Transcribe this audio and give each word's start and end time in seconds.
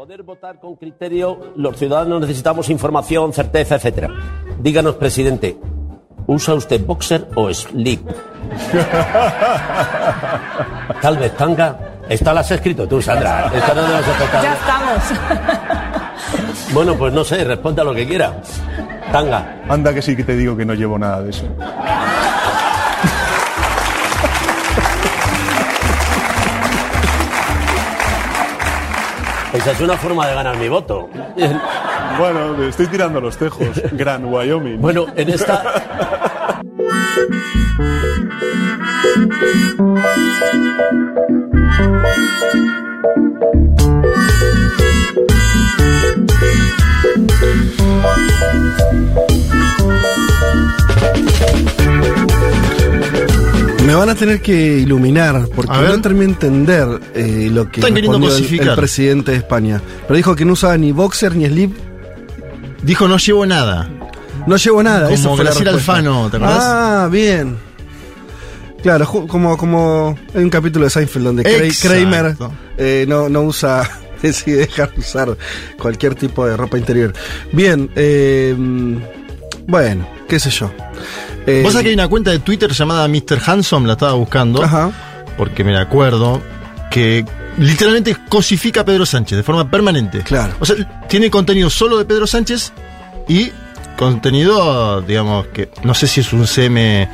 Poder 0.00 0.22
votar 0.22 0.58
con 0.58 0.76
criterio, 0.76 1.52
los 1.56 1.76
ciudadanos 1.76 2.22
necesitamos 2.22 2.70
información, 2.70 3.34
certeza, 3.34 3.74
etcétera. 3.74 4.08
Díganos, 4.58 4.94
presidente, 4.94 5.58
¿usa 6.26 6.54
usted 6.54 6.86
boxer 6.86 7.28
o 7.34 7.52
slip? 7.52 8.08
Tal 11.02 11.18
vez 11.18 11.36
tanga. 11.36 11.98
Esta 12.08 12.32
la 12.32 12.40
has 12.40 12.50
escrito 12.50 12.88
tú, 12.88 13.02
Sandra. 13.02 13.52
Esta 13.54 13.74
no 13.74 13.82
aceptar. 13.82 14.42
Ya 14.42 14.54
estamos. 14.54 15.02
Bueno, 16.72 16.94
pues 16.94 17.12
no 17.12 17.22
sé, 17.22 17.44
responda 17.44 17.84
lo 17.84 17.92
que 17.92 18.06
quiera. 18.06 18.40
Tanga. 19.12 19.60
Anda 19.68 19.92
que 19.92 20.00
sí 20.00 20.16
que 20.16 20.24
te 20.24 20.34
digo 20.34 20.56
que 20.56 20.64
no 20.64 20.72
llevo 20.72 20.98
nada 20.98 21.22
de 21.22 21.28
eso. 21.30 21.44
Esa 29.60 29.72
es 29.72 29.80
una 29.82 29.94
forma 29.98 30.26
de 30.26 30.34
ganar 30.34 30.56
mi 30.56 30.68
voto. 30.70 31.10
Bueno, 32.18 32.56
le 32.56 32.70
estoy 32.70 32.86
tirando 32.86 33.20
los 33.20 33.36
tejos. 33.36 33.68
Gran 33.92 34.24
Wyoming. 34.24 34.80
Bueno, 34.80 35.04
en 35.14 35.28
esta. 35.28 36.16
Me 53.90 53.96
van 53.96 54.08
a 54.08 54.14
tener 54.14 54.40
que 54.40 54.78
iluminar, 54.78 55.48
porque 55.52 55.72
no 55.72 56.00
terminé 56.00 56.26
de 56.26 56.32
entender 56.32 57.00
eh, 57.12 57.48
lo 57.50 57.68
que 57.68 57.80
respondió 57.80 58.36
el, 58.36 58.68
el 58.68 58.74
presidente 58.76 59.32
de 59.32 59.38
España. 59.38 59.82
Pero 60.06 60.16
dijo 60.16 60.36
que 60.36 60.44
no 60.44 60.52
usaba 60.52 60.78
ni 60.78 60.92
boxer 60.92 61.34
ni 61.34 61.46
slip. 61.46 61.76
Dijo 62.84 63.08
no 63.08 63.16
llevo 63.16 63.44
nada. 63.46 63.90
No 64.46 64.56
llevo 64.58 64.80
nada. 64.84 65.06
Como 65.06 65.14
eso 65.14 65.34
fue 65.34 65.44
la. 65.44 65.72
Alfano, 65.72 66.30
¿te 66.30 66.36
acordás? 66.36 66.62
Ah, 66.62 67.08
bien. 67.10 67.56
Claro, 68.80 69.08
como, 69.26 69.56
como 69.56 70.16
hay 70.36 70.44
un 70.44 70.50
capítulo 70.50 70.84
de 70.84 70.90
Seinfeld 70.90 71.24
donde 71.24 71.42
Exacto. 71.42 71.88
Kramer 71.88 72.36
eh, 72.78 73.06
no, 73.08 73.28
no 73.28 73.42
usa, 73.42 73.90
decide 74.22 74.58
dejar 74.58 74.94
de 74.94 75.00
usar 75.00 75.36
cualquier 75.76 76.14
tipo 76.14 76.46
de 76.46 76.56
ropa 76.56 76.78
interior. 76.78 77.12
Bien, 77.50 77.90
eh, 77.96 78.54
bueno, 79.66 80.08
qué 80.28 80.38
sé 80.38 80.50
yo. 80.50 80.70
Eh, 81.46 81.62
Vos 81.62 81.72
sabés 81.72 81.84
que 81.84 81.88
hay 81.88 81.94
una 81.94 82.08
cuenta 82.08 82.30
de 82.30 82.38
Twitter 82.38 82.70
llamada 82.72 83.08
Mr. 83.08 83.40
Handsome, 83.44 83.86
la 83.86 83.94
estaba 83.94 84.12
buscando, 84.12 84.62
Ajá. 84.62 84.90
porque 85.36 85.64
me 85.64 85.76
acuerdo, 85.76 86.42
que 86.90 87.24
literalmente 87.56 88.16
cosifica 88.28 88.82
a 88.82 88.84
Pedro 88.84 89.06
Sánchez 89.06 89.38
de 89.38 89.42
forma 89.42 89.70
permanente. 89.70 90.20
Claro. 90.20 90.54
O 90.60 90.66
sea, 90.66 90.76
tiene 91.08 91.30
contenido 91.30 91.70
solo 91.70 91.98
de 91.98 92.04
Pedro 92.04 92.26
Sánchez 92.26 92.72
y 93.28 93.50
contenido, 93.96 95.02
digamos, 95.02 95.46
que 95.48 95.70
no 95.82 95.94
sé 95.94 96.06
si 96.06 96.20
es 96.20 96.32
un 96.32 96.46
CM, 96.46 97.08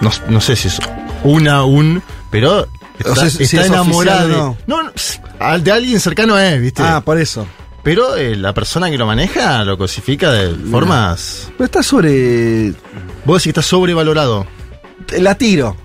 no, 0.00 0.10
no 0.28 0.40
sé 0.40 0.56
si 0.56 0.68
es 0.68 0.78
una, 1.24 1.64
un, 1.64 2.02
pero 2.30 2.68
está, 2.98 3.12
O 3.12 3.16
sea, 3.16 3.26
está 3.26 3.66
enamorada 3.66 4.26
de, 4.26 4.34
oficial 4.34 4.56
no, 4.66 4.82
no, 4.82 5.58
de 5.58 5.72
alguien 5.72 6.00
cercano 6.00 6.38
es, 6.38 6.60
¿viste? 6.60 6.82
Ah, 6.82 7.00
por 7.04 7.18
eso. 7.18 7.46
Pero 7.82 8.16
eh, 8.16 8.36
la 8.36 8.52
persona 8.54 8.90
que 8.90 8.98
lo 8.98 9.06
maneja 9.06 9.64
lo 9.64 9.76
cosifica 9.76 10.30
de 10.30 10.54
formas... 10.70 11.50
No 11.58 11.64
está 11.64 11.82
sobre. 11.82 12.72
Vos 13.24 13.36
decís 13.36 13.44
que 13.44 13.50
está 13.50 13.62
sobrevalorado. 13.62 14.46
La 15.18 15.34
tiro. 15.34 15.76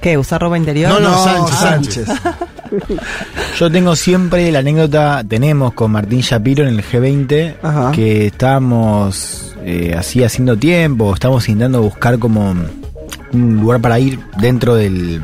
¿Qué? 0.00 0.18
¿Usar 0.18 0.40
ropa 0.40 0.56
interior? 0.56 0.90
No, 0.90 1.00
no, 1.00 1.48
Sánchez, 1.48 2.06
Yo 3.58 3.70
tengo 3.70 3.96
siempre 3.96 4.50
la 4.52 4.58
anécdota, 4.58 5.24
tenemos 5.26 5.72
con 5.72 5.92
Martín 5.92 6.20
Shapiro 6.20 6.66
en 6.66 6.74
el 6.74 6.84
G20, 6.84 7.56
Ajá. 7.62 7.92
que 7.92 8.26
estábamos 8.26 9.54
eh, 9.64 9.94
así 9.96 10.22
haciendo 10.22 10.56
tiempo, 10.56 11.14
estábamos 11.14 11.48
intentando 11.48 11.82
buscar 11.82 12.18
como 12.18 12.54
un 13.32 13.56
lugar 13.60 13.80
para 13.80 13.98
ir 13.98 14.20
dentro 14.38 14.74
del, 14.74 15.22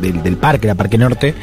del, 0.00 0.22
del 0.22 0.36
parque, 0.36 0.66
la 0.66 0.74
Parque 0.74 0.96
Norte, 0.98 1.34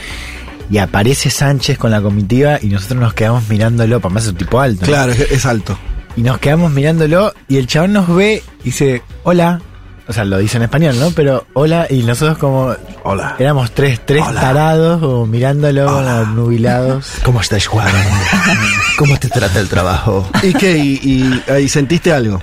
y 0.70 0.78
aparece 0.78 1.30
Sánchez 1.30 1.78
con 1.78 1.92
la 1.92 2.02
comitiva 2.02 2.60
y 2.62 2.68
nosotros 2.68 3.00
nos 3.00 3.14
quedamos 3.14 3.48
mirándolo, 3.50 4.00
para 4.00 4.14
más 4.14 4.24
es 4.24 4.30
un 4.30 4.36
tipo 4.38 4.60
alto. 4.60 4.82
¿no? 4.82 4.88
Claro, 4.88 5.12
es, 5.12 5.20
es 5.20 5.46
alto. 5.46 5.78
Y 6.16 6.22
nos 6.22 6.38
quedamos 6.40 6.72
mirándolo 6.72 7.34
y 7.48 7.58
el 7.58 7.68
chabón 7.68 7.94
nos 7.94 8.14
ve 8.14 8.44
y 8.62 8.66
dice, 8.66 9.02
hola. 9.24 9.62
O 10.06 10.12
sea, 10.12 10.26
lo 10.26 10.38
dice 10.38 10.58
en 10.58 10.64
español, 10.64 11.00
¿no? 11.00 11.12
Pero 11.12 11.48
hola, 11.54 11.88
y 11.90 12.04
nosotros 12.04 12.38
como... 12.38 12.76
Hola. 13.06 13.38
Éramos 13.40 13.72
tres, 13.72 14.02
tres 14.06 14.22
Hola. 14.28 14.42
tarados 14.42 15.02
o 15.02 15.26
mirándolo 15.26 15.86
los 16.02 16.28
nubilados. 16.28 17.10
¿Cómo 17.24 17.40
estás, 17.40 17.68
Juan? 17.68 17.88
¿Cómo 18.98 19.18
te 19.18 19.30
trata 19.30 19.62
el 19.62 19.70
trabajo? 19.70 20.28
¿Y 20.44 20.54
qué? 20.54 20.78
¿Y, 20.78 21.00
y, 21.02 21.44
ahí 21.50 21.70
sentiste 21.70 22.12
algo? 22.12 22.42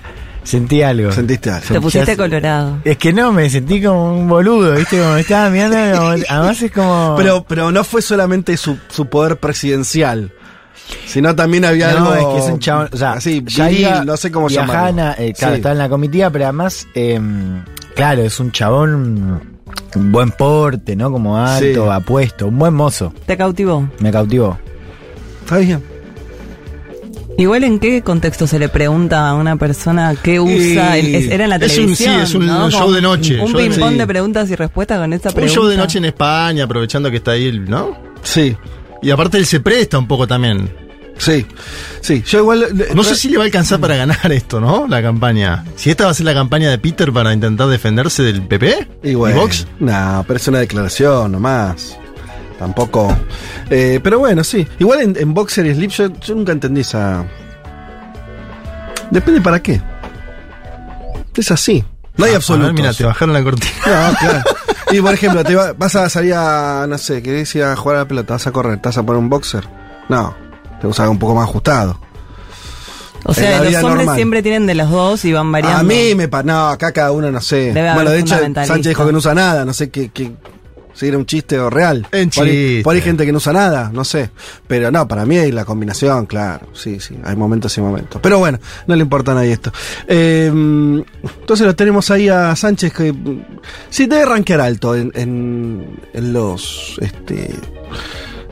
Sentí 0.50 0.82
algo. 0.82 1.12
¿Sentiste 1.12 1.50
algo? 1.50 1.66
Te 1.68 1.80
pusiste 1.80 2.16
colorado. 2.16 2.78
Es 2.84 2.96
que 2.98 3.12
no, 3.12 3.32
me 3.32 3.48
sentí 3.48 3.80
como 3.82 4.14
un 4.18 4.28
boludo, 4.28 4.74
¿viste? 4.74 4.98
Como 4.98 5.12
me 5.14 5.20
estaba 5.20 5.48
mirando, 5.50 5.76
como- 5.96 6.10
además 6.28 6.62
es 6.62 6.72
como... 6.72 7.14
Pero, 7.16 7.44
pero 7.48 7.70
no 7.70 7.84
fue 7.84 8.02
solamente 8.02 8.56
su, 8.56 8.76
su 8.88 9.06
poder 9.06 9.36
presidencial, 9.38 10.32
sino 11.06 11.34
también 11.36 11.64
había 11.64 11.92
no, 11.92 12.10
algo. 12.10 12.14
es 12.14 12.34
que 12.42 12.46
es 12.48 12.52
un 12.52 12.58
chabón, 12.58 12.88
o 12.92 12.96
sea, 12.96 13.12
así, 13.12 13.42
ya 13.46 13.68
viril, 13.68 13.80
iba- 13.82 14.04
no 14.04 14.16
sé 14.16 14.30
cómo 14.32 14.48
llamarlo. 14.48 15.02
eh, 15.18 15.32
claro, 15.38 15.54
Sí. 15.54 15.58
estaba 15.58 15.72
en 15.72 15.78
la 15.78 15.88
comitiva, 15.88 16.30
pero 16.30 16.44
además, 16.46 16.86
eh, 16.94 17.20
claro, 17.94 18.22
es 18.22 18.40
un 18.40 18.50
chabón, 18.50 19.40
un 19.94 20.12
buen 20.12 20.32
porte, 20.32 20.96
¿no? 20.96 21.12
Como 21.12 21.36
alto, 21.38 21.84
Sí. 21.84 21.90
apuesto, 21.92 22.48
un 22.48 22.58
buen 22.58 22.74
mozo. 22.74 23.14
¿Te 23.26 23.36
cautivó? 23.36 23.88
Me 24.00 24.10
cautivó. 24.10 24.58
Está 25.44 25.58
bien. 25.58 25.82
Igual 27.40 27.64
en 27.64 27.78
qué 27.78 28.02
contexto 28.02 28.46
se 28.46 28.58
le 28.58 28.68
pregunta 28.68 29.28
a 29.28 29.34
una 29.34 29.56
persona 29.56 30.14
qué 30.22 30.38
usa, 30.40 30.98
Y- 30.98 31.06
El- 31.06 31.14
es- 31.14 31.30
era 31.32 31.44
en 31.44 31.50
la 31.50 31.56
Es 31.56 31.62
un- 31.62 31.68
sí, 31.70 32.04
televisión, 32.04 32.20
es 32.20 32.34
un 32.34 32.46
¿no? 32.46 32.70
show 32.70 32.92
de 32.92 33.00
noche, 33.00 33.40
Un 33.40 33.48
show 33.50 33.60
de 33.90 34.06
preguntas 34.06 34.50
y 34.50 34.54
respuestas 34.56 34.98
con 34.98 35.12
esta 35.12 35.30
Un 35.30 35.34
pregunta. 35.34 35.54
show 35.54 35.66
de 35.66 35.76
noche 35.76 35.98
en 35.98 36.04
España, 36.04 36.64
aprovechando 36.64 37.10
que 37.10 37.16
está 37.16 37.30
ahí, 37.32 37.50
¿no? 37.66 37.96
Sí, 38.22 38.56
Y 39.02 39.10
aparte 39.10 39.38
él 39.38 39.46
se 39.46 39.60
presta 39.60 39.98
un 39.98 40.06
poco 40.06 40.26
también. 40.26 40.70
sí. 41.16 41.46
Sí, 42.02 42.22
yo 42.26 42.40
igual. 42.40 42.66
No 42.94 43.02
sé 43.04 43.14
si 43.14 43.28
le 43.30 43.36
va 43.38 43.44
a 43.44 43.46
alcanzar 43.46 43.78
para 43.80 43.94
ganar 43.96 44.30
esto, 44.32 44.60
¿no? 44.60 44.86
La 44.88 45.00
campaña. 45.02 45.64
Si 45.76 45.88
esta 45.90 46.04
va 46.04 46.10
a 46.10 46.14
ser 46.14 46.26
la 46.26 46.34
campaña 46.34 46.68
de 46.70 46.78
Peter 46.78 47.10
para 47.12 47.32
intentar 47.32 47.68
defenderse 47.68 48.22
del 48.22 48.42
PP 48.42 48.88
Y 49.02 49.14
bueno, 49.14 49.40
Vox. 49.40 49.66
No, 49.78 50.24
pero 50.26 50.36
es 50.38 50.48
una 50.48 50.58
declaración 50.60 51.32
nomás. 51.32 51.96
Tampoco. 52.60 53.08
Eh, 53.70 54.00
pero 54.04 54.18
bueno, 54.18 54.44
sí. 54.44 54.68
Igual 54.78 55.00
en, 55.00 55.16
en 55.18 55.32
Boxer 55.32 55.64
y 55.64 55.74
Slip 55.74 55.90
yo, 55.90 56.08
yo 56.20 56.34
nunca 56.34 56.52
entendí 56.52 56.82
esa. 56.82 57.24
Depende 59.10 59.40
para 59.40 59.60
qué. 59.62 59.80
Es 61.34 61.50
así. 61.50 61.82
No 62.18 62.26
hay 62.26 62.34
A 62.34 62.36
absolutos. 62.36 62.74
ver, 62.74 62.82
mira, 62.82 62.92
te 62.92 63.02
bajaron 63.04 63.32
la 63.32 63.42
cortina. 63.42 63.72
No, 63.86 64.18
claro. 64.20 64.42
Y 64.92 65.00
por 65.00 65.14
ejemplo, 65.14 65.42
te 65.42 65.54
va- 65.54 65.72
vas 65.72 65.96
a 65.96 66.08
salir 66.10 66.34
a, 66.34 66.84
no 66.86 66.98
sé, 66.98 67.22
querés 67.22 67.54
ir 67.54 67.62
a 67.64 67.74
jugar 67.76 67.96
a 67.96 68.00
la 68.00 68.08
pelota, 68.08 68.34
vas 68.34 68.46
a 68.46 68.52
correr, 68.52 68.76
te 68.78 68.88
vas 68.90 68.98
a 68.98 69.02
poner 69.04 69.20
un 69.20 69.30
boxer. 69.30 69.66
No, 70.10 70.34
te 70.82 70.86
vas 70.86 71.00
a 71.00 71.08
un 71.08 71.18
poco 71.18 71.34
más 71.34 71.44
ajustado. 71.48 71.98
O 73.24 73.32
sea, 73.32 73.62
los 73.62 73.74
hombres 73.82 73.96
normal. 74.04 74.16
siempre 74.16 74.42
tienen 74.42 74.66
de 74.66 74.74
los 74.74 74.90
dos 74.90 75.24
y 75.24 75.32
van 75.32 75.50
variando. 75.50 75.78
A 75.78 75.82
mí 75.82 76.14
me 76.14 76.28
pa 76.28 76.42
no, 76.42 76.68
acá 76.68 76.92
cada 76.92 77.12
uno 77.12 77.30
no 77.30 77.40
sé. 77.40 77.72
Debe 77.72 77.88
haber 77.88 77.94
bueno, 77.94 78.10
de 78.10 78.18
hecho. 78.20 78.36
Sánchez 78.66 78.88
dijo 78.88 79.06
que 79.06 79.12
no 79.12 79.18
usa 79.18 79.34
nada, 79.34 79.64
no 79.64 79.72
sé 79.72 79.90
qué, 79.90 80.10
qué 80.10 80.32
si 81.00 81.08
era 81.08 81.16
un 81.18 81.24
chiste 81.26 81.58
o 81.58 81.70
real. 81.70 82.06
En 82.12 82.28
por, 82.30 82.44
ahí, 82.46 82.50
chiste. 82.52 82.82
por 82.84 82.92
ahí 82.92 82.98
hay 83.00 83.04
gente 83.04 83.24
que 83.26 83.32
no 83.32 83.38
usa 83.38 83.52
nada, 83.54 83.90
no 83.92 84.04
sé. 84.04 84.30
Pero 84.66 84.90
no, 84.90 85.08
para 85.08 85.24
mí 85.24 85.36
hay 85.38 85.50
la 85.50 85.64
combinación, 85.64 86.26
claro. 86.26 86.68
Sí, 86.74 87.00
sí, 87.00 87.16
hay 87.24 87.34
momentos 87.36 87.76
y 87.78 87.80
momentos. 87.80 88.20
Pero 88.22 88.38
bueno, 88.38 88.58
no 88.86 88.94
le 88.94 89.02
importa 89.02 89.32
a 89.32 89.36
nadie 89.36 89.52
esto. 89.52 89.72
Eh, 90.06 90.46
entonces 90.46 91.66
lo 91.66 91.74
tenemos 91.74 92.10
ahí 92.10 92.28
a 92.28 92.54
Sánchez 92.54 92.92
que 92.92 93.12
mm, 93.12 93.42
sí 93.88 94.06
debe 94.06 94.26
rankear 94.26 94.60
alto 94.60 94.94
en, 94.94 95.10
en, 95.14 96.00
en 96.12 96.32
los 96.32 96.96
este 97.00 97.54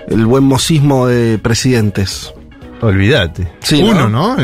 el 0.09 0.25
buen 0.25 0.45
mocismo 0.45 1.07
de 1.07 1.39
presidentes. 1.39 2.33
Olvídate. 2.81 3.51
Sí, 3.61 3.83
Uno, 3.83 4.09
¿no? 4.09 4.37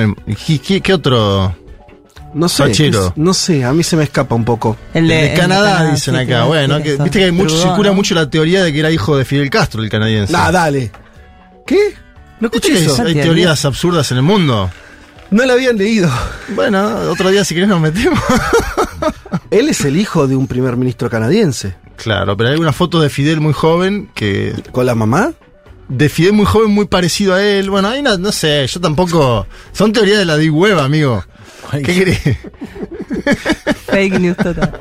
¿Qué, 0.47 0.59
qué- 0.59 0.81
qué 0.81 0.93
otro? 0.93 1.57
No 2.35 2.49
sé, 2.49 2.65
Fachero. 2.65 3.13
no 3.17 3.33
sé, 3.33 3.65
a 3.65 3.73
mí 3.73 3.83
se 3.85 3.97
me 3.97 4.03
escapa 4.05 4.35
un 4.35 4.45
poco. 4.45 4.77
El 4.93 5.07
De, 5.09 5.15
de, 5.15 5.23
el 5.27 5.31
de 5.31 5.41
Canadá, 5.41 5.91
dicen 5.91 6.15
sí, 6.17 6.21
acá. 6.21 6.45
Bueno, 6.45 6.83
que, 6.83 6.97
viste 6.97 7.19
que 7.21 7.25
hay 7.27 7.33
mucho, 7.33 7.49
Trudeau, 7.55 7.69
circula 7.69 7.89
¿no? 7.91 7.95
mucho 7.95 8.15
la 8.15 8.29
teoría 8.29 8.65
de 8.65 8.73
que 8.73 8.81
era 8.81 8.91
hijo 8.91 9.17
de 9.17 9.25
Fidel 9.25 9.49
Castro, 9.51 9.83
el 9.83 9.89
canadiense. 9.89 10.33
Nah, 10.33 10.51
dale. 10.51 10.91
¿Qué? 11.67 11.95
No 12.41 12.51
¿Viste 12.51 12.69
escuché 12.69 12.85
eso. 12.87 12.93
hay 13.03 13.05
Teoría. 13.15 13.23
teorías 13.23 13.65
absurdas 13.65 14.11
en 14.11 14.17
el 14.19 14.23
mundo. 14.25 14.71
No 15.31 15.45
la 15.47 15.53
habían 15.55 15.77
leído. 15.79 16.11
Bueno, 16.55 16.85
otro 17.11 17.31
día 17.31 17.45
si 17.45 17.55
querés 17.55 17.69
nos 17.69 17.81
metemos. 17.81 18.19
Él 19.51 19.69
es 19.69 19.85
el 19.85 19.97
hijo 19.97 20.27
de 20.27 20.37
un 20.37 20.47
primer 20.47 20.77
ministro 20.77 21.09
canadiense. 21.09 21.75
claro, 21.97 22.37
pero 22.37 22.51
hay 22.51 22.57
una 22.59 22.73
foto 22.73 23.01
de 23.01 23.09
Fidel 23.11 23.41
muy 23.41 23.53
joven 23.53 24.11
que 24.15 24.55
¿Con 24.73 24.87
la 24.87 24.95
mamá? 24.95 25.33
de 25.89 26.09
Fidel 26.09 26.33
muy 26.33 26.47
joven, 26.47 26.71
muy 26.71 26.87
parecido 26.87 27.35
a 27.35 27.43
él. 27.43 27.69
Bueno, 27.71 27.89
ahí 27.89 28.03
no, 28.03 28.17
no 28.17 28.33
sé, 28.33 28.67
yo 28.67 28.81
tampoco. 28.81 29.47
Son 29.73 29.93
teorías 29.93 30.19
de 30.19 30.25
la 30.25 30.37
Deep 30.39 30.55
Web, 30.55 30.79
amigo. 30.79 31.23
¿Qué 31.71 31.83
crees? 31.83 32.39
Fake 33.87 34.19
news 34.21 34.37
total. 34.37 34.81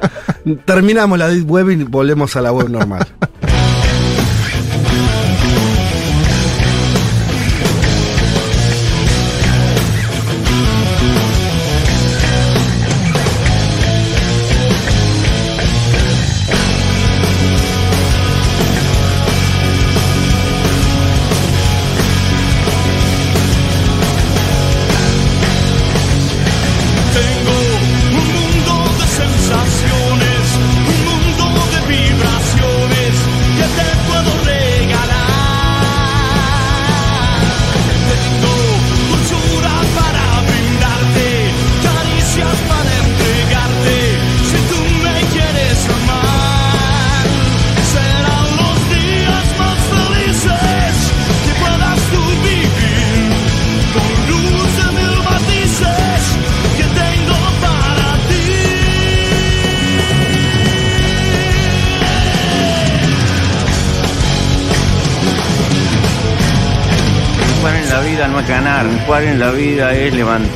Terminamos 0.65 1.18
la 1.18 1.27
deep 1.27 1.50
web 1.50 1.69
y 1.71 1.83
volvemos 1.83 2.35
a 2.35 2.41
la 2.41 2.51
web 2.51 2.69
normal. 2.69 3.07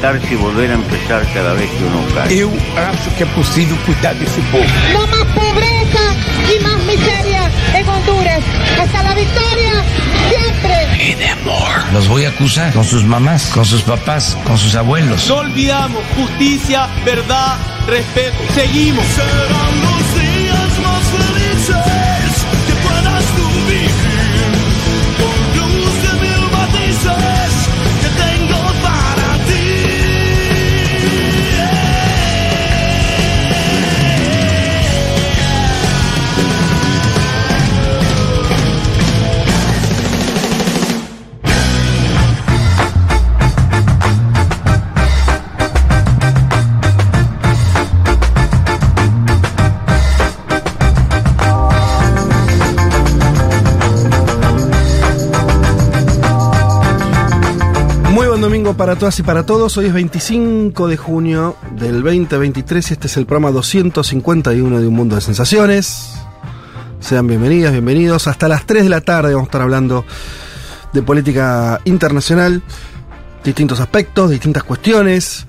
levantarse 0.07 0.33
y 0.33 0.38
volver 0.38 0.71
a 0.71 0.75
empezar 0.75 1.25
cada 1.33 1.54
vez 1.54 1.69
que 1.69 1.83
uno 1.83 2.06
cae. 2.13 2.39
Eu 2.39 2.51
acho 2.75 3.09
que 3.12 3.24
é 3.24 3.25
possível 3.27 3.77
cuidar 3.86 4.15
desse 4.15 4.42
povo. 4.51 4.65
No 4.94 5.07
más 5.07 5.25
pobreza 5.33 6.15
y 6.54 6.59
más 6.63 6.77
miseria 6.83 7.51
en 7.74 7.88
Honduras. 7.88 8.44
Hasta 8.80 9.04
la 9.04 9.13
victoria, 9.13 9.83
siempre. 10.30 10.77
Los 11.94 12.07
voy 12.07 12.25
a 12.25 12.30
acusar 12.30 12.74
con 12.74 12.83
sus 12.83 13.04
mamás, 13.04 13.48
con 13.48 13.65
sus 13.65 13.81
papás, 13.81 14.38
con 14.44 14.57
sus 14.57 14.75
abuelos. 14.75 15.27
No 15.27 15.38
olvidamos 15.38 16.04
justicia, 16.15 16.88
verdad, 17.06 17.57
respeto. 17.88 18.38
Seguimos. 18.54 19.06
Para 58.77 58.95
todas 58.95 59.18
y 59.18 59.24
para 59.24 59.44
todos. 59.44 59.75
Hoy 59.77 59.88
es 59.88 59.94
25 59.94 60.88
de 60.88 60.97
junio 60.97 61.56
del 61.71 62.03
2023 62.03 62.91
y 62.91 62.94
este 62.94 63.07
es 63.07 63.18
el 63.18 63.25
programa 63.25 63.51
251 63.51 64.79
de 64.79 64.88
Un 64.88 64.94
Mundo 64.94 65.15
de 65.15 65.21
Sensaciones. 65.21 66.13
Sean 67.00 67.25
bienvenidas, 67.25 67.71
bienvenidos. 67.71 68.27
Hasta 68.27 68.47
las 68.47 68.68
3 68.68 68.83
de 68.83 68.89
la 68.89 69.01
tarde 69.01 69.33
vamos 69.33 69.47
a 69.47 69.50
estar 69.50 69.62
hablando 69.63 70.06
de 70.94 71.01
política 71.01 71.81
internacional, 71.85 72.62
distintos 73.44 73.79
aspectos, 73.79 74.29
distintas 74.29 74.63
cuestiones. 74.63 75.47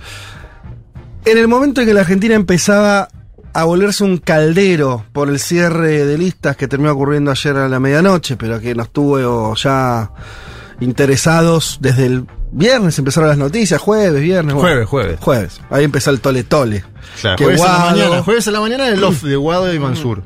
En 1.27 1.37
el 1.37 1.49
momento 1.49 1.83
en 1.83 1.87
que 1.87 1.95
la 1.95 2.01
Argentina 2.01 2.35
empezaba 2.35 3.09
a 3.53 3.65
volverse 3.65 4.05
un 4.05 4.17
caldero 4.17 5.05
por 5.13 5.29
el 5.29 5.39
cierre 5.39 6.07
de 6.07 6.17
listas 6.17 6.57
que 6.57 6.67
terminó 6.67 6.93
ocurriendo 6.93 7.31
ayer 7.31 7.57
a 7.57 7.69
la 7.69 7.79
medianoche, 7.79 8.39
pero 8.39 8.59
que 8.59 8.75
nos 8.75 8.91
tuvo 8.91 9.55
ya 9.55 10.13
interesados 10.81 11.79
desde 11.83 12.07
el 12.07 12.27
viernes, 12.50 12.99
empezaron 12.99 13.29
las 13.29 13.39
noticias, 13.39 13.81
jueves, 13.81 14.21
viernes. 14.23 14.55
bueno. 14.55 14.69
Jueves, 14.69 14.89
jueves. 14.89 15.21
Jueves. 15.21 15.61
Ahí 15.71 15.85
empezó 15.85 16.11
el 16.11 16.21
tole 16.21 16.45
tole. 16.45 16.85
Claro, 17.21 17.37
Que 17.37 17.45
jueves, 17.45 17.61
a 17.62 17.65
la 17.65 17.71
Guado- 17.79 17.91
mañana, 17.91 18.23
jueves 18.23 18.49
a 18.49 18.50
la 18.50 18.61
mañana 18.61 18.89
el 18.89 19.05
off 19.05 19.23
de 19.23 19.37
Guado 19.37 19.73
y 19.75 19.79
Mansur. 19.79 20.23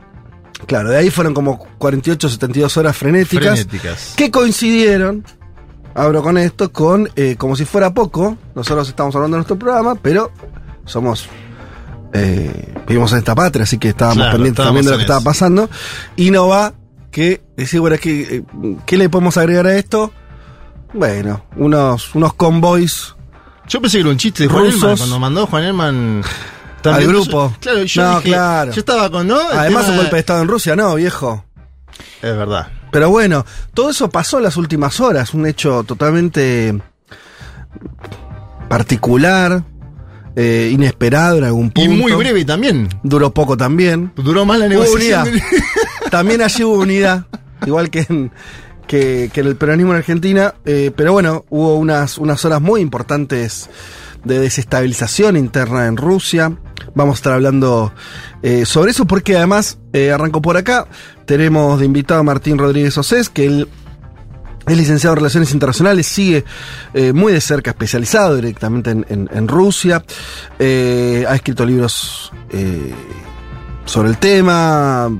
Claro, 0.66 0.90
de 0.90 0.96
ahí 0.98 1.10
fueron 1.10 1.34
como 1.34 1.58
48, 1.78 2.28
72 2.28 2.76
horas 2.76 2.96
frenéticas. 2.96 3.60
Frenéticas. 3.60 4.14
Que 4.16 4.30
coincidieron, 4.30 5.24
abro 5.94 6.22
con 6.22 6.38
esto, 6.38 6.72
con 6.72 7.08
eh, 7.16 7.34
como 7.36 7.56
si 7.56 7.64
fuera 7.64 7.92
poco. 7.92 8.36
Nosotros 8.54 8.88
estamos 8.88 9.14
hablando 9.16 9.36
de 9.36 9.38
nuestro 9.40 9.58
programa, 9.58 9.94
pero 9.96 10.30
somos. 10.84 11.28
eh, 12.14 12.74
vivimos 12.86 13.10
en 13.12 13.18
esta 13.18 13.34
patria, 13.34 13.64
así 13.64 13.78
que 13.78 13.88
estábamos 13.88 14.18
Claro, 14.18 14.32
pendientes 14.34 14.64
también 14.64 14.84
de 14.84 14.90
lo 14.92 14.96
que 14.98 15.02
estaba 15.02 15.20
pasando. 15.22 15.68
Y 16.16 16.30
no 16.30 16.46
va 16.48 16.74
que 17.10 17.42
decir, 17.56 17.80
bueno, 17.80 17.94
es 17.96 18.00
que, 18.02 18.22
eh, 18.36 18.42
¿qué 18.86 18.96
le 18.96 19.08
podemos 19.08 19.36
agregar 19.38 19.66
a 19.66 19.76
esto? 19.76 20.12
Bueno, 20.94 21.44
unos, 21.56 22.14
unos 22.14 22.34
convoys 22.34 23.14
Yo 23.68 23.80
pensé 23.80 23.98
que 23.98 24.00
era 24.02 24.10
un 24.10 24.16
chiste 24.18 24.42
de 24.44 24.48
Juan 24.48 24.64
Rusos. 24.66 24.82
Elman, 24.82 24.96
cuando 24.98 25.18
mandó 25.18 25.46
Juan 25.46 25.64
Elman 25.64 26.22
al 26.84 27.06
grupo. 27.06 27.54
Claro, 27.60 27.82
yo 27.84 28.02
no, 28.02 28.10
dije- 28.18 28.22
claro. 28.28 28.72
Yo 28.72 28.80
estaba 28.80 29.08
con, 29.10 29.26
¿no? 29.28 29.50
El 29.52 29.58
Además, 29.58 29.88
un 29.88 29.96
golpe 29.96 30.16
de 30.16 30.20
Estado 30.20 30.42
en 30.42 30.48
Rusia, 30.48 30.74
no, 30.76 30.94
viejo. 30.96 31.44
Es 32.20 32.36
verdad. 32.36 32.68
Pero 32.90 33.08
bueno, 33.08 33.46
todo 33.72 33.90
eso 33.90 34.10
pasó 34.10 34.38
en 34.38 34.44
las 34.44 34.56
últimas 34.56 34.98
horas, 35.00 35.32
un 35.32 35.46
hecho 35.46 35.84
totalmente 35.84 36.78
particular, 38.68 39.62
eh, 40.36 40.70
inesperado 40.72 41.38
en 41.38 41.44
algún 41.44 41.66
Y 41.66 41.70
punto. 41.70 41.90
muy 42.02 42.12
breve 42.12 42.44
también. 42.44 42.88
Duró 43.02 43.32
poco 43.32 43.56
también. 43.56 44.12
Duró 44.16 44.44
más 44.44 44.58
la 44.58 44.66
Hubo 44.66 44.70
negociación. 44.74 45.28
unidad. 45.28 45.44
también 46.10 46.42
allí 46.42 46.64
hubo 46.64 46.74
unidad, 46.80 47.26
igual 47.66 47.90
que 47.90 48.06
en, 48.08 48.32
que, 48.86 49.30
que 49.32 49.40
el 49.40 49.56
peronismo 49.56 49.92
en 49.92 49.98
Argentina. 49.98 50.54
eh, 50.64 50.90
pero 50.94 51.12
bueno, 51.12 51.44
hubo 51.50 51.76
unas, 51.76 52.18
unas 52.18 52.44
horas 52.44 52.60
muy 52.60 52.80
importantes 52.80 53.68
de 54.24 54.38
desestabilización 54.38 55.36
interna 55.36 55.86
en 55.86 55.96
Rusia. 55.96 56.56
Vamos 56.94 57.14
a 57.14 57.16
estar 57.16 57.32
hablando 57.32 57.92
eh, 58.42 58.66
sobre 58.66 58.90
eso 58.90 59.06
porque 59.06 59.36
además, 59.36 59.78
eh, 59.92 60.10
arranco 60.10 60.42
por 60.42 60.56
acá, 60.56 60.86
tenemos 61.26 61.78
de 61.78 61.86
invitado 61.86 62.20
a 62.20 62.22
Martín 62.24 62.58
Rodríguez 62.58 62.96
Osés, 62.98 63.28
que 63.28 63.46
él 63.46 63.68
es 64.66 64.76
licenciado 64.76 65.14
en 65.14 65.18
Relaciones 65.18 65.52
Internacionales, 65.52 66.06
sigue 66.06 66.44
eh, 66.94 67.12
muy 67.12 67.32
de 67.32 67.40
cerca, 67.40 67.70
especializado 67.70 68.36
directamente 68.36 68.90
en, 68.90 69.48
Rusia. 69.48 70.04
Ha 70.60 71.34
escrito 71.34 71.66
libros 71.66 72.32
sobre 73.84 74.08
el 74.10 74.18
tema, 74.18 75.10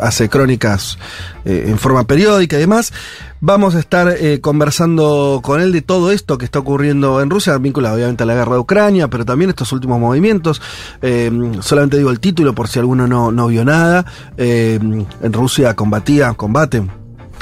hace 0.00 0.28
crónicas 0.28 0.98
eh, 1.44 1.66
en 1.68 1.78
forma 1.78 2.04
periódica 2.04 2.56
y 2.56 2.60
demás. 2.60 2.92
Vamos 3.40 3.74
a 3.74 3.78
estar 3.78 4.08
eh, 4.08 4.40
conversando 4.40 5.40
con 5.42 5.60
él 5.60 5.72
de 5.72 5.82
todo 5.82 6.10
esto 6.10 6.38
que 6.38 6.44
está 6.44 6.58
ocurriendo 6.58 7.20
en 7.20 7.30
Rusia, 7.30 7.56
vinculado 7.58 7.94
obviamente 7.94 8.24
a 8.24 8.26
la 8.26 8.34
guerra 8.34 8.54
de 8.54 8.58
Ucrania, 8.58 9.08
pero 9.08 9.24
también 9.24 9.50
estos 9.50 9.72
últimos 9.72 10.00
movimientos. 10.00 10.60
Eh, 11.02 11.30
solamente 11.60 11.96
digo 11.96 12.10
el 12.10 12.20
título 12.20 12.54
por 12.54 12.68
si 12.68 12.78
alguno 12.78 13.06
no, 13.06 13.30
no 13.30 13.46
vio 13.46 13.64
nada. 13.64 14.04
En 14.36 15.06
Rusia 15.32 15.74
combatía, 15.74 16.32
combate 16.34 16.82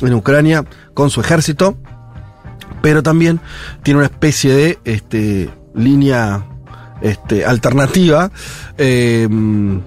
en 0.02 0.14
Ucrania 0.14 0.64
con 0.94 1.10
su 1.10 1.20
ejército, 1.20 1.76
pero 2.82 3.02
también 3.02 3.40
tiene 3.82 3.98
una 3.98 4.06
especie 4.06 4.52
de 4.52 4.78
este, 4.84 5.50
línea 5.74 6.44
este, 7.00 7.44
alternativa 7.44 8.30
eh, 8.78 9.26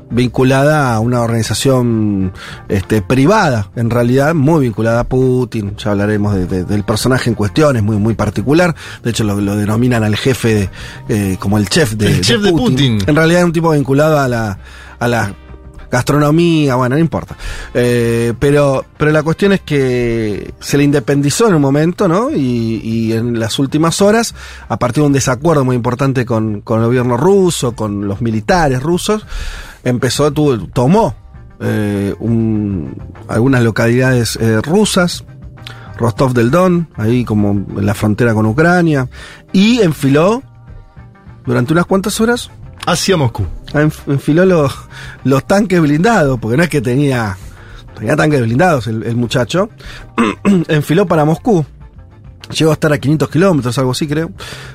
vinculada 0.09 0.93
a 0.93 0.99
una 0.99 1.21
organización 1.21 2.33
este, 2.67 3.01
privada, 3.01 3.69
en 3.75 3.89
realidad 3.89 4.33
muy 4.35 4.61
vinculada 4.65 5.01
a 5.01 5.03
Putin. 5.03 5.75
Ya 5.77 5.91
hablaremos 5.91 6.35
de- 6.35 6.45
de- 6.47 6.63
del 6.65 6.83
personaje 6.83 7.29
en 7.29 7.35
cuestión, 7.35 7.75
es 7.77 7.83
muy, 7.83 7.97
muy 7.97 8.13
particular. 8.15 8.75
De 9.03 9.09
hecho, 9.11 9.23
lo, 9.23 9.39
lo 9.39 9.55
denominan 9.55 10.03
al 10.03 10.15
jefe 10.15 10.53
de, 10.55 10.69
eh, 11.33 11.37
como 11.39 11.57
el 11.57 11.67
chef 11.69 11.93
de, 11.93 12.07
El 12.07 12.21
chef 12.21 12.41
de 12.41 12.51
Putin. 12.51 12.99
En 13.07 13.15
realidad 13.15 13.41
es 13.41 13.45
un 13.45 13.53
tipo 13.53 13.71
vinculado 13.71 14.19
a 14.19 14.27
la, 14.27 14.57
a 14.99 15.07
la 15.07 15.33
gastronomía, 15.91 16.75
bueno, 16.75 16.95
no 16.95 16.99
importa. 17.01 17.35
Eh, 17.73 18.33
pero, 18.39 18.85
pero 18.97 19.11
la 19.11 19.23
cuestión 19.23 19.53
es 19.53 19.61
que 19.61 20.53
se 20.59 20.77
le 20.77 20.83
independizó 20.83 21.47
en 21.47 21.55
un 21.55 21.61
momento, 21.61 22.07
¿no? 22.07 22.31
Y, 22.31 22.81
y 22.83 23.13
en 23.13 23.39
las 23.39 23.57
últimas 23.59 24.01
horas, 24.01 24.35
a 24.67 24.77
partir 24.77 25.01
de 25.03 25.07
un 25.07 25.13
desacuerdo 25.13 25.65
muy 25.65 25.75
importante 25.75 26.25
con, 26.25 26.61
con 26.61 26.79
el 26.81 26.85
gobierno 26.85 27.17
ruso, 27.17 27.73
con 27.75 28.07
los 28.07 28.21
militares 28.21 28.81
rusos, 28.81 29.25
empezó, 29.83 30.31
tuvo, 30.31 30.57
tomó 30.67 31.15
eh, 31.59 32.13
un- 32.19 32.95
algunas 33.27 33.63
localidades 33.63 34.37
eh, 34.41 34.61
rusas, 34.61 35.25
Rostov 35.97 36.33
del 36.33 36.49
Don, 36.51 36.87
ahí 36.95 37.25
como 37.25 37.51
en 37.51 37.85
la 37.85 37.93
frontera 37.93 38.33
con 38.33 38.45
Ucrania, 38.45 39.09
y 39.51 39.81
enfiló 39.81 40.41
durante 41.45 41.73
unas 41.73 41.85
cuantas 41.85 42.21
horas 42.21 42.51
Hacia 42.91 43.17
Moscú. 43.17 43.45
enf- 43.73 44.01
enfiló 44.07 44.45
los, 44.45 44.73
los 45.23 45.45
tanques 45.45 45.79
blindados, 45.81 46.39
porque 46.39 46.57
no 46.57 46.63
es 46.63 46.69
que 46.69 46.81
tenía, 46.81 47.37
tenía 47.97 48.15
tanques 48.15 48.41
blindados 48.41 48.87
el, 48.87 49.03
el 49.03 49.15
muchacho, 49.15 49.69
enfiló 50.67 51.05
para 51.07 51.25
Moscú. 51.25 51.65
Llegó 52.57 52.71
a 52.71 52.73
estar 52.73 52.91
a 52.91 52.97
500 52.97 53.29
kilómetros, 53.29 53.77
algo 53.77 53.91
así 53.91 54.07
creo, 54.07 54.31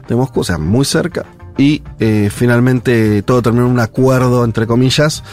de 0.07 0.15
Moscú, 0.15 0.41
o 0.41 0.45
sea, 0.45 0.59
muy 0.59 0.85
cerca. 0.85 1.25
Y 1.59 1.83
eh, 1.99 2.31
finalmente 2.33 3.23
todo 3.23 3.43
terminó 3.43 3.67
en 3.67 3.73
un 3.73 3.81
acuerdo, 3.81 4.45
entre 4.45 4.67
comillas, 4.67 5.25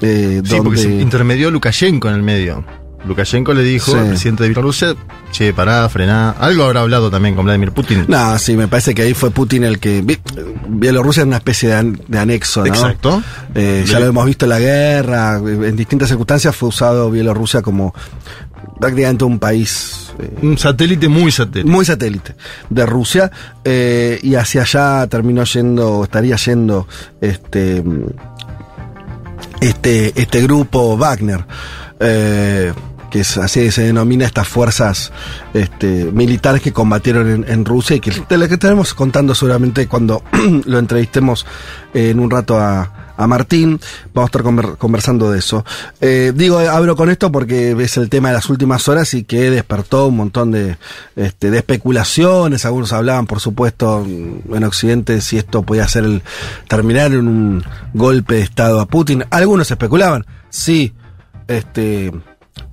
eh, 0.00 0.40
Sí, 0.44 0.56
porque 0.62 0.78
se 0.78 0.88
donde... 0.88 1.02
intermedió 1.02 1.50
Lukashenko 1.50 2.08
en 2.08 2.14
el 2.14 2.22
medio. 2.22 2.64
Lukashenko 3.06 3.52
le 3.52 3.62
dijo 3.62 3.90
Sí. 3.92 3.98
al 3.98 4.08
presidente 4.08 4.44
de 4.44 4.50
Bielorrusia, 4.50 4.94
che, 5.32 5.52
pará, 5.52 5.88
frená. 5.88 6.30
Algo 6.38 6.64
habrá 6.64 6.80
hablado 6.82 7.10
también 7.10 7.34
con 7.34 7.44
Vladimir 7.44 7.72
Putin. 7.72 8.04
No, 8.08 8.38
sí, 8.38 8.56
me 8.56 8.68
parece 8.68 8.94
que 8.94 9.02
ahí 9.02 9.12
fue 9.14 9.30
Putin 9.30 9.64
el 9.64 9.78
que... 9.80 10.04
Bielorrusia 10.68 11.22
es 11.22 11.26
una 11.26 11.38
especie 11.38 11.70
de, 11.70 11.74
an- 11.74 12.00
de 12.06 12.18
anexo, 12.18 12.60
¿no? 12.60 12.66
Exacto. 12.66 13.22
Eh, 13.54 13.84
ya 13.86 13.98
lo 13.98 14.06
hemos 14.06 14.24
visto 14.26 14.44
en 14.44 14.50
la 14.50 14.60
guerra, 14.60 15.36
en 15.38 15.74
distintas 15.76 16.08
circunstancias 16.08 16.54
fue 16.54 16.68
usado 16.68 17.10
Bielorrusia 17.10 17.60
como 17.60 17.92
prácticamente 18.80 19.24
un 19.24 19.38
país 19.38 20.12
eh, 20.18 20.30
Un 20.42 20.56
satélite 20.58 21.08
muy 21.08 21.30
satélite. 21.32 21.68
muy 21.70 21.84
satélite 21.84 22.34
de 22.70 22.86
Rusia 22.86 23.30
eh, 23.64 24.18
y 24.22 24.34
hacia 24.36 24.62
allá 24.62 25.06
terminó 25.08 25.44
yendo, 25.44 26.04
estaría 26.04 26.36
yendo 26.36 26.86
este 27.20 27.82
este 29.60 30.12
este 30.20 30.42
grupo 30.42 30.96
Wagner. 30.96 31.44
Eh, 32.00 32.72
que 33.12 33.20
es 33.20 33.36
así 33.36 33.70
se 33.70 33.82
denomina 33.82 34.24
estas 34.24 34.48
fuerzas 34.48 35.12
este, 35.52 36.06
militares 36.12 36.62
que 36.62 36.72
combatieron 36.72 37.28
en, 37.30 37.44
en 37.46 37.64
Rusia 37.66 37.94
y 37.96 38.00
que 38.00 38.10
de 38.26 38.38
la 38.38 38.48
que 38.48 38.54
estaremos 38.54 38.94
contando 38.94 39.34
seguramente 39.34 39.86
cuando 39.86 40.22
lo 40.64 40.78
entrevistemos 40.78 41.44
en 41.92 42.18
un 42.18 42.30
rato 42.30 42.58
a, 42.58 43.12
a 43.18 43.26
Martín, 43.26 43.78
vamos 44.14 44.28
a 44.28 44.30
estar 44.30 44.42
conver- 44.42 44.78
conversando 44.78 45.30
de 45.30 45.40
eso. 45.40 45.62
Eh, 46.00 46.32
digo, 46.34 46.58
abro 46.58 46.96
con 46.96 47.10
esto 47.10 47.30
porque 47.30 47.72
es 47.78 47.98
el 47.98 48.08
tema 48.08 48.28
de 48.30 48.34
las 48.36 48.48
últimas 48.48 48.88
horas 48.88 49.12
y 49.12 49.24
que 49.24 49.50
despertó 49.50 50.06
un 50.06 50.16
montón 50.16 50.50
de, 50.50 50.78
este, 51.14 51.50
de 51.50 51.58
especulaciones. 51.58 52.64
Algunos 52.64 52.94
hablaban, 52.94 53.26
por 53.26 53.40
supuesto, 53.40 54.06
en 54.06 54.64
Occidente 54.64 55.20
si 55.20 55.36
esto 55.36 55.62
podía 55.62 55.86
ser 55.86 56.04
el 56.04 56.22
terminar 56.66 57.12
en 57.12 57.28
un 57.28 57.64
golpe 57.92 58.36
de 58.36 58.40
Estado 58.40 58.80
a 58.80 58.86
Putin. 58.86 59.24
Algunos 59.28 59.70
especulaban, 59.70 60.24
sí, 60.48 60.94
este, 61.48 62.10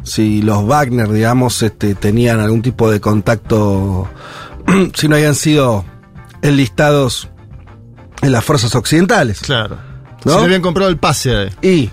si 0.03 0.41
los 0.41 0.65
Wagner, 0.65 1.09
digamos, 1.09 1.61
este, 1.61 1.95
tenían 1.95 2.39
algún 2.39 2.61
tipo 2.61 2.89
de 2.89 2.99
contacto, 2.99 4.07
si 4.93 5.07
no 5.07 5.15
habían 5.15 5.35
sido 5.35 5.85
enlistados 6.41 7.29
en 8.21 8.31
las 8.31 8.43
fuerzas 8.43 8.75
occidentales. 8.75 9.41
Claro. 9.41 9.77
¿No? 10.25 10.33
Si 10.33 10.37
le 10.39 10.45
habían 10.45 10.61
comprado 10.61 10.89
el 10.89 10.97
pase 10.97 11.35
ahí. 11.35 11.49
Y 11.61 11.89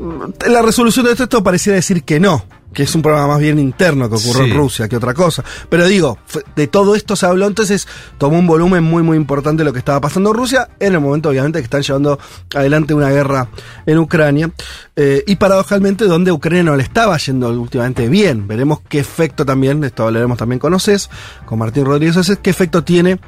mm, 0.00 0.50
la 0.50 0.62
resolución 0.62 1.06
de 1.06 1.12
esto 1.12 1.42
pareciera 1.42 1.76
decir 1.76 2.04
que 2.04 2.20
no, 2.20 2.44
que 2.72 2.82
es 2.84 2.94
un 2.94 3.02
problema 3.02 3.26
más 3.28 3.38
bien 3.40 3.58
interno 3.58 4.08
que 4.08 4.16
ocurrió 4.16 4.44
Sí. 4.44 4.50
en 4.50 4.56
Rusia 4.56 4.88
que 4.88 4.96
otra 4.96 5.14
cosa. 5.14 5.44
Pero 5.68 5.86
digo, 5.86 6.18
de 6.56 6.66
todo 6.66 6.94
esto 6.94 7.16
se 7.16 7.26
habló, 7.26 7.46
entonces 7.46 7.86
tomó 8.18 8.38
un 8.38 8.46
volumen 8.46 8.82
muy 8.84 9.02
muy 9.02 9.16
importante 9.16 9.64
lo 9.64 9.72
que 9.72 9.78
estaba 9.78 10.00
pasando 10.00 10.30
en 10.30 10.36
Rusia, 10.36 10.68
en 10.80 10.94
el 10.94 11.00
momento 11.00 11.28
obviamente 11.28 11.58
que 11.58 11.64
están 11.64 11.82
llevando 11.82 12.18
adelante 12.54 12.94
una 12.94 13.10
guerra 13.10 13.48
en 13.86 13.98
Ucrania, 13.98 14.50
eh, 14.96 15.22
y 15.26 15.36
paradojalmente 15.36 16.04
donde 16.06 16.32
Ucrania 16.32 16.62
no 16.64 16.76
le 16.76 16.82
estaba 16.82 17.16
yendo 17.18 17.48
últimamente 17.50 18.08
bien. 18.08 18.46
Veremos 18.48 18.80
qué 18.88 18.98
efecto 18.98 19.44
también, 19.44 19.80
de 19.80 19.88
esto 19.88 20.04
hablaremos 20.06 20.38
también 20.38 20.58
con 20.58 20.72
OCES, 20.74 21.10
con 21.46 21.58
Martín 21.58 21.84
Rodríguez 21.84 22.16
OCES, 22.16 22.38
qué 22.42 22.50
efecto 22.50 22.82
tiene 22.84 23.18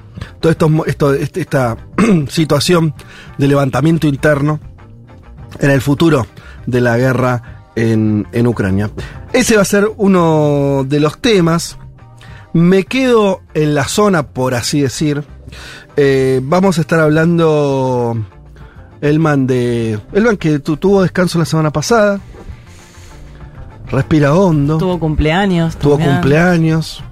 esto, 0.42 0.84
esto, 0.86 1.12
este- 1.14 1.40
esta 1.40 1.76
situación 2.28 2.94
de 3.38 3.48
levantamiento 3.48 4.06
interno 4.06 4.60
en 5.58 5.70
el 5.70 5.80
futuro 5.80 6.26
de 6.66 6.80
la 6.80 6.96
guerra 6.96 7.53
en, 7.76 8.26
en 8.32 8.46
Ucrania. 8.46 8.90
Ese 9.32 9.56
va 9.56 9.62
a 9.62 9.66
ser 9.66 9.88
uno 9.96 10.84
de 10.88 11.00
los 11.00 11.18
temas. 11.18 11.78
Me 12.52 12.84
quedo 12.84 13.40
en 13.54 13.74
la 13.74 13.84
zona, 13.84 14.22
por 14.24 14.54
así 14.54 14.80
decir. 14.80 15.24
Eh, 15.96 16.40
vamos 16.42 16.78
a 16.78 16.80
estar 16.82 17.00
hablando 17.00 18.16
Elman 19.00 19.46
de. 19.46 19.98
Elman 20.12 20.36
que 20.36 20.58
tu- 20.60 20.76
tuvo 20.76 21.02
descanso 21.02 21.38
la 21.38 21.44
semana 21.44 21.70
pasada. 21.72 22.20
Respira 23.90 24.34
hondo. 24.34 24.78
Tuvo 24.78 24.98
cumpleaños. 24.98 25.76
Tuvo 25.76 25.94
también. 25.96 26.12
cumpleaños. 26.16 27.02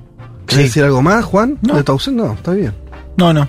¿Quieres 0.47 0.57
Sí. 0.57 0.63
decir 0.71 0.85
algo 0.85 1.03
más, 1.03 1.25
Juan? 1.25 1.59
No. 1.63 1.75
¿De 1.77 1.83
tu 1.85 1.93
ausencia? 1.93 2.25
No, 2.25 2.33
está 2.33 2.53
bien. 2.53 2.75
No, 3.17 3.33
no. 3.33 3.49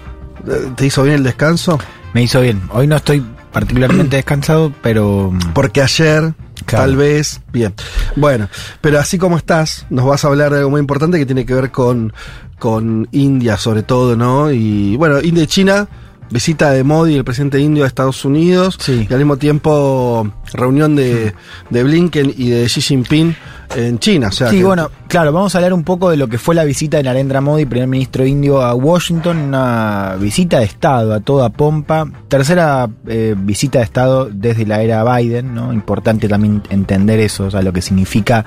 ¿Te 0.75 0.85
hizo 0.85 1.03
bien 1.03 1.15
el 1.15 1.23
descanso? 1.23 1.79
Me 2.13 2.21
hizo 2.23 2.41
bien. 2.41 2.61
Hoy 2.71 2.85
no 2.85 2.95
estoy 2.97 3.23
particularmente 3.51 4.15
descansado, 4.17 4.71
pero. 4.81 5.31
mm, 5.31 5.53
Porque 5.53 5.81
ayer, 5.81 6.33
Claro. 6.65 6.85
tal 6.85 6.95
vez, 6.95 7.41
bien. 7.51 7.73
Bueno, 8.15 8.47
pero 8.81 8.99
así 8.99 9.17
como 9.17 9.37
estás, 9.37 9.85
nos 9.89 10.05
vas 10.05 10.23
a 10.23 10.27
hablar 10.29 10.51
de 10.51 10.59
algo 10.59 10.69
muy 10.69 10.79
importante 10.79 11.17
que 11.17 11.25
tiene 11.25 11.45
que 11.45 11.53
ver 11.53 11.71
con, 11.71 12.13
con 12.59 13.07
India 13.11 13.57
sobre 13.57 13.83
todo, 13.83 14.15
¿no? 14.15 14.51
Y 14.51 14.95
bueno, 14.95 15.19
India 15.21 15.43
y 15.43 15.47
China, 15.47 15.87
visita 16.29 16.71
de 16.71 16.83
Modi, 16.83 17.15
el 17.15 17.23
presidente 17.23 17.59
indio 17.59 17.83
a 17.83 17.87
Estados 17.87 18.23
Unidos, 18.25 18.77
Sí. 18.79 19.05
y 19.09 19.13
al 19.13 19.19
mismo 19.19 19.37
tiempo 19.37 20.31
reunión 20.53 20.95
de, 20.95 21.33
de 21.69 21.83
Blinken 21.83 22.33
y 22.37 22.49
de 22.49 22.65
Xi 22.65 22.81
Jinping 22.81 23.35
en 23.75 23.99
China. 23.99 24.27
O 24.27 24.31
sea, 24.31 24.49
Sí, 24.49 24.57
que- 24.57 24.63
bueno, 24.63 24.89
claro, 25.07 25.31
vamos 25.31 25.53
a 25.55 25.57
hablar 25.57 25.73
un 25.73 25.83
poco 25.83 26.09
de 26.09 26.17
lo 26.17 26.27
que 26.27 26.37
fue 26.37 26.55
la 26.55 26.63
visita 26.63 26.97
de 26.97 27.03
Narendra 27.03 27.41
Modi, 27.41 27.65
primer 27.65 27.87
ministro 27.87 28.25
indio, 28.25 28.61
a 28.61 28.73
Washington, 28.73 29.37
una 29.37 30.15
visita 30.19 30.59
de 30.59 30.65
Estado 30.65 31.13
a 31.13 31.19
toda 31.19 31.49
pompa, 31.49 32.07
tercera 32.27 32.89
eh, 33.07 33.35
visita 33.37 33.79
de 33.79 33.85
Estado 33.85 34.29
desde 34.31 34.65
la 34.65 34.81
era 34.81 35.03
Biden, 35.17 35.53
¿no? 35.53 35.73
Importante 35.73 36.27
también 36.27 36.61
entender 36.69 37.19
eso, 37.19 37.45
o 37.45 37.51
sea, 37.51 37.61
lo 37.61 37.73
que 37.73 37.81
significa 37.81 38.45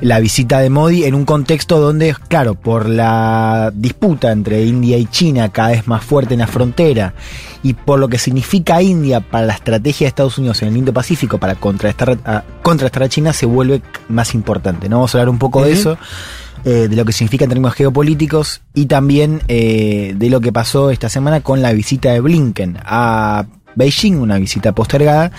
la 0.00 0.20
visita 0.20 0.60
de 0.60 0.70
Modi 0.70 1.04
en 1.04 1.14
un 1.14 1.24
contexto 1.24 1.78
donde, 1.78 2.14
claro, 2.28 2.54
por 2.54 2.88
la 2.88 3.72
disputa 3.74 4.32
entre 4.32 4.64
India 4.64 4.96
y 4.98 5.06
China 5.06 5.48
cada 5.50 5.70
vez 5.70 5.86
más 5.86 6.04
fuerte 6.04 6.34
en 6.34 6.40
la 6.40 6.46
frontera 6.46 7.14
y 7.62 7.74
por 7.74 7.98
lo 7.98 8.08
que 8.08 8.18
significa 8.18 8.80
India 8.80 9.20
para 9.20 9.46
la 9.46 9.52
estrategia 9.52 10.06
de 10.06 10.08
Estados 10.08 10.38
Unidos 10.38 10.62
en 10.62 10.68
el 10.68 10.76
Indo-Pacífico 10.78 11.38
para 11.38 11.54
contrarrestar 11.56 12.18
a, 12.24 12.42
contrarrestar 12.62 13.02
a 13.02 13.08
China 13.08 13.32
se 13.32 13.46
vuelve 13.46 13.82
más 14.08 14.34
importante. 14.34 14.49
¿No? 14.88 14.96
Vamos 14.96 15.14
a 15.14 15.18
hablar 15.18 15.28
un 15.28 15.38
poco 15.38 15.62
de 15.62 15.72
eso, 15.72 15.98
eh, 16.64 16.88
de 16.88 16.96
lo 16.96 17.04
que 17.04 17.12
significa 17.12 17.44
en 17.44 17.50
términos 17.50 17.74
geopolíticos 17.74 18.60
y 18.74 18.86
también 18.86 19.42
eh, 19.48 20.14
de 20.16 20.28
lo 20.30 20.40
que 20.40 20.52
pasó 20.52 20.90
esta 20.90 21.08
semana 21.08 21.40
con 21.40 21.62
la 21.62 21.72
visita 21.72 22.10
de 22.12 22.20
Blinken 22.20 22.78
a 22.84 23.46
Beijing, 23.76 24.16
una 24.18 24.38
visita 24.38 24.72
postergada. 24.72 25.30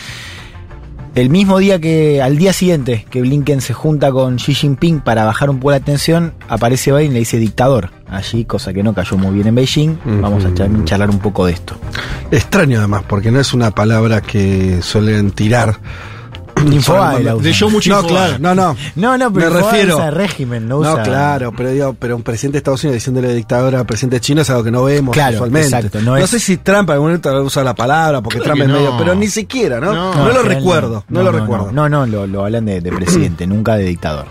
El 1.13 1.29
mismo 1.29 1.57
día 1.59 1.77
que, 1.77 2.21
al 2.21 2.37
día 2.37 2.53
siguiente 2.53 3.05
que 3.09 3.19
Blinken 3.19 3.59
se 3.59 3.73
junta 3.73 4.13
con 4.13 4.37
Xi 4.37 4.53
Jinping 4.55 5.01
para 5.01 5.25
bajar 5.25 5.49
un 5.49 5.57
poco 5.59 5.71
la 5.71 5.81
tensión, 5.81 6.33
aparece 6.47 6.93
Biden 6.93 7.11
y 7.11 7.13
le 7.15 7.19
dice 7.19 7.37
dictador 7.37 7.89
allí, 8.09 8.45
cosa 8.45 8.71
que 8.71 8.81
no 8.81 8.93
cayó 8.93 9.17
muy 9.17 9.33
bien 9.35 9.47
en 9.47 9.55
Beijing. 9.55 9.97
Vamos 10.21 10.45
a 10.45 10.53
char- 10.53 10.85
charlar 10.85 11.09
un 11.09 11.19
poco 11.19 11.45
de 11.47 11.51
esto. 11.51 11.75
Extraño 12.31 12.79
además, 12.79 13.03
porque 13.09 13.29
no 13.29 13.41
es 13.41 13.53
una 13.53 13.71
palabra 13.71 14.21
que 14.21 14.81
suelen 14.81 15.31
tirar. 15.31 15.79
Yo 17.51 17.69
mucho 17.69 17.89
No, 18.01 18.07
claro, 18.07 18.37
no, 18.39 18.55
no. 18.55 18.75
No, 18.95 19.17
no, 19.17 19.33
pero 19.33 19.51
Me 19.51 19.61
refiero- 19.61 19.95
usa 19.97 20.11
régimen, 20.11 20.67
no 20.67 20.81
No, 20.81 20.93
usa... 20.93 21.03
claro, 21.03 21.51
pero 21.55 21.69
digo, 21.71 21.95
pero 21.97 22.15
un 22.15 22.23
presidente 22.23 22.53
de 22.55 22.57
Estados 22.59 22.83
Unidos 22.83 22.95
diciéndole 22.95 23.33
dictador 23.33 23.75
al 23.75 23.85
presidente 23.85 24.19
chino 24.19 24.41
es 24.41 24.49
algo 24.49 24.63
que 24.63 24.71
no 24.71 24.83
vemos 24.83 25.13
Claro, 25.13 25.35
usualmente. 25.35 25.67
exacto, 25.67 25.99
no 26.01 26.11
no 26.11 26.17
es- 26.17 26.29
sé 26.29 26.39
si 26.39 26.57
Trump 26.57 26.89
en 26.89 26.93
algún 26.93 27.07
momento 27.09 27.43
usa 27.43 27.63
la 27.63 27.73
palabra, 27.75 28.21
porque 28.21 28.39
Creo 28.39 28.53
Trump 28.53 28.61
es 28.63 28.67
no. 28.69 28.73
medio, 28.75 28.97
pero 28.97 29.15
ni 29.15 29.27
siquiera, 29.27 29.79
¿no? 29.79 29.93
No, 29.93 30.13
No, 30.15 30.29
lo 30.29 30.43
recuerdo, 30.43 31.03
no, 31.09 31.23
lo 31.23 31.31
recuerdo. 31.31 31.71
No, 31.71 31.89
no, 31.89 32.05
lo, 32.05 32.27
lo 32.27 32.45
hablan 32.45 32.65
de, 32.65 32.81
de 32.81 32.91
presidente, 32.95 33.47
nunca 33.47 33.75
de 33.75 33.85
dictador. 33.85 34.25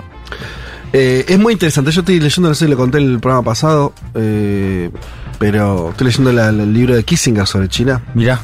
Eh, 0.93 1.25
es 1.29 1.39
muy 1.39 1.53
interesante, 1.53 1.93
yo 1.93 2.01
estoy 2.01 2.19
leyendo, 2.19 2.49
no 2.49 2.55
sé 2.55 2.65
si 2.65 2.71
le 2.71 2.77
conté 2.77 2.99
el 2.99 3.21
programa 3.21 3.45
pasado, 3.45 3.93
eh, 4.15 4.91
pero 5.39 5.91
estoy 5.91 6.09
leyendo 6.09 6.33
la- 6.33 6.49
el 6.49 6.73
libro 6.73 6.95
de 6.97 7.05
Kissinger 7.05 7.47
sobre 7.47 7.69
China, 7.69 8.03
Mirá. 8.15 8.41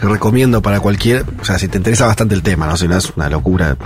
Que 0.00 0.06
recomiendo 0.06 0.60
para 0.62 0.80
cualquier, 0.80 1.24
o 1.40 1.44
sea, 1.44 1.58
si 1.58 1.68
te 1.68 1.78
interesa 1.78 2.06
bastante 2.06 2.34
el 2.34 2.42
tema, 2.42 2.66
¿no? 2.66 2.76
Si 2.76 2.86
no 2.86 2.96
es 2.96 3.10
una 3.16 3.28
locura. 3.30 3.76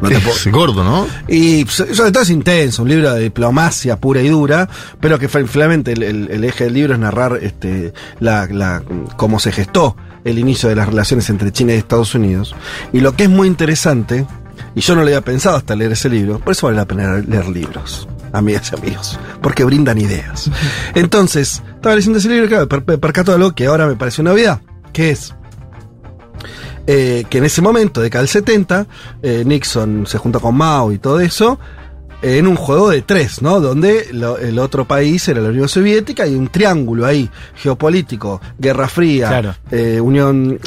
No 0.00 0.08
te 0.08 0.18
puedo- 0.20 0.36
Es 0.36 0.46
gordo, 0.50 0.82
¿no? 0.84 1.06
Y 1.28 1.64
so- 1.66 1.92
sobre 1.94 2.10
todo 2.12 2.22
es 2.22 2.30
intenso, 2.30 2.82
un 2.82 2.88
libro 2.88 3.12
de 3.12 3.20
diplomacia 3.20 3.96
pura 3.96 4.20
y 4.22 4.28
dura, 4.28 4.68
pero 5.00 5.18
que 5.18 5.28
finalmente 5.28 5.92
el, 5.92 6.02
el- 6.02 6.28
el 6.30 6.44
eje 6.44 6.64
del 6.64 6.74
libro 6.74 6.94
es 6.94 6.98
narrar 7.00 7.38
este, 7.42 7.92
la, 8.20 8.46
la- 8.46 8.82
cómo 9.16 9.38
se 9.38 9.52
gestó 9.52 9.96
el 10.24 10.38
inicio 10.38 10.68
de 10.68 10.76
las 10.76 10.86
relaciones 10.88 11.28
entre 11.30 11.50
China 11.52 11.72
y 11.74 11.76
Estados 11.76 12.14
Unidos. 12.14 12.54
Y 12.92 13.00
lo 13.00 13.14
que 13.16 13.24
es 13.24 13.30
muy 13.30 13.46
interesante, 13.48 14.26
y 14.74 14.80
yo 14.80 14.94
no 14.94 15.00
lo 15.02 15.06
había 15.08 15.20
pensado 15.20 15.56
hasta 15.56 15.74
leer 15.76 15.92
ese 15.92 16.08
libro, 16.08 16.38
por 16.38 16.52
eso 16.52 16.66
vale 16.66 16.76
la 16.78 16.84
pena 16.86 17.16
leer 17.18 17.48
libros, 17.48 18.08
amigas 18.32 18.72
y 18.72 18.76
amigos, 18.80 19.18
porque 19.40 19.64
brindan 19.64 19.98
ideas. 19.98 20.50
Entonces, 20.94 21.62
estaba 21.74 21.94
leyendo 21.96 22.18
ese 22.18 22.28
libro, 22.28 22.48
claro, 22.48 22.68
per, 22.68 22.84
per- 22.84 22.98
percato 23.00 23.32
de 23.32 23.36
algo 23.36 23.52
que 23.52 23.66
ahora 23.66 23.86
me 23.86 23.96
pareció 23.96 24.22
novedad, 24.24 24.60
que 24.92 25.10
es 25.10 25.34
eh, 26.86 27.24
que 27.30 27.38
en 27.38 27.44
ese 27.44 27.62
momento, 27.62 28.00
década 28.00 28.22
del 28.22 28.28
70, 28.28 28.86
eh, 29.22 29.44
Nixon 29.46 30.06
se 30.06 30.18
junta 30.18 30.40
con 30.40 30.56
Mao 30.56 30.90
y 30.92 30.98
todo 30.98 31.20
eso, 31.20 31.58
eh, 32.22 32.38
en 32.38 32.48
un 32.48 32.56
juego 32.56 32.90
de 32.90 33.02
tres, 33.02 33.40
¿no? 33.40 33.60
Donde 33.60 34.08
lo- 34.12 34.36
el 34.38 34.58
otro 34.58 34.84
país 34.86 35.26
era 35.28 35.40
la 35.40 35.50
Unión 35.50 35.68
Soviética 35.68 36.26
y 36.26 36.34
un 36.34 36.48
triángulo 36.48 37.06
ahí, 37.06 37.30
geopolítico, 37.54 38.40
Guerra 38.58 38.88
Fría, 38.88 39.28
Claro. 39.28 39.54
eh, 39.70 40.00
Unión, 40.00 40.58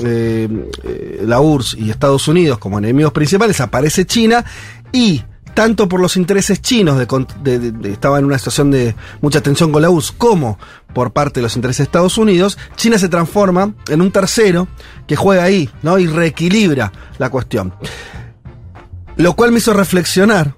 la 1.22 1.42
URSS 1.42 1.74
y 1.78 1.90
Estados 1.90 2.28
Unidos 2.30 2.60
como 2.60 2.78
enemigos 2.80 3.12
principales, 3.12 3.60
aparece 3.60 4.06
China 4.06 4.46
y 4.94 5.22
tanto 5.56 5.90
por 5.90 6.00
los 6.00 6.18
intereses 6.18 6.62
chinos, 6.62 7.00
de, 7.00 7.60
de- 7.60 7.72
de- 7.72 7.92
estaba 7.92 8.20
en 8.20 8.26
una 8.26 8.38
situación 8.38 8.70
de 8.70 8.94
mucha 9.22 9.42
tensión 9.42 9.72
con 9.72 9.82
la 9.82 9.90
URSS, 9.90 10.12
como 10.12 10.60
por 10.94 11.12
parte 11.12 11.40
de 11.40 11.44
los 11.44 11.56
intereses 11.56 11.80
de 11.80 11.84
Estados 11.86 12.18
Unidos, 12.20 12.58
China 12.76 13.00
se 13.00 13.10
transforma 13.10 13.74
en 13.90 14.02
un 14.02 14.12
tercero 14.12 14.68
que 15.08 15.16
juega 15.16 15.44
ahí, 15.44 15.70
¿no? 15.82 15.98
Y 15.98 16.06
reequilibra 16.08 16.92
la 17.18 17.30
cuestión. 17.30 17.74
Lo 19.18 19.34
cual 19.34 19.52
me 19.52 19.58
hizo 19.60 19.74
reflexionar 19.74 20.56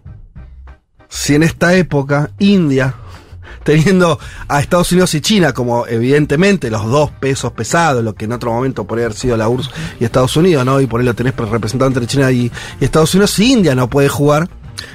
si 1.09 1.35
en 1.35 1.43
esta 1.43 1.73
época 1.75 2.31
India, 2.39 2.95
teniendo 3.63 4.19
a 4.47 4.59
Estados 4.61 4.91
Unidos 4.91 5.13
y 5.13 5.21
China 5.21 5.53
como 5.53 5.85
evidentemente 5.87 6.69
los 6.71 6.85
dos 6.85 7.11
pesos 7.11 7.51
pesados, 7.53 8.03
lo 8.03 8.13
que 8.15 8.25
en 8.25 8.31
otro 8.31 8.51
momento 8.51 8.85
podría 8.85 9.05
haber 9.05 9.17
sido 9.17 9.37
la 9.37 9.47
URSS 9.49 9.69
y 9.99 10.05
Estados 10.05 10.35
Unidos, 10.37 10.65
¿no? 10.65 10.81
Y 10.81 10.87
por 10.87 10.99
ahí 10.99 11.05
lo 11.05 11.13
tenés 11.13 11.35
representado 11.35 11.87
entre 11.87 12.07
China 12.07 12.31
y, 12.31 12.51
y 12.79 12.85
Estados 12.85 13.13
Unidos, 13.13 13.31
si 13.31 13.51
India 13.53 13.75
no 13.75 13.89
puede 13.89 14.09
jugar 14.09 14.49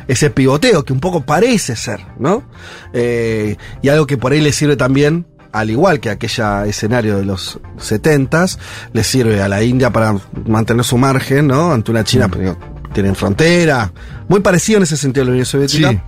ese 0.09 0.31
pivoteo 0.31 0.85
que 0.85 0.93
un 0.93 1.01
poco 1.01 1.25
parece 1.25 1.77
ser, 1.77 2.01
¿no? 2.19 2.45
Eh, 2.93 3.57
y 3.83 3.89
algo 3.89 4.07
que 4.07 4.17
por 4.17 4.33
ahí 4.33 4.41
le 4.41 4.53
sirve 4.53 4.77
también 4.77 5.27
al 5.53 5.71
igual 5.71 6.01
que 6.01 6.11
aquella 6.11 6.67
escenario 6.67 7.19
de 7.19 7.27
los 7.27 7.61
70s, 7.77 8.59
le 8.93 9.05
sirve 9.05 9.43
a 9.43 9.49
la 9.49 9.63
India 9.63 9.91
para 9.91 10.17
mantener 10.47 10.83
su 10.83 10.97
margen, 10.97 11.47
¿no? 11.47 11.73
Ante 11.73 11.91
una 11.91 12.05
China 12.05 12.29
pero, 12.31 12.57
tienen 12.93 13.15
frontera, 13.15 13.93
muy 14.29 14.41
parecido 14.41 14.79
en 14.79 14.85
ese 14.85 14.97
sentido 14.97 15.23
a 15.23 15.27
la 15.27 15.31
Unión 15.33 15.47
Soviética. 15.47 15.91
Sí. 15.91 16.01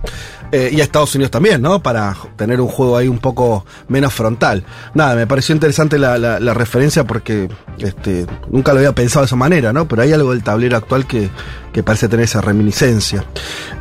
Eh, 0.55 0.69
y 0.71 0.79
a 0.79 0.85
Estados 0.85 1.13
Unidos 1.15 1.31
también, 1.31 1.61
¿no? 1.61 1.83
Para 1.83 2.15
tener 2.37 2.61
un 2.61 2.69
juego 2.69 2.95
ahí 2.95 3.09
un 3.09 3.19
poco 3.19 3.65
menos 3.89 4.13
frontal. 4.13 4.63
Nada, 4.93 5.13
me 5.13 5.27
pareció 5.27 5.53
interesante 5.53 5.99
la, 5.99 6.39
referencia 6.53 7.03
porque 7.03 7.49
este, 7.77 8.25
nunca 8.49 8.71
lo 8.71 8.79
había 8.79 8.95
pensado 8.95 9.23
de 9.23 9.25
esa 9.25 9.35
manera, 9.35 9.73
¿no? 9.73 9.85
Pero 9.85 10.03
hay 10.03 10.13
algo 10.13 10.31
del 10.31 10.43
tablero 10.43 10.77
actual 10.77 11.05
que, 11.07 11.29
que 11.73 11.83
parece 11.83 12.07
tener 12.07 12.23
esa 12.23 12.39
reminiscencia. 12.39 13.25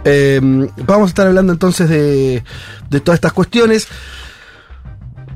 Eh, 0.04 0.40
vamos 0.84 1.06
a 1.06 1.10
estar 1.10 1.28
hablando 1.28 1.52
entonces 1.52 1.88
de, 1.88 2.42
de 2.90 3.00
todas 3.00 3.18
estas 3.18 3.32
cuestiones. 3.32 3.86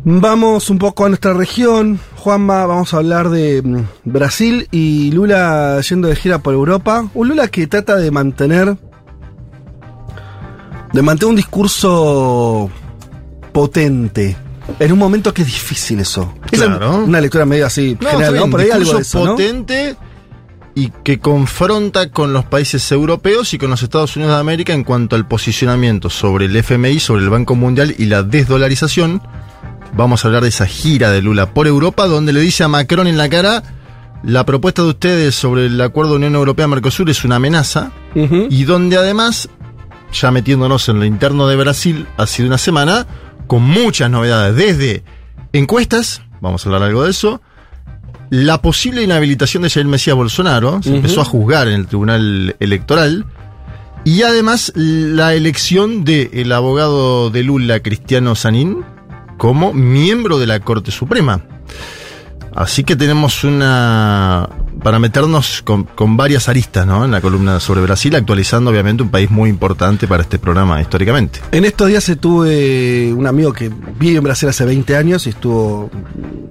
Vamos 0.02 0.71
un 0.71 0.78
poco 0.80 1.04
a 1.04 1.09
nuestra 1.09 1.35
región. 1.35 2.00
Juanma, 2.16 2.66
vamos 2.66 2.95
a 2.95 2.97
hablar 2.97 3.30
de 3.30 3.62
mm, 3.62 3.85
Brasil 4.02 4.66
y 4.73 5.12
Lula 5.12 5.80
yendo 5.88 6.09
de 6.09 6.16
gira 6.16 6.40
por 6.40 6.54
Europa. 6.54 7.09
Un 7.14 7.28
Lula 7.28 7.47
que 7.47 7.68
trata 7.68 7.95
de 7.95 8.11
mantener. 8.11 8.76
De 10.92 11.02
mantener 11.02 11.30
un 11.30 11.37
discurso 11.37 12.71
potente. 13.52 14.37
En 14.78 14.92
un 14.92 14.99
momento 14.99 15.33
que 15.33 15.42
es 15.42 15.49
difícil 15.49 16.00
eso. 16.00 16.35
Es 16.50 16.61
Claro. 16.61 17.04
una 17.04 17.21
lectura 17.21 17.47
medio 17.47 17.66
así 17.66 17.97
No, 18.00 18.11
general, 18.11 18.21
está 18.21 18.30
bien, 18.33 18.50
¿no? 18.50 18.57
Pero 18.57 18.75
hay 18.75 18.80
algo 18.80 19.00
potente 19.26 19.97
y 20.75 20.92
que 21.02 21.18
confronta 21.18 22.11
con 22.11 22.33
los 22.33 22.45
países 22.45 22.92
europeos 22.92 23.52
y 23.54 23.59
con 23.59 23.71
los 23.71 23.83
Estados 23.83 24.14
Unidos 24.16 24.35
de 24.35 24.40
América 24.40 24.75
en 24.75 24.85
cuanto 24.85 25.16
al 25.16 25.26
posicionamiento 25.26 26.11
sobre 26.11 26.45
el 26.45 26.54
FMI, 26.57 27.00
sobre 27.00 27.25
el 27.25 27.30
Banco 27.30 27.54
Mundial 27.57 27.95
y 27.99 28.04
la 28.04 28.23
desdolarización. 28.23 29.23
Vamos 29.97 30.25
a 30.25 30.28
hablar 30.28 30.42
de 30.42 30.50
esa 30.50 30.66
gira 30.66 31.11
de 31.11 31.23
Lula 31.23 31.52
por 31.54 31.66
Europa, 31.66 32.07
donde 32.07 32.33
le 32.33 32.40
dice 32.40 32.62
a 32.62 32.68
Macron 32.68 33.07
en 33.09 33.16
la 33.16 33.28
cara, 33.30 33.62
la 34.23 34.45
propuesta 34.45 34.83
de 34.83 34.88
ustedes 34.88 35.35
sobre 35.35 35.66
el 35.66 35.80
acuerdo 35.80 36.14
Unión 36.16 36.35
Europea-Mercosur 36.35 37.09
es 37.11 37.25
una 37.25 37.37
amenaza, 37.37 37.90
y 38.14 38.64
donde 38.64 38.99
además, 38.99 39.49
ya 40.12 40.30
metiéndonos 40.30 40.88
en 40.88 40.98
lo 40.98 41.04
interno 41.04 41.46
de 41.48 41.56
Brasil, 41.56 42.06
ha 42.16 42.26
sido 42.26 42.48
una 42.48 42.58
semana 42.58 43.06
con 43.46 43.62
muchas 43.62 44.10
novedades, 44.10 44.56
desde 44.56 45.04
encuestas, 45.52 46.22
vamos 46.40 46.64
a 46.64 46.68
hablar 46.68 46.83
algo 46.83 47.04
de 47.04 47.11
eso, 47.11 47.40
la 48.30 48.61
posible 48.61 49.02
inhabilitación 49.02 49.62
de 49.62 49.70
Jair 49.70 49.87
Mesías 49.87 50.16
Bolsonaro, 50.16 50.83
se 50.83 50.94
empezó 50.94 51.22
a 51.22 51.24
juzgar 51.24 51.68
en 51.68 51.74
el 51.74 51.87
Tribunal 51.87 52.56
Electoral, 52.61 53.24
y 54.04 54.22
además 54.22 54.72
la 54.74 55.35
elección 55.35 56.04
del 56.04 56.52
abogado 56.52 57.30
de 57.30 57.42
Lula, 57.42 57.80
Cristiano 57.80 58.35
Sanín, 58.35 58.85
como 59.38 59.72
miembro 59.72 60.38
de 60.38 60.46
la 60.46 60.61
Corte 60.61 60.90
Suprema. 60.90 61.44
Así 62.54 62.84
que 62.84 62.96
tenemos 62.96 63.44
una. 63.44 64.48
para 64.82 64.98
meternos 64.98 65.62
con, 65.62 66.16
varias 66.16 66.48
aristas, 66.48 66.87
¿no? 66.87 67.04
En 67.04 67.11
la 67.11 67.20
columna 67.20 67.61
sobre 67.61 67.80
Brasil, 67.82 68.14
actualizando 68.14 68.70
obviamente 68.70 69.02
un 69.02 69.11
país 69.11 69.30
muy 69.30 69.50
importante 69.50 70.06
para 70.08 70.22
este 70.22 70.38
programa 70.38 70.80
históricamente. 70.80 71.40
En 71.52 71.64
estos 71.64 71.88
días 71.88 72.04
se 72.04 72.16
tuve 72.16 73.12
un 73.12 73.26
amigo 73.26 73.52
que 73.52 73.70
vive 73.98 74.18
en 74.18 74.24
Brasil 74.24 74.48
hace 74.48 74.64
20 74.64 74.96
años 74.96 75.26
y 75.26 75.30
estuvo 75.30 75.90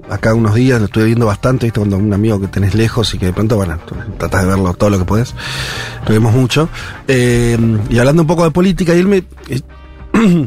acá 0.09 0.33
unos 0.33 0.55
días, 0.55 0.79
lo 0.79 0.85
estuve 0.85 1.05
viendo 1.05 1.25
bastante, 1.25 1.65
¿viste? 1.65 1.79
Cuando 1.79 1.97
un 1.97 2.13
amigo 2.13 2.39
que 2.39 2.47
tenés 2.47 2.75
lejos 2.75 3.13
y 3.13 3.17
que 3.17 3.27
de 3.27 3.33
pronto, 3.33 3.55
bueno, 3.57 3.77
tratás 4.17 4.43
de 4.43 4.47
verlo 4.47 4.73
todo 4.73 4.89
lo 4.89 4.99
que 4.99 5.05
podés. 5.05 5.33
Lo 6.07 6.21
mucho. 6.21 6.69
Eh, 7.07 7.57
y 7.89 7.99
hablando 7.99 8.23
un 8.23 8.27
poco 8.27 8.43
de 8.43 8.51
política, 8.51 8.95
y 8.95 8.99
él 8.99 9.07
me. 9.07 9.23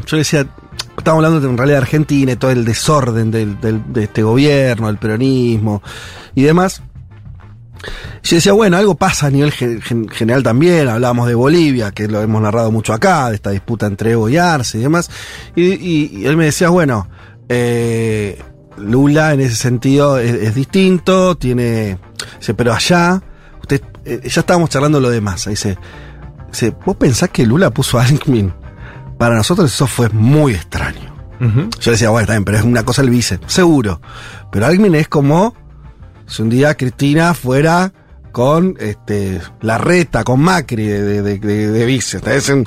yo 0.06 0.16
decía, 0.16 0.46
estábamos 0.98 1.24
hablando 1.24 1.40
de, 1.40 1.48
en 1.52 1.58
realidad 1.58 1.78
Argentina 1.82 2.32
y 2.32 2.36
todo 2.36 2.50
el 2.50 2.64
desorden 2.64 3.30
del, 3.30 3.60
del- 3.60 3.92
de 3.92 4.04
este 4.04 4.22
gobierno, 4.22 4.88
el 4.88 4.98
peronismo 4.98 5.82
y 6.34 6.42
demás. 6.42 6.82
Yo 8.22 8.36
decía, 8.36 8.52
bueno, 8.52 8.76
algo 8.76 8.94
pasa 8.94 9.28
a 9.28 9.30
nivel 9.30 9.50
gen- 9.52 9.80
gen- 9.80 10.08
general 10.08 10.42
también. 10.42 10.88
Hablábamos 10.88 11.26
de 11.26 11.34
Bolivia, 11.34 11.90
que 11.92 12.06
lo 12.08 12.20
hemos 12.20 12.42
narrado 12.42 12.70
mucho 12.70 12.92
acá, 12.92 13.30
de 13.30 13.36
esta 13.36 13.50
disputa 13.50 13.86
entre 13.86 14.12
Evo 14.12 14.28
y 14.28 14.36
Arce 14.36 14.76
y 14.78 14.82
demás. 14.82 15.10
Y, 15.56 15.62
y- 15.72 16.10
y 16.18 16.26
él 16.26 16.36
me 16.36 16.44
decía, 16.44 16.68
bueno, 16.68 17.08
eh, 17.48 18.38
Lula 18.76 19.32
en 19.32 19.40
ese 19.40 19.56
sentido 19.56 20.18
es, 20.18 20.30
es 20.34 20.54
distinto, 20.54 21.36
tiene. 21.36 21.98
Dice, 22.38 22.52
pero 22.52 22.74
allá, 22.74 23.22
usted, 23.62 23.80
eh, 24.04 24.20
ya 24.24 24.40
estábamos 24.40 24.68
charlando 24.68 25.00
lo 25.00 25.08
demás. 25.08 25.46
Dice, 25.46 25.78
dice, 26.50 26.74
¿vos 26.84 26.96
pensás 26.96 27.30
que 27.30 27.46
Lula 27.46 27.70
puso 27.70 27.98
a 27.98 28.04
Alckmin? 28.04 28.52
Para 29.20 29.37
nosotros 29.37 29.72
eso 29.72 29.87
fue 29.87 30.09
muy 30.09 30.54
extraño. 30.54 31.14
Yo 31.80 31.90
decía, 31.92 32.11
bueno, 32.11 32.22
está 32.22 32.33
bien, 32.33 32.44
pero 32.44 32.59
es 32.59 32.64
una 32.64 32.85
cosa 32.85 33.02
el 33.02 33.11
vice, 33.11 33.38
seguro. 33.46 34.00
Pero 34.50 34.66
Alckmin 34.66 34.94
es 34.94 35.09
como 35.09 35.54
si 36.26 36.42
un 36.42 36.48
día 36.50 36.74
Cristina 36.74 37.33
fuera 37.35 37.92
con 38.33 38.76
este 38.78 39.40
la 39.61 39.76
reta, 39.76 40.22
con 40.24 40.40
Macri 40.40 40.87
de, 40.87 41.02
de, 41.02 41.22
de- 41.22 41.38
de- 41.38 41.70
de 41.70 41.85
vice. 41.87 42.16
Está- 42.18 42.35
es 42.35 42.48
un- 42.48 42.66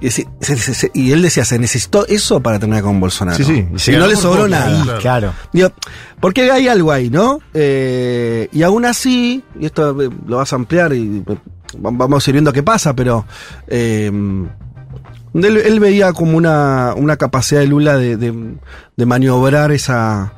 y, 0.00 0.10
si- 0.10 0.26
se- 0.40 0.56
se- 0.56 0.74
se- 0.74 0.90
y 0.94 1.12
él 1.12 1.22
decía, 1.22 1.44
se 1.44 1.58
necesitó 1.58 2.06
eso 2.06 2.40
para 2.40 2.58
terminar 2.58 2.82
con 2.84 3.00
Bolsonaro. 3.00 3.42
Sí, 3.44 3.66
sí, 3.76 3.92
y 3.92 3.96
no 3.96 4.06
le 4.06 4.14
sobró 4.16 4.42
poco, 4.42 4.48
nada. 4.48 4.82
claro. 4.82 5.00
Claro. 5.00 5.32
Digo, 5.52 5.72
porque 6.20 6.50
hay 6.50 6.68
algo 6.68 6.92
ahí, 6.92 7.10
¿no? 7.10 7.40
Eh, 7.54 8.48
y 8.52 8.62
aún 8.62 8.84
así, 8.84 9.42
y 9.58 9.66
esto 9.66 10.00
eh, 10.02 10.10
lo 10.26 10.36
vas 10.36 10.52
a 10.52 10.56
ampliar 10.56 10.92
y 10.92 11.24
eh, 11.26 11.38
va- 11.76 11.90
vamos 11.92 12.26
a 12.26 12.30
ir 12.30 12.34
viendo 12.34 12.52
qué 12.52 12.62
pasa, 12.62 12.94
pero 12.94 13.24
eh, 13.66 14.10
él, 15.34 15.56
él 15.58 15.80
veía 15.80 16.12
como 16.12 16.36
una, 16.36 16.94
una 16.96 17.16
capacidad 17.16 17.60
de 17.60 17.66
Lula 17.66 17.96
de, 17.96 18.16
de- 18.16 18.54
de 18.96 19.06
maniobrar 19.06 19.70
esa 19.70 20.32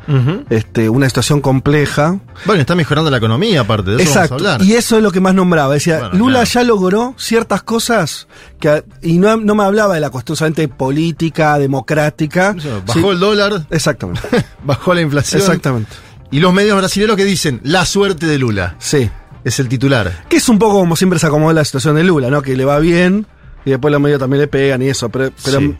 este, 0.50 0.90
una 0.90 1.06
situación 1.08 1.40
compleja. 1.40 2.18
Bueno, 2.44 2.60
está 2.60 2.74
mejorando 2.74 3.10
la 3.10 3.16
economía, 3.16 3.60
aparte 3.62 3.92
de 3.92 4.02
eso 4.02 4.10
Exacto. 4.12 4.34
vamos 4.34 4.46
a 4.48 4.54
hablar. 4.56 4.68
Y 4.68 4.74
eso 4.74 4.96
es 4.98 5.02
lo 5.02 5.10
que 5.10 5.20
más 5.20 5.34
nombraba. 5.34 5.72
Decía, 5.72 5.98
Bueno, 6.00 6.14
Lula 6.18 6.40
claro. 6.40 6.50
ya 6.52 6.62
logró 6.64 7.14
ciertas 7.16 7.62
cosas 7.62 8.28
que, 8.58 8.84
y 9.00 9.16
no, 9.18 9.36
no 9.38 9.54
me 9.54 9.64
hablaba 9.64 9.94
de 9.94 10.00
la 10.00 10.10
cuestión 10.10 10.36
solamente 10.36 10.68
política, 10.68 11.58
democrática. 11.58 12.54
Bajó 12.86 13.00
Sí. 13.00 13.08
el 13.08 13.18
dólar, 13.18 13.66
Exactamente. 13.70 14.20
bajó 14.64 14.92
la 14.92 15.00
inflación. 15.00 15.40
Exactamente. 15.40 15.92
Y 16.30 16.40
los 16.40 16.52
medios 16.52 16.76
brasileños 16.76 17.16
que 17.16 17.24
dicen, 17.24 17.60
la 17.64 17.86
suerte 17.86 18.26
de 18.26 18.38
Lula. 18.38 18.76
Sí. 18.78 19.10
Es 19.42 19.58
el 19.58 19.68
titular. 19.70 20.26
Que 20.28 20.36
es 20.36 20.48
un 20.50 20.58
poco 20.58 20.74
como 20.80 20.96
siempre 20.96 21.18
se 21.18 21.26
acomodó 21.26 21.54
la 21.54 21.64
situación 21.64 21.96
de 21.96 22.04
Lula, 22.04 22.28
¿no? 22.28 22.42
Que 22.42 22.56
le 22.56 22.66
va 22.66 22.78
bien 22.78 23.26
y 23.64 23.70
después 23.70 23.92
los 23.92 24.00
medios 24.00 24.18
también 24.20 24.40
le 24.42 24.48
pegan 24.48 24.82
y 24.82 24.88
eso. 24.88 25.08
Pero, 25.08 25.30
pero 25.44 25.58
Sí. 25.60 25.76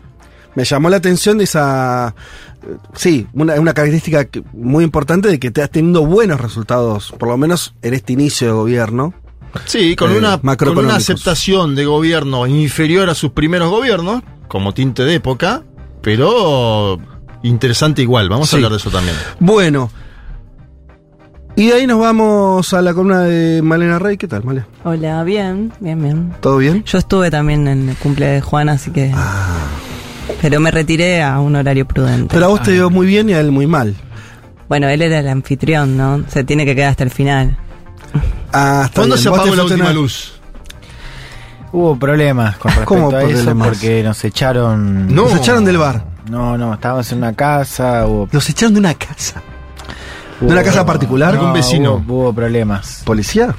me 0.55 0.63
llamó 0.65 0.89
la 0.89 0.97
atención 0.97 1.37
de 1.37 1.43
esa. 1.45 2.13
Sí, 2.93 3.27
una, 3.33 3.55
una 3.59 3.73
característica 3.73 4.27
muy 4.53 4.83
importante 4.83 5.29
de 5.29 5.39
que 5.39 5.49
te 5.51 5.61
has 5.63 5.71
teniendo 5.71 6.05
buenos 6.05 6.39
resultados, 6.39 7.11
por 7.17 7.29
lo 7.29 7.37
menos 7.37 7.73
en 7.81 7.93
este 7.95 8.13
inicio 8.13 8.47
de 8.47 8.53
gobierno. 8.53 9.13
Sí, 9.65 9.95
con, 9.95 10.11
Eh, 10.11 10.17
una, 10.17 10.37
con 10.55 10.77
una 10.77 10.95
aceptación 10.95 11.75
de 11.75 11.85
gobierno 11.85 12.45
inferior 12.47 13.09
a 13.09 13.15
sus 13.15 13.31
primeros 13.31 13.69
gobiernos, 13.71 14.21
como 14.47 14.73
tinte 14.73 15.03
de 15.03 15.15
época, 15.15 15.63
pero 16.01 16.99
interesante 17.43 18.01
igual. 18.01 18.29
Vamos 18.29 18.49
Sí. 18.49 18.55
a 18.55 18.57
hablar 18.57 18.71
de 18.71 18.77
eso 18.77 18.89
también. 18.91 19.15
Bueno. 19.39 19.89
Y 21.55 21.67
de 21.67 21.73
ahí 21.73 21.87
nos 21.87 21.99
vamos 21.99 22.73
a 22.73 22.81
la 22.81 22.93
columna 22.93 23.21
de 23.21 23.61
Malena 23.61 23.99
Rey. 23.99 24.17
¿Qué 24.17 24.27
tal, 24.27 24.43
Malena? 24.43 24.67
Hola, 24.83 25.23
bien, 25.23 25.71
bien, 25.79 26.01
bien. 26.01 26.33
¿Todo 26.39 26.57
bien? 26.57 26.83
Yo 26.85 26.97
estuve 26.97 27.29
también 27.29 27.67
en 27.67 27.89
el 27.89 27.95
cumple 27.97 28.25
de 28.27 28.41
Juan, 28.41 28.69
así 28.69 28.89
que. 28.91 29.13
Pero 30.41 30.59
me 30.59 30.71
retiré 30.71 31.21
a 31.21 31.39
un 31.39 31.55
horario 31.55 31.85
prudente. 31.85 32.33
Pero 32.33 32.45
a 32.45 32.47
vos 32.49 32.63
te 32.63 32.71
veo 32.71 32.89
muy 32.89 33.05
bien 33.05 33.29
y 33.29 33.33
a 33.33 33.39
él 33.41 33.51
muy 33.51 33.67
mal. 33.67 33.95
Bueno, 34.69 34.87
él 34.87 35.01
era 35.01 35.19
el 35.19 35.27
anfitrión, 35.27 35.97
¿no? 35.97 36.23
Se 36.29 36.43
tiene 36.45 36.65
que 36.65 36.73
quedar 36.75 36.91
hasta 36.91 37.03
el 37.03 37.11
final. 37.11 37.57
Ah, 38.53 38.89
¿Cuándo 38.95 39.15
bien. 39.15 39.23
se 39.23 39.29
apagó 39.29 39.53
la 39.55 39.63
última 39.63 39.91
luz? 39.91 40.33
Hubo 41.73 41.97
problemas 41.99 42.57
con 42.57 42.71
¿Cómo 42.85 43.11
respecto 43.11 43.17
a 43.17 43.21
eso 43.29 43.45
problemas? 43.45 43.67
porque 43.67 44.03
nos 44.03 44.23
echaron. 44.23 45.13
No. 45.13 45.23
Nos 45.25 45.35
echaron 45.35 45.65
del 45.65 45.77
bar. 45.77 46.05
No, 46.29 46.57
no, 46.57 46.73
estábamos 46.73 47.11
en 47.11 47.17
una 47.19 47.33
casa, 47.33 48.07
hubo. 48.07 48.29
Los 48.31 48.49
echaron 48.49 48.73
de 48.73 48.79
una 48.79 48.93
casa. 48.93 49.41
¿De 50.41 50.47
una 50.47 50.63
casa 50.63 50.85
particular? 50.85 51.35
¿Algún 51.35 51.53
vecino? 51.53 52.03
Hubo, 52.05 52.23
hubo 52.23 52.33
problemas. 52.33 53.01
¿Policía? 53.05 53.55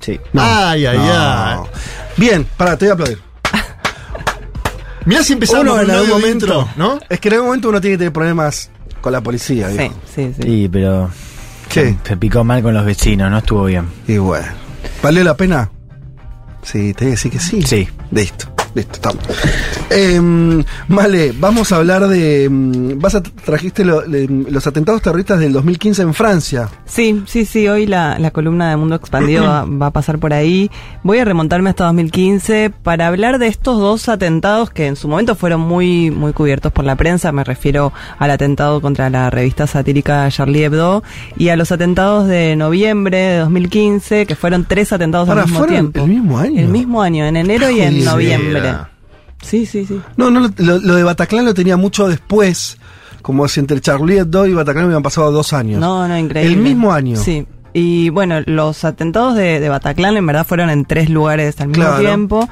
Sí. 0.00 0.20
Ay, 0.36 0.86
ay, 0.86 0.98
ay. 0.98 1.56
No. 1.56 1.68
Bien, 2.16 2.46
pará, 2.56 2.76
te 2.76 2.84
voy 2.84 2.90
a 2.90 2.94
aplaudir. 2.94 3.18
Mirá 5.06 5.22
si 5.22 5.32
empezamos 5.32 5.62
Uno 5.62 5.80
en 5.80 5.84
un 5.86 5.90
algún 5.90 6.08
momento, 6.10 6.46
intro, 6.46 6.68
¿no? 6.76 6.98
Es 7.08 7.18
que 7.18 7.28
en 7.28 7.34
algún 7.34 7.48
momento 7.48 7.68
uno 7.70 7.80
tiene 7.80 7.94
que 7.94 7.98
tener 7.98 8.12
problemas 8.12 8.70
con 9.00 9.12
la 9.12 9.20
policía. 9.20 9.70
Sí, 9.70 9.78
viejo. 9.78 9.94
sí, 10.14 10.32
sí. 10.36 10.42
Sí, 10.42 10.68
pero. 10.70 11.10
¿Qué? 11.68 11.96
Se 12.04 12.16
picó 12.18 12.44
mal 12.44 12.62
con 12.62 12.74
los 12.74 12.84
vecinos, 12.84 13.30
no 13.30 13.38
estuvo 13.38 13.64
bien. 13.64 13.88
Y 14.06 14.18
bueno. 14.18 14.46
¿Valió 15.02 15.24
la 15.24 15.36
pena? 15.36 15.70
Sí, 16.62 16.92
te 16.94 17.04
voy 17.04 17.08
a 17.08 17.10
decir 17.12 17.32
que 17.32 17.40
sí. 17.40 17.62
Sí. 17.62 17.88
Listo. 18.10 18.46
Listo, 18.74 18.92
estamos. 18.94 19.22
Em, 19.90 20.64
vale, 20.88 21.32
vamos 21.38 21.72
a 21.72 21.76
hablar 21.76 22.08
de. 22.08 22.44
em, 22.44 22.98
Vas 22.98 23.14
a 23.14 23.22
trajiste 23.22 23.84
lo- 23.84 24.02
los 24.06 24.66
atentados 24.66 25.02
terroristas 25.02 25.40
del 25.40 25.52
2015 25.52 26.02
en 26.02 26.14
Francia. 26.14 26.68
Sí, 26.86 27.22
sí, 27.26 27.44
sí, 27.44 27.68
hoy 27.68 27.86
la, 27.86 28.18
la 28.18 28.30
columna 28.30 28.70
de 28.70 28.76
Mundo 28.76 28.94
Expandido 28.94 29.44
va, 29.44 29.64
va 29.64 29.86
a 29.86 29.90
pasar 29.90 30.18
por 30.18 30.32
ahí. 30.32 30.70
Voy 31.02 31.18
a 31.18 31.24
remontarme 31.24 31.70
hasta 31.70 31.84
2015 31.84 32.70
para 32.82 33.08
hablar 33.08 33.38
de 33.38 33.48
estos 33.48 33.78
dos 33.78 34.08
atentados 34.08 34.70
que 34.70 34.86
en 34.86 34.96
su 34.96 35.08
momento 35.08 35.34
fueron 35.34 35.60
muy, 35.60 36.10
muy 36.10 36.32
cubiertos 36.32 36.72
por 36.72 36.84
la 36.84 36.96
prensa. 36.96 37.32
Me 37.32 37.44
refiero 37.44 37.92
al 38.18 38.30
atentado 38.30 38.80
contra 38.80 39.10
la 39.10 39.28
revista 39.30 39.66
satírica 39.66 40.28
Charlie 40.30 40.64
Hebdo 40.64 41.02
y 41.36 41.48
a 41.48 41.56
los 41.56 41.72
atentados 41.72 42.28
de 42.28 42.56
noviembre 42.56 43.18
de 43.18 43.38
2015, 43.38 44.26
que 44.26 44.34
fueron 44.36 44.64
tres 44.64 44.92
atentados 44.92 45.28
Ahora, 45.28 45.42
al 45.42 45.46
mismo 45.48 45.58
¿fueron 45.58 45.74
tiempo. 45.92 46.00
el 46.04 46.08
mismo 46.10 46.38
año? 46.38 46.60
El 46.60 46.68
mismo 46.68 47.02
año, 47.02 47.26
en 47.26 47.36
enero 47.36 47.68
y 47.70 47.80
en 47.80 48.04
Joder. 48.04 48.61
Sí, 49.42 49.66
sí, 49.66 49.84
sí. 49.86 50.00
No, 50.16 50.30
no, 50.30 50.50
lo, 50.56 50.78
lo 50.78 50.94
de 50.94 51.02
Bataclan 51.02 51.44
lo 51.44 51.54
tenía 51.54 51.76
mucho 51.76 52.08
después. 52.08 52.78
Como 53.22 53.46
si 53.48 53.60
entre 53.60 53.80
Charlie 53.80 54.18
Hebdo 54.18 54.46
y 54.46 54.54
Bataclan 54.54 54.84
me 54.86 54.92
habían 54.92 55.02
pasado 55.02 55.30
dos 55.30 55.52
años. 55.52 55.80
No, 55.80 56.06
no, 56.08 56.18
increíble. 56.18 56.52
El 56.54 56.60
mismo 56.60 56.92
año. 56.92 57.16
Sí. 57.16 57.46
Y 57.72 58.10
bueno, 58.10 58.40
los 58.46 58.84
atentados 58.84 59.34
de, 59.34 59.58
de 59.60 59.68
Bataclan 59.68 60.16
en 60.16 60.26
verdad 60.26 60.44
fueron 60.46 60.70
en 60.70 60.84
tres 60.84 61.08
lugares 61.08 61.60
al 61.60 61.68
mismo 61.68 61.84
Claro. 61.84 62.00
tiempo. 62.00 62.48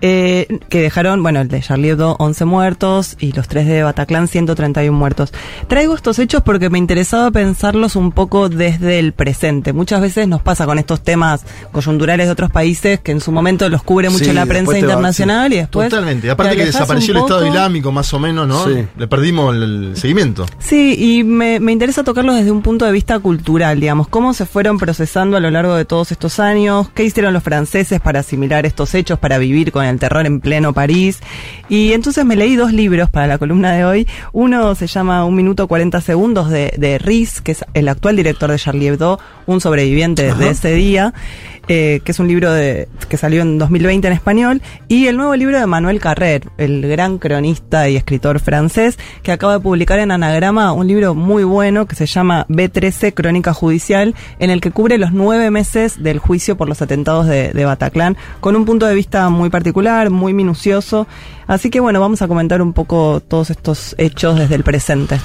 Eh, 0.00 0.58
que 0.68 0.80
dejaron, 0.80 1.22
bueno, 1.22 1.40
el 1.40 1.48
de 1.48 1.60
Charlie 1.60 1.90
Hebdo 1.90 2.16
11 2.18 2.44
muertos 2.44 3.16
y 3.18 3.32
los 3.32 3.48
tres 3.48 3.66
de 3.66 3.82
Bataclan 3.82 4.28
131 4.28 4.96
muertos. 4.96 5.32
Traigo 5.68 5.94
estos 5.94 6.18
hechos 6.18 6.42
porque 6.42 6.70
me 6.70 6.78
interesaba 6.78 7.30
pensarlos 7.30 7.96
un 7.96 8.12
poco 8.12 8.48
desde 8.48 8.98
el 8.98 9.12
presente. 9.12 9.72
Muchas 9.72 10.00
veces 10.00 10.28
nos 10.28 10.42
pasa 10.42 10.66
con 10.66 10.78
estos 10.78 11.02
temas 11.02 11.44
coyunturales 11.72 12.26
de 12.26 12.32
otros 12.32 12.50
países 12.50 13.00
que 13.00 13.12
en 13.12 13.20
su 13.20 13.32
momento 13.32 13.68
los 13.68 13.82
cubre 13.82 14.10
mucho 14.10 14.24
Sí, 14.26 14.32
la 14.32 14.46
prensa 14.46 14.72
va- 14.72 14.78
internacional 14.78 15.48
sí. 15.50 15.54
y 15.56 15.60
después... 15.60 15.88
Totalmente. 15.88 16.30
Aparte 16.30 16.52
te 16.52 16.58
que 16.58 16.66
desapareció 16.66 17.14
el 17.14 17.20
Estado. 17.20 17.46
Islámico, 17.46 17.92
más 17.92 18.12
o 18.12 18.18
menos, 18.18 18.46
¿no? 18.46 18.64
Sí. 18.66 18.86
Le 18.96 19.06
perdimos 19.08 19.54
el, 19.54 19.62
el 19.62 19.96
seguimiento. 19.96 20.46
Sí, 20.58 20.94
y 20.98 21.24
me, 21.24 21.60
me 21.60 21.72
interesa 21.72 22.04
tocarlo 22.04 22.34
desde 22.34 22.50
un 22.50 22.62
punto 22.62 22.84
de 22.84 22.92
vista 22.92 23.18
cultural, 23.18 23.80
digamos, 23.80 24.08
cómo 24.08 24.34
se 24.34 24.46
fueron 24.46 24.78
procesando 24.78 25.36
a 25.36 25.40
lo 25.40 25.50
largo 25.50 25.74
de 25.74 25.84
todos 25.84 26.12
estos 26.12 26.40
años, 26.40 26.88
qué 26.94 27.04
hicieron 27.04 27.32
los 27.32 27.42
franceses 27.42 28.00
para 28.00 28.20
asimilar 28.20 28.66
estos 28.66 28.94
hechos, 28.94 29.18
para 29.18 29.38
vivir 29.38 29.72
con 29.72 29.85
el 29.90 29.98
terror 29.98 30.26
en 30.26 30.40
pleno 30.40 30.72
París. 30.72 31.20
Y 31.68 31.92
entonces 31.92 32.24
me 32.24 32.36
leí 32.36 32.56
dos 32.56 32.72
libros 32.72 33.10
para 33.10 33.26
la 33.26 33.38
columna 33.38 33.72
de 33.72 33.84
hoy. 33.84 34.08
Uno 34.32 34.74
se 34.74 34.86
llama 34.86 35.24
Un 35.24 35.34
minuto 35.34 35.68
40 35.68 36.00
segundos 36.00 36.50
de, 36.50 36.74
de 36.76 36.98
Riz, 36.98 37.40
que 37.40 37.52
es 37.52 37.64
el 37.74 37.88
actual 37.88 38.16
director 38.16 38.50
de 38.50 38.58
Charlie 38.58 38.88
Hebdo, 38.88 39.18
un 39.46 39.60
sobreviviente 39.60 40.34
de 40.34 40.50
ese 40.50 40.74
día. 40.74 41.14
Eh, 41.68 42.00
que 42.04 42.12
es 42.12 42.18
un 42.18 42.28
libro 42.28 42.52
de, 42.52 42.88
que 43.08 43.16
salió 43.16 43.42
en 43.42 43.58
2020 43.58 44.06
en 44.06 44.12
español, 44.12 44.62
y 44.88 45.06
el 45.06 45.16
nuevo 45.16 45.34
libro 45.36 45.58
de 45.58 45.66
Manuel 45.66 46.00
Carrer, 46.00 46.42
el 46.58 46.86
gran 46.86 47.18
cronista 47.18 47.88
y 47.88 47.96
escritor 47.96 48.40
francés, 48.40 48.98
que 49.22 49.32
acaba 49.32 49.54
de 49.54 49.60
publicar 49.60 49.98
en 49.98 50.10
Anagrama 50.10 50.72
un 50.72 50.86
libro 50.86 51.14
muy 51.14 51.44
bueno 51.44 51.86
que 51.86 51.96
se 51.96 52.06
llama 52.06 52.46
B13 52.48 53.14
Crónica 53.14 53.52
Judicial, 53.52 54.14
en 54.38 54.50
el 54.50 54.60
que 54.60 54.70
cubre 54.70 54.98
los 54.98 55.12
nueve 55.12 55.50
meses 55.50 56.02
del 56.02 56.18
juicio 56.18 56.56
por 56.56 56.68
los 56.68 56.82
atentados 56.82 57.26
de, 57.26 57.52
de 57.52 57.64
Bataclan, 57.64 58.16
con 58.40 58.56
un 58.56 58.64
punto 58.64 58.86
de 58.86 58.94
vista 58.94 59.28
muy 59.28 59.50
particular, 59.50 60.10
muy 60.10 60.32
minucioso. 60.32 61.06
Así 61.46 61.70
que 61.70 61.80
bueno, 61.80 62.00
vamos 62.00 62.22
a 62.22 62.28
comentar 62.28 62.60
un 62.62 62.72
poco 62.72 63.20
todos 63.20 63.50
estos 63.50 63.94
hechos 63.98 64.38
desde 64.38 64.54
el 64.54 64.64
presente. 64.64 65.20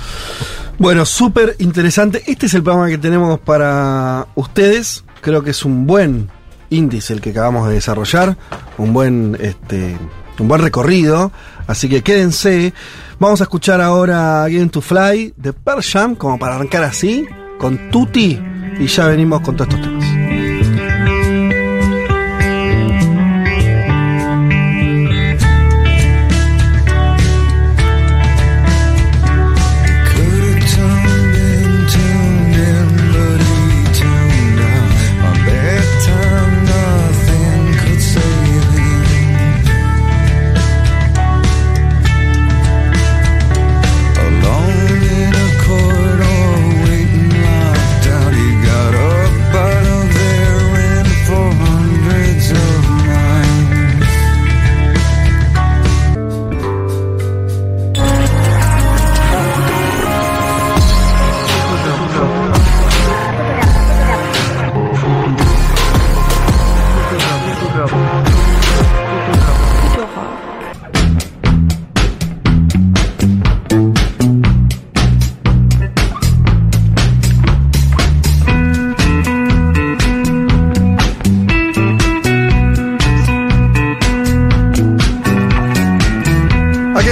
Bueno, 0.78 1.06
súper 1.06 1.56
interesante. 1.60 2.24
Este 2.26 2.48
es 2.48 2.54
el 2.54 2.64
programa 2.64 2.90
que 2.90 2.98
tenemos 2.98 3.40
para 3.40 4.28
ustedes. 4.36 5.04
Creo 5.22 5.44
que 5.44 5.52
es 5.52 5.64
un 5.66 5.86
buen 5.88 6.30
índice 6.70 7.14
el 7.14 7.22
que 7.22 7.30
acabamos 7.30 7.68
de 7.68 7.76
desarrollar. 7.76 8.38
Un 8.78 8.94
buen, 8.94 9.38
este, 9.40 9.98
un 10.40 10.48
buen 10.48 10.62
recorrido. 10.62 11.32
Así 11.68 11.88
que 11.88 12.02
quédense. 12.02 12.74
Vamos 13.20 13.42
a 13.42 13.44
escuchar 13.44 13.82
ahora 13.82 14.44
Again 14.44 14.70
to 14.70 14.82
Fly 14.82 15.36
de 15.38 15.54
Pearl 15.54 15.84
Jam, 15.84 16.16
como 16.16 16.40
para 16.40 16.56
arrancar 16.56 16.84
así, 16.84 17.26
con 17.60 17.92
Tutti. 17.92 18.40
Y 18.80 18.88
ya 18.88 19.06
venimos 19.08 19.42
con 19.42 19.56
todos 19.56 19.70
estos 19.70 19.88
temas. 19.88 20.21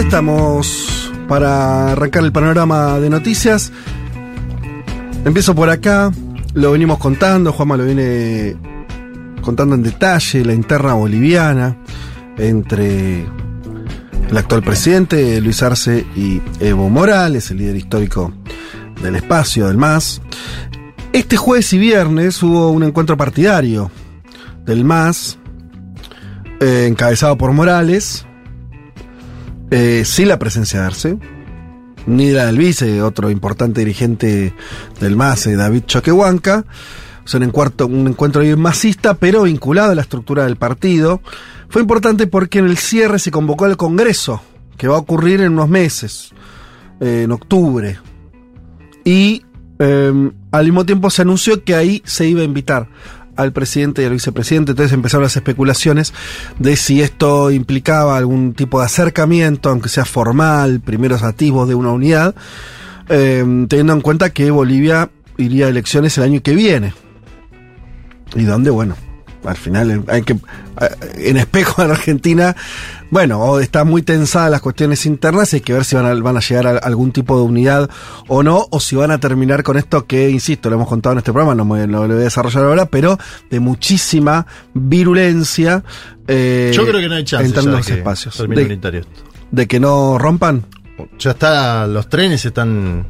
Estamos 0.09 1.13
para 1.27 1.91
arrancar 1.91 2.23
el 2.23 2.31
panorama 2.31 2.99
de 2.99 3.11
noticias. 3.11 3.71
Empiezo 5.23 5.53
por 5.53 5.69
acá, 5.69 6.11
lo 6.55 6.71
venimos 6.71 6.97
contando, 6.97 7.53
Juanma 7.53 7.77
lo 7.77 7.85
viene 7.85 8.55
contando 9.43 9.75
en 9.75 9.83
detalle, 9.83 10.43
la 10.43 10.55
interna 10.55 10.95
boliviana 10.95 11.77
entre 12.39 13.19
el 14.29 14.35
actual 14.35 14.63
presidente 14.63 15.39
Luis 15.41 15.61
Arce 15.61 16.03
y 16.15 16.41
Evo 16.59 16.89
Morales, 16.89 17.51
el 17.51 17.57
líder 17.57 17.75
histórico 17.75 18.33
del 19.03 19.15
espacio, 19.15 19.67
del 19.67 19.77
MAS. 19.77 20.23
Este 21.13 21.37
jueves 21.37 21.71
y 21.73 21.77
viernes 21.77 22.41
hubo 22.41 22.71
un 22.71 22.81
encuentro 22.81 23.15
partidario 23.15 23.91
del 24.65 24.83
MAS, 24.83 25.37
eh, 26.61 26.87
encabezado 26.89 27.37
por 27.37 27.51
Morales, 27.51 28.25
eh, 29.71 30.03
sin 30.05 30.27
la 30.27 30.39
presencia 30.39 30.81
de 30.81 30.85
Arce, 30.85 31.17
ni 32.05 32.31
la 32.31 32.47
del 32.47 32.57
vice, 32.57 33.01
otro 33.01 33.29
importante 33.29 33.81
dirigente 33.81 34.53
del 34.99 35.15
MAS, 35.15 35.47
eh, 35.47 35.55
David 35.55 35.83
Choquehuanca. 35.85 36.65
O 37.23 37.27
sea, 37.27 37.39
un, 37.39 37.43
encuentro, 37.43 37.85
un 37.85 38.07
encuentro 38.07 38.41
masista, 38.57 39.13
pero 39.13 39.43
vinculado 39.43 39.91
a 39.91 39.95
la 39.95 40.01
estructura 40.01 40.45
del 40.45 40.55
partido. 40.55 41.21
Fue 41.69 41.81
importante 41.81 42.25
porque 42.25 42.59
en 42.59 42.65
el 42.65 42.77
cierre 42.77 43.19
se 43.19 43.29
convocó 43.29 43.65
al 43.65 43.77
Congreso, 43.77 44.41
que 44.77 44.87
va 44.87 44.95
a 44.95 44.99
ocurrir 44.99 45.41
en 45.41 45.53
unos 45.53 45.69
meses, 45.69 46.31
eh, 46.99 47.23
en 47.25 47.31
octubre. 47.31 47.99
Y 49.05 49.45
eh, 49.77 50.31
al 50.51 50.65
mismo 50.65 50.85
tiempo 50.85 51.09
se 51.11 51.21
anunció 51.21 51.63
que 51.63 51.75
ahí 51.75 52.01
se 52.05 52.27
iba 52.27 52.41
a 52.41 52.45
invitar 52.45 52.89
al 53.39 53.53
presidente 53.53 54.01
y 54.01 54.05
al 54.05 54.11
vicepresidente. 54.11 54.71
Entonces 54.71 54.93
empezaron 54.93 55.23
las 55.23 55.35
especulaciones 55.35 56.13
de 56.59 56.75
si 56.75 57.01
esto 57.01 57.51
implicaba 57.51 58.17
algún 58.17 58.53
tipo 58.53 58.79
de 58.79 58.85
acercamiento, 58.85 59.69
aunque 59.69 59.89
sea 59.89 60.05
formal, 60.05 60.81
primeros 60.81 61.23
atisbos 61.23 61.67
de 61.67 61.75
una 61.75 61.91
unidad, 61.91 62.35
eh, 63.07 63.43
teniendo 63.67 63.93
en 63.93 64.01
cuenta 64.01 64.31
que 64.31 64.51
Bolivia 64.51 65.09
iría 65.37 65.67
a 65.67 65.69
elecciones 65.69 66.17
el 66.17 66.25
año 66.25 66.41
que 66.41 66.53
viene. 66.53 66.93
Y 68.35 68.43
donde, 68.43 68.69
bueno, 68.69 68.95
al 69.45 69.55
final 69.55 70.03
hay 70.07 70.21
que, 70.23 70.37
en 71.15 71.37
espejo 71.37 71.81
en 71.81 71.91
Argentina, 71.91 72.55
bueno, 73.11 73.39
o 73.39 73.59
está 73.59 73.83
muy 73.83 74.01
tensadas 74.01 74.51
las 74.51 74.61
cuestiones 74.61 75.05
internas, 75.05 75.53
hay 75.53 75.61
que 75.61 75.73
ver 75.73 75.83
si 75.85 75.95
van 75.95 76.05
a, 76.05 76.13
van 76.15 76.37
a 76.37 76.39
llegar 76.41 76.67
a 76.67 76.77
algún 76.77 77.11
tipo 77.11 77.37
de 77.37 77.43
unidad 77.43 77.89
o 78.27 78.43
no, 78.43 78.67
o 78.69 78.79
si 78.79 78.95
van 78.95 79.11
a 79.11 79.19
terminar 79.19 79.63
con 79.63 79.77
esto 79.77 80.05
que, 80.05 80.29
insisto, 80.29 80.69
lo 80.69 80.75
hemos 80.75 80.87
contado 80.87 81.13
en 81.13 81.17
este 81.19 81.31
programa, 81.31 81.55
no, 81.55 81.65
me, 81.65 81.87
no 81.87 82.07
lo 82.07 82.13
voy 82.13 82.21
a 82.21 82.25
desarrollar 82.25 82.63
ahora, 82.65 82.85
pero 82.85 83.17
de 83.49 83.59
muchísima 83.59 84.45
virulencia. 84.73 85.83
eh, 86.27 86.71
Yo 86.73 86.85
creo 86.85 86.99
que 86.99 87.09
no 87.09 87.15
hay 87.15 87.23
chance 87.23 87.45
en 87.47 87.53
términos 87.53 87.85
de 87.85 87.93
que 87.93 87.97
espacios. 87.99 88.37
De, 88.37 89.05
de 89.51 89.67
que 89.67 89.79
no 89.79 90.17
rompan. 90.17 90.65
Ya 91.17 91.31
está, 91.31 91.87
los 91.87 92.09
trenes 92.09 92.43
están 92.45 93.07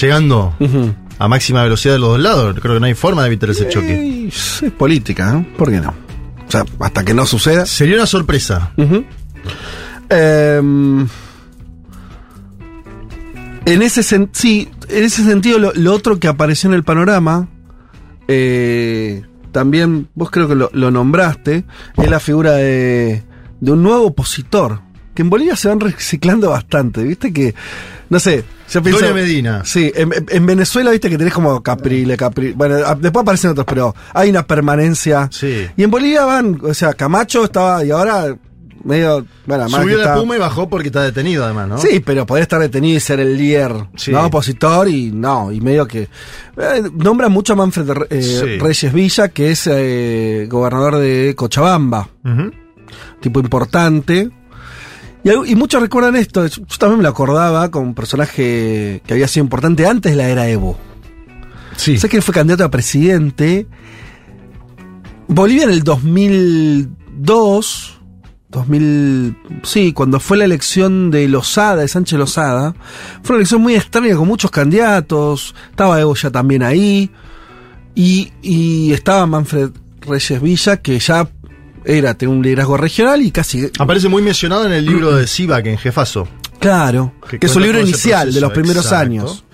llegando 0.00 0.54
a 1.18 1.28
máxima 1.28 1.62
velocidad 1.62 1.94
de 1.94 2.00
los 2.00 2.08
dos 2.10 2.20
lados. 2.20 2.56
Creo 2.60 2.74
que 2.74 2.80
no 2.80 2.86
hay 2.86 2.94
forma 2.94 3.22
de 3.22 3.28
evitar 3.28 3.50
ese 3.50 3.68
choque. 3.68 3.94
Eh, 3.94 4.28
es 4.28 4.72
política, 4.76 5.32
¿no? 5.32 5.46
¿Por 5.56 5.70
qué 5.70 5.80
no? 5.80 5.94
O 6.46 6.50
sea, 6.50 6.64
hasta 6.80 7.04
que 7.04 7.14
no 7.14 7.26
suceda. 7.26 7.66
Sería 7.66 7.96
una 7.96 8.06
sorpresa. 8.06 8.72
Em, 10.10 11.06
en 13.66 13.82
ese 13.82 14.02
sen- 14.02 14.28
sí, 14.32 14.68
en 14.88 15.04
ese 15.04 15.24
sentido, 15.24 15.58
lo, 15.58 15.72
lo 15.74 15.92
otro 15.92 16.18
que 16.20 16.28
apareció 16.28 16.68
en 16.68 16.74
el 16.74 16.84
panorama, 16.84 17.48
eh, 18.28 19.22
también 19.52 20.08
vos 20.14 20.30
creo 20.30 20.48
que 20.48 20.54
lo, 20.54 20.70
lo 20.72 20.90
nombraste, 20.90 21.64
es 21.96 22.10
la 22.10 22.20
figura 22.20 22.52
de, 22.52 23.22
de 23.60 23.72
un 23.72 23.82
nuevo 23.82 24.06
opositor. 24.06 24.80
Que 25.14 25.22
en 25.22 25.30
Bolivia 25.30 25.54
se 25.56 25.68
van 25.68 25.80
reciclando 25.80 26.50
bastante, 26.50 27.02
viste 27.04 27.32
que, 27.32 27.54
no 28.10 28.18
sé, 28.18 28.44
yo 28.70 28.82
pienso. 28.82 29.14
Medina. 29.14 29.62
Sí, 29.64 29.92
en, 29.94 30.12
en- 30.12 30.26
en 30.28 30.46
Venezuela 30.46 30.90
viste 30.90 31.08
que 31.08 31.16
tenés 31.18 31.32
como 31.32 31.62
Caprile, 31.62 32.16
Caprile. 32.16 32.54
Bueno, 32.56 32.76
después 32.96 33.22
aparecen 33.22 33.50
otros, 33.52 33.66
pero 33.66 33.94
hay 34.12 34.30
una 34.30 34.44
permanencia. 34.46 35.28
Sí. 35.30 35.66
Y 35.76 35.82
en 35.84 35.90
Bolivia 35.90 36.24
van, 36.24 36.58
o 36.62 36.74
sea, 36.74 36.94
Camacho 36.94 37.44
estaba, 37.44 37.84
y 37.84 37.90
ahora 37.92 38.34
medio, 38.82 39.24
bueno, 39.46 39.66
Subió 39.68 39.96
la 39.96 40.02
está- 40.02 40.14
puma 40.16 40.36
y 40.36 40.38
bajó 40.40 40.68
porque 40.68 40.88
está 40.88 41.02
detenido 41.02 41.44
además, 41.44 41.68
¿no? 41.68 41.78
Sí, 41.78 42.00
pero 42.04 42.26
poder 42.26 42.42
estar 42.42 42.60
detenido 42.60 42.96
y 42.96 43.00
ser 43.00 43.18
el 43.20 43.36
líder, 43.36 43.72
Sí. 43.96 44.10
¿no? 44.10 44.26
Opositor 44.26 44.88
y 44.88 45.10
no, 45.12 45.50
y 45.52 45.60
medio 45.62 45.86
que... 45.86 46.02
eh, 46.56 46.82
nombra 46.94 47.28
mucho 47.30 47.52
a 47.54 47.56
Manfred 47.56 47.88
eh, 48.10 48.20
Sí. 48.22 48.58
Reyes 48.58 48.92
Villa, 48.92 49.28
que 49.28 49.52
es 49.52 49.66
eh, 49.72 50.46
gobernador 50.50 50.98
de 50.98 51.32
Cochabamba, 51.36 52.08
tipo 53.20 53.40
importante. 53.40 54.30
Y, 55.24 55.54
muchos 55.54 55.80
recuerdan 55.80 56.16
esto, 56.16 56.46
yo, 56.46 56.66
yo 56.66 56.78
también 56.78 56.98
me 56.98 57.04
lo 57.04 57.08
acordaba 57.08 57.70
con 57.70 57.82
un 57.82 57.94
personaje 57.94 59.00
que 59.06 59.12
había 59.12 59.26
sido 59.26 59.44
importante 59.44 59.86
antes 59.86 60.12
de 60.12 60.18
la 60.18 60.28
era 60.28 60.48
Evo. 60.48 60.78
Sí. 61.76 61.96
Sé 61.96 62.10
que 62.10 62.18
él 62.18 62.22
fue 62.22 62.34
candidato 62.34 62.64
a 62.64 62.70
presidente. 62.70 63.66
Bolivia 65.26 65.64
en 65.64 65.70
el 65.70 65.82
2002, 65.82 68.00
2000, 68.50 69.36
sí, 69.62 69.94
cuando 69.94 70.20
fue 70.20 70.36
la 70.36 70.44
elección 70.44 71.10
de 71.10 71.26
Lozada, 71.26 71.82
de 71.82 71.88
Sánchez 71.88 72.18
Lozada, 72.18 72.74
fue 73.22 73.34
una 73.34 73.40
elección 73.40 73.62
muy 73.62 73.74
extraña 73.74 74.14
con 74.16 74.28
muchos 74.28 74.50
candidatos. 74.50 75.54
Estaba 75.70 75.98
Evo 76.00 76.14
ya 76.14 76.30
también 76.30 76.62
ahí. 76.62 77.10
Y, 77.94 78.32
y 78.42 78.92
estaba 78.92 79.26
Manfred 79.26 79.70
Reyes 80.02 80.42
Villa, 80.42 80.76
que 80.76 80.98
ya 80.98 81.26
era, 81.84 82.14
tenía 82.14 82.34
un 82.34 82.42
liderazgo 82.42 82.76
regional 82.76 83.22
y 83.22 83.30
casi. 83.30 83.70
Aparece 83.78 84.08
muy 84.08 84.22
mencionado 84.22 84.66
en 84.66 84.72
el 84.72 84.84
libro 84.86 85.14
de 85.14 85.26
Sivak 85.26 85.66
en 85.66 85.78
Jefazo. 85.78 86.28
Claro, 86.58 87.12
Que 87.28 87.38
que, 87.38 87.46
es 87.46 87.52
su 87.52 87.60
libro 87.60 87.78
inicial 87.80 88.32
de 88.32 88.40
los 88.40 88.52
primeros 88.52 88.84
exacto. 88.84 89.04
años. 89.04 89.44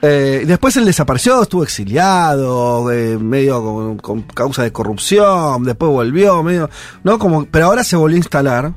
Eh, 0.00 0.44
después 0.46 0.76
él 0.76 0.84
desapareció, 0.84 1.42
estuvo 1.42 1.62
exiliado, 1.64 2.90
eh, 2.92 3.18
medio 3.18 3.60
con, 3.62 3.96
con 3.98 4.22
causa 4.22 4.62
de 4.62 4.70
corrupción, 4.72 5.64
después 5.64 5.90
volvió, 5.90 6.42
medio, 6.42 6.70
¿no? 7.02 7.18
Como, 7.18 7.46
pero 7.46 7.66
ahora 7.66 7.82
se 7.82 7.96
volvió 7.96 8.14
a 8.14 8.18
instalar. 8.18 8.72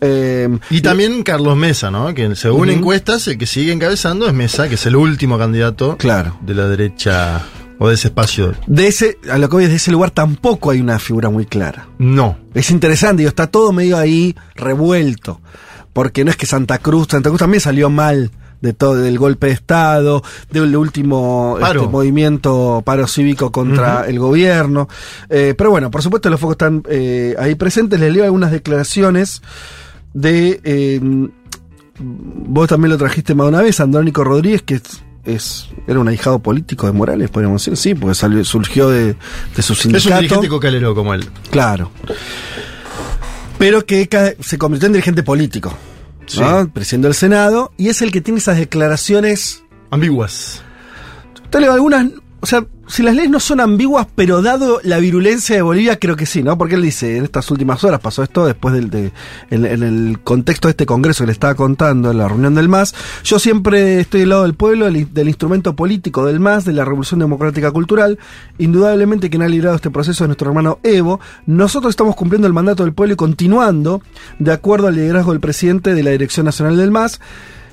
Eh, 0.00 0.48
Y 0.70 0.80
también 0.82 1.22
Carlos 1.22 1.56
Mesa, 1.56 1.90
¿no? 1.90 2.12
Que 2.12 2.34
según 2.34 2.68
encuestas, 2.68 3.26
el 3.28 3.38
que 3.38 3.46
sigue 3.46 3.72
encabezando 3.72 4.26
es 4.26 4.34
Mesa, 4.34 4.68
que 4.68 4.74
es 4.74 4.84
el 4.86 4.96
último 4.96 5.38
candidato 5.38 5.96
Claro. 5.96 6.36
de 6.42 6.54
la 6.54 6.66
derecha 6.68 7.42
o 7.78 7.88
de 7.88 7.94
ese 7.94 8.08
espacio. 8.08 8.54
de 8.66 8.86
ese, 8.86 9.18
a 9.30 9.38
lo 9.38 9.48
que 9.48 9.56
voy 9.56 9.64
es 9.64 9.70
de 9.70 9.76
ese 9.76 9.90
lugar 9.90 10.10
tampoco 10.10 10.70
hay 10.70 10.80
una 10.80 10.98
figura 10.98 11.30
muy 11.30 11.46
clara. 11.46 11.88
No. 11.98 12.36
Es 12.54 12.70
interesante, 12.70 13.18
digo, 13.18 13.28
está 13.28 13.48
todo 13.48 13.72
medio 13.72 13.96
ahí 13.96 14.34
revuelto. 14.54 15.40
Porque 15.92 16.24
no 16.24 16.30
es 16.30 16.36
que 16.36 16.46
Santa 16.46 16.78
Cruz, 16.78 17.06
Santa 17.10 17.28
Cruz 17.28 17.38
también 17.38 17.60
salió 17.60 17.88
mal 17.88 18.30
de 18.60 18.72
todo, 18.72 18.96
del 18.96 19.18
golpe 19.18 19.48
de 19.48 19.52
Estado, 19.52 20.22
del 20.50 20.74
último 20.74 21.56
Paro. 21.60 21.82
este, 21.82 21.92
movimiento 21.92 22.82
paro 22.84 23.06
cívico 23.06 23.52
contra 23.52 24.06
el 24.08 24.18
gobierno. 24.18 24.88
Eh, 25.28 25.54
pero 25.56 25.70
bueno, 25.70 25.90
por 25.90 26.02
supuesto 26.02 26.30
los 26.30 26.40
focos 26.40 26.54
están 26.54 26.82
eh, 26.88 27.36
ahí 27.38 27.54
presentes. 27.54 28.00
Les 28.00 28.12
leo 28.12 28.24
algunas 28.24 28.50
declaraciones 28.50 29.42
de... 30.14 30.60
eh, 30.64 31.00
vos 32.00 32.68
también 32.68 32.90
lo 32.90 32.98
trajiste 32.98 33.34
más 33.34 33.44
de 33.44 33.48
una 33.50 33.62
vez, 33.62 33.78
Andrónico 33.80 34.24
Rodríguez, 34.24 34.62
que 34.62 34.74
es, 34.76 34.82
es- 35.24 35.68
era 35.86 35.98
un 35.98 36.08
ahijado 36.08 36.38
político 36.38 36.86
de 36.86 36.92
Morales, 36.92 37.30
podríamos 37.30 37.62
decir, 37.64 37.76
sí, 37.76 37.94
porque 37.94 38.14
salió, 38.14 38.44
surgió 38.44 38.88
de, 38.90 39.16
de 39.56 39.62
su 39.62 39.72
Es 39.74 39.78
sindicato. 39.80 40.14
un 40.14 40.20
dirigente 40.20 40.48
cocalero 40.48 40.94
como 40.94 41.14
él. 41.14 41.28
Claro. 41.50 41.90
Pero 43.58 43.86
que 43.86 44.08
se 44.40 44.58
convirtió 44.58 44.86
en 44.86 44.92
dirigente 44.94 45.22
político. 45.22 45.76
¿no? 46.38 46.68
Presidente 46.72 47.08
del 47.08 47.14
Senado. 47.14 47.72
Y 47.76 47.88
es 47.88 48.02
el 48.02 48.10
que 48.10 48.20
tiene 48.20 48.38
esas 48.38 48.56
declaraciones. 48.56 49.62
Ambiguas. 49.90 50.62
Te 51.50 51.60
leo 51.60 51.72
algunas. 51.72 52.06
O 52.40 52.46
sea, 52.46 52.64
si 52.86 53.02
las 53.02 53.14
leyes 53.14 53.30
no 53.30 53.40
son 53.40 53.60
ambiguas, 53.60 54.06
pero 54.14 54.42
dado 54.42 54.80
la 54.82 54.98
virulencia 54.98 55.56
de 55.56 55.62
Bolivia, 55.62 55.98
creo 55.98 56.16
que 56.16 56.26
sí, 56.26 56.42
¿no? 56.42 56.58
Porque 56.58 56.74
él 56.74 56.82
dice, 56.82 57.16
en 57.16 57.24
estas 57.24 57.50
últimas 57.50 57.82
horas 57.84 58.00
pasó 58.00 58.22
esto 58.22 58.46
después 58.46 58.74
del, 58.74 58.90
de, 58.90 59.12
en, 59.50 59.64
el 59.64 60.20
contexto 60.22 60.68
de 60.68 60.72
este 60.72 60.86
congreso 60.86 61.24
que 61.24 61.26
le 61.26 61.32
estaba 61.32 61.54
contando 61.54 62.10
en 62.10 62.18
la 62.18 62.28
reunión 62.28 62.54
del 62.54 62.68
MAS. 62.68 62.94
Yo 63.24 63.38
siempre 63.38 64.00
estoy 64.00 64.20
del 64.20 64.28
lado 64.30 64.42
del 64.42 64.54
pueblo, 64.54 64.84
del, 64.84 65.12
del 65.12 65.28
instrumento 65.28 65.74
político 65.74 66.26
del 66.26 66.40
MAS, 66.40 66.64
de 66.64 66.72
la 66.72 66.84
Revolución 66.84 67.20
Democrática 67.20 67.70
Cultural. 67.70 68.18
Indudablemente 68.58 69.30
quien 69.30 69.42
ha 69.42 69.48
liderado 69.48 69.76
este 69.76 69.90
proceso 69.90 70.24
es 70.24 70.28
nuestro 70.28 70.48
hermano 70.48 70.78
Evo. 70.82 71.20
Nosotros 71.46 71.90
estamos 71.90 72.16
cumpliendo 72.16 72.46
el 72.46 72.52
mandato 72.52 72.84
del 72.84 72.92
pueblo 72.92 73.14
y 73.14 73.16
continuando 73.16 74.02
de 74.38 74.52
acuerdo 74.52 74.88
al 74.88 74.96
liderazgo 74.96 75.32
del 75.32 75.40
presidente 75.40 75.94
de 75.94 76.02
la 76.02 76.10
Dirección 76.10 76.46
Nacional 76.46 76.76
del 76.76 76.90
MAS. 76.90 77.20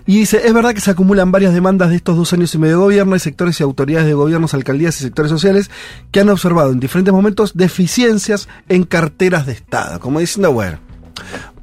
Y 0.07 0.17
dice, 0.19 0.41
es 0.45 0.53
verdad 0.53 0.73
que 0.73 0.81
se 0.81 0.91
acumulan 0.91 1.31
varias 1.31 1.53
demandas 1.53 1.89
de 1.89 1.95
estos 1.95 2.17
dos 2.17 2.33
años 2.33 2.53
y 2.55 2.57
medio 2.57 2.77
de 2.77 2.81
gobierno, 2.83 3.13
hay 3.13 3.19
sectores 3.19 3.59
y 3.59 3.63
autoridades 3.63 4.07
de 4.07 4.13
gobiernos, 4.13 4.53
alcaldías 4.53 4.99
y 4.99 5.03
sectores 5.03 5.29
sociales 5.29 5.69
que 6.11 6.19
han 6.21 6.29
observado 6.29 6.71
en 6.71 6.79
diferentes 6.79 7.13
momentos 7.13 7.51
deficiencias 7.55 8.47
en 8.69 8.83
carteras 8.83 9.45
de 9.45 9.53
Estado. 9.53 9.99
Como 9.99 10.19
diciendo, 10.19 10.51
bueno, 10.51 10.79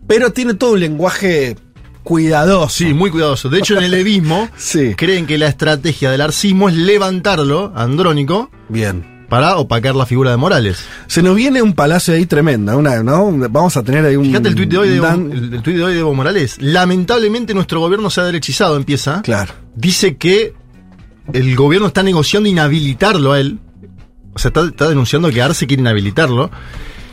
pero 0.06 0.32
tiene 0.32 0.54
todo 0.54 0.72
un 0.74 0.80
lenguaje 0.80 1.56
cuidadoso. 2.04 2.68
Sí, 2.70 2.94
muy 2.94 3.10
cuidadoso. 3.10 3.48
De 3.48 3.58
hecho, 3.58 3.76
en 3.76 3.84
el 3.84 3.94
evismo 3.94 4.48
Sí. 4.56 4.94
creen 4.96 5.26
que 5.26 5.36
la 5.36 5.48
estrategia 5.48 6.10
del 6.10 6.20
arcismo 6.22 6.68
es 6.68 6.74
levantarlo, 6.76 7.72
Andrónico, 7.76 8.50
Bien. 8.68 9.17
Para 9.28 9.56
opacar 9.58 9.94
la 9.94 10.06
figura 10.06 10.30
de 10.30 10.36
Morales. 10.36 10.84
Se 11.06 11.22
nos 11.22 11.34
viene 11.36 11.60
un 11.62 11.74
palacio 11.74 12.14
ahí 12.14 12.24
tremenda, 12.26 12.76
una, 12.76 13.02
¿no? 13.02 13.30
Vamos 13.50 13.76
a 13.76 13.82
tener 13.82 14.04
ahí 14.04 14.16
un... 14.16 14.24
Fíjate 14.26 14.48
el 14.48 14.54
tuit 14.54 14.70
de 14.70 14.78
hoy 14.78 14.88
de 14.88 15.00
Dan- 15.00 15.30
el, 15.32 15.54
el 15.54 15.62
tuit 15.62 15.76
de 15.76 15.84
hoy 15.84 15.94
de 15.94 16.00
Evo 16.00 16.14
Morales. 16.14 16.56
Lamentablemente 16.60 17.52
nuestro 17.54 17.80
gobierno 17.80 18.08
se 18.10 18.20
ha 18.20 18.24
derechizado, 18.24 18.76
empieza. 18.76 19.20
Claro. 19.22 19.52
Dice 19.74 20.16
que 20.16 20.54
el 21.32 21.54
gobierno 21.56 21.88
está 21.88 22.02
negociando 22.02 22.48
inhabilitarlo 22.48 23.32
a 23.32 23.40
él. 23.40 23.58
O 24.34 24.38
sea, 24.38 24.48
está, 24.50 24.64
está 24.64 24.88
denunciando 24.88 25.30
que 25.30 25.42
Arce 25.42 25.66
quiere 25.66 25.82
inhabilitarlo. 25.82 26.50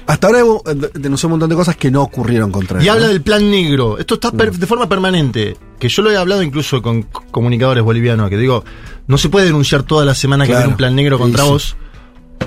Hasta 0.08 0.28
ahora 0.28 0.40
Evo, 0.40 0.64
eh, 0.68 0.76
denunció 0.94 1.28
un 1.28 1.32
montón 1.32 1.50
de 1.50 1.56
cosas 1.56 1.76
que 1.76 1.90
no 1.90 2.04
ocurrieron 2.04 2.52
contra 2.52 2.78
él. 2.78 2.84
Y 2.84 2.88
¿no? 2.88 2.94
habla 2.94 3.08
del 3.08 3.24
plan 3.24 3.50
negro. 3.50 3.98
Esto 3.98 4.14
está 4.16 4.30
Mm. 4.32 4.38
per- 4.38 4.52
de 4.54 4.68
forma 4.68 4.88
permanente. 4.88 5.58
Que 5.80 5.90
yo 5.90 6.04
lo 6.04 6.12
he 6.12 6.16
hablado 6.18 6.44
incluso 6.44 6.82
con 6.82 7.02
comunicadores 7.32 7.84
bolivianos. 7.84 8.30
Que 8.30 8.38
digo, 8.38 8.64
no 9.08 9.18
se 9.18 9.30
puede 9.30 9.48
denunciar 9.48 9.82
toda 9.84 10.06
la 10.06 10.14
semana 10.16 10.46
que 10.46 10.52
viene 10.54 10.68
un 10.68 10.78
plan 10.78 10.96
negro 10.96 11.18
contra 11.18 11.44
sí. 11.44 11.50
vos. 11.50 11.76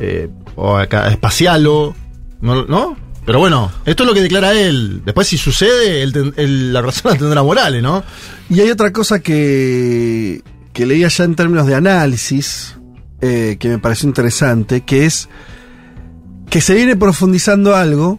Eh, 0.00 0.28
o 0.56 0.76
acá, 0.76 1.08
espacial 1.08 1.66
o. 1.66 1.94
¿no, 2.40 2.64
¿No? 2.64 2.96
Pero 3.28 3.40
bueno, 3.40 3.70
esto 3.84 4.04
es 4.04 4.08
lo 4.08 4.14
que 4.14 4.22
declara 4.22 4.54
él. 4.54 5.02
Después, 5.04 5.28
si 5.28 5.36
sucede, 5.36 6.06
la 6.36 6.80
razón 6.80 7.12
la 7.12 7.18
tendrá 7.18 7.42
Morales, 7.42 7.82
¿no? 7.82 8.02
Y 8.48 8.60
hay 8.60 8.70
otra 8.70 8.90
cosa 8.90 9.20
que, 9.20 10.42
que 10.72 10.86
leía 10.86 11.08
ya 11.08 11.24
en 11.24 11.34
términos 11.34 11.66
de 11.66 11.74
análisis, 11.74 12.78
eh, 13.20 13.56
que 13.60 13.68
me 13.68 13.78
pareció 13.78 14.08
interesante, 14.08 14.80
que 14.80 15.04
es 15.04 15.28
que 16.48 16.62
se 16.62 16.74
viene 16.74 16.96
profundizando 16.96 17.76
algo, 17.76 18.18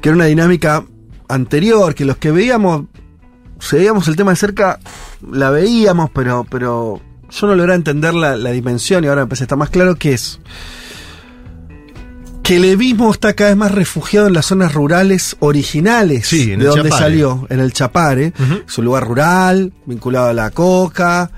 que 0.00 0.08
era 0.08 0.16
una 0.16 0.24
dinámica 0.24 0.86
anterior, 1.28 1.94
que 1.94 2.04
los 2.04 2.16
que 2.16 2.30
veíamos, 2.30 2.84
seguíamos 3.58 4.08
el 4.08 4.16
tema 4.16 4.30
de 4.30 4.36
cerca, 4.36 4.80
la 5.30 5.50
veíamos, 5.50 6.10
pero, 6.14 6.46
pero 6.48 7.02
yo 7.32 7.46
no 7.46 7.54
logré 7.54 7.74
entender 7.74 8.14
la, 8.14 8.36
la 8.36 8.50
dimensión 8.50 9.04
y 9.04 9.08
ahora 9.08 9.22
me 9.22 9.26
parece 9.28 9.40
que 9.40 9.44
está 9.44 9.56
más 9.56 9.70
claro 9.70 9.96
que 9.96 10.12
es 10.12 10.38
que 12.42 12.56
el 12.56 12.64
evismo 12.64 13.10
está 13.12 13.34
cada 13.34 13.50
vez 13.50 13.56
más 13.56 13.72
refugiado 13.72 14.26
en 14.26 14.32
las 14.32 14.46
zonas 14.46 14.74
rurales 14.74 15.36
originales 15.38 16.26
Sí, 16.26 16.46
de 16.56 16.64
donde 16.64 16.88
Chapare. 16.90 17.02
salió, 17.02 17.46
en 17.50 17.60
el 17.60 17.72
Chapare, 17.72 18.32
su 18.66 18.82
lugar 18.82 19.06
rural, 19.06 19.72
vinculado 19.86 20.26
a 20.28 20.32
la 20.32 20.50
coca, 20.50 21.30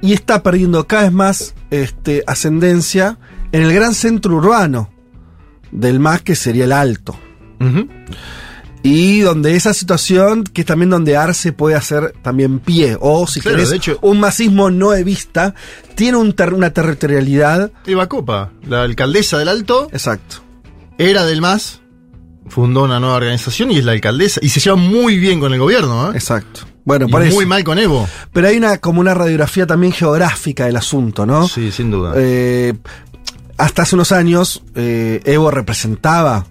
y 0.00 0.12
está 0.12 0.42
perdiendo 0.42 0.86
cada 0.88 1.04
vez 1.04 1.12
más 1.12 1.54
este, 1.70 2.24
ascendencia 2.26 3.18
en 3.52 3.62
el 3.62 3.72
gran 3.72 3.94
centro 3.94 4.34
urbano 4.34 4.90
del 5.70 6.00
MAS, 6.00 6.22
que 6.22 6.34
sería 6.34 6.64
el 6.64 6.72
Alto. 6.72 7.16
Y 8.84 9.20
donde 9.20 9.54
esa 9.54 9.72
situación, 9.74 10.42
que 10.42 10.62
es 10.62 10.66
también 10.66 10.90
donde 10.90 11.16
Arce 11.16 11.52
puede 11.52 11.76
hacer 11.76 12.14
también 12.22 12.58
pie, 12.58 12.96
o 13.00 13.26
si 13.28 13.40
Claro, 13.40 13.56
querés, 13.58 13.70
de 13.70 13.76
hecho- 13.76 13.98
un 14.02 14.18
masismo 14.18 14.70
no 14.70 14.92
evista, 14.92 15.54
tiene 15.94 16.16
un 16.18 16.32
ter- 16.32 16.52
una 16.54 16.70
territorialidad. 16.72 17.70
Eva 17.86 18.08
Copa, 18.08 18.50
la 18.66 18.82
alcaldesa 18.82 19.38
del 19.38 19.48
Alto, 19.48 19.88
Exacto. 19.92 20.36
era 20.98 21.24
del 21.24 21.40
MAS, 21.40 21.80
fundó 22.48 22.82
una 22.82 22.98
nueva 22.98 23.14
organización 23.16 23.70
y 23.70 23.78
es 23.78 23.84
la 23.84 23.92
alcaldesa. 23.92 24.40
Y 24.42 24.48
se 24.48 24.58
lleva 24.58 24.74
muy 24.76 25.16
bien 25.16 25.38
con 25.38 25.52
el 25.52 25.60
gobierno, 25.60 26.08
¿eh? 26.10 26.14
Exacto. 26.16 26.62
Bueno, 26.84 27.06
Y 27.06 27.10
por 27.12 27.22
eso. 27.22 27.36
muy 27.36 27.46
mal 27.46 27.62
con 27.62 27.78
Evo. 27.78 28.08
Pero 28.32 28.48
hay 28.48 28.56
una 28.56 28.78
como 28.78 29.00
una 29.00 29.14
radiografía 29.14 29.64
también 29.64 29.92
geográfica 29.92 30.66
del 30.66 30.76
asunto, 30.76 31.24
¿no? 31.24 31.46
Sí, 31.46 31.70
sin 31.70 31.92
duda. 31.92 32.14
Eh, 32.16 32.74
hasta 33.56 33.82
hace 33.82 33.94
unos 33.94 34.10
años, 34.10 34.64
eh, 34.74 35.20
Evo 35.24 35.52
representaba 35.52 36.46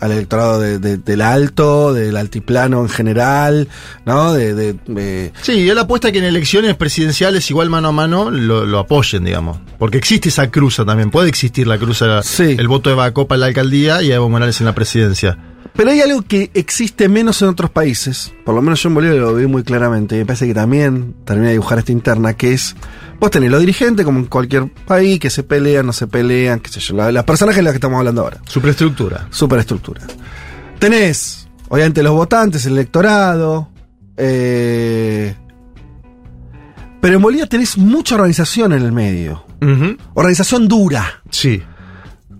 al 0.00 0.12
electorado 0.12 0.60
de- 0.60 0.78
de- 0.78 0.96
del 0.98 1.20
alto, 1.20 1.92
del 1.92 2.16
altiplano 2.16 2.80
en 2.82 2.88
general, 2.88 3.68
¿no? 4.04 4.32
De, 4.32 4.54
de- 4.54 5.32
Sí, 5.42 5.68
él 5.68 5.78
apuesta 5.78 6.10
que 6.12 6.18
en 6.18 6.24
elecciones 6.24 6.74
presidenciales, 6.76 7.48
igual 7.50 7.70
mano 7.70 7.88
a 7.88 7.92
mano, 7.92 8.30
lo, 8.30 8.64
lo 8.66 8.78
apoyen, 8.78 9.24
digamos. 9.24 9.58
Porque 9.78 9.98
existe 9.98 10.28
esa 10.28 10.50
cruza 10.50 10.84
también. 10.84 11.10
Puede 11.10 11.28
existir 11.28 11.66
la 11.66 11.78
cruza, 11.78 12.20
el 12.38 12.68
voto 12.68 12.90
de 12.90 12.96
Bacopa 12.96 13.34
en 13.36 13.40
la 13.42 13.46
alcaldía 13.46 14.02
y 14.02 14.12
Evo 14.12 14.28
Morales 14.28 14.60
en 14.60 14.66
la 14.66 14.74
presidencia. 14.74 15.38
Pero 15.76 15.90
hay 15.90 16.00
algo 16.02 16.22
que 16.22 16.50
existe 16.54 17.08
menos 17.08 17.42
en 17.42 17.48
otros 17.48 17.68
países, 17.68 18.32
por 18.44 18.54
lo 18.54 18.62
menos 18.62 18.80
yo 18.80 18.90
en 18.90 18.94
Bolivia 18.94 19.18
lo 19.18 19.34
vi 19.34 19.48
muy 19.48 19.64
claramente, 19.64 20.14
y 20.14 20.18
me 20.18 20.26
parece 20.26 20.46
que 20.46 20.54
también 20.54 21.14
termina 21.24 21.48
de 21.48 21.54
dibujar 21.54 21.78
esta 21.80 21.90
interna, 21.90 22.34
que 22.34 22.52
es, 22.52 22.76
vos 23.20 23.30
tenés 23.30 23.50
los 23.50 23.60
dirigentes, 23.60 24.04
como 24.04 24.18
en 24.20 24.26
cualquier 24.26 24.68
país, 24.86 25.18
que 25.18 25.30
se 25.30 25.42
pelean, 25.42 25.86
no 25.86 25.92
se 25.92 26.06
pelean, 26.06 26.60
qué 26.60 26.70
sé 26.70 26.80
yo, 26.80 26.94
la- 26.96 27.12
las 27.12 27.24
personajes 27.24 27.58
de 27.58 27.62
las 27.64 27.72
que 27.72 27.76
estamos 27.78 27.98
hablando 27.98 28.22
ahora. 28.22 28.40
Superestructura. 28.46 29.26
Superestructura. 29.30 30.02
Tenés, 30.78 31.48
obviamente, 31.68 32.02
los 32.02 32.12
votantes, 32.14 32.66
el 32.66 32.72
electorado, 32.72 33.68
eh, 34.16 35.34
pero 37.00 37.16
en 37.16 37.22
Bolivia 37.22 37.46
tenés 37.46 37.76
mucha 37.78 38.14
organización 38.14 38.72
en 38.72 38.82
el 38.82 38.92
medio. 38.92 39.44
Organización 40.14 40.68
dura. 40.68 41.22
Sí. 41.30 41.62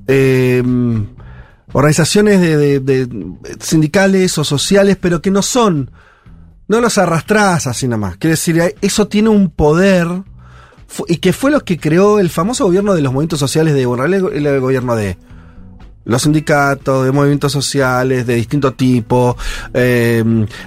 Eh, 0.06 0.62
organizaciones 1.72 2.40
de, 2.40 2.80
de- 2.80 3.06
de 3.06 3.08
sindicales 3.60 4.36
o 4.38 4.44
sociales, 4.44 4.96
pero 5.00 5.22
que 5.22 5.30
no 5.30 5.40
son, 5.42 5.90
no 6.68 6.80
los 6.80 6.98
arrastrás 6.98 7.66
así 7.66 7.86
nada 7.88 7.96
más. 7.98 8.16
Quiere 8.18 8.32
decir, 8.32 8.60
eso 8.82 9.08
tiene 9.08 9.30
un 9.30 9.50
poder 9.50 10.06
y 11.08 11.16
que 11.16 11.32
fue 11.32 11.50
lo 11.50 11.60
que 11.60 11.78
creó 11.78 12.18
el 12.18 12.30
famoso 12.30 12.64
gobierno 12.66 12.94
de 12.94 13.02
los 13.02 13.12
movimientos 13.12 13.38
sociales 13.40 13.74
de 13.74 13.86
bueno, 13.86 14.04
el, 14.04 14.14
el 14.14 14.60
gobierno 14.60 14.94
de 14.96 15.16
los 16.06 16.20
sindicatos, 16.22 17.06
de 17.06 17.12
movimientos 17.12 17.50
sociales 17.50 18.26
de 18.26 18.34
distinto 18.34 18.72
tipo, 18.74 19.36
eh, 19.72 20.22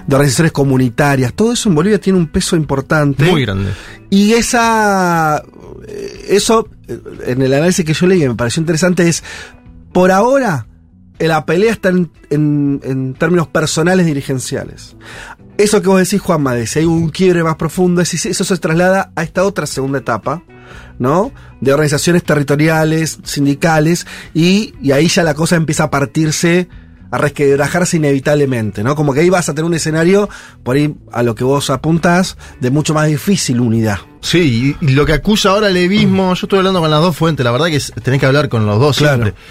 de 0.06 0.14
organizaciones 0.16 0.50
comunitarias, 0.52 1.32
todo 1.32 1.52
eso 1.52 1.68
en 1.68 1.74
Bolivia 1.76 2.00
tiene 2.00 2.18
un 2.18 2.26
peso 2.26 2.56
importante. 2.56 3.24
Muy 3.24 3.42
grande. 3.42 3.70
Y 4.10 4.32
esa. 4.32 5.42
eh, 5.86 6.26
Eso, 6.30 6.68
eh, 6.88 6.98
en 7.26 7.42
el 7.42 7.54
análisis 7.54 7.84
que 7.84 7.94
yo 7.94 8.06
leí, 8.06 8.26
me 8.26 8.34
pareció 8.34 8.60
interesante, 8.60 9.08
es. 9.08 9.22
Por 9.92 10.10
ahora, 10.10 10.66
la 11.26 11.44
pelea 11.46 11.72
está 11.72 11.88
en, 11.88 12.10
en- 12.30 12.80
en 12.84 13.14
términos 13.14 13.48
personales 13.48 14.06
dirigenciales. 14.06 14.94
Eso 15.56 15.82
que 15.82 15.88
vos 15.88 15.98
decís, 15.98 16.20
Juanma, 16.20 16.54
de 16.54 16.66
si 16.68 16.78
hay 16.80 16.84
un 16.84 17.08
quiebre 17.08 17.42
más 17.42 17.56
profundo, 17.56 18.00
es- 18.00 18.26
eso 18.26 18.44
se 18.44 18.56
traslada 18.58 19.10
a 19.16 19.24
esta 19.24 19.42
otra 19.44 19.66
segunda 19.66 19.98
etapa, 19.98 20.42
¿no? 21.00 21.32
De 21.60 21.72
organizaciones 21.72 22.22
territoriales, 22.22 23.18
sindicales, 23.24 24.06
y, 24.34 24.74
y 24.80 24.92
ahí 24.92 25.08
ya 25.08 25.24
la 25.24 25.34
cosa 25.34 25.56
empieza 25.56 25.84
a 25.84 25.90
partirse, 25.90 26.68
a 27.10 27.18
resquebrajarse 27.18 27.96
inevitablemente, 27.96 28.84
¿no? 28.84 28.94
Como 28.94 29.12
que 29.14 29.20
ahí 29.20 29.30
vas 29.30 29.48
a 29.48 29.54
tener 29.54 29.64
un 29.64 29.74
escenario, 29.74 30.28
por 30.62 30.76
ahí 30.76 30.94
a 31.10 31.22
lo 31.22 31.34
que 31.34 31.42
vos 31.42 31.70
apuntás, 31.70 32.36
de 32.60 32.70
mucho 32.70 32.94
más 32.94 33.08
difícil 33.08 33.60
unidad. 33.60 33.98
Sí, 34.20 34.76
y, 34.80 34.90
lo 34.92 35.06
que 35.06 35.14
acusa 35.14 35.50
ahora 35.50 35.68
el 35.68 35.74
levismo, 35.74 36.34
yo 36.34 36.44
estoy 36.46 36.58
hablando 36.58 36.80
con 36.80 36.90
las 36.90 37.00
dos 37.00 37.16
fuentes, 37.16 37.42
la 37.44 37.50
verdad 37.50 37.66
que 37.66 37.80
tenés 38.02 38.20
que 38.20 38.26
hablar 38.26 38.48
con 38.48 38.66
los 38.66 38.78
dos 38.78 38.98
Claro. 38.98 39.22
siempre. 39.24 39.42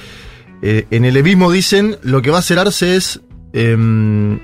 Eh, 0.61 0.87
en 0.91 1.05
el 1.05 1.13
levismo 1.13 1.51
dicen, 1.51 1.97
lo 2.01 2.21
que 2.21 2.31
va 2.31 2.37
a 2.37 2.39
hacer 2.39 2.59
Arce 2.59 2.95
es 2.95 3.21
em, 3.53 4.39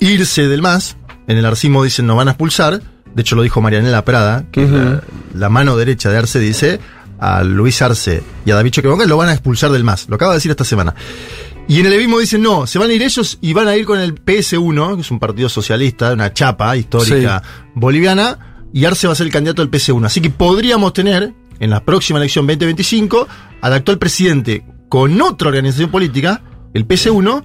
irse 0.00 0.48
del 0.48 0.62
MAS, 0.62 0.96
en 1.26 1.38
el 1.38 1.44
arcismo 1.44 1.82
dicen 1.82 2.06
nos 2.06 2.16
van 2.16 2.28
a 2.28 2.32
expulsar, 2.32 2.82
de 3.14 3.22
hecho 3.22 3.36
lo 3.36 3.42
dijo 3.42 3.60
Marianela 3.60 4.04
Prada, 4.04 4.46
que 4.52 4.64
es 4.64 4.70
la, 4.70 5.02
la 5.34 5.48
mano 5.48 5.76
derecha 5.76 6.10
de 6.10 6.18
Arce 6.18 6.38
dice, 6.38 6.78
a 7.18 7.42
Luis 7.42 7.80
Arce 7.80 8.22
y 8.44 8.50
a 8.50 8.54
David 8.54 8.72
Choquehuanca 8.72 9.06
lo 9.06 9.16
van 9.16 9.30
a 9.30 9.32
expulsar 9.32 9.70
del 9.70 9.84
MAS, 9.84 10.08
lo 10.08 10.16
acaba 10.16 10.32
de 10.32 10.36
decir 10.36 10.50
esta 10.50 10.64
semana. 10.64 10.94
Y 11.68 11.80
en 11.80 11.86
el 11.86 11.92
levismo 11.92 12.20
dicen, 12.20 12.42
no, 12.42 12.66
se 12.66 12.78
van 12.78 12.90
a 12.90 12.92
ir 12.92 13.02
ellos 13.02 13.38
y 13.40 13.52
van 13.52 13.66
a 13.66 13.76
ir 13.76 13.86
con 13.86 13.98
el 13.98 14.14
PS1, 14.14 14.94
que 14.94 15.00
es 15.00 15.10
un 15.10 15.18
partido 15.18 15.48
socialista, 15.48 16.12
una 16.12 16.32
chapa 16.32 16.76
histórica 16.76 17.42
boliviana, 17.74 18.38
y 18.72 18.84
Arce 18.84 19.08
va 19.08 19.14
a 19.14 19.16
ser 19.16 19.26
el 19.26 19.32
candidato 19.32 19.62
del 19.62 19.70
PS1. 19.70 20.06
Así 20.06 20.20
que 20.20 20.30
podríamos 20.30 20.92
tener, 20.92 21.34
en 21.58 21.70
la 21.70 21.84
próxima 21.84 22.20
elección 22.20 22.46
2025, 22.46 23.26
al 23.62 23.72
actual 23.72 23.98
presidente 23.98 24.64
con 24.88 25.20
otra 25.20 25.48
organización 25.48 25.90
política, 25.90 26.42
el 26.74 26.86
PS1, 26.86 27.44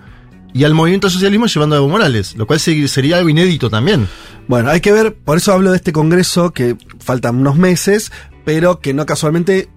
y 0.53 0.63
al 0.65 0.73
movimiento 0.73 1.09
socialismo 1.09 1.45
llevando 1.47 1.75
a 1.75 1.79
Evo 1.79 1.87
Morales, 1.87 2.35
lo 2.35 2.45
cual 2.45 2.59
se- 2.59 2.87
sería 2.89 3.17
algo 3.17 3.29
inédito 3.29 3.69
también. 3.69 4.07
Bueno, 4.47 4.69
hay 4.69 4.81
que 4.81 4.91
ver, 4.91 5.15
por 5.15 5.37
eso 5.37 5.53
hablo 5.53 5.71
de 5.71 5.77
este 5.77 5.93
congreso 5.93 6.51
que 6.51 6.75
faltan 6.99 7.37
unos 7.37 7.55
meses, 7.57 8.11
pero 8.43 8.79
que 8.81 8.93
no 8.93 9.05
casualmente 9.05 9.69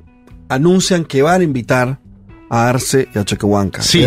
anuncian 0.49 1.05
que 1.05 1.23
van 1.23 1.41
a 1.41 1.45
invitar 1.45 2.01
a 2.51 2.69
Arce 2.69 3.09
y 3.15 3.19
a 3.19 3.25
Choquehuanca. 3.25 3.83
Sí, 3.83 4.05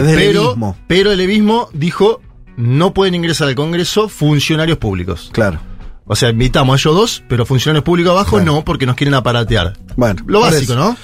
pero, 0.88 1.12
el 1.12 1.18
levismo 1.18 1.70
dijo, 1.74 2.22
no 2.58 2.94
pueden 2.94 3.16
ingresar 3.16 3.48
al 3.48 3.56
Congreso 3.56 4.10
funcionarios 4.10 4.78
públicos. 4.78 5.30
Claro. 5.32 5.60
O 6.06 6.16
sea, 6.16 6.30
invitamos 6.30 6.74
a 6.74 6.78
ellos 6.82 6.96
dos, 6.96 7.24
pero 7.28 7.46
funcionarios 7.46 7.84
públicos 7.84 8.12
abajo 8.12 8.40
no, 8.40 8.64
porque 8.64 8.86
nos 8.86 8.96
quieren 8.96 9.14
aparatear. 9.14 9.74
Bueno, 9.96 10.22
Lo 10.28 10.40
básico. 10.42 10.76
¿no? 10.76 10.96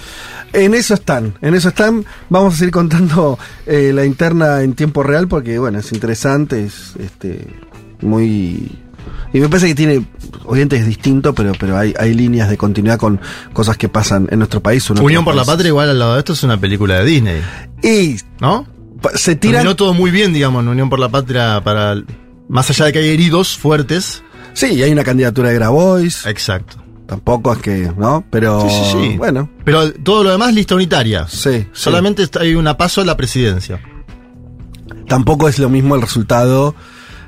En 0.54 0.76
eso 0.76 0.94
están, 0.94 1.34
en 1.42 1.56
eso 1.56 1.70
están. 1.70 2.06
Vamos 2.30 2.54
a 2.54 2.58
seguir 2.58 2.72
contando 2.72 3.40
eh, 3.66 3.92
la 3.94 4.06
interna 4.06 4.62
en 4.62 4.74
tiempo 4.74 5.02
real 5.02 5.28
porque, 5.28 5.58
bueno, 5.58 5.80
es 5.80 5.92
interesante, 5.92 6.64
es 6.64 6.94
este 7.00 7.48
muy... 8.02 8.80
Y 9.34 9.40
me 9.40 9.50
parece 9.50 9.68
que 9.68 9.76
tiene, 9.76 10.06
obviamente 10.46 10.78
es 10.78 10.86
distinto, 10.86 11.34
pero, 11.34 11.54
pero 11.60 11.76
hay, 11.76 11.94
hay 11.98 12.14
líneas 12.14 12.50
de 12.50 12.58
continuidad 12.58 13.00
con 13.00 13.20
cosas 13.52 13.78
que 13.78 13.90
pasan 13.90 14.28
en 14.30 14.38
nuestro 14.38 14.62
país. 14.62 14.88
en 14.92 15.00
Unión 15.00 15.26
por 15.26 15.34
la. 15.34 15.44
Patria, 15.44 15.70
igual 15.70 15.90
al 15.90 15.98
lado 15.98 16.14
de 16.14 16.20
esto, 16.20 16.34
es 16.34 16.44
una 16.44 16.60
película 16.60 17.00
de 17.00 17.06
Disney. 17.06 17.42
Y 17.82 18.18
¿No? 18.40 18.68
se 19.16 19.36
tiran... 19.36 19.62
Terminó 19.62 19.76
todo 19.76 19.94
muy 19.94 20.12
bien, 20.12 20.34
digamos, 20.34 20.62
en 20.62 20.70
Unión 20.70 20.90
por 20.90 21.00
la 21.00 21.10
Patria 21.10 21.62
para... 21.64 21.96
Más 22.48 22.70
allá 22.70 22.86
de 22.86 22.94
que 22.94 23.00
hay 23.00 23.10
heridos 23.10 23.58
fuertes. 23.58 24.24
Sí, 24.54 24.84
hay 24.84 24.92
una 24.92 25.04
candidatura 25.04 25.50
de 25.50 25.56
Grabois. 25.56 26.26
Exacto. 26.28 26.83
Tampoco 27.14 27.54
es 27.54 27.60
que, 27.60 27.92
¿no? 27.98 28.24
Pero 28.30 28.62
Sí, 28.62 28.70
sí, 28.70 28.92
sí. 29.12 29.18
bueno, 29.18 29.50
Pero 29.64 29.92
todo 29.94 30.24
lo 30.24 30.32
demás, 30.32 30.54
lista 30.54 30.76
unitaria. 30.76 31.28
sí. 31.28 31.68
Solamente 31.72 32.28
hay 32.40 32.56
una 32.56 32.76
paso 32.78 33.02
a 33.02 33.06
la 33.06 33.16
presidencia. 33.18 33.80
Tampoco 35.08 35.48
es 35.48 35.60
lo 35.60 35.70
mismo 35.70 35.96
el 35.96 36.02
resultado 36.02 36.74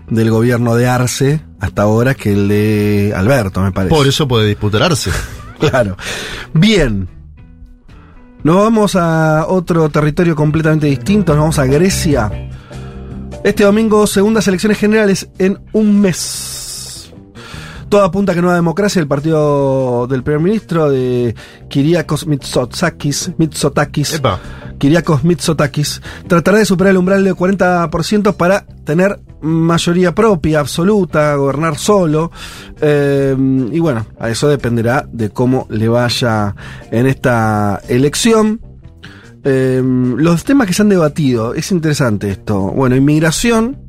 del 0.10 0.30
gobierno 0.32 0.76
de 0.76 0.88
Arce 0.88 1.42
hasta 1.60 1.82
ahora 1.84 2.14
que 2.16 2.34
el 2.34 2.48
de 2.48 3.14
Alberto, 3.16 3.62
me 3.62 3.72
parece. 3.72 3.94
Por 3.96 4.08
eso 4.08 4.28
puede 4.28 4.48
disputarse. 4.48 5.12
Claro. 5.58 5.96
Bien. 6.54 7.08
Nos 8.44 8.58
vamos 8.58 8.96
a 8.98 9.46
otro 9.48 9.88
territorio 9.90 10.36
completamente 10.36 10.86
distinto, 10.88 11.34
nos 11.34 11.42
vamos 11.44 11.60
a 11.60 11.66
Grecia. 11.66 12.30
Este 13.44 13.64
domingo, 13.64 14.06
segundas 14.06 14.48
elecciones 14.50 14.78
generales 14.78 15.30
en 15.40 15.58
un 15.72 16.02
mes. 16.02 16.55
Todo 17.96 18.04
apunta 18.04 18.34
a 18.34 18.36
que 18.36 18.42
Nueva 18.42 18.58
Democracia, 18.58 19.00
el 19.00 19.08
partido 19.08 20.06
del 20.08 20.22
primer 20.22 20.42
ministro 20.42 20.90
de 20.90 21.34
Kyriakos 21.70 22.28
Mitsotakis, 22.28 23.32
Mitsotakis, 23.38 24.16
Epa. 24.16 24.38
Kyriakos 24.78 25.24
Mitsotakis, 25.24 26.02
tratará 26.28 26.58
de 26.58 26.66
superar 26.66 26.92
el 26.92 26.98
umbral 26.98 27.24
del 27.24 27.36
40% 27.36 28.36
para 28.36 28.66
tener 28.84 29.22
mayoría 29.40 30.14
propia, 30.14 30.60
absoluta, 30.60 31.36
gobernar 31.36 31.78
solo. 31.78 32.34
Eh, 32.82 33.34
y 33.72 33.80
bueno, 33.80 34.06
a 34.20 34.30
eso 34.30 34.50
dependerá 34.50 35.08
de 35.10 35.30
cómo 35.30 35.66
le 35.70 35.88
vaya 35.88 36.54
en 36.92 37.08
esta 37.08 37.80
elección. 37.88 38.60
Eh, 39.46 39.82
los 39.82 40.44
temas 40.44 40.68
que 40.68 40.74
se 40.74 40.82
han 40.82 40.90
debatido, 40.90 41.54
es 41.54 41.72
interesante 41.72 42.30
esto. 42.30 42.60
Bueno, 42.60 42.98
inmigración, 42.98 43.85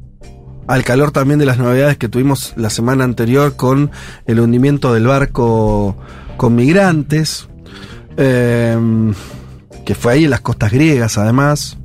al 0.66 0.84
calor 0.84 1.12
también 1.12 1.38
de 1.38 1.46
las 1.46 1.58
novedades 1.58 1.96
que 1.96 2.08
tuvimos 2.08 2.52
la 2.56 2.70
semana 2.70 3.04
anterior 3.04 3.56
con 3.56 3.90
el 4.26 4.40
hundimiento 4.40 4.92
del 4.92 5.06
barco 5.06 5.96
con 6.36 6.54
migrantes, 6.54 7.48
eh, 8.16 8.76
que 9.84 9.94
fue 9.94 10.14
ahí 10.14 10.24
en 10.24 10.30
las 10.30 10.40
costas 10.40 10.72
griegas 10.72 11.18
además, 11.18 11.78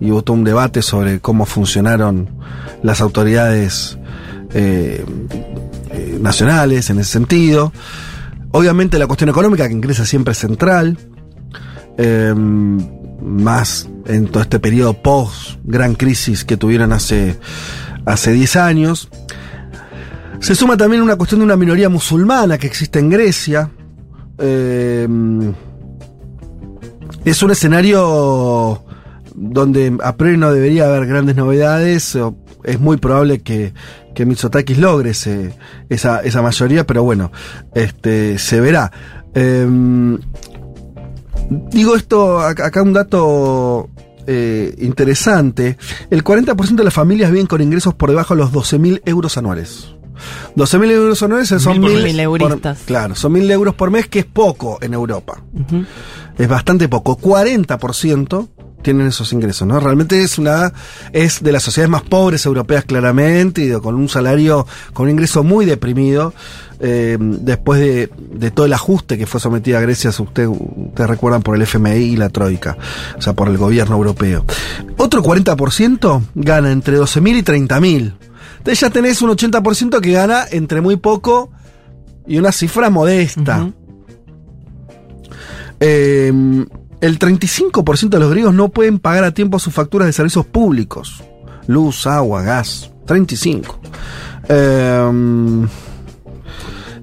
y 0.00 0.10
hubo 0.10 0.22
todo 0.22 0.36
un 0.36 0.44
debate 0.44 0.82
sobre 0.82 1.20
cómo 1.20 1.46
funcionaron 1.46 2.30
las 2.82 3.00
autoridades 3.00 3.98
eh, 4.52 5.04
eh, 5.90 6.18
nacionales 6.20 6.90
en 6.90 6.98
ese 6.98 7.12
sentido. 7.12 7.72
Obviamente 8.52 8.98
la 8.98 9.06
cuestión 9.06 9.30
económica 9.30 9.66
que 9.66 9.72
en 9.72 9.80
Grecia 9.80 10.04
siempre 10.04 10.32
es 10.32 10.38
central, 10.38 10.98
más 13.22 13.88
en 14.06 14.28
todo 14.28 14.42
este 14.42 14.60
periodo 14.60 14.92
post 15.02 15.58
gran 15.64 15.94
crisis 15.94 16.44
que 16.44 16.58
tuvieron 16.58 16.92
hace 16.92 17.38
hace 18.06 18.32
10 18.32 18.56
años. 18.56 19.10
Se 20.40 20.54
suma 20.54 20.76
también 20.76 21.02
una 21.02 21.16
cuestión 21.16 21.40
de 21.40 21.44
una 21.44 21.56
minoría 21.56 21.90
musulmana 21.90 22.56
que 22.56 22.66
existe 22.66 22.98
en 22.98 23.10
Grecia. 23.10 23.70
Eh, 24.38 25.06
es 27.24 27.42
un 27.42 27.50
escenario 27.50 28.82
donde 29.34 29.98
a 30.02 30.16
priori 30.16 30.38
no 30.38 30.50
debería 30.52 30.86
haber 30.86 31.06
grandes 31.06 31.36
novedades. 31.36 32.16
Es 32.64 32.80
muy 32.80 32.96
probable 32.96 33.42
que, 33.42 33.74
que 34.14 34.24
Mitsotakis 34.24 34.78
logre 34.78 35.10
esa, 35.10 36.20
esa 36.22 36.42
mayoría, 36.42 36.86
pero 36.86 37.02
bueno, 37.02 37.30
este, 37.74 38.38
se 38.38 38.60
verá. 38.60 38.90
Eh, 39.34 40.18
Digo 41.48 41.94
esto, 41.94 42.40
acá 42.40 42.82
un 42.82 42.92
dato 42.92 43.88
eh, 44.26 44.74
interesante. 44.78 45.76
El 46.10 46.22
40% 46.24 46.74
de 46.76 46.84
las 46.84 46.94
familias 46.94 47.30
viven 47.30 47.46
con 47.46 47.60
ingresos 47.60 47.94
por 47.94 48.10
debajo 48.10 48.34
de 48.34 48.40
los 48.42 48.52
12.000 48.52 49.02
euros 49.04 49.36
anuales. 49.38 49.88
12.000 50.56 50.90
euros 50.92 51.22
anuales 51.22 51.48
son 51.48 51.72
Mil 51.72 51.80
por 51.82 51.90
mil 51.90 52.02
mes. 52.02 52.12
Mil 52.12 52.20
euristas. 52.20 52.78
por- 52.78 52.86
Claro, 52.86 53.14
son 53.14 53.34
1.000 53.34 53.50
euros 53.50 53.74
por 53.74 53.90
mes, 53.90 54.08
que 54.08 54.20
es 54.20 54.24
poco 54.24 54.78
en 54.80 54.94
Europa. 54.94 55.42
Es 56.38 56.48
bastante 56.48 56.88
poco. 56.88 57.16
40% 57.18 58.48
tienen 58.86 59.08
esos 59.08 59.32
ingresos, 59.32 59.66
¿no? 59.66 59.80
Realmente 59.80 60.22
es 60.22 60.38
una 60.38 60.72
es 61.12 61.42
de 61.42 61.50
las 61.50 61.64
sociedades 61.64 61.90
más 61.90 62.02
pobres 62.02 62.46
europeas 62.46 62.84
claramente 62.84 63.64
y 63.64 63.72
con 63.80 63.96
un 63.96 64.08
salario 64.08 64.64
con 64.92 65.06
un 65.06 65.10
ingreso 65.10 65.42
muy 65.42 65.66
deprimido 65.66 66.32
eh, 66.78 67.18
después 67.18 67.80
de, 67.80 68.08
de 68.16 68.52
todo 68.52 68.64
el 68.64 68.72
ajuste 68.72 69.18
que 69.18 69.26
fue 69.26 69.40
sometida 69.40 69.78
a 69.78 69.80
Grecia, 69.80 70.12
si 70.12 70.22
usted 70.22 70.46
ustedes 70.46 71.10
recuerdan 71.10 71.42
por 71.42 71.56
el 71.56 71.62
FMI 71.62 71.96
y 71.96 72.16
la 72.16 72.28
troika, 72.28 72.76
o 73.18 73.20
sea, 73.20 73.32
por 73.32 73.48
el 73.48 73.58
gobierno 73.58 73.96
europeo. 73.96 74.44
Otro 74.98 75.20
40% 75.20 76.22
gana 76.36 76.70
entre 76.70 76.96
12.000 76.96 77.38
y 77.38 77.42
30.000. 77.42 78.14
Entonces 78.58 78.80
ya 78.80 78.90
tenés 78.90 79.20
un 79.20 79.30
80% 79.30 80.00
que 80.00 80.12
gana 80.12 80.44
entre 80.48 80.80
muy 80.80 80.94
poco 80.94 81.50
y 82.24 82.38
una 82.38 82.52
cifra 82.52 82.88
modesta. 82.88 83.68
Eh, 85.80 86.32
el 87.06 87.18
35% 87.18 88.08
de 88.08 88.18
los 88.18 88.30
griegos 88.30 88.54
no 88.54 88.68
pueden 88.68 88.98
pagar 88.98 89.24
a 89.24 89.32
tiempo 89.32 89.58
sus 89.58 89.72
facturas 89.72 90.06
de 90.06 90.12
servicios 90.12 90.46
públicos. 90.46 91.22
Luz, 91.66 92.06
agua, 92.06 92.42
gas. 92.42 92.90
35. 93.06 93.78
Eh, 94.48 95.66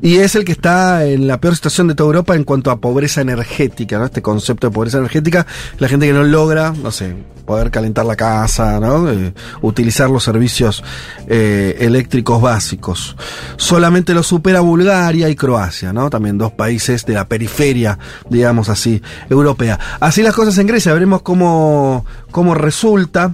y 0.04 0.18
es 0.18 0.36
el 0.36 0.44
que 0.44 0.52
está 0.52 1.06
en 1.06 1.28
la 1.28 1.40
peor 1.40 1.56
situación 1.56 1.88
de 1.88 1.96
toda 1.96 2.08
Europa 2.08 2.36
en 2.36 2.44
cuanto 2.44 2.72
a 2.72 2.82
pobreza 2.82 3.22
energética, 3.22 3.98
¿no? 3.98 4.04
Este 4.04 4.22
concepto 4.22 4.68
de 4.68 4.74
pobreza 4.74 4.98
energética, 4.98 5.48
la 5.80 5.88
gente 5.88 6.06
que 6.06 6.12
no 6.12 6.24
logra, 6.24 6.74
no 6.74 6.92
sé, 6.92 7.16
poder 7.46 7.72
calentar 7.72 8.06
la 8.06 8.18
casa, 8.18 8.82
¿no? 8.82 9.10
Eh, 9.10 9.34
utilizar 9.62 10.10
los 10.10 10.22
servicios 10.22 10.84
eh, 11.28 11.78
eléctricos 11.80 12.42
básicos. 12.42 13.16
Solamente 13.56 14.14
lo 14.14 14.24
supera 14.24 14.60
Bulgaria 14.60 15.30
y 15.30 15.38
Croacia, 15.38 15.94
¿no? 15.94 16.10
También 16.10 16.38
dos 16.38 16.52
países 16.52 17.06
de 17.06 17.14
la 17.14 17.30
periferia, 17.30 17.98
digamos 18.30 18.68
así, 18.68 19.02
europea. 19.30 19.80
Así 20.02 20.22
las 20.22 20.36
cosas 20.36 20.58
en 20.58 20.68
Grecia, 20.68 20.92
veremos 20.92 21.22
cómo, 21.22 22.06
cómo 22.30 22.54
resulta. 22.56 23.34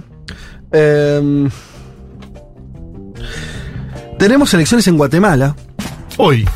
Em, 0.70 1.50
tenemos 4.20 4.54
elecciones 4.54 4.86
en 4.86 4.96
Guatemala. 4.96 5.56
Hoy. 6.16 6.46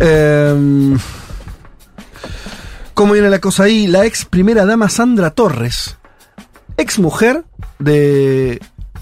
Eh, 0.00 0.96
¿Cómo 2.94 3.12
viene 3.14 3.28
la 3.30 3.40
cosa 3.40 3.64
ahí? 3.64 3.86
La 3.86 4.04
ex 4.06 4.24
primera 4.24 4.64
dama 4.64 4.88
Sandra 4.88 5.30
Torres, 5.30 5.96
ex 6.76 6.98
mujer 6.98 7.44
de 7.78 8.60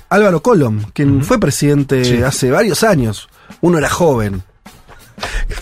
Álvaro 0.09 0.43
Colom, 0.43 0.83
quien 0.95 1.23
fue 1.23 1.39
presidente 1.39 2.05
Sí. 2.05 2.23
hace 2.23 2.51
varios 2.51 2.83
años. 2.85 3.29
Uno 3.61 3.79
era 3.79 3.91
joven. 3.91 4.43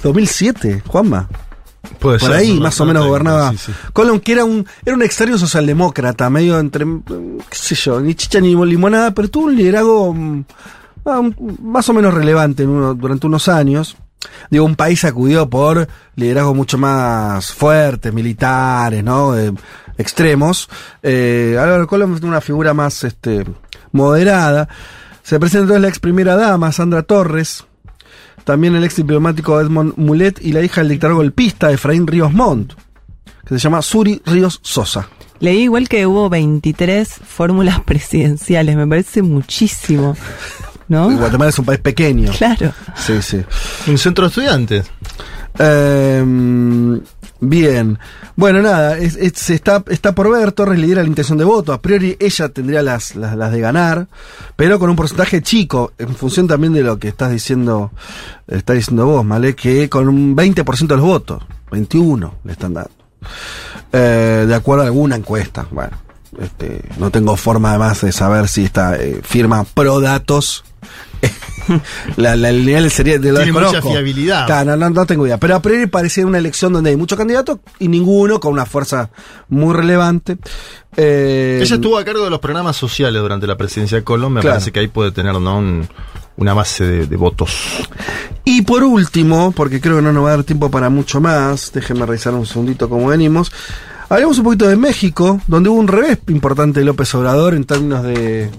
2007, 0.02 0.82
Juanma. 0.86 1.28
Puede 1.98 2.18
Por 2.18 2.28
ser, 2.30 2.38
ahí 2.38 2.54
no, 2.54 2.60
más 2.62 2.78
no, 2.78 2.84
o 2.84 2.86
menos 2.86 3.02
no, 3.02 3.08
gobernaba 3.08 3.52
sí, 3.52 3.72
que 4.20 4.32
era 4.32 4.44
un, 4.44 4.64
era 4.84 4.94
un 4.94 5.02
extraño 5.02 5.36
socialdemócrata, 5.38 6.30
medio 6.30 6.58
entre, 6.58 6.84
qué 7.06 7.56
sé 7.56 7.74
yo, 7.74 8.00
ni 8.00 8.14
chicha 8.14 8.38
ni 8.40 8.54
limonada, 8.54 9.12
pero 9.12 9.28
tuvo 9.28 9.46
un 9.46 9.56
liderazgo 9.56 10.14
mm, 10.14 10.44
ah, 11.06 11.22
más 11.62 11.88
o 11.88 11.92
menos 11.92 12.14
relevante 12.14 12.62
en 12.62 12.68
uno- 12.70 12.94
durante 12.94 13.26
unos 13.26 13.48
años. 13.48 13.96
Digo, 14.50 14.64
un 14.64 14.76
país 14.76 15.00
sacudido 15.00 15.48
por 15.48 15.88
liderazgos 16.16 16.54
mucho 16.54 16.78
más 16.78 17.52
fuertes, 17.52 18.12
militares, 18.12 19.02
¿no? 19.02 19.36
Eh, 19.38 19.52
extremos. 19.96 20.68
Eh, 21.02 21.56
Álvaro 21.58 21.88
es 22.14 22.22
una 22.22 22.40
figura 22.40 22.74
más 22.74 23.04
este, 23.04 23.44
moderada. 23.92 24.68
Se 25.22 25.38
presenta 25.38 25.64
entonces 25.64 25.82
la 25.82 25.88
ex 25.88 25.98
primera 25.98 26.36
dama, 26.36 26.72
Sandra 26.72 27.02
Torres, 27.02 27.64
también 28.44 28.74
el 28.74 28.84
ex 28.84 28.96
diplomático 28.96 29.60
Edmond 29.60 29.94
Mulet 29.96 30.40
y 30.42 30.52
la 30.52 30.62
hija 30.62 30.80
del 30.80 30.90
dictador 30.90 31.16
golpista 31.16 31.70
Efraín 31.70 32.06
Ríos 32.06 32.32
Montt, 32.32 32.72
que 33.44 33.54
se 33.54 33.58
llama 33.58 33.82
Suri 33.82 34.20
Ríos 34.24 34.60
Sosa. 34.62 35.08
Leí 35.38 35.62
igual 35.62 35.88
que 35.88 36.06
hubo 36.06 36.28
23 36.28 37.08
fórmulas 37.08 37.80
presidenciales, 37.84 38.76
me 38.76 38.86
parece 38.86 39.22
muchísimo. 39.22 40.16
¿No? 40.90 41.08
Guatemala 41.16 41.48
es 41.50 41.58
un 41.58 41.64
país 41.64 41.80
pequeño. 41.80 42.30
Claro. 42.36 42.72
Sí, 42.96 43.22
sí. 43.22 43.42
Un 43.86 43.96
centro 43.96 44.24
de 44.24 44.28
estudiantes. 44.28 44.86
Eh, 45.58 47.00
bien. 47.40 47.98
Bueno, 48.36 48.60
nada, 48.62 48.98
es- 48.98 49.16
es- 49.16 49.34
se 49.36 49.54
está, 49.54 49.84
está 49.88 50.14
por 50.14 50.30
ver, 50.30 50.52
Torres 50.52 50.78
lidera 50.78 51.02
la 51.02 51.08
intención 51.08 51.38
de 51.38 51.44
voto. 51.44 51.72
A 51.72 51.80
priori 51.80 52.16
ella 52.18 52.48
tendría 52.48 52.82
las, 52.82 53.14
las, 53.16 53.36
las 53.36 53.52
de 53.52 53.60
ganar, 53.60 54.08
pero 54.56 54.78
con 54.78 54.90
un 54.90 54.96
porcentaje 54.96 55.42
chico, 55.42 55.92
en 55.98 56.14
función 56.14 56.46
también 56.48 56.72
de 56.72 56.82
lo 56.82 56.98
que 56.98 57.08
estás 57.08 57.30
diciendo, 57.30 57.90
está 58.48 58.72
diciendo 58.72 59.06
vos, 59.06 59.26
¿vale? 59.26 59.54
Que 59.54 59.88
con 59.88 60.08
un 60.08 60.34
20% 60.36 60.86
de 60.88 60.96
los 60.96 61.04
votos, 61.06 61.42
21 61.70 62.34
le 62.44 62.52
están 62.52 62.74
dando. 62.74 62.90
Eh, 63.92 64.44
de 64.48 64.54
acuerdo 64.54 64.82
a 64.82 64.86
alguna 64.86 65.16
encuesta. 65.16 65.66
Bueno, 65.70 65.96
este, 66.40 66.82
no 66.98 67.10
tengo 67.10 67.36
forma 67.36 67.70
además 67.70 68.00
de 68.00 68.12
saber 68.12 68.48
si 68.48 68.64
esta 68.64 68.96
eh, 68.96 69.20
firma 69.22 69.64
pro 69.64 70.00
datos. 70.00 70.64
La, 72.16 72.34
la- 72.36 72.50
el 72.50 72.64
nivel 72.64 72.90
sería 72.90 73.18
de 73.18 73.30
lo 73.32 73.36
Tiene 73.36 73.52
mucha 73.52 73.64
desconozco. 73.66 73.90
fiabilidad. 73.92 74.46
Claro, 74.46 74.76
no, 74.76 74.88
no, 74.88 74.90
no 74.90 75.06
tengo 75.06 75.26
idea. 75.26 75.38
Pero 75.38 75.56
a 75.56 75.62
priori 75.62 75.86
parecía 75.86 76.26
una 76.26 76.38
elección 76.38 76.72
donde 76.72 76.90
hay 76.90 76.96
muchos 76.96 77.16
candidatos 77.18 77.58
y 77.78 77.88
ninguno 77.88 78.40
con 78.40 78.52
una 78.52 78.66
fuerza 78.66 79.10
muy 79.48 79.74
relevante. 79.74 80.38
Eh, 80.96 81.60
Ella 81.62 81.74
estuvo 81.76 81.96
a 81.98 82.04
cargo 82.04 82.24
de 82.24 82.30
los 82.30 82.40
programas 82.40 82.76
sociales 82.76 83.20
durante 83.22 83.46
la 83.46 83.56
presidencia 83.56 83.98
de 83.98 84.04
Colón. 84.04 84.32
Me 84.34 84.40
Claro. 84.40 84.54
parece 84.54 84.72
que 84.72 84.80
ahí 84.80 84.88
puede 84.88 85.12
tener 85.12 85.34
¿no? 85.34 85.58
Un- 85.58 85.88
una 86.36 86.54
base 86.54 86.84
de, 86.84 87.06
de 87.06 87.16
votos. 87.16 87.50
Y 88.44 88.62
por 88.62 88.82
último, 88.82 89.52
porque 89.52 89.80
creo 89.80 89.96
que 89.96 90.02
no 90.02 90.12
nos 90.12 90.24
va 90.24 90.28
a 90.32 90.36
dar 90.36 90.44
tiempo 90.44 90.70
para 90.70 90.88
mucho 90.88 91.20
más, 91.20 91.70
déjenme 91.72 92.06
revisar 92.06 92.32
un 92.34 92.46
segundito 92.46 92.88
cómo 92.88 93.08
venimos. 93.08 93.52
Hablemos 94.10 94.38
un 94.38 94.44
poquito 94.44 94.66
de 94.66 94.74
México, 94.74 95.40
donde 95.46 95.70
hubo 95.70 95.78
un 95.78 95.86
revés 95.86 96.18
importante 96.30 96.80
de 96.80 96.84
López 96.84 97.14
Obrador 97.14 97.54
en 97.54 97.62
términos 97.62 98.02
de 98.02 98.50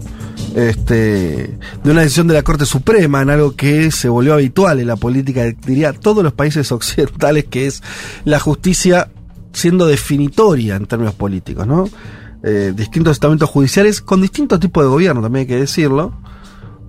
este 0.56 1.58
de 1.84 1.92
una 1.92 2.04
decisión 2.04 2.28
de 2.28 2.36
la 2.36 2.42
Corte 2.42 2.66
Suprema 2.66 3.22
en 3.22 3.30
algo 3.30 3.54
que 3.54 3.92
se 3.92 4.08
volvió 4.08 4.34
habitual 4.34 4.80
en 4.80 4.88
la 4.88 4.96
política, 4.96 5.44
diría 5.66 5.92
todos 5.92 6.24
los 6.24 6.32
países 6.32 6.72
occidentales, 6.72 7.48
que 7.50 7.68
es 7.68 7.84
la 8.24 8.40
justicia 8.40 9.12
siendo 9.52 9.88
definitoria 9.88 10.78
en 10.78 10.86
términos 10.86 11.16
políticos, 11.16 11.68
¿no? 11.68 11.90
Eh, 12.44 12.72
distintos 12.74 13.12
estamentos 13.12 13.50
judiciales 13.50 14.00
con 14.00 14.22
distintos 14.22 14.58
tipos 14.58 14.86
de 14.86 14.90
gobierno, 14.90 15.22
también 15.22 15.42
hay 15.42 15.48
que 15.48 15.60
decirlo. 15.60 16.14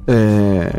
Eh, 0.07 0.71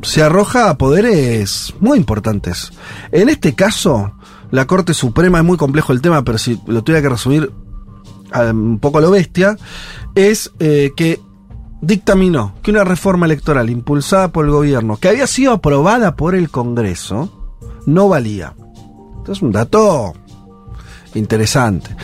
se 0.00 0.22
arroja 0.22 0.70
a 0.70 0.78
poderes 0.78 1.74
muy 1.80 1.98
importantes. 1.98 2.72
En 3.12 3.28
este 3.28 3.54
caso, 3.54 4.14
la 4.50 4.66
Corte 4.66 4.94
Suprema 4.94 5.38
es 5.38 5.44
muy 5.44 5.56
complejo 5.56 5.92
el 5.92 6.00
tema, 6.00 6.24
pero 6.24 6.38
si 6.38 6.60
lo 6.66 6.82
tuviera 6.82 7.02
que 7.02 7.08
resumir 7.08 7.52
un 8.34 8.78
poco 8.78 8.98
a 8.98 9.00
lo 9.00 9.10
bestia, 9.10 9.56
es 10.14 10.52
eh, 10.58 10.92
que 10.96 11.20
dictaminó 11.80 12.54
que 12.62 12.70
una 12.70 12.84
reforma 12.84 13.26
electoral 13.26 13.70
impulsada 13.70 14.28
por 14.28 14.44
el 14.44 14.50
gobierno, 14.50 14.96
que 14.96 15.08
había 15.08 15.26
sido 15.26 15.52
aprobada 15.52 16.16
por 16.16 16.34
el 16.34 16.50
Congreso, 16.50 17.56
no 17.86 18.08
valía. 18.08 18.54
Esto 19.18 19.32
es 19.32 19.42
un 19.42 19.52
dato 19.52 20.14
interesante. 21.14 21.96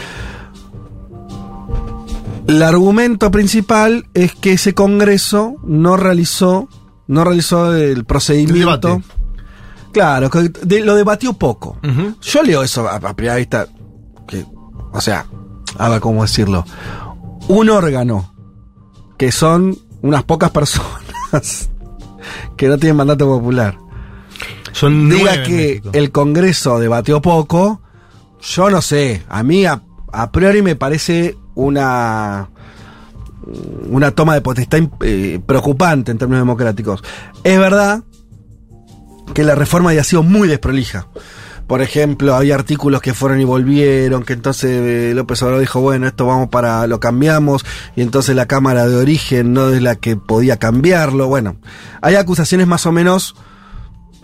El 2.47 2.62
argumento 2.62 3.30
principal 3.30 4.07
es 4.14 4.34
que 4.34 4.53
ese 4.53 4.72
Congreso 4.72 5.57
no 5.64 5.97
realizó, 5.97 6.68
no 7.09 7.24
realizó 7.24 7.74
el 7.74 8.05
procedimiento. 8.05 9.03
Claro, 9.97 10.28
de- 10.28 10.80
lo 10.84 10.94
debatió 10.94 11.32
poco. 11.32 11.78
Yo 12.20 12.42
leo 12.42 12.62
eso 12.62 12.86
a, 12.86 12.97
a 12.97 13.16
primera 13.16 13.36
vista, 13.36 13.66
que, 14.28 14.44
o 14.92 15.01
sea, 15.01 15.24
a 15.78 15.88
ver 15.88 16.01
cómo 16.01 16.20
decirlo. 16.20 16.66
Un 17.49 17.70
órgano, 17.70 18.34
que 19.16 19.32
son 19.32 19.74
unas 20.03 20.22
pocas 20.24 20.51
personas 20.51 20.90
que 22.59 22.68
no 22.68 22.76
tienen 22.76 22.97
mandato 22.99 23.26
popular, 23.26 23.78
Son 24.72 25.09
diga 25.09 25.42
que 25.44 25.80
el 25.94 26.12
Congreso 26.12 26.78
debatió 26.78 27.22
poco, 27.22 27.80
yo 28.42 28.68
no 28.68 28.82
sé. 28.82 29.22
A 29.30 29.42
mí 29.42 29.64
a, 29.64 29.82
a 30.12 30.30
priori 30.30 30.61
me 30.61 30.76
parece 30.76 31.38
una 31.55 32.51
una 33.88 34.11
toma 34.11 34.34
de 34.34 34.40
potestad 34.42 34.80
eh, 35.01 35.40
preocupante 35.47 36.11
en 36.11 36.18
términos 36.18 36.42
democráticos. 36.42 37.03
Es 37.44 37.59
verdad 37.59 38.03
que 39.35 39.45
la 39.45 39.55
reforma 39.55 39.91
había 39.91 40.05
sido 40.05 40.22
muy 40.22 40.49
desprolija. 40.49 41.07
Por 41.66 41.83
ejemplo, 41.83 42.37
había 42.37 42.55
artículos 42.55 43.03
que 43.03 43.12
fueron 43.12 43.41
y 43.41 43.45
volvieron, 43.45 44.22
que 44.22 44.35
entonces 44.35 44.70
eh, 44.70 45.12
López 45.14 45.43
Obrador 45.43 45.61
dijo, 45.61 45.81
bueno, 45.81 46.07
esto 46.07 46.24
vamos 46.24 46.49
para, 46.49 46.87
lo 46.87 47.01
cambiamos, 47.01 47.64
y 47.97 48.03
entonces 48.03 48.37
la 48.37 48.47
Cámara 48.47 48.87
de 48.87 48.95
Origen 48.95 49.53
no 49.53 49.70
es 49.70 49.83
la 49.83 49.97
que 49.97 50.16
podía 50.16 50.59
cambiarlo. 50.59 51.27
Bueno, 51.27 51.57
hay 52.03 52.14
acusaciones 52.14 52.68
más 52.68 52.87
o 52.87 52.93
menos 52.93 53.35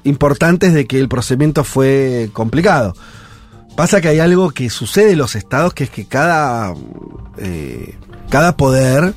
importantes 0.05 0.73
de 0.73 0.87
que 0.87 1.01
el 1.01 1.09
procedimiento 1.09 1.65
fue 1.65 2.31
complicado. 2.33 2.95
Pasa 3.77 4.01
que 4.01 4.09
hay 4.09 4.21
algo 4.21 4.51
que 4.51 4.71
sucede 4.71 5.13
en 5.13 5.19
los 5.19 5.35
estados, 5.35 5.75
que 5.75 5.85
es 5.85 5.91
que 5.91 6.07
cada, 6.07 6.75
eh, 7.39 7.97
cada 8.31 8.57
poder 8.57 9.15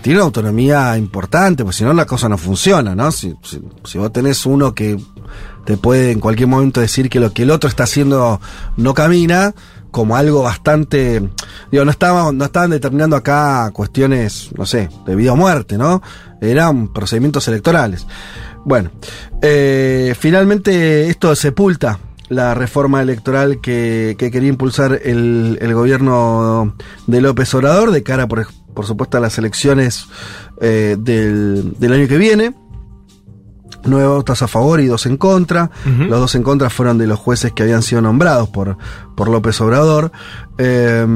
tiene 0.00 0.18
una 0.20 0.26
autonomía 0.26 0.96
importante, 0.96 1.62
porque 1.62 1.76
si 1.76 1.84
no 1.84 1.92
la 1.92 2.06
cosa 2.06 2.28
no 2.28 2.38
funciona, 2.38 2.94
¿no? 2.94 3.10
Si, 3.10 3.34
si, 3.42 3.60
si 3.84 3.98
vos 3.98 4.12
tenés 4.12 4.46
uno 4.46 4.72
que 4.72 4.96
te 5.64 5.76
puede 5.76 6.12
en 6.12 6.20
cualquier 6.20 6.48
momento 6.48 6.80
decir 6.80 7.08
que 7.08 7.20
lo 7.20 7.32
que 7.32 7.42
el 7.42 7.50
otro 7.50 7.68
está 7.68 7.84
haciendo 7.84 8.40
no 8.76 8.94
camina, 8.94 9.54
como 9.90 10.16
algo 10.16 10.42
bastante, 10.42 11.26
digo, 11.70 11.84
no 11.84 11.90
estaban, 11.90 12.36
no 12.36 12.44
estaban 12.44 12.70
determinando 12.70 13.16
acá 13.16 13.70
cuestiones, 13.72 14.50
no 14.56 14.66
sé, 14.66 14.90
de 15.06 15.16
vida 15.16 15.32
o 15.32 15.36
muerte, 15.36 15.78
¿no? 15.78 16.02
Eran 16.40 16.88
procedimientos 16.92 17.48
electorales. 17.48 18.06
Bueno, 18.64 18.90
eh, 19.40 20.14
finalmente 20.18 21.08
esto 21.08 21.34
sepulta 21.34 21.98
la 22.28 22.54
reforma 22.54 23.00
electoral 23.00 23.60
que, 23.60 24.16
que 24.18 24.30
quería 24.30 24.48
impulsar 24.48 25.00
el, 25.04 25.58
el 25.60 25.74
gobierno 25.74 26.74
de 27.06 27.20
López 27.20 27.54
Obrador 27.54 27.90
de 27.90 28.02
cara, 28.02 28.26
por, 28.26 28.46
por 28.74 28.84
supuesto, 28.84 29.16
a 29.16 29.20
las 29.20 29.38
elecciones 29.38 30.06
eh, 30.60 30.96
del, 30.98 31.74
del 31.78 31.92
año 31.92 32.08
que 32.08 32.18
viene. 32.18 32.54
Nueve 33.86 34.08
votos 34.08 34.42
a 34.42 34.48
favor 34.48 34.80
y 34.80 34.86
dos 34.86 35.06
en 35.06 35.16
contra. 35.16 35.70
Los 35.84 36.20
dos 36.20 36.34
en 36.34 36.42
contra 36.42 36.70
fueron 36.70 36.98
de 36.98 37.06
los 37.06 37.18
jueces 37.18 37.52
que 37.52 37.62
habían 37.62 37.82
sido 37.82 38.02
nombrados 38.02 38.48
por, 38.48 38.76
por 39.14 39.28
López 39.28 39.60
Obrador. 39.60 40.12
Eh, 40.58 41.06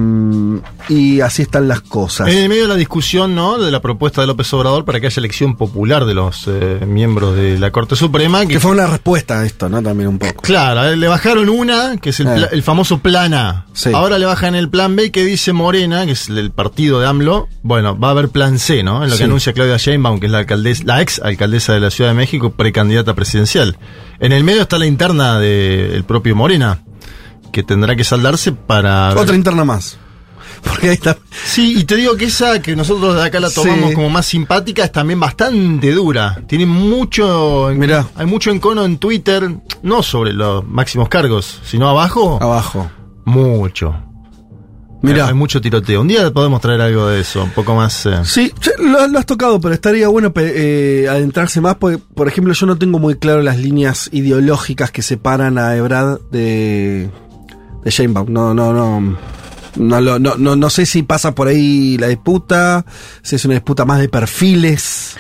y 0.89 1.21
así 1.21 1.43
están 1.43 1.69
las 1.69 1.81
cosas. 1.81 2.29
En 2.29 2.39
el 2.39 2.49
medio 2.49 2.63
de 2.63 2.69
la 2.69 2.77
discusión, 2.77 3.35
¿no? 3.35 3.59
De 3.59 3.71
la 3.71 3.81
propuesta 3.81 4.21
de 4.21 4.27
López 4.27 4.53
Obrador 4.53 4.85
para 4.85 5.01
que 5.01 5.07
haya 5.07 5.21
elección 5.21 5.57
popular 5.57 6.05
de 6.05 6.15
los 6.15 6.45
eh, 6.47 6.81
miembros 6.87 7.37
de 7.37 7.59
la 7.59 7.71
Corte 7.71 7.97
Suprema. 7.97 8.45
Que 8.47 8.61
fue 8.61 8.73
una 8.73 8.87
respuesta 8.87 9.41
a 9.41 9.47
esto, 9.47 9.69
¿no? 9.69 9.83
También 9.83 10.09
un 10.09 10.19
poco. 10.19 10.43
Claro, 10.43 10.95
le 10.95 11.09
bajaron 11.09 11.49
una, 11.49 11.97
que 11.97 12.11
es 12.11 12.21
el, 12.21 12.29
Eh. 12.29 12.49
el 12.53 12.63
famoso 12.63 12.99
plan 12.99 13.33
A. 13.35 13.67
Sí. 13.73 13.91
Ahora 13.95 14.19
le 14.19 14.27
bajan 14.27 14.55
el 14.55 14.69
plan 14.69 14.95
B 14.97 15.11
que 15.11 15.25
dice 15.25 15.53
Morena, 15.53 16.05
que 16.07 16.13
es 16.13 16.29
el, 16.29 16.51
partido 16.51 17.01
de 17.01 17.07
AMLO. 17.07 17.49
Bueno, 17.63 17.99
va 17.99 18.09
a 18.09 18.11
haber 18.13 18.29
plan 18.29 18.59
C, 18.59 18.83
¿no? 18.83 19.03
En 19.05 19.11
lo 19.11 19.17
Sí. 19.17 19.19
que 19.19 19.25
anuncia 19.25 19.53
Claudia 19.53 19.77
Sheinbaum, 19.77 20.21
que 20.21 20.27
es 20.27 20.33
la, 20.33 20.39
alcaldesa, 20.39 20.83
la 20.85 21.01
ex 21.01 21.21
alcaldesa 21.21 21.73
de 21.73 21.81
la 21.81 21.91
Ciudad 21.91 22.11
de 22.11 22.15
México, 22.15 22.51
precandidata 22.51 23.15
presidencial. 23.15 23.79
En 24.19 24.33
el 24.33 24.45
medio 24.45 24.63
está 24.63 24.79
la 24.79 24.87
interna 24.87 25.39
del 25.39 26.05
propio 26.05 26.37
Morena, 26.37 26.83
que 27.53 27.63
tendrá 27.63 27.95
que 27.97 28.05
saldarse 28.05 28.53
para... 28.53 29.15
Otra 29.19 29.35
interna 29.37 29.65
más. 29.65 29.99
Porque 30.63 30.89
ahí 30.91 30.95
está. 30.95 31.17
Sí, 31.47 31.79
y 31.79 31.85
te 31.85 31.97
digo 31.97 32.17
que 32.17 32.27
esa 32.27 32.61
que 32.61 32.77
nosotros 32.77 33.15
de 33.17 33.23
acá 33.23 33.41
la 33.41 33.49
tomamos 33.51 33.89
Sí. 33.91 33.95
como 33.95 34.11
más 34.11 34.27
simpática 34.27 34.85
es 34.85 34.93
también 34.93 35.19
bastante 35.19 35.91
dura. 35.93 36.43
Tiene 36.47 36.67
mucho. 36.67 37.71
Mirá. 37.75 38.07
Hay 38.15 38.27
mucho 38.27 38.51
encono 38.51 38.85
en 38.85 38.99
Twitter, 38.99 39.49
no 39.83 40.03
sobre 40.03 40.35
los 40.35 40.67
máximos 40.67 41.09
cargos, 41.09 41.61
sino 41.65 41.89
abajo. 41.89 42.39
Abajo. 42.43 42.91
Mucho. 43.25 43.95
Mirá. 45.03 45.29
Hay 45.29 45.35
mucho 45.35 45.63
tiroteo. 45.63 46.03
Un 46.03 46.09
día 46.09 46.31
podemos 46.31 46.61
traer 46.61 46.83
algo 46.83 47.07
de 47.07 47.21
eso, 47.21 47.43
un 47.45 47.51
poco 47.53 47.75
más. 47.75 48.05
eh, 48.05 48.21
Sí, 48.25 48.53
lo, 48.81 49.09
lo 49.09 49.19
has 49.19 49.25
tocado, 49.25 49.59
pero 49.63 49.73
estaría 49.73 50.09
bueno 50.09 50.31
eh, 50.37 51.07
adentrarse 51.09 51.63
más, 51.63 51.77
porque, 51.77 51.97
por 51.97 52.29
ejemplo, 52.29 52.53
yo 52.53 52.67
no 52.67 52.77
tengo 52.77 52.99
muy 52.99 53.15
claro 53.17 53.41
las 53.41 53.57
líneas 53.57 54.11
ideológicas 54.13 54.91
que 54.91 55.01
separan 55.01 55.57
a 55.57 55.75
Ebrad 55.75 56.19
de, 56.31 57.09
de 57.85 57.91
Sheinbaum. 57.91 58.33
No, 58.33 58.55
no, 58.55 58.73
no. 58.73 59.17
No, 59.77 60.01
no, 60.01 60.19
no, 60.19 60.57
no 60.57 60.71
sé 60.71 60.85
si 60.85 61.03
pasa 61.05 61.35
por 61.35 61.47
ahí 61.49 61.97
la 61.97 62.09
disputa, 62.09 62.85
si 63.23 63.37
es 63.37 63.45
una 63.45 63.55
disputa 63.55 63.85
más 63.85 64.01
de 64.01 64.09
perfiles. 64.09 65.17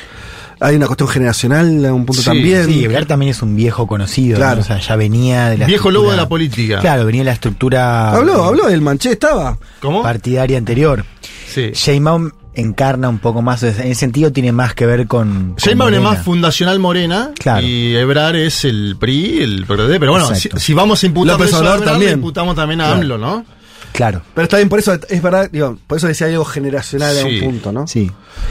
Hay 0.62 0.76
una 0.76 0.86
cuestión 0.86 1.08
generacional 1.08 1.86
a 1.86 1.94
un 1.94 2.04
punto 2.04 2.20
Sí, 2.20 2.26
también. 2.28 2.66
Sí, 2.66 2.84
Ebrard 2.84 3.06
también 3.06 3.30
es 3.30 3.40
un 3.40 3.56
viejo 3.56 3.86
conocido. 3.86 4.36
Claro. 4.36 4.56
¿no? 4.56 4.60
O 4.62 4.64
sea, 4.64 4.78
ya 4.78 4.94
venía 4.96 5.48
de 5.48 5.56
la 5.58 5.66
Viejo 5.66 5.90
lobo 5.90 6.10
de 6.10 6.18
la 6.18 6.28
política. 6.28 6.80
Claro, 6.80 7.06
venía 7.06 7.22
de 7.22 7.26
la 7.26 7.32
estructura 7.32 8.10
Habló, 8.10 8.44
eh, 8.44 8.48
habló 8.48 8.66
del 8.66 8.82
manché, 8.82 9.12
estaba. 9.12 9.56
¿Cómo? 9.80 10.02
partidaria 10.02 10.58
anterior. 10.58 11.04
Sí. 11.48 11.70
Sheinbaum 11.72 12.30
encarna 12.54 13.08
un 13.08 13.18
poco 13.18 13.42
más, 13.42 13.62
en 13.62 13.70
ese 13.70 13.94
sentido 13.94 14.32
tiene 14.32 14.52
más 14.52 14.74
que 14.74 14.86
ver 14.86 15.06
con... 15.06 15.54
Sheinbaum 15.56 15.94
es 15.94 16.00
más 16.00 16.22
fundacional 16.24 16.78
Morena 16.78 17.30
Claro. 17.38 17.66
y 17.66 17.94
Ebrar 17.96 18.34
es 18.36 18.64
el 18.64 18.96
PRI, 18.98 19.40
el 19.42 19.66
PRD. 19.66 19.98
Pero 20.00 20.12
bueno, 20.12 20.28
si, 20.34 20.74
vamos 20.74 21.02
a 21.02 21.06
imputar 21.06 21.34
López 21.38 21.48
eso 21.48 21.58
a 21.58 21.60
Ebrard, 21.60 21.84
también. 21.84 22.10
le 22.10 22.14
imputamos 22.16 22.56
también 22.56 22.80
a 22.80 22.84
Claro. 22.86 23.00
AMLO, 23.00 23.18
¿no? 23.18 23.44
Claro. 23.92 24.22
Pero 24.34 24.44
está 24.44 24.56
bien, 24.56 24.68
por 24.68 24.78
eso 24.78 24.92
es 25.08 25.20
verdad, 25.22 25.48
digo, 25.50 25.76
por 25.86 25.98
eso 25.98 26.06
decía 26.06 26.28
algo 26.28 26.44
generacional 26.44 27.18
a 27.18 27.24
un 27.26 27.40
punto, 27.40 27.72
¿no? 27.72 27.86
Sí. 27.88 28.10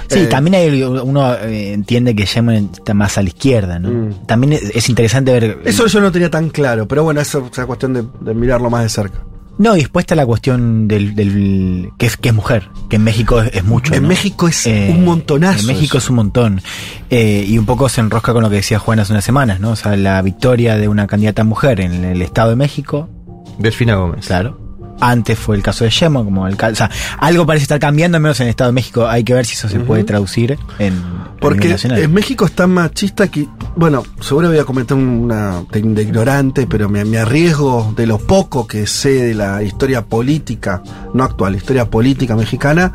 Sí, 0.10 0.20
Eh, 0.20 0.26
también 0.28 0.56
hay, 0.56 0.84
uno 0.84 1.34
eh, 1.36 1.72
entiende 1.74 2.14
que 2.14 2.26
Sheinbaum 2.26 2.70
está 2.74 2.93
más 2.93 3.18
a 3.18 3.22
la 3.22 3.30
izquierda, 3.30 3.80
¿no? 3.80 3.89
Mm. 3.89 4.26
También 4.28 4.54
es, 4.54 4.64
es 4.76 4.89
interesante 4.89 5.32
ver... 5.32 5.60
Eso 5.64 5.88
yo 5.88 6.02
no 6.02 6.12
tenía 6.12 6.30
tan 6.30 6.50
claro, 6.50 6.88
pero 6.88 7.04
bueno, 7.06 7.22
eso 7.22 7.47
es 7.52 7.58
una 7.58 7.68
cuestión 7.68 7.93
de, 7.93 8.04
de 8.20 8.34
mirarlo 8.34 8.70
más 8.70 8.84
de 8.84 8.89
cerca. 8.89 9.20
No, 9.60 9.76
y 9.76 9.80
después 9.82 10.03
está 10.03 10.16
la 10.16 10.26
cuestión 10.26 10.88
del, 10.88 11.16
del 11.16 11.89
que, 11.97 12.05
es, 12.05 12.16
que 12.18 12.30
es 12.30 12.34
mujer, 12.36 12.70
que 12.89 12.95
en 12.95 13.03
México 13.03 13.41
es, 13.41 13.53
es 13.53 13.64
mucho. 13.66 13.93
En 13.93 14.03
¿no? 14.03 14.07
México 14.07 14.47
es 14.47 14.66
Eh, 14.66 14.88
un 14.95 15.03
montonazo. 15.03 15.60
En 15.60 15.68
México 15.68 15.97
eso. 15.97 16.05
es 16.05 16.10
un 16.10 16.16
montón. 16.16 16.62
Eh, 17.10 17.45
y 17.45 17.57
un 17.57 17.66
poco 17.66 17.89
se 17.89 17.99
enrosca 17.99 18.32
con 18.32 18.41
lo 18.41 18.49
que 18.49 18.55
decía 18.55 18.80
Juan 18.80 18.99
hace 19.01 19.12
unas 19.12 19.26
semanas, 19.26 19.60
¿no? 19.60 19.72
O 19.72 19.76
sea, 19.76 19.95
la 19.97 20.22
victoria 20.22 20.78
de 20.78 20.88
una 20.88 21.07
candidata 21.07 21.43
mujer 21.43 21.82
en 21.82 22.05
el 22.05 22.22
Estado 22.22 22.51
de 22.51 22.55
México, 22.55 23.10
Delfina 23.57 23.95
Gómez. 23.95 24.26
claro. 24.28 24.68
Antes 25.02 25.38
fue 25.39 25.56
el 25.56 25.64
caso 25.64 25.84
de 25.84 25.89
Shemo 25.89 26.24
como 26.26 26.45
alcalde. 26.45 26.74
O 26.74 26.78
sea, 26.78 26.91
algo 27.20 27.45
parece 27.45 27.64
estar 27.64 27.80
cambiando, 27.80 28.18
al 28.18 28.22
menos 28.24 28.39
en 28.39 28.45
el 28.47 28.50
Estado 28.52 28.70
de 28.72 28.74
México. 28.76 29.08
Hay 29.08 29.24
que 29.24 29.34
ver 29.34 29.45
si 29.45 29.54
eso 29.54 29.70
se 29.70 29.80
puede 29.80 30.04
traducir 30.04 30.58
en. 30.80 31.20
Porque 31.39 31.74
en 31.84 32.14
México 32.14 32.43
es 32.45 32.52
tan 32.52 32.72
machista 32.72 33.30
que, 33.30 33.47
bueno, 33.78 34.04
seguro 34.20 34.50
voy 34.50 34.58
a 34.60 34.66
cometer 34.66 34.97
una 34.97 35.64
de, 35.72 35.82
de 35.82 36.02
ignorante, 36.04 36.68
pero 36.68 36.89
me, 36.89 37.06
me 37.06 37.18
arriesgo 37.18 37.93
de 37.95 38.06
lo 38.08 38.18
poco 38.18 38.68
que 38.68 38.86
sé 38.86 39.14
de 39.24 39.34
la 39.36 39.64
historia 39.64 40.06
política, 40.06 40.84
no 41.14 41.24
actual, 41.24 41.56
historia 41.56 41.89
política 41.89 42.36
mexicana, 42.36 42.93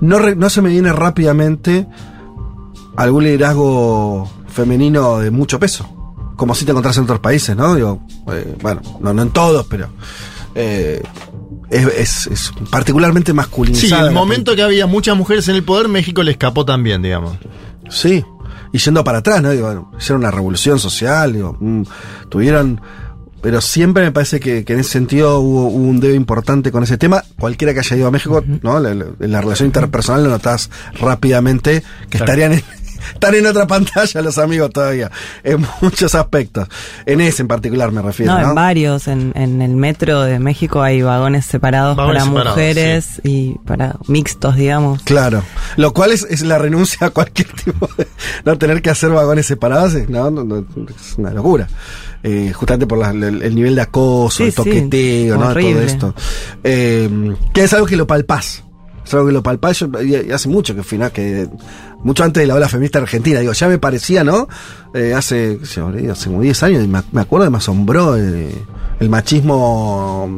no, 0.00 0.18
re- 0.18 0.36
no 0.36 0.48
se 0.48 0.62
me 0.62 0.70
viene 0.70 0.90
rápidamente 0.90 1.86
algún 2.96 3.24
liderazgo 3.24 4.26
femenino 4.48 5.18
de 5.18 5.30
mucho 5.30 5.60
peso, 5.60 5.86
como 6.36 6.54
si 6.54 6.64
te 6.64 6.70
encontrás 6.70 6.96
en 6.96 7.04
otros 7.04 7.20
países, 7.20 7.54
¿no? 7.54 7.74
Digo, 7.74 8.00
eh, 8.32 8.56
bueno, 8.62 8.80
no, 9.00 9.12
no 9.12 9.20
en 9.20 9.30
todos, 9.30 9.66
pero 9.68 9.88
eh, 10.54 11.02
es, 11.72 11.86
es- 11.86 12.26
es 12.28 12.52
particularmente 12.70 13.32
Sí, 13.32 13.36
masculinizada. 13.36 14.00
el 14.08 14.14
la 14.14 14.20
momento 14.20 14.54
que 14.54 14.62
había 14.62 14.86
muchas 14.86 15.16
mujeres 15.16 15.48
en 15.48 15.56
el 15.56 15.62
poder, 15.64 15.88
México 15.88 16.22
le 16.22 16.30
escapó 16.32 16.64
también, 16.64 17.02
digamos. 17.02 17.36
Sí, 17.90 18.24
y 18.72 18.78
yendo 18.78 19.02
para 19.04 19.18
atrás, 19.18 19.42
¿no? 19.42 19.50
Digo, 19.50 19.66
bueno, 19.66 19.92
hicieron 19.98 20.20
una 20.22 20.30
revolución 20.30 20.78
social, 20.78 21.32
digo, 21.32 21.56
mm, 21.60 21.82
tuvieron. 22.28 22.80
Pero 23.42 23.60
siempre 23.60 24.04
me 24.04 24.12
parece 24.12 24.38
que, 24.38 24.64
que 24.64 24.72
en 24.74 24.78
ese 24.78 24.90
sentido 24.90 25.40
hubo, 25.40 25.66
hubo 25.66 25.76
un 25.88 25.98
debe 25.98 26.14
importante 26.14 26.70
con 26.70 26.84
ese 26.84 26.96
tema. 26.96 27.24
Cualquiera 27.40 27.72
que 27.74 27.80
haya 27.80 27.96
ido 27.96 28.06
a 28.06 28.10
México, 28.12 28.40
¿no? 28.62 28.78
La, 28.78 28.94
la- 28.94 29.06
en 29.18 29.32
la 29.32 29.40
relación 29.40 29.66
interpersonal 29.66 30.22
lo 30.22 30.30
notas 30.30 30.70
rápidamente 31.00 31.82
que 32.08 32.18
estarían 32.18 32.52
en, 32.52 32.62
están 33.14 33.34
en 33.34 33.46
otra 33.46 33.66
pantalla 33.66 34.22
los 34.22 34.38
amigos 34.38 34.70
todavía, 34.70 35.10
en 35.44 35.66
muchos 35.80 36.14
aspectos. 36.14 36.68
En 37.06 37.20
ese 37.20 37.42
en 37.42 37.48
particular 37.48 37.90
me 37.92 38.02
refiero, 38.02 38.32
No, 38.32 38.40
¿no? 38.40 38.48
en 38.50 38.54
varios. 38.54 39.08
En, 39.08 39.32
en 39.34 39.62
el 39.62 39.76
metro 39.76 40.22
de 40.22 40.38
México 40.38 40.82
hay 40.82 41.02
vagones 41.02 41.44
separados 41.46 41.96
Vagones 41.96 42.22
para 42.22 42.28
separados, 42.30 42.56
mujeres 42.56 43.20
y 43.24 43.54
para 43.66 43.96
mixtos, 44.08 44.56
digamos. 44.56 45.02
Claro, 45.02 45.42
lo 45.76 45.92
cual 45.92 46.12
es, 46.12 46.26
es 46.28 46.42
la 46.42 46.58
renuncia 46.58 47.06
a 47.06 47.10
cualquier 47.10 47.48
tipo 47.64 47.88
de 47.96 48.06
no 48.44 48.58
tener 48.58 48.82
que 48.82 48.90
hacer 48.90 49.10
vagones 49.10 49.46
separados, 49.46 49.94
es- 49.94 50.08
no, 50.08 50.30
no, 50.30 50.44
no, 50.44 50.58
es 50.58 51.14
una 51.18 51.30
locura. 51.30 51.68
Eh, 52.24 52.52
justamente 52.54 52.86
por 52.86 52.98
la- 52.98 53.10
el, 53.10 53.42
el 53.42 53.54
nivel 53.54 53.74
de 53.74 53.80
acoso, 53.82 54.36
Sí, 54.38 54.42
el 54.44 54.50
sí, 54.50 54.56
toqueteo, 54.56 55.36
¿no? 55.36 55.52
todo 55.52 55.80
esto. 55.80 56.14
Eh, 56.62 57.10
que 57.52 57.64
es 57.64 57.72
algo 57.72 57.86
que 57.86 57.96
lo 57.96 58.06
palpás. 58.06 58.62
Que 59.12 59.32
lo 59.32 59.42
palpás. 59.42 59.78
Yo, 59.78 59.88
hace 60.34 60.48
mucho 60.48 60.74
que 60.74 60.82
final, 60.82 61.12
que 61.12 61.48
mucho 62.02 62.24
antes 62.24 62.42
de 62.42 62.46
la 62.46 62.54
ola 62.54 62.68
feminista 62.68 62.98
argentina, 62.98 63.40
digo, 63.40 63.52
ya 63.52 63.68
me 63.68 63.78
parecía, 63.78 64.24
¿no? 64.24 64.48
Eh, 64.94 65.12
hace, 65.14 65.58
hace 65.62 66.26
como 66.26 66.40
10 66.40 66.62
años, 66.62 66.84
y 66.84 66.88
me, 66.88 67.02
me 67.12 67.20
acuerdo, 67.20 67.50
me 67.50 67.58
asombró 67.58 68.16
eh, 68.16 68.54
el 69.00 69.08
machismo 69.08 70.28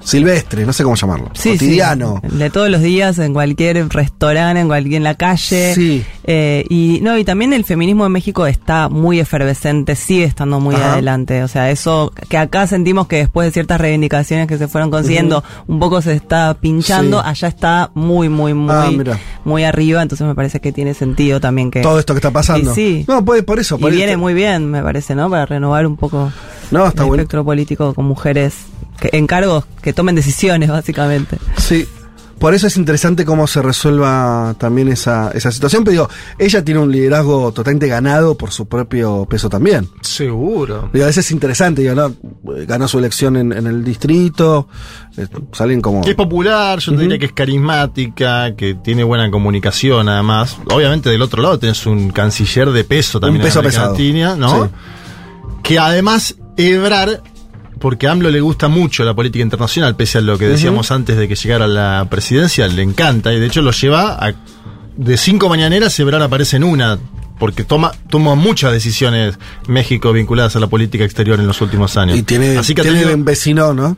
silvestre, 0.00 0.64
no 0.64 0.72
sé 0.72 0.84
cómo 0.84 0.96
llamarlo, 0.96 1.30
Sí, 1.34 1.50
sí. 1.50 1.58
cotidiano. 1.58 2.20
De 2.22 2.48
todos 2.48 2.70
los 2.70 2.80
días, 2.80 3.18
en 3.18 3.34
cualquier 3.34 3.86
restaurante, 3.90 4.60
en 4.60 4.66
cualquier 4.68 4.94
en 4.96 5.04
la 5.04 5.14
calle. 5.16 5.74
Sí. 5.74 6.02
Eh, 6.24 6.64
y 6.70 7.00
no, 7.02 7.18
y 7.18 7.24
también 7.24 7.52
el 7.52 7.64
feminismo 7.64 8.06
en 8.06 8.12
México 8.12 8.46
está 8.46 8.88
muy 8.88 9.20
efervescente, 9.20 9.96
sigue 9.96 10.24
estando 10.24 10.60
muy 10.60 10.74
Ajá. 10.76 10.94
adelante. 10.94 11.42
O 11.42 11.48
sea, 11.48 11.70
eso 11.70 12.12
que 12.30 12.38
acá 12.38 12.66
sentimos 12.66 13.06
que 13.06 13.16
después 13.16 13.48
de 13.48 13.52
ciertas 13.52 13.78
reivindicaciones 13.80 14.46
que 14.46 14.56
se 14.56 14.66
fueron 14.66 14.90
consiguiendo, 14.90 15.44
un 15.66 15.78
poco 15.78 16.00
se 16.00 16.14
está 16.14 16.54
pinchando, 16.58 17.20
Sí. 17.20 17.26
allá 17.28 17.48
está 17.48 17.90
muy, 17.94 18.30
muy, 18.30 18.54
muy, 18.54 18.74
Ah, 18.74 18.90
mira. 18.90 19.18
muy 19.44 19.64
arriba. 19.64 20.00
Entonces 20.00 20.26
me 20.26 20.34
parece 20.34 20.60
que 20.60 20.72
tiene 20.72 20.94
sentido 20.94 21.38
también 21.40 21.70
que. 21.70 21.82
todo 21.82 21.98
esto 21.98 22.14
que 22.14 22.18
está 22.18 22.30
pasando. 22.30 22.74
Sí. 22.74 23.04
No, 23.06 23.22
pues 23.24 23.42
por 23.44 23.58
eso. 23.58 23.78
y 23.78 23.90
viene 23.90 24.16
muy 24.16 24.32
bien, 24.32 24.70
me 24.70 24.82
parece, 24.82 25.14
¿no? 25.14 25.28
Para 25.28 25.44
renovar 25.44 25.86
un 25.86 25.96
poco 25.96 26.32
No, 26.70 26.86
está 26.86 27.04
bueno. 27.04 27.22
espectro 27.22 27.44
político 27.44 27.94
con 27.94 28.04
mujeres 28.04 28.54
que, 29.00 29.10
en 29.12 29.26
cargos 29.26 29.64
que 29.82 29.92
tomen 29.92 30.14
decisiones, 30.14 30.68
básicamente. 30.70 31.38
Sí. 31.56 31.86
por 32.38 32.54
eso 32.54 32.66
es 32.66 32.76
interesante 32.76 33.24
cómo 33.24 33.46
se 33.46 33.62
resuelva 33.62 34.54
también 34.58 34.88
esa, 34.88 35.30
esa 35.32 35.50
situación. 35.50 35.82
Pero 35.84 35.92
digo, 35.92 36.10
ella 36.38 36.64
tiene 36.64 36.80
un 36.80 36.92
liderazgo 36.92 37.52
totalmente 37.52 37.88
ganado 37.88 38.36
por 38.36 38.50
su 38.52 38.68
propio 38.68 39.26
peso 39.26 39.48
también. 39.48 39.88
Seguro. 40.02 40.90
Digo, 40.92 41.04
a 41.04 41.08
veces 41.08 41.26
es 41.26 41.30
interesante, 41.32 41.82
digo, 41.82 41.94
¿no? 41.94 42.14
ganó 42.66 42.86
su 42.86 42.98
elección 42.98 43.36
en, 43.36 43.52
en 43.52 43.66
el 43.66 43.84
distrito, 43.84 44.68
eh, 45.16 45.26
salen 45.52 45.80
como... 45.80 46.02
Que 46.02 46.10
es 46.10 46.16
popular, 46.16 46.78
yo 46.78 46.92
te 46.94 47.02
diría 47.02 47.18
que 47.18 47.26
es 47.26 47.32
carismática, 47.32 48.54
que 48.54 48.74
tiene 48.74 49.04
buena 49.04 49.30
comunicación 49.30 50.08
además. 50.08 50.58
Obviamente 50.70 51.10
del 51.10 51.22
otro 51.22 51.42
lado 51.42 51.58
tenés 51.58 51.86
un 51.86 52.10
canciller 52.10 52.70
de 52.70 52.84
peso 52.84 53.18
también. 53.20 53.42
Un 53.42 53.46
peso 53.46 53.62
pesado. 53.62 53.92
Latina, 53.92 54.36
¿no? 54.36 54.66
Sí. 54.66 54.70
Que 55.62 55.78
además 55.78 56.36
Ebrar, 56.58 57.22
porque 57.78 58.06
a 58.08 58.12
AMLO 58.12 58.30
le 58.30 58.40
gusta 58.40 58.68
mucho 58.68 59.04
la 59.04 59.14
política 59.14 59.42
internacional, 59.42 59.94
pese 59.96 60.18
a 60.18 60.20
lo 60.20 60.36
que 60.36 60.48
decíamos 60.48 60.90
antes 60.90 61.16
de 61.16 61.28
que 61.28 61.36
llegara 61.36 61.64
a 61.64 61.68
la 61.68 62.06
presidencia, 62.10 62.66
le 62.68 62.82
encanta 62.82 63.32
y 63.32 63.38
de 63.40 63.46
hecho 63.46 63.62
lo 63.62 63.70
lleva 63.70 64.12
a... 64.22 64.34
De 64.96 65.16
cinco 65.16 65.48
mañaneras, 65.48 65.96
Ebrar 66.00 66.20
aparece 66.20 66.56
en 66.56 66.64
una, 66.64 66.98
porque 67.38 67.62
toma, 67.62 67.92
toma 68.10 68.34
muchas 68.34 68.72
decisiones 68.72 69.38
México 69.68 70.12
vinculadas 70.12 70.56
a 70.56 70.58
la 70.58 70.66
política 70.66 71.04
exterior 71.04 71.38
en 71.38 71.46
los 71.46 71.60
últimos 71.60 71.96
años. 71.96 72.18
Y 72.18 72.24
tiene, 72.24 72.58
Así 72.58 72.74
que 72.74 72.82
tiene 72.82 72.98
tenido- 72.98 73.14
un 73.14 73.24
vecino, 73.24 73.72
¿no? 73.72 73.96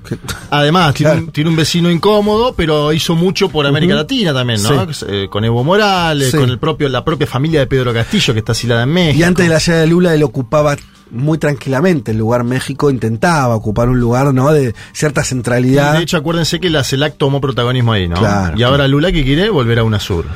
Además, 0.50 0.92
tiene, 0.92 1.14
un, 1.14 1.32
tiene 1.32 1.48
un 1.48 1.56
vecino 1.56 1.90
incómodo, 1.90 2.52
pero 2.54 2.92
hizo 2.92 3.14
mucho 3.16 3.48
por 3.48 3.66
América. 3.66 3.94
Latina 3.94 4.34
también, 4.34 4.62
¿no? 4.62 4.86
Eh, 5.08 5.28
con 5.30 5.42
Evo 5.46 5.64
Morales, 5.64 6.32
Sí. 6.32 6.36
con 6.36 6.50
el 6.50 6.58
propio, 6.58 6.86
la 6.90 7.02
propia 7.02 7.26
familia 7.26 7.61
de 7.61 7.66
Pedro 7.66 7.94
Castillo, 7.94 8.34
que 8.34 8.40
está 8.40 8.52
asilada 8.52 8.82
en 8.82 8.90
México. 8.90 9.20
Y 9.20 9.22
antes 9.22 9.46
de 9.46 9.54
la 9.54 9.58
llegada 9.58 9.80
de 9.80 9.86
Lula, 9.86 10.14
él 10.14 10.22
ocupaba 10.22 10.76
muy 11.11 11.38
tranquilamente 11.38 12.12
el 12.12 12.18
lugar 12.18 12.44
México, 12.44 12.90
intentaba 12.90 13.54
ocupar 13.54 13.88
un 13.88 14.00
lugar, 14.00 14.32
¿no? 14.32 14.52
De 14.52 14.74
cierta 14.92 15.22
Y 15.22 15.24
centralidad. 15.24 15.94
de 15.94 16.02
hecho, 16.02 16.16
acuérdense 16.16 16.61
que 16.61 16.70
la 16.70 16.84
CELAC 16.84 17.16
tomó 17.16 17.40
protagonismo 17.40 17.92
ahí, 17.92 18.08
¿no? 18.08 18.16
Claro, 18.16 18.58
y 18.58 18.62
ahora 18.62 18.88
Lula 18.88 19.12
que 19.12 19.24
quiere 19.24 19.50
volver 19.50 19.78
a 19.78 19.84
UNASUR. 19.84 20.26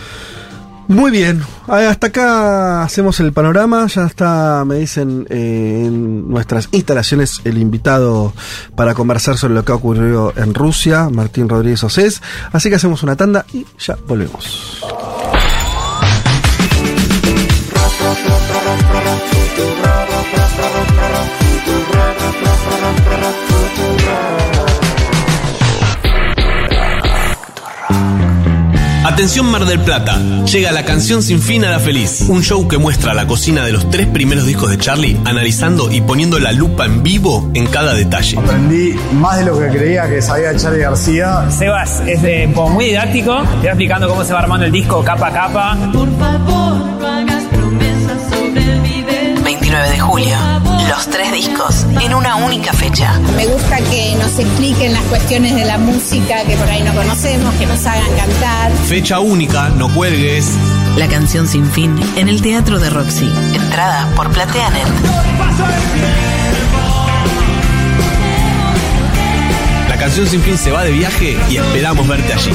Muy 0.86 1.10
bien, 1.10 1.40
hasta 1.66 2.08
acá 2.08 2.82
hacemos 2.82 3.18
el 3.20 3.32
panorama, 3.32 3.86
ya 3.86 4.04
está, 4.04 4.64
me 4.66 4.74
dicen, 4.76 5.26
eh, 5.30 5.84
en 5.86 6.28
nuestras 6.28 6.68
instalaciones 6.72 7.40
el 7.44 7.56
invitado 7.56 8.34
para 8.76 8.92
conversar 8.92 9.38
sobre 9.38 9.54
lo 9.54 9.64
que 9.64 9.72
ha 9.72 9.76
ocurrido 9.76 10.34
en 10.36 10.52
Rusia, 10.52 11.08
Martín 11.10 11.48
Rodríguez 11.48 11.82
Océs, 11.84 12.20
así 12.52 12.68
que 12.68 12.76
hacemos 12.76 13.02
una 13.02 13.16
tanda 13.16 13.46
y 13.54 13.64
ya 13.78 13.96
volvemos. 14.06 14.82
Atención 29.14 29.46
Mar 29.46 29.64
del 29.64 29.78
Plata, 29.78 30.20
llega 30.44 30.72
la 30.72 30.84
canción 30.84 31.22
Sin 31.22 31.40
Fin 31.40 31.64
a 31.64 31.70
la 31.70 31.78
Feliz, 31.78 32.22
un 32.28 32.42
show 32.42 32.66
que 32.66 32.78
muestra 32.78 33.14
la 33.14 33.28
cocina 33.28 33.64
de 33.64 33.70
los 33.70 33.88
tres 33.88 34.08
primeros 34.08 34.44
discos 34.44 34.70
de 34.70 34.76
Charlie, 34.76 35.16
analizando 35.24 35.92
y 35.92 36.00
poniendo 36.00 36.40
la 36.40 36.50
lupa 36.50 36.84
en 36.84 37.04
vivo 37.04 37.48
en 37.54 37.66
cada 37.68 37.94
detalle. 37.94 38.36
Aprendí 38.38 38.94
más 39.12 39.38
de 39.38 39.44
lo 39.44 39.58
que 39.58 39.68
creía 39.68 40.08
que 40.08 40.20
sabía 40.20 40.56
Charlie 40.56 40.80
García. 40.80 41.48
Sebas 41.48 42.02
es 42.08 42.24
eh, 42.24 42.50
como 42.52 42.70
muy 42.70 42.86
didáctico, 42.86 43.44
te 43.60 43.68
va 43.68 43.72
explicando 43.72 44.08
cómo 44.08 44.24
se 44.24 44.32
va 44.32 44.40
armando 44.40 44.66
el 44.66 44.72
disco 44.72 45.04
capa 45.04 45.28
a 45.28 45.32
capa. 45.32 45.78
Por 45.92 46.18
favor, 46.18 46.76
no 47.00 47.06
hagas 47.06 47.44
promesas, 47.44 48.20
sobrevive. 48.30 49.34
29 49.44 49.90
de 49.90 49.98
julio. 50.00 50.63
Los 50.88 51.08
tres 51.08 51.32
discos 51.32 51.86
en 52.02 52.14
una 52.14 52.36
única 52.36 52.72
fecha. 52.72 53.18
Me 53.36 53.46
gusta 53.46 53.78
que 53.90 54.14
nos 54.16 54.38
expliquen 54.38 54.92
las 54.92 55.02
cuestiones 55.04 55.54
de 55.54 55.64
la 55.64 55.78
música 55.78 56.44
que 56.44 56.56
por 56.56 56.68
ahí 56.68 56.82
no 56.82 56.94
conocemos, 56.94 57.54
que 57.54 57.66
nos 57.66 57.84
hagan 57.86 58.14
cantar. 58.16 58.72
Fecha 58.86 59.18
única, 59.20 59.70
no 59.70 59.92
cuelgues. 59.92 60.50
La 60.96 61.08
canción 61.08 61.48
sin 61.48 61.66
fin 61.66 61.98
en 62.16 62.28
el 62.28 62.42
Teatro 62.42 62.78
de 62.78 62.90
Roxy. 62.90 63.30
Entrada 63.54 64.08
por 64.14 64.30
Plateanet. 64.30 64.86
La 69.88 69.96
canción 69.96 70.26
Sin 70.26 70.42
Fin 70.42 70.58
se 70.58 70.70
va 70.70 70.84
de 70.84 70.92
viaje 70.92 71.38
y 71.48 71.56
esperamos 71.56 72.06
verte 72.06 72.32
allí. 72.32 72.50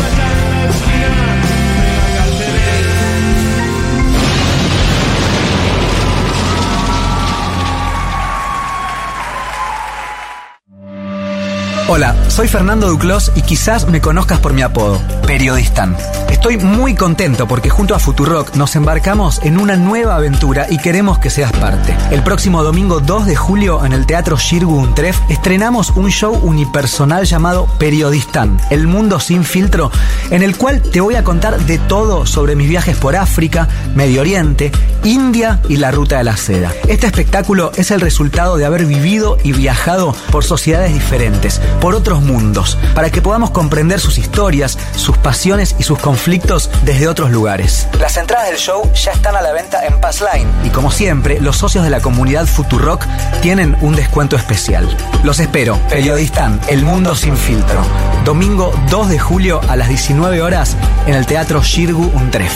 Hola, 11.92 12.16
soy 12.28 12.48
Fernando 12.48 12.88
Duclos 12.88 13.32
y 13.36 13.42
quizás 13.42 13.88
me 13.88 14.00
conozcas 14.00 14.40
por 14.40 14.54
mi 14.54 14.62
apodo, 14.62 15.02
Periodistan. 15.26 15.98
Estoy 16.30 16.58
muy 16.58 16.94
contento 16.94 17.48
porque 17.48 17.72
junto 17.72 17.96
a 17.96 18.00
Futurock 18.00 18.56
nos 18.56 18.76
embarcamos 18.76 19.42
en 19.44 19.60
una 19.60 19.76
nueva 19.76 20.16
aventura 20.16 20.68
y 20.70 20.78
queremos 20.78 21.18
que 21.18 21.32
seas 21.32 21.52
parte. 21.52 21.96
El 22.12 22.22
próximo 22.22 22.64
domingo 22.64 23.00
2 23.00 23.26
de 23.26 23.36
julio 23.36 23.84
en 23.84 23.94
el 23.94 24.06
Teatro 24.06 24.38
Shirgu 24.38 24.78
Untref 24.78 25.20
estrenamos 25.30 25.90
un 25.90 26.12
show 26.12 26.36
unipersonal 26.36 27.26
llamado 27.26 27.66
Periodistan, 27.80 28.60
el 28.70 28.86
mundo 28.86 29.20
sin 29.20 29.44
filtro, 29.44 29.92
en 30.30 30.44
el 30.44 30.58
cual 30.58 30.84
te 30.84 31.02
voy 31.02 31.16
a 31.16 31.24
contar 31.24 31.60
de 31.60 31.80
todo 31.80 32.28
sobre 32.28 32.56
mis 32.56 32.70
viajes 32.70 32.98
por 32.98 33.16
África, 33.16 33.68
Medio 33.96 34.22
Oriente, 34.22 34.72
India 35.04 35.60
y 35.68 35.78
la 35.78 35.90
Ruta 35.90 36.20
de 36.20 36.24
la 36.24 36.38
Seda. 36.38 36.72
Este 36.88 37.08
espectáculo 37.08 37.72
es 37.76 37.90
el 37.90 38.00
resultado 38.00 38.58
de 38.58 38.66
haber 38.66 38.86
vivido 38.86 39.38
y 39.44 39.54
viajado 39.54 40.16
por 40.32 40.44
sociedades 40.44 40.94
diferentes, 40.94 41.60
por 41.80 41.96
otros 41.96 42.22
mundos, 42.22 42.78
para 42.94 43.10
que 43.10 43.22
podamos 43.22 43.52
comprender 43.52 44.00
sus 44.00 44.18
historias, 44.18 44.78
sus 44.96 45.18
pasiones 45.18 45.76
y 45.80 45.84
sus 45.84 46.00
conflictos 46.00 46.70
desde 46.84 47.08
otros 47.08 47.32
lugares. 47.32 47.88
Las 48.00 48.18
entradas 48.18 48.50
del 48.50 48.58
show 48.58 48.92
ya 48.94 49.12
están 49.12 49.36
a 49.36 49.42
la 49.42 49.54
venta 49.54 49.86
en 49.86 50.00
Passline 50.00 50.48
y 50.64 50.70
como 50.70 50.92
siempre, 50.92 51.40
los 51.40 51.58
socios 51.58 51.84
de 51.84 51.90
la 51.90 52.02
comunidad 52.02 52.46
Futurock 52.46 53.06
tienen 53.42 53.78
un 53.82 53.96
descuento 53.96 54.36
especial. 54.36 54.88
Los 55.24 55.40
espero, 55.40 55.78
Periodistan, 55.90 56.60
El 56.68 56.84
Mundo 56.84 57.16
Sin 57.16 57.38
Filtro. 57.38 57.82
Domingo 58.26 58.74
2 58.90 59.10
de 59.10 59.20
julio 59.20 59.62
a 59.68 59.76
las 59.76 59.90
19 59.90 60.42
horas 60.42 60.76
en 61.08 61.16
el 61.16 61.26
Teatro 61.26 61.64
Shirgu 61.64 62.12
Untref. 62.14 62.54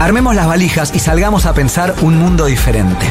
Armemos 0.00 0.34
las 0.34 0.46
valijas 0.46 0.92
y 0.94 0.98
salgamos 0.98 1.46
a 1.46 1.54
pensar 1.54 1.94
un 2.02 2.18
mundo 2.18 2.46
diferente. 2.46 3.06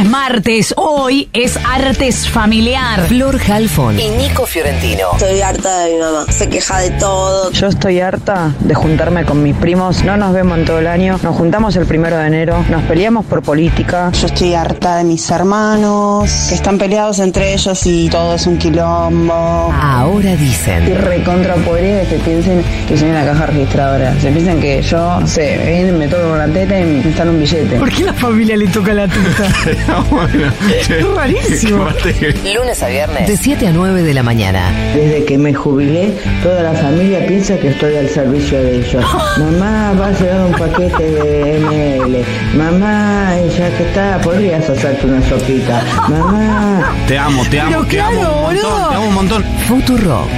Es 0.00 0.08
martes, 0.08 0.74
hoy 0.76 1.28
es 1.34 1.58
artes 1.58 2.26
familiar. 2.26 3.06
Flor 3.06 3.38
Halfon 3.38 4.00
y 4.00 4.08
Nico 4.08 4.46
Fiorentino. 4.46 5.08
Estoy 5.12 5.40
harta 5.42 5.80
de 5.80 5.92
mi 5.92 6.00
mamá. 6.00 6.24
Se 6.30 6.48
queja 6.48 6.78
de 6.78 6.90
todo. 6.92 7.50
Yo 7.50 7.66
estoy 7.66 8.00
harta 8.00 8.54
de 8.60 8.74
juntarme 8.74 9.24
con 9.24 9.42
mis 9.42 9.54
primos. 9.56 10.02
No 10.02 10.16
nos 10.16 10.32
vemos 10.32 10.58
en 10.58 10.64
todo 10.64 10.78
el 10.78 10.86
año. 10.86 11.18
Nos 11.22 11.36
juntamos 11.36 11.76
el 11.76 11.84
primero 11.84 12.16
de 12.16 12.26
enero. 12.28 12.64
Nos 12.70 12.82
peleamos 12.84 13.26
por 13.26 13.42
política. 13.42 14.10
Yo 14.12 14.26
estoy 14.26 14.54
harta 14.54 14.96
de 14.96 15.04
mis 15.04 15.30
hermanos, 15.30 16.46
que 16.48 16.54
están 16.54 16.78
peleados 16.78 17.18
entre 17.18 17.52
ellos 17.52 17.84
y 17.84 18.08
todo 18.08 18.36
es 18.36 18.46
un 18.46 18.56
quilombo. 18.56 19.34
Ahora 19.34 20.34
dicen. 20.36 20.96
recontra 21.02 21.56
podrida 21.56 22.02
que 22.04 22.16
piensen 22.16 22.62
que 22.88 22.96
soy 22.96 23.10
una 23.10 23.24
caja 23.26 23.46
registradora. 23.46 24.18
Se 24.18 24.30
piensan 24.30 24.60
que 24.60 24.80
yo, 24.80 25.20
no 25.20 25.26
sé, 25.26 25.82
me 25.84 25.92
me 25.92 26.08
tocan 26.08 26.38
la 26.38 26.46
teta 26.46 26.80
y 26.80 26.84
me 26.84 26.98
instan 27.02 27.28
un 27.28 27.40
billete. 27.40 27.76
¿Por 27.76 27.90
qué 27.90 28.04
la 28.04 28.14
familia 28.14 28.56
le 28.56 28.66
toca 28.68 28.94
la 28.94 29.06
tuta? 29.06 29.48
Es 30.88 31.06
rarísimo. 31.14 31.84
Lunes 32.54 32.82
a 32.82 32.88
viernes. 32.88 33.26
De 33.26 33.36
7 33.36 33.68
a 33.68 33.72
9 33.72 34.02
de 34.02 34.14
la 34.14 34.22
mañana. 34.22 34.70
Desde 34.94 35.24
que 35.24 35.38
me 35.38 35.52
jubilé, 35.54 36.12
toda 36.42 36.62
la 36.62 36.72
familia 36.74 37.26
piensa 37.26 37.56
que 37.58 37.68
estoy 37.68 37.96
al 37.96 38.08
servicio 38.08 38.62
de 38.62 38.76
ellos. 38.78 39.04
Mamá, 39.38 39.92
va 40.00 40.06
a 40.08 40.12
llegar 40.12 40.46
un 40.46 40.52
paquete 40.52 41.02
de 41.10 41.58
ML. 41.60 42.24
Mamá, 42.58 43.34
ya 43.56 43.76
que 43.76 43.82
está, 43.88 44.18
podrías 44.22 44.68
hacerte 44.68 45.06
una 45.06 45.22
sopita. 45.28 45.82
Mamá. 46.08 46.92
Te 47.06 47.18
amo, 47.18 47.42
te 47.50 47.60
amo, 47.60 47.70
Pero 47.70 47.86
te 47.86 48.00
amo 48.00 48.20
un 48.20 48.24
montón, 48.24 48.42
boludo. 48.42 48.88
te 48.88 48.94
amo 48.94 49.06
un 49.08 49.14
montón. 49.14 49.44
Futurock. 49.66 50.28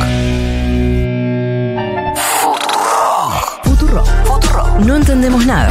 Futurock. 3.65 4.07
Futurock. 4.25 4.79
No 4.87 4.97
entendemos 4.97 5.47
nada. 5.47 5.71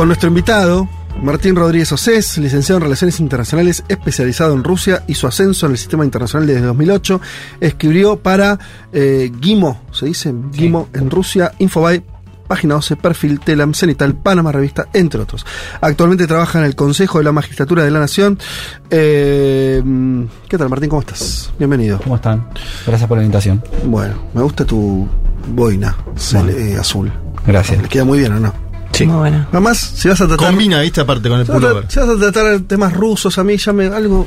con 0.00 0.08
nuestro 0.08 0.28
invitado, 0.28 0.88
Martín 1.22 1.54
Rodríguez 1.54 1.92
Océs, 1.92 2.38
licenciado 2.38 2.78
en 2.78 2.84
Relaciones 2.84 3.20
Internacionales, 3.20 3.84
especializado 3.86 4.54
en 4.54 4.64
Rusia 4.64 5.04
y 5.06 5.12
su 5.12 5.26
ascenso 5.26 5.66
en 5.66 5.72
el 5.72 5.78
sistema 5.78 6.06
internacional 6.06 6.46
desde 6.46 6.62
2008. 6.62 7.20
Escribió 7.60 8.16
para 8.16 8.58
eh, 8.94 9.30
Gimo, 9.42 9.82
se 9.92 10.06
dice 10.06 10.32
Gimo 10.54 10.88
en 10.94 11.10
Rusia, 11.10 11.52
Infobay, 11.58 12.02
Página 12.48 12.76
12, 12.76 12.96
Perfil, 12.96 13.40
Telam, 13.40 13.74
Cenital, 13.74 14.14
Panamá 14.14 14.52
Revista, 14.52 14.88
entre 14.94 15.20
otros. 15.20 15.44
Actualmente 15.82 16.26
trabaja 16.26 16.60
en 16.60 16.64
el 16.64 16.74
Consejo 16.74 17.18
de 17.18 17.24
la 17.24 17.32
Magistratura 17.32 17.84
de 17.84 17.90
la 17.90 18.00
Nación. 18.00 18.38
Eh, 18.88 19.82
¿Qué 20.48 20.56
tal, 20.56 20.70
Martín? 20.70 20.88
¿Cómo 20.88 21.02
estás? 21.02 21.52
Bienvenido. 21.58 22.00
¿Cómo 22.02 22.16
están? 22.16 22.48
Gracias 22.86 23.06
por 23.06 23.18
la 23.18 23.24
invitación. 23.24 23.62
Bueno, 23.84 24.14
me 24.32 24.40
gusta 24.40 24.64
tu 24.64 25.06
boina 25.48 25.94
eh, 26.48 26.78
azul. 26.80 27.12
Gracias. 27.46 27.82
Le 27.82 27.88
queda 27.90 28.04
muy 28.04 28.18
bien, 28.18 28.32
¿o 28.32 28.40
no? 28.40 28.69
Sí. 29.00 29.06
Muy 29.06 29.16
buena. 29.16 29.38
Nada 29.46 29.60
más, 29.60 29.78
si 29.78 30.08
vas 30.08 30.20
a 30.20 30.26
tratar. 30.28 30.46
Combina, 30.48 30.80
viste, 30.80 31.00
aparte 31.00 31.28
con 31.28 31.40
el 31.40 31.46
si 31.46 31.52
pullover. 31.52 31.84
si 31.88 31.98
vas 32.00 32.08
a 32.08 32.16
tratar 32.18 32.60
temas 32.60 32.92
rusos, 32.92 33.36
a 33.38 33.44
mí 33.44 33.56
ya 33.56 33.72
me. 33.72 33.86
algo 33.86 34.26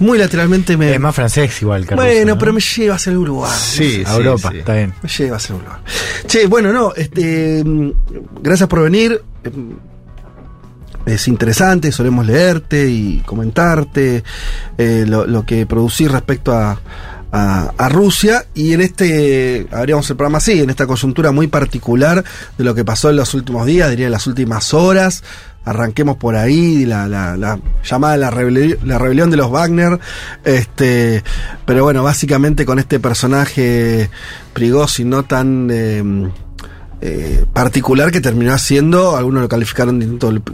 muy 0.00 0.16
lateralmente 0.18 0.76
me. 0.76 0.94
Es 0.94 1.00
más 1.00 1.14
francés 1.14 1.60
igual 1.60 1.84
que 1.86 1.94
bueno, 1.96 2.12
ruso, 2.12 2.26
¿no? 2.26 2.38
pero 2.38 2.52
me 2.52 2.60
lleva 2.60 2.94
hacia 2.94 3.10
el 3.10 3.18
Uruguay. 3.18 3.50
Sí, 3.58 4.02
a 4.06 4.10
sí, 4.10 4.16
Europa, 4.16 4.50
sí. 4.52 4.58
está 4.58 4.74
bien. 4.74 4.94
Me 5.02 5.08
lleva 5.08 5.36
hacia 5.36 5.54
el 5.54 5.60
Uruguay. 5.62 5.78
Che, 6.26 6.46
bueno, 6.46 6.72
no, 6.72 6.92
este. 6.94 7.62
mm, 7.64 7.90
Gracias 8.42 8.68
por 8.68 8.82
venir. 8.82 9.20
Mm, 9.44 9.72
Es 11.10 11.26
interesante, 11.26 11.90
solemos 11.90 12.26
leerte 12.26 12.88
y 12.88 13.20
comentarte 13.26 14.22
eh, 14.76 15.04
lo, 15.08 15.26
lo 15.26 15.44
que 15.46 15.64
producís 15.66 16.10
respecto 16.10 16.52
a, 16.52 16.78
a- 17.32 17.88
Rusia 17.88 18.44
y 18.54 18.72
en 18.74 18.80
este, 18.80 19.66
abríamos 19.70 20.08
el 20.10 20.16
programa 20.16 20.38
así, 20.38 20.60
en 20.60 20.70
esta 20.70 20.86
coyuntura 20.86 21.30
muy 21.32 21.46
particular 21.46 22.24
de 22.56 22.64
lo 22.64 22.74
que 22.74 22.84
pasó 22.84 23.10
en 23.10 23.16
los 23.16 23.34
últimos 23.34 23.66
días, 23.66 23.90
diría 23.90 24.06
en 24.06 24.12
las 24.12 24.26
últimas 24.26 24.72
horas, 24.74 25.22
arranquemos 25.64 26.16
por 26.16 26.36
ahí, 26.36 26.84
la, 26.86 27.06
la- 27.08 27.36
la 27.36 27.58
llamada 27.84 28.16
la, 28.16 28.30
la 28.30 28.98
rebelión 28.98 29.30
de 29.30 29.36
los 29.36 29.50
Wagner, 29.50 29.98
este, 30.44 31.22
pero 31.66 31.84
bueno, 31.84 32.02
básicamente 32.02 32.64
con 32.64 32.78
este 32.78 32.98
personaje 33.00 34.10
Prigozhin 34.54 35.10
no 35.10 35.24
tan... 35.24 35.68
eh, 35.70 36.02
eh, 37.00 37.44
particular 37.52 38.10
que 38.10 38.20
terminó 38.20 38.52
haciendo, 38.52 39.16
algunos 39.16 39.42
lo 39.42 39.48
calificaron 39.48 40.00
de 40.00 40.06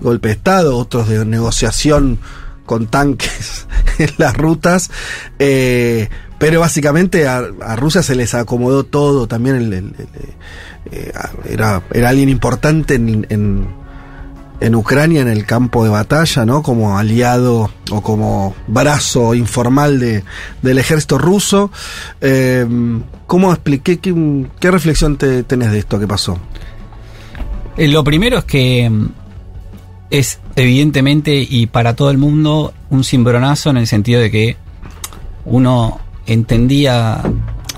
golpe 0.03 0.29
de 0.29 0.35
Estado, 0.35 0.77
otros 0.77 1.09
de 1.09 1.25
negociación 1.25 2.19
con 2.67 2.87
tanques 2.87 3.67
en 3.99 4.11
las 4.19 4.37
rutas, 4.37 4.91
eh, 5.39 6.11
pero 6.39 6.61
básicamente 6.61 7.27
a, 7.27 7.43
Rusia 7.77 8.03
se 8.03 8.15
les 8.15 8.35
acomodó 8.35 8.85
todo, 8.85 9.27
también 9.27 9.95
eh, 10.91 11.13
era, 11.49 11.83
era 11.93 12.09
alguien 12.09 12.29
importante 12.29 12.95
en, 12.95 13.27
en, 13.29 14.75
Ucrania 14.75 15.21
en 15.21 15.29
el 15.29 15.45
campo 15.45 15.85
de 15.85 15.91
batalla, 15.91 16.47
¿no? 16.47 16.63
Como 16.63 16.99
aliado 16.99 17.71
o 17.91 18.01
como 18.01 18.55
brazo 18.67 19.35
informal 19.35 20.01
de, 20.01 20.25
del 20.63 20.79
ejército 20.79 21.19
ruso. 21.19 21.71
Eh, 22.23 22.67
¿Cómo 23.27 23.53
expliqué? 23.53 23.99
¿Qué, 23.99 24.15
qué 24.59 24.71
reflexión 24.71 25.19
te, 25.19 25.43
tenés 25.43 25.71
de 25.71 25.81
esto 25.81 25.99
que 26.01 26.07
pasó? 26.07 26.39
Eh, 27.77 27.89
Lo 27.89 28.05
primero 28.05 28.39
es 28.39 28.45
que 28.45 28.89
mm, 28.89 29.07
es 30.11 30.39
evidentemente 30.57 31.35
y 31.49 31.67
para 31.67 31.95
todo 31.95 32.11
el 32.11 32.19
mundo 32.19 32.73
un 32.91 33.05
cimbronazo 33.05 33.71
en 33.71 33.77
el 33.77 33.87
sentido 33.87 34.21
de 34.21 34.31
que 34.31 34.57
uno 35.45 36.01
entendía, 36.27 37.21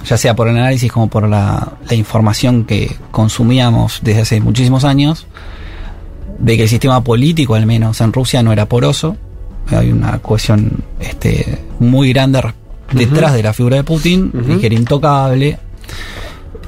ya 0.04 0.16
sea 0.16 0.34
por 0.36 0.48
el 0.48 0.56
análisis 0.56 0.90
como 0.92 1.08
por 1.08 1.28
la, 1.28 1.72
la 1.88 1.94
información 1.94 2.64
que 2.64 2.96
consumíamos 3.10 4.00
desde 4.02 4.22
hace 4.22 4.40
muchísimos 4.40 4.84
años, 4.84 5.26
de 6.38 6.56
que 6.56 6.64
el 6.64 6.68
sistema 6.68 7.02
político, 7.02 7.54
al 7.54 7.66
menos 7.66 8.00
en 8.00 8.12
Rusia, 8.12 8.42
no 8.42 8.52
era 8.52 8.66
poroso. 8.66 9.16
Hay 9.68 9.90
una 9.90 10.18
cohesión 10.20 10.84
este, 11.00 11.58
muy 11.80 12.12
grande 12.12 12.40
detrás 12.92 13.32
de 13.32 13.42
la 13.42 13.52
figura 13.52 13.76
de 13.76 13.84
Putin 13.84 14.30
y 14.48 14.58
que 14.58 14.66
era 14.66 14.74
intocable. 14.76 15.58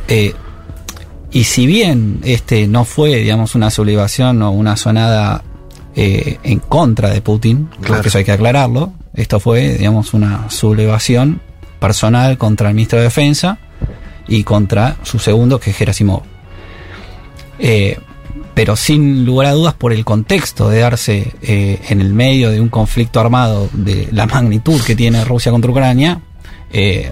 Eh, 0.08 0.34
y 1.30 1.44
si 1.44 1.66
bien 1.66 2.20
este 2.24 2.66
no 2.66 2.84
fue, 2.84 3.16
digamos, 3.16 3.54
una 3.54 3.70
sublevación 3.70 4.40
o 4.42 4.50
una 4.50 4.76
sonada 4.76 5.44
eh, 5.94 6.38
en 6.42 6.58
contra 6.60 7.10
de 7.10 7.20
Putin, 7.20 7.68
Claro. 7.80 7.94
porque 7.96 8.08
eso 8.08 8.18
hay 8.18 8.24
que 8.24 8.32
aclararlo, 8.32 8.92
esto 9.14 9.38
fue, 9.38 9.76
digamos, 9.76 10.14
una 10.14 10.48
sublevación 10.50 11.40
personal 11.78 12.38
contra 12.38 12.68
el 12.68 12.74
ministro 12.74 12.98
de 12.98 13.04
Defensa 13.04 13.58
y 14.28 14.44
contra 14.44 14.96
su 15.02 15.18
segundo, 15.18 15.58
que 15.58 15.70
es 15.70 15.76
Gerasimov. 15.76 16.22
Eh, 17.58 17.98
pero 18.54 18.76
sin 18.76 19.24
lugar 19.24 19.48
a 19.48 19.52
dudas 19.52 19.74
por 19.74 19.92
el 19.92 20.04
contexto 20.04 20.68
de 20.68 20.80
darse 20.80 21.32
eh, 21.42 21.80
en 21.88 22.00
el 22.00 22.12
medio 22.12 22.50
de 22.50 22.60
un 22.60 22.68
conflicto 22.68 23.20
armado 23.20 23.68
de 23.72 24.08
la 24.12 24.26
magnitud 24.26 24.80
que 24.82 24.96
tiene 24.96 25.24
Rusia 25.24 25.52
contra 25.52 25.70
Ucrania, 25.70 26.20
eh, 26.70 27.10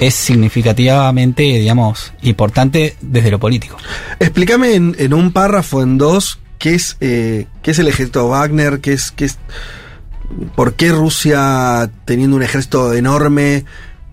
es 0.00 0.14
significativamente, 0.14 1.42
digamos, 1.42 2.12
importante 2.22 2.96
desde 3.00 3.30
lo 3.30 3.38
político. 3.38 3.76
Explícame 4.20 4.74
en, 4.74 5.12
un 5.12 5.32
párrafo, 5.32 5.82
en 5.82 5.98
dos, 5.98 6.38
qué 6.58 6.74
es, 6.74 6.96
qué 7.00 7.46
es 7.64 7.78
el 7.78 7.88
ejército 7.88 8.28
Wagner, 8.28 8.80
qué 8.80 8.92
es, 8.92 9.10
qué 9.10 9.26
es, 9.26 9.38
por 10.54 10.74
qué 10.74 10.92
Rusia, 10.92 11.90
teniendo 12.04 12.36
un 12.36 12.42
ejército 12.42 12.94
enorme, 12.94 13.64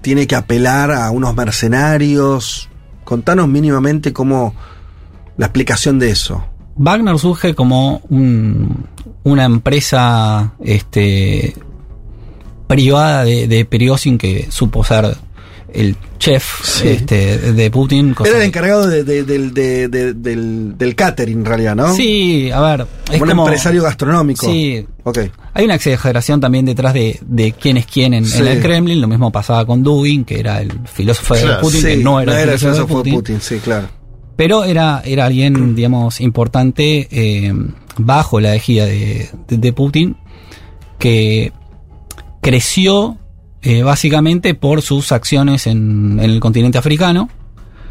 tiene 0.04 0.28
que 0.28 0.36
apelar 0.36 0.91
a 0.91 1.10
unos 1.10 1.34
mercenarios. 1.36 2.70
Contanos 3.04 3.47
mínimamente 3.47 4.14
cómo 4.14 4.54
la 5.38 5.47
explicación 5.47 5.97
de 5.97 6.12
eso. 6.12 6.45
Wagner 6.76 7.18
surge 7.18 7.56
como 7.56 8.01
un- 8.10 8.86
una 9.24 9.45
empresa 9.45 10.54
este, 10.64 11.56
privada 12.68 13.24
de, 13.24 13.47
de 13.47 13.66
Prigozhin 13.66 14.18
que 14.18 14.47
supo 14.51 14.84
ser 14.84 15.16
el 15.74 15.95
chef 16.19 16.43
Sí. 16.63 16.88
este, 16.89 17.38
de 17.53 17.71
Putin. 17.71 18.13
cosa 18.13 18.30
Era 18.30 18.39
el 18.39 18.45
encargado 18.45 18.88
de- 18.88 19.03
de- 19.03 19.24
del- 19.24 19.53
de- 19.53 19.88
de- 19.88 20.13
del, 20.13 20.78
del 20.78 20.95
catering, 20.95 21.39
en 21.39 21.45
realidad, 21.45 21.76
¿no? 21.76 21.93
Sí, 21.95 22.49
a 22.51 22.61
ver. 22.61 22.88
Es 23.11 23.19
un 23.21 23.28
como, 23.28 23.43
empresario 23.45 23.84
gastronómico. 23.84 24.45
Sí. 24.45 24.86
Ok. 25.03 25.19
Hay 25.53 25.65
una 25.65 25.76
exageración 25.76 26.39
también 26.39 26.65
detrás 26.65 26.93
de, 26.93 27.19
de 27.26 27.51
quién 27.53 27.78
es 27.78 27.86
quién 27.86 28.13
en, 28.13 28.24
el 28.26 28.61
Kremlin. 28.61 29.01
Lo 29.01 29.07
mismo 29.07 29.32
pasaba 29.32 29.65
con 29.65 29.84
Dugin, 29.84 30.24
que 30.26 30.39
era 30.39 30.61
el 30.61 30.71
filósofo 30.86 31.36
de 31.36 31.55
Putin, 31.61 31.82
sí, 31.82 31.88
que 31.88 31.97
no 31.97 32.19
era, 32.21 32.41
el 32.41 32.49
el 32.49 32.57
filósofo 32.59 32.69
de 32.69 32.76
filósofo 32.76 32.88
de 32.88 32.99
Putin. 33.03 33.13
Putin, 33.15 33.41
sí, 33.41 33.59
claro. 33.63 33.88
Pero 34.36 34.63
era, 34.63 35.01
era 35.05 35.26
alguien, 35.26 35.76
digamos, 35.76 36.21
importante 36.21 37.07
eh, 37.11 37.53
bajo 37.97 38.39
la 38.39 38.55
ejida 38.55 38.86
de, 38.86 39.30
de- 39.47 39.57
de 39.57 39.74
Putin, 39.74 40.15
que 40.99 41.51
creció 42.41 43.17
eh, 43.64 43.82
básicamente 43.84 44.53
por 44.53 44.82
sus 44.82 45.11
acciones 45.11 45.66
en, 45.68 46.20
en 46.20 46.30
el 46.32 46.39
continente 46.39 46.78
africano, 46.78 47.30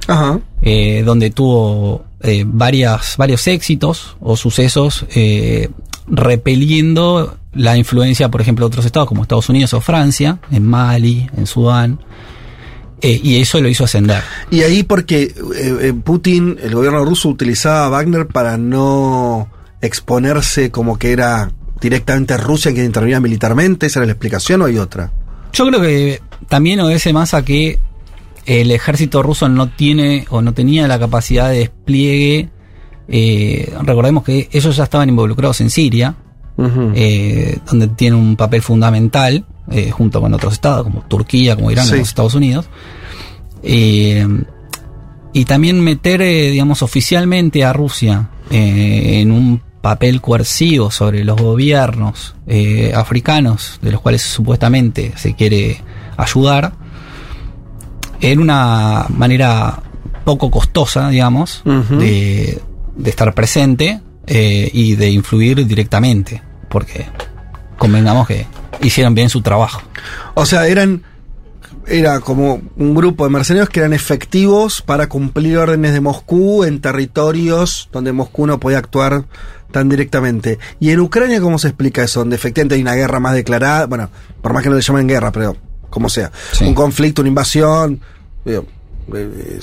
Ajá. 0.06 0.38
eh, 0.60 1.02
donde 1.04 1.30
tuvo 1.30 2.04
eh, 2.20 2.44
varias, 2.46 3.16
varios 3.16 3.46
éxitos 3.46 4.16
o 4.20 4.36
sucesos 4.36 5.06
eh, 5.14 5.70
repeliendo 6.06 7.36
la 7.52 7.76
influencia, 7.76 8.30
por 8.30 8.40
ejemplo, 8.40 8.66
de 8.66 8.68
otros 8.68 8.86
estados 8.86 9.08
como 9.08 9.22
Estados 9.22 9.48
Unidos 9.48 9.74
o 9.74 9.80
Francia, 9.80 10.38
en 10.50 10.66
Mali, 10.66 11.28
en 11.36 11.46
Sudán, 11.46 12.00
eh, 13.00 13.20
y 13.22 13.40
eso 13.40 13.60
lo 13.60 13.68
hizo 13.68 13.84
ascender. 13.84 14.22
Y 14.50 14.62
ahí 14.62 14.84
porque 14.84 15.22
eh, 15.22 15.34
eh, 15.56 15.92
Putin, 15.92 16.58
el 16.62 16.74
gobierno 16.74 17.04
ruso 17.04 17.28
utilizaba 17.28 17.86
a 17.86 17.88
Wagner 17.88 18.26
para 18.26 18.56
no 18.56 19.48
exponerse 19.80 20.70
como 20.70 20.98
que 20.98 21.12
era 21.12 21.50
directamente 21.80 22.36
Rusia 22.36 22.72
quien 22.72 22.86
intervenía 22.86 23.20
militarmente, 23.20 23.86
¿esa 23.86 23.98
era 24.00 24.06
la 24.06 24.12
explicación 24.12 24.62
o 24.62 24.66
hay 24.66 24.78
otra? 24.78 25.12
Yo 25.52 25.66
creo 25.66 25.80
que 25.80 26.20
también 26.48 26.80
obedece 26.80 27.12
más 27.12 27.34
a 27.34 27.44
que 27.44 27.78
el 28.46 28.70
ejército 28.70 29.22
ruso 29.22 29.48
no 29.48 29.68
tiene 29.70 30.24
o 30.30 30.42
no 30.42 30.52
tenía 30.54 30.88
la 30.88 30.98
capacidad 30.98 31.50
de 31.50 31.58
despliegue. 31.58 32.48
eh, 33.08 33.72
recordemos 33.82 34.22
que 34.24 34.48
ellos 34.52 34.74
ya 34.76 34.84
estaban 34.84 35.08
involucrados 35.08 35.60
en 35.60 35.68
Siria, 35.70 36.14
eh, 36.94 37.58
donde 37.68 37.88
tiene 37.88 38.16
un 38.16 38.36
papel 38.36 38.62
fundamental, 38.62 39.44
eh, 39.70 39.90
junto 39.90 40.20
con 40.20 40.32
otros 40.32 40.54
estados 40.54 40.84
como 40.84 41.02
Turquía, 41.02 41.54
como 41.56 41.70
Irán, 41.70 41.84
Sí. 41.84 41.90
como 41.90 42.00
los 42.00 42.08
Estados 42.08 42.34
Unidos. 42.34 42.68
Y 45.34 45.44
también 45.46 45.80
meter, 45.80 46.20
digamos, 46.20 46.82
oficialmente 46.82 47.64
a 47.64 47.72
Rusia 47.72 48.28
en 48.50 49.30
un 49.32 49.62
papel 49.82 50.20
coercivo 50.20 50.90
sobre 50.90 51.24
los 51.24 51.38
gobiernos 51.38 52.34
eh, 52.46 52.92
africanos, 52.94 53.78
de 53.82 53.92
los 53.92 54.00
cuales 54.00 54.22
supuestamente 54.22 55.12
se 55.16 55.34
quiere 55.34 55.82
ayudar, 56.16 56.72
en 58.20 58.40
una 58.40 59.06
manera 59.08 59.82
poco 60.24 60.50
costosa, 60.50 61.10
digamos, 61.10 61.62
de, 61.64 62.62
de 62.96 63.10
estar 63.10 63.34
presente 63.34 64.00
eh, 64.26 64.70
y 64.72 64.94
de 64.94 65.10
influir 65.10 65.66
directamente, 65.66 66.40
porque 66.68 67.06
convengamos 67.76 68.28
que 68.28 68.46
hicieron 68.80 69.14
bien 69.14 69.28
su 69.28 69.42
trabajo. 69.42 69.82
O 70.34 70.46
sea, 70.46 70.68
eran 70.68 71.02
era 71.86 72.20
como 72.20 72.62
un 72.76 72.94
grupo 72.94 73.24
de 73.24 73.30
mercenarios 73.30 73.68
que 73.68 73.80
eran 73.80 73.92
efectivos 73.92 74.82
para 74.82 75.08
cumplir 75.08 75.58
órdenes 75.58 75.92
de 75.92 76.00
Moscú 76.00 76.64
en 76.64 76.80
territorios 76.80 77.88
donde 77.92 78.12
Moscú 78.12 78.46
no 78.46 78.60
podía 78.60 78.78
actuar 78.78 79.24
tan 79.72 79.88
directamente. 79.88 80.58
¿Y 80.78 80.90
en 80.90 81.00
Ucrania 81.00 81.40
cómo 81.40 81.58
se 81.58 81.68
explica 81.68 82.04
eso? 82.04 82.20
Donde 82.20 82.36
efectivamente 82.36 82.76
hay 82.76 82.82
una 82.82 82.94
guerra 82.94 83.18
más 83.18 83.34
declarada, 83.34 83.86
bueno, 83.86 84.10
por 84.40 84.52
más 84.52 84.62
que 84.62 84.68
no 84.68 84.76
le 84.76 84.82
llamen 84.82 85.08
guerra, 85.08 85.32
pero 85.32 85.56
como 85.90 86.08
sea, 86.08 86.30
un 86.60 86.74
conflicto, 86.74 87.22
una 87.22 87.28
invasión, 87.28 88.00
digo, 88.44 88.64
eh, 89.14 89.60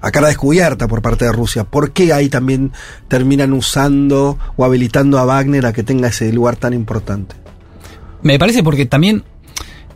a 0.00 0.10
cara 0.10 0.28
descubierta 0.28 0.86
por 0.88 1.02
parte 1.02 1.24
de 1.24 1.32
Rusia. 1.32 1.64
¿Por 1.64 1.90
qué 1.90 2.12
ahí 2.12 2.28
también 2.28 2.72
terminan 3.08 3.52
usando 3.52 4.38
o 4.56 4.64
habilitando 4.64 5.18
a 5.18 5.24
Wagner 5.24 5.66
a 5.66 5.72
que 5.72 5.82
tenga 5.82 6.08
ese 6.08 6.32
lugar 6.32 6.56
tan 6.56 6.72
importante? 6.72 7.34
Me 8.22 8.38
parece 8.38 8.62
porque 8.62 8.86
también, 8.86 9.24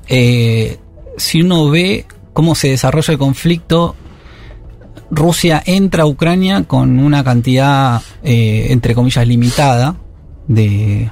eh, 0.09 0.79
si 1.17 1.43
uno 1.43 1.71
ve 1.71 2.07
cómo 2.33 2.55
se 2.55 2.69
desarrolla 2.69 3.13
el 3.13 3.19
conflicto, 3.19 3.97
Rusia 5.15 5.63
entra 5.67 6.05
a 6.05 6.07
Ucrania 6.07 6.65
con 6.65 6.99
una 6.99 7.23
cantidad, 7.23 8.01
eh, 8.25 8.69
entre 8.71 8.95
comillas, 8.95 9.29
limitada 9.29 9.95
de, 10.49 11.11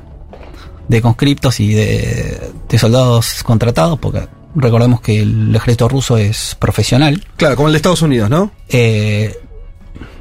de 0.89 1.03
conscriptos 1.03 1.61
y 1.61 1.75
de, 1.75 2.41
de 2.67 2.79
soldados 2.79 3.43
contratados, 3.43 3.99
porque 3.99 4.27
recordemos 4.55 5.03
que 5.03 5.21
el 5.21 5.55
ejército 5.55 5.87
ruso 5.89 6.17
es 6.17 6.57
profesional. 6.59 7.23
Claro, 7.37 7.57
como 7.57 7.69
el 7.69 7.73
de 7.73 7.77
Estados 7.77 8.01
Unidos, 8.03 8.31
¿no? 8.31 8.51
Eh, 8.71 9.37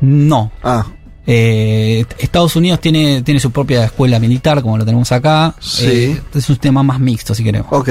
no. 0.01 0.51
Ah. 0.61 0.85
Eh, 1.25 2.05
Estados 2.17 2.55
Unidos 2.57 2.81
tiene, 2.81 3.21
tiene 3.21 3.39
su 3.39 3.51
propia 3.51 3.85
escuela 3.85 4.19
militar, 4.19 4.61
como 4.61 4.77
lo 4.77 4.83
tenemos 4.85 5.09
acá. 5.13 5.55
Sí. 5.59 5.85
Eh, 5.85 6.21
es 6.35 6.49
un 6.49 6.57
tema 6.57 6.83
más 6.83 6.99
mixto, 6.99 7.33
si 7.33 7.43
queremos. 7.45 7.71
Ok. 7.71 7.89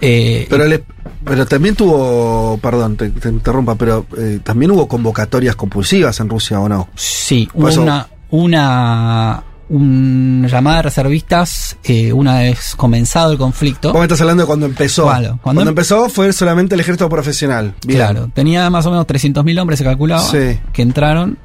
Eh, 0.00 0.46
Pero, 0.48 0.64
le- 0.66 0.84
pero 1.24 1.46
también 1.46 1.74
tuvo, 1.76 2.58
perdón, 2.62 2.96
te, 2.96 3.10
te 3.10 3.28
interrumpa, 3.28 3.74
pero 3.76 4.06
eh, 4.18 4.40
también 4.42 4.70
hubo 4.72 4.88
convocatorias 4.88 5.56
compulsivas 5.56 6.18
en 6.20 6.28
Rusia, 6.28 6.60
¿o 6.60 6.68
no? 6.68 6.88
Sí, 6.94 7.48
hubo 7.54 7.68
eso- 7.68 7.82
una, 7.82 8.08
una, 8.30 9.42
una 9.68 10.48
llamada 10.48 10.76
de 10.78 10.82
reservistas 10.82 11.76
eh, 11.84 12.12
una 12.12 12.40
vez 12.40 12.74
comenzado 12.76 13.32
el 13.32 13.38
conflicto. 13.38 13.90
Vos 13.92 14.00
me 14.00 14.04
estás 14.04 14.20
hablando 14.20 14.42
de 14.42 14.46
cuando 14.46 14.66
empezó. 14.66 15.04
Cuando, 15.04 15.38
cuando- 15.42 15.62
empezó 15.68 16.08
fue 16.08 16.32
solamente 16.32 16.74
el 16.74 16.80
ejército 16.80 17.08
profesional. 17.08 17.74
Bien. 17.86 17.98
Claro, 18.00 18.30
tenía 18.34 18.68
más 18.70 18.84
o 18.86 18.90
menos 18.90 19.06
300.000 19.06 19.58
hombres, 19.60 19.78
se 19.78 19.84
calculaba, 19.84 20.22
Sí. 20.22 20.58
que 20.72 20.82
entraron. 20.82 21.38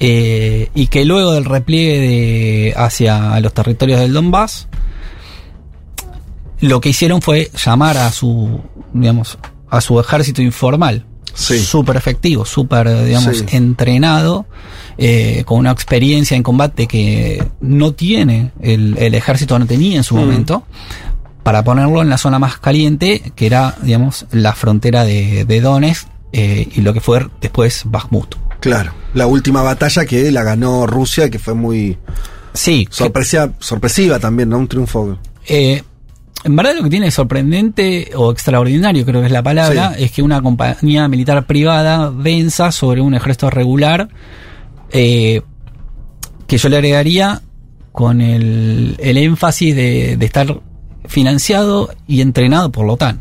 eh, 0.00 0.70
y 0.74 0.88
que 0.88 1.04
luego 1.04 1.32
del 1.34 1.44
repliegue 1.44 2.00
de, 2.00 2.74
hacia 2.76 3.38
los 3.38 3.54
territorios 3.54 4.00
del 4.00 4.12
Donbass, 4.12 4.66
lo 6.68 6.80
que 6.80 6.90
hicieron 6.90 7.20
fue 7.22 7.50
llamar 7.64 7.96
a 7.98 8.10
su, 8.12 8.60
digamos, 8.92 9.38
a 9.70 9.80
su 9.80 9.98
ejército 10.00 10.42
informal. 10.42 11.06
Súper 11.34 11.96
efectivo, 11.96 12.44
súper, 12.44 13.04
digamos, 13.04 13.38
Sí. 13.38 13.44
entrenado, 13.56 14.46
eh, 14.98 15.42
con 15.46 15.58
una 15.58 15.72
experiencia 15.72 16.36
en 16.36 16.44
combate 16.44 16.86
que 16.86 17.44
no 17.60 17.92
tiene 17.92 18.52
el, 18.60 18.96
el 18.98 19.14
ejército, 19.14 19.58
no 19.58 19.66
tenía 19.66 19.96
en 19.96 20.04
su 20.04 20.14
Mm. 20.14 20.18
momento, 20.20 20.62
para 21.42 21.64
ponerlo 21.64 22.02
en 22.02 22.08
la 22.08 22.18
zona 22.18 22.38
más 22.38 22.58
caliente, 22.58 23.32
que 23.34 23.46
era, 23.46 23.74
digamos, 23.82 24.26
la 24.30 24.54
frontera 24.54 25.04
de, 25.04 25.44
de 25.44 25.60
Donetsk 25.60 26.06
eh, 26.32 26.68
y 26.74 26.80
lo 26.82 26.92
que 26.94 27.00
fue 27.00 27.26
después 27.40 27.82
Bakhmut. 27.86 28.36
Claro. 28.60 28.92
La 29.12 29.26
última 29.26 29.62
batalla 29.62 30.04
que 30.06 30.30
la 30.30 30.42
ganó 30.44 30.86
Rusia, 30.86 31.28
que 31.30 31.38
fue 31.38 31.54
muy. 31.54 31.98
Sí. 32.54 32.86
Sorpresiva, 32.90 33.50
sorpresiva 33.58 34.18
también, 34.20 34.48
¿no? 34.50 34.58
Un 34.58 34.68
triunfo. 34.68 35.18
Eh, 35.48 35.82
en 36.44 36.56
verdad 36.56 36.74
lo 36.76 36.82
que 36.84 36.90
tiene 36.90 37.06
de 37.06 37.10
sorprendente 37.10 38.10
o 38.14 38.30
extraordinario, 38.30 39.04
creo 39.04 39.20
que 39.20 39.26
es 39.26 39.32
la 39.32 39.42
palabra, 39.42 39.94
es 39.98 40.12
que 40.12 40.22
una 40.22 40.42
compañía 40.42 41.08
militar 41.08 41.46
privada 41.46 42.10
venza 42.10 42.70
sobre 42.70 43.00
un 43.00 43.14
ejército 43.14 43.48
regular, 43.50 44.08
eh, 44.90 45.42
que 46.46 46.58
yo 46.58 46.68
le 46.68 46.76
agregaría 46.76 47.40
con 47.92 48.20
el, 48.20 48.96
el 48.98 49.16
énfasis 49.16 49.74
de, 49.74 50.16
de 50.18 50.26
estar 50.26 50.60
financiado 51.06 51.90
y 52.06 52.20
entrenado 52.20 52.70
por 52.70 52.86
la 52.86 52.92
OTAN. 52.92 53.20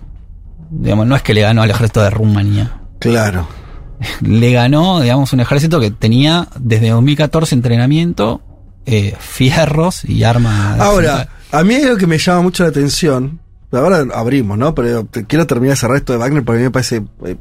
Digamos, 0.69 1.07
no 1.07 1.15
es 1.15 1.21
que 1.21 1.33
le 1.33 1.41
ganó 1.41 1.61
al 1.61 1.69
ejército 1.69 2.01
de 2.01 2.09
Rumanía. 2.09 2.81
Claro. 2.99 3.47
Le 4.21 4.51
ganó, 4.51 5.01
digamos, 5.01 5.31
un 5.33 5.39
ejército 5.39 5.79
que 5.79 5.91
tenía 5.91 6.47
desde 6.59 6.89
2014 6.89 7.55
entrenamiento, 7.55 8.41
eh, 8.85 9.15
fierros 9.19 10.03
y 10.05 10.23
armas. 10.23 10.79
Ahora, 10.79 11.29
a 11.53 11.63
mí 11.63 11.75
hay 11.75 11.83
algo 11.83 11.97
que 11.97 12.07
me 12.07 12.17
llama 12.17 12.41
mucho 12.41 12.63
la 12.63 12.69
atención. 12.69 13.39
Ahora 13.71 14.05
abrimos, 14.13 14.57
¿no? 14.57 14.75
Pero 14.75 15.07
quiero 15.27 15.47
terminar 15.47 15.75
ese 15.77 15.87
resto 15.87 16.13
de 16.13 16.19
Wagner 16.19 16.43
porque 16.43 16.57
a 16.57 16.59
mí 16.59 16.65
me 16.65 16.71
parece 16.71 17.03
eh, 17.25 17.35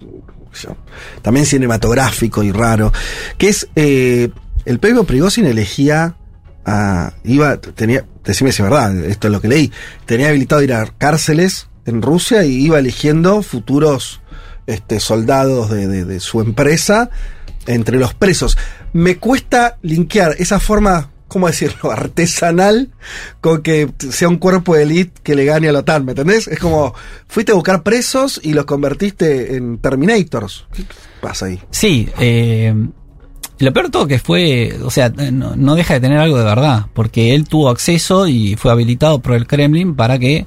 también 1.23 1.47
cinematográfico 1.47 2.43
y 2.43 2.53
raro. 2.53 2.93
Que 3.39 3.49
es 3.49 3.69
eh, 3.77 4.31
el 4.65 4.79
propio 4.79 5.05
Prigozhin 5.05 5.47
elegía 5.47 6.17
a. 6.65 7.13
iba, 7.25 7.57
tenía, 7.61 8.05
decime 8.25 8.53
si 8.53 8.63
es 8.63 8.69
verdad, 8.71 8.97
esto 9.05 9.29
es 9.29 9.33
lo 9.33 9.41
que 9.41 9.49
leí. 9.49 9.73
Tenía 10.07 10.29
habilitado 10.29 10.63
ir 10.63 10.73
a 10.73 10.87
cárceles 10.99 11.69
en 11.85 12.01
Rusia 12.03 12.45
y 12.45 12.53
iba 12.65 12.79
eligiendo 12.79 13.43
futuros 13.43 14.21
este, 14.67 15.01
soldados 15.01 15.71
de, 15.71 15.87
de- 15.89 16.05
de 16.05 16.21
su 16.21 16.41
empresa 16.41 17.11
entre 17.67 17.99
los 17.99 18.15
presos. 18.15 18.57
Me 18.93 19.17
cuesta 19.19 19.79
linkear 19.83 20.35
esa 20.39 20.61
forma, 20.61 21.11
¿cómo 21.33 21.47
decirlo?, 21.49 21.91
artesanal 21.93 22.91
con 23.41 23.63
que 23.63 23.91
sea 24.11 24.29
un 24.29 24.37
cuerpo 24.39 24.75
de 24.77 24.83
élite 24.85 25.21
que 25.23 25.35
le 25.35 25.45
gane 25.45 25.69
a 25.69 25.73
la 25.73 25.81
OTAN, 25.81 26.05
¿me 26.05 26.13
entendés? 26.13 26.47
Es 26.49 26.59
como, 26.59 26.95
fuiste 27.29 27.53
a 27.53 27.55
buscar 27.55 27.83
presos 27.83 28.41
y 28.43 28.53
los 28.53 28.65
convertiste 28.67 29.57
en 29.57 29.79
Terminators. 29.79 30.67
¿Qué 30.73 30.85
pasa 31.21 31.47
ahí? 31.47 31.61
Sí, 31.71 32.09
eh, 32.19 32.75
lo 33.59 33.73
peor 33.73 33.87
de 33.87 33.91
todo 33.93 34.07
que 34.07 34.19
fue, 34.19 34.77
o 34.83 34.91
sea, 34.91 35.09
no, 35.11 35.55
no 35.57 35.75
deja 35.75 35.95
de 35.95 36.01
tener 36.01 36.19
algo 36.19 36.37
de 36.39 36.45
verdad, 36.45 36.87
porque 36.95 37.35
él 37.35 37.45
tuvo 37.49 37.69
acceso 37.71 38.27
y 38.27 38.57
fue 38.57 38.73
habilitado 38.73 39.21
por 39.21 39.35
el 39.35 39.47
Kremlin 39.47 39.95
para 39.95 40.19
que 40.19 40.45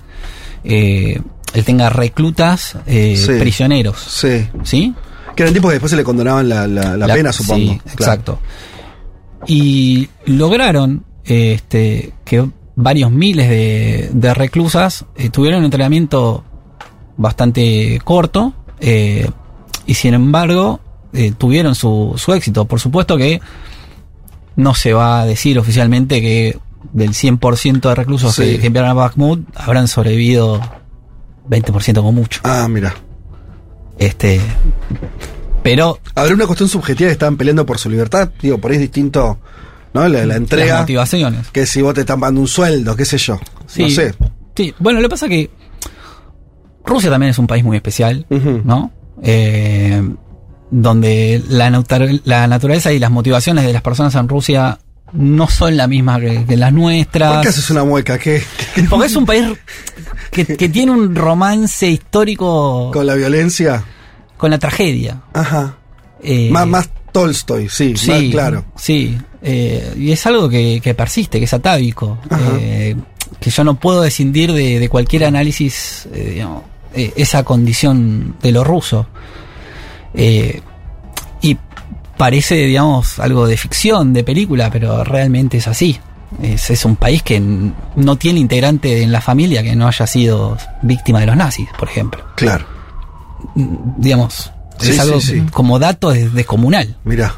eh, 0.63 1.21
él 1.53 1.63
tenga 1.63 1.89
reclutas 1.89 2.75
eh, 2.85 3.15
Sí. 3.17 3.33
prisioneros. 3.39 3.99
Sí. 3.99 4.47
¿Sí? 4.63 4.93
Que 5.35 5.43
eran 5.43 5.53
tipos 5.53 5.69
que 5.69 5.73
después 5.75 5.89
se 5.91 5.95
le 5.97 6.03
condonaban 6.03 6.47
la, 6.49 6.65
la- 6.67 6.97
la 6.97 7.07
La- 7.07 7.13
pena, 7.13 7.31
supongo. 7.31 7.73
sí, 7.73 7.79
Claro. 7.79 7.93
exacto. 7.93 8.39
Y 9.47 10.09
lograron 10.25 11.05
este, 11.25 12.13
que 12.23 12.47
varios 12.75 13.11
miles 13.11 13.49
de, 13.49 14.09
de 14.13 14.33
reclusas 14.33 15.05
eh, 15.15 15.29
tuvieron 15.29 15.59
un 15.59 15.65
entrenamiento 15.65 16.43
bastante 17.17 18.01
corto 18.03 18.53
eh, 18.81 19.29
y 19.85 19.93
sin 19.93 20.13
embargo 20.13 20.79
eh, 21.13 21.31
tuvieron 21.37 21.75
su, 21.75 22.13
su 22.17 22.33
éxito. 22.33 22.65
Por 22.65 22.79
supuesto 22.79 23.17
que 23.17 23.39
no 24.57 24.73
se 24.73 24.93
va 24.93 25.21
a 25.21 25.25
decir 25.25 25.57
oficialmente 25.59 26.21
que 26.21 26.57
del 26.93 27.11
100% 27.11 27.79
de 27.81 27.95
reclusos 27.95 28.35
Sí. 28.35 28.43
que, 28.43 28.59
que 28.59 28.67
enviaron 28.67 28.91
a 28.91 28.93
Bakhmut 28.93 29.45
habrán 29.55 29.87
sobrevivido 29.87 30.59
20% 31.49 31.95
como 31.95 32.11
mucho. 32.11 32.41
Ah, 32.43 32.67
mira. 32.69 32.93
Este, 33.97 34.41
pero 35.65 35.99
Habrá 36.13 36.35
una 36.35 36.45
cuestión 36.45 36.69
subjetiva 36.69 37.07
que 37.07 37.13
estaban 37.13 37.37
peleando 37.37 37.65
por 37.65 37.79
su 37.79 37.89
libertad. 37.89 38.29
Digo, 38.39 38.59
por 38.59 38.69
ahí 38.69 38.75
es 38.75 38.81
distinto, 38.81 39.39
¿no? 39.95 40.07
La, 40.07 40.23
la 40.23 40.35
entrega. 40.35 40.73
las 40.73 40.81
motivaciones. 40.81 41.47
Que 41.51 41.65
si 41.65 41.81
vos 41.81 41.95
te 41.95 42.01
están 42.01 42.19
pagando 42.19 42.41
un 42.41 42.47
sueldo, 42.47 42.95
qué 42.95 43.03
sé 43.03 43.17
yo. 43.17 43.39
Sí, 43.65 43.81
No 43.81 43.89
sé. 43.89 44.13
Sí, 44.55 44.75
bueno, 44.77 45.01
lo 45.01 45.07
que 45.07 45.09
pasa 45.09 45.27
que 45.27 45.49
Rusia 46.85 47.09
también 47.09 47.31
es 47.31 47.39
un 47.39 47.47
país 47.47 47.63
muy 47.63 47.77
especial, 47.77 48.27
¿no? 48.29 48.91
Eh, 49.23 50.07
donde 50.69 51.41
la, 51.49 51.71
naturaleza 51.71 52.93
y 52.93 52.99
las 52.99 53.09
motivaciones 53.09 53.65
de 53.65 53.73
las 53.73 53.81
personas 53.81 54.13
en 54.13 54.29
Rusia 54.29 54.77
no 55.13 55.47
son 55.47 55.77
la 55.77 55.87
misma 55.87 56.19
que, 56.19 56.45
que 56.45 56.57
las 56.57 56.73
nuestras. 56.73 57.33
¿Por 57.33 57.41
qué 57.41 57.47
haces 57.47 57.71
una 57.71 57.83
mueca? 57.83 58.19
¿Qué? 58.19 58.43
Porque 58.87 59.07
es 59.07 59.15
un 59.15 59.25
país 59.25 59.45
que, 60.29 60.45
que 60.45 60.69
tiene 60.69 60.91
un 60.91 61.15
romance 61.15 61.87
histórico 61.87 62.91
¿Con 62.93 63.07
la 63.07 63.15
violencia? 63.15 63.83
Con 64.37 64.51
la 64.51 64.57
tragedia. 64.57 65.21
Ajá. 65.33 65.75
Eh, 66.21 66.49
más, 66.51 66.67
más 66.67 66.89
Tolstoy, 67.11 67.69
sí, 67.69 67.95
Sí, 67.95 68.09
más 68.09 68.21
claro. 68.31 68.65
Sí, 68.75 69.17
eh, 69.41 69.93
y 69.97 70.11
es 70.11 70.25
algo 70.25 70.49
que, 70.49 70.81
que 70.83 70.93
persiste, 70.93 71.39
que 71.39 71.45
es 71.45 71.53
atávico, 71.53 72.17
eh, 72.59 72.95
que 73.39 73.49
yo 73.49 73.63
no 73.63 73.75
puedo 73.75 74.01
descindir 74.01 74.51
de, 74.51 74.79
de 74.79 74.89
cualquier 74.89 75.25
análisis, 75.25 76.07
eh, 76.13 76.31
digamos, 76.33 76.63
eh, 76.93 77.13
esa 77.15 77.43
condición 77.43 78.35
de 78.41 78.51
lo 78.51 78.63
ruso. 78.63 79.07
Eh, 80.13 80.61
y 81.41 81.57
parece, 82.17 82.55
digamos, 82.55 83.19
algo 83.19 83.47
de 83.47 83.55
ficción, 83.55 84.13
de 84.13 84.23
película, 84.23 84.69
pero 84.71 85.03
realmente 85.03 85.57
es 85.57 85.67
así. 85.67 85.99
Es, 86.41 86.69
es 86.69 86.83
un 86.83 86.95
país 86.95 87.23
que 87.23 87.39
no 87.39 88.15
tiene 88.17 88.39
integrante 88.39 89.03
en 89.03 89.11
la 89.11 89.21
familia 89.21 89.63
que 89.63 89.75
no 89.75 89.87
haya 89.87 90.07
sido 90.07 90.57
víctima 90.81 91.19
de 91.19 91.27
los 91.27 91.37
nazis, 91.37 91.69
por 91.77 91.87
ejemplo. 91.87 92.23
Claro. 92.35 92.74
Digamos, 93.55 94.51
Sí, 94.79 94.91
es 94.91 94.99
algo 94.99 95.21
sí, 95.21 95.39
sí. 95.39 95.43
como 95.51 95.79
dato 95.79 96.11
es 96.11 96.33
descomunal. 96.33 96.97
Mira. 97.05 97.35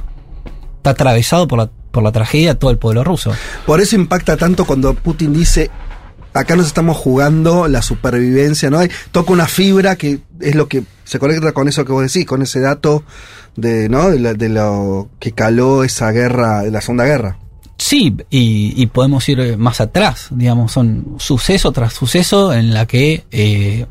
Está 0.78 0.92
atravesado 0.92 1.48
por 1.48 1.60
la, 1.60 1.70
por 1.92 2.02
la 2.02 2.12
tragedia 2.12 2.58
todo 2.58 2.72
el 2.72 2.78
pueblo 2.80 3.04
ruso. 3.04 3.32
Por 3.66 3.80
eso 3.82 3.96
impacta 3.96 4.38
tanto 4.38 4.66
cuando 4.66 4.94
Putin 4.96 5.34
dice 5.34 5.70
acá 6.34 6.56
nos 6.56 6.68
estamos 6.68 6.98
jugando 6.98 7.68
la 7.68 7.82
supervivencia, 7.82 8.70
¿no? 8.70 8.80
Toca 9.12 9.34
una 9.34 9.48
fibra 9.48 9.96
que 9.96 10.20
es 10.40 10.54
lo 10.56 10.68
que 10.68 10.84
se 11.04 11.18
conecta 11.20 11.52
con 11.52 11.68
eso 11.68 11.84
que 11.86 11.92
vos 11.92 12.04
decís, 12.04 12.26
con 12.28 12.42
ese 12.44 12.60
dato 12.60 13.04
de, 13.56 13.90
¿no? 13.90 14.10
De, 14.12 14.20
la- 14.20 14.34
de 14.36 14.50
lo 14.50 15.10
que 15.20 15.32
caló 15.32 15.84
esa 15.84 16.12
guerra, 16.12 16.62
de 16.64 16.70
la 16.72 16.82
Segunda 16.82 17.06
Guerra. 17.06 17.38
Sí, 17.80 18.16
y, 18.30 18.74
y 18.76 18.86
podemos 18.88 19.28
ir 19.30 19.58
más 19.58 19.82
atrás, 19.82 20.28
digamos, 20.32 20.72
son 20.72 21.16
suceso 21.18 21.72
tras 21.72 21.94
suceso 21.94 22.54
en 22.54 22.74
la 22.74 22.86
que 22.88 23.26
eh, 23.32 23.86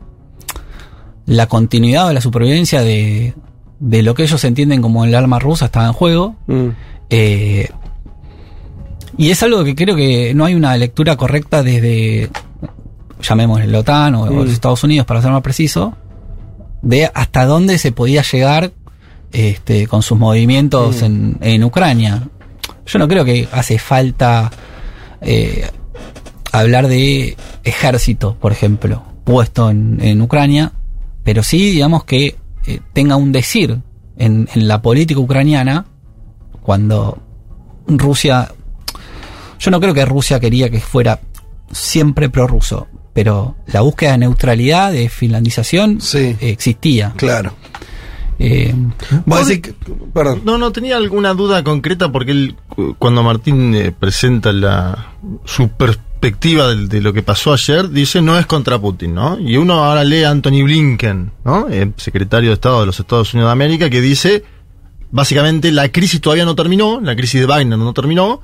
la 1.27 1.47
continuidad 1.47 2.07
o 2.09 2.13
la 2.13 2.21
supervivencia 2.21 2.83
de, 2.83 3.35
de 3.81 4.03
lo 4.03 4.15
que 4.15 4.23
ellos 4.23 4.43
entienden 4.45 4.81
como 4.83 5.05
el 5.05 5.15
arma 5.15 5.39
rusa 5.39 5.67
estaba 5.67 5.87
en 5.87 5.93
juego. 5.93 6.37
Eh, 7.11 7.69
y 9.19 9.31
es 9.31 9.43
algo 9.43 9.65
que 9.65 9.75
creo 9.75 9.97
que 9.97 10.35
no 10.35 10.45
hay 10.45 10.55
una 10.55 10.77
lectura 10.77 11.17
correcta 11.17 11.63
desde, 11.63 12.31
llamémosle 13.23 13.67
la 13.67 13.79
OTAN 13.81 14.15
o, 14.15 14.23
o 14.23 14.31
los 14.31 14.47
Mm. 14.47 14.53
Estados 14.53 14.85
Unidos 14.85 15.07
para 15.07 15.23
ser 15.23 15.31
más 15.31 15.43
preciso, 15.43 15.95
de 16.83 17.11
hasta 17.13 17.45
dónde 17.47 17.79
se 17.79 17.93
podía 17.93 18.23
llegar 18.23 18.73
este, 19.33 19.87
con 19.87 20.03
sus 20.03 20.19
movimientos 20.19 21.03
Mm. 21.03 21.05
en, 21.05 21.39
en 21.41 21.65
Ucrania. 21.65 22.29
Yo 22.87 22.99
no 22.99 23.09
creo 23.09 23.25
que 23.25 23.49
hace 23.53 23.79
falta 23.79 24.51
eh, 25.23 25.67
hablar 26.53 26.87
de 26.89 27.37
ejército, 27.65 28.37
por 28.39 28.53
ejemplo, 28.53 29.03
puesto 29.25 29.71
en, 29.71 29.99
en 30.03 30.21
Ucrania, 30.23 30.73
pero 31.27 31.43
sí, 31.43 31.73
digamos, 31.73 32.05
que 32.05 32.37
eh, 32.67 32.81
tenga 32.95 33.17
un 33.17 33.33
decir 33.33 33.81
en, 34.17 34.49
en 34.55 34.69
la 34.69 34.81
política 34.81 35.21
ucraniana 35.21 35.85
cuando 36.63 37.19
Rusia... 37.87 38.51
Yo 39.59 39.71
no 39.71 39.81
creo 39.81 39.93
que 39.93 40.05
Rusia 40.05 40.39
quería 40.41 40.71
que 40.71 40.81
fuera 40.81 41.21
siempre 41.71 42.29
prorruso, 42.31 42.87
pero 43.13 43.57
la 43.67 43.81
búsqueda 43.81 44.13
de 44.13 44.19
neutralidad, 44.19 44.93
de 44.93 45.09
finlandización, 45.09 45.99
eh, 46.15 46.37
existía. 46.53 47.13
Claro. 47.17 47.55
Eh, 48.39 48.75
Vos 49.25 49.49
decís 49.49 49.63
que- 49.63 49.95
perdón. 50.13 50.43
No, 50.45 50.59
no, 50.59 50.71
tenía 50.73 50.97
alguna 50.99 51.33
duda 51.35 51.65
concreta 51.65 52.13
porque 52.13 52.33
él, 52.33 52.57
cu- 52.69 52.95
cuando 52.99 53.23
Martín 53.23 53.75
eh, 53.75 53.93
presenta 53.99 54.53
la, 54.53 55.15
su 55.47 55.69
perspectiva 56.21 56.75
de, 56.75 57.01
lo 57.01 57.13
que 57.13 57.23
pasó 57.23 57.53
ayer, 57.53 57.91
dice 57.91 58.23
no 58.23 58.39
es 58.39 58.47
contra 58.47 58.79
Putin, 58.79 59.15
¿no? 59.15 59.39
Y 59.39 59.57
uno 59.57 59.85
ahora 59.85 60.03
lee 60.03 60.25
a 60.25 60.31
Anthony 60.31 60.63
Blinken, 60.65 61.31
¿no? 61.45 61.69
Eh, 61.69 61.93
secretario 61.97 62.51
de 62.51 62.55
Estado 62.55 62.81
de 62.81 62.87
los 62.87 62.99
Estados 62.99 63.33
Unidos 63.35 63.49
de 63.49 63.53
América, 63.53 63.91
que 63.91 64.01
dice, 64.01 64.43
básicamente 65.11 65.71
la 65.73 65.91
crisis 65.91 66.21
todavía 66.21 66.45
no 66.45 66.55
terminó, 66.55 67.01
la 67.01 67.15
crisis 67.15 67.41
de 67.41 67.47
Wagner 67.47 67.79
no 67.79 67.93
terminó, 67.93 68.41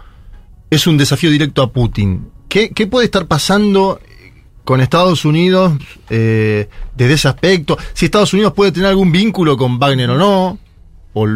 es 0.71 0.87
un 0.87 0.99
desafío 0.99 1.31
directo 1.31 1.63
a 1.63 1.73
Putin. 1.73 2.29
¿Qué, 2.49 2.71
qué 2.71 2.87
puede 2.87 3.07
estar 3.07 3.27
pasando 3.27 4.01
con 4.65 4.81
Estados 4.81 5.25
Unidos 5.25 5.73
eh, 6.11 6.69
desde 6.95 7.15
ese 7.15 7.29
aspecto? 7.29 7.79
Si 7.95 8.05
Estados 8.05 8.33
Unidos 8.35 8.53
puede 8.53 8.73
tener 8.73 8.91
algún 8.91 9.11
vínculo 9.11 9.57
con 9.57 9.79
Wagner 9.79 10.11
o 10.11 10.19
no. 10.19 10.59
O 11.15 11.27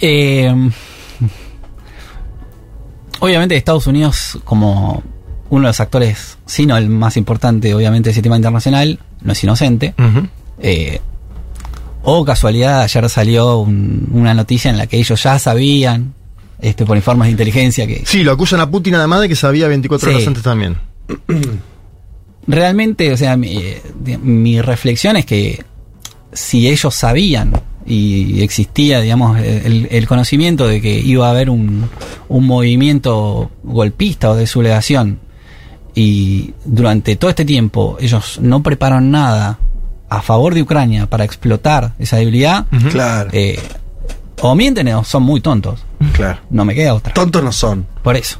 Eh, 0.00 0.70
obviamente 3.20 3.56
Estados 3.56 3.86
Unidos 3.86 4.38
como 4.44 5.02
uno 5.50 5.62
de 5.62 5.68
los 5.68 5.80
actores, 5.80 6.38
si 6.46 6.66
no 6.66 6.76
el 6.76 6.88
más 6.88 7.16
importante 7.16 7.74
obviamente 7.74 8.08
del 8.08 8.14
sistema 8.14 8.36
internacional, 8.36 8.98
no 9.20 9.32
es 9.32 9.44
inocente. 9.44 9.94
Eh, 10.60 11.00
o 12.02 12.24
casualidad, 12.24 12.82
ayer 12.82 13.08
salió 13.08 13.58
un- 13.58 14.08
una 14.12 14.34
noticia 14.34 14.70
en 14.70 14.76
la 14.78 14.86
que 14.86 14.98
ellos 14.98 15.22
ya 15.22 15.38
sabían, 15.38 16.14
este, 16.60 16.84
por 16.84 16.96
informes 16.96 17.26
de 17.26 17.30
inteligencia, 17.32 17.86
que 17.86 18.02
Sí, 18.06 18.22
lo 18.22 18.32
acusan 18.32 18.60
a 18.60 18.70
Putin 18.70 18.94
además 18.94 19.20
de 19.22 19.28
que 19.28 19.36
sabía 19.36 19.68
24 19.68 20.08
Sí. 20.08 20.14
horas 20.14 20.26
antes 20.26 20.42
también. 20.42 20.76
realmente, 22.46 23.12
o 23.12 23.16
sea, 23.16 23.36
mi, 23.36 23.56
eh, 23.56 23.82
mi 24.22 24.60
reflexión 24.60 25.16
es 25.16 25.24
que 25.26 25.64
si 26.32 26.68
ellos 26.68 26.94
sabían 26.94 27.52
y 27.86 28.42
existía, 28.42 29.00
digamos, 29.00 29.38
el, 29.38 29.88
el 29.90 30.06
conocimiento 30.06 30.66
de 30.66 30.80
que 30.80 30.98
iba 30.98 31.26
a 31.26 31.30
haber 31.30 31.50
un, 31.50 31.88
un 32.28 32.46
movimiento 32.46 33.50
golpista 33.62 34.30
o 34.30 34.34
de 34.36 34.46
sublevación 34.46 35.18
y 35.94 36.54
durante 36.64 37.16
todo 37.16 37.30
este 37.30 37.44
tiempo 37.44 37.96
ellos 38.00 38.38
no 38.42 38.62
prepararon 38.62 39.10
nada 39.10 39.58
a 40.08 40.22
favor 40.22 40.54
de 40.54 40.62
Ucrania 40.62 41.06
para 41.06 41.24
explotar 41.24 41.92
esa 41.98 42.16
debilidad, 42.16 42.66
Claro. 42.90 43.30
eh, 43.32 43.58
o 44.40 44.54
mienten 44.54 44.88
o 44.88 45.04
son 45.04 45.22
muy 45.22 45.40
tontos. 45.40 45.84
Claro. 46.12 46.40
No 46.50 46.64
me 46.64 46.74
queda 46.74 46.94
otra. 46.94 47.12
Tontos 47.14 47.42
no 47.42 47.52
son. 47.52 47.86
Por 48.02 48.16
eso. 48.16 48.38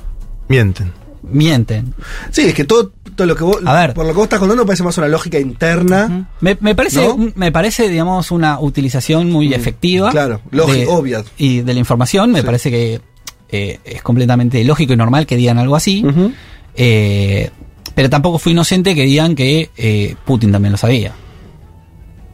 Mienten. 0.49 0.93
Mienten. 1.31 1.95
Sí, 2.31 2.43
es 2.43 2.55
que 2.55 2.64
todo, 2.64 2.93
todo 3.14 3.27
lo 3.27 3.35
que 3.37 3.45
vos, 3.45 3.57
A 3.64 3.72
ver. 3.81 3.95
por 3.95 4.05
lo 4.05 4.12
que 4.12 4.16
vos 4.16 4.25
estás 4.25 4.39
contando 4.39 4.64
parece 4.66 4.83
más 4.83 4.97
una 4.99 5.09
lógica 5.09 5.39
interna. 5.39 6.29
Me, 6.41 6.57
me 6.61 6.75
parece, 6.75 7.09
me 7.35 7.51
parece, 7.53 7.89
digamos, 7.89 8.31
una 8.31 8.61
utilización 8.61 9.31
muy 9.31 9.53
efectiva. 9.55 10.11
claro, 10.11 10.41
lógica, 10.51 10.91
obvia. 10.91 11.25
Y 11.39 11.61
de 11.62 11.72
la 11.75 11.81
información, 11.81 12.31
me 12.33 12.43
parece 12.43 12.70
que 12.70 13.01
eh, 13.51 13.79
es 13.85 14.03
completamente 14.03 14.62
lógico 14.64 14.93
y 14.93 14.97
normal 14.97 15.27
que 15.27 15.37
digan 15.37 15.59
algo 15.59 15.77
así. 15.77 16.05
Eh, 16.77 17.51
pero 17.95 18.11
tampoco 18.11 18.39
fue 18.39 18.53
inocente 18.53 18.95
que 18.95 19.03
digan 19.03 19.35
que 19.35 19.70
eh, 19.77 20.16
Putin 20.25 20.51
también 20.53 20.72
lo 20.72 20.79
sabía. 20.79 21.12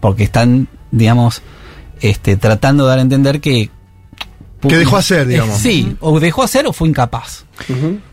Porque 0.01 0.24
están, 0.24 0.68
digamos, 0.91 1.43
este, 2.01 2.36
tratando 2.36 2.84
de 2.84 2.88
dar 2.91 2.99
a 2.99 3.03
entender 3.03 3.41
que. 3.41 3.68
Que 4.66 4.76
dejó 4.76 4.97
hacer, 4.97 5.26
digamos. 5.28 5.59
sí, 5.59 5.97
o 6.01 6.18
dejó 6.20 6.43
hacer 6.43 6.66
o 6.66 6.72
fue 6.72 6.88
incapaz. 6.88 7.45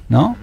¿No? 0.10 0.36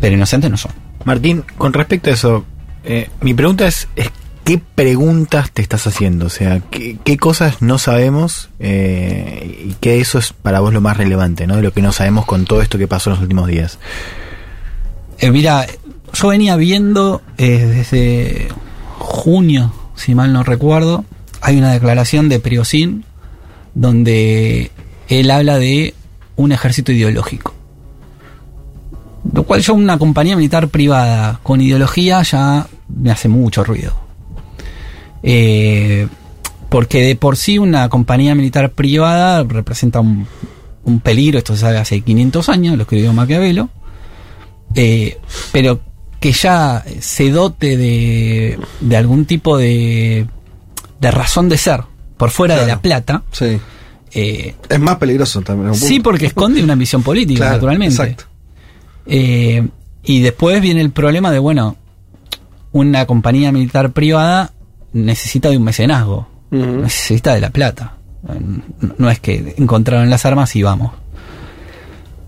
Pero 0.00 0.14
inocentes 0.14 0.50
no 0.50 0.56
son. 0.56 0.72
Martín, 1.04 1.44
con 1.58 1.72
respecto 1.72 2.10
a 2.10 2.12
eso, 2.12 2.44
eh, 2.84 3.08
mi 3.20 3.34
pregunta 3.34 3.66
es, 3.66 3.88
es, 3.96 4.10
¿qué 4.44 4.60
preguntas 4.74 5.50
te 5.50 5.62
estás 5.62 5.86
haciendo? 5.86 6.26
O 6.26 6.30
sea, 6.30 6.60
¿qué, 6.70 6.98
qué 7.04 7.16
cosas 7.16 7.62
no 7.62 7.78
sabemos 7.78 8.50
eh, 8.58 9.66
y 9.68 9.74
qué 9.80 10.00
eso 10.00 10.18
es 10.18 10.32
para 10.32 10.60
vos 10.60 10.72
lo 10.72 10.80
más 10.80 10.96
relevante, 10.96 11.46
¿no? 11.46 11.56
De 11.56 11.62
lo 11.62 11.72
que 11.72 11.82
no 11.82 11.92
sabemos 11.92 12.24
con 12.24 12.44
todo 12.44 12.62
esto 12.62 12.78
que 12.78 12.88
pasó 12.88 13.10
en 13.10 13.14
los 13.14 13.22
últimos 13.22 13.48
días. 13.48 13.78
Eh, 15.18 15.30
mira, 15.30 15.66
yo 16.12 16.28
venía 16.28 16.56
viendo 16.56 17.22
eh, 17.38 17.64
desde 17.66 18.48
junio, 18.98 19.72
si 19.94 20.14
mal 20.14 20.32
no 20.32 20.42
recuerdo, 20.42 21.04
hay 21.40 21.58
una 21.58 21.72
declaración 21.72 22.28
de 22.28 22.40
Prigozhin 22.40 23.04
donde 23.74 24.70
él 25.08 25.30
habla 25.30 25.58
de 25.58 25.94
un 26.36 26.52
ejército 26.52 26.92
ideológico. 26.92 27.54
Lo 29.32 29.44
cual 29.44 29.60
yo 29.60 29.74
una 29.74 29.98
compañía 29.98 30.34
militar 30.36 30.68
privada 30.68 31.38
con 31.42 31.60
ideología 31.60 32.22
ya 32.22 32.66
me 32.88 33.10
hace 33.10 33.28
mucho 33.28 33.62
ruido. 33.62 33.92
Eh, 35.22 36.08
porque 36.68 37.02
de 37.02 37.16
por 37.16 37.36
sí 37.36 37.58
una 37.58 37.88
compañía 37.88 38.34
militar 38.34 38.70
privada 38.70 39.44
representa 39.44 40.00
un, 40.00 40.26
un 40.84 41.00
peligro, 41.00 41.38
esto 41.38 41.54
se 41.54 41.60
sabe 41.60 41.78
hace 41.78 42.00
500 42.00 42.48
años, 42.48 42.76
lo 42.76 42.82
escribió 42.82 43.12
Maquiavelo, 43.12 43.68
eh, 44.74 45.18
pero 45.52 45.80
que 46.18 46.32
ya 46.32 46.82
se 47.00 47.30
dote 47.30 47.76
de, 47.76 48.58
de 48.80 48.96
algún 48.96 49.26
tipo 49.26 49.58
de, 49.58 50.26
de 51.00 51.10
razón 51.10 51.48
de 51.48 51.58
ser 51.58 51.82
por 52.16 52.30
fuera 52.30 52.56
de 52.60 52.66
la 52.66 52.80
plata. 52.80 53.22
Sí. 53.32 53.58
eh, 54.14 54.54
Es 54.68 54.80
más 54.80 54.96
peligroso 54.96 55.42
también. 55.42 55.74
sí, 55.74 56.00
porque 56.00 56.26
esconde 56.26 56.62
una 56.62 56.72
ambición 56.72 57.02
política, 57.02 57.38
Claro, 57.40 57.54
naturalmente. 57.54 57.94
exacto. 57.94 58.24
Eh, 59.06 59.68
y 60.04 60.20
después 60.22 60.60
viene 60.60 60.80
el 60.80 60.90
problema 60.90 61.30
de, 61.30 61.38
bueno, 61.38 61.76
una 62.72 63.06
compañía 63.06 63.52
militar 63.52 63.92
privada 63.92 64.52
necesita 64.92 65.48
de 65.50 65.56
un 65.58 65.64
mecenazgo, 65.64 66.28
necesita 66.50 67.34
de 67.34 67.40
la 67.40 67.50
plata. 67.50 67.96
No- 68.80 68.94
No 68.98 69.10
es 69.10 69.18
que 69.20 69.54
encontraron 69.58 70.08
las 70.10 70.24
armas 70.26 70.54
y 70.56 70.62
vamos. 70.62 70.92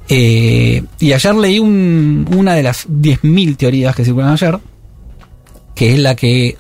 Eh, 0.09 0.85
y 0.99 1.12
ayer 1.12 1.35
leí 1.35 1.59
un- 1.59 2.29
una 2.37 2.55
de 2.55 2.62
las 2.62 2.87
10.000 2.89 3.57
teorías 3.57 3.95
que 3.97 4.05
circulan 4.05 4.31
ayer, 4.33 4.59
que 5.75 5.95
es 5.95 5.99
la 5.99 6.14
que 6.14 6.57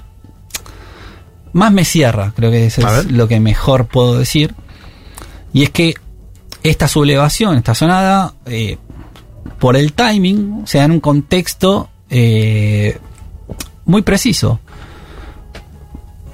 más 1.52 1.72
me 1.72 1.84
cierra, 1.84 2.32
creo 2.34 2.50
que 2.50 2.66
eso 2.66 2.80
es 3.00 3.10
lo 3.12 3.28
que 3.28 3.40
mejor 3.40 3.86
puedo 3.86 4.18
decir. 4.18 4.54
Y 5.52 5.62
es 5.62 5.70
que 5.70 5.94
esta 6.62 6.88
sublevación, 6.88 7.56
esta 7.56 7.74
sonada, 7.74 8.34
eh, 8.46 8.78
por 9.58 9.76
el 9.76 9.92
timing, 9.92 10.62
se 10.66 10.78
da 10.78 10.84
en 10.84 10.92
un 10.92 11.00
contexto 11.00 11.88
eh, 12.10 12.98
muy 13.84 14.02
preciso. 14.02 14.60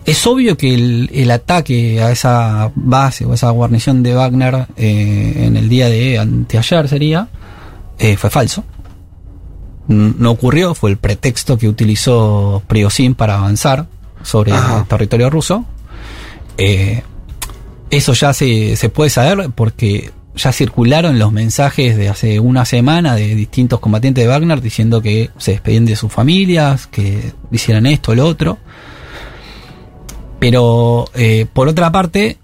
Es 0.05 0.27
obvio 0.27 0.57
que 0.57 0.75
el, 0.75 1.11
el 1.13 1.31
ataque 1.31 2.03
a 2.03 2.11
esa 2.11 2.73
base 2.75 3.25
o 3.25 3.35
esa 3.35 3.51
guarnición 3.51 4.03
de 4.03 4.15
Wagner 4.15 4.67
eh, 4.77 5.45
en 5.47 5.57
el 5.57 5.69
día 5.69 5.89
de 5.89 6.19
anteayer 6.19 6.89
sería, 6.89 7.29
eh, 7.99 8.17
fue 8.17 8.31
falso. 8.31 8.65
No 9.89 10.31
ocurrió, 10.31 10.75
fue 10.75 10.91
el 10.91 10.99
pretexto 10.99 11.59
que 11.59 11.69
utilizó 11.69 12.63
Prigozhin 12.69 13.15
para 13.15 13.39
avanzar 13.39 13.87
sobre 14.23 14.53
el 14.53 14.87
territorio 14.89 15.31
ruso. 15.31 15.65
Eso 17.91 18.13
ya 18.13 18.33
se, 18.33 18.77
se 18.77 18.89
puede 18.89 19.11
saber 19.11 19.51
porque 19.53 20.13
ya 20.37 20.53
circularon 20.53 21.18
los 21.18 21.33
mensajes 21.33 21.97
de 21.97 22.09
hace 22.09 22.39
una 22.41 22.64
semana 22.64 23.14
de 23.16 23.35
distintos 23.35 23.81
combatientes 23.81 24.22
de 24.24 24.28
Wagner 24.28 24.61
diciendo 24.61 25.03
que 25.03 25.31
se 25.39 25.53
despedían 25.53 25.85
de 25.87 25.97
sus 25.97 26.12
familias, 26.12 26.87
que 26.87 27.33
hicieran 27.51 27.87
esto, 27.87 28.14
lo 28.14 28.26
otro. 28.26 28.59
Pero 30.39 31.07
eh, 31.14 31.47
por 31.53 31.68
otra 31.68 31.93
parte, 31.93 32.39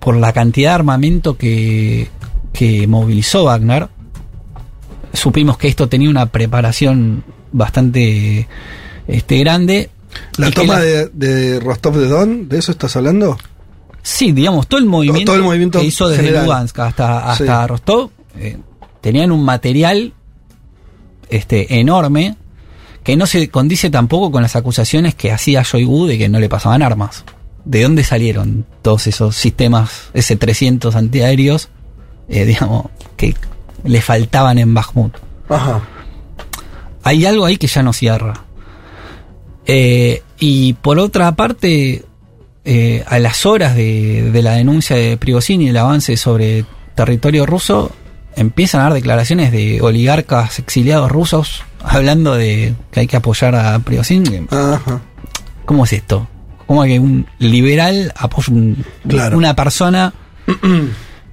por 0.00 0.16
la 0.16 0.32
cantidad 0.32 0.70
de 0.70 0.74
armamento 0.74 1.36
que, 1.36 2.08
que 2.52 2.86
movilizó 2.86 3.44
Wagner, 3.44 3.88
supimos 5.12 5.56
que 5.56 5.68
esto 5.68 5.88
tenía 5.88 6.10
una 6.10 6.26
preparación 6.26 7.22
bastante 7.52 8.48
este, 9.06 9.38
grande. 9.38 9.90
La 10.38 10.50
toma 10.50 10.74
la- 10.74 10.80
de, 10.80 11.08
de 11.12 11.60
Rostov 11.60 11.96
de 11.96 12.08
Don, 12.08 12.48
¿de 12.48 12.58
eso 12.58 12.72
estás 12.72 12.96
hablando? 12.96 13.36
Sí, 14.06 14.32
digamos, 14.32 14.66
todo 14.68 14.78
el 14.80 14.86
movimiento, 14.86 15.24
todo 15.32 15.36
el 15.36 15.42
movimiento 15.42 15.80
que 15.80 15.86
hizo 15.86 16.08
desde 16.08 16.24
general. 16.24 16.44
Lugansk 16.44 16.78
hasta, 16.78 17.30
hasta 17.32 17.62
Sí. 17.62 17.68
Rostov, 17.68 18.10
eh, 18.36 18.58
tenían 19.00 19.32
un 19.32 19.42
material 19.44 20.12
este, 21.30 21.80
enorme 21.80 22.36
que 23.02 23.16
no 23.16 23.26
se 23.26 23.48
condice 23.48 23.88
tampoco 23.88 24.30
con 24.30 24.42
las 24.42 24.56
acusaciones 24.56 25.14
que 25.14 25.32
hacía 25.32 25.62
Shoigu 25.62 26.06
de 26.06 26.18
que 26.18 26.28
no 26.28 26.38
le 26.38 26.50
pasaban 26.50 26.82
armas. 26.82 27.24
¿De 27.64 27.82
dónde 27.82 28.04
salieron 28.04 28.66
todos 28.82 29.06
esos 29.06 29.36
sistemas 29.36 30.10
S-300 30.12 30.94
antiaéreos, 30.94 31.70
eh, 32.28 32.44
digamos, 32.44 32.86
que 33.16 33.34
le 33.84 34.02
faltaban 34.02 34.58
en 34.58 34.74
Bakhmut? 34.74 35.14
Ajá. 35.48 35.82
hay 37.02 37.24
algo 37.26 37.46
ahí 37.46 37.56
que 37.56 37.66
ya 37.68 37.82
no 37.82 37.94
cierra. 37.94 38.44
Eh, 39.66 40.22
y 40.38 40.74
por 40.74 40.98
otra 40.98 41.32
parte, 41.32 42.04
eh, 42.64 43.04
a 43.06 43.18
las 43.18 43.44
horas 43.46 43.74
de, 43.76 44.30
de 44.32 44.42
la 44.42 44.52
denuncia 44.52 44.96
de 44.96 45.16
Prigozhin 45.16 45.62
y 45.62 45.68
el 45.68 45.76
avance 45.76 46.16
sobre 46.16 46.64
territorio 46.94 47.44
ruso, 47.46 47.90
empiezan 48.36 48.80
a 48.80 48.84
dar 48.84 48.94
declaraciones 48.94 49.52
de 49.52 49.80
oligarcas 49.82 50.58
exiliados 50.58 51.10
rusos 51.10 51.62
hablando 51.82 52.34
de 52.34 52.74
que 52.90 53.00
hay 53.00 53.06
que 53.06 53.16
apoyar 53.16 53.54
a 53.54 53.78
Prigozhin. 53.80 54.48
Ajá. 54.50 55.00
¿Cómo 55.66 55.84
es 55.84 55.92
esto? 55.92 56.26
¿Cómo 56.66 56.82
que 56.84 56.98
un 56.98 57.26
liberal 57.38 58.12
apoya 58.16 58.52
un- 58.52 58.84
Claro. 59.06 59.36
una 59.36 59.54
persona 59.54 60.12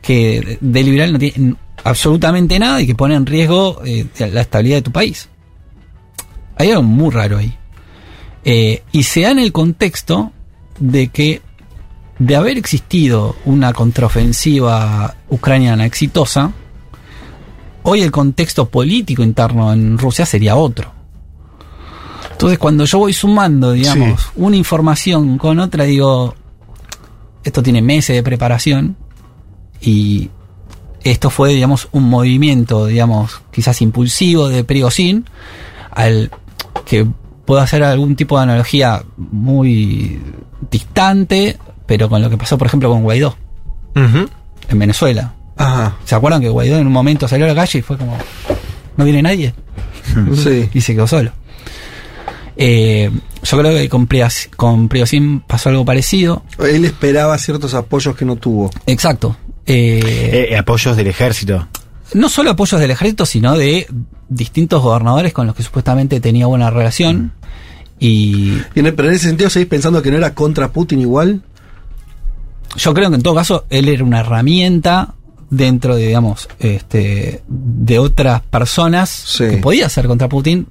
que 0.01 0.57
de 0.59 0.83
liberal 0.83 1.13
no 1.13 1.19
tiene 1.19 1.55
absolutamente 1.83 2.59
nada 2.59 2.81
y 2.81 2.87
que 2.87 2.95
pone 2.95 3.15
en 3.15 3.25
riesgo 3.25 3.81
eh, 3.85 4.05
la 4.19 4.41
estabilidad 4.41 4.77
de 4.77 4.81
tu 4.81 4.91
país? 4.91 5.29
Hay 6.57 6.69
algo 6.71 6.83
muy 6.83 7.11
raro 7.11 7.37
ahí. 7.37 7.57
Eh, 8.43 8.83
y 8.91 9.03
se 9.03 9.21
da 9.21 9.31
en 9.31 9.39
el 9.39 9.51
contexto 9.51 10.31
de 10.81 11.07
que 11.07 11.41
de 12.19 12.35
haber 12.35 12.57
existido 12.57 13.35
una 13.45 13.71
contraofensiva 13.71 15.15
ucraniana 15.29 15.85
exitosa, 15.85 16.51
hoy 17.83 18.01
el 18.01 18.11
contexto 18.11 18.67
político 18.67 19.23
interno 19.23 19.71
en 19.71 19.97
Rusia 19.97 20.25
sería 20.25 20.55
otro. 20.55 20.91
Entonces 22.31 22.59
cuando 22.59 22.85
yo 22.85 22.99
voy 22.99 23.13
sumando, 23.13 23.71
digamos, 23.71 24.31
una 24.35 24.55
información 24.55 25.37
con 25.37 25.59
otra, 25.59 25.85
digo, 25.85 26.35
esto 27.43 27.63
tiene 27.63 27.81
meses 27.81 28.15
de 28.15 28.23
preparación 28.23 28.97
y 29.79 30.29
esto 31.03 31.29
fue, 31.29 31.53
digamos, 31.53 31.87
un 31.91 32.09
movimiento, 32.09 32.87
digamos, 32.87 33.41
quizás 33.51 33.81
impulsivo 33.81 34.47
de 34.47 34.63
Prigozhin, 34.63 35.25
al 35.91 36.31
que 36.85 37.07
puedo 37.45 37.61
hacer 37.61 37.83
algún 37.83 38.15
tipo 38.15 38.37
de 38.37 38.43
analogía 38.43 39.03
muy 39.17 40.19
distante, 40.69 41.57
pero 41.85 42.09
con 42.09 42.21
lo 42.21 42.29
que 42.29 42.37
pasó, 42.37 42.57
por 42.57 42.67
ejemplo, 42.67 42.89
con 42.89 43.03
Guaidó 43.03 43.35
en 43.95 44.79
Venezuela. 44.79 45.33
Ajá. 45.57 45.95
¿Se 46.05 46.15
acuerdan 46.15 46.41
que 46.41 46.49
Guaidó 46.49 46.77
en 46.77 46.87
un 46.87 46.93
momento 46.93 47.27
salió 47.27 47.45
a 47.45 47.49
la 47.49 47.55
calle 47.55 47.79
y 47.79 47.81
fue 47.81 47.97
como, 47.97 48.17
no 48.97 49.03
viene 49.03 49.21
nadie? 49.21 49.53
Sí. 50.35 50.69
y 50.73 50.81
se 50.81 50.93
quedó 50.93 51.07
solo. 51.07 51.31
Eh, 52.57 53.09
yo 53.43 53.57
creo 53.57 53.71
que 53.73 53.89
con, 53.89 54.07
Prias- 54.07 54.49
con 54.55 54.89
pasó 55.47 55.69
algo 55.69 55.85
parecido. 55.85 56.43
Él 56.59 56.85
esperaba 56.85 57.37
ciertos 57.37 57.73
apoyos 57.73 58.15
que 58.15 58.25
no 58.25 58.35
tuvo. 58.35 58.69
Exacto. 58.85 59.35
Eh, 59.65 60.49
Eh, 60.51 60.57
apoyos 60.57 60.97
del 60.97 61.07
ejército. 61.07 61.67
No 62.13 62.29
solo 62.29 62.51
apoyos 62.51 62.79
del 62.79 62.91
ejército, 62.91 63.25
sino 63.25 63.57
de 63.57 63.87
distintos 64.29 64.81
gobernadores 64.81 65.33
con 65.33 65.47
los 65.47 65.55
que 65.55 65.63
supuestamente 65.63 66.19
tenía 66.19 66.45
buena 66.47 66.69
relación. 66.69 67.33
Y 67.99 68.53
Y 68.75 68.79
en 68.79 68.87
el- 68.87 68.93
pero 68.95 69.09
en 69.09 69.15
ese 69.15 69.27
sentido, 69.27 69.49
¿seguís 69.49 69.67
pensando 69.69 70.01
que 70.01 70.11
no 70.11 70.17
era 70.17 70.33
contra 70.33 70.71
Putin 70.71 71.01
igual? 71.01 71.41
yo 72.77 72.93
creo 72.93 73.09
que 73.09 73.15
en 73.17 73.21
todo 73.21 73.35
caso 73.35 73.65
él 73.69 73.89
era 73.89 74.03
una 74.03 74.21
herramienta 74.21 75.13
dentro 75.49 75.97
de, 75.97 76.07
digamos, 76.07 76.47
este, 76.59 77.43
de 77.47 77.99
otras 77.99 78.41
personas 78.43 79.25
que 79.51 79.57
podía 79.57 79.89
ser 79.89 80.07
contra 80.07 80.29
Putin, 80.29 80.67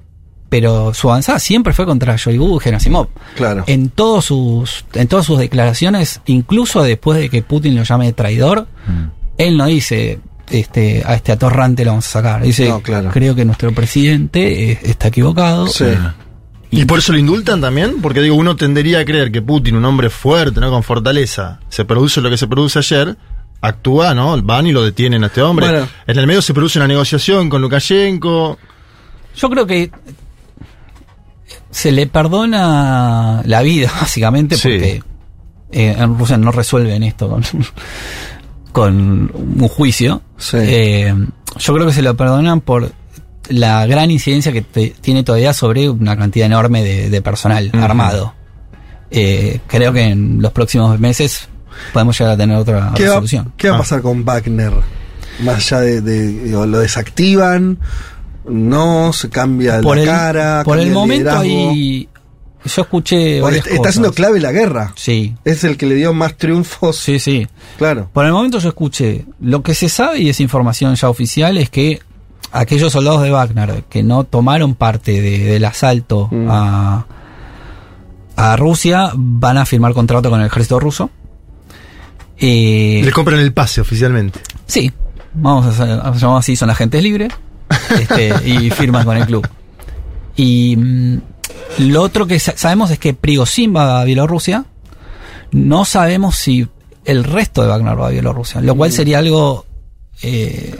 pero 0.49 0.93
su 0.95 1.09
avanzada 1.11 1.37
siempre 1.37 1.73
fue 1.73 1.85
contra 1.85 2.15
Shoigu 2.17 2.57
y 2.57 2.59
Gerasimov. 2.59 3.07
Claro. 3.35 3.63
En 3.67 3.89
todos 3.89 4.25
sus, 4.25 4.83
en 4.95 5.07
todas 5.07 5.27
sus 5.27 5.37
declaraciones, 5.37 6.21
incluso 6.25 6.81
después 6.81 7.19
de 7.19 7.29
que 7.29 7.43
Putin 7.43 7.75
lo 7.75 7.83
llame 7.83 8.11
traidor, 8.13 8.67
él 9.37 9.55
no 9.55 9.67
dice 9.67 10.19
este, 10.51 11.03
a 11.05 11.15
este 11.15 11.31
atorrante 11.31 11.83
lo 11.85 11.91
vamos 11.91 12.07
a 12.07 12.09
sacar. 12.09 12.41
Dice, 12.41 12.67
No, 12.69 12.81
claro. 12.81 13.09
creo 13.11 13.35
que 13.35 13.45
nuestro 13.45 13.71
presidente 13.73 14.71
eh, 14.71 14.79
está 14.83 15.07
equivocado. 15.07 15.67
Eh, 15.79 15.97
¿Y 16.71 16.85
por 16.85 16.99
eso 16.99 17.11
lo 17.11 17.17
indultan 17.17 17.59
también? 17.61 18.01
Porque 18.01 18.21
digo, 18.21 18.35
uno 18.35 18.55
tendería 18.55 18.99
a 18.99 19.05
creer 19.05 19.31
que 19.31 19.41
Putin, 19.41 19.75
un 19.75 19.85
hombre 19.85 20.09
fuerte, 20.09 20.59
¿no? 20.61 20.69
Con 20.69 20.83
fortaleza, 20.83 21.59
se 21.69 21.83
produce 21.85 22.21
lo 22.21 22.29
que 22.29 22.37
se 22.37 22.47
produce 22.47 22.79
ayer, 22.79 23.17
actúa, 23.59 24.13
¿no? 24.13 24.41
Van 24.41 24.67
y 24.67 24.71
lo 24.71 24.83
detienen 24.83 25.23
a 25.23 25.27
este 25.27 25.41
hombre. 25.41 25.67
Bueno. 25.69 25.87
En 26.07 26.17
el 26.17 26.27
medio 26.27 26.41
se 26.41 26.53
produce 26.53 26.79
una 26.79 26.87
negociación 26.87 27.49
con 27.49 27.61
Lukashenko. 27.61 28.57
Yo 29.35 29.49
creo 29.49 29.67
que 29.67 29.91
se 31.69 31.91
le 31.91 32.07
perdona 32.07 33.41
la 33.45 33.61
vida, 33.61 33.91
básicamente, 34.01 34.55
Sí. 34.55 34.69
porque 34.69 35.03
eh, 35.73 35.95
en 35.97 36.17
Rusia 36.17 36.37
no 36.37 36.51
resuelven 36.51 37.03
esto 37.03 37.29
con, 37.29 37.43
con 38.71 39.31
un 39.33 39.67
juicio. 39.67 40.21
Eh, 40.53 41.13
yo 41.57 41.73
creo 41.73 41.85
que 41.87 41.93
se 41.93 42.01
lo 42.01 42.15
perdonan 42.15 42.61
por 42.61 42.91
la 43.49 43.85
gran 43.85 44.11
incidencia 44.11 44.51
que 44.51 44.61
te- 44.61 44.95
tiene 45.01 45.23
todavía 45.23 45.53
sobre 45.53 45.89
una 45.89 46.15
cantidad 46.17 46.45
enorme 46.45 46.83
de, 46.83 47.09
de 47.09 47.21
personal 47.21 47.69
armado. 47.73 48.33
Eh, 49.09 49.59
creo 49.67 49.91
que 49.91 50.03
en 50.03 50.41
los 50.41 50.51
próximos 50.53 50.97
meses 50.99 51.49
podemos 51.93 52.17
llegar 52.17 52.35
a 52.35 52.37
tener 52.37 52.55
otra 52.57 52.91
¿Qué 52.95 53.03
va, 53.03 53.09
resolución. 53.15 53.53
qué 53.57 53.69
va 53.69 53.75
a 53.75 53.79
pasar 53.79 54.01
con 54.01 54.23
Wagner? 54.23 54.71
Más 55.43 55.55
allá 55.57 55.81
de, 55.81 56.01
de- 56.01 56.27
digo, 56.45 56.65
lo 56.65 56.79
desactivan, 56.79 57.79
no 58.47 59.11
se 59.13 59.29
cambia 59.29 59.81
por 59.81 59.97
la 59.97 60.03
el, 60.03 60.07
cara, 60.09 60.61
por 60.63 60.77
el 60.79 60.85
cambia 60.85 60.99
momento 60.99 61.43
liderazgo. 61.43 61.69
hay, 61.71 62.09
yo 62.65 62.81
escuché 62.83 63.41
varias 63.41 63.65
está 63.65 63.77
cosas. 63.77 63.89
haciendo 63.91 64.13
clave 64.13 64.39
la 64.39 64.51
guerra. 64.51 64.93
Sí. 64.95 65.35
Es 65.45 65.63
el 65.63 65.77
que 65.77 65.85
le 65.85 65.95
dio 65.95 66.13
más 66.13 66.37
triunfos. 66.37 66.95
Sí, 66.97 67.19
sí. 67.19 67.47
Claro. 67.77 68.09
Por 68.13 68.25
el 68.25 68.31
momento 68.31 68.59
yo 68.59 68.69
escuché, 68.69 69.25
lo 69.39 69.63
que 69.63 69.73
se 69.75 69.89
sabe 69.89 70.19
y 70.19 70.29
es 70.29 70.39
información 70.39 70.93
ya 70.95 71.09
oficial 71.09 71.57
es 71.57 71.69
que 71.69 71.99
aquellos 72.51 72.91
soldados 72.93 73.23
de 73.23 73.31
Wagner 73.31 73.83
que 73.89 74.03
no 74.03 74.23
tomaron 74.25 74.75
parte 74.75 75.21
de- 75.21 75.39
del 75.39 75.65
asalto 75.65 76.27
Mm. 76.31 76.47
a, 76.49 77.05
a 78.35 78.55
Rusia 78.57 79.11
van 79.15 79.57
a 79.57 79.65
firmar 79.65 79.93
contrato 79.93 80.29
con 80.29 80.39
el 80.41 80.47
ejército 80.47 80.79
ruso. 80.79 81.09
Eh, 82.37 83.01
Le 83.03 83.11
compran 83.11 83.39
el 83.39 83.53
pase 83.53 83.81
oficialmente. 83.81 84.39
Sí, 84.65 84.91
vamos 85.33 85.79
a, 85.79 85.83
a 86.07 86.13
llamar 86.15 86.39
así, 86.39 86.55
son 86.55 86.69
agentes 86.69 87.01
libres 87.03 87.31
este, 87.99 88.33
y 88.49 88.69
firman 88.71 89.05
con 89.05 89.17
el 89.17 89.25
club. 89.25 89.47
Y 90.35 90.75
mm, 90.75 91.17
lo 91.79 92.01
otro 92.01 92.27
que 92.27 92.39
sa- 92.39 92.57
sabemos 92.57 92.91
es 92.91 92.99
que 92.99 93.13
Prigozhin 93.13 93.75
va 93.75 94.01
a 94.01 94.03
Bielorrusia. 94.03 94.65
No 95.51 95.85
sabemos 95.85 96.35
si 96.37 96.67
el 97.05 97.23
resto 97.23 97.61
de 97.61 97.67
Wagner 97.69 97.99
va 97.99 98.07
a 98.07 98.11
Bielorrusia, 98.11 98.61
lo 98.61 98.75
cual 98.75 98.91
sería 98.91 99.19
algo 99.19 99.65
eh, 100.21 100.75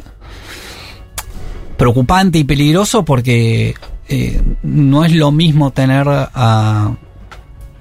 preocupante 1.77 2.37
y 2.37 2.43
peligroso 2.43 3.03
porque 3.03 3.75
eh, 4.07 4.41
no 4.63 5.03
es 5.05 5.13
lo 5.13 5.31
mismo 5.31 5.71
tener 5.71 6.05
a 6.07 6.93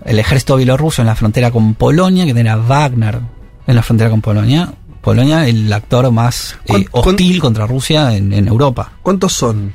el 0.05 0.19
ejército 0.19 0.57
bielorruso 0.57 1.03
en 1.03 1.07
la 1.07 1.15
frontera 1.15 1.51
con 1.51 1.75
Polonia 1.75 2.25
que 2.25 2.33
tener 2.33 2.53
a 2.53 2.57
Wagner 2.57 3.21
en 3.67 3.77
la 3.77 3.83
frontera 3.83 4.09
con 4.11 4.23
Polonia. 4.23 4.73
Polonia, 5.03 5.47
el 5.47 5.71
actor 5.73 6.11
más 6.11 6.57
eh, 6.67 6.87
hostil 6.93 7.41
contra 7.41 7.67
Rusia 7.67 8.15
en, 8.17 8.33
en 8.33 8.49
Europa. 8.49 8.93
¿Cuántos 9.03 9.33
son? 9.35 9.73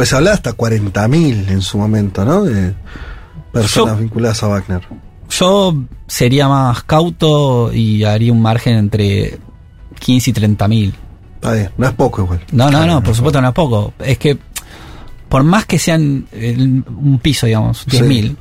Pues 0.00 0.08
se 0.08 0.16
hablaba 0.16 0.32
hasta 0.34 0.56
40.000 0.56 1.50
en 1.50 1.60
su 1.60 1.76
momento, 1.76 2.24
¿no? 2.24 2.42
De 2.42 2.72
personas 3.52 3.98
vinculadas 3.98 4.42
a 4.42 4.46
Wagner. 4.48 4.80
Yo 5.28 5.76
sería 6.06 6.48
más 6.48 6.84
cauto 6.84 7.70
y 7.70 8.02
haría 8.04 8.32
un 8.32 8.40
margen 8.40 8.76
entre 8.76 9.38
15 9.98 10.30
y 10.30 10.32
30 10.32 10.68
mil. 10.68 10.94
Está 11.34 11.52
bien, 11.52 11.70
no 11.76 11.86
es 11.86 11.92
poco 11.92 12.22
igual. 12.22 12.40
No, 12.50 12.70
no, 12.70 12.86
no, 12.86 13.02
por 13.02 13.14
supuesto 13.14 13.42
no 13.42 13.48
es 13.48 13.52
poco. 13.54 13.92
Es 13.98 14.16
que 14.16 14.38
por 15.28 15.42
más 15.44 15.66
que 15.66 15.78
sean 15.78 16.26
el- 16.32 16.82
un 16.88 17.18
piso, 17.22 17.44
digamos, 17.44 17.84
10 17.84 18.02
mil, 18.04 18.38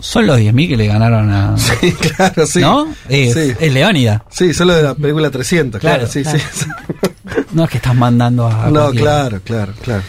Son 0.00 0.26
los 0.26 0.38
10.000 0.38 0.68
que 0.68 0.76
le 0.76 0.86
ganaron 0.86 1.30
a. 1.32 1.56
Sí, 1.80 1.92
claro, 1.92 2.46
sí. 2.46 2.60
¿No? 2.60 2.88
Es, 3.08 3.32
Sí. 3.32 3.54
es 3.58 3.72
Leónida. 3.72 4.22
Sí, 4.28 4.52
solo 4.52 4.74
de 4.74 4.82
la 4.82 4.94
película 4.94 5.30
300, 5.30 5.80
claro, 5.80 5.96
Claro, 6.00 6.12
sí, 6.12 6.22
claro. 6.22 6.38
sí. 6.52 6.66
No 7.52 7.64
es 7.64 7.70
que 7.70 7.78
estás 7.78 7.94
mandando 7.94 8.46
a. 8.46 8.66
No, 8.66 8.82
cualquiera. 8.82 9.00
claro, 9.02 9.40
claro, 9.42 9.72
claro. 9.82 10.02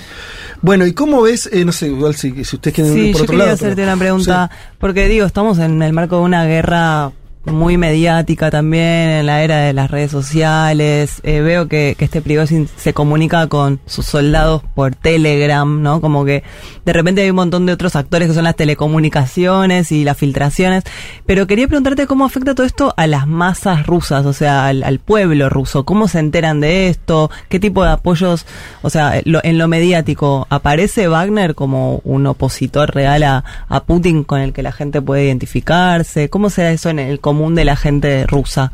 Bueno, 0.61 0.85
¿y 0.85 0.93
cómo 0.93 1.21
ves? 1.21 1.49
Eh, 1.51 1.65
no 1.65 1.71
sé, 1.71 1.87
igual 1.87 2.15
si, 2.15 2.43
si 2.43 2.55
ustedes 2.55 2.73
quieren 2.75 2.93
Sí, 2.93 2.99
por 3.11 3.19
yo 3.19 3.23
otro 3.23 3.25
quería 3.33 3.45
lado. 3.45 3.55
hacerte 3.55 3.75
pero- 3.75 3.87
una 3.87 3.97
pregunta, 3.99 4.51
porque 4.79 5.07
digo, 5.07 5.25
estamos 5.25 5.59
en 5.59 5.81
el 5.81 5.93
marco 5.93 6.17
de 6.17 6.21
una 6.23 6.45
guerra 6.45 7.11
muy 7.45 7.77
mediática 7.77 8.49
también, 8.51 9.09
en 9.09 9.25
la 9.25 9.43
era 9.43 9.57
de 9.59 9.73
las 9.73 9.91
redes 9.91 10.11
sociales. 10.11 11.21
Eh, 11.23 11.41
veo 11.41 11.67
que, 11.67 11.95
este 11.99 12.21
Prigozhin 12.21 12.67
se 12.77 12.93
comunica 12.93 13.47
con 13.47 13.79
sus 13.85 14.05
soldados 14.05 14.61
por 14.75 14.95
Telegram, 14.95 15.81
¿no? 15.81 16.01
Como 16.01 16.25
que 16.25 16.43
de 16.85 16.93
repente 16.93 17.21
hay 17.21 17.29
un 17.29 17.35
montón 17.37 17.65
de 17.65 17.73
otros 17.73 17.95
actores 17.95 18.27
que 18.27 18.33
son 18.33 18.43
las 18.43 18.55
telecomunicaciones 18.55 19.91
y 19.91 20.03
las 20.03 20.17
filtraciones. 20.17 20.83
Pero 21.25 21.47
quería 21.47 21.67
preguntarte 21.67 22.07
cómo 22.07 22.25
afecta 22.25 22.55
todo 22.55 22.65
esto 22.65 22.93
a 22.97 23.07
las 23.07 23.27
masas 23.27 23.85
rusas, 23.85 24.25
o 24.25 24.33
sea, 24.33 24.67
al, 24.67 24.99
pueblo 24.99 25.49
ruso. 25.49 25.83
¿Cómo 25.83 26.07
se 26.07 26.19
enteran 26.19 26.61
de 26.61 26.87
esto? 26.89 27.29
¿Qué 27.49 27.59
tipo 27.59 27.83
de 27.83 27.91
apoyos, 27.91 28.45
o 28.81 28.89
sea, 28.89 29.21
lo- 29.25 29.43
en 29.43 29.57
lo 29.57 29.67
mediático, 29.67 30.47
aparece 30.49 31.07
Wagner 31.07 31.53
como 31.53 32.01
un 32.03 32.25
opositor 32.27 32.93
real 32.93 33.23
a, 33.23 33.43
Putin 33.85 34.23
con 34.23 34.39
el 34.39 34.53
que 34.53 34.63
la 34.63 34.71
gente 34.71 35.01
puede 35.01 35.25
identificarse? 35.25 36.29
¿Cómo 36.29 36.49
será 36.49 36.71
eso 36.71 36.89
en 36.89 36.99
el 36.99 37.19
de 37.55 37.65
la 37.65 37.75
gente 37.75 38.25
rusa? 38.27 38.71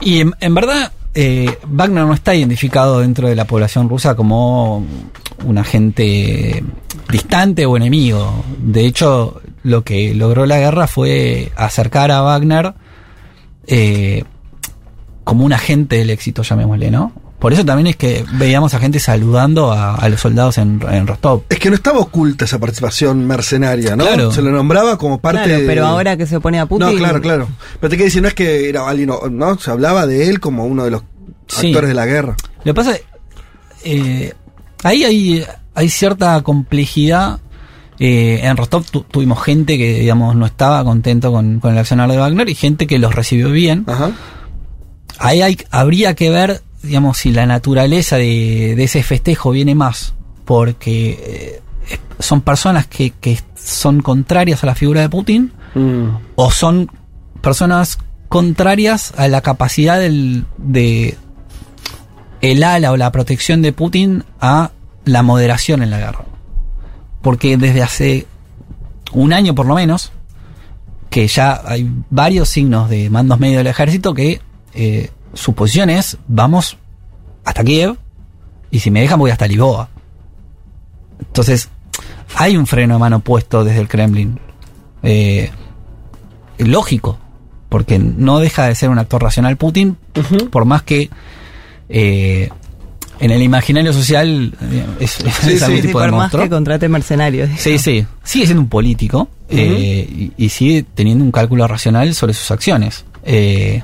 Y 0.00 0.20
en, 0.20 0.34
en 0.40 0.54
verdad, 0.54 0.92
eh, 1.14 1.58
Wagner 1.66 2.04
no 2.04 2.14
está 2.14 2.34
identificado 2.34 3.00
dentro 3.00 3.28
de 3.28 3.34
la 3.34 3.44
población 3.44 3.88
rusa 3.88 4.14
como 4.14 4.84
un 5.44 5.58
agente 5.58 6.62
distante 7.10 7.66
o 7.66 7.76
enemigo. 7.76 8.44
De 8.58 8.86
hecho, 8.86 9.40
lo 9.62 9.82
que 9.82 10.14
logró 10.14 10.46
la 10.46 10.58
guerra 10.58 10.86
fue 10.86 11.50
acercar 11.56 12.10
a 12.10 12.22
Wagner 12.22 12.74
eh, 13.66 14.24
como 15.24 15.44
un 15.44 15.52
agente 15.52 15.96
del 15.96 16.10
éxito, 16.10 16.42
llamémosle, 16.42 16.90
¿no? 16.90 17.12
Por 17.40 17.52
eso 17.52 17.64
también 17.64 17.86
es 17.88 17.96
que 17.96 18.24
veíamos 18.34 18.74
a 18.74 18.78
gente 18.78 19.00
saludando 19.00 19.72
a, 19.72 19.94
a 19.96 20.08
los 20.08 20.20
soldados 20.20 20.58
en, 20.58 20.80
en 20.90 21.06
Rostov. 21.06 21.42
Es 21.48 21.58
que 21.58 21.70
no 21.70 21.74
estaba 21.74 21.98
oculta 21.98 22.44
esa 22.44 22.58
participación 22.58 23.26
mercenaria, 23.26 23.96
¿no? 23.96 24.04
Claro. 24.04 24.30
Se 24.30 24.42
lo 24.42 24.50
nombraba 24.50 24.98
como 24.98 25.18
parte 25.18 25.44
Claro, 25.44 25.60
de- 25.62 25.66
pero 25.66 25.86
ahora 25.86 26.16
que 26.16 26.26
se 26.26 26.38
pone 26.38 26.60
a 26.60 26.66
Putin... 26.66 26.86
No, 26.88 26.94
claro, 26.94 27.20
claro. 27.20 27.48
Pero 27.80 27.88
te 27.90 27.96
quiero 27.96 28.04
decir, 28.08 28.20
no 28.22 28.28
es 28.28 28.34
que 28.34 28.68
era 28.68 28.86
alguien, 28.88 29.10
¿no? 29.32 29.58
Se 29.58 29.70
hablaba 29.70 30.06
de 30.06 30.28
él 30.28 30.38
como 30.38 30.66
uno 30.66 30.84
de 30.84 30.90
los 30.92 31.02
Sí. 31.48 31.68
actores 31.68 31.88
de 31.88 31.94
la 31.94 32.06
guerra. 32.06 32.36
Lo 32.58 32.64
que 32.64 32.74
pasa 32.74 32.92
es, 32.94 33.02
eh, 33.82 34.34
ahí 34.84 35.04
hay, 35.04 35.44
hay 35.74 35.88
cierta 35.88 36.40
complejidad. 36.42 37.40
Eh, 37.98 38.40
en 38.44 38.56
Rostov 38.56 38.84
tu- 38.90 39.02
tuvimos 39.02 39.42
gente 39.42 39.76
que, 39.76 39.98
digamos, 40.00 40.36
no 40.36 40.46
estaba 40.46 40.84
contento 40.84 41.32
con, 41.32 41.58
con 41.60 41.72
el 41.72 41.78
accionar 41.78 42.08
de 42.10 42.18
Wagner 42.18 42.48
y 42.48 42.54
gente 42.54 42.86
que 42.86 42.98
los 42.98 43.14
recibió 43.14 43.50
bien. 43.50 43.84
Ahí 45.18 45.42
hay, 45.42 45.58
habría 45.70 46.14
que 46.14 46.30
ver, 46.30 46.62
digamos, 46.82 47.18
si 47.18 47.32
la 47.32 47.46
naturaleza 47.46 48.16
de, 48.16 48.74
de 48.76 48.84
ese 48.84 49.02
festejo 49.02 49.50
viene 49.50 49.74
más 49.74 50.14
porque 50.44 51.62
eh, 51.90 51.98
son 52.18 52.40
personas 52.40 52.86
que, 52.86 53.10
que 53.10 53.38
son 53.54 54.00
contrarias 54.00 54.64
a 54.64 54.66
la 54.66 54.74
figura 54.74 55.00
de 55.00 55.08
Putin 55.08 55.52
o 56.34 56.50
son 56.50 56.90
personas 57.40 57.98
contrarias 58.28 59.12
a 59.16 59.28
la 59.28 59.40
capacidad 59.40 60.00
del, 60.00 60.44
de 60.58 61.16
el 62.40 62.64
ala 62.64 62.90
o 62.90 62.96
la 62.96 63.12
protección 63.12 63.62
de 63.62 63.72
Putin 63.72 64.24
a 64.40 64.72
la 65.04 65.22
moderación 65.22 65.82
en 65.82 65.90
la 65.90 65.98
guerra. 65.98 66.24
Porque 67.22 67.56
desde 67.56 67.82
hace 67.82 68.26
un 69.12 69.32
año 69.32 69.54
por 69.54 69.66
lo 69.66 69.74
menos, 69.74 70.10
que 71.10 71.28
ya 71.28 71.60
hay 71.64 71.88
varios 72.10 72.48
signos 72.48 72.90
de 72.90 73.10
mandos 73.10 73.38
medios 73.38 73.58
del 73.58 73.66
ejército 73.66 74.14
que 74.14 74.40
eh, 74.74 75.10
su 75.34 75.54
posición 75.54 75.90
es 75.90 76.16
vamos 76.28 76.76
hasta 77.44 77.64
Kiev 77.64 77.96
y 78.70 78.80
si 78.80 78.90
me 78.90 79.00
dejan 79.00 79.18
voy 79.18 79.30
hasta 79.30 79.46
Lisboa. 79.46 79.88
Entonces, 81.20 81.68
hay 82.36 82.56
un 82.56 82.66
freno 82.66 82.94
de 82.94 83.00
mano 83.00 83.20
puesto 83.20 83.64
desde 83.64 83.80
el 83.80 83.88
Kremlin. 83.88 84.38
Eh, 85.02 85.50
lógico, 86.58 87.18
porque 87.68 87.98
no 87.98 88.38
deja 88.38 88.66
de 88.66 88.74
ser 88.74 88.90
un 88.90 88.98
actor 88.98 89.22
racional 89.22 89.56
Putin, 89.56 89.96
por 90.50 90.64
más 90.64 90.82
que 90.82 91.10
eh, 91.88 92.50
en 93.18 93.30
el 93.30 93.42
imaginario 93.42 93.92
social 93.92 94.54
eh, 94.60 94.86
es, 95.00 95.20
es 95.20 95.62
algún 95.62 95.76
Sí, 95.80 95.86
tipo 95.86 96.00
de 96.00 96.08
por 96.08 96.16
más 96.16 96.30
que 96.32 96.48
contrate 96.48 96.88
mercenarios. 96.88 97.50
Sí, 97.58 97.78
sí. 97.78 98.06
Sigue 98.24 98.46
siendo 98.46 98.62
un 98.62 98.68
político 98.68 99.28
eh, 99.48 100.08
y, 100.10 100.32
y 100.36 100.48
sigue 100.48 100.84
teniendo 100.94 101.24
un 101.24 101.32
cálculo 101.32 101.66
racional 101.68 102.14
sobre 102.14 102.32
sus 102.34 102.50
acciones. 102.50 103.04
Eh, 103.24 103.82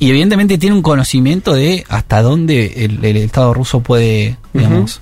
y 0.00 0.10
evidentemente 0.10 0.58
tiene 0.58 0.74
un 0.74 0.82
conocimiento 0.82 1.54
de 1.54 1.84
hasta 1.88 2.20
dónde 2.22 2.84
el, 2.84 3.04
el 3.04 3.16
Estado 3.18 3.54
ruso 3.54 3.80
puede, 3.80 4.36
digamos... 4.52 5.00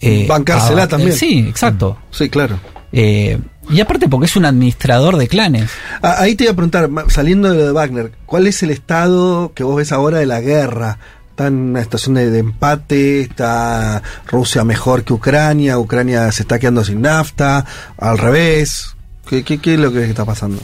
eh, 0.00 0.26
Bancársela 0.28 0.86
también. 0.88 1.12
eh, 1.12 1.16
sí, 1.16 1.46
exacto. 1.48 1.96
Sí, 2.10 2.28
claro. 2.28 2.58
Eh, 2.92 3.38
y 3.70 3.80
aparte 3.80 4.08
porque 4.08 4.26
es 4.26 4.36
un 4.36 4.44
administrador 4.44 5.16
de 5.16 5.28
clanes. 5.28 5.70
Ah, 6.02 6.16
ahí 6.18 6.34
te 6.34 6.44
iba 6.44 6.52
a 6.52 6.56
preguntar, 6.56 6.90
saliendo 7.08 7.50
de 7.50 7.56
lo 7.56 7.64
de 7.66 7.72
Wagner, 7.72 8.12
¿cuál 8.26 8.46
es 8.46 8.62
el 8.62 8.70
estado 8.70 9.52
que 9.54 9.64
vos 9.64 9.76
ves 9.76 9.92
ahora 9.92 10.18
de 10.18 10.26
la 10.26 10.40
guerra? 10.40 10.98
Está 11.30 11.46
en 11.46 11.54
una 11.70 11.82
situación 11.82 12.16
de, 12.16 12.30
de 12.30 12.40
empate, 12.40 13.20
está 13.22 14.02
Rusia 14.26 14.64
mejor 14.64 15.04
que 15.04 15.14
Ucrania, 15.14 15.78
Ucrania 15.78 16.30
se 16.32 16.42
está 16.42 16.58
quedando 16.58 16.84
sin 16.84 17.00
nafta, 17.00 17.64
al 17.96 18.18
revés. 18.18 18.96
¿Qué, 19.26 19.42
qué, 19.44 19.58
qué 19.58 19.74
es 19.74 19.80
lo 19.80 19.92
que 19.92 20.04
está 20.04 20.24
pasando? 20.26 20.60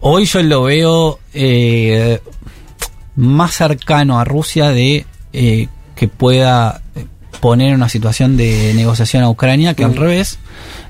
Hoy 0.00 0.26
yo 0.26 0.42
lo 0.42 0.64
veo 0.64 1.18
eh, 1.32 2.20
más 3.16 3.54
cercano 3.54 4.18
a 4.18 4.24
Rusia 4.24 4.70
de 4.70 5.06
eh, 5.32 5.68
que 5.94 6.08
pueda 6.08 6.80
poner 7.40 7.74
una 7.74 7.88
situación 7.88 8.36
de 8.36 8.72
negociación 8.74 9.22
a 9.24 9.28
Ucrania 9.28 9.74
que 9.74 9.84
al 9.84 9.92
Mm. 9.92 9.98
revés. 9.98 10.38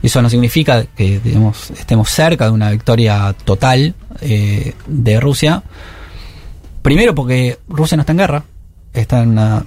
Eso 0.03 0.21
no 0.23 0.29
significa 0.31 0.85
que 0.85 1.19
digamos, 1.19 1.71
estemos 1.71 2.11
cerca 2.11 2.45
de 2.47 2.51
una 2.51 2.71
victoria 2.71 3.35
total 3.45 3.95
eh, 4.21 4.75
de 4.87 5.21
Rusia. 5.21 5.63
Primero 6.83 7.15
porque 7.15 7.59
Rusia 7.69 7.97
no 7.97 8.03
está 8.03 8.13
en 8.13 8.19
guerra, 8.19 8.45
está 8.93 9.23
en 9.23 9.31
una 9.31 9.65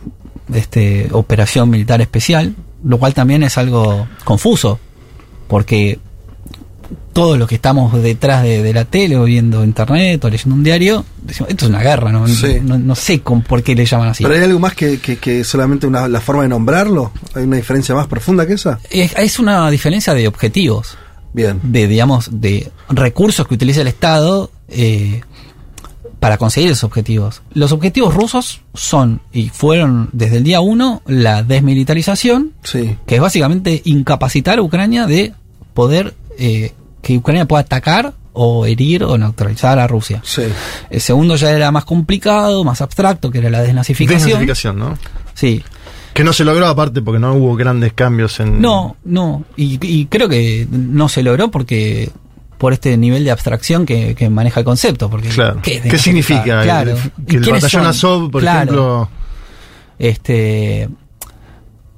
este, 0.54 1.10
operación 1.12 1.70
militar 1.70 2.00
especial, 2.02 2.56
lo 2.84 3.00
cual 3.00 3.14
también 3.14 3.44
es 3.44 3.58
algo 3.58 4.08
confuso, 4.24 4.80
porque 5.48 6.00
todos 7.18 7.38
los 7.40 7.48
que 7.48 7.56
estamos 7.56 7.92
detrás 8.04 8.44
de, 8.44 8.62
de 8.62 8.74
la 8.74 8.86
tele 8.86 9.18
o 9.18 9.24
viendo 9.24 9.64
internet 9.64 10.24
o 10.24 10.30
leyendo 10.30 10.54
un 10.56 10.64
diario, 10.64 11.04
decimos, 11.24 11.50
esto 11.50 11.66
es 11.66 11.70
una 11.70 11.82
guerra, 11.82 12.12
no, 12.12 12.28
Sí. 12.28 12.60
no, 12.62 12.78
no 12.78 12.94
sé 12.94 13.22
con, 13.22 13.42
por 13.42 13.64
qué 13.64 13.74
le 13.74 13.86
llaman 13.88 14.10
así. 14.10 14.24
¿Pero 14.24 14.36
hay 14.36 14.44
algo 14.44 14.60
más 14.60 14.76
que, 14.76 15.00
que- 15.00 15.18
que 15.18 15.44
solamente 15.44 15.88
una, 15.88 16.08
la 16.08 16.22
forma 16.22 16.44
de 16.44 16.50
nombrarlo? 16.50 17.12
¿Hay 17.34 17.44
una 17.46 17.56
diferencia 17.56 17.96
más 17.96 18.06
profunda 18.06 18.46
que 18.46 18.54
esa? 18.54 18.78
Es, 18.92 19.14
es 19.18 19.40
una 19.40 19.68
diferencia 19.72 20.14
de 20.14 20.28
objetivos. 20.28 20.96
Bien. 21.34 21.60
De, 21.64 21.88
digamos, 21.88 22.30
de 22.32 22.72
recursos 22.90 23.48
que 23.48 23.56
utiliza 23.56 23.82
el 23.82 23.88
Estado 23.88 24.52
eh, 24.70 25.22
para 26.20 26.38
conseguir 26.38 26.70
esos 26.70 26.84
objetivos. 26.84 27.42
Los 27.54 27.72
objetivos 27.72 28.14
rusos 28.14 28.62
son, 28.76 29.22
y 29.34 29.50
fueron 29.50 30.10
desde 30.14 30.38
el 30.38 30.44
día 30.44 30.62
uno, 30.62 31.02
la 31.08 31.42
desmilitarización, 31.42 32.54
que 32.72 33.16
es 33.16 33.22
básicamente 33.22 33.82
incapacitar 33.86 34.60
a 34.60 34.62
Ucrania 34.62 35.08
de 35.08 35.34
poder, 35.74 36.14
eh, 36.38 36.74
que 37.02 37.18
Ucrania 37.18 37.46
pueda 37.46 37.62
atacar 37.62 38.14
o 38.34 38.66
herir 38.66 39.04
o 39.04 39.18
neutralizar 39.18 39.80
a 39.80 39.88
Rusia. 39.88 40.22
El 40.90 41.02
segundo 41.02 41.36
ya 41.38 41.52
era 41.52 41.72
más 41.72 41.86
complicado, 41.86 42.64
más 42.64 42.82
abstracto, 42.82 43.32
que 43.32 43.40
era 43.40 43.50
la 43.50 43.62
desnazificación. 43.62 44.22
Desnazificación, 44.24 44.80
¿no? 44.80 44.98
Sí. 45.34 45.64
Que 46.14 46.24
no 46.24 46.34
se 46.34 46.44
logró 46.44 46.68
aparte 46.68 47.02
porque 47.02 47.20
no 47.20 47.34
hubo 47.34 47.56
grandes 47.56 47.94
cambios 47.94 48.40
en... 48.40 48.62
No, 48.62 48.96
no. 49.06 49.44
Y, 49.56 49.80
y 49.86 50.06
creo 50.08 50.28
que 50.30 50.68
no 50.72 51.10
se 51.10 51.22
logró 51.24 51.50
porque 51.52 52.10
por 52.58 52.74
este 52.74 52.98
nivel 52.98 53.24
de 53.24 53.30
abstracción 53.32 53.86
que, 53.86 54.16
que 54.16 54.30
maneja 54.30 54.60
el 54.62 54.66
concepto. 54.66 55.10
Porque, 55.10 55.30
Claro. 55.30 55.60
¿qué, 55.62 55.80
¿Qué 55.82 55.98
significa? 56.00 56.62
Claro. 56.64 56.92
El- 56.92 57.12
¿Y 57.24 57.26
que 57.26 57.36
el 57.38 57.52
batallón? 57.52 57.86
Azov, 57.86 58.32
por 58.32 58.42
Claro. 58.42 58.60
ejemplo... 58.62 59.10
Este. 60.00 60.90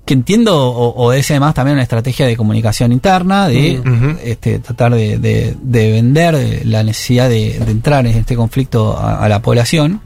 Que 0.10 0.16
entiendo 0.16 0.58
o- 0.72 1.06
obedece 1.06 1.34
además 1.34 1.54
también 1.54 1.76
una 1.76 1.84
estrategia 1.84 2.26
de 2.26 2.36
comunicación 2.36 2.92
interna, 2.92 3.48
de 3.48 3.80
este, 4.24 4.58
tratar 4.58 4.96
de, 4.96 5.20
de- 5.20 5.56
de 5.62 5.92
vender 5.92 6.64
la 6.66 6.82
necesidad 6.82 7.30
de, 7.30 7.60
de 7.60 7.72
entrar 7.72 8.08
en 8.08 8.18
este 8.18 8.36
conflicto 8.36 8.98
a, 8.98 9.24
a 9.24 9.30
la 9.30 9.40
población, 9.44 10.02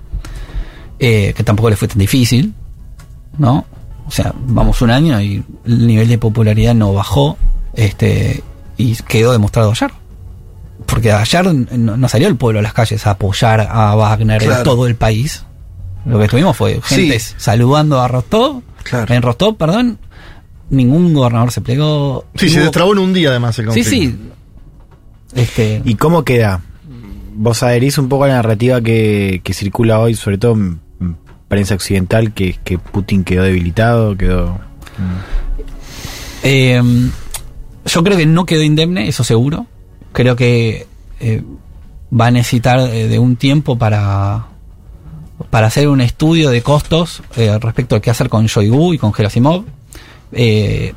eh, 0.99 1.33
que 1.37 1.43
tampoco 1.45 1.69
le 1.69 1.77
fue 1.77 1.87
tan 1.87 1.99
difícil, 1.99 2.53
¿no? 3.37 3.65
O 4.05 4.11
sea, 4.11 4.33
vamos 4.45 4.81
un 4.81 4.91
año 4.91 5.21
y 5.21 5.41
el 5.65 5.87
nivel 5.87 6.09
de 6.09 6.17
popularidad 6.17 6.75
no 6.75 6.91
bajó, 6.91 7.37
este, 7.73 8.43
y 8.75 8.95
quedó 9.07 9.31
demostrado 9.31 9.71
ayer. 9.71 9.89
Porque 10.85 11.13
ayer 11.13 11.45
no, 11.77 11.95
no 11.95 12.09
salió 12.09 12.27
el 12.27 12.35
pueblo 12.35 12.59
a 12.59 12.61
las 12.61 12.73
calles 12.73 13.07
a 13.07 13.11
apoyar 13.11 13.61
a 13.71 13.95
Wagner 13.95 14.41
en 14.43 14.49
Claro. 14.49 14.63
todo 14.63 14.85
el 14.85 14.95
país. 14.97 15.45
Lo 16.05 16.19
que 16.19 16.27
tuvimos 16.27 16.57
fue 16.57 16.81
gente 16.83 17.17
Sí. 17.21 17.35
saludando 17.37 18.01
a 18.01 18.09
Rostov. 18.09 18.61
En 18.91 19.21
Rostov, 19.21 19.55
perdón, 19.57 19.97
ningún 20.69 21.13
gobernador 21.13 21.51
se 21.51 21.61
plegó. 21.61 22.25
Sí, 22.35 22.49
se 22.49 22.59
destrabó 22.61 22.93
en 22.93 22.99
un 22.99 23.13
día 23.13 23.29
además 23.29 23.57
el 23.59 23.65
Sí, 23.71 23.81
conflicto. 23.83 23.89
sí. 23.89 24.19
Este, 25.41 25.81
¿Y 25.85 25.95
cómo 25.95 26.23
queda? 26.23 26.61
Vos 27.35 27.63
adherís 27.63 27.97
un 27.97 28.09
poco 28.09 28.25
a 28.25 28.27
la 28.27 28.35
narrativa 28.35 28.79
que, 28.81 29.41
que 29.43 29.53
circula 29.53 29.99
hoy, 29.99 30.13
sobre 30.15 30.37
todo 30.37 30.53
en 30.53 30.79
en 31.01 31.17
prensa 31.47 31.75
occidental, 31.75 32.33
que, 32.33 32.55
que 32.63 32.77
Putin 32.79 33.23
quedó 33.23 33.43
debilitado, 33.43 34.15
quedó... 34.17 34.59
Eh, 36.43 36.81
yo 37.85 38.03
creo 38.03 38.17
que 38.17 38.25
no 38.25 38.45
quedó 38.45 38.63
indemne, 38.63 39.07
eso 39.07 39.23
seguro. 39.23 39.65
Creo 40.11 40.35
que 40.35 40.87
eh, 41.19 41.43
va 42.17 42.27
a 42.27 42.31
necesitar 42.31 42.79
eh, 42.79 43.07
de 43.07 43.19
un 43.19 43.35
tiempo 43.35 43.77
para, 43.77 44.47
para 45.53 45.67
hacer 45.67 45.87
un 45.87 46.01
estudio 46.01 46.49
de 46.49 46.63
costos 46.63 47.21
eh, 47.35 47.55
respecto 47.61 47.95
a 47.95 48.01
qué 48.01 48.09
hacer 48.09 48.27
con 48.27 48.47
Shoigu 48.47 48.95
y 48.95 48.97
con 48.97 49.13
Gerasimov. 49.13 49.65
Eh, 50.31 50.95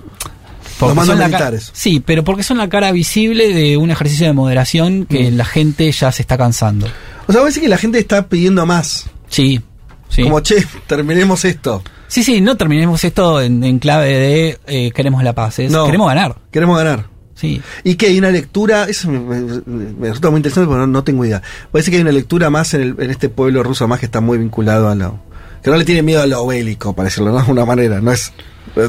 porque 0.79 0.95
Los 0.95 0.97
mandos 0.97 1.19
son 1.19 1.31
la. 1.31 1.61
Sí, 1.75 2.01
pero 2.01 2.25
porque 2.25 2.43
son 2.43 2.57
la 2.57 2.67
cara 2.71 2.91
visible 2.91 3.53
de 3.53 3.77
un 3.77 3.91
ejercicio 3.91 4.27
de 4.27 4.33
moderación 4.33 5.05
que 5.05 5.31
la 5.31 5.45
gente 5.45 5.93
ya 5.93 6.11
se 6.11 6.23
está 6.23 6.39
cansando. 6.39 6.87
O 7.27 7.33
sea, 7.33 7.43
parece 7.43 7.61
que 7.61 7.69
la 7.69 7.77
gente 7.77 7.99
está 7.99 8.29
pidiendo 8.29 8.65
más. 8.65 9.11
Sí, 9.29 9.61
sí. 10.09 10.23
Como, 10.23 10.41
che, 10.41 10.67
terminemos 10.87 11.45
esto. 11.45 11.83
Sí, 12.09 12.25
sí, 12.25 12.41
no 12.41 12.57
terminemos 12.57 13.05
esto 13.05 13.43
en, 13.43 13.63
en 13.63 13.79
clave 13.79 14.07
de 14.11 14.59
eh, 14.69 14.91
queremos 14.93 15.23
la 15.23 15.35
paz, 15.35 15.59
es 15.59 15.71
No. 15.71 15.85
queremos 15.85 16.09
ganar. 16.09 16.35
Queremos 16.51 16.79
ganar. 16.79 17.09
Sí. 17.37 17.63
Y 17.85 17.95
que 17.95 18.07
hay 18.07 18.19
una 18.19 18.31
lectura, 18.31 18.85
eso 18.89 19.09
me, 19.11 19.21
me- 19.21 19.61
me 19.67 20.09
resulta 20.09 20.31
muy 20.31 20.39
interesante 20.39 20.67
porque 20.67 20.81
no, 20.81 20.87
no 20.89 21.05
tengo 21.05 21.25
idea. 21.25 21.43
Parece 21.71 21.91
que 21.93 21.99
hay 21.99 22.03
una 22.03 22.11
lectura 22.13 22.51
más 22.51 22.75
en, 22.75 22.81
el- 22.81 22.97
en 22.99 23.11
este 23.11 23.29
pueblo 23.29 23.63
ruso 23.63 23.87
más 23.87 24.01
que 24.01 24.07
está 24.07 24.21
muy 24.21 24.39
vinculado 24.39 24.89
a 24.89 24.95
lo... 24.95 25.21
Que 25.63 25.71
no 25.71 25.77
le 25.77 25.85
tiene 25.85 26.03
miedo 26.03 26.23
a 26.23 26.27
lo 26.27 26.47
bélico, 26.47 26.95
para 26.95 27.05
decirlo 27.09 27.29
¿no? 27.31 27.35
de 27.37 27.41
alguna 27.43 27.65
manera. 27.65 28.01
No 28.01 28.11
es... 28.11 28.33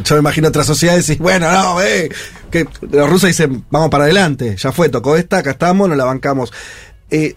Yo 0.04 0.16
me 0.16 0.20
imagino 0.20 0.48
otras 0.48 0.66
sociedades 0.66 1.10
y 1.10 1.16
bueno, 1.16 1.50
no, 1.52 1.82
eh, 1.82 2.10
que 2.52 2.66
los 2.92 3.10
rusos 3.10 3.28
dicen, 3.28 3.64
vamos 3.70 3.90
para 3.90 4.04
adelante, 4.06 4.56
ya 4.58 4.72
fue, 4.74 4.90
tocó 4.90 5.16
esta, 5.16 5.38
acá 5.38 5.52
estamos, 5.52 5.88
nos 5.88 5.98
la 5.98 6.04
bancamos. 6.04 6.52
Eh, 7.10 7.36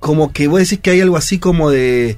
como 0.00 0.32
que 0.32 0.48
vos 0.48 0.58
decís 0.60 0.80
que 0.80 0.90
hay 0.90 1.00
algo 1.00 1.16
así 1.16 1.38
como 1.38 1.70
de 1.70 2.16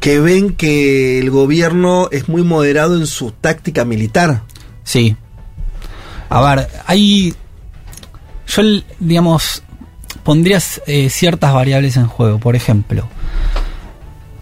que 0.00 0.20
ven 0.20 0.54
que 0.54 1.18
el 1.18 1.30
gobierno 1.30 2.08
es 2.10 2.28
muy 2.28 2.42
moderado 2.42 2.96
en 2.96 3.06
su 3.06 3.30
táctica 3.32 3.84
militar. 3.84 4.42
Sí. 4.84 5.16
A 6.30 6.40
ver, 6.54 6.68
hay. 6.86 7.34
Yo, 8.46 8.62
digamos, 8.98 9.62
pondría 10.22 10.58
eh, 10.86 11.08
ciertas 11.10 11.52
variables 11.52 11.96
en 11.96 12.06
juego. 12.06 12.38
Por 12.38 12.56
ejemplo, 12.56 13.06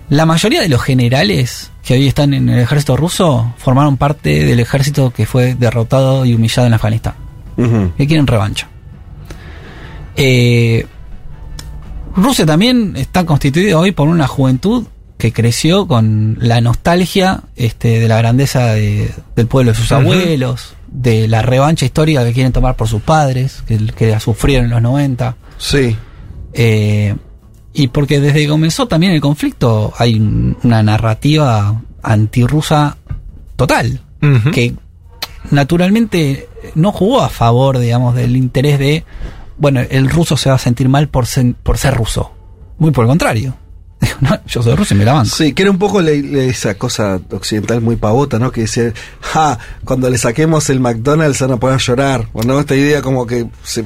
la 0.08 0.24
mayoría 0.26 0.60
de 0.60 0.68
los 0.68 0.80
generales 0.82 1.70
que 1.82 1.94
hoy 1.94 2.06
están 2.08 2.34
en 2.34 2.48
el 2.48 2.58
ejército 2.60 2.96
ruso 2.96 3.52
formaron 3.58 3.96
parte 3.96 4.44
del 4.44 4.60
ejército 4.60 5.10
que 5.12 5.26
fue 5.26 5.54
derrotado 5.54 6.24
y 6.24 6.34
humillado 6.34 6.66
en 6.66 6.74
Afganistán. 6.74 7.14
Que 7.96 8.06
quieren 8.06 8.26
revancha. 8.26 8.68
Eh, 10.16 10.86
Rusia 12.16 12.44
también 12.46 12.94
está 12.96 13.24
constituida 13.24 13.78
hoy 13.78 13.92
por 13.92 14.08
una 14.08 14.26
juventud 14.26 14.84
que 15.18 15.32
creció 15.32 15.86
con 15.86 16.36
la 16.40 16.60
nostalgia 16.60 17.40
este, 17.56 18.00
de 18.00 18.08
la 18.08 18.18
grandeza 18.18 18.72
de- 18.74 19.10
del 19.36 19.46
pueblo 19.46 19.72
de 19.72 19.78
sus 19.78 19.90
abuelos, 19.92 20.74
de 20.90 21.28
la 21.28 21.42
revancha 21.42 21.84
histórica 21.84 22.24
que 22.24 22.32
quieren 22.32 22.52
tomar 22.52 22.74
por 22.76 22.88
sus 22.88 23.02
padres, 23.02 23.62
que, 23.66 23.78
que 23.96 24.08
la 24.10 24.20
sufrieron 24.20 24.66
en 24.66 24.70
los 24.72 24.82
90. 24.82 25.36
Sí. 25.58 25.96
Eh, 26.54 27.14
y 27.74 27.88
porque 27.88 28.20
desde 28.20 28.40
que 28.40 28.48
comenzó 28.48 28.88
también 28.88 29.12
el 29.12 29.20
conflicto 29.20 29.92
hay 29.98 30.14
un- 30.14 30.56
una 30.64 30.82
narrativa 30.82 31.80
antirrusa 32.02 32.96
total, 33.56 34.00
que 34.52 34.74
naturalmente 35.50 36.48
no 36.74 36.92
jugó 36.92 37.20
a 37.22 37.28
favor, 37.28 37.78
digamos, 37.78 38.14
del 38.14 38.36
interés 38.36 38.78
de, 38.78 39.04
bueno, 39.56 39.80
el 39.88 40.08
ruso 40.10 40.36
se 40.36 40.48
va 40.48 40.56
a 40.56 40.58
sentir 40.58 40.88
mal 40.88 41.08
por 41.08 41.26
ser, 41.26 41.54
por 41.62 41.78
ser 41.78 41.94
ruso. 41.94 42.32
Muy 42.78 42.90
por 42.90 43.04
el 43.04 43.08
contrario. 43.08 43.54
No, 44.20 44.30
yo 44.46 44.62
soy 44.62 44.74
ruso 44.74 44.94
y 44.94 44.96
me 44.98 45.04
la 45.04 45.12
banco. 45.14 45.28
Sí, 45.34 45.52
que 45.52 45.62
era 45.62 45.70
un 45.70 45.78
poco 45.78 46.00
le- 46.00 46.48
esa 46.48 46.74
cosa 46.76 47.20
occidental 47.30 47.80
muy 47.80 47.96
pavota, 47.96 48.38
¿no? 48.38 48.50
Que 48.52 48.62
dice, 48.62 48.92
ja, 49.20 49.58
cuando 49.84 50.08
le 50.10 50.18
saquemos 50.18 50.68
el 50.70 50.80
McDonald's 50.80 51.40
van 51.40 51.52
a 51.52 51.56
poder 51.56 51.78
llorar. 51.80 52.28
Bueno, 52.32 52.58
esta 52.60 52.74
idea 52.76 53.02
como 53.02 53.26
que 53.26 53.46
se... 53.62 53.84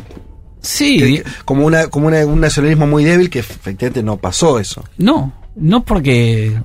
Sí. 0.60 0.98
que- 0.98 1.24
como 1.44 1.66
una, 1.66 1.88
como 1.88 2.06
una- 2.06 2.24
un 2.26 2.40
nacionalismo 2.40 2.86
muy 2.86 3.04
débil 3.04 3.28
que 3.30 3.40
efectivamente 3.40 4.02
no 4.02 4.16
pasó 4.16 4.58
eso. 4.58 4.84
No, 4.96 5.32
no 5.56 5.84
porque, 5.84 6.56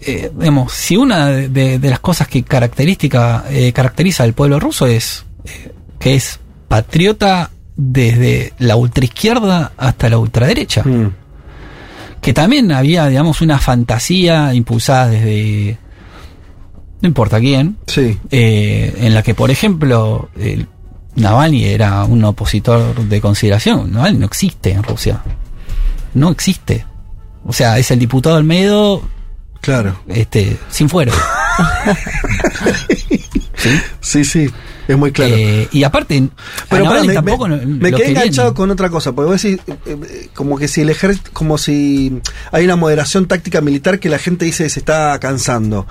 eh, 0.00 0.30
digamos, 0.38 0.72
si 0.72 0.96
una 0.96 1.26
de, 1.28 1.78
las 1.82 2.00
cosas 2.00 2.28
que 2.28 2.42
característica, 2.42 3.44
eh, 3.50 3.72
caracteriza 3.72 4.24
al 4.24 4.32
pueblo 4.32 4.58
ruso 4.60 4.86
es 4.86 5.24
eh, 5.44 5.72
que 5.98 6.14
es 6.14 6.40
patriota 6.68 7.50
desde 7.76 8.52
la 8.58 8.76
ultraizquierda 8.76 9.72
hasta 9.76 10.08
la 10.08 10.18
ultraderecha. 10.18 10.82
Que 12.28 12.34
también 12.34 12.70
había, 12.72 13.06
digamos, 13.06 13.40
una 13.40 13.58
fantasía 13.58 14.52
impulsada 14.52 15.08
desde 15.08 15.78
no 17.00 17.08
importa 17.08 17.40
quién, 17.40 17.78
sí. 17.86 18.18
en 18.30 19.14
la 19.14 19.22
que, 19.22 19.34
por 19.34 19.50
ejemplo, 19.50 20.28
el 20.38 20.68
Navalny 21.14 21.64
era 21.64 22.04
un 22.04 22.22
opositor 22.22 22.94
de 22.94 23.20
consideración. 23.22 23.94
Navalny 23.94 24.18
no 24.18 24.26
existe 24.26 24.72
en 24.72 24.82
Rusia. 24.82 25.22
No 26.12 26.28
existe. 26.28 26.84
O 27.46 27.54
sea, 27.54 27.78
es 27.78 27.90
el 27.92 27.98
diputado 27.98 28.36
del 28.36 28.44
medio. 28.44 29.00
Claro. 29.62 29.98
Este, 30.06 30.58
sin 30.68 30.90
fuero. 30.90 31.12
Sí, 34.00 34.22
sí, 34.22 34.50
es 34.88 34.98
muy 34.98 35.12
claro. 35.12 35.34
Eh, 35.36 35.68
y 35.70 35.84
aparte, 35.84 36.28
Pero 36.68 36.82
a 36.82 36.84
Navalny 36.88 37.06
pará, 37.08 37.20
me, 37.22 37.26
tampoco 37.30 37.48
me- 37.48 37.56
lo- 37.58 37.66
me 37.66 37.90
lo 37.90 37.96
quedé 37.98 38.08
enganchado 38.08 38.54
con 38.54 38.70
otra 38.70 38.88
cosa, 38.90 39.12
porque 39.12 39.30
vos 39.30 39.42
decís, 39.42 39.60
eh, 39.66 39.76
eh, 39.86 40.28
como 40.34 40.58
que 40.58 40.66
si 40.66 40.80
el 40.80 40.90
ejército, 40.90 41.30
como 41.32 41.58
si 41.58 42.20
hay 42.50 42.64
una 42.64 42.76
moderación 42.76 43.26
táctica 43.28 43.60
militar 43.60 44.00
que 44.00 44.08
la 44.08 44.18
gente 44.18 44.44
dice 44.46 44.68
se 44.68 44.80
está 44.80 45.18
cansando. 45.20 45.86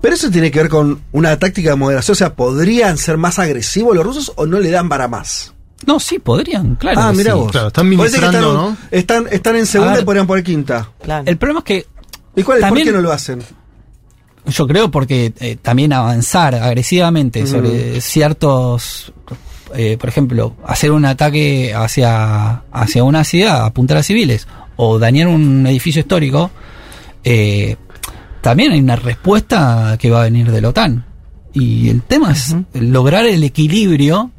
Pero 0.00 0.14
eso 0.14 0.30
tiene 0.30 0.50
que 0.50 0.58
ver 0.60 0.68
con 0.68 1.02
una 1.12 1.38
táctica 1.38 1.70
de 1.70 1.76
moderación, 1.76 2.12
o 2.12 2.16
sea, 2.16 2.34
¿podrían 2.34 2.98
ser 2.98 3.16
más 3.18 3.38
agresivos 3.38 3.94
los 3.94 4.04
rusos 4.04 4.32
o 4.36 4.46
no 4.46 4.58
le 4.60 4.70
dan 4.70 4.88
para 4.88 5.06
más? 5.08 5.54
No, 5.86 6.00
sí, 6.00 6.18
podrían, 6.18 6.74
claro. 6.74 7.00
ah, 7.00 7.12
mira 7.12 7.32
sí. 7.34 7.38
vos. 7.38 7.52
Claro, 7.52 7.68
están 7.68 7.88
ministrando, 7.88 8.38
están, 8.38 8.42
¿no? 8.42 8.76
Están, 8.90 9.26
están 9.30 9.56
en 9.56 9.66
segunda 9.66 9.92
ver. 9.94 10.02
y 10.02 10.04
podrían 10.04 10.26
poner 10.26 10.42
quinta. 10.42 10.90
El 11.24 11.36
problema 11.36 11.60
es 11.60 11.64
que. 11.64 11.86
¿Y 12.34 12.42
cuál 12.42 12.58
es, 12.58 12.62
por 12.62 12.68
También- 12.68 12.86
qué 12.88 12.92
no 12.92 13.00
lo 13.00 13.12
hacen? 13.12 13.42
Yo 14.48 14.66
creo 14.66 14.90
porque 14.90 15.32
eh, 15.40 15.56
también 15.60 15.92
avanzar 15.92 16.54
agresivamente 16.54 17.46
sobre 17.46 18.00
ciertos, 18.00 19.12
eh, 19.74 19.96
por 19.98 20.08
ejemplo, 20.08 20.56
hacer 20.64 20.90
un 20.90 21.04
ataque 21.04 21.74
hacia, 21.74 22.62
hacia 22.72 23.04
una 23.04 23.24
ciudad, 23.24 23.64
apuntar 23.64 23.98
a 23.98 24.02
civiles 24.02 24.48
o 24.76 24.98
dañar 24.98 25.28
un 25.28 25.66
edificio 25.66 26.00
histórico, 26.00 26.50
eh, 27.24 27.76
también 28.40 28.72
hay 28.72 28.80
una 28.80 28.96
respuesta 28.96 29.96
que 29.98 30.10
va 30.10 30.20
a 30.20 30.24
venir 30.24 30.50
de 30.50 30.60
la 30.60 30.68
OTAN. 30.68 31.04
Y 31.52 31.88
el 31.88 32.02
tema 32.02 32.32
es 32.32 32.54
lograr 32.74 33.26
el 33.26 33.42
equilibrio 33.42 34.30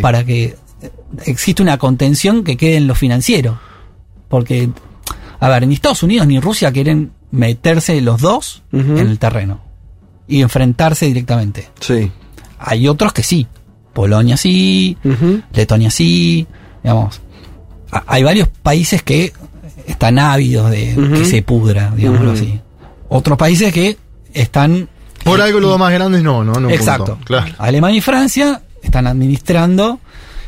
para 0.00 0.24
que 0.24 0.44
eh, 0.44 0.90
exista 1.26 1.62
una 1.62 1.78
contención 1.78 2.44
que 2.44 2.56
quede 2.56 2.76
en 2.76 2.86
lo 2.86 2.94
financiero. 2.94 3.58
Porque, 4.28 4.70
a 5.40 5.48
ver, 5.48 5.66
ni 5.66 5.74
Estados 5.74 6.02
Unidos 6.02 6.26
ni 6.26 6.38
Rusia 6.40 6.72
quieren 6.72 7.12
meterse 7.32 8.00
los 8.00 8.20
dos 8.20 8.62
en 8.72 8.98
el 8.98 9.18
terreno 9.18 9.60
y 10.28 10.42
enfrentarse 10.42 11.06
directamente. 11.06 11.68
Sí. 11.80 12.12
Hay 12.58 12.86
otros 12.86 13.12
que 13.12 13.24
sí. 13.24 13.48
Polonia 13.92 14.36
sí, 14.36 14.96
Letonia 15.52 15.90
sí, 15.90 16.46
digamos. 16.82 17.20
Hay 18.06 18.22
varios 18.22 18.48
países 18.48 19.02
que 19.02 19.32
están 19.86 20.18
ávidos 20.18 20.70
de 20.70 20.94
que 21.14 21.24
se 21.24 21.42
pudra, 21.42 21.92
digámoslo 21.96 22.32
así. 22.32 22.60
Otros 23.08 23.36
países 23.36 23.72
que 23.72 23.98
están 24.32 24.88
Por 25.24 25.40
algo 25.40 25.60
los 25.60 25.70
dos 25.70 25.78
más 25.78 25.92
grandes 25.92 26.22
no, 26.22 26.44
¿no? 26.44 26.52
Un 26.52 26.70
Exacto. 26.70 27.16
punto. 27.16 27.24
Claro. 27.26 27.54
Alemania 27.58 27.98
y 27.98 28.00
Francia 28.00 28.62
están 28.82 29.06
administrando 29.06 30.00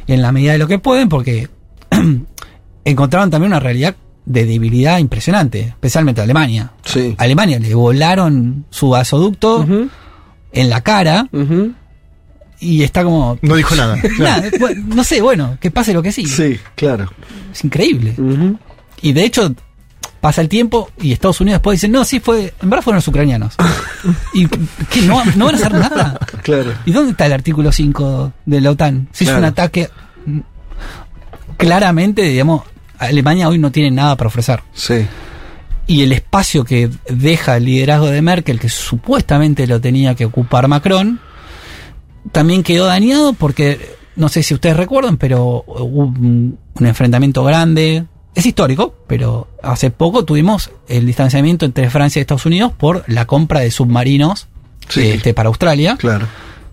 en 0.06 0.22
la 0.22 0.32
medida 0.32 0.52
de 0.52 0.58
lo 0.58 0.66
que 0.66 0.78
pueden 0.78 1.08
porque 1.08 1.48
encontraron 2.84 3.30
también 3.30 3.52
una 3.52 3.60
realidad 3.60 3.94
de 4.26 4.46
debilidad 4.46 4.98
impresionante, 4.98 5.60
especialmente 5.60 6.20
Alemania. 6.20 6.72
Sí. 6.84 7.14
Alemania 7.18 7.58
le 7.58 7.74
volaron 7.74 8.64
su 8.70 8.90
gasoducto 8.90 9.66
en 10.52 10.70
la 10.70 10.80
cara 10.80 11.28
y 12.60 12.82
está 12.82 13.04
como... 13.04 13.38
No 13.42 13.56
dijo 13.56 13.74
nada. 13.74 13.96
No 14.86 15.04
sé, 15.04 15.20
bueno, 15.20 15.58
que 15.60 15.70
pase 15.70 15.92
lo 15.92 16.02
que 16.02 16.12
sí. 16.12 16.26
Sí, 16.26 16.58
claro. 16.74 17.10
Es 17.52 17.64
increíble. 17.64 18.14
Y 19.02 19.12
de 19.12 19.24
hecho, 19.24 19.54
pasa 20.20 20.40
el 20.40 20.48
tiempo 20.48 20.90
y 21.00 21.12
Estados 21.12 21.40
Unidos 21.40 21.56
después 21.58 21.80
dice, 21.80 21.88
no, 21.88 22.04
sí, 22.04 22.20
fue, 22.20 22.54
en 22.62 22.70
verdad 22.70 22.82
fueron 22.82 22.96
los 22.96 23.08
ucranianos. 23.08 23.54
¿Y 24.34 24.46
qué? 24.46 25.02
¿No, 25.02 25.22
no 25.36 25.46
van 25.46 25.54
a 25.54 25.58
hacer 25.58 25.72
nada? 25.72 26.18
Claro. 26.42 26.72
¿Y 26.86 26.92
dónde 26.92 27.10
está 27.10 27.26
el 27.26 27.34
artículo 27.34 27.70
5 27.70 28.32
de 28.46 28.60
la 28.60 28.70
OTAN? 28.70 29.08
Si 29.12 29.24
es 29.24 29.30
un 29.30 29.44
ataque... 29.44 29.90
Claramente, 31.56 32.22
digamos, 32.22 32.62
Alemania 32.98 33.48
hoy 33.48 33.58
no 33.58 33.70
tiene 33.72 33.90
nada 33.90 34.16
para 34.16 34.28
ofrecer. 34.28 34.60
Sí. 34.72 35.06
Y 35.86 36.02
el 36.02 36.12
espacio 36.12 36.64
que 36.64 36.88
deja 37.10 37.56
el 37.58 37.64
liderazgo 37.66 38.06
de 38.06 38.22
Merkel, 38.22 38.58
que 38.58 38.68
supuestamente 38.68 39.66
lo 39.66 39.80
tenía 39.80 40.14
que 40.14 40.24
ocupar 40.24 40.66
Macron, 40.68 41.20
también 42.32 42.62
quedó 42.62 42.86
dañado 42.86 43.34
porque 43.34 43.94
no 44.16 44.28
sé 44.28 44.42
si 44.42 44.54
ustedes 44.54 44.76
recuerdan, 44.76 45.16
pero 45.18 45.64
hubo 45.66 46.04
un, 46.06 46.58
un 46.74 46.86
enfrentamiento 46.86 47.44
grande. 47.44 48.04
Es 48.34 48.46
histórico, 48.46 48.94
pero 49.06 49.46
hace 49.62 49.90
poco 49.90 50.24
tuvimos 50.24 50.70
el 50.88 51.06
distanciamiento 51.06 51.66
entre 51.66 51.90
Francia 51.90 52.18
y 52.18 52.22
Estados 52.22 52.46
Unidos 52.46 52.72
por 52.72 53.04
la 53.06 53.26
compra 53.26 53.60
de 53.60 53.70
submarinos 53.70 54.48
este, 54.96 55.34
para 55.34 55.48
Australia, 55.48 55.96
Claro. 55.98 56.26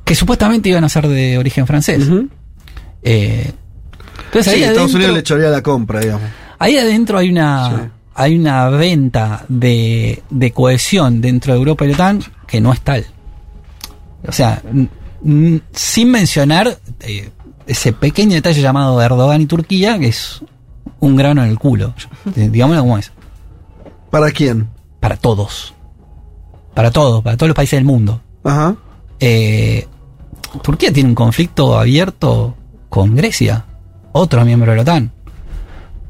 que 0.03 0.15
supuestamente 0.15 0.69
iban 0.69 0.83
a 0.83 0.89
ser 0.89 1.07
de 1.07 1.37
origen 1.37 1.67
francés. 1.67 2.07
Eh, 3.03 3.51
entonces 4.31 4.53
Sí, 4.53 4.63
Estados 4.63 4.93
Unidos 4.93 5.13
le 5.13 5.23
chorea 5.23 5.49
la 5.49 5.61
compra, 5.61 5.99
digamos. 5.99 6.29
Ahí 6.59 6.77
adentro 6.77 7.17
hay 7.17 7.29
una 7.29 7.91
hay 8.13 8.37
una 8.37 8.69
venta 8.69 9.45
de, 9.47 10.21
de 10.29 10.51
cohesión 10.51 11.21
dentro 11.21 11.53
de 11.53 11.59
Europa 11.59 11.85
y 11.85 11.89
la 11.89 11.93
OTAN 11.95 12.23
que 12.47 12.61
no 12.61 12.71
es 12.73 12.81
tal. 12.81 13.05
O 14.27 14.31
sea, 14.31 14.61
sin 15.71 16.11
mencionar 16.11 16.77
eh, 17.01 17.29
ese 17.65 17.93
pequeño 17.93 18.33
detalle 18.35 18.61
llamado 18.61 19.01
Erdogan 19.01 19.41
y 19.41 19.45
Turquía, 19.45 19.97
que 19.97 20.09
es 20.09 20.41
un 20.99 21.15
grano 21.15 21.43
en 21.43 21.49
el 21.49 21.57
culo. 21.59 21.93
Eh, 22.35 22.49
Digámoslo 22.51 22.81
como 22.81 22.97
es. 22.97 23.11
¿Para 24.09 24.31
quién? 24.31 24.69
Para 24.99 25.15
todos. 25.17 25.73
Para 26.73 26.91
todos, 26.91 27.23
para 27.23 27.37
todos 27.37 27.49
los 27.49 27.55
países 27.55 27.77
del 27.77 27.85
mundo. 27.85 28.21
Ajá. 28.43 28.75
Eh, 29.19 29.87
Turquía 30.61 30.91
tiene 30.91 31.09
un 31.09 31.15
conflicto 31.15 31.79
abierto 31.79 32.55
con 32.89 33.15
Grecia, 33.15 33.65
otro 34.11 34.43
miembro 34.45 34.71
de 34.71 34.77
la 34.77 34.81
OTAN. 34.83 35.11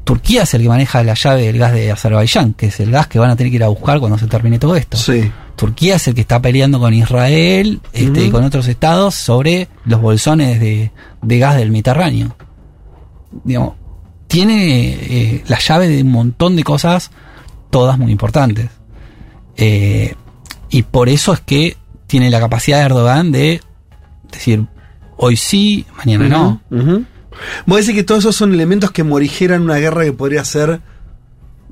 Turquía 0.04 0.42
es 0.42 0.54
el 0.54 0.62
que 0.62 0.68
maneja 0.68 1.02
la 1.04 1.14
llave 1.14 1.42
del 1.46 1.58
gas 1.58 1.72
de 1.72 1.92
Azerbaiyán, 1.92 2.54
que 2.54 2.66
es 2.66 2.80
el 2.80 2.90
gas 2.90 3.06
que 3.06 3.18
van 3.18 3.30
a 3.30 3.36
tener 3.36 3.50
que 3.50 3.56
ir 3.56 3.64
a 3.64 3.68
buscar 3.68 4.00
cuando 4.00 4.18
se 4.18 4.26
termine 4.26 4.58
todo 4.58 4.74
esto. 4.74 4.96
Sí. 4.96 5.30
Turquía 5.54 5.96
es 5.96 6.08
el 6.08 6.14
que 6.14 6.22
está 6.22 6.42
peleando 6.42 6.80
con 6.80 6.92
Israel 6.92 7.80
este, 7.92 8.24
y 8.24 8.30
con 8.30 8.42
otros 8.42 8.66
estados 8.66 9.14
sobre 9.14 9.68
los 9.84 10.00
bolsones 10.00 10.58
de, 10.58 10.90
de 11.20 11.38
gas 11.38 11.56
del 11.56 11.70
Mediterráneo. 11.70 12.34
Digamos, 13.44 13.74
tiene 14.26 14.94
eh, 14.94 15.44
la 15.46 15.58
llave 15.58 15.88
de 15.88 16.02
un 16.02 16.10
montón 16.10 16.56
de 16.56 16.64
cosas, 16.64 17.10
todas 17.70 17.98
muy 17.98 18.10
importantes. 18.10 18.70
Eh, 19.56 20.14
y 20.70 20.82
por 20.82 21.08
eso 21.08 21.32
es 21.34 21.40
que 21.40 21.76
tiene 22.06 22.30
la 22.30 22.40
capacidad 22.40 22.78
de 22.78 22.84
Erdogan 22.84 23.30
de 23.30 23.60
decir, 24.32 24.66
hoy 25.16 25.36
sí, 25.36 25.86
mañana 25.96 26.28
no. 26.28 26.60
Ujú. 26.70 27.04
Vos 27.66 27.78
decís 27.80 27.94
que 27.94 28.02
todos 28.04 28.20
esos 28.20 28.36
son 28.36 28.52
elementos 28.52 28.90
que 28.90 29.04
morigeran 29.04 29.62
una 29.62 29.76
guerra 29.76 30.04
que 30.04 30.12
podría 30.12 30.44
ser 30.44 30.80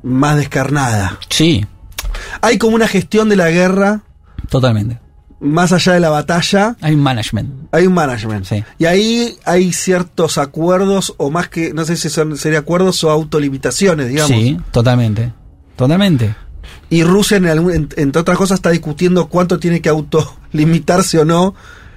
más 0.02 0.36
descarnada. 0.36 1.18
Sí. 1.28 1.64
Hay 2.40 2.58
como 2.58 2.74
una 2.74 2.88
gestión 2.88 3.28
de 3.28 3.36
la 3.36 3.50
guerra 3.50 4.02
Totalmente. 4.48 4.98
más 5.40 5.72
allá 5.72 5.92
de 5.92 6.00
la 6.00 6.10
batalla. 6.10 6.76
Hay 6.80 6.94
un 6.94 7.02
management. 7.02 7.68
Hay 7.72 7.86
un 7.86 7.94
management. 7.94 8.44
Sí. 8.46 8.64
Y 8.78 8.86
ahí 8.86 9.36
hay 9.44 9.72
ciertos 9.72 10.38
acuerdos, 10.38 11.14
o 11.18 11.30
más 11.30 11.48
que, 11.48 11.72
no 11.74 11.84
sé 11.84 11.96
si 11.96 12.08
son 12.08 12.36
sería 12.36 12.60
acuerdos 12.60 13.02
o 13.04 13.10
autolimitaciones, 13.10 14.08
digamos. 14.08 14.30
Sí, 14.36 14.56
totalmente. 14.70 15.32
Totalmente. 15.76 16.34
Y 16.88 17.04
Rusia, 17.04 17.36
en 17.36 17.46
algún- 17.46 17.72
en- 17.72 17.88
entre 17.96 18.20
otras 18.20 18.36
cosas, 18.36 18.56
está 18.58 18.70
discutiendo 18.70 19.28
cuánto 19.28 19.58
tiene 19.58 19.80
que 19.80 19.88
autolimitarse 19.88 21.18
o 21.18 21.24
no 21.24 21.54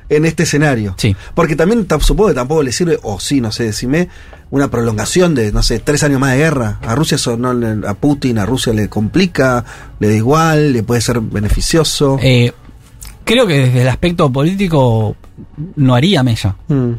en 0.09 0.25
este 0.25 0.43
escenario. 0.43 0.95
Sí. 0.97 1.15
Porque 1.35 1.55
también 1.55 1.87
tam- 1.87 2.01
supongo 2.01 2.29
que 2.29 2.35
tampoco 2.35 2.63
le 2.63 2.71
sirve, 2.71 2.99
o 3.03 3.19
sí, 3.19 3.41
no 3.41 3.51
sé, 3.51 3.63
decime, 3.65 4.09
una 4.51 4.69
prolongación 4.69 5.33
de, 5.35 5.51
no 5.51 5.63
sé, 5.63 5.79
tres 5.79 6.03
años 6.03 6.19
más 6.19 6.31
de 6.33 6.37
guerra. 6.37 6.79
A 6.85 6.93
Rusia 6.95 7.15
eso 7.15 7.37
no 7.37 7.53
le- 7.53 7.87
a 7.87 7.93
Putin, 7.95 8.37
a 8.37 8.45
Rusia 8.45 8.71
le 8.73 8.87
complica, 8.89 9.65
le 9.99 10.09
da 10.09 10.13
igual, 10.15 10.73
le 10.73 10.83
puede 10.83 11.01
ser 11.01 11.19
beneficioso. 11.21 12.17
Eh, 12.21 12.51
creo 13.23 13.47
que 13.47 13.57
desde 13.59 13.81
el 13.81 13.87
aspecto 13.89 14.31
político 14.31 15.15
no 15.75 15.95
haría 15.95 16.21
mella. 16.23 16.55
Mm. 16.67 16.91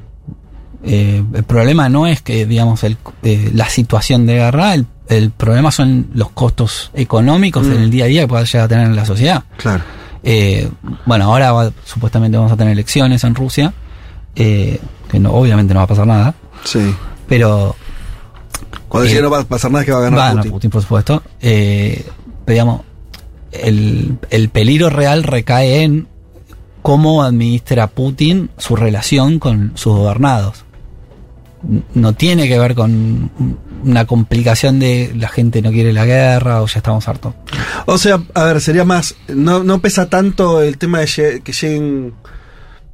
Eh, 0.86 1.24
el 1.32 1.44
problema 1.44 1.88
no 1.88 2.06
es 2.06 2.20
que, 2.22 2.44
digamos, 2.44 2.84
el- 2.84 2.98
eh, 3.22 3.50
la 3.54 3.68
situación 3.68 4.26
de 4.26 4.34
guerra, 4.34 4.74
el, 4.74 4.86
el 5.08 5.30
problema 5.30 5.70
son 5.70 6.08
los 6.14 6.30
costos 6.30 6.90
económicos 6.94 7.66
Mm. 7.66 7.72
en 7.72 7.80
el 7.82 7.90
día 7.90 8.04
a 8.04 8.08
día 8.08 8.20
que 8.22 8.28
pueda 8.28 8.44
llegar 8.44 8.64
a 8.64 8.68
tener 8.68 8.86
en 8.88 8.96
la 8.96 9.06
sociedad. 9.06 9.44
Claro. 9.56 9.82
Eh, 10.24 10.68
bueno, 11.06 11.26
ahora 11.26 11.52
va- 11.52 11.72
supuestamente 11.84 12.36
vamos 12.38 12.50
a 12.52 12.56
tener 12.56 12.72
elecciones 12.72 13.22
en 13.24 13.34
Rusia, 13.34 13.72
eh, 14.34 14.80
que 15.08 15.20
no, 15.20 15.32
obviamente 15.32 15.74
no 15.74 15.80
va 15.80 15.84
a 15.84 15.88
pasar 15.88 16.06
nada, 16.06 16.34
Sí. 16.64 16.94
pero 17.28 17.76
Cuando 18.88 19.06
Eh, 19.06 19.08
decía 19.08 19.22
no 19.22 19.30
va 19.30 19.40
a 19.40 19.44
pasar 19.44 19.70
nada 19.72 19.82
es 19.82 19.86
que 19.86 19.92
va 19.92 19.98
a 19.98 20.02
ganar 20.02 20.18
va 20.18 20.24
a 20.24 20.28
ganar 20.28 20.42
Putin. 20.44 20.52
Putin, 20.52 20.70
por 20.70 20.82
supuesto. 20.82 21.22
Eh, 21.40 22.06
digamos, 22.46 22.82
el, 23.52 24.18
el 24.30 24.48
peligro 24.50 24.88
real 24.88 25.24
recae 25.24 25.82
en 25.82 26.06
cómo 26.80 27.22
administra 27.24 27.88
Putin 27.88 28.50
su 28.56 28.76
relación 28.76 29.38
con 29.40 29.72
sus 29.74 29.94
gobernados. 29.96 30.64
No 31.94 32.12
tiene 32.12 32.46
que 32.46 32.58
ver 32.58 32.74
con 32.74 33.30
una 33.84 34.06
complicación 34.06 34.78
de 34.78 35.12
la 35.16 35.28
gente 35.28 35.62
no 35.62 35.70
quiere 35.70 35.92
la 35.92 36.04
guerra 36.04 36.62
o 36.62 36.66
ya 36.66 36.78
estamos 36.78 37.06
hartos. 37.08 37.34
O 37.86 37.98
sea, 37.98 38.20
a 38.34 38.44
ver, 38.44 38.60
sería 38.60 38.84
más. 38.84 39.14
No, 39.28 39.62
no 39.64 39.80
pesa 39.80 40.08
tanto 40.08 40.62
el 40.62 40.78
tema 40.78 41.00
de 41.00 41.42
que 41.44 41.52
lleguen 41.52 42.14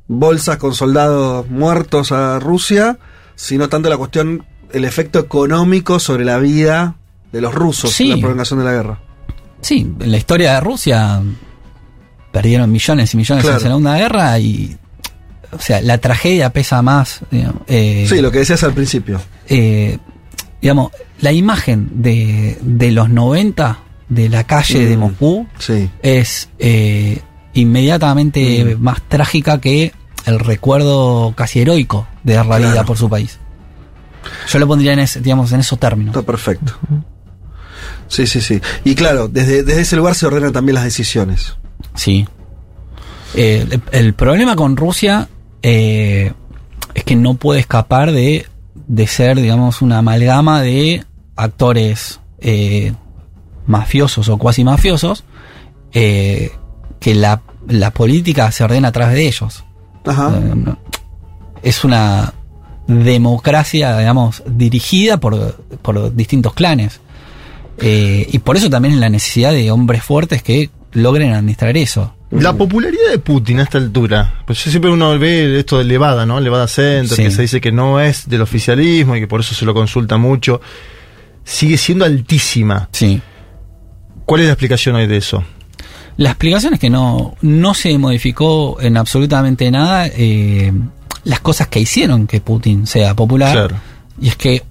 bolsas 0.09 0.57
con 0.57 0.75
soldados 0.75 1.49
muertos 1.49 2.13
a 2.13 2.39
Rusia, 2.41 2.99
sino 3.37 3.69
tanto 3.69 3.89
la 3.89 3.97
cuestión, 3.97 4.45
el 4.73 4.85
efecto 4.85 5.19
económico 5.19 5.99
sobre 6.01 6.25
la 6.25 6.39
vida 6.39 6.97
de 7.33 7.41
los 7.41 7.55
rusos, 7.55 7.93
Sí. 7.93 8.09
la 8.09 8.17
prolongación 8.19 8.59
de 8.59 8.65
la 8.65 8.73
guerra. 8.73 8.99
Sí, 9.61 9.81
en 10.01 10.11
la 10.11 10.17
historia 10.17 10.55
de 10.55 10.61
Rusia 10.61 11.23
perdieron 12.33 12.71
millones 12.71 13.15
y 13.15 13.17
millones 13.17 13.45
en 13.45 13.49
Claro. 13.51 13.63
la 13.63 13.69
Segunda 13.69 13.97
Guerra 13.99 14.39
y, 14.39 14.77
o 15.53 15.59
sea, 15.61 15.81
la 15.81 15.99
tragedia 15.99 16.51
pesa 16.53 16.81
más. 16.83 17.21
digamos, 17.31 17.63
eh, 17.67 18.07
sí, 18.09 18.21
lo 18.21 18.31
que 18.31 18.39
decías 18.39 18.63
al 18.65 18.73
principio. 18.73 19.21
eh, 19.49 19.99
digamos, 20.61 20.93
la 21.21 21.33
imagen 21.33 21.89
de, 22.03 22.59
de 22.63 22.91
los 22.93 23.09
90 23.11 23.79
de 24.09 24.29
la 24.29 24.45
calle 24.45 24.87
de 24.87 24.97
Mm. 24.97 25.01
Moscú 25.01 25.47
Sí. 25.59 25.89
es 26.03 26.49
eh, 26.59 27.21
inmediatamente 27.55 28.77
Mm. 28.77 28.81
más 28.83 29.01
trágica 29.09 29.61
que 29.61 29.93
el 30.27 30.39
recuerdo 30.39 31.33
casi 31.37 31.61
heroico 31.61 32.07
de 32.25 32.35
dar 32.35 32.47
la 32.47 32.59
Claro. 32.59 32.73
vida 32.73 32.85
por 32.85 32.97
su 32.99 33.09
país. 33.09 33.39
Yo 34.49 34.59
lo 34.59 34.67
pondría 34.69 34.93
en, 34.93 34.99
ese, 34.99 35.21
digamos, 35.21 35.51
en 35.53 35.61
esos 35.61 35.79
términos. 35.79 36.15
Está 36.15 36.27
perfecto. 36.27 36.75
Sí, 38.09 38.27
sí, 38.27 38.41
sí. 38.41 38.61
Y 38.85 38.95
claro, 38.95 39.29
desde, 39.29 39.63
desde 39.63 39.81
ese 39.83 39.97
lugar 39.97 40.15
se 40.15 40.27
ordenan 40.27 40.53
también 40.53 40.75
las 40.75 40.85
decisiones. 40.85 41.57
Sí. 41.95 42.27
Eh, 43.35 43.67
el, 43.71 43.83
el 43.93 44.15
problema 44.15 44.57
con 44.57 44.77
Rusia 44.77 45.29
eh, 45.63 46.33
es 46.95 47.05
que 47.05 47.15
no 47.17 47.35
puede 47.35 47.61
escapar 47.61 48.11
de, 48.13 48.47
de 48.91 49.07
ser, 49.07 49.41
digamos, 49.41 49.83
una 49.83 49.99
amalgama 49.99 50.63
de 50.63 51.05
actores 51.37 52.19
eh, 52.41 52.93
mafiosos 53.65 54.29
o 54.29 54.37
cuasi 54.37 54.65
mafiosos 54.65 55.23
eh, 55.93 56.51
que 56.99 57.15
la, 57.15 57.41
la 57.69 57.93
política 57.93 58.51
se 58.51 58.65
ordena 58.65 58.89
a 58.89 58.93
través 58.93 59.15
de 59.15 59.29
ellos. 59.29 59.65
Ajá. 60.05 60.37
Eh, 60.37 60.75
es 61.63 61.85
una 61.85 62.35
democracia, 62.89 63.97
digamos, 63.97 64.43
dirigida 64.45 65.19
por, 65.19 65.65
por 65.83 66.13
distintos 66.17 66.53
clanes. 66.55 67.01
Y 67.83 68.39
por 68.41 68.57
eso 68.57 68.69
también 68.69 68.95
es 68.95 69.01
la 69.01 69.09
necesidad 69.09 69.53
de 69.53 69.71
hombres 69.71 70.03
fuertes 70.03 70.43
que 70.43 70.69
logren 70.93 71.33
administrar 71.33 71.77
eso. 71.77 72.13
La 72.31 72.53
popularidad 72.53 73.11
de 73.11 73.19
Putin 73.19 73.59
a 73.59 73.65
esta 73.65 73.79
altura, 73.79 74.43
pues 74.47 74.65
yo 74.65 74.71
siempre 74.71 74.91
uno 74.91 75.19
ve 75.19 75.59
esto 75.59 75.79
de 75.79 75.85
Levada, 75.85 76.25
¿no? 76.27 76.39
Levada 76.39 76.69
Center, 76.69 77.17
Sí. 77.17 77.25
que 77.25 77.31
se 77.33 77.43
dice 77.43 77.61
que 77.61 77.73
no 77.73 78.01
es 78.01 78.29
del 78.29 78.43
oficialismo 78.43 79.17
y 79.17 79.21
que 79.21 79.27
por 79.27 79.41
eso 79.41 79.55
se 79.55 79.65
lo 79.65 79.75
consulta 79.75 80.17
mucho. 80.17 80.61
Sigue 81.45 81.77
siendo 81.77 82.05
altísima. 82.05 82.89
Sí. 82.93 83.21
¿Cuál 84.27 84.43
es 84.43 84.47
la 84.47 84.53
explicación 84.53 84.95
hoy 84.95 85.09
de 85.09 85.17
eso? 85.17 85.43
La 86.19 86.31
explicación 86.31 86.75
es 86.75 86.81
que 86.81 86.89
no, 86.91 87.35
no 87.43 87.75
se 87.75 87.99
modificó 87.99 88.81
en 88.81 88.97
absolutamente 88.97 89.69
nada 89.73 90.07
eh, 90.07 90.73
las 91.25 91.41
cosas 91.41 91.67
que 91.67 91.81
hicieron 91.81 92.29
que 92.29 92.41
Putin 92.41 92.87
sea 92.87 93.15
popular. 93.15 93.53
Claro. 93.53 93.77
Y 94.21 94.29
es 94.29 94.37
que 94.37 94.63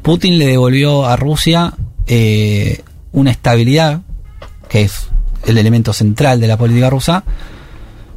Putin 0.00 0.38
le 0.38 0.46
devolvió 0.46 1.04
a 1.04 1.16
Rusia 1.16 1.74
eh, 2.06 2.80
una 3.12 3.30
estabilidad, 3.30 4.00
que 4.70 4.82
es 4.82 5.08
el 5.46 5.58
elemento 5.58 5.92
central 5.92 6.40
de 6.40 6.46
la 6.46 6.56
política 6.56 6.90
rusa. 6.90 7.24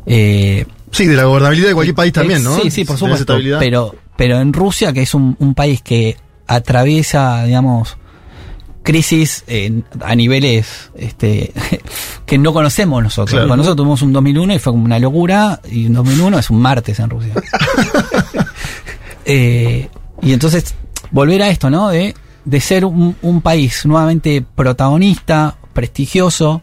Eh, 0.05 0.65
Sí, 0.91 1.07
de 1.07 1.15
la 1.15 1.25
gobernabilidad 1.25 1.67
de 1.67 1.73
cualquier 1.73 1.95
país 1.95 2.13
también, 2.13 2.41
¿no? 2.41 2.55
Sí, 2.57 2.71
sí, 2.71 2.85
por 2.85 2.97
supuesto. 2.97 3.37
Pero, 3.59 3.95
pero 4.15 4.39
en 4.39 4.53
Rusia, 4.53 4.93
que 4.93 5.01
es 5.01 5.13
un, 5.13 5.35
un 5.39 5.53
país 5.53 5.81
que 5.81 6.15
atraviesa, 6.47 7.43
digamos, 7.43 7.97
crisis 8.81 9.43
eh, 9.47 9.81
a 9.99 10.15
niveles 10.15 10.91
este, 10.95 11.51
que 12.25 12.37
no 12.37 12.53
conocemos 12.53 13.03
nosotros. 13.03 13.31
Claro. 13.31 13.47
Bueno, 13.47 13.63
nosotros 13.63 13.77
tuvimos 13.77 14.01
un 14.03 14.13
2001 14.13 14.53
y 14.53 14.59
fue 14.59 14.71
como 14.71 14.85
una 14.85 14.99
locura, 14.99 15.59
y 15.69 15.87
un 15.87 15.93
2001 15.95 16.39
es 16.39 16.49
un 16.49 16.61
martes 16.61 16.99
en 16.99 17.09
Rusia. 17.09 17.33
Eh, 19.27 19.89
y 20.21 20.33
entonces, 20.33 20.75
volver 21.09 21.41
a 21.41 21.49
esto, 21.49 21.71
¿no? 21.71 21.89
De, 21.89 22.13
de 22.45 22.59
ser 22.61 22.85
un, 22.85 23.15
un 23.23 23.41
país 23.41 23.83
nuevamente 23.83 24.45
protagonista, 24.55 25.55
prestigioso, 25.73 26.61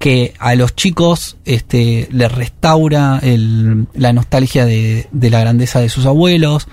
que 0.00 0.32
a 0.38 0.54
los 0.54 0.74
chicos 0.74 1.36
este, 1.44 2.08
les 2.10 2.32
restaura 2.32 3.20
el- 3.22 3.86
la 3.94 4.12
nostalgia 4.14 4.64
de, 4.64 5.06
la 5.12 5.40
grandeza 5.40 5.78
de 5.78 5.90
sus 5.90 6.06
abuelos, 6.06 6.66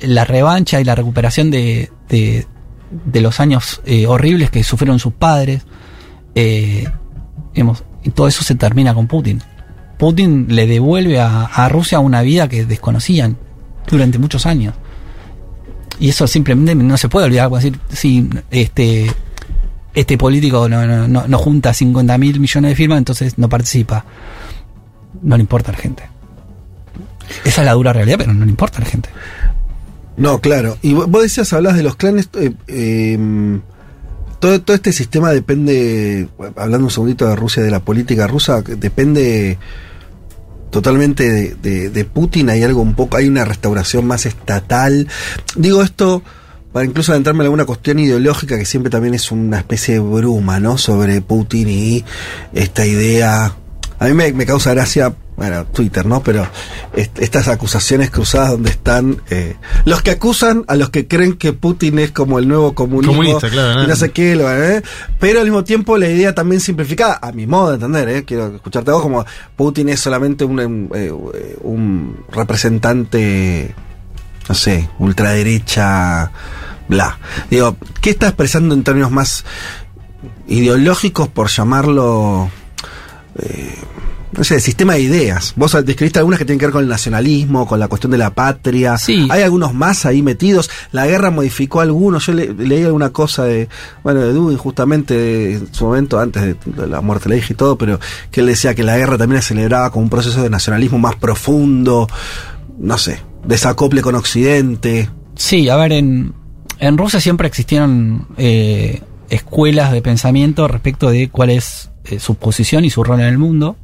la 0.00 0.24
revancha 0.24 0.80
y 0.80 0.84
la 0.84 0.96
recuperación 0.96 1.52
de, 1.52 1.90
de, 2.08 2.46
de 3.06 3.20
los 3.20 3.38
años 3.38 3.80
eh, 3.86 4.06
horribles 4.08 4.50
que 4.50 4.64
sufrieron 4.64 4.98
sus 4.98 5.12
padres. 5.12 5.62
Eh, 6.34 6.84
y 8.02 8.10
todo 8.10 8.26
eso 8.26 8.42
se 8.42 8.56
termina 8.56 8.92
con 8.92 9.06
Putin. 9.06 9.40
Putin 9.96 10.46
le 10.50 10.66
devuelve 10.66 11.20
a, 11.20 11.44
a 11.44 11.68
Rusia 11.68 12.00
una 12.00 12.22
vida 12.22 12.48
que 12.48 12.66
desconocían 12.66 13.38
durante 13.88 14.18
muchos 14.18 14.46
años. 14.46 14.74
Y 16.00 16.08
eso 16.08 16.26
simplemente 16.26 16.74
no 16.74 16.96
se 16.96 17.08
puede 17.08 17.26
olvidar. 17.26 17.48
Decir, 17.52 17.78
si 17.88 18.28
este, 18.50 19.12
este 19.94 20.18
político 20.18 20.68
no, 20.68 20.86
no, 20.86 21.06
no, 21.08 21.26
no 21.28 21.38
junta 21.38 21.72
50 21.72 22.18
mil 22.18 22.40
millones 22.40 22.70
de 22.72 22.76
firmas, 22.76 22.98
entonces 22.98 23.38
no 23.38 23.48
participa. 23.48 24.04
No 25.22 25.36
le 25.36 25.42
importa 25.42 25.70
a 25.70 25.74
la 25.74 25.78
gente. 25.80 26.02
Esa 27.44 27.62
es 27.62 27.64
la 27.64 27.72
dura 27.72 27.92
realidad, 27.92 28.16
pero 28.18 28.34
no 28.34 28.44
le 28.44 28.50
importa 28.50 28.78
a 28.78 28.80
la 28.82 28.86
gente. 28.86 29.08
No, 30.16 30.40
claro. 30.40 30.76
Y 30.82 30.92
vos 30.94 31.22
decías, 31.22 31.52
hablas 31.52 31.74
de 31.76 31.82
los 31.82 31.96
clanes. 31.96 32.28
eh, 32.34 32.52
eh, 32.68 33.18
todo, 34.40 34.60
todo 34.60 34.74
este 34.76 34.92
sistema 34.92 35.30
depende, 35.30 36.28
hablando 36.56 36.86
un 36.86 36.90
segundito 36.90 37.26
de 37.26 37.34
Rusia, 37.36 37.62
de 37.62 37.70
la 37.70 37.80
política 37.80 38.26
rusa, 38.26 38.60
depende 38.62 39.58
totalmente 40.70 41.54
de- 41.54 41.88
de 41.90 42.04
Putin. 42.04 42.50
Hay 42.50 42.62
algo 42.62 42.82
un 42.82 42.94
poco, 42.94 43.16
hay 43.16 43.28
una 43.28 43.44
restauración 43.44 44.06
más 44.06 44.26
estatal. 44.26 45.08
Digo 45.56 45.82
esto 45.82 46.22
para 46.74 46.84
incluso 46.84 47.12
adentrarme 47.12 47.42
en 47.42 47.46
alguna 47.46 47.64
cuestión 47.64 48.00
ideológica 48.00 48.58
que 48.58 48.64
siempre 48.66 48.90
también 48.90 49.14
es 49.14 49.30
una 49.32 49.58
especie 49.58 49.94
de 49.94 50.00
bruma, 50.00 50.58
¿no? 50.60 50.76
Sobre 50.76 51.22
Putin 51.22 51.68
y 51.70 52.04
esta 52.52 52.84
idea. 52.84 53.54
A 54.00 54.06
mí 54.06 54.12
me, 54.12 54.32
me 54.32 54.44
causa 54.44 54.74
gracia, 54.74 55.14
bueno, 55.36 55.66
Twitter, 55.66 56.04
¿no? 56.04 56.20
Pero 56.24 56.46
est- 56.96 57.16
estas 57.20 57.46
acusaciones 57.46 58.10
cruzadas 58.10 58.50
donde 58.50 58.70
están 58.70 59.18
eh, 59.30 59.54
los 59.84 60.02
que 60.02 60.10
acusan 60.10 60.64
a 60.66 60.74
los 60.74 60.90
que 60.90 61.06
creen 61.06 61.34
que 61.34 61.52
Putin 61.52 62.00
es 62.00 62.10
como 62.10 62.40
el 62.40 62.48
nuevo 62.48 62.74
comunismo 62.74 63.12
Comunista, 63.14 63.48
claro, 63.48 63.78
y 63.78 63.82
no 63.84 63.88
¿no? 63.90 63.96
sé 63.96 64.10
qué, 64.10 64.34
lo- 64.34 64.52
¿eh? 64.52 64.82
pero 65.20 65.38
al 65.38 65.44
mismo 65.46 65.62
tiempo 65.62 65.96
la 65.96 66.08
idea 66.08 66.34
también 66.34 66.60
simplificada, 66.60 67.20
a 67.22 67.30
mi 67.30 67.46
modo 67.46 67.68
de 67.68 67.74
entender, 67.76 68.08
¿eh? 68.08 68.24
quiero 68.24 68.56
escucharte 68.56 68.90
a 68.90 68.94
vos 68.94 69.02
como 69.04 69.24
Putin 69.56 69.88
es 69.90 70.00
solamente 70.00 70.44
un, 70.44 70.90
eh, 70.92 71.12
un 71.62 72.16
representante, 72.32 73.74
no 74.48 74.54
sé, 74.54 74.88
ultraderecha, 74.98 76.30
bla. 76.88 77.18
Digo, 77.50 77.76
¿qué 78.00 78.10
está 78.10 78.28
expresando 78.28 78.74
en 78.74 78.84
términos 78.84 79.10
más 79.10 79.44
ideológicos 80.48 81.28
por 81.28 81.48
llamarlo... 81.48 82.50
eh, 83.38 83.74
no 84.36 84.42
sé, 84.42 84.58
sistema 84.58 84.94
de 84.94 85.00
ideas. 85.02 85.52
Vos 85.54 85.76
describiste 85.86 86.18
algunas 86.18 86.40
que 86.40 86.44
tienen 86.44 86.58
que 86.58 86.66
ver 86.66 86.72
con 86.72 86.82
el 86.82 86.88
nacionalismo, 86.88 87.68
con 87.68 87.78
la 87.78 87.86
cuestión 87.86 88.10
de 88.10 88.18
la 88.18 88.30
patria. 88.34 88.96
Hay 89.30 89.42
algunos 89.42 89.72
más 89.74 90.06
ahí 90.06 90.22
metidos. 90.22 90.68
La 90.90 91.06
guerra 91.06 91.30
modificó 91.30 91.80
algunos. 91.80 92.26
Yo 92.26 92.32
le- 92.32 92.52
leí 92.52 92.82
alguna 92.82 93.10
cosa 93.10 93.44
de, 93.44 93.68
bueno, 94.02 94.22
de 94.22 94.32
Dugin 94.32 94.58
justamente 94.58 95.52
en 95.52 95.72
su 95.72 95.84
momento, 95.84 96.18
antes 96.18 96.42
de, 96.42 96.86
la 96.88 97.00
muerte 97.00 97.28
de 97.28 97.36
la 97.36 97.38
hija 97.38 97.52
y 97.52 97.56
todo, 97.56 97.78
pero 97.78 98.00
que 98.32 98.40
él 98.40 98.46
decía 98.48 98.74
que 98.74 98.82
la 98.82 98.96
guerra 98.98 99.16
también 99.16 99.38
aceleraba 99.38 99.92
con 99.92 100.02
un 100.02 100.10
proceso 100.10 100.42
de 100.42 100.50
nacionalismo 100.50 100.98
más 100.98 101.14
profundo. 101.14 102.08
No 102.76 102.98
sé, 102.98 103.20
desacople 103.46 104.02
con 104.02 104.14
Occidente. 104.14 105.08
Sí, 105.36 105.68
a 105.68 105.76
ver, 105.76 105.92
en, 105.92 106.32
en 106.78 106.98
Rusia 106.98 107.20
siempre 107.20 107.46
existieron 107.48 108.26
eh, 108.36 109.02
escuelas 109.30 109.92
de 109.92 110.02
pensamiento 110.02 110.68
respecto 110.68 111.10
de 111.10 111.28
cuál 111.28 111.50
es 111.50 111.90
eh, 112.04 112.18
su 112.20 112.34
posición 112.36 112.84
y 112.84 112.90
su 112.90 113.02
rol 113.04 113.20
en 113.20 113.26
el 113.26 113.38
mundo. 113.38 113.76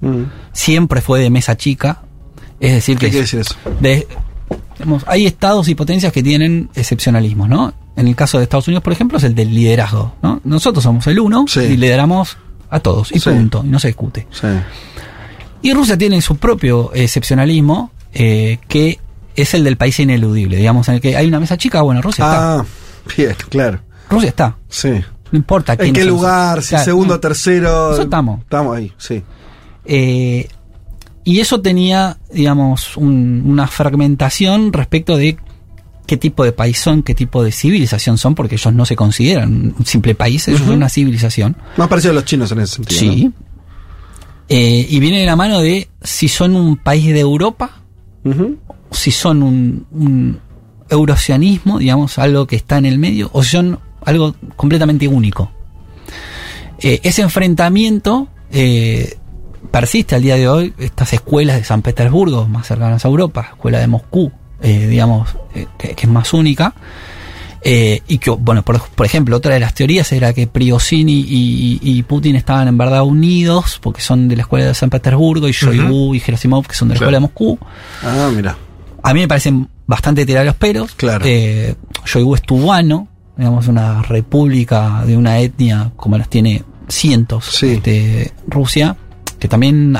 Siempre 0.52 1.00
fue 1.00 1.20
de 1.20 1.30
mesa 1.30 1.56
chica. 1.56 2.02
Es 2.60 2.72
decir, 2.72 2.98
¿Qué 2.98 3.06
que 3.06 3.10
quiere 3.10 3.22
decir 3.22 3.40
eso? 3.40 3.54
de- 3.80 4.06
digamos, 4.74 5.04
hay 5.06 5.26
estados 5.26 5.68
y 5.68 5.74
potencias 5.74 6.12
que 6.12 6.22
tienen 6.22 6.70
excepcionalismos, 6.74 7.48
¿no? 7.48 7.72
En 7.96 8.08
el 8.08 8.16
caso 8.16 8.38
de 8.38 8.44
Estados 8.44 8.66
Unidos, 8.68 8.82
por 8.82 8.92
ejemplo, 8.92 9.18
es 9.18 9.24
el 9.24 9.34
del 9.34 9.54
liderazgo, 9.54 10.14
¿no? 10.22 10.40
Nosotros 10.44 10.82
somos 10.84 11.06
el 11.06 11.18
uno 11.20 11.44
y 11.54 11.76
lideramos 11.76 12.38
a 12.70 12.80
todos, 12.80 13.12
y 13.12 13.18
Sí. 13.20 13.28
punto, 13.30 13.62
y 13.64 13.68
no 13.68 13.78
se 13.78 13.88
discute. 13.88 14.26
Sí. 14.30 14.46
Y 15.62 15.74
Rusia 15.74 15.98
tiene 15.98 16.20
su 16.22 16.36
propio 16.36 16.92
excepcionalismo, 16.94 17.90
eh, 18.14 18.58
que 18.68 18.98
es 19.36 19.54
el 19.54 19.64
del 19.64 19.76
país 19.76 19.98
ineludible, 20.00 20.56
digamos, 20.56 20.88
en 20.88 20.96
el 20.96 21.00
que 21.00 21.16
hay 21.16 21.26
una 21.26 21.40
mesa 21.40 21.56
chica, 21.56 21.82
bueno, 21.82 22.02
Rusia 22.02 22.24
está. 22.24 22.54
Ah, 22.60 22.64
bien, 23.16 23.34
claro. 23.48 23.80
Rusia 24.08 24.28
está. 24.30 24.56
Sí. 24.68 24.90
No 25.32 25.38
importa 25.38 25.74
¿En 25.74 25.78
quién 25.78 25.92
qué 25.94 26.00
es 26.00 26.06
el- 26.06 26.12
lugar? 26.12 26.62
Si 26.62 26.70
Claro, 26.70 26.84
segundo, 26.84 27.14
no. 27.14 27.20
tercero. 27.20 27.68
Nosotros 27.70 28.04
estamos. 28.06 28.40
Estamos 28.40 28.76
ahí, 28.76 28.92
sí. 28.98 29.22
Eh, 29.84 30.48
y 31.24 31.38
eso 31.40 31.60
tenía, 31.60 32.18
digamos, 32.32 32.96
un- 32.96 33.42
una 33.46 33.66
fragmentación 33.68 34.72
respecto 34.72 35.16
de 35.16 35.36
qué 36.06 36.16
tipo 36.16 36.42
de 36.42 36.50
país 36.50 36.78
son, 36.80 37.04
qué 37.04 37.14
tipo 37.14 37.44
de 37.44 37.52
civilización 37.52 38.18
son, 38.18 38.34
porque 38.34 38.56
ellos 38.56 38.74
no 38.74 38.84
se 38.84 38.96
consideran 38.96 39.74
un 39.78 39.86
simple 39.86 40.16
país, 40.16 40.48
ellos 40.48 40.60
son 40.62 40.70
una 40.70 40.88
civilización. 40.88 41.56
Más 41.76 41.86
parecido 41.86 42.10
a 42.10 42.14
los 42.16 42.24
chinos 42.24 42.50
en 42.50 42.58
ese 42.60 42.74
sentido. 42.76 42.98
Sí. 43.00 43.24
¿no? 43.26 43.32
Eh, 44.48 44.86
y 44.90 44.98
viene 44.98 45.20
de 45.20 45.26
la 45.26 45.36
mano 45.36 45.60
de 45.60 45.88
si 46.02 46.26
son 46.26 46.56
un 46.56 46.76
país 46.76 47.06
de 47.06 47.20
Europa, 47.20 47.70
si 48.90 49.10
son 49.10 49.42
un, 49.42 49.86
un 49.92 50.40
eurocianismo, 50.88 51.78
digamos, 51.78 52.18
algo 52.18 52.46
que 52.46 52.56
está 52.56 52.78
en 52.78 52.86
el 52.86 52.98
medio, 52.98 53.30
o 53.32 53.42
si 53.42 53.50
son 53.50 53.78
algo 54.04 54.34
completamente 54.56 55.06
único. 55.08 55.50
Eh, 56.82 57.00
ese 57.02 57.22
enfrentamiento 57.22 58.28
eh, 58.50 59.16
persiste 59.70 60.14
al 60.16 60.22
día 60.22 60.36
de 60.36 60.48
hoy, 60.48 60.74
estas 60.78 61.12
escuelas 61.12 61.56
de 61.58 61.64
San 61.64 61.82
Petersburgo, 61.82 62.46
más 62.48 62.66
cercanas 62.66 63.04
a 63.04 63.08
Europa, 63.08 63.48
escuela 63.52 63.78
de 63.78 63.86
Moscú, 63.86 64.32
eh, 64.62 64.86
digamos, 64.88 65.28
que, 65.78 65.94
que 65.94 66.06
es 66.06 66.08
más 66.08 66.32
única. 66.32 66.74
Y 67.62 68.16
que, 68.18 68.30
bueno, 68.30 68.62
por, 68.62 68.80
por 68.80 69.04
ejemplo, 69.04 69.36
otra 69.36 69.52
de 69.52 69.60
las 69.60 69.74
teorías 69.74 70.10
era 70.12 70.32
que 70.32 70.46
Prigozhin 70.46 71.10
y, 71.10 71.20
y- 71.20 71.78
y 71.82 72.02
Putin 72.04 72.34
estaban 72.36 72.66
en 72.68 72.78
verdad 72.78 73.02
unidos, 73.02 73.78
porque 73.82 74.00
son 74.00 74.28
de 74.28 74.36
la 74.36 74.42
escuela 74.42 74.64
de 74.64 74.72
San 74.74 74.88
Petersburgo, 74.88 75.46
y 75.46 75.52
Shoigu 75.52 76.14
y 76.14 76.20
Gerasimov, 76.20 76.66
que 76.66 76.74
son 76.74 76.88
de 76.88 76.94
la 76.94 76.98
Claro. 77.00 77.10
escuela 77.10 77.16
de 77.16 77.20
Moscú. 77.20 77.58
Ah, 78.02 78.30
mira. 78.34 78.56
A 79.02 79.14
mí 79.14 79.20
me 79.20 79.28
parecen 79.28 79.68
bastante 79.86 80.26
tirar 80.26 80.46
los 80.46 80.54
pelos. 80.56 80.94
Claro. 80.94 81.24
Eh, 81.26 81.74
es 82.04 82.42
tubano, 82.42 83.08
digamos, 83.36 83.68
una 83.68 84.02
república 84.02 85.04
de 85.04 85.16
una 85.16 85.38
etnia 85.38 85.92
como 85.96 86.18
las 86.18 86.28
tiene 86.28 86.64
cientos 86.88 87.60
de 87.60 88.32
Rusia, 88.46 88.96
que 89.38 89.48
también 89.48 89.96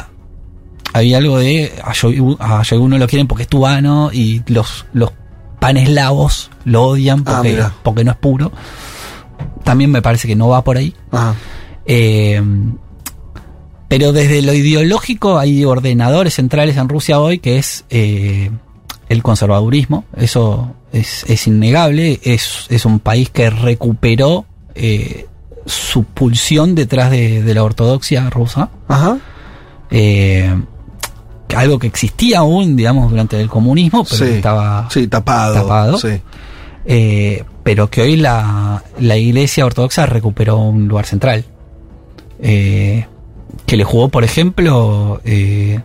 había 0.93 1.19
algo 1.19 1.39
de 1.39 1.73
a 1.85 1.93
Shoigu, 1.93 2.37
a 2.41 2.63
no 2.89 2.99
lo 2.99 3.07
quieren 3.07 3.27
porque 3.27 3.45
es 3.45 3.49
tubano 3.49 4.11
y 4.13 4.43
los, 4.47 4.87
los 4.93 5.13
paneslavos 5.61 6.51
lo 6.65 6.83
odian 6.85 7.23
Ah, 7.27 7.37
porque, 7.37 7.65
porque 7.83 8.05
no 8.05 8.11
es 8.13 8.17
puro. 8.17 8.53
También 9.65 9.91
me 9.91 10.03
parece 10.03 10.27
que 10.27 10.37
no 10.37 10.49
va 10.49 10.65
por 10.65 10.77
ahí. 10.77 10.95
Ajá. 11.13 11.35
Eh, 11.87 12.43
pero 13.91 14.13
desde 14.13 14.41
lo 14.43 14.53
ideológico 14.55 15.39
hay 15.39 15.65
ordenadores 15.65 16.35
centrales 16.35 16.77
en 16.77 16.89
Rusia 16.89 17.19
hoy 17.19 17.41
que 17.41 17.59
es 17.59 17.85
eh, 17.91 18.53
el 19.11 19.23
conservadurismo. 19.23 20.05
Eso 20.17 20.73
es, 20.93 21.25
es 21.29 21.47
innegable. 21.47 22.19
Es, 22.23 22.65
es 22.71 22.87
un 22.87 22.99
país 23.01 23.29
que 23.29 23.51
recuperó 23.51 24.47
eh, 24.75 25.27
su 25.67 26.05
pulsión 26.05 26.75
detrás 26.75 27.11
de, 27.11 27.43
de 27.43 27.55
la 27.55 27.63
ortodoxia 27.63 28.31
rusa. 28.31 28.71
Ajá. 28.89 29.19
Eh, 29.91 30.55
algo 31.55 31.79
que 31.81 31.89
existía 31.89 32.39
aún, 32.39 32.77
digamos, 32.77 33.11
durante 33.11 33.41
el 33.41 33.49
comunismo, 33.49 34.05
pero 34.05 34.17
Sí. 34.17 34.25
que 34.25 34.37
estaba 34.37 34.89
Sí, 34.91 35.09
tapado. 35.09 35.55
tapado. 35.55 35.99
Sí. 35.99 36.21
Eh, 36.87 37.45
pero 37.65 37.91
que 37.91 38.03
hoy 38.03 38.17
la, 38.17 38.83
la 39.01 39.17
iglesia 39.17 39.67
ortodoxa 39.67 40.07
recuperó 40.07 40.59
un 40.59 40.87
lugar 40.89 41.07
central. 41.07 41.45
Eh, 42.41 43.07
que 43.67 43.77
le 43.77 43.85
jugó, 43.85 44.09
por 44.09 44.23
ejemplo, 44.25 45.21
eh, 45.25 45.81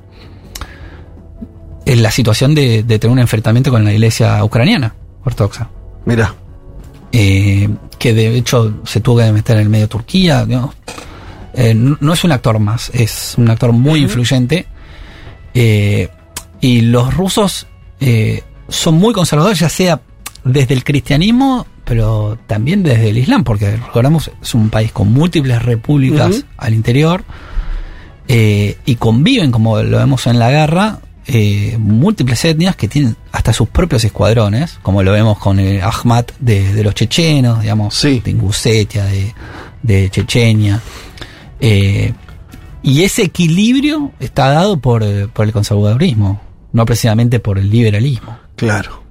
en 1.85 2.03
la 2.03 2.11
situación 2.11 2.55
de, 2.55 2.83
de 2.83 2.99
tener 2.99 3.11
un 3.11 3.19
enfrentamiento 3.19 3.71
con 3.71 3.83
la 3.83 3.93
iglesia 3.93 4.43
ucraniana 4.43 4.95
ortodoxa. 5.23 5.69
Mira. 6.05 6.33
Eh, 7.11 7.69
que 7.97 8.13
de 8.13 8.35
hecho 8.37 8.81
se 8.83 8.99
tuvo 8.99 9.17
que 9.17 9.31
meter 9.31 9.57
en 9.57 9.63
el 9.63 9.69
medio 9.69 9.85
de 9.85 9.89
Turquía. 9.89 10.45
Eh, 11.53 11.73
no, 11.73 12.13
es 12.13 12.23
un 12.23 12.31
actor 12.31 12.59
más, 12.59 12.89
es 12.93 13.35
un 13.37 13.49
actor 13.49 13.71
muy 13.71 14.01
influyente. 14.01 14.65
Eh, 15.53 16.09
y 16.59 16.81
los 16.81 17.13
rusos 17.13 17.67
son 18.67 18.95
muy 18.95 19.13
conservadores, 19.13 19.59
ya 19.59 19.69
sea 19.69 20.01
desde 20.43 20.73
el 20.73 20.83
cristianismo, 20.83 21.65
pero 21.85 22.37
también 22.47 22.83
desde 22.83 23.09
el 23.09 23.17
Islam, 23.17 23.43
porque 23.43 23.77
recordamos, 23.77 24.31
es 24.41 24.53
un 24.53 24.69
país 24.69 24.91
con 24.91 25.11
múltiples 25.11 25.61
repúblicas 25.61 26.45
al 26.57 26.73
interior 26.73 27.23
eh, 28.27 28.77
y 28.85 28.95
conviven, 28.95 29.51
como 29.51 29.81
lo 29.81 29.97
vemos 29.97 30.27
en 30.27 30.39
la 30.39 30.51
guerra, 30.51 30.99
eh, 31.27 31.77
múltiples 31.79 32.43
etnias 32.45 32.75
que 32.75 32.87
tienen 32.87 33.15
hasta 33.31 33.53
sus 33.53 33.67
propios 33.69 34.03
escuadrones, 34.03 34.79
como 34.81 35.03
lo 35.03 35.11
vemos 35.11 35.37
con 35.39 35.59
el 35.59 35.81
Ahmad 35.81 36.25
de, 36.39 36.73
de 36.73 36.83
los 36.83 36.93
chechenos, 36.93 37.61
digamos, 37.61 38.01
de 38.01 38.21
Ingusetia, 38.31 39.05
de, 39.05 39.33
de 39.83 40.09
Chechenia. 40.09 40.81
Eh, 41.59 42.13
Y 42.83 43.01
ese 43.01 43.23
equilibrio 43.23 44.11
está 44.19 44.49
dado 44.49 44.77
por, 44.77 45.03
por 45.31 45.47
el 45.47 45.51
conservadurismo, 45.51 46.39
no 46.71 46.85
precisamente 46.85 47.39
por 47.39 47.57
el 47.57 47.67
liberalismo. 47.71 48.37
Claro. 48.55 49.01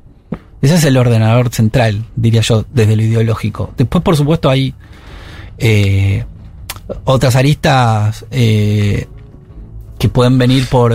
Ese 0.62 0.76
es 0.76 0.84
el 0.84 0.96
ordenador 0.96 1.48
central, 1.50 2.04
diría 2.14 2.40
yo, 2.42 2.64
desde 2.72 2.94
lo 2.94 3.02
ideológico. 3.02 3.74
Después, 3.76 4.04
por 4.04 4.16
supuesto, 4.16 4.48
hay 4.48 4.72
eh, 5.58 6.24
otras 7.04 7.34
aristas 7.34 8.24
eh, 8.30 9.08
que 9.98 10.08
pueden 10.08 10.38
venir 10.38 10.66
por, 10.68 10.92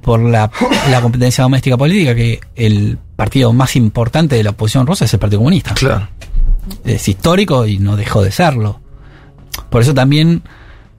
por 0.00 0.20
la, 0.20 0.50
la 0.90 1.00
competencia 1.00 1.42
doméstica 1.42 1.76
política, 1.76 2.14
que 2.14 2.40
el 2.56 2.98
partido 3.16 3.52
más 3.52 3.76
importante 3.76 4.36
de 4.36 4.44
la 4.44 4.50
oposición 4.50 4.86
rusa 4.86 5.04
es 5.04 5.12
el 5.12 5.20
Partido 5.20 5.40
Comunista. 5.40 5.74
Claro. 5.74 6.08
Es 6.84 7.08
histórico 7.08 7.66
y 7.66 7.78
no 7.78 7.96
dejó 7.96 8.22
de 8.22 8.32
serlo. 8.32 8.80
Por 9.68 9.82
eso 9.82 9.94
también 9.94 10.42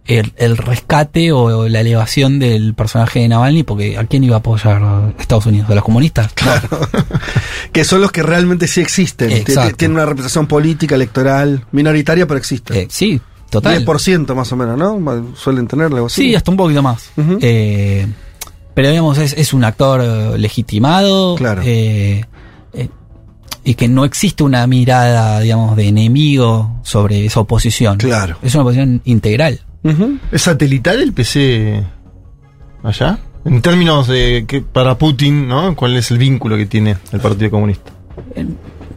el, 0.05 0.33
el 0.37 0.57
rescate 0.57 1.31
o 1.31 1.67
la 1.67 1.81
elevación 1.81 2.39
del 2.39 2.73
personaje 2.73 3.19
de 3.19 3.27
Navalny, 3.27 3.63
porque 3.63 3.97
¿a 3.97 4.05
quién 4.05 4.23
iba 4.23 4.35
a 4.35 4.39
apoyar 4.39 5.13
Estados 5.19 5.45
Unidos? 5.45 5.69
¿A 5.69 5.75
los 5.75 5.83
comunistas? 5.83 6.31
Que 7.71 7.85
son 7.85 8.01
los 8.01 8.11
que 8.11 8.21
realmente 8.21 8.67
sí 8.67 8.81
existen. 8.81 9.45
Tienen 9.45 9.95
una 9.95 10.05
representación 10.05 10.45
política, 10.45 10.95
electoral, 10.95 11.65
minoritaria, 11.71 12.27
pero 12.27 12.37
existen. 12.37 12.75
Eh, 12.75 12.87
sí, 12.89 13.21
total. 13.49 13.85
10% 13.85 14.35
más 14.35 14.51
o 14.51 14.57
menos, 14.57 14.77
¿no? 14.77 15.35
Suelen 15.37 15.67
tenerla. 15.67 16.09
Sí, 16.09 16.35
hasta 16.35 16.51
un 16.51 16.57
poquito 16.57 16.83
más. 16.83 17.11
Eh, 17.39 18.05
pero 18.73 18.89
digamos, 18.89 19.17
es, 19.17 19.33
es 19.33 19.53
un 19.53 19.63
actor 19.63 20.01
eh, 20.03 20.37
legitimado. 20.37 21.35
Claro. 21.35 21.61
eh, 21.65 22.25
eh, 22.73 22.89
y 23.63 23.75
que 23.75 23.87
no 23.87 24.05
existe 24.05 24.43
una 24.43 24.65
mirada, 24.65 25.39
digamos, 25.39 25.75
de 25.75 25.87
enemigo 25.87 26.79
sobre 26.83 27.25
esa 27.25 27.41
oposición. 27.41 27.97
Claro. 27.97 28.37
Es 28.41 28.55
una 28.55 28.63
oposición 28.63 29.01
integral. 29.05 29.61
¿Es 30.31 30.43
satelital 30.43 31.01
el 31.01 31.13
PC 31.13 31.83
allá? 32.83 33.19
En 33.45 33.61
términos 33.61 34.07
de 34.07 34.45
que 34.47 34.61
para 34.61 34.97
Putin, 34.97 35.47
¿no? 35.47 35.75
¿Cuál 35.75 35.95
es 35.97 36.11
el 36.11 36.17
vínculo 36.17 36.57
que 36.57 36.65
tiene 36.65 36.97
el 37.11 37.19
Partido 37.19 37.51
Comunista? 37.51 37.91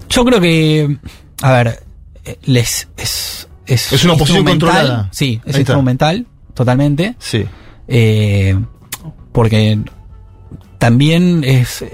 Yo 0.09 0.25
creo 0.25 0.41
que, 0.41 0.99
a 1.43 1.53
ver, 1.53 1.83
les 2.45 2.89
es 2.97 3.49
es, 3.67 3.93
Es 3.93 4.05
una 4.05 4.15
oposición 4.15 4.45
controlada. 4.45 5.09
Sí, 5.11 5.41
es 5.45 5.57
instrumental, 5.57 6.27
totalmente. 6.53 7.15
Sí. 7.19 7.45
Eh, 7.89 8.59
porque 9.35 9.79
también 10.79 11.43
es 11.45 11.85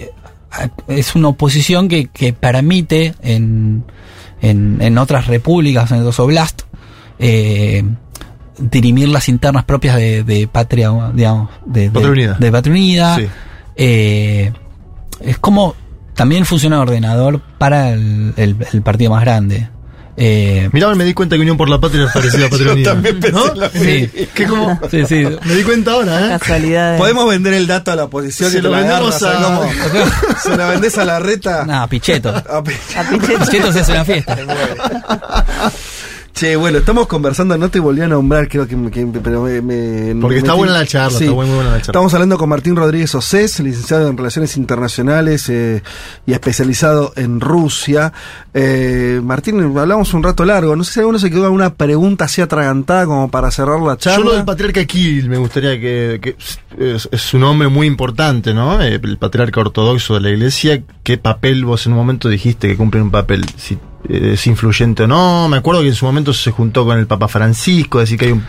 es 0.89 1.15
una 1.15 1.29
oposición 1.29 1.89
que, 1.89 2.07
que 2.09 2.33
permite 2.33 3.15
en, 3.23 3.85
en, 4.43 4.79
en 4.83 4.99
otras 4.99 5.27
repúblicas, 5.27 5.91
en 5.93 5.99
otros 6.01 6.19
oblast, 6.21 6.63
eh, 7.19 7.85
dirimir 8.59 9.09
las 9.09 9.29
internas 9.29 9.65
propias 9.65 9.97
de, 9.97 10.23
de 10.25 10.49
patria, 10.49 10.91
digamos, 11.15 11.51
de, 11.67 11.83
de- 11.83 11.91
Patria 11.91 12.11
Unida. 12.11 12.37
de 12.39 12.53
Patria 12.53 12.73
Unida. 12.73 13.17
Sí. 13.17 13.27
Eh, 13.77 14.53
es 15.21 15.39
como 15.39 15.75
también 16.15 16.45
funciona 16.45 16.77
de 16.77 16.83
ordenador 16.83 17.41
para 17.59 17.93
el, 17.93 18.35
el- 18.37 18.57
el 18.73 18.83
partido 18.83 19.13
más 19.13 19.23
grande. 19.23 19.69
Eh, 20.23 20.69
Mirá, 20.73 20.95
me 20.95 21.05
di 21.07 21.15
cuenta 21.15 21.37
que 21.37 21.41
Unión 21.41 21.57
por 21.57 21.71
la 21.71 21.81
Patria 21.81 22.05
es 22.05 22.13
parecida 22.13 22.45
a 22.47 22.51
Patria 22.51 22.73
Unida. 22.73 22.95
¿No? 23.33 23.43
sí, 23.73 24.11
¿Qué 24.35 24.45
como? 24.47 24.79
sí, 24.91 25.07
sí. 25.07 25.27
Me 25.45 25.55
di 25.55 25.63
cuenta 25.63 25.93
ahora, 25.93 26.27
¿eh? 26.27 26.39
Casualidades. 26.39 27.01
Podemos 27.01 27.27
vender 27.29 27.55
el 27.55 27.67
dato 27.67 27.91
a 27.93 27.97
la 27.97 28.05
oposición 28.05 28.51
Se 28.51 28.59
y 28.59 28.61
lo 28.61 28.71
vendemos 28.71 29.23
agarras, 29.23 29.23
a- 29.23 29.43
¿sabes 29.43 29.91
cómo? 29.95 30.39
Se 30.43 30.57
la 30.59 30.67
vendés 30.69 30.99
a 30.99 31.05
la 31.07 31.21
reta. 31.21 31.65
No, 31.65 31.89
Pichetto. 31.89 32.29
A 32.29 32.63
pe- 32.63 32.77
Pichetto 33.39 33.73
se 33.73 33.81
hace 33.81 33.93
una 33.93 34.05
fiesta. 34.05 34.37
Che, 36.41 36.57
bueno, 36.57 36.79
estamos 36.79 37.07
conversando, 37.07 37.59
no 37.59 37.69
te 37.69 37.81
volví 37.81 38.01
a 38.01 38.09
nombrar, 38.09 38.49
creo 38.49 38.67
que, 38.67 38.75
que- 38.91 39.05
pero 39.23 39.43
me, 39.43 39.61
me- 39.61 40.15
Porque 40.19 40.37
me 40.37 40.39
está 40.39 40.53
metí- 40.55 40.57
buena 40.57 40.73
la 40.73 40.87
charla, 40.87 41.19
Sí. 41.19 41.25
está 41.25 41.35
muy 41.37 41.45
buena 41.45 41.65
la 41.65 41.69
charla. 41.73 41.83
Estamos 41.83 42.15
hablando 42.15 42.39
con 42.39 42.49
Martín 42.49 42.77
Rodríguez 42.77 43.15
Océs, 43.15 43.61
licenciado 43.61 44.09
en 44.09 44.17
Relaciones 44.17 44.57
Internacionales 44.57 45.51
eh, 45.51 45.83
y 46.25 46.33
especializado 46.33 47.13
en 47.17 47.43
Rusia. 47.43 48.15
Eh, 48.55 49.21
Martín, 49.23 49.61
hablamos 49.77 50.15
un 50.15 50.23
rato 50.23 50.47
largo, 50.47 50.75
no 50.77 50.83
sé 50.85 50.95
si 50.95 51.01
alguno 51.01 51.19
se 51.19 51.31
quedó 51.31 51.43
con 51.45 51.53
una 51.53 51.75
pregunta 51.75 52.25
así 52.25 52.41
atragantada 52.41 53.05
como 53.05 53.31
para 53.31 53.51
cerrar 53.51 53.79
la 53.79 53.99
charla. 53.99 54.21
Yo 54.21 54.25
lo 54.31 54.37
del 54.37 54.47
patriarca 54.47 54.83
Kirill 54.87 55.29
me 55.29 55.37
gustaría 55.37 55.79
que, 55.79 56.21
que 56.23 56.37
es, 56.79 57.07
es 57.13 57.35
un 57.35 57.43
hombre 57.43 57.69
muy 57.69 57.87
importante, 57.87 58.55
¿no? 58.55 58.81
El 58.81 59.19
patriarca 59.19 59.61
ortodoxo 59.61 60.15
de 60.15 60.21
la 60.23 60.31
iglesia. 60.31 60.83
¿Qué 61.03 61.19
papel 61.19 61.67
vos 61.67 61.85
en 61.85 61.93
un 61.93 61.99
momento 61.99 62.31
dijiste 62.31 62.67
que 62.67 62.77
cumple 62.79 63.03
un 63.03 63.11
papel? 63.11 63.45
Si 63.59 63.77
es 64.09 64.47
influyente 64.47 65.05
o 65.05 65.07
no. 65.07 65.49
Me 65.49 65.57
acuerdo 65.59 65.83
que 65.83 65.89
en 65.89 65.95
su 65.95 66.05
momento 66.07 66.33
se 66.33 66.51
juntó 66.51 66.85
con 66.85 66.99
el 66.99 67.07
Papa 67.07 67.29
Francisco, 67.29 67.99
decir 68.01 68.19
que 68.19 68.27
hay 68.27 68.33
un... 68.33 68.45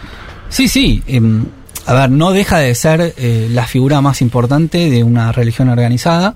Sí, 0.49 0.68
sí. 0.68 1.02
em, 1.07 1.45
a 1.86 1.94
ver, 1.94 2.11
no 2.11 2.32
deja 2.32 2.57
de 2.60 2.76
ser 2.76 3.14
eh, 3.18 3.48
la 3.52 3.65
figura 3.65 4.02
más 4.02 4.22
importante 4.22 4.90
de 4.90 5.03
una 5.03 5.32
religión 5.32 5.69
organizada 5.69 6.36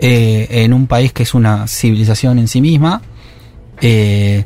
eh, 0.00 0.46
en 0.50 0.72
un 0.74 0.86
país 0.86 1.12
que 1.12 1.22
es 1.22 1.32
una 1.34 1.66
civilización 1.68 2.38
en 2.38 2.48
sí 2.48 2.60
misma. 2.60 3.00
eh, 3.80 4.44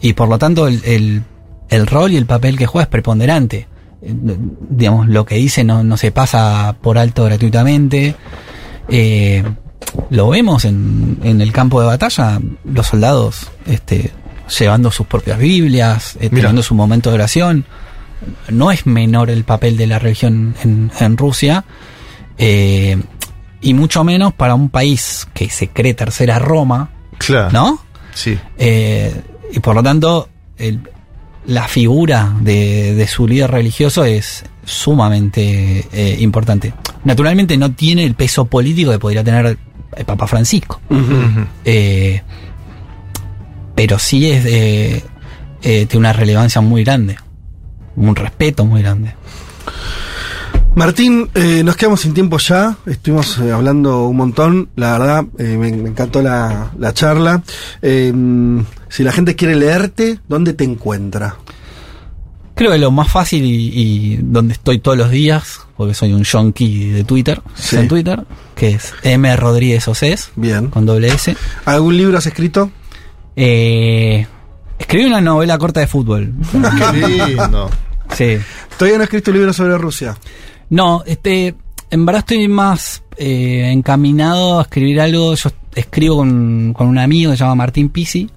y 0.00 0.12
por 0.12 0.28
lo 0.28 0.38
tanto, 0.38 0.66
el, 0.68 0.80
el- 0.84 1.22
el 1.70 1.86
rol 1.86 2.12
y 2.12 2.16
el 2.16 2.24
papel 2.26 2.56
que 2.56 2.66
juega 2.66 2.84
es 2.84 2.88
preponderante. 2.88 3.66
Digamos, 4.00 5.08
lo 5.08 5.24
que 5.26 5.34
dice 5.34 5.64
no, 5.64 5.82
no 5.84 5.96
se 5.98 6.12
pasa 6.12 6.76
por 6.80 6.96
alto 6.98 7.24
gratuitamente. 7.24 8.14
Lo 10.10 10.28
vemos 10.28 10.64
en, 10.64 11.18
en 11.22 11.40
el 11.40 11.52
campo 11.52 11.80
de 11.80 11.86
batalla, 11.86 12.40
los 12.64 12.86
soldados 12.86 13.50
este, 13.66 14.10
llevando 14.58 14.90
sus 14.90 15.06
propias 15.06 15.38
Biblias, 15.38 16.16
eh, 16.20 16.30
teniendo 16.30 16.62
su 16.62 16.74
momento 16.74 17.10
de 17.10 17.14
oración. 17.16 17.64
No 18.48 18.70
es 18.72 18.86
menor 18.86 19.30
el 19.30 19.44
papel 19.44 19.76
de 19.76 19.86
la 19.86 19.98
religión 19.98 20.54
en, 20.64 20.90
en 20.98 21.16
Rusia, 21.16 21.64
eh, 22.36 23.00
y 23.60 23.74
mucho 23.74 24.04
menos 24.04 24.32
para 24.34 24.54
un 24.54 24.70
país 24.70 25.26
que 25.34 25.50
se 25.50 25.68
cree 25.68 25.94
tercera 25.94 26.38
Roma, 26.38 26.90
Claro. 27.18 27.50
¿no? 27.52 27.82
Sí. 28.14 28.38
Eh, 28.56 29.20
y 29.52 29.58
por 29.60 29.74
lo 29.74 29.82
tanto, 29.82 30.28
el- 30.56 30.80
la 31.46 31.66
figura 31.66 32.34
de, 32.40 32.94
de 32.94 33.06
su 33.06 33.26
líder 33.26 33.50
religioso 33.50 34.04
es 34.04 34.44
sumamente 34.64 35.86
importante. 36.20 36.74
Naturalmente 37.04 37.56
no 37.56 37.72
tiene 37.72 38.04
el 38.04 38.14
peso 38.14 38.44
político 38.44 38.90
que 38.90 38.98
podría 38.98 39.24
tener 39.24 39.56
el 39.98 40.04
Papa 40.04 40.26
Francisco. 40.26 40.80
Eh, 41.64 42.22
pero 43.74 43.98
sí 43.98 44.30
es 44.30 44.44
de, 44.44 45.02
eh, 45.62 45.88
una 45.94 46.12
relevancia 46.12 46.60
muy 46.60 46.84
grande. 46.84 47.16
Un 47.96 48.14
respeto 48.14 48.64
muy 48.64 48.80
grande. 48.82 49.14
Martín, 50.74 51.28
eh, 51.34 51.62
nos 51.64 51.76
quedamos 51.76 52.00
sin 52.02 52.14
tiempo 52.14 52.38
ya, 52.38 52.76
estuvimos 52.86 53.38
eh, 53.38 53.50
hablando 53.50 54.06
un 54.06 54.16
montón, 54.16 54.68
la 54.76 54.96
verdad, 54.96 55.24
eh, 55.38 55.56
me, 55.56 55.72
me 55.72 55.88
encantó 55.88 56.22
la, 56.22 56.70
la 56.78 56.94
charla. 56.94 57.42
Eh, 57.82 58.12
si 58.88 59.02
la 59.02 59.10
gente 59.10 59.34
quiere 59.34 59.56
leerte, 59.56 60.20
¿dónde 60.28 60.52
te 60.52 60.62
encuentra? 60.62 61.34
Creo 62.58 62.72
que 62.72 62.78
lo 62.78 62.90
más 62.90 63.10
fácil 63.10 63.44
y, 63.44 63.70
y 63.72 64.16
donde 64.20 64.52
estoy 64.54 64.80
todos 64.80 64.98
los 64.98 65.10
días, 65.10 65.60
porque 65.76 65.94
soy 65.94 66.12
un 66.12 66.24
junkie 66.24 66.90
de 66.90 67.04
Twitter, 67.04 67.40
Sí. 67.54 67.76
en 67.76 67.88
Twitter, 67.88 68.24
que 68.54 68.70
es 68.72 68.92
M. 69.04 69.34
Rodríguez 69.36 69.86
Océs, 69.88 70.30
Bien. 70.36 70.68
con 70.68 70.84
doble 70.84 71.08
S. 71.08 71.36
¿Algún 71.64 71.96
libro 71.96 72.18
has 72.18 72.26
escrito? 72.26 72.70
Eh, 73.36 74.26
escribí 74.78 75.04
una 75.04 75.20
novela 75.20 75.56
corta 75.58 75.80
de 75.80 75.86
fútbol. 75.86 76.34
Qué 76.90 77.08
lindo. 77.08 77.70
Sí. 78.14 78.36
Todavía 78.76 78.98
no 78.98 79.02
he 79.02 79.04
escrito 79.04 79.30
un 79.30 79.36
libro 79.36 79.52
sobre 79.52 79.78
Rusia. 79.78 80.16
No, 80.70 81.02
este, 81.06 81.54
en 81.90 82.04
verdad 82.06 82.20
estoy 82.20 82.48
más 82.48 83.02
eh, 83.16 83.70
encaminado 83.72 84.58
a 84.58 84.62
escribir 84.62 85.00
algo. 85.00 85.34
Yo 85.34 85.50
escribo 85.74 86.16
con, 86.16 86.72
con 86.72 86.88
un 86.88 86.98
amigo 86.98 87.30
que 87.30 87.36
se 87.36 87.44
llama 87.44 87.54
Martín 87.54 87.90
Pisi, 87.90 88.28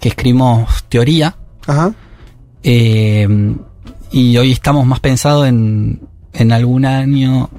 que 0.00 0.08
escribimos 0.08 0.84
teoría. 0.88 1.36
Ajá. 1.66 1.92
Eh, 2.62 3.26
y 4.10 4.36
hoy 4.36 4.52
estamos 4.52 4.86
más 4.86 5.00
pensados 5.00 5.46
en, 5.48 6.00
en 6.32 6.52
algún 6.52 6.84
año 6.84 7.50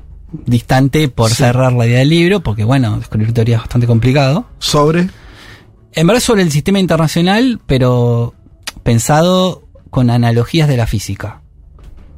distante 0.45 1.09
por 1.09 1.29
Sí. 1.29 1.35
cerrar 1.37 1.73
la 1.73 1.85
idea 1.85 1.99
del 1.99 2.09
libro, 2.09 2.39
porque 2.41 2.63
bueno, 2.63 2.97
escribir 3.01 3.33
teoría 3.33 3.55
es 3.57 3.61
bastante 3.61 3.87
complicado. 3.87 4.45
¿Sobre? 4.59 5.09
En 5.93 6.07
verdad 6.07 6.21
sobre 6.21 6.41
el 6.41 6.51
sistema 6.51 6.79
internacional, 6.79 7.59
pero 7.65 8.33
pensado 8.83 9.63
con 9.89 10.09
analogías 10.09 10.67
de 10.67 10.77
la 10.77 10.87
física. 10.87 11.41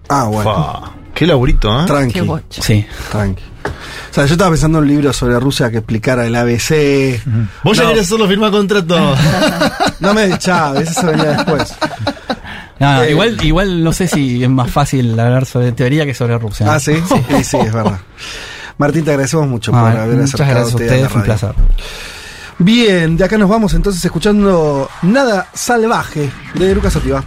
Ah, 0.08 0.26
bueno. 0.26 0.94
Qué 1.14 1.26
laburito, 1.28 1.82
¿eh? 1.82 1.86
Tranqui. 1.86 2.20
Qué. 2.22 2.62
Sí. 2.62 2.86
Tranqui. 3.12 3.42
O 4.12 4.14
sea, 4.14 4.26
yo 4.26 4.34
estaba 4.34 4.52
pensando 4.52 4.78
en 4.78 4.84
un 4.84 4.90
libro 4.90 5.12
sobre 5.12 5.40
Rusia 5.40 5.72
que 5.72 5.78
explicara 5.78 6.26
el 6.26 6.36
ABC. 6.36 7.22
Vos 7.64 7.76
ya 7.78 7.84
No. 7.84 7.90
querés 7.90 8.08
solo 8.08 8.28
firmar 8.28 8.52
contrato. 8.52 8.96
No 10.02 10.14
me 10.14 10.38
Chávez, 10.38 10.92
eso 10.92 11.08
venía 11.08 11.32
después. 11.32 11.74
No, 12.80 12.96
no, 12.96 13.04
Eh. 13.04 13.12
igual, 13.12 13.38
igual 13.44 13.84
no 13.84 13.94
sé 13.94 14.08
si 14.08 14.44
es 14.44 14.50
más 14.50 14.70
fácil 14.70 15.18
hablar 15.20 15.46
sobre 15.46 15.72
teoría 15.72 16.06
que 16.06 16.14
sobre 16.14 16.38
Rusia. 16.38 16.74
Ah, 16.74 16.80
sí, 16.80 16.94
sí, 17.08 17.44
sí, 17.44 17.58
es 17.58 17.74
verdad. 17.74 18.00
Martín, 18.78 19.06
te 19.06 19.12
agradecemos 19.12 19.48
mucho 19.48 19.72
Ah, 19.74 19.80
por 19.92 20.00
haber 20.02 20.18
muchas 20.18 20.34
acercado 20.34 20.56
gracias 20.60 20.74
a 20.74 20.84
ustedes, 20.84 21.08
fue 21.10 21.22
un 21.22 21.26
placer. 21.26 21.54
Bien, 22.58 23.18
de 23.18 23.24
acá 23.24 23.38
nos 23.38 23.50
vamos 23.50 23.74
entonces 23.74 24.04
escuchando 24.04 24.90
Nada 25.04 25.48
Salvaje 25.54 26.30
de 26.54 26.76
Lucas 26.76 26.96
Otiva. 26.96 27.24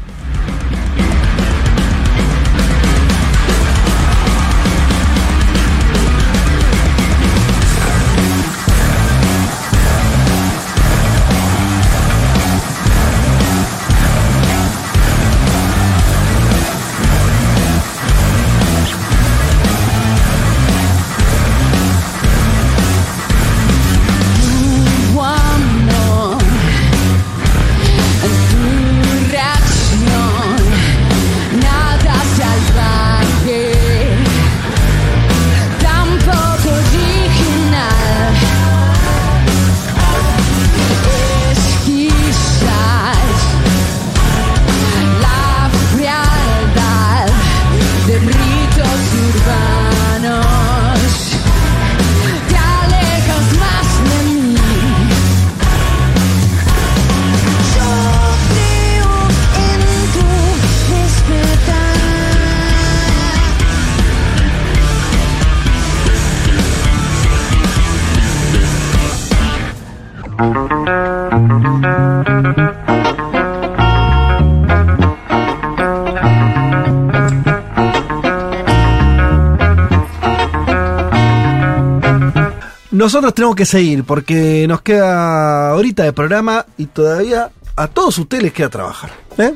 Nosotros 83.09 83.33
tenemos 83.33 83.57
que 83.57 83.65
seguir 83.65 84.05
porque 84.05 84.67
nos 84.69 84.83
queda 84.83 85.71
ahorita 85.71 86.03
de 86.03 86.13
programa 86.13 86.67
y 86.77 86.85
todavía 86.85 87.49
a 87.75 87.87
todos 87.87 88.19
ustedes 88.19 88.43
les 88.43 88.53
queda 88.53 88.69
trabajar. 88.69 89.11
¿eh? 89.39 89.55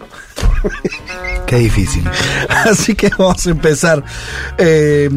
Qué 1.47 1.57
difícil. 1.59 2.03
Así 2.49 2.95
que 2.95 3.11
vamos 3.19 3.47
a 3.47 3.51
empezar 3.51 4.03
eh, 4.57 5.11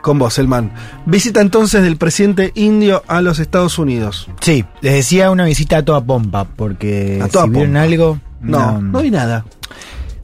con 0.00 0.16
vos, 0.16 0.38
Elman. 0.38 0.72
Visita 1.06 1.40
entonces 1.40 1.82
del 1.82 1.96
presidente 1.96 2.52
indio 2.54 3.02
a 3.08 3.20
los 3.20 3.40
Estados 3.40 3.80
Unidos. 3.80 4.28
Sí, 4.40 4.64
les 4.80 4.94
decía 4.94 5.32
una 5.32 5.44
visita 5.44 5.78
a 5.78 5.84
toda 5.84 6.00
pompa, 6.00 6.44
porque 6.44 7.18
A 7.20 7.26
toda 7.26 7.46
si 7.46 7.50
vieron 7.50 7.72
pompa. 7.72 7.82
algo. 7.82 8.20
No, 8.42 8.80
no 8.80 9.02
vi 9.02 9.10
nada. 9.10 9.44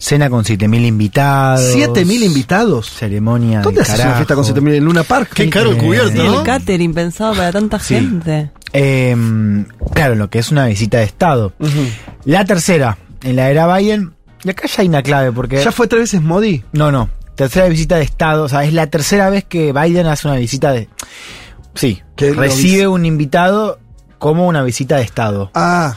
Cena 0.02 0.28
con 0.28 0.44
7000 0.44 0.84
invitados. 0.84 1.76
¿7.000 1.76 2.24
invitados? 2.24 2.90
Ceremonia. 2.90 3.60
¿Dónde 3.60 3.82
haces 3.82 4.00
una 4.00 4.14
fiesta 4.14 4.34
con 4.34 4.42
carajo. 4.42 4.60
7.000 4.60 4.74
en 4.74 4.84
Luna 4.84 5.04
Park? 5.04 5.30
Qué 5.32 5.48
caro 5.48 5.70
el 5.70 5.76
cubierto, 5.76 6.10
Sí, 6.10 6.18
¿no? 6.18 6.40
el 6.40 6.44
catering 6.44 6.92
pensado 6.92 7.34
para 7.34 7.52
tanta 7.52 7.78
gente. 7.78 8.50
Eh, 8.72 9.16
claro, 9.94 10.16
lo 10.16 10.28
que 10.28 10.40
es 10.40 10.50
una 10.50 10.66
visita 10.66 10.98
de 10.98 11.04
Estado. 11.04 11.52
La 12.24 12.44
tercera, 12.44 12.98
en 13.22 13.36
la 13.36 13.48
era 13.48 13.72
Biden. 13.76 14.12
Y 14.42 14.50
acá 14.50 14.66
ya 14.66 14.82
hay 14.82 14.88
una 14.88 15.04
clave, 15.04 15.30
porque. 15.30 15.62
¿Ya 15.62 15.70
fue 15.70 15.86
tres 15.86 16.02
veces 16.02 16.20
Modi? 16.20 16.64
No, 16.72 16.90
no. 16.90 17.08
Tercera 17.36 17.68
visita 17.68 17.94
de 17.94 18.02
Estado. 18.02 18.42
O 18.42 18.48
sea, 18.48 18.64
es 18.64 18.72
la 18.72 18.88
tercera 18.88 19.30
vez 19.30 19.44
que 19.44 19.72
Biden 19.72 20.08
hace 20.08 20.26
una 20.26 20.36
visita 20.36 20.72
de. 20.72 20.88
Sí, 21.76 22.02
Que 22.16 22.32
recibe 22.32 22.88
un 22.88 23.06
invitado 23.06 23.78
como 24.18 24.48
una 24.48 24.64
visita 24.64 24.96
de 24.96 25.02
Estado. 25.04 25.52
Ah, 25.54 25.94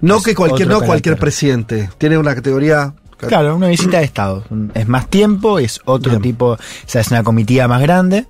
no 0.00 0.16
Es 0.16 0.24
que 0.24 0.34
cualquier, 0.34 0.66
no 0.66 0.80
cualquier 0.80 1.16
presidente. 1.16 1.90
Tiene 1.96 2.18
una 2.18 2.34
categoría. 2.34 2.92
Claro, 3.28 3.56
una 3.56 3.68
visita 3.68 3.98
de 3.98 4.04
Estado. 4.04 4.44
Es 4.74 4.88
más 4.88 5.08
tiempo, 5.08 5.58
es 5.58 5.80
otro 5.84 6.18
tipo, 6.20 6.52
o 6.52 6.58
sea, 6.86 7.00
es 7.00 7.08
una 7.10 7.22
comitiva 7.22 7.68
más 7.68 7.80
grande. 7.82 8.26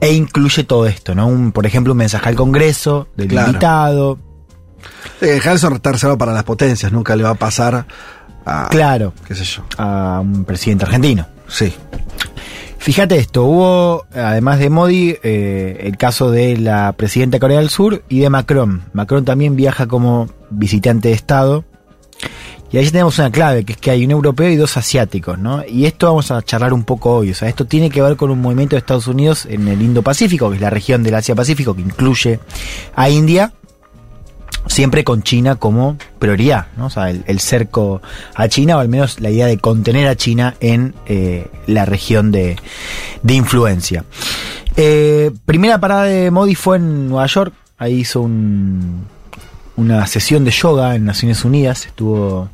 E 0.00 0.12
incluye 0.12 0.64
todo 0.64 0.86
esto, 0.86 1.14
¿no? 1.14 1.26
Un, 1.26 1.52
por 1.52 1.64
ejemplo, 1.66 1.92
un 1.92 1.98
mensaje 1.98 2.28
al 2.28 2.34
Congreso 2.34 3.08
del 3.16 3.28
Claro. 3.28 3.48
invitado. 3.48 4.18
Eh, 5.20 5.40
Harrison 5.44 5.72
está 5.74 5.92
reservado 5.92 6.18
para 6.18 6.32
las 6.32 6.44
potencias, 6.44 6.92
nunca 6.92 7.16
le 7.16 7.22
va 7.24 7.30
a 7.30 7.34
pasar 7.34 7.86
a. 8.44 8.68
Claro. 8.70 9.14
¿Qué 9.26 9.34
sé 9.34 9.44
yo? 9.44 9.62
A 9.78 10.20
un 10.20 10.44
presidente 10.44 10.84
argentino. 10.84 11.26
Sí. 11.48 11.72
Fíjate 12.78 13.16
esto, 13.16 13.44
hubo, 13.44 14.06
además 14.14 14.60
de 14.60 14.70
Modi, 14.70 15.16
eh, 15.22 15.78
el 15.80 15.96
caso 15.96 16.30
de 16.30 16.56
la 16.56 16.92
presidenta 16.92 17.36
de 17.36 17.40
Corea 17.40 17.58
del 17.58 17.70
Sur 17.70 18.04
y 18.08 18.20
de 18.20 18.30
Macron. 18.30 18.84
Macron 18.92 19.24
también 19.24 19.56
viaja 19.56 19.86
como 19.88 20.28
visitante 20.50 21.08
de 21.08 21.14
Estado. 21.14 21.64
Y 22.76 22.78
ahí 22.78 22.90
tenemos 22.90 23.18
una 23.18 23.30
clave, 23.30 23.64
que 23.64 23.72
es 23.72 23.78
que 23.78 23.90
hay 23.90 24.04
un 24.04 24.10
europeo 24.10 24.50
y 24.50 24.56
dos 24.56 24.76
asiáticos, 24.76 25.38
¿no? 25.38 25.64
Y 25.66 25.86
esto 25.86 26.08
vamos 26.08 26.30
a 26.30 26.42
charlar 26.42 26.74
un 26.74 26.84
poco 26.84 27.16
hoy. 27.16 27.30
O 27.30 27.34
sea, 27.34 27.48
esto 27.48 27.64
tiene 27.64 27.88
que 27.88 28.02
ver 28.02 28.16
con 28.16 28.30
un 28.30 28.38
movimiento 28.38 28.76
de 28.76 28.80
Estados 28.80 29.06
Unidos 29.06 29.46
en 29.46 29.66
el 29.66 29.80
Indo-Pacífico, 29.80 30.50
que 30.50 30.56
es 30.56 30.60
la 30.60 30.68
región 30.68 31.02
del 31.02 31.14
Asia-Pacífico, 31.14 31.74
que 31.74 31.80
incluye 31.80 32.38
a 32.94 33.08
India, 33.08 33.54
siempre 34.66 35.04
con 35.04 35.22
China 35.22 35.56
como 35.56 35.96
prioridad, 36.18 36.66
¿no? 36.76 36.88
O 36.88 36.90
sea, 36.90 37.08
el, 37.08 37.40
cerco 37.40 38.02
a 38.34 38.46
China, 38.48 38.76
o 38.76 38.80
al 38.80 38.90
menos 38.90 39.20
la 39.20 39.30
idea 39.30 39.46
de 39.46 39.56
contener 39.56 40.06
a 40.06 40.14
China 40.14 40.54
en 40.60 40.94
eh, 41.06 41.46
la 41.66 41.86
región 41.86 42.30
de, 42.30 42.58
de 43.22 43.34
influencia. 43.34 44.04
Eh, 44.76 45.30
primera 45.46 45.80
parada 45.80 46.02
de 46.02 46.30
Modi 46.30 46.54
fue 46.54 46.76
en 46.76 47.08
Nueva 47.08 47.24
York, 47.24 47.54
ahí 47.78 48.00
hizo 48.00 48.20
un, 48.20 49.06
una 49.76 50.06
sesión 50.06 50.44
de 50.44 50.50
yoga 50.50 50.94
en 50.94 51.04
Naciones 51.04 51.44
Unidas, 51.44 51.86
estuvo 51.86 52.48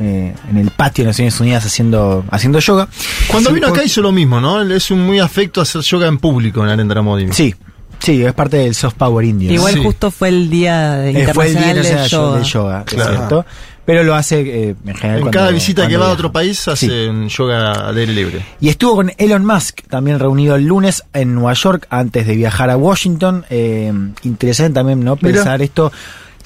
eh, 0.00 0.34
en 0.50 0.56
el 0.56 0.70
patio 0.70 1.04
de 1.04 1.08
Naciones 1.10 1.40
Unidas 1.40 1.64
haciendo, 1.64 2.24
haciendo 2.30 2.58
yoga. 2.58 2.88
Cuando 3.28 3.50
vino 3.52 3.68
acá 3.68 3.82
hizo 3.84 4.02
lo 4.02 4.12
mismo, 4.12 4.40
¿no? 4.40 4.62
Es 4.62 4.90
un 4.90 5.00
muy 5.06 5.18
afecto 5.20 5.60
a 5.60 5.62
hacer 5.62 5.80
yoga 5.82 6.06
en 6.08 6.18
público 6.18 6.60
en 6.60 6.66
Narendra 6.66 7.02
Modi. 7.02 7.28
Sí, 7.32 7.54
sí, 7.98 8.22
es 8.22 8.32
parte 8.34 8.58
del 8.58 8.74
soft 8.74 8.94
power 8.94 9.24
indio. 9.24 9.52
Igual 9.52 9.74
Sí. 9.74 9.82
justo 9.82 10.10
fue 10.10 10.28
el 10.28 10.50
día 10.50 11.08
Eh, 11.08 11.28
fue 11.32 11.46
el 11.46 11.54
Día 11.56 11.68
internacional 11.70 11.74
del 11.76 11.84
Internacional 11.86 12.08
yoga. 12.10 12.36
del 12.36 12.44
yoga, 12.44 12.84
es 12.86 12.94
Claro. 12.94 13.16
cierto. 13.16 13.46
Pero 13.86 14.02
lo 14.02 14.16
hace 14.16 14.40
eh, 14.40 14.74
en 14.84 14.94
general 14.96 15.18
En 15.18 15.22
cuando- 15.22 15.30
cada 15.30 15.50
visita 15.52 15.86
que 15.86 15.96
va 15.96 16.08
a 16.08 16.10
otro 16.10 16.32
país 16.32 16.66
hace 16.66 17.08
un 17.08 17.28
yoga 17.28 17.70
al 17.88 17.96
aire 17.96 18.12
libre. 18.12 18.44
Y 18.60 18.68
estuvo 18.68 18.96
con 18.96 19.12
Elon 19.16 19.44
Musk, 19.46 19.82
también 19.88 20.18
reunido 20.18 20.56
el 20.56 20.66
lunes 20.66 21.04
en 21.12 21.36
Nueva 21.36 21.52
York 21.52 21.86
antes 21.88 22.26
de 22.26 22.34
viajar 22.34 22.68
a 22.68 22.76
Washington. 22.76 23.44
Eh, 23.48 23.92
interesante 24.24 24.74
también, 24.74 25.04
¿no? 25.04 25.16
Mira. 25.22 25.36
Pensar 25.36 25.62
esto. 25.62 25.92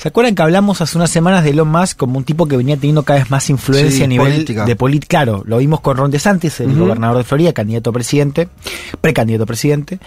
¿Se 0.01 0.09
acuerdan 0.09 0.35
que 0.35 0.41
hablamos 0.41 0.81
hace 0.81 0.97
unas 0.97 1.11
semanas 1.11 1.45
de 1.45 1.51
Elon 1.51 1.69
Musk 1.69 1.99
como 1.99 2.17
un 2.17 2.25
tipo 2.25 2.49
que 2.49 2.57
venía 2.57 2.77
teniendo 2.77 3.03
cada 3.03 3.19
vez 3.21 3.31
más 3.31 3.51
influencia 3.51 3.99
Sí, 3.99 4.03
a 4.03 4.07
nivel 4.07 4.33
política. 4.33 4.65
de 4.65 4.75
política? 4.77 5.09
Claro, 5.19 5.43
lo 5.45 5.59
vimos 5.59 5.81
con 5.81 5.99
Ron 5.99 6.11
DeSantis, 6.11 6.59
el 6.61 6.75
gobernador 6.75 7.19
de 7.19 7.25
Florida, 7.25 7.53
candidato 7.53 7.91
a 7.91 7.93
presidente, 7.93 8.49
precandidato 9.03 9.43
a 9.43 9.47
presidente, 9.47 9.99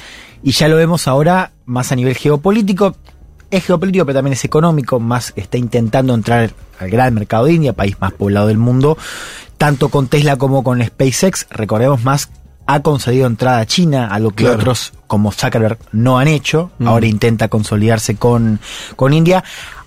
y 0.42 0.52
ya 0.52 0.68
lo 0.68 0.78
vemos 0.78 1.08
ahora 1.08 1.52
más 1.66 1.92
a 1.92 1.96
nivel 1.96 2.16
geopolítico. 2.16 2.96
Es 3.52 3.66
geopolítico, 3.66 4.04
pero 4.08 4.18
también 4.18 4.34
es 4.34 4.44
económico. 4.46 5.00
Más 5.00 5.32
está 5.36 5.60
intentando 5.60 6.16
entrar 6.16 6.52
al 6.80 6.90
gran 6.90 7.14
mercado 7.14 7.46
de 7.46 7.54
India, 7.54 7.74
país 7.74 7.96
más 8.02 8.14
poblado 8.14 8.48
del 8.48 8.58
mundo, 8.58 8.98
tanto 9.60 9.90
con 9.90 10.08
Tesla 10.08 10.38
como 10.38 10.64
con 10.64 10.84
SpaceX. 10.84 11.46
Recordemos 11.52 12.04
más 12.04 12.32
ha 12.66 12.80
concedido 12.80 13.28
entrada 13.28 13.60
a 13.60 13.66
China, 13.68 14.08
algo 14.08 14.32
que 14.32 14.46
Claro. 14.46 14.58
otros 14.60 14.94
como 15.06 15.32
Zuckerberg 15.32 15.78
no 15.92 16.18
han 16.18 16.30
hecho. 16.30 16.72
Ahora 16.84 17.06
intenta 17.06 17.48
consolidarse 17.50 18.16
con, 18.16 18.60
con 18.96 19.14
India. 19.14 19.44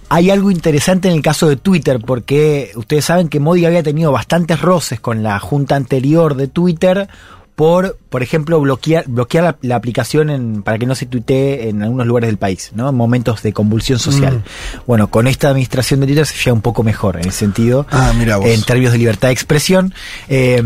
Hay 0.09 0.31
algo 0.31 0.51
interesante 0.51 1.09
en 1.09 1.15
el 1.15 1.23
caso 1.23 1.49
de 1.49 1.57
Twitter, 1.57 2.01
porque 2.05 2.71
ustedes 2.77 3.05
saben 3.05 3.29
que 3.29 3.41
Modi 3.41 3.65
había 3.65 3.83
tenido 3.83 4.13
bastantes 4.13 4.61
roces 4.61 5.01
con 5.01 5.23
la 5.23 5.39
junta 5.41 5.77
anterior 5.77 6.37
de 6.37 6.49
Twitter 6.49 7.09
por, 7.57 7.97
por 8.11 8.23
ejemplo, 8.23 8.61
bloquear, 8.61 9.05
bloquear 9.09 9.43
la, 9.43 9.57
la 9.63 9.77
aplicación 9.77 10.29
en, 10.29 10.63
para 10.63 10.79
que 10.79 10.85
no 10.85 10.95
se 10.95 11.07
tuitee 11.07 11.71
en 11.71 11.83
algunos 11.83 12.07
lugares 12.07 12.29
del 12.29 12.37
país, 12.37 12.71
¿no? 12.75 12.91
En 12.91 12.95
momentos 12.95 13.43
de 13.43 13.55
convulsión 13.55 13.99
social. 13.99 14.45
Bueno, 14.87 15.09
con 15.09 15.27
esta 15.27 15.49
administración 15.49 16.01
de 16.01 16.07
Twitter 16.07 16.27
se 16.27 16.37
llega 16.37 16.53
un 16.53 16.61
poco 16.61 16.83
mejor 16.83 17.17
en 17.17 17.23
ese 17.23 17.39
sentido. 17.39 17.87
Ah, 17.91 18.13
mira 18.17 18.37
vos. 18.37 18.47
En 18.47 18.63
términos 18.63 18.93
de 18.93 18.99
libertad 18.99 19.29
de 19.29 19.33
expresión. 19.33 19.95
Eh, 20.29 20.63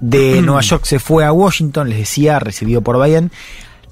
de 0.00 0.42
Nueva 0.42 0.62
York 0.62 0.86
se 0.86 0.98
fue 0.98 1.26
a 1.26 1.32
Washington, 1.32 1.90
les 1.90 1.98
decía, 1.98 2.38
recibido 2.38 2.80
por 2.80 3.00
Biden. 3.04 3.30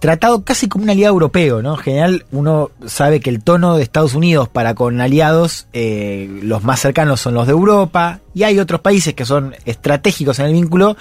Tratado 0.01 0.45
casi 0.45 0.67
como 0.67 0.85
un 0.85 0.91
aliado 0.91 1.13
europeo, 1.13 1.61
¿no? 1.61 1.75
En 1.75 1.81
general, 1.81 2.25
uno 2.33 2.71
sabe 2.87 3.21
que 3.21 3.29
el 3.29 3.43
tono 3.43 3.77
de 3.77 3.83
Estados 3.83 4.15
Unidos 4.15 4.49
para 4.49 4.75
con 4.75 4.99
aliados, 4.99 5.67
eh, 5.75 6.41
los 6.43 6.65
más 6.65 6.81
cercanos 6.81 7.21
son 7.21 7.35
los 7.35 7.47
de 7.47 7.53
Europa, 7.53 8.21
y 8.35 8.45
hay 8.45 8.59
otros 8.59 8.81
países 8.81 9.13
que 9.13 9.27
son 9.27 9.55
estratégicos 9.67 10.39
en 10.39 10.47
el 10.47 10.53
vínculo, 10.55 10.97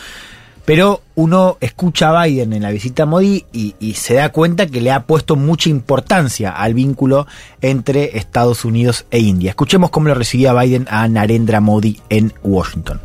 pero 0.66 1.02
uno 1.16 1.58
escucha 1.62 2.10
a 2.10 2.26
Biden 2.26 2.52
en 2.52 2.62
la 2.62 2.72
visita 2.72 3.04
a 3.04 3.06
Modi 3.06 3.46
y, 3.54 3.94
se 3.94 4.16
da 4.16 4.30
cuenta 4.30 4.68
que 4.68 4.82
le 4.82 4.92
ha 4.92 5.04
puesto 5.04 5.38
mucha 5.38 5.70
importancia 5.70 6.52
al 6.52 6.74
vínculo 6.74 7.26
entre 7.62 8.18
Estados 8.18 8.66
Unidos 8.66 9.06
e 9.12 9.20
India. 9.20 9.52
Escuchemos 9.52 9.92
cómo 9.92 10.10
lo 10.10 10.14
recibía 10.14 10.54
Biden 10.54 10.88
a 10.90 11.08
Narendra 11.08 11.62
Modi 11.62 12.02
en 12.10 12.34
Washington. 12.44 13.00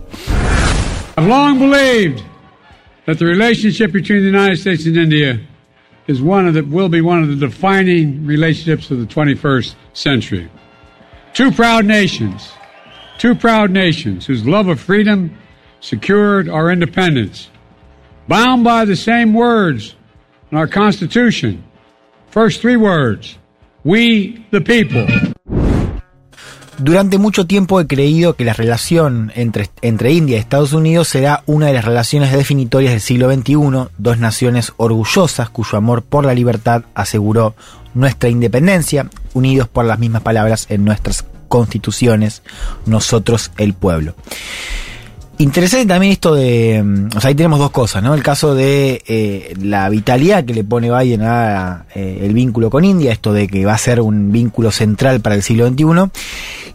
I've 1.17 1.29
long 1.29 1.59
believed 1.59 2.21
that 3.07 3.19
the 3.19 3.25
relationship 3.25 3.93
between 3.93 4.23
the 4.23 4.37
United 4.37 4.59
States 4.59 4.87
and 4.87 4.97
India 4.97 5.41
is 6.07 6.21
one 6.21 6.47
of 6.47 6.55
the 6.55 6.63
will 6.63 6.89
be 6.89 7.01
one 7.01 7.23
of 7.23 7.29
the 7.29 7.37
defining 7.37 8.27
relationships 8.27 8.91
of 8.91 8.99
the 8.99 9.07
21st 9.07 9.75
century. 9.93 10.51
Two 11.33 11.51
proud 11.51 11.85
nations, 11.85 12.53
two 13.19 13.35
proud 13.35 13.71
nations 13.71 14.27
whose 14.27 14.47
love 14.47 14.69
of 14.69 14.81
freedom 14.81 15.37
secured 15.81 16.49
our 16.49 16.71
independence, 16.71 17.51
bound 18.29 18.65
by 18.65 18.85
the 18.85 18.97
same 18.97 19.35
words 19.35 19.95
in 20.51 20.59
our 20.59 20.69
Constitution. 20.69 21.65
First 22.29 22.61
three 22.61 22.77
words: 22.77 23.37
We 23.83 24.47
the 24.51 24.61
people. 24.61 25.34
Durante 26.79 27.19
mucho 27.19 27.47
tiempo 27.47 27.81
he 27.81 27.87
creído 27.87 28.35
que 28.35 28.45
la 28.45 28.53
relación 28.53 29.31
entre, 29.37 29.71
entre 29.81 30.13
India 30.13 30.37
y 30.37 30.41
Estados 30.41 30.73
Unidos 30.73 31.09
será 31.09 31.45
una 31.47 31.69
de 31.69 31.73
las 31.73 31.85
relaciones 31.85 32.33
definitorias 32.33 32.93
del 32.93 33.01
siglo 33.01 33.33
XXI, 33.33 33.91
dos 33.97 34.19
naciones 34.19 34.73
orgullosas 34.77 35.51
cuyo 35.51 35.79
amor 35.79 36.03
por 36.03 36.27
la 36.27 36.35
libertad 36.35 36.83
aseguró 36.95 37.55
nuestra 37.95 38.29
independencia, 38.29 39.09
unidos 39.35 39.69
por 39.69 39.85
las 39.85 40.01
mismas 40.01 40.23
palabras 40.23 40.67
en 40.69 40.85
nuestras 40.85 41.25
constituciones, 41.49 42.43
nosotros 42.87 43.53
el 43.57 43.75
pueblo. 43.75 44.17
Interesante 45.39 45.87
también 45.87 46.13
esto 46.13 46.35
de, 46.35 46.81
mm, 46.83 47.17
o 47.17 47.21
sea, 47.21 47.29
ahí 47.29 47.35
tenemos 47.35 47.59
dos 47.59 47.73
cosas, 47.73 48.03
¿no? 48.03 48.15
El 48.15 48.23
caso 48.23 48.55
de 48.55 49.03
eh, 49.07 49.55
la 49.61 49.89
vitalidad 49.89 50.45
que 50.45 50.55
le 50.55 50.63
pone 50.63 50.97
Biden 50.97 51.23
a 51.23 51.87
eh, 51.95 52.21
el 52.23 52.33
vínculo 52.35 52.71
con 52.71 52.85
India, 52.85 53.11
esto 53.11 53.33
de 53.33 53.49
que 53.49 53.67
va 53.67 53.75
a 53.75 53.79
ser 53.79 54.01
un 54.01 54.31
vínculo 54.31 54.71
central 54.71 55.21
para 55.21 55.35
el 55.35 55.43
siglo 55.43 55.67
XXI, 55.67 56.11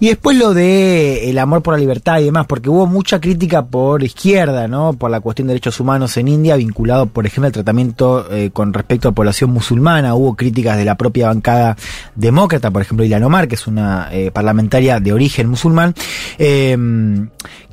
y 0.01 0.07
después 0.07 0.37
lo 0.37 0.53
de 0.53 1.29
el 1.29 1.37
amor 1.37 1.61
por 1.61 1.73
la 1.73 1.79
libertad 1.79 2.19
y 2.19 2.25
demás, 2.25 2.47
porque 2.47 2.69
hubo 2.69 2.85
mucha 2.85 3.19
crítica 3.19 3.65
por 3.65 4.03
izquierda, 4.03 4.67
¿no? 4.67 4.93
Por 4.93 5.11
la 5.11 5.19
cuestión 5.19 5.47
de 5.47 5.53
derechos 5.53 5.79
humanos 5.79 6.15
en 6.17 6.27
India, 6.29 6.55
vinculado, 6.55 7.05
por 7.05 7.25
ejemplo, 7.25 7.47
al 7.47 7.53
tratamiento 7.53 8.31
eh, 8.31 8.49
con 8.51 8.73
respecto 8.73 9.09
a 9.09 9.11
la 9.11 9.15
población 9.15 9.51
musulmana. 9.51 10.15
Hubo 10.15 10.35
críticas 10.35 10.77
de 10.77 10.85
la 10.85 10.95
propia 10.95 11.27
bancada 11.27 11.75
demócrata, 12.15 12.71
por 12.71 12.81
ejemplo, 12.81 13.05
Ilan 13.05 13.23
Omar, 13.23 13.47
que 13.49 13.55
es 13.55 13.67
una 13.67 14.07
eh, 14.11 14.31
parlamentaria 14.31 15.01
de 15.01 15.11
origen 15.11 15.49
musulmán, 15.49 15.93
eh, 16.37 16.77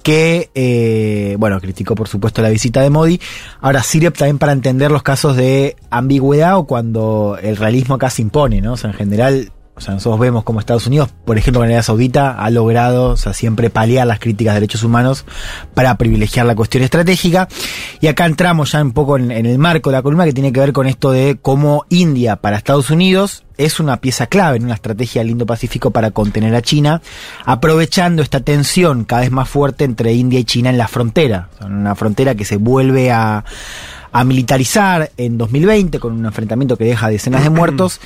que, 0.06 0.50
eh, 0.54 1.34
bueno, 1.36 1.60
criticó 1.60 1.96
por 1.96 2.06
supuesto 2.06 2.40
la 2.40 2.48
visita 2.48 2.80
de 2.80 2.90
Modi. 2.90 3.20
Ahora 3.60 3.82
sirve 3.82 4.12
también 4.12 4.38
para 4.38 4.52
entender 4.52 4.88
los 4.92 5.02
casos 5.02 5.36
de 5.36 5.74
ambigüedad 5.90 6.58
o 6.58 6.64
cuando 6.64 7.36
el 7.42 7.56
realismo 7.56 7.96
acá 7.96 8.08
se 8.08 8.22
impone, 8.22 8.60
¿no? 8.60 8.74
O 8.74 8.76
sea, 8.76 8.90
en 8.90 8.96
general, 8.96 9.50
o 9.76 9.80
sea, 9.80 9.92
nosotros 9.92 10.18
vemos 10.18 10.42
como 10.42 10.58
Estados 10.58 10.86
Unidos, 10.86 11.10
por 11.26 11.36
ejemplo, 11.36 11.62
en 11.62 11.66
Arabia 11.66 11.82
Saudita, 11.82 12.32
ha 12.32 12.48
logrado, 12.48 13.10
o 13.10 13.16
sea, 13.16 13.34
siempre 13.34 13.68
paliar 13.68 14.06
las 14.06 14.18
críticas 14.18 14.54
de 14.54 14.60
derechos 14.60 14.82
humanos 14.82 15.26
para 15.74 15.98
privilegiar 15.98 16.46
la 16.46 16.54
cuestión 16.54 16.82
estratégica. 16.82 17.46
Y 18.00 18.06
acá 18.06 18.24
entramos 18.24 18.72
ya 18.72 18.80
un 18.80 18.92
poco 18.92 19.18
en, 19.18 19.30
en 19.30 19.44
el 19.44 19.58
marco 19.58 19.90
de 19.90 19.96
la 19.96 20.02
columna 20.02 20.24
que 20.24 20.32
tiene 20.32 20.50
que 20.50 20.60
ver 20.60 20.72
con 20.72 20.86
esto 20.86 21.10
de 21.10 21.38
cómo 21.40 21.84
India 21.90 22.36
para 22.36 22.56
Estados 22.56 22.90
Unidos 22.90 23.44
es 23.58 23.78
una 23.78 23.98
pieza 23.98 24.26
clave 24.26 24.56
en 24.56 24.64
una 24.64 24.74
estrategia 24.74 25.22
del 25.22 25.30
Indo-Pacífico 25.30 25.90
para 25.90 26.10
contener 26.10 26.54
a 26.54 26.62
China, 26.62 27.02
aprovechando 27.44 28.22
esta 28.22 28.40
tensión 28.40 29.04
cada 29.04 29.22
vez 29.22 29.30
más 29.30 29.48
fuerte 29.48 29.84
entre 29.84 30.12
India 30.14 30.38
y 30.38 30.44
China 30.44 30.70
en 30.70 30.78
la 30.78 30.88
frontera. 30.88 31.48
O 31.54 31.58
sea, 31.58 31.66
una 31.66 31.94
frontera 31.94 32.34
que 32.34 32.44
se 32.44 32.56
vuelve 32.56 33.10
a, 33.10 33.44
a 34.12 34.24
militarizar 34.24 35.10
en 35.16 35.38
2020 35.38 35.98
con 35.98 36.12
un 36.12 36.24
enfrentamiento 36.24 36.76
que 36.76 36.84
deja 36.84 37.08
decenas 37.08 37.44
de 37.44 37.50
muertos 37.50 38.00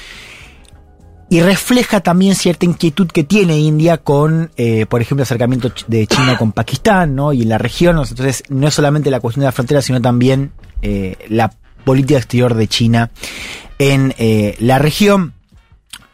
y 1.30 1.40
refleja 1.42 2.00
también 2.00 2.34
cierta 2.34 2.66
inquietud 2.66 3.06
que 3.06 3.22
tiene 3.22 3.56
India 3.56 3.98
con, 3.98 4.50
eh, 4.56 4.84
por 4.86 5.00
ejemplo, 5.00 5.22
acercamiento 5.22 5.72
de 5.86 6.06
China 6.08 6.36
con 6.36 6.50
Pakistán, 6.50 7.14
¿no? 7.14 7.32
Y 7.32 7.42
en 7.42 7.48
la 7.48 7.56
región, 7.56 7.96
entonces 7.96 8.42
no 8.48 8.66
es 8.66 8.74
solamente 8.74 9.12
la 9.12 9.20
cuestión 9.20 9.42
de 9.42 9.46
la 9.46 9.52
frontera, 9.52 9.80
sino 9.80 10.02
también 10.02 10.50
eh, 10.82 11.16
la 11.28 11.52
política 11.84 12.18
exterior 12.18 12.54
de 12.54 12.66
China 12.66 13.10
en 13.78 14.12
eh, 14.18 14.56
la 14.58 14.80
región. 14.80 15.34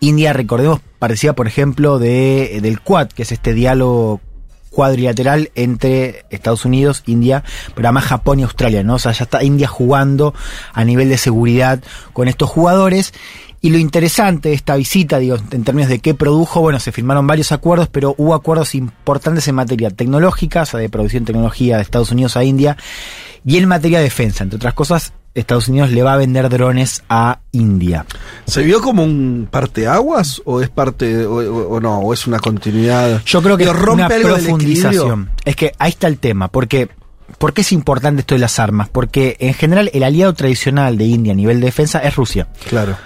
India, 0.00 0.34
recordemos, 0.34 0.80
parecía, 0.98 1.32
por 1.32 1.46
ejemplo, 1.46 1.98
de, 1.98 2.58
del 2.60 2.82
Quad, 2.82 3.08
que 3.08 3.22
es 3.22 3.32
este 3.32 3.54
diálogo 3.54 4.20
cuadrilateral 4.68 5.50
entre 5.54 6.26
Estados 6.28 6.66
Unidos, 6.66 7.02
India, 7.06 7.42
pero 7.74 7.88
además 7.88 8.04
Japón 8.04 8.40
y 8.40 8.42
Australia, 8.42 8.82
¿no? 8.82 8.96
O 8.96 8.98
sea, 8.98 9.12
ya 9.12 9.24
está 9.24 9.42
India 9.42 9.66
jugando 9.66 10.34
a 10.74 10.84
nivel 10.84 11.08
de 11.08 11.16
seguridad 11.16 11.82
con 12.12 12.28
estos 12.28 12.50
jugadores. 12.50 13.14
Y 13.66 13.70
lo 13.70 13.78
interesante 13.78 14.50
de 14.50 14.54
esta 14.54 14.76
visita, 14.76 15.18
digo, 15.18 15.36
en 15.50 15.64
términos 15.64 15.88
de 15.90 15.98
qué 15.98 16.14
produjo, 16.14 16.60
bueno, 16.60 16.78
se 16.78 16.92
firmaron 16.92 17.26
varios 17.26 17.50
acuerdos, 17.50 17.88
pero 17.90 18.14
hubo 18.16 18.34
acuerdos 18.34 18.74
importantes 18.76 19.48
en 19.48 19.56
materia 19.56 19.90
tecnológica, 19.90 20.62
o 20.62 20.66
sea, 20.66 20.78
de 20.78 20.88
producción 20.88 21.24
de 21.24 21.32
tecnología 21.32 21.76
de 21.76 21.82
Estados 21.82 22.12
Unidos 22.12 22.36
a 22.36 22.44
India, 22.44 22.76
y 23.44 23.56
en 23.56 23.66
materia 23.66 23.98
de 23.98 24.04
defensa. 24.04 24.44
Entre 24.44 24.56
otras 24.56 24.74
cosas, 24.74 25.12
Estados 25.34 25.66
Unidos 25.66 25.90
le 25.90 26.02
va 26.04 26.12
a 26.12 26.16
vender 26.16 26.48
drones 26.48 27.02
a 27.08 27.40
India. 27.50 28.06
¿Se 28.46 28.62
vio 28.62 28.80
como 28.80 29.02
un 29.02 29.48
parteaguas 29.50 30.40
o 30.44 30.60
es 30.60 30.68
parte 30.70 31.26
o, 31.26 31.34
o- 31.36 31.68
o 31.76 31.80
no 31.80 31.98
o 31.98 32.14
es 32.14 32.26
una 32.28 32.38
continuidad? 32.38 33.20
Yo 33.26 33.42
creo 33.42 33.56
que 33.56 33.72
rompe 33.72 34.04
una 34.04 34.06
algo 34.06 34.28
profundización. 34.28 35.30
Es 35.44 35.56
que 35.56 35.72
ahí 35.78 35.90
está 35.90 36.06
el 36.06 36.18
tema, 36.18 36.48
porque 36.48 36.88
¿por 37.38 37.52
qué 37.52 37.62
es 37.62 37.72
importante 37.72 38.20
esto 38.20 38.34
de 38.36 38.38
las 38.40 38.58
armas? 38.60 38.88
Porque 38.90 39.36
en 39.40 39.54
general 39.54 39.90
el 39.92 40.04
aliado 40.04 40.32
tradicional 40.34 40.96
de 40.96 41.04
India 41.04 41.32
a 41.32 41.36
nivel 41.36 41.58
de 41.60 41.66
defensa 41.66 41.98
es 41.98 42.14
Rusia. 42.14 42.46
Claro. 42.68 42.96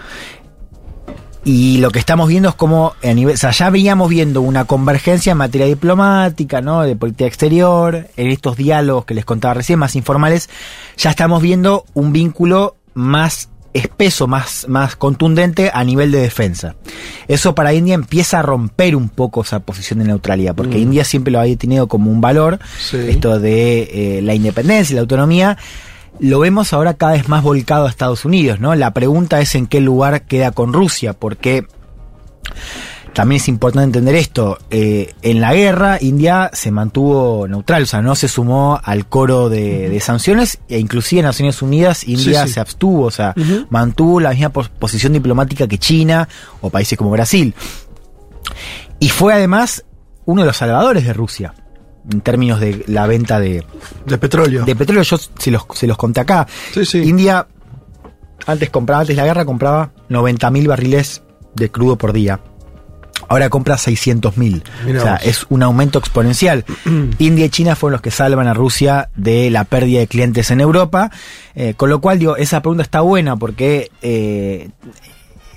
Y 1.44 1.78
lo 1.78 1.90
que 1.90 1.98
estamos 1.98 2.28
viendo 2.28 2.50
es 2.50 2.54
como 2.54 2.94
a 3.02 3.14
nivel, 3.14 3.34
o 3.34 3.38
sea, 3.38 3.50
ya 3.50 3.70
veníamos 3.70 4.10
viendo 4.10 4.42
una 4.42 4.66
convergencia 4.66 5.32
en 5.32 5.38
materia 5.38 5.66
diplomática, 5.66 6.60
¿no? 6.60 6.82
De 6.82 6.96
política 6.96 7.26
exterior, 7.26 8.08
en 8.16 8.26
estos 8.28 8.56
diálogos 8.56 9.06
que 9.06 9.14
les 9.14 9.24
contaba 9.24 9.54
recién, 9.54 9.78
más 9.78 9.96
informales, 9.96 10.50
ya 10.98 11.10
estamos 11.10 11.40
viendo 11.40 11.86
un 11.94 12.12
vínculo 12.12 12.76
más 12.92 13.48
espeso, 13.72 14.26
más, 14.26 14.66
más 14.68 14.96
contundente 14.96 15.70
a 15.72 15.82
nivel 15.84 16.10
de 16.10 16.18
defensa. 16.20 16.74
Eso 17.28 17.54
para 17.54 17.72
India 17.72 17.94
empieza 17.94 18.40
a 18.40 18.42
romper 18.42 18.96
un 18.96 19.08
poco 19.08 19.42
esa 19.42 19.60
posición 19.60 20.00
de 20.00 20.06
neutralidad, 20.06 20.54
porque 20.56 20.76
Mm. 20.76 20.82
India 20.82 21.04
siempre 21.04 21.32
lo 21.32 21.40
había 21.40 21.56
tenido 21.56 21.86
como 21.86 22.10
un 22.10 22.20
valor, 22.20 22.58
Sí. 22.80 22.96
esto 23.08 23.38
de 23.38 24.18
eh, 24.18 24.22
la 24.22 24.34
independencia 24.34 24.92
y 24.92 24.96
la 24.96 25.02
autonomía, 25.02 25.56
lo 26.20 26.38
vemos 26.40 26.72
ahora 26.72 26.94
cada 26.94 27.12
vez 27.12 27.28
más 27.28 27.42
volcado 27.42 27.86
a 27.86 27.90
Estados 27.90 28.24
Unidos, 28.24 28.60
¿no? 28.60 28.74
La 28.74 28.92
pregunta 28.92 29.40
es 29.40 29.54
en 29.54 29.66
qué 29.66 29.80
lugar 29.80 30.22
queda 30.26 30.52
con 30.52 30.72
Rusia, 30.72 31.12
porque 31.14 31.66
también 33.12 33.40
es 33.40 33.48
importante 33.48 33.84
entender 33.86 34.14
esto. 34.14 34.58
eh, 34.70 35.12
en 35.22 35.40
la 35.40 35.52
guerra, 35.54 35.98
India 36.00 36.50
se 36.52 36.70
mantuvo 36.70 37.48
neutral, 37.48 37.82
o 37.82 37.86
sea, 37.86 38.02
no 38.02 38.14
se 38.14 38.28
sumó 38.28 38.78
al 38.82 39.06
coro 39.06 39.48
de, 39.48 39.88
de 39.88 40.00
sanciones, 40.00 40.58
e 40.68 40.78
inclusive 40.78 41.20
en 41.20 41.26
Naciones 41.26 41.60
Unidas, 41.62 42.06
India 42.06 42.42
Sí, 42.42 42.48
sí. 42.48 42.54
se 42.54 42.60
abstuvo, 42.60 43.04
o 43.06 43.10
sea, 43.10 43.34
mantuvo 43.68 44.20
la 44.20 44.30
misma 44.30 44.50
pos- 44.50 44.68
posición 44.68 45.12
diplomática 45.12 45.66
que 45.66 45.78
China 45.78 46.28
o 46.60 46.70
países 46.70 46.96
como 46.96 47.10
Brasil. 47.10 47.54
Y 49.00 49.08
fue 49.08 49.32
además 49.34 49.84
uno 50.26 50.42
de 50.42 50.46
los 50.46 50.56
salvadores 50.56 51.04
de 51.04 51.12
Rusia 51.12 51.54
en 52.12 52.20
términos 52.20 52.60
de 52.60 52.84
la 52.86 53.06
venta 53.06 53.40
de, 53.40 53.64
de 54.06 54.18
petróleo. 54.18 54.64
De 54.64 54.76
petróleo, 54.76 55.02
yo 55.02 55.16
se 55.18 55.50
los, 55.50 55.64
se 55.74 55.86
los 55.86 55.96
conté 55.96 56.20
acá. 56.20 56.46
India 56.94 57.46
antes 58.46 58.70
compraba, 58.70 59.00
antes 59.00 59.16
de 59.16 59.22
la 59.22 59.26
guerra 59.26 59.44
compraba 59.44 59.92
90.000 60.08 60.68
barriles 60.68 61.22
de 61.54 61.70
crudo 61.70 61.96
por 61.96 62.12
día. 62.12 62.40
Ahora 63.28 63.48
compra 63.48 63.76
600.000. 63.76 64.62
Mirá 64.86 64.98
O 64.98 65.02
sea, 65.02 65.16
es 65.16 65.46
un 65.50 65.62
aumento 65.62 65.98
exponencial. 65.98 66.64
India 67.18 67.44
y 67.44 67.50
China 67.50 67.76
fueron 67.76 67.92
los 67.92 68.00
que 68.00 68.10
salvan 68.10 68.48
a 68.48 68.54
Rusia 68.54 69.10
de 69.14 69.50
la 69.50 69.64
pérdida 69.64 70.00
de 70.00 70.08
clientes 70.08 70.50
en 70.50 70.60
Europa. 70.60 71.10
Eh, 71.54 71.74
con 71.76 71.90
lo 71.90 72.00
cual, 72.00 72.18
digo, 72.18 72.36
esa 72.36 72.60
pregunta 72.60 72.82
está 72.82 73.02
buena 73.02 73.36
porque 73.36 73.90
eh, 74.02 74.70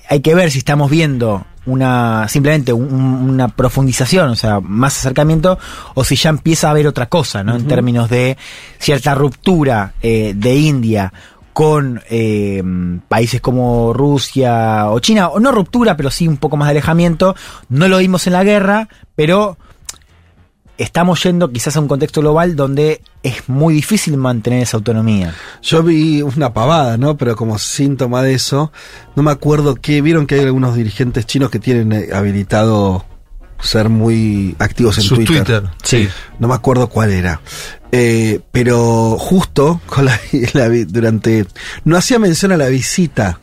hay 0.10 0.20
que 0.20 0.36
ver 0.36 0.52
si 0.52 0.60
estamos 0.60 0.92
viendo 0.92 1.46
una 1.66 2.28
simplemente 2.28 2.74
un- 2.74 2.94
un- 2.94 3.30
una 3.30 3.48
profundización, 3.48 4.30
o 4.30 4.36
sea, 4.36 4.60
más 4.60 4.98
acercamiento, 4.98 5.58
o 5.94 6.04
si 6.04 6.16
ya 6.16 6.30
empieza 6.30 6.68
a 6.68 6.72
haber 6.72 6.88
otra 6.88 7.08
cosa, 7.08 7.44
¿no? 7.44 7.56
En 7.56 7.68
términos 7.68 8.10
de 8.10 8.38
cierta 8.80 9.16
ruptura 9.16 9.94
eh, 10.02 10.34
de 10.36 10.56
India 10.56 11.14
con 11.54 12.02
eh, 12.10 12.64
países 13.08 13.40
como 13.40 13.94
Rusia 13.94 14.90
o 14.90 15.00
China, 15.00 15.30
o 15.30 15.40
no 15.40 15.52
ruptura, 15.52 15.96
pero 15.96 16.10
sí 16.10 16.28
un 16.28 16.38
poco 16.38 16.58
más 16.58 16.68
de 16.68 16.72
alejamiento. 16.72 17.36
No 17.70 17.88
lo 17.88 18.00
vimos 18.00 18.26
en 18.28 18.34
la 18.34 18.44
guerra, 18.44 18.90
pero 19.16 19.58
estamos 20.78 21.24
yendo 21.24 21.52
quizás 21.52 21.78
a 21.78 21.80
un 21.80 21.88
contexto 21.88 22.22
global 22.22 22.56
donde 22.56 23.02
es 23.22 23.48
muy 23.48 23.74
difícil 23.76 24.18
mantener 24.18 24.64
esa 24.64 24.78
autonomía. 24.78 25.34
Yo 25.62 25.84
vi 25.84 26.22
una 26.22 26.54
pavada, 26.54 26.98
¿no? 26.98 27.18
Pero 27.18 27.36
como 27.36 27.58
síntoma 27.60 28.22
de 28.22 28.34
eso, 28.34 28.72
no 29.16 29.24
me 29.24 29.32
acuerdo 29.32 29.76
que 29.76 30.02
vieron 30.02 30.26
que 30.28 30.36
hay 30.36 30.42
algunos 30.42 30.76
dirigentes 30.76 31.26
chinos 31.26 31.50
que 31.50 31.60
tienen 31.60 31.92
eh, 31.92 32.10
habilitado 32.14 33.06
ser 33.62 33.90
muy 33.90 34.56
activos 34.60 34.98
en 34.98 35.04
Su 35.04 35.16
Twitter. 35.16 35.44
Twitter, 35.44 35.64
sí. 35.84 36.10
No 36.40 36.48
me 36.48 36.56
acuerdo 36.56 36.90
cuál 36.90 37.12
era. 37.12 37.40
Eh, 37.92 38.42
pero 38.52 39.18
justo 39.18 39.80
con 39.86 40.06
la, 40.06 40.20
durante 40.88 41.46
no 41.86 41.96
hacía 41.96 42.20
mención 42.20 42.52
a 42.52 42.58
la 42.58 42.68
visita 42.68 43.40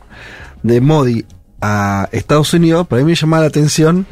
de 0.61 0.81
Modi 0.81 1.25
a 1.61 2.09
Estados 2.11 2.53
Unidos, 2.53 2.85
pero 2.89 3.01
a 3.01 3.05
mí 3.05 3.11
me 3.11 3.15
llamaba 3.15 3.41
la 3.41 3.47
atención 3.47 4.05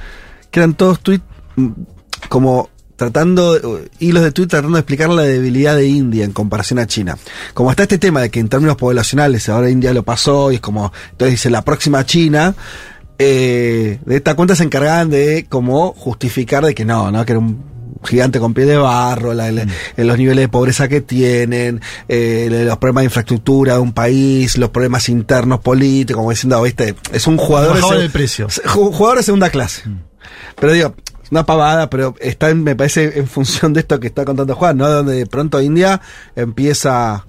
que 0.50 0.60
eran 0.60 0.74
todos 0.74 1.00
tweets 1.02 1.24
mm, 1.56 1.70
como 2.28 2.70
tratando, 3.00 3.56
eh, 3.80 3.90
hilos 3.98 4.22
de 4.22 4.32
tweet 4.32 4.46
tratando 4.48 4.76
de 4.76 4.82
explicar 4.82 5.10
la 5.10 5.24
debilidad 5.24 5.76
de 5.76 5.88
India 5.88 6.24
en 6.26 6.32
comparación 6.34 6.78
a 6.78 6.86
China. 6.86 7.18
Como 7.56 7.72
está 7.72 7.84
este 7.84 7.98
tema 7.98 8.22
de 8.22 8.30
que 8.30 8.40
en 8.40 8.50
términos 8.50 8.76
poblacionales 8.78 9.50
ahora 9.50 9.72
India 9.72 9.92
lo 9.94 10.04
pasó 10.04 10.52
y 10.52 10.56
es 10.56 10.62
como, 10.62 10.94
entonces 11.12 11.32
dice 11.34 11.50
la 11.50 11.64
próxima 11.64 12.06
China, 12.06 12.54
eh, 13.18 14.00
de 14.06 14.16
esta 14.16 14.36
cuenta 14.36 14.56
se 14.56 14.64
encargaban 14.64 15.10
de 15.10 15.46
como 15.50 15.94
justificar 15.94 16.64
de 16.66 16.76
que 16.76 16.86
no, 16.86 17.12
¿no? 17.12 17.26
Que 17.26 17.32
era 17.34 17.40
un 17.40 17.68
gigante 18.04 18.40
con 18.40 18.54
pie 18.54 18.66
de 18.66 18.78
barro, 18.78 19.34
la- 19.34 19.52
la- 19.52 19.64
eh, 19.98 20.04
los 20.06 20.18
niveles 20.18 20.44
de 20.44 20.48
pobreza 20.48 20.88
que 20.88 21.02
tienen, 21.02 21.82
eh, 22.08 22.48
los 22.66 22.78
problemas 22.78 23.02
de 23.02 23.06
infraestructura 23.06 23.74
de 23.74 23.80
un 23.80 23.92
país, 23.92 24.58
los 24.58 24.70
problemas 24.70 25.10
internos 25.10 25.60
políticos, 25.60 26.20
como 26.22 26.30
diciendo, 26.30 26.62
viste, 26.62 26.96
es 27.12 27.28
un 27.28 27.36
jugador 27.38 27.76
de, 27.76 28.06
el 28.06 28.12
precio. 28.12 28.48
ju- 28.48 28.94
jugador 28.94 29.18
de 29.18 29.24
segunda 29.24 29.50
clase. 29.50 29.84
Pero 30.58 30.72
digo, 30.74 30.96
una 31.32 31.46
pavada, 31.46 31.90
pero 31.90 32.16
está 32.20 32.50
en- 32.50 32.64
me 32.64 32.76
parece 32.76 33.20
en 33.20 33.28
función 33.28 33.74
de 33.74 33.82
esto 33.82 34.00
que 34.00 34.08
está 34.08 34.26
contando 34.26 34.56
Juan, 34.56 34.78
¿no? 34.78 34.90
Donde 34.90 35.16
de 35.16 35.26
pronto 35.28 35.62
India 35.62 36.02
empieza 36.36 37.26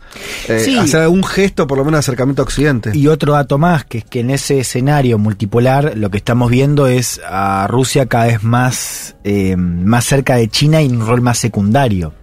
eh, 0.49 0.61
Sí. 0.65 0.77
a 0.79 0.83
hacer 0.83 1.03
algún 1.03 1.25
gesto, 1.25 1.67
por 1.67 1.79
lo 1.79 1.85
menos 1.85 1.99
de 1.99 2.01
acercamiento 2.01 2.43
a 2.43 2.45
Occidente. 2.45 2.91
Y 2.95 3.07
otro 3.09 3.35
dato 3.35 3.59
más, 3.59 3.85
que 3.85 3.99
es 3.99 4.05
que 4.05 4.21
en 4.21 4.31
ese 4.31 4.61
escenario 4.61 5.19
multipolar 5.19 5.93
lo 5.97 6.11
que 6.11 6.17
estamos 6.19 6.51
viendo 6.51 6.87
es 6.87 7.21
a 7.29 7.67
Rusia 7.69 8.07
cada 8.07 8.27
vez 8.27 8.43
más, 8.43 9.17
eh, 9.25 9.57
más 9.57 10.05
cerca 10.05 10.37
de 10.37 10.49
China 10.49 10.83
y 10.83 10.89
un 10.89 11.07
rol 11.07 11.21
más 11.21 11.39
secundario. 11.39 12.15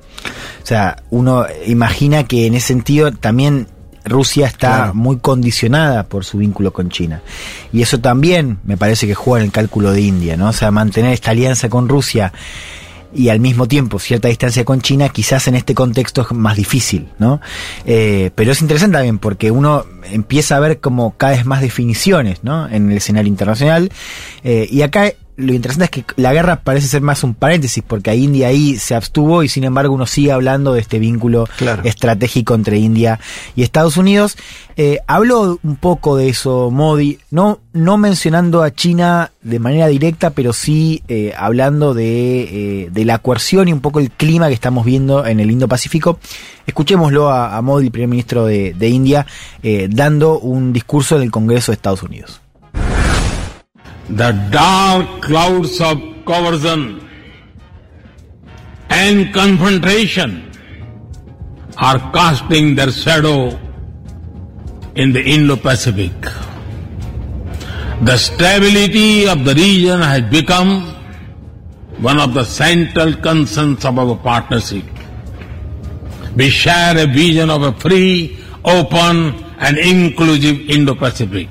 O 0.64 0.66
sea, 0.66 0.98
uno 1.10 1.46
imagina 1.66 2.24
que 2.26 2.48
en 2.48 2.56
ese 2.56 2.68
sentido 2.68 3.12
también 3.12 3.68
Rusia 4.08 4.48
está 4.48 4.76
Claro. 4.78 4.94
muy 4.94 5.18
condicionada 5.18 6.04
por 6.04 6.26
su 6.26 6.38
vínculo 6.38 6.72
con 6.74 6.90
China. 6.90 7.22
Y 7.72 7.82
eso 7.82 8.00
también 8.00 8.60
me 8.66 8.78
parece 8.78 9.08
que 9.08 9.16
juega 9.16 9.42
en 9.42 9.48
el 9.48 9.52
cálculo 9.52 9.92
de 9.92 10.02
India, 10.02 10.38
¿no? 10.38 10.50
O 10.50 10.54
sea, 10.54 10.72
mantener 10.72 11.14
esta 11.14 11.32
alianza 11.32 11.70
con 11.70 11.88
Rusia 11.90 12.34
y 13.14 13.30
al 13.30 13.40
mismo 13.40 13.68
tiempo 13.68 14.00
cierta 14.00 14.28
distancia 14.28 14.66
con 14.66 14.82
China, 14.82 15.10
quizás 15.10 15.48
en 15.48 15.56
este 15.56 15.74
contexto 15.74 16.22
es 16.22 16.32
más 16.34 16.58
difícil, 16.58 17.08
¿no? 17.20 17.40
Eh, 17.86 18.32
pero 18.36 18.52
es 18.52 18.62
interesante 18.62 18.96
también 18.98 19.18
porque 19.18 19.50
uno 19.50 19.86
empieza 20.12 20.58
a 20.58 20.60
ver 20.60 20.80
como 20.80 21.16
cada 21.18 21.34
vez 21.34 21.46
más 21.46 21.62
definiciones, 21.62 22.44
¿no? 22.44 22.68
En 22.68 22.92
el 22.92 22.98
escenario 22.98 23.30
internacional. 23.30 23.92
Eh, 24.44 24.68
y 24.70 24.82
acá 24.82 25.14
lo 25.38 25.54
interesante 25.54 25.86
es 25.86 26.06
que 26.06 26.22
la 26.22 26.34
guerra 26.34 26.62
parece 26.62 26.88
ser 26.88 27.02
más 27.02 27.24
un 27.24 27.36
paréntesis, 27.36 27.84
porque 27.86 28.10
a 28.10 28.16
India 28.16 28.48
ahí 28.48 28.76
se 28.78 28.96
abstuvo 28.96 29.44
y 29.44 29.50
sin 29.50 29.64
embargo 29.64 29.94
uno 29.94 30.08
sigue 30.08 30.32
hablando 30.32 30.74
de 30.74 30.82
este 30.82 30.98
vínculo 30.98 31.48
estratégico 31.84 32.56
entre 32.56 32.80
India 32.80 33.20
y 33.56 33.62
Estados 33.62 33.98
Unidos. 33.98 34.36
Eh, 34.76 35.00
habló 35.08 35.60
un 35.64 35.76
poco 35.76 36.18
de 36.18 36.30
eso 36.30 36.72
Modi, 36.72 37.20
no, 37.30 37.60
no 37.72 37.98
mencionando 37.98 38.64
a 38.64 38.74
China 38.74 39.32
de 39.42 39.60
manera 39.60 39.88
directa, 39.88 40.32
pero 40.32 40.54
sí 40.54 41.04
eh, 41.08 41.34
hablando 41.38 41.94
de, 41.94 42.84
eh, 42.84 42.90
de 42.92 43.06
la 43.06 43.20
coerción 43.20 43.68
y 43.68 43.74
un 43.74 43.82
poco 43.82 44.00
el 44.00 44.12
clima 44.12 44.48
que 44.48 44.56
estamos 44.56 44.86
viendo 44.86 45.26
en 45.26 45.40
el 45.40 45.52
Indo-Pacífico. 45.52 46.20
Escuchémoslo 46.66 47.30
a, 47.30 47.56
a 47.56 47.62
Modi, 47.62 47.90
primer 47.90 48.10
ministro 48.10 48.46
de, 48.46 48.74
de 48.74 48.90
India, 48.90 49.26
eh, 49.64 49.88
dando 49.90 50.40
un 50.40 50.74
discurso 50.74 51.16
en 51.16 51.22
el 51.24 51.32
Congreso 51.32 51.72
de 51.72 51.76
Estados 51.76 52.04
Unidos. 52.04 52.42
The 54.10 54.32
dark 54.52 55.22
clouds 55.22 55.82
of 55.82 56.02
coercion 56.26 57.08
and 58.90 59.34
confrontation 59.34 60.50
are 61.78 62.00
casting 62.14 62.76
their 62.76 62.90
shadow 62.92 63.60
in 64.96 65.12
the 65.12 65.22
Indo-Pacific. 65.22 66.14
The 68.02 68.16
stability 68.16 69.28
of 69.28 69.44
the 69.44 69.54
region 69.54 70.02
has 70.02 70.22
become 70.32 70.96
one 72.00 72.20
of 72.20 72.34
the 72.34 72.46
central 72.46 73.14
concerns 73.14 73.84
of 73.84 74.00
our 74.00 74.16
partnership. 74.16 74.86
We 76.36 76.50
share 76.50 76.98
a 76.98 77.08
vision 77.08 77.50
of 77.50 77.62
a 77.64 77.74
free, 77.74 78.40
open 78.64 79.44
and 79.60 79.78
inclusive 79.78 80.70
Indo-Pacific. 80.70 81.50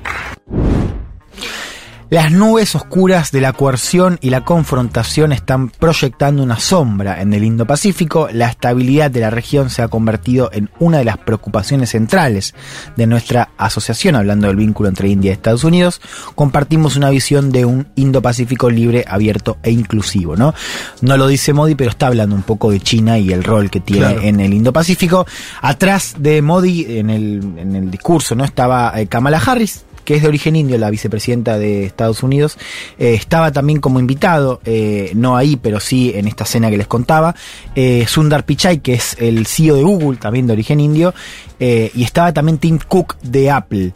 Las 2.09 2.31
nubes 2.31 2.73
oscuras 2.73 3.33
de 3.33 3.41
la 3.41 3.51
coerción 3.51 4.17
y 4.21 4.29
la 4.29 4.45
confrontación 4.45 5.33
están 5.33 5.67
proyectando 5.69 6.41
una 6.41 6.57
sombra 6.57 7.21
en 7.21 7.33
el 7.33 7.43
Indo-Pacífico. 7.43 8.29
La 8.31 8.47
estabilidad 8.47 9.11
de 9.11 9.19
la 9.19 9.29
región 9.29 9.69
se 9.69 9.81
ha 9.81 9.89
convertido 9.89 10.49
en 10.53 10.69
una 10.79 10.99
de 10.99 11.03
las 11.03 11.17
preocupaciones 11.17 11.89
centrales 11.89 12.55
de 12.95 13.07
nuestra 13.07 13.49
asociación, 13.57 14.15
hablando 14.15 14.47
del 14.47 14.55
vínculo 14.55 14.87
entre 14.87 15.09
India 15.09 15.31
y 15.31 15.33
Estados 15.33 15.65
Unidos. 15.65 15.99
Compartimos 16.33 16.95
una 16.95 17.09
visión 17.09 17.51
de 17.51 17.65
un 17.65 17.87
Indo-Pacífico 17.95 18.69
libre, 18.69 19.03
abierto 19.05 19.57
e 19.61 19.71
inclusivo, 19.71 20.37
¿no? 20.37 20.53
No 21.01 21.17
lo 21.17 21.27
dice 21.27 21.51
Modi, 21.51 21.75
pero 21.75 21.89
está 21.89 22.07
hablando 22.07 22.35
un 22.37 22.43
poco 22.43 22.71
de 22.71 22.79
China 22.79 23.19
y 23.19 23.33
el 23.33 23.43
rol 23.43 23.69
que 23.69 23.81
tiene 23.81 24.05
Claro. 24.13 24.21
en 24.21 24.39
el 24.39 24.53
Indo-Pacífico. 24.53 25.27
Atrás 25.61 26.15
de 26.17 26.41
Modi, 26.41 26.85
en 26.99 27.09
el, 27.09 27.41
en 27.57 27.75
el 27.75 27.91
discurso, 27.91 28.33
¿no? 28.33 28.45
Estaba 28.45 28.93
eh, 28.95 29.07
Kamala 29.07 29.39
Harris, 29.45 29.83
que 30.07 30.15
es 30.15 30.21
de 30.21 30.29
origen 30.29 30.55
indio, 30.55 30.77
la 30.77 30.89
vicepresidenta 30.89 31.59
de 31.59 31.83
Estados 31.83 32.23
Unidos, 32.23 32.57
eh, 32.97 33.13
estaba 33.13 33.51
también 33.51 33.81
como 33.81 33.99
invitado, 33.99 34.61
eh, 34.63 35.11
no 35.15 35.35
ahí, 35.35 35.57
pero 35.57 35.81
sí 35.81 36.13
en 36.15 36.29
esta 36.29 36.45
cena 36.45 36.69
que 36.69 36.77
les 36.77 36.87
contaba, 36.87 37.35
eh, 37.75 38.05
Sundar 38.07 38.45
Pichai, 38.45 38.79
que 38.79 38.93
es 38.93 39.17
el 39.19 39.45
CEO 39.45 39.75
de 39.75 39.83
Google, 39.83 40.17
también 40.17 40.47
de 40.47 40.53
origen 40.53 40.79
indio, 40.79 41.13
y 41.59 42.03
estaba 42.03 42.31
también 42.31 42.57
Tim 42.57 42.79
Cook 42.87 43.17
de 43.21 43.51
Apple. 43.51 43.91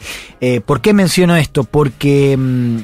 ¿Por 0.65 0.81
qué 0.81 0.93
menciono 0.93 1.37
esto? 1.37 1.63
Porque... 1.63 2.35
mm, 2.37 2.79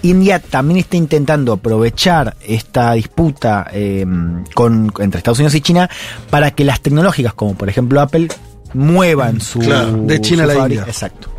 India 0.00 0.38
también 0.38 0.78
está 0.78 0.96
intentando 0.96 1.52
aprovechar 1.52 2.36
esta 2.46 2.92
disputa 2.92 3.66
eh, 3.72 4.06
con, 4.54 4.92
entre 5.00 5.18
Estados 5.18 5.40
Unidos 5.40 5.56
y 5.56 5.60
China 5.60 5.90
para 6.30 6.52
que 6.52 6.64
las 6.64 6.80
tecnológicas, 6.80 7.34
como 7.34 7.56
por 7.56 7.68
ejemplo 7.68 8.00
Apple, 8.00 8.28
muevan 8.74 9.40
su. 9.40 9.58
Claro, 9.58 9.96
de 10.04 10.20
China 10.20 10.44
a 10.44 10.46
la 10.46 10.54
India. 10.60 10.84
Exacto. 10.86 11.30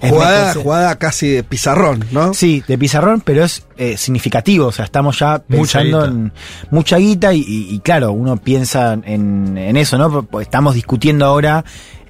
Jugada, 0.00 0.54
jugada 0.54 0.96
casi 0.98 1.28
de 1.28 1.44
pizarrón, 1.44 2.04
¿no? 2.10 2.34
Sí, 2.34 2.62
de 2.66 2.76
pizarrón, 2.78 3.20
pero 3.20 3.44
es 3.44 3.64
eh, 3.76 3.96
significativo. 3.96 4.66
O 4.66 4.72
sea, 4.72 4.84
estamos 4.84 5.18
ya 5.18 5.38
pensando 5.40 6.00
guita. 6.00 6.10
en 6.12 6.32
mucha 6.70 6.96
guita 6.98 7.32
y, 7.32 7.40
y- 7.40 7.74
y 7.74 7.78
claro, 7.80 8.12
uno 8.12 8.36
piensa 8.36 8.94
en, 9.04 9.56
en 9.56 9.76
eso, 9.76 9.98
¿no? 9.98 10.22
Pues 10.24 10.46
estamos 10.46 10.74
discutiendo 10.74 11.24
ahora 11.26 11.64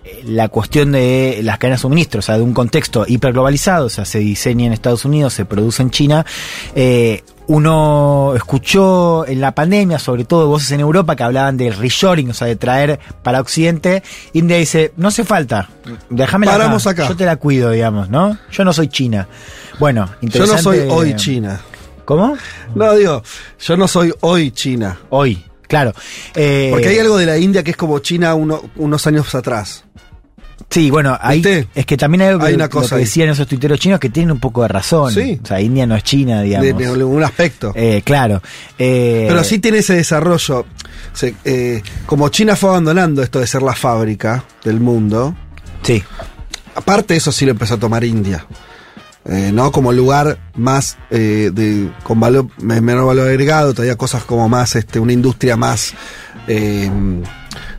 eh, 0.04 0.22
la 0.24 0.48
cuestión 0.48 0.92
de 0.92 1.40
las 1.42 1.58
cadenas 1.58 1.80
de 1.80 1.82
suministro, 1.82 2.20
o 2.20 2.22
sea, 2.22 2.36
de 2.36 2.42
un 2.42 2.54
contexto 2.54 3.04
hiperglobalizado, 3.06 3.86
o 3.86 3.90
sea, 3.90 4.04
se 4.04 4.18
diseña 4.20 4.66
en 4.66 4.72
Estados 4.72 5.04
Unidos, 5.04 5.34
se 5.34 5.44
produce 5.44 5.82
en 5.82 5.90
China. 5.90 6.24
Eh, 6.74 7.22
uno 7.54 8.32
escuchó 8.34 9.26
en 9.26 9.40
la 9.42 9.54
pandemia, 9.54 9.98
sobre 9.98 10.24
todo 10.24 10.46
voces 10.48 10.70
en 10.72 10.80
Europa, 10.80 11.14
que 11.16 11.22
hablaban 11.22 11.58
del 11.58 11.74
reshoring, 11.76 12.30
o 12.30 12.34
sea, 12.34 12.46
de 12.46 12.56
traer 12.56 12.98
para 13.22 13.40
Occidente. 13.40 14.02
India 14.32 14.56
dice, 14.56 14.92
no 14.96 15.08
hace 15.08 15.22
falta, 15.22 15.68
déjame 16.08 16.46
Paramos 16.46 16.86
acá. 16.86 17.06
yo 17.08 17.14
te 17.16 17.26
la 17.26 17.36
cuido, 17.36 17.70
digamos, 17.70 18.08
¿no? 18.08 18.38
Yo 18.50 18.64
no 18.64 18.72
soy 18.72 18.88
China. 18.88 19.28
Bueno, 19.78 20.06
Yo 20.06 20.12
no 20.12 20.18
interesante. 20.22 20.62
soy 20.62 20.78
hoy 20.88 21.14
China. 21.16 21.60
¿Cómo? 22.06 22.36
No, 22.74 22.94
digo, 22.94 23.22
yo 23.60 23.76
no 23.76 23.86
soy 23.86 24.12
hoy 24.22 24.50
China. 24.52 24.98
Hoy, 25.10 25.44
claro. 25.68 25.92
Eh, 26.34 26.68
Porque 26.72 26.88
hay 26.88 26.98
algo 26.98 27.18
de 27.18 27.26
la 27.26 27.36
India 27.36 27.62
que 27.62 27.72
es 27.72 27.76
como 27.76 27.98
China 27.98 28.34
uno- 28.34 28.62
unos 28.76 29.06
años 29.06 29.34
atrás. 29.34 29.84
Sí, 30.70 30.90
bueno, 30.90 31.18
ahí 31.20 31.42
es 31.74 31.86
que 31.86 31.96
también 31.96 32.22
hay, 32.22 32.28
algo 32.28 32.44
Hay 32.44 32.54
una 32.54 32.64
lo 32.64 32.70
cosa 32.70 32.96
que 32.96 33.02
decían 33.02 33.28
esos 33.28 33.46
tuiteros 33.46 33.78
chinos 33.78 34.00
que 34.00 34.08
tienen 34.08 34.32
un 34.32 34.40
poco 34.40 34.62
de 34.62 34.68
razón. 34.68 35.12
Sí. 35.12 35.38
O 35.42 35.46
sea, 35.46 35.60
India 35.60 35.86
no 35.86 35.94
es 35.96 36.02
China, 36.02 36.42
digamos. 36.42 36.66
De, 36.66 36.72
de 36.74 36.86
algún 36.86 37.22
aspecto. 37.22 37.72
Eh, 37.74 38.02
claro. 38.04 38.42
Eh, 38.78 39.26
Pero 39.28 39.44
sí 39.44 39.58
tiene 39.58 39.78
ese 39.78 39.94
desarrollo. 39.94 40.64
Se- 41.12 41.34
eh, 41.44 41.82
como 42.06 42.28
China 42.30 42.56
fue 42.56 42.70
abandonando 42.70 43.22
esto 43.22 43.40
de 43.40 43.46
ser 43.46 43.62
la 43.62 43.74
fábrica 43.74 44.44
del 44.64 44.80
mundo. 44.80 45.34
Sí. 45.82 46.02
Aparte, 46.74 47.14
eso 47.16 47.32
sí 47.32 47.44
lo 47.44 47.50
empezó 47.52 47.74
a 47.74 47.78
tomar 47.78 48.02
India. 48.04 48.46
¿No? 49.24 49.70
Como 49.70 49.92
lugar 49.92 50.38
más 50.56 50.96
de, 51.10 51.90
con 52.02 52.18
valor, 52.18 52.48
me- 52.60 52.80
menor 52.80 53.06
valor 53.06 53.28
agregado, 53.28 53.72
todavía 53.72 53.94
cosas 53.96 54.24
como 54.24 54.48
más, 54.48 54.74
este, 54.74 54.98
una 54.98 55.12
industria 55.12 55.56
más 55.56 55.94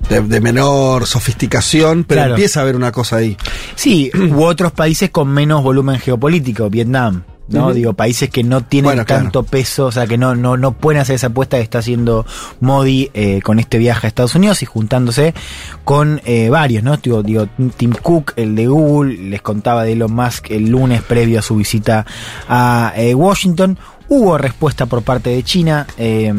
de, 0.09 0.21
de 0.21 0.41
menor 0.41 1.05
sofisticación, 1.07 2.03
pero 2.03 2.19
Claro. 2.21 2.33
empieza 2.35 2.59
a 2.59 2.63
haber 2.63 2.75
una 2.75 2.91
cosa 2.91 3.17
ahí. 3.17 3.37
Sí, 3.75 4.11
u 4.31 4.43
otros 4.43 4.71
países 4.71 5.09
con 5.09 5.29
menos 5.29 5.63
volumen 5.63 5.99
geopolítico, 5.99 6.69
Vietnam. 6.69 7.23
¿no? 7.49 7.73
Digo, 7.73 7.93
países 7.93 8.29
que 8.29 8.41
no 8.41 8.61
tienen 8.61 8.85
Bueno, 8.85 9.05
claro. 9.05 9.23
tanto 9.23 9.43
peso, 9.43 9.87
o 9.87 9.91
sea, 9.91 10.07
que 10.07 10.17
no, 10.17 10.33
no, 10.33 10.55
no 10.57 10.71
pueden 10.71 11.01
hacer 11.01 11.17
esa 11.17 11.27
apuesta 11.27 11.57
que 11.57 11.63
está 11.63 11.79
haciendo 11.79 12.25
Modi 12.61 13.11
eh, 13.13 13.41
con 13.43 13.59
este 13.59 13.77
viaje 13.77 14.07
a 14.07 14.09
Estados 14.09 14.33
Unidos 14.33 14.63
y 14.63 14.65
juntándose 14.65 15.35
con 15.83 16.21
eh, 16.25 16.49
varios, 16.49 16.83
¿no? 16.83 16.95
Digo, 16.97 17.21
digo, 17.21 17.47
Tim 17.77 17.91
Cook, 18.01 18.31
el 18.37 18.55
de 18.55 18.65
Google, 18.67 19.13
les 19.29 19.41
contaba 19.41 19.83
de 19.83 19.91
Elon 19.91 20.13
Musk 20.15 20.49
el 20.51 20.69
lunes 20.69 21.01
previo 21.03 21.39
a 21.39 21.41
su 21.43 21.57
visita 21.57 22.05
a 22.47 22.93
eh, 22.95 23.13
Washington. 23.13 23.77
Hubo 24.15 24.37
respuesta 24.37 24.85
por 24.85 25.01
parte 25.01 25.31
de 25.31 25.41
China. 25.41 25.87
eh, 25.97 26.31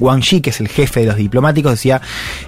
Wang 0.00 0.20
Yi, 0.20 0.40
que 0.40 0.50
es 0.50 0.58
el 0.58 0.66
jefe 0.66 1.00
de 1.00 1.06
los 1.06 1.14
diplomáticos, 1.14 1.70
decía 1.70 2.02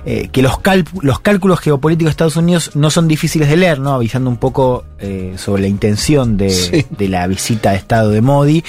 eh, 0.04 0.28
que 0.32 0.42
los, 0.42 0.54
cálcu- 0.54 1.02
los 1.02 1.20
cálculos 1.20 1.60
geopolíticos 1.60 2.08
de 2.08 2.10
Estados 2.10 2.34
Unidos 2.36 2.72
no 2.74 2.90
son 2.90 3.06
difíciles 3.06 3.48
de 3.48 3.56
leer, 3.56 3.78
¿no? 3.78 3.92
Avisando 3.94 4.28
un 4.28 4.38
poco 4.38 4.84
eh, 4.98 5.34
sobre 5.36 5.62
la 5.62 5.68
intención 5.68 6.36
de, 6.36 6.50
Sí. 6.50 6.84
de 6.90 7.08
la 7.08 7.28
visita 7.28 7.70
de 7.70 7.76
Estado 7.76 8.10
de 8.10 8.20
Modi. 8.22 8.64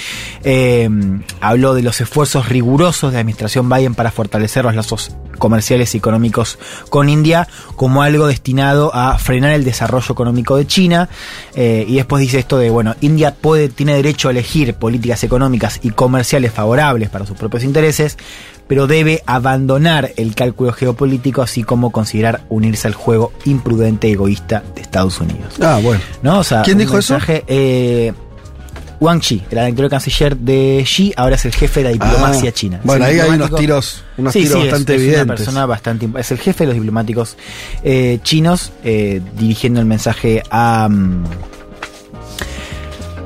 Habló 1.40 1.74
de 1.74 1.82
los 1.82 2.00
esfuerzos 2.00 2.48
rigurosos 2.48 3.10
de 3.10 3.16
la 3.16 3.20
administración 3.22 3.68
Biden 3.68 3.96
para 3.96 4.12
fortalecer 4.12 4.64
los 4.64 4.76
lazos 4.76 5.10
comerciales 5.38 5.94
y 5.94 5.98
económicos 5.98 6.58
con 6.90 7.08
India 7.08 7.48
como 7.74 8.02
algo 8.02 8.28
destinado 8.28 8.94
a 8.94 9.18
frenar 9.18 9.50
el 9.52 9.64
desarrollo 9.64 10.12
económico 10.12 10.56
de 10.56 10.66
China. 10.66 11.08
Y 11.56 11.96
después 11.96 12.20
dice 12.20 12.38
esto 12.38 12.58
de, 12.58 12.70
bueno, 12.70 12.94
India 13.00 13.34
puede, 13.34 13.68
tiene 13.68 13.94
derecho 13.96 14.28
a 14.28 14.30
elegir 14.30 14.74
políticas 14.74 15.24
económicas 15.24 15.71
y 15.82 15.90
comerciales 15.90 16.52
favorables 16.52 17.08
para 17.10 17.26
sus 17.26 17.36
propios 17.36 17.64
intereses, 17.64 18.16
pero 18.68 18.86
debe 18.86 19.22
abandonar 19.26 20.12
el 20.16 20.34
cálculo 20.34 20.72
geopolítico, 20.72 21.42
así 21.42 21.62
como 21.62 21.90
considerar 21.90 22.42
unirse 22.48 22.86
al 22.88 22.94
juego 22.94 23.32
imprudente 23.44 24.08
y 24.08 24.12
egoísta 24.12 24.62
de 24.74 24.80
Estados 24.82 25.20
Unidos. 25.20 25.54
Ah, 25.60 25.80
bueno. 25.82 26.00
¿No? 26.22 26.38
O 26.38 26.44
sea, 26.44 26.62
¿Quién 26.62 26.78
dijo 26.78 26.96
eso? 26.98 27.18
eh, 27.28 28.12
Wang 29.00 29.20
Yi, 29.20 29.42
el 29.50 29.58
anterior 29.58 29.90
canciller 29.90 30.36
de 30.36 30.80
Xi, 30.86 31.12
ahora 31.16 31.34
es 31.34 31.44
el 31.44 31.52
jefe 31.52 31.80
de 31.80 31.84
la 31.84 31.90
diplomacia 31.92 32.50
Ah, 32.50 32.52
china. 32.52 32.80
bueno, 32.84 33.04
ahí 33.04 33.18
hay 33.18 33.30
unos 33.30 33.50
tiros- 33.50 34.02
unos 34.16 34.32
Sí, 34.32 34.42
tiros 34.42 34.54
sí, 34.54 34.58
es- 34.60 34.70
bastante 34.70 34.94
es, 34.94 35.00
evidentes. 35.00 35.24
Una 35.26 35.34
persona 35.34 35.66
bastante, 35.66 36.08
es 36.18 36.30
el 36.30 36.38
jefe 36.38 36.62
de 36.62 36.66
los 36.68 36.74
diplomáticos 36.76 37.36
eh, 37.82 38.20
chinos 38.22 38.70
eh, 38.84 39.20
dirigiendo 39.36 39.80
el 39.80 39.86
mensaje 39.86 40.44
a, 40.52 40.88
mm, 40.88 41.24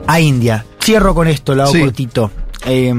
a 0.06 0.20
India. 0.20 0.64
Cierro 0.86 1.16
con 1.16 1.26
esto, 1.26 1.52
lo 1.56 1.64
hago 1.64 1.72
Sí. 1.72 1.80
cortito. 1.80 2.30
Eh, 2.64 2.94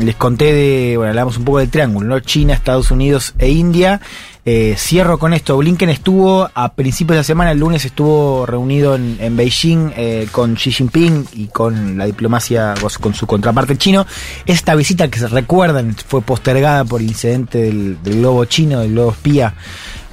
les 0.00 0.14
conté 0.14 0.52
de, 0.52 0.96
bueno, 0.96 1.10
hablamos 1.10 1.36
un 1.36 1.44
poco 1.44 1.58
del 1.58 1.68
triángulo, 1.70 2.06
¿no? 2.06 2.20
China, 2.20 2.54
Estados 2.54 2.92
Unidos 2.92 3.34
e 3.40 3.48
India. 3.50 4.00
Eh, 4.44 4.76
cierro 4.78 5.18
con 5.18 5.34
esto. 5.34 5.56
Blinken 5.56 5.88
estuvo 5.88 6.48
a 6.54 6.72
principios 6.74 7.16
de 7.16 7.20
la 7.20 7.24
semana, 7.24 7.50
el 7.50 7.58
lunes 7.58 7.84
estuvo 7.84 8.46
reunido 8.46 8.94
en, 8.94 9.16
en 9.18 9.36
Beijing 9.36 9.90
eh, 9.96 10.28
con 10.30 10.54
Xi 10.54 10.70
Jinping 10.70 11.26
y 11.32 11.46
con 11.48 11.98
la 11.98 12.06
diplomacia, 12.06 12.74
con 13.00 13.12
su 13.12 13.26
contraparte 13.26 13.76
chino. 13.76 14.06
Esta 14.46 14.76
visita 14.76 15.08
que 15.08 15.18
se 15.18 15.26
recuerdan 15.26 15.96
fue 16.06 16.22
postergada 16.22 16.84
por 16.84 17.00
el 17.00 17.08
incidente 17.08 17.58
del, 17.58 18.00
del 18.04 18.18
globo 18.20 18.44
chino, 18.44 18.78
del 18.82 18.92
globo 18.92 19.10
espía 19.10 19.52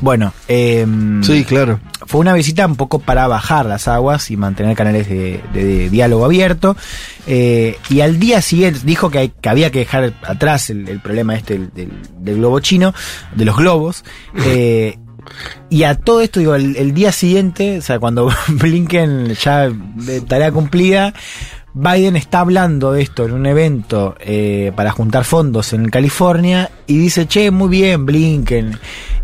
Bueno, 0.03 0.33
eh, 0.49 0.85
Sí, 1.21 1.45
claro. 1.45 1.79
fue 2.07 2.19
una 2.19 2.33
visita 2.33 2.65
un 2.67 2.75
poco 2.75 2.99
para 2.99 3.25
bajar 3.27 3.65
las 3.65 3.87
aguas 3.87 4.29
y 4.31 4.35
mantener 4.35 4.75
canales 4.75 5.07
de, 5.07 5.41
de- 5.53 5.63
de 5.63 5.89
diálogo 5.89 6.25
abierto. 6.25 6.75
Eh, 7.25 7.77
y 7.89 8.01
al 8.01 8.19
día 8.19 8.41
siguiente 8.41 8.81
dijo 8.83 9.09
que, 9.09 9.19
hay- 9.19 9.29
que 9.39 9.47
había 9.47 9.71
que 9.71 9.79
dejar 9.79 10.13
atrás 10.25 10.69
el, 10.69 10.89
el 10.89 10.99
problema 10.99 11.35
este 11.37 11.53
del, 11.57 11.73
del- 11.73 11.91
del 12.19 12.35
globo 12.35 12.59
chino, 12.59 12.93
de 13.33 13.45
los 13.45 13.55
globos. 13.55 14.03
Eh, 14.45 14.97
y 15.69 15.83
a 15.83 15.95
todo 15.95 16.19
esto, 16.19 16.41
digo, 16.41 16.53
el, 16.53 16.75
el 16.75 16.93
día 16.93 17.13
siguiente, 17.13 17.77
o 17.77 17.81
sea, 17.81 17.97
cuando 17.97 18.29
Blinken 18.49 19.33
ya 19.35 19.69
de 19.69 20.19
tarea 20.19 20.51
cumplida, 20.51 21.13
Biden 21.75 22.15
está 22.15 22.41
hablando 22.41 22.91
de 22.91 23.01
esto 23.01 23.25
en 23.25 23.31
un 23.33 23.45
evento 23.47 24.15
eh, 24.19 24.71
para 24.75 24.91
juntar 24.91 25.23
fondos 25.23 25.73
en 25.73 25.89
California 25.89 26.69
y 26.85 26.97
dice, 26.99 27.27
che, 27.27 27.49
muy 27.49 27.69
bien, 27.69 28.05
Blinken. 28.05 28.79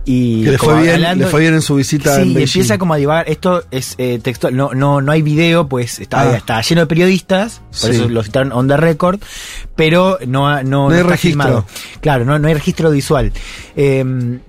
Y 0.05 0.43
Que 0.45 0.51
le 0.51 0.57
fue 0.57 0.81
bien, 0.81 0.95
hablando- 0.95 1.25
le 1.25 1.29
fue 1.29 1.41
bien 1.41 1.53
en 1.53 1.61
su 1.61 1.75
visita 1.75 2.15
Sí, 2.15 2.21
en 2.23 2.31
y 2.31 2.41
empieza 2.43 2.79
como 2.79 2.95
a 2.95 2.97
divagar. 2.97 3.29
Esto 3.29 3.63
es 3.69 3.93
eh, 3.99 4.19
textual, 4.23 4.55
no, 4.55 4.71
no, 4.73 4.99
no 5.01 5.11
hay 5.11 5.21
video, 5.21 5.67
pues 5.67 5.99
está, 5.99 6.21
Ah. 6.21 6.37
está 6.37 6.59
lleno 6.61 6.81
de 6.81 6.87
periodistas, 6.87 7.61
por 7.69 7.91
Sí. 7.91 7.95
eso 7.97 8.09
lo 8.09 8.23
citaron 8.23 8.51
on 8.51 8.67
the 8.67 8.77
record, 8.77 9.19
pero 9.75 10.17
no, 10.25 10.47
ha- 10.47 10.63
no, 10.63 10.87
No 10.87 10.95
hay 10.95 11.01
está 11.01 11.09
registro. 11.11 11.43
filmado. 11.43 11.65
Claro, 12.01 12.25
no, 12.25 12.39
no 12.39 12.47
hay 12.47 12.55
registro 12.55 12.89
visual. 12.89 13.31
Eh, 13.75 14.39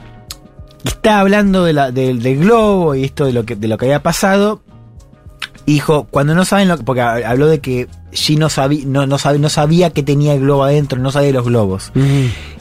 está 0.84 1.20
hablando 1.20 1.64
de 1.64 1.74
la, 1.74 1.90
del- 1.90 2.22
del 2.22 2.38
globo 2.38 2.94
y 2.94 3.04
esto 3.04 3.26
de 3.26 3.34
lo 3.34 3.44
que, 3.44 3.56
de 3.56 3.68
lo 3.68 3.76
que 3.76 3.84
había 3.84 4.02
pasado. 4.02 4.62
Hijo, 5.66 6.06
cuando 6.10 6.34
no 6.34 6.44
saben 6.44 6.68
lo 6.68 6.76
que, 6.78 6.84
porque 6.84 7.00
ha- 7.02 7.28
habló 7.30 7.46
de 7.46 7.60
que 7.60 7.86
Xi 8.12 8.36
no 8.36 8.48
sabía, 8.48 8.84
no, 8.86 9.06
no, 9.06 9.18
sabía, 9.18 9.40
no 9.40 9.48
sabía 9.48 9.90
que 9.90 10.02
tenía 10.02 10.34
el 10.34 10.40
globo 10.40 10.64
adentro, 10.64 10.98
no 10.98 11.10
sabía 11.12 11.28
de 11.28 11.32
los 11.34 11.44
globos. 11.46 11.92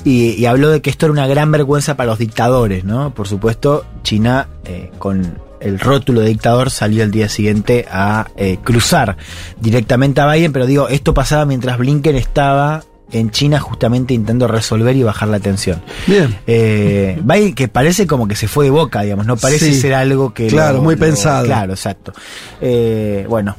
Y, 0.06 0.32
y 0.32 0.46
habló 0.46 0.70
de 0.70 0.82
que 0.82 0.90
esto 0.90 1.06
era 1.08 1.14
una 1.14 1.28
gran 1.28 1.52
vergüenza 1.52 1.96
para 1.98 2.10
los 2.12 2.20
dictadores, 2.20 2.84
¿no? 2.84 3.14
Por 3.14 3.28
supuesto, 3.28 3.84
China 4.04 4.48
eh, 4.66 4.92
con 5.00 5.38
el 5.60 5.80
rótulo 5.80 6.22
de 6.22 6.28
dictador 6.28 6.70
salió 6.70 7.04
el 7.04 7.12
día 7.12 7.28
siguiente 7.28 7.86
a 7.92 8.28
eh, 8.38 8.58
cruzar 8.64 9.18
directamente 9.60 10.22
a 10.22 10.32
Biden, 10.32 10.54
pero 10.54 10.66
digo, 10.66 10.88
esto 10.88 11.14
pasaba 11.14 11.46
mientras 11.46 11.78
Blinken 11.78 12.16
estaba 12.16 12.84
en 13.12 13.32
China 13.32 13.60
justamente 13.60 14.14
intentando 14.14 14.48
resolver 14.48 14.96
y 14.96 15.04
bajar 15.04 15.30
la 15.30 15.40
tensión. 15.40 15.82
Bien. 16.08 16.38
Eh, 16.48 17.20
que 17.56 17.68
parece 17.68 18.06
como 18.08 18.28
que 18.28 18.36
se 18.36 18.48
fue 18.48 18.66
de 18.66 18.72
boca, 18.72 19.02
digamos, 19.02 19.26
no 19.26 19.38
parece 19.38 19.66
Sí. 19.74 19.82
ser 19.82 19.94
algo 19.94 20.34
que... 20.34 20.48
Claro, 20.48 20.82
muy 20.82 20.96
pensado. 20.96 21.46
Claro, 21.46 21.74
exacto. 21.74 22.14
Eh, 22.62 23.26
bueno, 23.30 23.56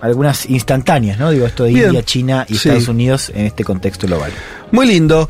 algunas 0.00 0.48
instantáneas, 0.50 1.18
¿no? 1.18 1.30
Digo, 1.30 1.46
esto 1.46 1.64
de 1.64 1.70
Bien. 1.72 1.86
India, 1.86 2.02
China 2.02 2.46
y 2.48 2.56
Sí. 2.56 2.68
Estados 2.68 2.88
Unidos 2.88 3.30
en 3.34 3.46
este 3.46 3.64
contexto 3.64 4.06
global. 4.06 4.30
Muy 4.72 4.86
lindo. 4.86 5.28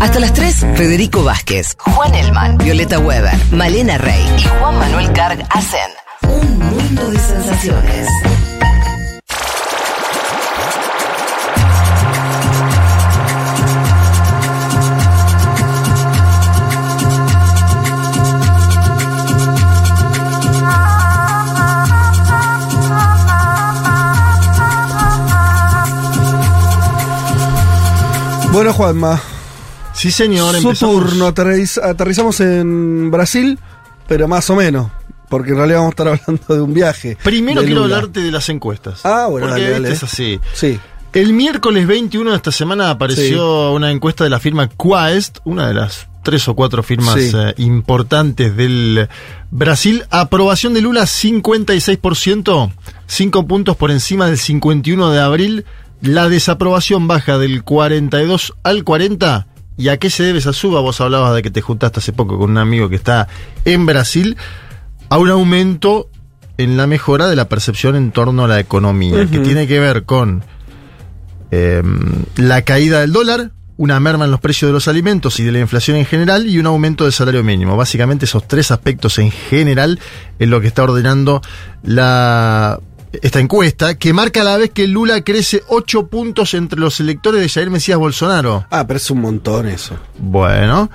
Hasta 0.00 0.18
las 0.18 0.32
3, 0.32 0.66
Federico 0.74 1.22
Vázquez, 1.22 1.76
Juan 1.78 2.14
Elman, 2.14 2.58
Violeta 2.58 2.98
Weber, 2.98 3.34
Malena 3.52 3.98
Rey 3.98 4.20
y 4.38 4.42
Juan 4.60 4.78
Manuel 4.78 5.12
Carg 5.12 5.46
hacen 5.50 5.90
un 6.22 6.58
mundo 6.58 7.10
de 7.10 7.18
sensaciones. 7.18 8.08
Bueno, 28.54 28.72
Juanma. 28.72 29.20
Sí, 29.94 30.10
señor. 30.10 30.54
Su 30.60 30.72
turno. 30.74 31.26
Aterriz- 31.28 31.82
aterrizamos 31.82 32.40
en 32.40 33.10
Brasil, 33.10 33.58
pero 34.06 34.28
más 34.28 34.48
o 34.50 34.56
menos. 34.56 34.90
Porque 35.28 35.50
en 35.50 35.56
realidad 35.56 35.78
vamos 35.78 35.90
a 35.98 36.02
estar 36.02 36.08
hablando 36.28 36.54
de 36.54 36.60
un 36.60 36.72
viaje. 36.74 37.18
Primero 37.22 37.62
quiero 37.62 37.82
Lula. 37.82 37.96
hablarte 37.96 38.20
de 38.20 38.30
las 38.30 38.48
encuestas. 38.48 39.00
Ah, 39.04 39.26
bueno, 39.28 39.48
Porque, 39.48 39.68
dale, 39.70 39.90
es 39.92 40.02
así. 40.02 40.38
Sí. 40.52 40.78
El 41.12 41.32
miércoles 41.32 41.86
21 41.86 42.30
de 42.30 42.36
esta 42.36 42.50
semana 42.52 42.90
apareció 42.90 43.72
una 43.72 43.90
encuesta 43.92 44.24
de 44.24 44.30
la 44.30 44.40
firma 44.40 44.68
Quaest, 44.68 45.38
una 45.44 45.68
de 45.68 45.74
las 45.74 46.08
tres 46.24 46.48
o 46.48 46.54
cuatro 46.54 46.82
firmas 46.82 47.14
Sí. 47.14 47.30
eh, 47.34 47.54
importantes 47.58 48.56
del 48.56 49.08
Brasil. 49.50 50.04
Aprobación 50.10 50.74
de 50.74 50.80
Lula 50.80 51.02
56%, 51.06 52.72
5 53.06 53.46
puntos 53.46 53.76
por 53.76 53.90
encima 53.92 54.26
del 54.26 54.38
51 54.38 55.10
de 55.10 55.20
abril. 55.20 55.64
La 56.04 56.28
desaprobación 56.28 57.08
baja 57.08 57.38
del 57.38 57.64
42 57.64 58.52
al 58.62 58.84
40. 58.84 59.46
¿Y 59.78 59.88
a 59.88 59.96
qué 59.96 60.10
se 60.10 60.22
debe 60.22 60.38
esa 60.38 60.52
suba? 60.52 60.80
Vos 60.80 61.00
hablabas 61.00 61.34
de 61.34 61.42
que 61.42 61.50
te 61.50 61.62
juntaste 61.62 62.00
hace 62.00 62.12
poco 62.12 62.38
con 62.38 62.50
un 62.50 62.58
amigo 62.58 62.90
que 62.90 62.96
está 62.96 63.26
en 63.64 63.86
Brasil. 63.86 64.36
A 65.08 65.16
un 65.16 65.30
aumento 65.30 66.10
en 66.58 66.76
la 66.76 66.86
mejora 66.86 67.26
de 67.26 67.36
la 67.36 67.48
percepción 67.48 67.96
en 67.96 68.12
torno 68.12 68.44
a 68.44 68.48
la 68.48 68.60
economía, 68.60 69.26
que 69.26 69.38
tiene 69.38 69.66
que 69.66 69.80
ver 69.80 70.04
con 70.04 70.44
eh, 71.50 71.82
la 72.36 72.62
caída 72.62 73.00
del 73.00 73.12
dólar, 73.12 73.52
una 73.78 73.98
merma 73.98 74.26
en 74.26 74.30
los 74.30 74.40
precios 74.40 74.68
de 74.68 74.74
los 74.74 74.88
alimentos 74.88 75.40
y 75.40 75.42
de 75.42 75.52
la 75.52 75.60
inflación 75.60 75.96
en 75.96 76.04
general 76.04 76.46
y 76.46 76.58
un 76.58 76.66
aumento 76.66 77.04
del 77.04 77.14
salario 77.14 77.42
mínimo. 77.42 77.78
Básicamente 77.78 78.26
esos 78.26 78.46
tres 78.46 78.70
aspectos 78.70 79.18
en 79.18 79.30
general 79.30 79.98
es 80.38 80.48
lo 80.48 80.60
que 80.60 80.66
está 80.66 80.84
ordenando 80.84 81.40
la 81.82 82.78
esta 83.22 83.40
encuesta, 83.40 83.96
que 83.98 84.12
marca 84.12 84.40
a 84.40 84.44
la 84.44 84.56
vez 84.56 84.70
que 84.70 84.86
Lula 84.88 85.22
crece 85.22 85.62
8 85.68 86.06
puntos 86.08 86.54
entre 86.54 86.78
los 86.80 87.00
electores 87.00 87.40
de 87.40 87.48
Jair 87.48 87.70
Mesías 87.70 87.98
Bolsonaro. 87.98 88.66
Ah, 88.70 88.86
pero 88.86 88.96
es 88.98 89.10
un 89.10 89.20
montón 89.20 89.68
eso. 89.68 89.96
Bueno. 90.18 90.90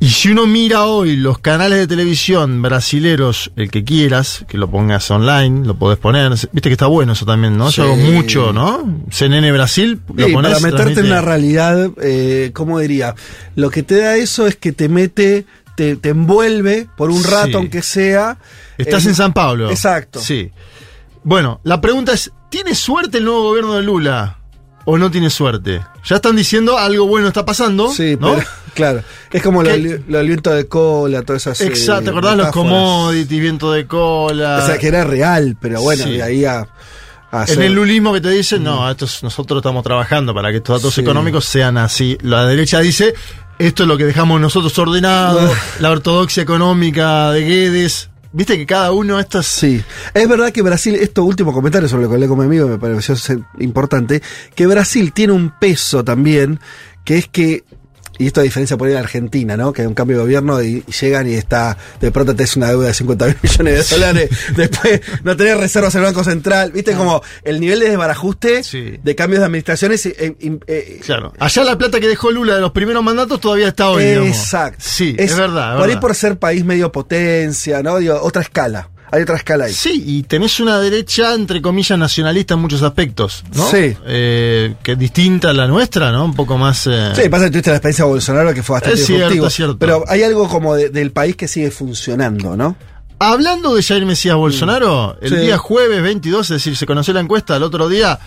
Y 0.00 0.10
si 0.10 0.28
uno 0.30 0.46
mira 0.46 0.84
hoy 0.84 1.16
los 1.16 1.38
canales 1.38 1.78
de 1.78 1.86
televisión 1.86 2.60
brasileros, 2.60 3.50
el 3.56 3.70
que 3.70 3.84
quieras, 3.84 4.44
que 4.48 4.58
lo 4.58 4.68
pongas 4.70 5.10
online, 5.10 5.66
lo 5.66 5.76
podés 5.78 5.98
poner. 5.98 6.30
Viste 6.52 6.68
que 6.68 6.72
está 6.72 6.86
bueno 6.86 7.14
eso 7.14 7.24
también, 7.24 7.56
¿no? 7.56 7.70
Yo 7.70 7.84
Sí. 7.84 7.90
hago 7.90 7.96
mucho, 8.12 8.52
¿no? 8.52 9.00
CNN 9.10 9.50
Brasil, 9.52 10.02
lo 10.14 10.26
Sí, 10.26 10.32
ponés. 10.34 10.52
para 10.60 10.72
meterte 10.72 11.00
en 11.00 11.06
una 11.06 11.22
realidad, 11.22 11.90
eh, 12.02 12.50
¿cómo 12.52 12.80
diría? 12.80 13.14
Lo 13.56 13.70
que 13.70 13.82
te 13.82 13.96
da 13.96 14.16
eso 14.16 14.46
es 14.46 14.56
que 14.56 14.72
te 14.72 14.90
mete, 14.90 15.46
te, 15.74 15.96
te 15.96 16.10
envuelve 16.10 16.86
por 16.98 17.10
un 17.10 17.24
rato, 17.24 17.46
Sí. 17.48 17.54
aunque 17.54 17.80
sea. 17.80 18.36
Estás 18.76 19.06
eh, 19.06 19.10
en 19.10 19.14
San 19.14 19.32
Pablo. 19.32 19.70
Exacto. 19.70 20.20
Sí. 20.20 20.50
Bueno, 21.24 21.60
la 21.64 21.80
pregunta 21.80 22.12
es, 22.12 22.30
¿tiene 22.50 22.74
suerte 22.74 23.18
el 23.18 23.24
nuevo 23.24 23.42
gobierno 23.44 23.74
de 23.74 23.82
Lula? 23.82 24.38
¿O 24.84 24.98
no 24.98 25.10
tiene 25.10 25.30
suerte? 25.30 25.80
Ya 26.04 26.16
están 26.16 26.36
diciendo 26.36 26.78
algo 26.78 27.06
bueno 27.06 27.26
está 27.28 27.46
pasando. 27.46 27.90
Sí, 27.90 28.16
¿no? 28.20 28.34
pero, 28.34 28.46
claro. 28.74 29.02
Es 29.32 29.42
como 29.42 29.62
lo, 29.62 29.72
viento 30.22 30.50
de 30.50 30.68
cola, 30.68 31.22
todas 31.22 31.42
esas. 31.46 31.60
eh, 31.62 31.66
Exacto, 31.68 32.04
¿te 32.04 32.10
acordás 32.10 32.36
los 32.36 32.48
commodities, 32.48 33.40
viento 33.40 33.72
de 33.72 33.86
cola? 33.86 34.60
O 34.62 34.66
sea, 34.66 34.76
que 34.78 34.88
era 34.88 35.02
real, 35.04 35.56
pero 35.58 35.80
bueno, 35.80 36.04
Sí. 36.04 36.12
de 36.12 36.22
ahí 36.22 36.44
a. 36.44 36.68
En 37.48 37.62
el 37.62 37.72
lulismo 37.72 38.12
que 38.12 38.20
te 38.20 38.28
dicen, 38.30 38.62
no, 38.62 38.88
estos, 38.88 39.24
nosotros 39.24 39.58
estamos 39.58 39.82
trabajando 39.82 40.32
para 40.32 40.50
que 40.52 40.58
estos 40.58 40.80
datos 40.80 40.94
Sí. 40.94 41.00
económicos 41.00 41.44
sean 41.46 41.78
así. 41.78 42.16
La 42.22 42.46
derecha 42.46 42.78
dice, 42.78 43.12
esto 43.58 43.82
es 43.82 43.88
lo 43.88 43.96
que 43.96 44.04
dejamos 44.04 44.40
nosotros 44.40 44.78
ordenado, 44.78 45.50
la 45.80 45.90
ortodoxia 45.90 46.42
económica 46.44 47.32
de 47.32 47.40
Guedes. 47.40 48.10
Viste 48.34 48.56
que 48.56 48.66
cada 48.66 48.90
uno 48.90 49.14
de 49.14 49.22
estas... 49.22 49.46
Sí, 49.46 49.80
es 50.12 50.28
verdad 50.28 50.50
que 50.50 50.60
Brasil, 50.60 50.96
esto 50.96 51.22
último 51.22 51.52
comentario 51.52 51.88
sobre 51.88 52.02
lo 52.02 52.08
que 52.08 52.14
hablé 52.16 52.26
con 52.26 52.36
mi 52.36 52.46
amigo 52.46 52.66
me 52.66 52.78
pareció 52.78 53.14
importante, 53.60 54.22
que 54.56 54.66
Brasil 54.66 55.12
tiene 55.12 55.32
un 55.32 55.56
peso 55.56 56.02
también, 56.02 56.58
que 57.04 57.16
es 57.16 57.28
que, 57.28 57.62
y 58.18 58.26
esto 58.26 58.40
a 58.40 58.44
diferencia 58.44 58.76
por 58.76 58.86
ahí 58.88 58.94
de 58.94 59.00
Argentina, 59.00 59.56
¿no? 59.56 59.72
Que 59.72 59.82
hay 59.82 59.88
un 59.88 59.94
cambio 59.94 60.16
de 60.18 60.22
gobierno 60.22 60.62
y, 60.62 60.84
y 60.86 60.92
llegan 60.92 61.28
y 61.28 61.34
está, 61.34 61.76
de 62.00 62.10
pronto 62.10 62.34
te 62.34 62.44
es 62.44 62.56
una 62.56 62.68
deuda 62.68 62.88
de 62.88 62.94
50 62.94 63.26
mil 63.26 63.36
millones 63.42 63.88
de 63.90 63.96
dólares, 63.96 64.30
después 64.56 65.00
no 65.22 65.36
tenés 65.36 65.56
reservas 65.56 65.94
en 65.94 66.00
el 66.02 66.06
Banco 66.06 66.24
Central, 66.24 66.72
viste 66.72 66.94
como 66.94 67.22
el 67.42 67.60
nivel 67.60 67.80
de 67.80 67.88
desbarajuste 67.90 68.62
de 69.02 69.14
cambios 69.14 69.40
de 69.40 69.46
administraciones. 69.46 70.06
eh, 70.06 70.14
eh, 70.18 70.58
eh, 70.66 71.00
Claro. 71.04 71.32
Allá 71.38 71.64
la 71.64 71.76
plata 71.78 72.00
que 72.00 72.08
dejó 72.08 72.30
Lula 72.30 72.54
de 72.54 72.60
los 72.60 72.72
primeros 72.72 73.02
mandatos 73.02 73.40
todavía 73.40 73.68
está 73.68 73.88
hoy, 73.90 74.04
digamos. 74.04 74.28
Exacto. 74.28 74.78
Sí, 74.80 75.14
es, 75.18 75.36
verdad. 75.36 75.72
es 75.72 75.76
Por 75.76 75.82
ahí 75.84 75.88
verdad. 75.88 76.00
por 76.00 76.14
ser 76.14 76.38
país 76.38 76.64
medio 76.64 76.92
potencia, 76.92 77.82
¿no? 77.82 77.98
Digo, 77.98 78.18
otra 78.22 78.42
escala. 78.42 78.88
Hay 79.14 79.22
otra 79.22 79.36
escala 79.36 79.66
ahí. 79.66 79.72
Sí, 79.72 80.02
y 80.06 80.22
tenés 80.24 80.58
una 80.60 80.78
derecha, 80.80 81.34
entre 81.34 81.62
comillas, 81.62 81.98
nacionalista 81.98 82.54
en 82.54 82.60
muchos 82.60 82.82
aspectos, 82.82 83.44
¿no? 83.54 83.66
Sí. 83.70 83.96
Eh, 84.06 84.74
que 84.82 84.92
es 84.92 84.98
distinta 84.98 85.50
a 85.50 85.52
la 85.52 85.66
nuestra, 85.68 86.10
¿no? 86.12 86.24
Un 86.24 86.34
poco 86.34 86.58
más... 86.58 86.86
eh, 86.86 87.12
Sí, 87.14 87.28
pasa 87.28 87.44
que 87.44 87.50
tuviste 87.52 87.70
la 87.70 87.76
experiencia 87.76 88.04
de 88.04 88.10
Bolsonaro 88.10 88.52
que 88.54 88.62
fue 88.62 88.74
bastante 88.74 88.98
Es 89.00 89.06
cierto, 89.06 89.22
disruptivo. 89.24 89.46
es 89.46 89.54
cierto. 89.54 89.78
Pero 89.78 90.04
hay 90.08 90.22
algo 90.22 90.48
como 90.48 90.74
de- 90.74 90.90
del 90.90 91.12
país 91.12 91.36
que 91.36 91.48
sigue 91.48 91.70
funcionando, 91.70 92.56
¿no? 92.56 92.76
Hablando 93.20 93.74
de 93.74 93.82
Jair 93.82 94.04
Mesías 94.04 94.34
Bolsonaro, 94.36 95.16
el 95.20 95.40
día 95.40 95.56
jueves 95.56 96.02
22, 96.02 96.50
es 96.50 96.56
decir, 96.56 96.76
se 96.76 96.84
conoció 96.84 97.14
la 97.14 97.20
encuesta, 97.20 97.56
el 97.56 97.62
otro 97.62 97.88
día 97.88 98.18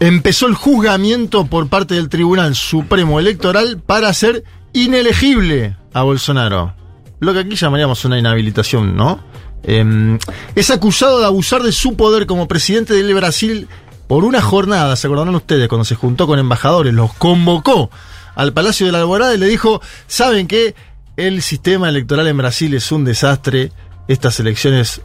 empezó 0.00 0.46
el 0.46 0.54
juzgamiento 0.54 1.46
por 1.46 1.68
parte 1.68 1.94
del 1.94 2.08
Tribunal 2.08 2.54
Supremo 2.54 3.18
Electoral 3.20 3.78
para 3.84 4.08
hacer 4.08 4.44
inelegible 4.72 5.76
a 5.92 6.02
Bolsonaro. 6.02 6.74
Lo 7.20 7.32
que 7.32 7.40
aquí 7.40 7.56
llamaríamos 7.56 8.04
una 8.04 8.18
inhabilitación, 8.18 8.96
¿no? 8.96 9.20
Em, 9.62 10.18
es 10.54 10.70
acusado 10.70 11.20
de 11.20 11.26
abusar 11.26 11.62
de 11.62 11.72
su 11.72 11.96
poder 11.96 12.26
como 12.26 12.48
presidente 12.48 12.94
del 12.94 13.12
Brasil 13.14 13.68
por 14.06 14.24
una 14.24 14.40
jornada, 14.40 14.96
¿se 14.96 15.06
acordarán 15.06 15.34
ustedes? 15.34 15.68
Cuando 15.68 15.84
se 15.84 15.94
juntó 15.94 16.26
con 16.26 16.38
embajadores, 16.38 16.94
los 16.94 17.12
convocó 17.14 17.90
al 18.34 18.52
Palacio 18.52 18.86
de 18.86 18.92
la 18.92 19.00
Alborada 19.00 19.34
y 19.34 19.38
le 19.38 19.46
dijo, 19.46 19.82
¿saben 20.06 20.46
qué? 20.46 20.74
el 21.18 21.42
sistema 21.42 21.88
electoral 21.88 22.28
en 22.28 22.36
Brasil 22.36 22.72
es 22.74 22.92
un 22.92 23.04
desastre, 23.04 23.72
estas 24.06 24.38
elecciones 24.38 25.00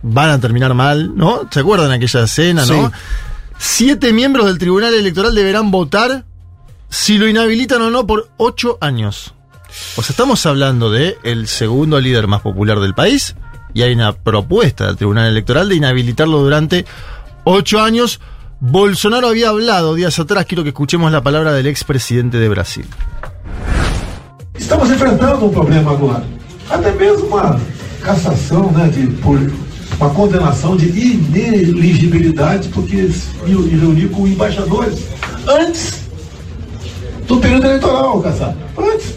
van 0.00 0.30
a 0.30 0.40
terminar 0.40 0.74
mal, 0.74 1.16
¿no? 1.16 1.48
¿Se 1.50 1.58
acuerdan 1.58 1.90
aquella 1.90 2.22
escena, 2.22 2.64
no? 2.64 2.88
Sí. 2.88 2.94
Siete 3.58 4.12
miembros 4.12 4.46
del 4.46 4.58
Tribunal 4.58 4.94
Electoral 4.94 5.34
deberán 5.34 5.72
votar 5.72 6.24
si 6.88 7.18
lo 7.18 7.26
inhabilitan 7.26 7.82
o 7.82 7.90
no 7.90 8.06
por 8.06 8.30
ocho 8.36 8.78
años. 8.80 9.34
O 9.96 10.02
sea, 10.02 10.12
estamos 10.12 10.46
hablando 10.46 10.88
de 10.88 11.18
el 11.24 11.48
segundo 11.48 12.00
líder 12.00 12.28
más 12.28 12.42
popular 12.42 12.78
del 12.78 12.94
país 12.94 13.34
y 13.76 13.82
hay 13.82 13.92
una 13.92 14.14
propuesta 14.14 14.86
del 14.86 14.96
Tribunal 14.96 15.28
Electoral 15.28 15.68
de 15.68 15.74
inhabilitarlo 15.74 16.38
durante 16.38 16.86
ocho 17.44 17.82
años. 17.82 18.20
Bolsonaro 18.58 19.28
había 19.28 19.50
hablado 19.50 19.94
días 19.94 20.18
atrás, 20.18 20.46
quiero 20.46 20.62
que 20.62 20.70
escuchemos 20.70 21.12
la 21.12 21.20
palabra 21.20 21.52
del 21.52 21.66
expresidente 21.66 22.38
de 22.38 22.48
Brasil. 22.48 22.86
Estamos 24.54 24.90
enfrentando 24.90 25.44
um 25.44 25.50
problema 25.50 25.90
agora. 25.90 26.24
Até 26.70 26.90
mesmo 26.92 27.26
uma 27.26 27.60
cassação, 28.00 28.72
né, 28.72 28.88
de, 28.88 29.08
por 29.18 29.38
uma 30.00 30.08
condenação 30.08 30.74
de 30.74 30.86
ineligibilidade, 30.88 32.68
porque 32.68 33.10
se 33.10 33.28
reuniu 33.44 34.08
com 34.08 34.26
embaixadores 34.26 35.00
antes 35.46 36.00
do 37.28 37.36
período 37.36 37.66
eleitoral, 37.66 38.22
Kassab. 38.22 38.56
Antes. 38.78 39.14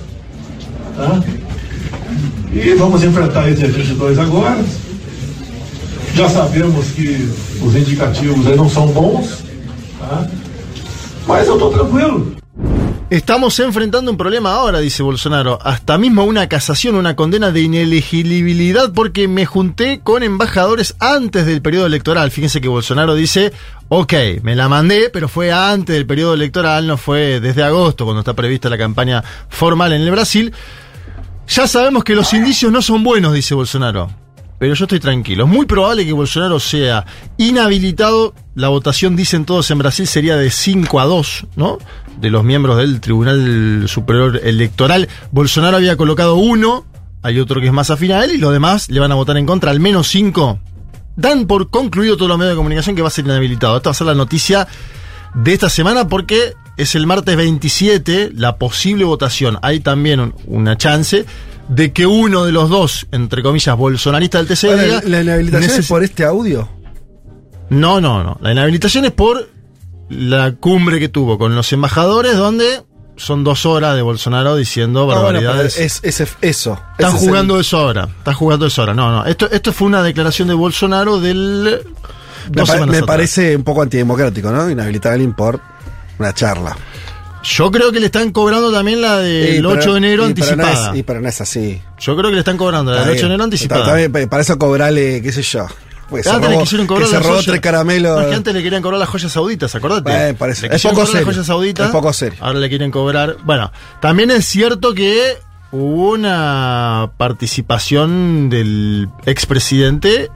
Tá? 0.98 1.49
E 2.54 2.74
vamos 2.76 3.04
enfrentar 3.04 3.50
esse 3.50 3.66
22 3.68 4.18
agora. 4.20 4.64
Já 6.16 6.28
sabemos 6.30 6.88
que 6.92 7.30
os 7.62 7.76
indicativos 7.76 8.46
aí 8.48 8.56
não 8.56 8.70
são 8.70 8.88
bons, 8.88 9.44
tá? 10.00 10.28
mas 11.28 11.48
eu 11.48 11.54
estou 11.54 11.72
tranquilo. 11.72 12.40
Estamos 13.12 13.58
enfrentando 13.60 14.12
un 14.12 14.18
problema 14.18 14.52
ahora, 14.54 14.80
dice 14.80 15.02
Bolsonaro. 15.02 15.58
Hasta 15.64 15.98
mismo 15.98 16.26
una 16.26 16.48
casación, 16.48 16.94
una 16.94 17.16
condena 17.16 17.50
de 17.50 17.62
inelegibilidad 17.62 18.94
porque 18.94 19.28
me 19.28 19.48
junté 19.48 20.02
con 20.02 20.22
embajadores 20.22 20.96
antes 21.00 21.48
del 21.48 21.64
periodo 21.64 21.88
electoral. 21.88 22.30
Fíjense 22.30 22.62
que 22.62 22.68
Bolsonaro 22.68 23.16
dice, 23.16 23.52
ok, 23.88 24.14
me 24.44 24.56
la 24.56 24.70
mandé, 24.70 25.10
pero 25.10 25.28
fue 25.28 25.52
antes 25.52 25.96
del 25.96 26.06
periodo 26.06 26.36
electoral, 26.36 26.86
no 26.86 26.98
fue 26.98 27.40
desde 27.40 27.64
agosto, 27.64 28.06
cuando 28.06 28.20
está 28.20 28.36
prevista 28.36 28.70
la 28.70 28.78
campaña 28.78 29.24
formal 29.50 29.94
en 29.94 30.02
el 30.02 30.12
Brasil. 30.12 30.54
Ya 31.50 31.68
sabemos 31.68 32.04
que 32.04 32.14
los 32.14 32.32
indicios 32.34 32.72
no 32.72 32.80
son 32.80 33.04
buenos, 33.04 33.34
dice 33.34 33.56
Bolsonaro. 33.56 34.12
Pero 34.60 34.76
yo 34.76 34.84
estoy 34.86 35.00
tranquilo. 35.00 35.46
Es 35.46 35.50
muy 35.50 35.66
probable 35.66 36.06
que 36.06 36.14
Bolsonaro 36.14 36.60
sea 36.60 37.08
inhabilitado. 37.38 38.36
La 38.54 38.68
votación, 38.68 39.16
dicen 39.16 39.46
todos 39.46 39.72
en 39.72 39.80
Brasil, 39.80 40.06
sería 40.06 40.36
de 40.36 40.52
5 40.52 41.00
a 41.00 41.06
2, 41.06 41.48
¿no? 41.56 41.80
De 42.22 42.30
los 42.30 42.44
miembros 42.44 42.78
del 42.78 43.02
Tribunal 43.02 43.86
Superior 43.88 44.40
Electoral. 44.44 45.08
Bolsonaro 45.32 45.78
había 45.78 45.98
colocado 45.98 46.36
uno, 46.36 46.86
hay 47.24 47.40
otro 47.40 47.60
que 47.62 47.68
es 47.68 47.74
más 47.74 47.90
afín 47.90 48.12
a 48.12 48.24
él, 48.24 48.32
y 48.36 48.38
los 48.38 48.54
demás 48.54 48.90
le 48.90 49.00
van 49.00 49.12
a 49.12 49.16
votar 49.16 49.38
en 49.38 49.48
contra, 49.48 49.72
al 49.72 49.80
menos 49.80 50.08
5. 50.10 50.60
Dan 51.16 51.48
por 51.48 51.72
concluido 51.72 52.16
todos 52.16 52.30
los 52.30 52.38
medios 52.38 52.54
de 52.54 52.58
comunicación 52.58 52.96
que 52.96 53.02
va 53.02 53.08
a 53.08 53.12
ser 53.12 53.26
inhabilitado. 53.26 53.78
Esta 53.78 53.90
va 53.90 53.92
a 53.92 53.96
ser 53.96 54.08
la 54.08 54.14
noticia 54.14 54.68
de 55.34 55.54
esta 55.54 55.70
semana 55.70 56.08
porque 56.08 56.54
es 56.80 56.96
el 56.96 57.06
martes 57.06 57.36
27 57.36 58.32
la 58.34 58.58
posible 58.58 59.04
votación. 59.06 59.58
Hay 59.62 59.80
también 59.82 60.20
un- 60.20 60.34
una 60.48 60.78
chance 60.78 61.26
de 61.68 61.94
que 61.94 62.06
uno 62.08 62.46
de 62.46 62.52
los 62.52 62.70
dos, 62.70 63.06
entre 63.12 63.44
comillas, 63.44 63.78
bolsonaristas 63.78 64.42
del 64.42 64.48
TC 64.58 64.70
Ahora, 64.72 64.84
diga, 64.84 65.02
¿La 65.06 65.22
inhabilitación 65.22 65.70
es 65.72 65.78
"Neces- 65.86 65.88
por 65.90 66.04
este 66.04 66.26
audio? 66.26 66.68
No, 67.70 68.02
no, 68.02 68.24
no. 68.24 68.38
La 68.42 68.52
inhabilitación 68.52 69.06
es 69.06 69.12
por 69.12 69.50
la 70.10 70.54
cumbre 70.56 71.00
que 71.00 71.10
tuvo 71.10 71.38
con 71.38 71.56
los 71.56 71.72
embajadores 71.72 72.36
donde 72.36 72.82
son 73.16 73.44
dos 73.44 73.66
horas 73.66 73.96
de 73.96 74.02
Bolsonaro 74.02 74.56
diciendo 74.56 75.12
Ah, 75.12 75.16
barbaridades. 75.22 75.78
es, 75.78 76.00
es 76.04 76.22
eso. 76.42 76.80
Están 76.94 77.08
Ese 77.10 77.18
es 77.18 77.22
el- 77.24 77.30
jugando 77.30 77.60
eso 77.60 77.78
ahora. 77.78 78.08
Están 78.18 78.34
jugando 78.34 78.66
eso 78.66 78.82
ahora. 78.82 78.94
No, 78.96 79.12
no. 79.12 79.26
Esto, 79.26 79.50
esto 79.52 79.72
fue 79.74 79.88
una 79.88 80.02
declaración 80.02 80.48
de 80.48 80.54
Bolsonaro 80.56 81.20
del. 81.20 81.82
Me, 82.52 82.66
pa- 82.66 83.06
parece 83.06 83.56
un 83.56 83.64
poco 83.64 83.84
antidemocrático, 83.84 84.50
¿no? 84.50 84.70
Inhabilitar 84.72 85.12
a 85.12 85.16
alguien 85.16 85.34
por 85.34 85.62
una 86.20 86.34
charla. 86.34 86.78
Yo 87.42 87.72
creo 87.72 87.92
que 87.94 88.00
le 88.02 88.08
están 88.08 88.32
cobrando 88.32 88.72
también 88.72 89.02
la 89.02 89.18
del 89.18 89.60
Sí, 89.60 89.66
8 89.66 89.80
pero- 89.80 89.92
de 89.94 89.98
enero 89.98 90.30
y, 90.30 90.34
pero 90.34 90.56
no 90.58 90.64
anticipada. 90.64 90.92
es- 90.94 91.00
y 91.00 91.04
pero 91.04 91.22
no 91.22 91.30
es 91.30 91.42
así. 91.42 91.82
Yo 91.98 92.16
creo 92.18 92.30
que 92.30 92.34
le 92.36 92.40
están 92.40 92.58
cobrando 92.58 92.92
la 92.92 93.02
del 93.02 93.12
8 93.12 93.22
de 93.22 93.26
enero 93.28 93.44
anticipada. 93.46 93.82
Está- 93.82 93.98
está 94.00 94.18
bien, 94.20 94.30
para 94.30 94.42
eso 94.44 94.58
cobrarle, 94.60 95.22
qué 95.22 95.32
sé 95.32 95.42
yo. 95.42 95.66
Pues 96.10 96.24
se 96.26 96.32
Antes 96.32 96.50
le 96.50 96.58
quisieron 96.58 96.88
que 96.88 96.94
cobrar 96.94 97.08
se 97.08 97.14
las 97.16 97.24
robó 97.26 97.42
tres 97.44 97.62
caramelos. 97.62 98.16
No, 98.18 98.22
es 98.24 98.28
que 98.30 98.36
antes 98.36 98.52
le 98.54 98.64
querían 98.64 98.82
cobrar 98.82 99.00
las 99.00 99.08
joyas 99.10 99.32
sauditas, 99.32 99.74
acordate. 99.76 100.34
Parece. 100.34 100.68
Le 100.68 100.76
Es 100.76 100.82
poco 100.82 101.02
las 101.02 101.10
serio. 101.12 101.26
joyas 101.28 101.46
sauditas. 101.46 101.86
Es 101.86 101.92
poco 101.92 102.12
serio. 102.14 102.40
Ahora 102.42 102.58
le 102.60 102.68
quieren 102.68 102.90
cobrar. 102.90 103.38
Bueno, 103.46 103.72
también 104.02 104.32
es 104.32 104.44
cierto 104.46 104.94
que 104.96 105.38
hubo 105.72 106.10
una 106.14 107.12
participación 107.16 108.50
del 108.50 109.08
expresidente 109.28 110.32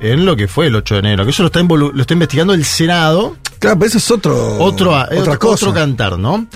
en 0.00 0.26
lo 0.26 0.36
que 0.36 0.46
fue 0.46 0.66
el 0.66 0.76
8 0.76 0.94
de 0.96 1.00
enero. 1.00 1.24
Que 1.24 1.30
eso 1.30 1.42
lo 1.42 1.46
está, 1.46 1.60
lo 1.62 2.00
está 2.00 2.12
investigando 2.12 2.52
el 2.52 2.64
Senado. 2.66 3.36
Claro, 3.64 3.78
pero 3.78 3.88
eso 3.88 3.98
es 3.98 4.10
otro. 4.10 4.58
Otro, 4.58 4.90
otra 4.92 5.08
otro, 5.18 5.38
cosa. 5.38 5.66
otro 5.66 5.74
cantar, 5.74 6.18
¿no? 6.18 6.46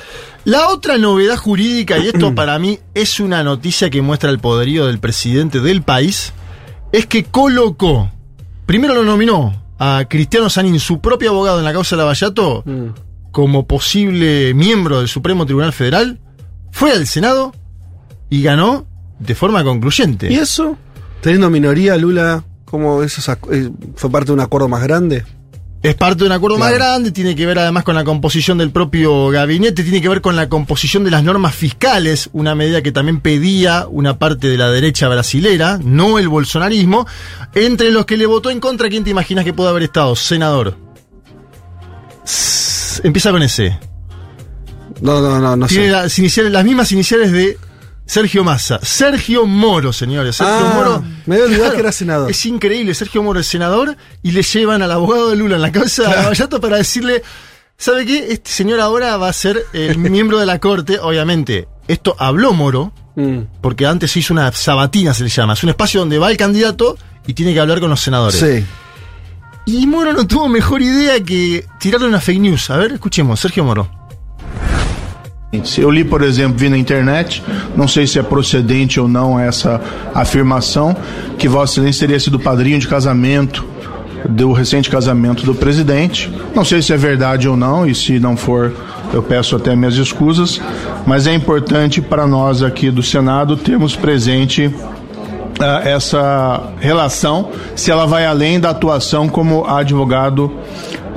La 0.44 0.68
otra 0.68 0.97
novedad 0.98 1.36
jurídica, 1.36 1.98
y 1.98 2.09
esto 2.09 2.35
para 2.35 2.59
mí 2.59 2.78
es 2.94 3.20
una 3.20 3.43
noticia 3.43 3.90
que 3.90 4.01
muestra 4.02 4.30
el 4.30 4.39
poderío 4.39 4.86
del 4.86 4.98
presidente 4.98 5.60
del 5.60 5.82
país, 5.82 6.32
es 6.93 7.06
que 7.06 7.24
colocó, 7.24 8.10
primero 8.66 8.94
lo 8.94 9.05
nominó 9.05 9.62
a 9.78 10.05
Cristiano 10.09 10.48
Sanín, 10.51 10.78
su 10.80 11.01
propio 11.01 11.30
abogado 11.30 11.59
en 11.59 11.64
la 11.64 11.72
causa 11.72 11.97
de 11.97 12.02
Lavallato, 12.02 12.62
Mm. 12.66 12.86
como 13.30 13.66
posible 13.66 14.55
miembro 14.55 14.98
del 14.98 15.09
Supremo 15.09 15.44
Tribunal 15.47 15.72
Federal, 15.72 16.18
fue 16.72 16.93
al 16.93 17.06
Senado 17.06 17.52
y 18.30 18.43
ganó 18.43 18.86
de 19.18 19.35
forma 19.35 19.62
concluyente. 19.64 20.32
¿Y 20.32 20.36
eso? 20.36 20.76
Teniendo 21.20 21.51
minoría, 21.51 21.97
Lula, 21.97 22.44
¿cómo 22.64 23.02
eso 23.02 23.20
eh, 23.51 23.70
fue 23.97 24.10
parte 24.10 24.26
de 24.28 24.32
un 24.35 24.40
acuerdo 24.40 24.68
más 24.68 24.82
grande? 24.82 25.24
Es 25.81 25.95
parte 25.95 26.21
de 26.21 26.27
un 26.27 26.33
acuerdo 26.33 26.57
Claro. 26.57 26.71
más 26.73 26.79
grande, 26.79 27.13
tiene 27.13 27.37
que 27.37 27.47
ver 27.47 27.59
además 27.61 27.85
con 27.85 27.95
la 27.95 28.03
composición 28.03 28.59
del 28.59 28.73
propio 28.73 29.29
gabinete, 29.29 29.85
tiene 29.85 30.03
que 30.03 30.09
ver 30.09 30.21
con 30.21 30.35
la 30.35 30.49
composición 30.49 31.05
de 31.05 31.13
las 31.13 31.23
normas 31.23 31.55
fiscales, 31.55 32.31
una 32.33 32.57
medida 32.57 32.83
que 32.83 32.91
también 32.91 33.21
pedía 33.21 33.87
una 33.89 34.19
parte 34.19 34.49
de 34.49 34.57
la 34.59 34.71
derecha 34.71 35.07
brasilera, 35.09 35.79
no 35.83 36.19
el 36.19 36.29
bolsonarismo. 36.29 37.07
Entre 37.55 37.93
los 37.93 38.07
que 38.07 38.17
le 38.17 38.27
votó 38.27 38.51
en 38.51 38.59
contra, 38.59 38.89
¿quién 38.89 39.05
te 39.05 39.11
imaginas 39.11 39.45
que 39.45 39.53
puede 39.53 39.71
haber 39.71 39.85
estado? 39.85 40.17
Senador. 40.17 40.77
S- 42.25 43.01
Empieza 43.05 43.31
con 43.31 43.43
ese. 43.43 43.79
No, 45.01 45.21
no, 45.21 45.39
no, 45.39 45.55
no 45.57 45.67
Tiene 45.69 45.85
sé. 45.87 45.91
las, 45.93 46.19
iniciales, 46.19 46.53
las 46.53 46.65
mismas 46.65 46.91
iniciales 46.91 47.31
de 47.31 47.57
Sergio 48.09 48.43
Massa. 48.43 48.80
Sergio 48.82 49.47
Moro, 49.47 49.93
señores. 49.93 50.35
Sergio 50.36 50.55
Ah, 50.56 50.72
Moro. 50.74 51.05
me 51.26 51.35
había 51.36 51.47
olvidado 51.47 51.72
que 51.74 51.80
era 51.80 51.93
senador. 51.93 52.30
Es 52.30 52.44
increíble. 52.47 52.94
Sergio 52.94 53.22
Moro 53.22 53.39
es 53.39 53.47
senador 53.47 53.97
y 54.22 54.32
le 54.32 54.43
llevan 54.43 54.82
al 54.82 54.90
abogado 54.90 55.28
de 55.30 55.36
Lula 55.36 55.56
en 55.56 55.62
la 55.62 55.70
causa 55.70 56.02
de 56.05 56.09
Lavallato 56.16 56.60
para 56.60 56.78
decirle: 56.78 57.22
¿Sabe 57.76 58.05
qué? 58.06 58.32
Este 58.32 58.51
señor 58.51 58.80
ahora 58.80 59.16
va 59.18 59.28
a 59.28 59.32
ser 59.32 59.62
el 59.74 59.98
miembro 60.10 60.39
de 60.39 60.47
la 60.47 60.59
corte. 60.59 60.98
Obviamente, 60.98 61.68
esto 61.86 62.16
habló 62.18 62.52
Moro, 62.55 62.93
Mm. 63.14 63.47
porque 63.60 63.85
antes 63.85 64.12
se 64.12 64.20
hizo 64.20 64.32
una 64.32 64.51
sabatina, 64.52 65.12
se 65.12 65.24
le 65.24 65.28
llama. 65.28 65.52
Es 65.55 65.62
un 65.64 65.68
espacio 65.70 66.01
donde 66.01 66.18
va 66.18 66.30
el 66.30 66.36
candidato 66.36 66.97
y 67.26 67.35
tiene 67.35 67.52
que 67.52 67.59
hablar 67.60 67.80
con 67.80 67.90
los 67.90 68.01
senadores. 68.01 68.39
Sí. 68.39 68.64
Y 69.66 69.86
Moro 69.86 70.12
no 70.14 70.26
tuvo 70.26 70.48
mejor 70.48 70.80
idea 70.82 71.22
que 71.22 71.66
tirarle 71.80 72.06
una 72.06 72.20
fake 72.20 72.40
news. 72.40 72.70
A 72.70 72.76
ver, 72.78 72.93
escuchemos, 72.93 73.39
Sergio 73.40 73.64
Moro. 73.64 73.90
Eu 75.79 75.91
li, 75.91 76.05
por 76.05 76.20
exemplo, 76.20 76.59
vi 76.59 76.69
na 76.69 76.77
internet, 76.77 77.43
não 77.75 77.89
sei 77.89 78.07
se 78.07 78.19
é 78.19 78.23
procedente 78.23 79.01
ou 79.01 79.09
não 79.09 79.41
essa 79.41 79.81
afirmação, 80.15 80.95
que 81.39 81.49
Vossa 81.49 81.73
Excelência 81.75 82.07
teria 82.07 82.20
sido 82.20 82.39
padrinho 82.39 82.79
de 82.79 82.87
casamento 82.87 83.65
do 84.29 84.53
recente 84.53 84.91
casamento 84.91 85.47
do 85.47 85.55
presidente. 85.55 86.31
Não 86.55 86.65
sei 86.65 86.83
se 86.83 86.93
é 86.93 86.97
verdade 86.99 87.49
ou 87.49 87.57
não, 87.57 87.87
e 87.87 87.95
se 87.95 88.19
não 88.20 88.37
for, 88.37 88.73
eu 89.12 89.23
peço 89.23 89.57
até 89.57 89.75
minhas 89.75 89.95
escusas, 89.95 90.61
mas 91.07 91.27
é 91.27 91.35
importante 91.35 92.03
para 92.03 92.27
nós 92.27 92.62
aqui 92.62 92.91
do 92.91 93.03
Senado 93.03 93.57
termos 93.57 93.97
presente 93.97 94.70
ah, 95.61 95.81
essa 95.83 96.62
relação, 96.79 97.51
se 97.75 97.91
ela 97.91 98.07
vai 98.07 98.27
além 98.27 98.61
da 98.61 98.70
atuação 98.70 99.29
como 99.29 99.65
advogado 99.65 100.53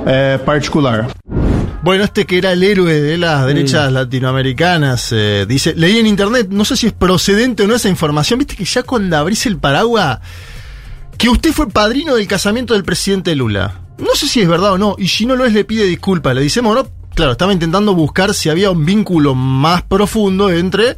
eh, 0.06 0.38
particular. 0.38 1.08
Bueno, 1.82 2.04
este 2.04 2.26
que 2.26 2.38
era 2.38 2.52
el 2.52 2.62
héroe 2.62 3.00
de 3.00 3.18
las 3.18 3.44
derechas 3.44 3.90
latinoamericanas, 3.90 5.10
eh, 5.10 5.46
dice, 5.48 5.74
leí 5.74 5.98
en 5.98 6.06
internet, 6.06 6.46
no 6.48 6.64
sé 6.64 6.76
si 6.76 6.86
es 6.86 6.92
procedente 6.92 7.64
o 7.64 7.66
no 7.66 7.74
esa 7.74 7.88
información, 7.88 8.38
viste 8.38 8.54
que 8.54 8.64
ya 8.64 8.84
cuando 8.84 9.16
abrís 9.16 9.46
el 9.46 9.58
paraguas, 9.58 10.20
que 11.18 11.28
usted 11.28 11.52
fue 11.52 11.68
padrino 11.68 12.14
del 12.14 12.28
casamiento 12.28 12.74
del 12.74 12.84
presidente 12.84 13.34
Lula. 13.34 13.80
No 13.98 14.14
sé 14.14 14.28
si 14.28 14.40
es 14.40 14.48
verdad 14.48 14.74
o 14.74 14.78
no, 14.78 14.94
y 14.96 15.08
si 15.08 15.26
no 15.26 15.34
lo 15.34 15.44
es 15.44 15.52
le 15.52 15.64
pide 15.64 15.84
disculpas, 15.84 16.36
le 16.36 16.42
dice, 16.42 16.60
bueno, 16.60 16.86
claro, 17.16 17.32
estaba 17.32 17.52
intentando 17.52 17.96
buscar 17.96 18.32
si 18.32 18.48
había 18.48 18.70
un 18.70 18.84
vínculo 18.84 19.34
más 19.34 19.82
profundo 19.82 20.52
entre 20.52 20.96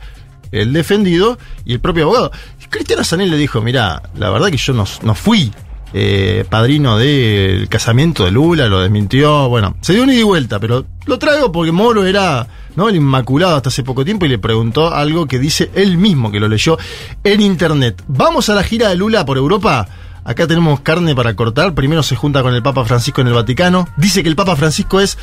el 0.53 0.75
defendido 0.75 1.39
y 1.65 1.73
el 1.73 1.81
propio 1.81 2.05
abogado. 2.05 2.31
Cristiano 2.69 3.05
Sanel 3.05 3.31
le 3.31 3.39
dijo, 3.39 3.63
mira, 3.63 4.03
la 4.19 4.29
verdad 4.29 4.51
que 4.51 4.59
yo 4.59 4.75
no, 4.75 4.85
no 5.03 5.15
fui 5.15 5.51
eh, 5.97 6.45
padrino 6.51 6.99
del 6.99 7.69
casamiento 7.69 8.25
de 8.25 8.33
Lula, 8.33 8.67
lo 8.67 8.81
desmintió, 8.81 9.49
bueno, 9.49 9.77
se 9.81 9.93
dio 9.93 10.03
una 10.03 10.13
ida 10.13 10.23
y 10.23 10.25
vuelta, 10.25 10.59
pero 10.59 10.85
lo 11.07 11.19
traigo 11.21 11.53
porque 11.53 11.71
Moro 11.71 12.05
era 12.05 12.49
¿no? 12.77 12.89
El 12.89 12.97
Inmaculado 12.97 13.57
hasta 13.57 13.69
hace 13.69 13.83
poco 13.83 14.05
tiempo 14.05 14.27
y 14.27 14.29
le 14.29 14.39
preguntó 14.39 14.93
algo 14.93 15.27
que 15.27 15.39
dice 15.39 15.71
él 15.75 15.97
mismo, 15.97 16.31
que 16.31 16.41
lo 16.41 16.49
leyó 16.49 16.79
en 17.23 17.41
internet. 17.41 18.03
Vamos 18.09 18.49
a 18.49 18.55
la 18.55 18.65
gira 18.65 18.89
de 18.89 18.97
Lula 18.97 19.25
por 19.25 19.37
Europa. 19.37 19.89
Acá 20.25 20.47
tenemos 20.47 20.81
carne 20.81 21.15
para 21.15 21.37
cortar. 21.37 21.75
Primero 21.75 22.03
se 22.03 22.17
junta 22.17 22.43
con 22.43 22.55
el 22.55 22.63
Papa 22.63 22.85
Francisco 22.85 23.21
en 23.21 23.29
el 23.29 23.35
Vaticano. 23.35 23.87
Dice 23.97 24.23
que 24.23 24.29
el 24.29 24.37
Papa 24.37 24.57
Francisco 24.57 25.01
es 25.01 25.19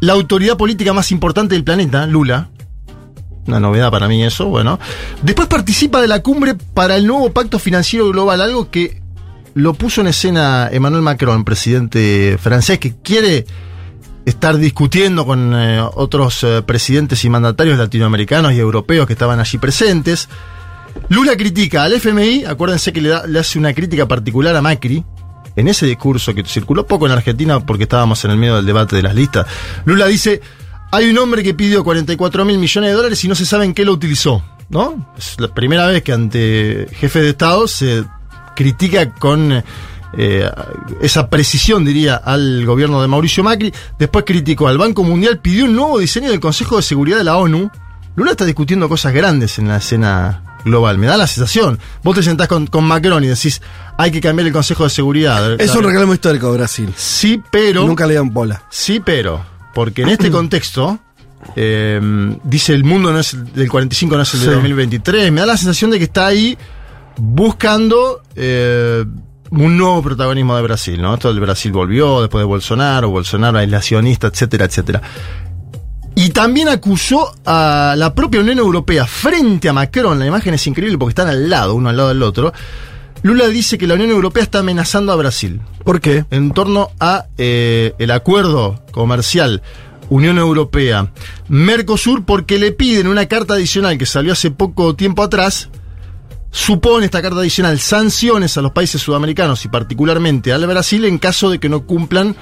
la 0.00 0.14
autoridad 0.14 0.56
política 0.56 0.92
más 0.92 1.12
importante 1.12 1.54
del 1.54 1.64
planeta, 1.64 2.06
Lula. 2.06 2.48
Una 3.46 3.60
novedad 3.60 3.90
para 3.90 4.08
mí 4.08 4.24
eso, 4.24 4.46
bueno. 4.46 4.78
Después 5.22 5.48
participa 5.48 6.00
de 6.00 6.08
la 6.08 6.22
cumbre 6.22 6.54
para 6.54 6.96
el 6.96 7.06
nuevo 7.06 7.32
pacto 7.32 7.58
financiero 7.58 8.08
global, 8.08 8.40
algo 8.40 8.70
que 8.70 8.99
lo 9.54 9.74
puso 9.74 10.00
en 10.00 10.08
escena 10.08 10.68
Emmanuel 10.70 11.02
Macron, 11.02 11.44
presidente 11.44 12.38
francés, 12.40 12.78
que 12.78 12.96
quiere 13.02 13.46
estar 14.24 14.56
discutiendo 14.58 15.26
con 15.26 15.52
eh, 15.54 15.80
otros 15.94 16.44
eh, 16.44 16.62
presidentes 16.62 17.24
y 17.24 17.30
mandatarios 17.30 17.78
latinoamericanos 17.78 18.52
y 18.52 18.58
europeos 18.58 19.06
que 19.06 19.14
estaban 19.14 19.40
allí 19.40 19.58
presentes. 19.58 20.28
Lula 21.08 21.36
critica 21.36 21.84
al 21.84 21.94
FMI, 21.94 22.44
acuérdense 22.44 22.92
que 22.92 23.00
le, 23.00 23.14
hace 23.14 23.58
una 23.58 23.72
crítica 23.72 24.06
particular 24.06 24.54
a 24.56 24.62
Macri, 24.62 25.04
en 25.56 25.68
ese 25.68 25.86
discurso 25.86 26.34
que 26.34 26.44
circuló 26.44 26.86
poco 26.86 27.06
en 27.06 27.12
Argentina 27.12 27.60
porque 27.60 27.84
estábamos 27.84 28.24
en 28.24 28.32
el 28.32 28.36
medio 28.36 28.56
del 28.56 28.66
debate 28.66 28.96
de 28.96 29.02
las 29.02 29.14
listas. 29.14 29.46
Lula 29.84 30.06
dice, 30.06 30.40
hay 30.92 31.10
un 31.10 31.18
hombre 31.18 31.42
que 31.42 31.54
pidió 31.54 31.84
44 31.84 32.44
mil 32.44 32.58
millones 32.58 32.90
de 32.90 32.96
dólares 32.96 33.24
y 33.24 33.28
no 33.28 33.34
se 33.34 33.46
sabe 33.46 33.64
en 33.64 33.74
qué 33.74 33.84
lo 33.84 33.92
utilizó, 33.92 34.42
¿no? 34.68 35.12
Es 35.16 35.38
la 35.38 35.52
primera 35.52 35.86
vez 35.86 36.02
que 36.02 36.12
ante 36.12 36.88
jefe 36.92 37.20
de 37.20 37.30
Estado 37.30 37.66
se 37.66 38.04
critica 38.60 39.10
con 39.14 39.64
eh, 40.18 40.50
esa 41.00 41.30
precisión, 41.30 41.82
diría, 41.82 42.16
al 42.16 42.66
gobierno 42.66 43.00
de 43.00 43.08
Mauricio 43.08 43.42
Macri. 43.42 43.72
Después 43.98 44.26
criticó 44.26 44.68
al 44.68 44.76
Banco 44.76 45.02
Mundial, 45.02 45.38
pidió 45.38 45.64
un 45.64 45.74
nuevo 45.74 45.98
diseño 45.98 46.30
del 46.30 46.40
Consejo 46.40 46.76
de 46.76 46.82
Seguridad 46.82 47.16
de 47.16 47.24
la 47.24 47.38
ONU. 47.38 47.70
Lula 48.16 48.32
está 48.32 48.44
discutiendo 48.44 48.86
cosas 48.88 49.14
grandes 49.14 49.58
en 49.58 49.68
la 49.68 49.78
escena 49.78 50.42
global. 50.66 50.98
Me 50.98 51.06
da 51.06 51.16
la 51.16 51.26
sensación. 51.26 51.78
Vos 52.02 52.14
te 52.16 52.22
sentás 52.22 52.48
con, 52.48 52.66
con 52.66 52.84
Macron 52.84 53.24
y 53.24 53.28
decís, 53.28 53.62
hay 53.96 54.10
que 54.10 54.20
cambiar 54.20 54.46
el 54.48 54.52
Consejo 54.52 54.84
de 54.84 54.90
Seguridad. 54.90 55.58
Es 55.58 55.74
un 55.74 55.84
reclamo 55.84 56.12
histórico 56.12 56.50
de 56.52 56.58
Brasil. 56.58 56.92
Sí, 56.96 57.42
pero. 57.50 57.86
Nunca 57.86 58.06
le 58.06 58.14
dan 58.14 58.30
bola. 58.30 58.62
Sí, 58.68 59.00
pero. 59.02 59.42
Porque 59.72 60.02
en 60.02 60.10
este 60.10 60.30
contexto. 60.38 60.98
eh, 61.56 61.98
dice 62.44 62.74
el 62.74 62.84
mundo 62.84 63.10
no 63.10 63.20
es 63.20 63.32
el 63.32 63.50
del 63.54 63.70
45, 63.70 64.14
no 64.16 64.22
es 64.22 64.34
el 64.34 64.40
de 64.40 64.46
Sí. 64.46 64.52
2023. 64.52 65.32
Me 65.32 65.40
da 65.40 65.46
la 65.46 65.56
sensación 65.56 65.90
de 65.90 65.96
que 65.98 66.04
está 66.04 66.26
ahí 66.26 66.58
buscando 67.20 68.22
eh, 68.34 69.04
un 69.50 69.76
nuevo 69.76 70.02
protagonismo 70.02 70.56
de 70.56 70.62
Brasil, 70.62 71.00
¿no? 71.00 71.14
Esto 71.14 71.28
del 71.28 71.40
Brasil 71.40 71.72
volvió 71.72 72.20
después 72.22 72.42
de 72.42 72.46
Bolsonaro, 72.46 73.10
Bolsonaro 73.10 73.58
aislacionista, 73.58 74.28
etcétera, 74.28 74.64
etcétera. 74.64 75.02
Y 76.14 76.30
también 76.30 76.68
acusó 76.68 77.34
a 77.44 77.94
la 77.96 78.14
propia 78.14 78.40
Unión 78.40 78.58
Europea 78.58 79.06
frente 79.06 79.68
a 79.68 79.72
Macron. 79.72 80.18
La 80.18 80.26
imagen 80.26 80.54
es 80.54 80.66
increíble 80.66 80.98
porque 80.98 81.10
están 81.10 81.28
al 81.28 81.48
lado, 81.48 81.74
uno 81.74 81.88
al 81.88 81.96
lado 81.96 82.08
del 82.08 82.22
otro. 82.22 82.52
Lula 83.22 83.48
dice 83.48 83.78
que 83.78 83.86
la 83.86 83.94
Unión 83.94 84.10
Europea 84.10 84.42
está 84.42 84.60
amenazando 84.60 85.12
a 85.12 85.16
Brasil. 85.16 85.60
¿Por 85.84 86.00
qué? 86.00 86.24
En 86.30 86.52
torno 86.52 86.90
a 86.98 87.26
eh, 87.38 87.94
el 87.98 88.10
acuerdo 88.10 88.82
comercial 88.92 89.62
Unión 90.08 90.38
Europea 90.38 91.12
Mercosur 91.48 92.24
porque 92.24 92.58
le 92.58 92.72
piden 92.72 93.06
una 93.06 93.26
carta 93.26 93.54
adicional 93.54 93.96
que 93.96 94.06
salió 94.06 94.32
hace 94.32 94.50
poco 94.50 94.94
tiempo 94.94 95.22
atrás. 95.22 95.68
Supone 96.50 97.04
esta 97.04 97.22
carta 97.22 97.40
adicional 97.40 97.78
sanciones 97.78 98.56
a 98.58 98.62
los 98.62 98.72
países 98.72 99.00
sudamericanos 99.00 99.64
y 99.64 99.68
particularmente 99.68 100.52
al 100.52 100.66
Brasil 100.66 101.04
en 101.04 101.18
caso 101.18 101.48
de 101.48 101.60
que 101.60 101.68
no 101.68 101.86
cumplan 101.86 102.34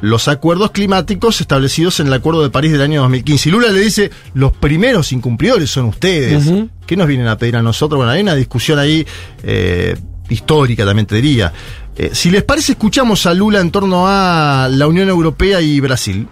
los 0.00 0.28
acuerdos 0.28 0.70
climáticos 0.70 1.40
establecidos 1.40 1.98
en 2.00 2.06
el 2.06 2.12
Acuerdo 2.12 2.42
de 2.42 2.50
París 2.50 2.72
del 2.72 2.82
año 2.82 3.00
2015. 3.02 3.48
Y 3.48 3.52
Lula 3.52 3.68
le 3.68 3.80
dice, 3.80 4.10
los 4.34 4.52
primeros 4.52 5.12
incumplidores 5.12 5.70
son 5.70 5.86
ustedes. 5.86 6.46
Ujú. 6.46 6.68
¿Qué 6.86 6.96
nos 6.96 7.08
vienen 7.08 7.26
a 7.26 7.36
pedir 7.36 7.56
a 7.56 7.62
nosotros? 7.62 7.98
Bueno, 7.98 8.12
hay 8.12 8.22
una 8.22 8.36
discusión 8.36 8.78
ahí 8.78 9.04
eh, 9.42 9.96
histórica, 10.28 10.84
también 10.84 11.06
te 11.06 11.16
diría. 11.16 11.52
Eh, 11.96 12.10
si 12.12 12.30
les 12.30 12.44
parece, 12.44 12.72
escuchamos 12.72 13.26
a 13.26 13.34
Lula 13.34 13.60
en 13.60 13.72
torno 13.72 14.04
a 14.06 14.68
la 14.70 14.86
Unión 14.86 15.08
Europea 15.08 15.60
y 15.60 15.80
Brasil. 15.80 16.28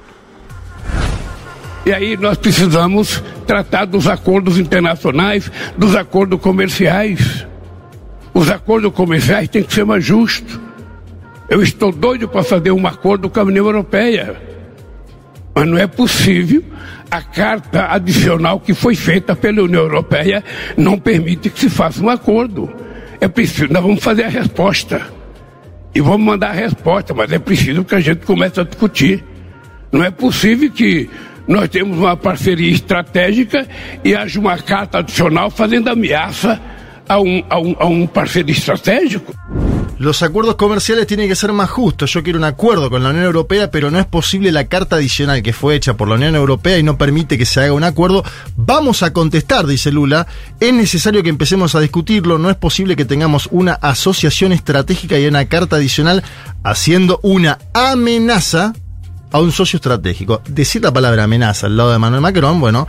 E 1.87 1.93
aí 1.93 2.17
nós 2.17 2.37
precisamos 2.37 3.23
tratar 3.47 3.85
dos 3.85 4.09
acordos 4.09 4.59
internacionais, 4.59 5.49
dos 5.79 5.95
acordos 5.95 6.41
comerciais. 6.41 7.47
Os 8.35 8.51
acordos 8.51 8.93
comerciais 8.93 9.49
têm 9.49 9.63
que 9.63 9.73
ser 9.73 9.85
mais 9.85 10.05
justos. 10.05 10.59
Eu 11.49 11.63
estou 11.63 11.93
doido 11.93 12.27
para 12.27 12.43
fazer 12.43 12.73
um 12.73 12.89
acordo 12.89 13.31
com 13.31 13.39
a 13.39 13.45
União 13.45 13.65
Europeia. 13.65 14.35
Mas 15.55 15.69
não 15.69 15.79
é 15.79 15.87
possível. 15.87 16.61
A 17.09 17.23
carta 17.23 17.87
adicional 17.93 18.59
que 18.59 18.75
foi 18.75 18.97
feita 18.97 19.37
pela 19.37 19.63
União 19.63 19.83
Europeia 19.83 20.43
não 20.77 20.99
permite 20.99 21.49
que 21.51 21.61
se 21.61 21.71
faça 21.71 22.03
um 22.03 22.09
acordo. 22.09 22.69
É 23.21 23.29
preciso, 23.29 23.73
nós 23.73 23.81
vamos 23.81 24.03
fazer 24.03 24.25
a 24.25 24.29
resposta. 24.29 25.07
E 25.95 26.01
vamos 26.01 26.27
mandar 26.27 26.51
a 26.51 26.53
resposta, 26.53 27.15
mas 27.15 27.33
é 27.33 27.39
preciso 27.39 27.85
que 27.85 27.95
a 27.95 28.01
gente 28.01 28.27
comece 28.27 28.61
a 28.61 28.65
discutir. 28.65 29.25
Não 29.93 30.03
é 30.03 30.11
possível 30.11 30.69
que 30.69 31.09
nós 31.47 31.69
temos 31.69 31.99
uma 31.99 32.17
parceria 32.17 32.73
estratégica 32.73 33.67
e 34.05 34.15
haja 34.15 34.41
uma 34.41 34.59
carta 34.59 34.99
adicional 34.99 35.51
fazendo 35.51 35.89
ameaça 35.89 36.61
a 37.09 37.21
um, 37.21 37.43
a 37.49 37.59
um, 37.59 37.77
a 37.79 37.87
um 37.87 38.07
parceiro 38.07 38.51
estratégico. 38.51 39.33
Los 39.99 40.23
acuerdos 40.23 40.57
comerciales 40.57 41.07
tienen 41.07 41.27
que 41.27 41.35
ser 41.35 41.53
más 41.55 41.71
justos. 41.71 42.13
Yo 42.13 42.23
quiero 42.23 42.39
un 42.39 42.45
acuerdo 42.45 42.91
con 42.91 43.03
la 43.03 43.11
Unión 43.11 43.25
Europea, 43.25 43.71
pero 43.71 43.91
no 43.91 43.99
es 43.99 44.05
posible 44.05 44.53
la 44.53 44.67
carta 44.69 44.97
adicional 44.97 45.43
que 45.43 45.55
fue 45.55 45.75
hecha 45.75 45.95
por 45.95 46.09
la 46.09 46.17
Unión 46.17 46.35
Europea 46.37 46.77
y 46.77 46.83
no 46.83 46.99
permite 46.99 47.39
que 47.39 47.47
se 47.47 47.61
haga 47.61 47.73
un 47.73 47.83
acuerdo. 47.83 48.23
Vamos 48.57 49.03
a 49.03 49.15
contestar, 49.15 49.67
dice 49.67 49.91
Lula. 49.91 50.27
Es 50.61 50.75
necesario 50.75 51.23
que 51.23 51.31
empecemos 51.31 51.75
a 51.75 51.81
discutirlo. 51.81 52.37
No 52.37 52.51
es 52.51 52.57
posible 52.57 52.95
que 52.95 53.07
tengamos 53.07 53.49
una 53.51 53.73
asociación 53.73 54.53
estratégica 54.53 55.19
y 55.19 55.27
una 55.27 55.47
carta 55.47 55.77
adicional 55.77 56.23
haciendo 56.63 57.19
una 57.23 57.59
amenaza 57.73 58.75
a 59.37 59.41
un 59.41 59.53
socio 59.53 59.77
estratégico. 59.77 60.43
Decir 60.49 60.83
la 60.83 60.93
palabra 60.93 61.25
amenaza 61.25 61.67
al 61.67 61.77
lado 61.77 61.93
de 61.93 61.99
Manuel 61.99 62.21
Macron, 62.23 62.61
bueno, 62.61 62.87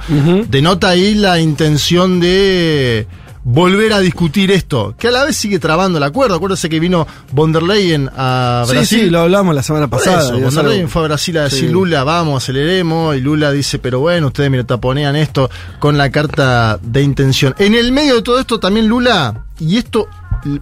denota 0.49 0.89
ahí 0.89 1.13
la 1.15 1.39
intención 1.39 2.19
de 2.19 3.07
volver 3.49 3.93
a 3.93 3.99
discutir 4.01 4.51
esto, 4.51 4.93
que 4.99 5.07
a 5.07 5.11
la 5.11 5.23
vez 5.23 5.37
sigue 5.37 5.57
trabando 5.57 5.97
el 5.99 6.03
acuerdo. 6.03 6.35
Acuérdense 6.35 6.67
que 6.67 6.81
vino 6.81 7.07
von 7.31 7.53
der 7.53 7.63
Leyen 7.63 8.09
a 8.17 8.63
Sí, 8.67 8.73
Brasil. 8.73 8.99
sí, 9.03 9.09
lo 9.09 9.21
hablamos 9.21 9.55
la 9.55 9.63
semana 9.63 9.87
pasada. 9.89 10.19
eso, 10.21 10.37
von 10.39 10.53
der 10.53 10.65
Leyen 10.65 10.89
fue 10.89 11.03
a 11.03 11.05
Brasil 11.05 11.37
a 11.37 11.43
decir, 11.43 11.59
Sí. 11.61 11.67
Lula, 11.69 12.03
vamos, 12.03 12.43
aceleremos, 12.43 13.15
y 13.15 13.21
Lula 13.21 13.51
dice, 13.53 13.79
pero 13.79 14.01
bueno, 14.01 14.27
ustedes 14.27 14.51
me 14.51 14.61
taponean 14.65 15.15
esto 15.15 15.49
con 15.79 15.97
la 15.97 16.09
carta 16.11 16.77
de 16.81 17.01
intención. 17.01 17.55
En 17.57 17.73
el 17.73 17.93
medio 17.93 18.15
de 18.15 18.21
todo 18.21 18.37
esto 18.39 18.59
también 18.59 18.87
Lula, 18.89 19.45
y 19.59 19.77
esto, 19.77 20.09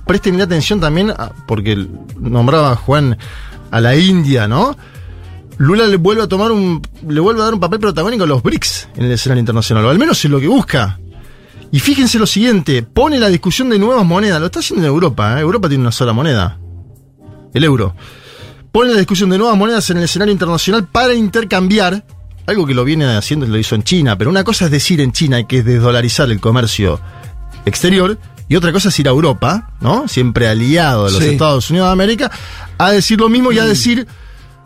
presten 0.06 0.40
atención 0.40 0.80
también, 0.80 1.12
porque 1.48 1.88
nombraba 2.20 2.74
a 2.74 2.76
Juan 2.76 3.18
a 3.72 3.82
la 3.82 3.96
India, 3.96 4.48
¿no? 4.48 4.78
Lula 5.58 5.86
le 5.88 5.98
vuelve 5.98 6.24
a 6.24 6.28
tomar 6.28 6.52
un, 6.52 6.82
le 7.08 7.20
vuelve 7.20 7.42
a 7.42 7.46
dar 7.46 7.54
un 7.54 7.60
papel 7.60 7.80
protagónico 7.80 8.24
a 8.24 8.28
los 8.28 8.44
BRICS 8.44 8.90
en 8.98 9.06
el 9.06 9.12
escenario 9.14 9.40
internacional, 9.40 9.86
o 9.86 9.90
al 9.90 9.98
menos 10.00 10.24
es 10.24 10.30
lo 10.30 10.40
que 10.40 10.48
busca. 10.48 11.00
Y 11.72 11.80
fíjense 11.80 12.20
lo 12.20 12.26
siguiente, 12.28 12.84
pone 12.84 13.20
la 13.20 13.28
discusión 13.30 13.70
de 13.70 13.80
nuevas 13.80 14.06
monedas, 14.06 14.40
lo 14.40 14.48
está 14.48 14.60
haciendo 14.60 14.86
en 14.86 14.92
Europa, 14.94 15.38
¿eh? 15.38 15.42
Europa 15.42 15.68
tiene 15.68 15.82
una 15.82 15.92
sola 15.92 16.14
moneda, 16.14 16.58
el 17.54 17.64
euro. 17.64 17.96
Pone 18.72 18.92
la 18.92 18.98
discusión 18.98 19.30
de 19.30 19.38
nuevas 19.38 19.58
monedas 19.58 19.90
en 19.90 19.98
el 19.98 20.04
escenario 20.04 20.32
internacional 20.34 20.88
para 20.88 21.14
intercambiar, 21.14 22.06
algo 22.46 22.66
que 22.68 22.74
lo 22.74 22.84
viene 22.84 23.06
haciendo 23.16 23.46
y 23.46 23.50
lo 23.50 23.58
hizo 23.58 23.76
en 23.76 23.84
China, 23.84 24.18
pero 24.18 24.30
una 24.30 24.44
cosa 24.44 24.66
es 24.66 24.72
decir 24.72 25.00
en 25.02 25.12
China 25.14 25.48
que 25.48 25.60
es 25.60 25.66
desdolarizar 25.66 26.30
el 26.30 26.40
comercio 26.40 27.00
exterior, 27.66 28.18
y 28.48 28.56
otra 28.56 28.72
cosa 28.72 28.90
es 28.90 29.00
ir 29.00 29.08
a 29.08 29.12
Europa, 29.12 29.74
¿no? 29.82 30.08
Siempre 30.08 30.48
aliado 30.48 31.06
de 31.06 31.12
los 31.14 31.22
Sí. 31.24 31.30
Estados 31.30 31.70
Unidos 31.72 31.88
de 31.88 31.94
América, 31.94 32.32
a 32.78 32.92
decir 32.92 33.20
lo 33.20 33.28
mismo 33.30 33.52
y 33.52 33.58
a 33.60 33.66
decir, 33.66 34.06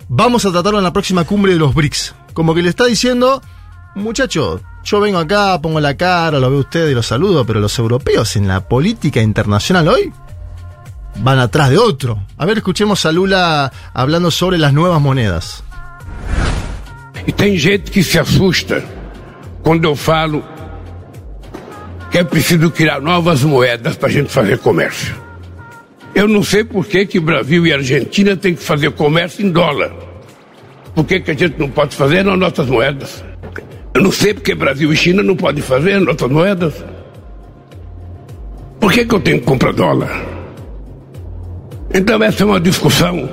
vamos 0.09 0.45
a 0.45 0.51
tratarlo 0.51 0.79
en 0.79 0.83
la 0.83 0.91
próxima 0.91 1.23
cumbre 1.23 1.53
de 1.53 1.59
los 1.59 1.73
BRICS. 1.73 2.15
Como 2.33 2.53
que 2.53 2.61
le 2.61 2.69
está 2.69 2.85
diciendo, 2.85 3.41
muchacho, 3.95 4.59
yo 4.83 4.99
vengo 4.99 5.19
acá, 5.19 5.61
pongo 5.61 5.79
la 5.79 5.95
cara, 5.95 6.39
lo 6.39 6.49
veo 6.49 6.59
usted 6.59 6.89
y 6.89 6.93
lo 6.93 7.03
saludo, 7.03 7.45
pero 7.45 7.59
los 7.59 7.77
europeos 7.79 8.35
en 8.35 8.47
la 8.47 8.67
política 8.67 9.21
internacional 9.21 9.87
hoy 9.87 10.11
van 11.17 11.39
atrás 11.39 11.69
de 11.69 11.77
otro. 11.77 12.21
A 12.37 12.45
ver, 12.45 12.57
escuchemos 12.57 13.05
a 13.05 13.11
Lula 13.11 13.71
hablando 13.93 14.31
sobre 14.31 14.57
las 14.57 14.73
nuevas 14.73 14.99
monedas. 14.99 15.63
E 17.27 17.31
tem 17.31 17.59
gente 17.59 17.91
que 17.91 18.01
se 18.01 18.17
assusta 18.17 18.83
quando 19.61 19.85
eu 19.85 19.95
falo 19.95 20.43
que 22.09 22.17
é 22.17 22.23
preciso 22.23 22.71
criar 22.71 23.01
novas 23.01 23.43
moedas 23.43 23.95
para 23.97 24.09
gente 24.09 24.31
fazer 24.31 24.57
comércio. 24.57 25.28
Eu 26.15 26.27
não 26.27 26.43
sei 26.43 26.63
por 26.63 26.85
que, 26.85 27.05
que 27.05 27.19
Brasil 27.19 27.65
e 27.65 27.73
Argentina 27.73 28.35
têm 28.35 28.55
que 28.55 28.63
fazer 28.63 28.91
comércio 28.91 29.45
em 29.45 29.51
dólar. 29.51 29.91
Por 30.95 31.05
que, 31.05 31.19
que 31.19 31.31
a 31.31 31.33
gente 31.33 31.57
não 31.59 31.69
pode 31.69 31.95
fazer 31.95 32.23
nas 32.23 32.37
nossas 32.37 32.67
moedas? 32.67 33.23
Eu 33.93 34.01
não 34.01 34.11
sei 34.11 34.33
porque 34.33 34.55
Brasil 34.55 34.91
e 34.91 34.95
China 34.95 35.23
não 35.23 35.35
podem 35.35 35.61
fazer 35.61 35.93
as 35.93 36.03
nossas 36.03 36.29
moedas. 36.29 36.73
Por 38.79 38.91
que, 38.91 39.05
que 39.05 39.13
eu 39.13 39.19
tenho 39.19 39.39
que 39.39 39.45
comprar 39.45 39.73
dólar? 39.73 40.09
Então 41.93 42.21
essa 42.23 42.43
é 42.43 42.45
uma 42.45 42.59
discussão 42.59 43.29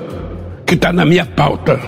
que 0.64 0.74
está 0.74 0.92
na 0.92 1.04
minha 1.04 1.24
pauta. 1.24 1.80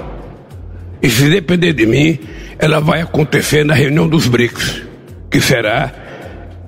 E 1.02 1.08
se 1.08 1.28
depender 1.28 1.72
de 1.72 1.86
mim, 1.86 2.18
ela 2.58 2.80
vai 2.80 3.00
acontecer 3.00 3.64
na 3.64 3.74
reunião 3.74 4.08
dos 4.08 4.26
BRICS, 4.26 4.82
que 5.30 5.40
será 5.40 5.92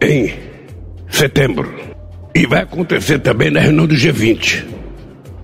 em 0.01 0.33
setembro. 1.09 1.90
E 2.35 2.47
vai 2.47 2.63
acontecer 2.63 3.19
também 3.19 3.51
na 3.51 3.61
reunião 3.61 3.87
do 3.87 3.95
G20, 3.95 4.65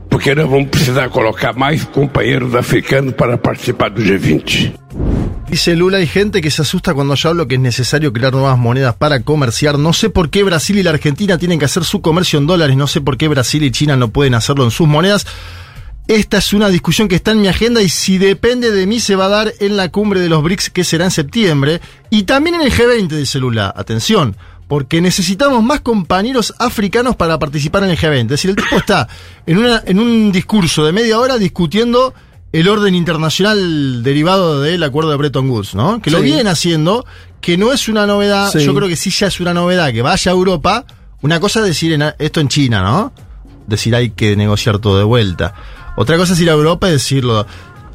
porque 0.09 0.35
nós 0.35 0.49
vamos 0.49 0.69
precisar 0.69 1.09
colocar 1.09 1.53
mais 1.53 1.85
companheiros 1.85 2.55
africanos 2.55 3.13
para 3.15 3.37
participar 3.37 3.91
do 3.91 4.03
G20. 4.03 4.73
Dice 5.49 5.77
Lula, 5.77 5.99
hay 5.99 6.07
gente 6.07 6.41
que 6.41 6.51
se 6.51 6.63
asusta 6.63 6.93
cuando 6.93 7.15
yo 7.15 7.29
hablo 7.29 7.47
que 7.47 7.55
es 7.55 7.61
necesario 7.61 8.13
crear 8.13 8.33
nuevas 8.33 8.59
monedas 8.59 8.95
para 8.97 9.21
comerciar. 9.21 9.79
No 9.79 9.93
sé 9.93 10.11
por 10.11 10.29
qué 10.29 10.43
Brasil 10.43 10.77
y 10.79 10.83
la 10.83 10.91
Argentina 10.91 11.39
tienen 11.39 11.59
que 11.59 11.65
hacer 11.65 11.85
su 11.85 12.01
comercio 12.01 12.39
en 12.39 12.47
dólares. 12.47 12.77
No 12.77 12.87
sé 12.87 13.01
por 13.01 13.17
qué 13.17 13.29
Brasil 13.29 13.63
y 13.63 13.71
China 13.71 13.97
no 13.97 14.09
pueden 14.09 14.35
hacerlo 14.35 14.65
en 14.65 14.73
sus 14.73 14.89
monedas. 14.89 15.25
Esta 16.09 16.39
es 16.39 16.53
una 16.53 16.69
discusión 16.69 17.09
que 17.09 17.17
está 17.17 17.33
en 17.33 17.41
mi 17.41 17.49
agenda 17.49 17.83
y 17.83 17.89
si 17.89 18.19
depende 18.19 18.71
de 18.71 18.87
mí 18.87 19.01
se 19.01 19.17
va 19.17 19.27
a 19.27 19.29
dar 19.29 19.53
en 19.59 19.77
la 19.77 19.89
cumbre 19.91 20.21
de 20.21 20.29
los 20.29 20.43
BRICS 20.43 20.71
que 20.71 20.85
será 20.85 21.05
en 21.05 21.11
septiembre 21.11 21.81
y 22.11 22.25
también 22.25 22.57
en 22.57 22.63
el 22.63 22.73
G20 22.73 23.09
dice 23.09 23.39
Lula. 23.39 23.73
Atención, 23.77 24.37
porque 24.69 25.01
necesitamos 25.01 25.63
más 25.63 25.81
compañeros 25.81 26.55
africanos 26.59 27.15
para 27.17 27.39
participar 27.39 27.85
en 27.85 27.91
el 27.91 27.99
G20. 27.99 28.23
Es 28.23 28.29
decir, 28.29 28.51
el 28.51 28.57
tipo 28.57 28.77
está 28.77 29.09
en, 29.47 29.59
una, 29.59 29.83
en 29.87 29.99
un 30.01 30.33
discurso 30.33 30.85
de 30.85 30.93
media 30.93 31.19
hora 31.21 31.39
discutiendo 31.39 32.15
el 32.53 32.69
orden 32.69 32.95
internacional 32.95 34.03
derivado 34.03 34.61
del 34.63 34.83
acuerdo 34.83 35.11
de 35.11 35.17
Bretton 35.17 35.49
Woods, 35.51 35.75
¿no? 35.75 36.01
Que 36.01 36.11
lo 36.11 36.21
vienen 36.21 36.47
haciendo, 36.49 37.05
que 37.41 37.57
no 37.59 37.73
es 37.73 37.89
una 37.89 38.07
novedad, 38.07 38.51
Sí. 38.51 38.65
yo 38.65 38.75
creo 38.75 38.89
que 38.89 38.97
sí 38.97 39.11
ya 39.11 39.27
es 39.27 39.41
una 39.41 39.53
novedad 39.55 39.93
que 39.93 40.03
vaya 40.03 40.31
a 40.31 40.35
Europa. 40.35 40.85
Una 41.23 41.39
cosa 41.41 41.61
es 41.61 41.67
decir 41.67 41.93
en- 41.93 42.15
esto 42.19 42.41
en 42.41 42.49
China, 42.49 42.83
¿no? 42.83 43.13
Decir 43.67 43.95
hay 43.95 44.11
que 44.11 44.37
negociar 44.37 44.79
todo 44.79 44.97
de 44.99 45.05
vuelta. 45.05 45.55
Otra 45.97 46.17
cosa 46.17 46.33
es 46.33 46.41
ir 46.41 46.49
a 46.51 46.53
Europa 46.55 46.89
y 46.89 46.93
decirlo 46.93 47.47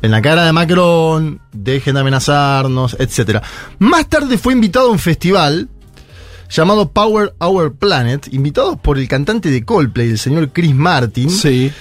en 0.02 0.11
la 0.11 0.22
cara 0.22 0.45
de 0.45 0.52
Macron, 0.53 1.39
dejen 1.52 1.93
de 1.95 1.99
amenazarnos, 2.02 2.95
etcétera. 2.99 3.41
Más 3.80 4.07
tarde 4.10 4.38
fue 4.38 4.53
invitado 4.53 4.88
a 4.88 4.91
un 4.91 4.99
festival 4.99 5.69
llamado 6.52 6.91
Power 6.91 7.34
Our 7.40 7.73
Planet, 7.76 8.28
invitado 8.32 8.78
por 8.78 8.98
el 8.98 9.07
cantante 9.07 9.49
de 9.49 9.64
Coldplay, 9.64 10.10
el 10.10 10.18
señor 10.19 10.49
Chris 10.52 10.76
Martin. 10.76 11.30
Sí. 11.30 11.72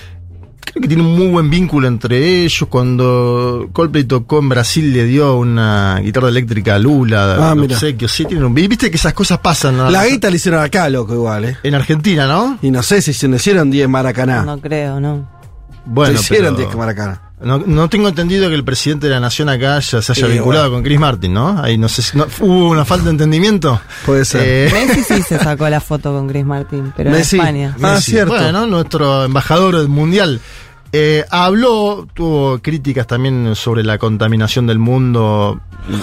Creo 0.63 0.83
que 0.83 0.89
tiene 0.89 1.03
un 1.03 1.17
muy 1.17 1.27
buen 1.29 1.51
vínculo 1.51 1.89
entre 1.89 2.45
ellos. 2.45 2.69
Cuando 2.69 3.69
Coldplay 3.73 4.05
tocó 4.05 4.39
en 4.39 4.49
Brasil, 4.51 4.93
le 4.93 5.05
dio 5.05 5.37
una 5.37 5.99
guitarra 6.03 6.29
eléctrica 6.29 6.77
a 6.77 6.79
Lula. 6.79 7.51
Ah, 7.51 7.55
mira. 7.55 7.75
obsequio. 7.75 8.07
Sí, 8.09 8.25
tiene 8.27 8.45
un- 8.45 8.57
y 8.57 8.69
Viste 8.69 8.91
que 8.91 8.97
esas 8.97 9.13
cosas 9.15 9.39
pasan. 9.39 9.77
¿no? 9.77 9.91
La 9.91 10.07
guita 10.07 10.31
la 10.31 10.37
hicieron 10.37 10.63
acá, 10.63 10.89
loco, 10.89 11.15
igual, 11.15 11.45
¿eh? 11.47 11.57
En 11.65 11.75
Argentina, 11.75 12.27
¿no? 12.29 12.59
Y 12.63 12.71
no 12.71 12.83
sé 12.83 13.03
si 13.03 13.13
se 13.13 13.27
le 13.27 13.37
hicieron 13.37 13.71
10 13.71 13.89
Maracaná. 13.89 14.43
No 14.45 14.61
creo, 14.61 15.01
no. 15.01 15.29
Bueno, 15.87 16.19
se 16.19 16.25
hicieron 16.25 16.55
pero- 16.55 16.69
10 16.69 16.77
Maracaná. 16.79 17.30
No, 17.43 17.59
no 17.59 17.89
tengo 17.89 18.09
entendido 18.09 18.49
que 18.51 18.55
el 18.55 18.65
presidente 18.65 19.07
de 19.07 19.15
la 19.15 19.21
nación 19.21 19.49
acá 19.49 19.81
ya 19.81 20.03
se 20.03 20.13
haya 20.13 20.27
Sí, 20.27 20.33
vinculado 20.33 20.65
bueno. 20.65 20.77
con 20.77 20.83
Chris 20.85 20.99
Martin, 21.01 21.33
¿no? 21.33 21.59
Ahí 21.63 21.79
no 21.79 21.89
sé 21.89 22.03
si 22.03 22.17
no- 22.19 22.27
hubo 22.41 22.69
una 22.69 22.85
falta 22.85 23.07
de 23.07 23.11
entendimiento. 23.13 23.81
Puede 24.05 24.25
ser. 24.27 24.43
Eh, 24.45 24.71
Messi 24.73 25.03
sí 25.05 25.23
se 25.23 25.39
sacó 25.39 25.69
la 25.71 25.81
foto 25.81 26.13
con 26.13 26.29
Chris 26.29 26.45
Martin, 26.45 26.93
pero 26.97 27.11
Messi. 27.11 27.37
en 27.37 27.43
España. 27.43 27.77
Ah, 27.83 27.95
Messi. 27.95 28.11
cierto. 28.13 28.35
Bueno, 28.35 28.67
nuestro 28.67 29.25
embajador 29.25 29.77
del 29.79 29.89
mundial. 29.89 30.41
Eh, 30.93 31.25
habló, 31.31 32.09
tuvo 32.15 32.59
críticas 32.59 33.07
también 33.07 33.55
sobre 33.55 33.85
la 33.85 33.97
contaminación 33.97 34.67
del 34.67 34.81
mundo 34.81 35.61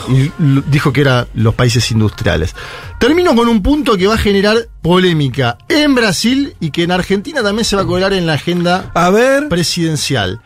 y, 0.07 0.31
dijo 0.71 0.93
que 0.93 1.01
eran 1.01 1.27
los 1.33 1.53
países 1.55 1.91
industriales. 1.91 2.55
Termino 2.97 3.35
con 3.35 3.49
un 3.49 3.61
punto 3.61 3.97
que 3.97 4.07
va 4.07 4.15
a 4.15 4.17
generar 4.17 4.55
polémica 4.81 5.57
en 5.67 5.93
Brasil 5.93 6.55
y 6.61 6.71
que 6.71 6.83
en 6.83 6.91
Argentina 6.93 7.43
también 7.43 7.65
se 7.65 7.75
va 7.75 7.81
a 7.81 7.85
colar 7.85 8.13
en 8.13 8.25
la 8.25 8.33
agenda 8.33 8.89
A 8.93 9.09
ver. 9.09 9.49
presidencial. 9.49 10.39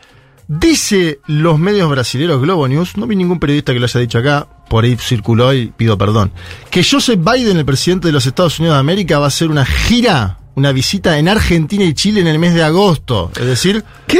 Dice 0.60 1.20
los 1.26 1.58
medios 1.58 1.88
brasileños 1.88 2.38
Globo 2.42 2.68
News, 2.68 2.98
no 2.98 3.06
vi 3.06 3.16
ningún 3.16 3.40
periodista 3.40 3.72
que 3.72 3.78
lo 3.78 3.86
haya 3.86 4.00
dicho 4.00 4.18
acá, 4.18 4.46
por 4.68 4.84
ahí 4.84 4.98
circuló 4.98 5.54
y 5.54 5.68
pido 5.68 5.96
perdón, 5.96 6.30
que 6.70 6.84
Joseph 6.84 7.18
Biden, 7.18 7.56
el 7.56 7.64
presidente 7.64 8.08
de 8.08 8.12
los 8.12 8.26
Estados 8.26 8.58
Unidos 8.58 8.76
de 8.76 8.80
América, 8.80 9.18
va 9.18 9.24
a 9.24 9.28
hacer 9.28 9.48
una 9.50 9.64
gira, 9.64 10.40
una 10.54 10.72
visita 10.72 11.18
en 11.18 11.28
Argentina 11.28 11.84
y 11.84 11.94
Chile 11.94 12.20
en 12.20 12.26
el 12.26 12.38
mes 12.38 12.52
de 12.52 12.62
agosto. 12.62 13.30
Es 13.34 13.46
decir, 13.46 13.82
¿Qué? 14.06 14.18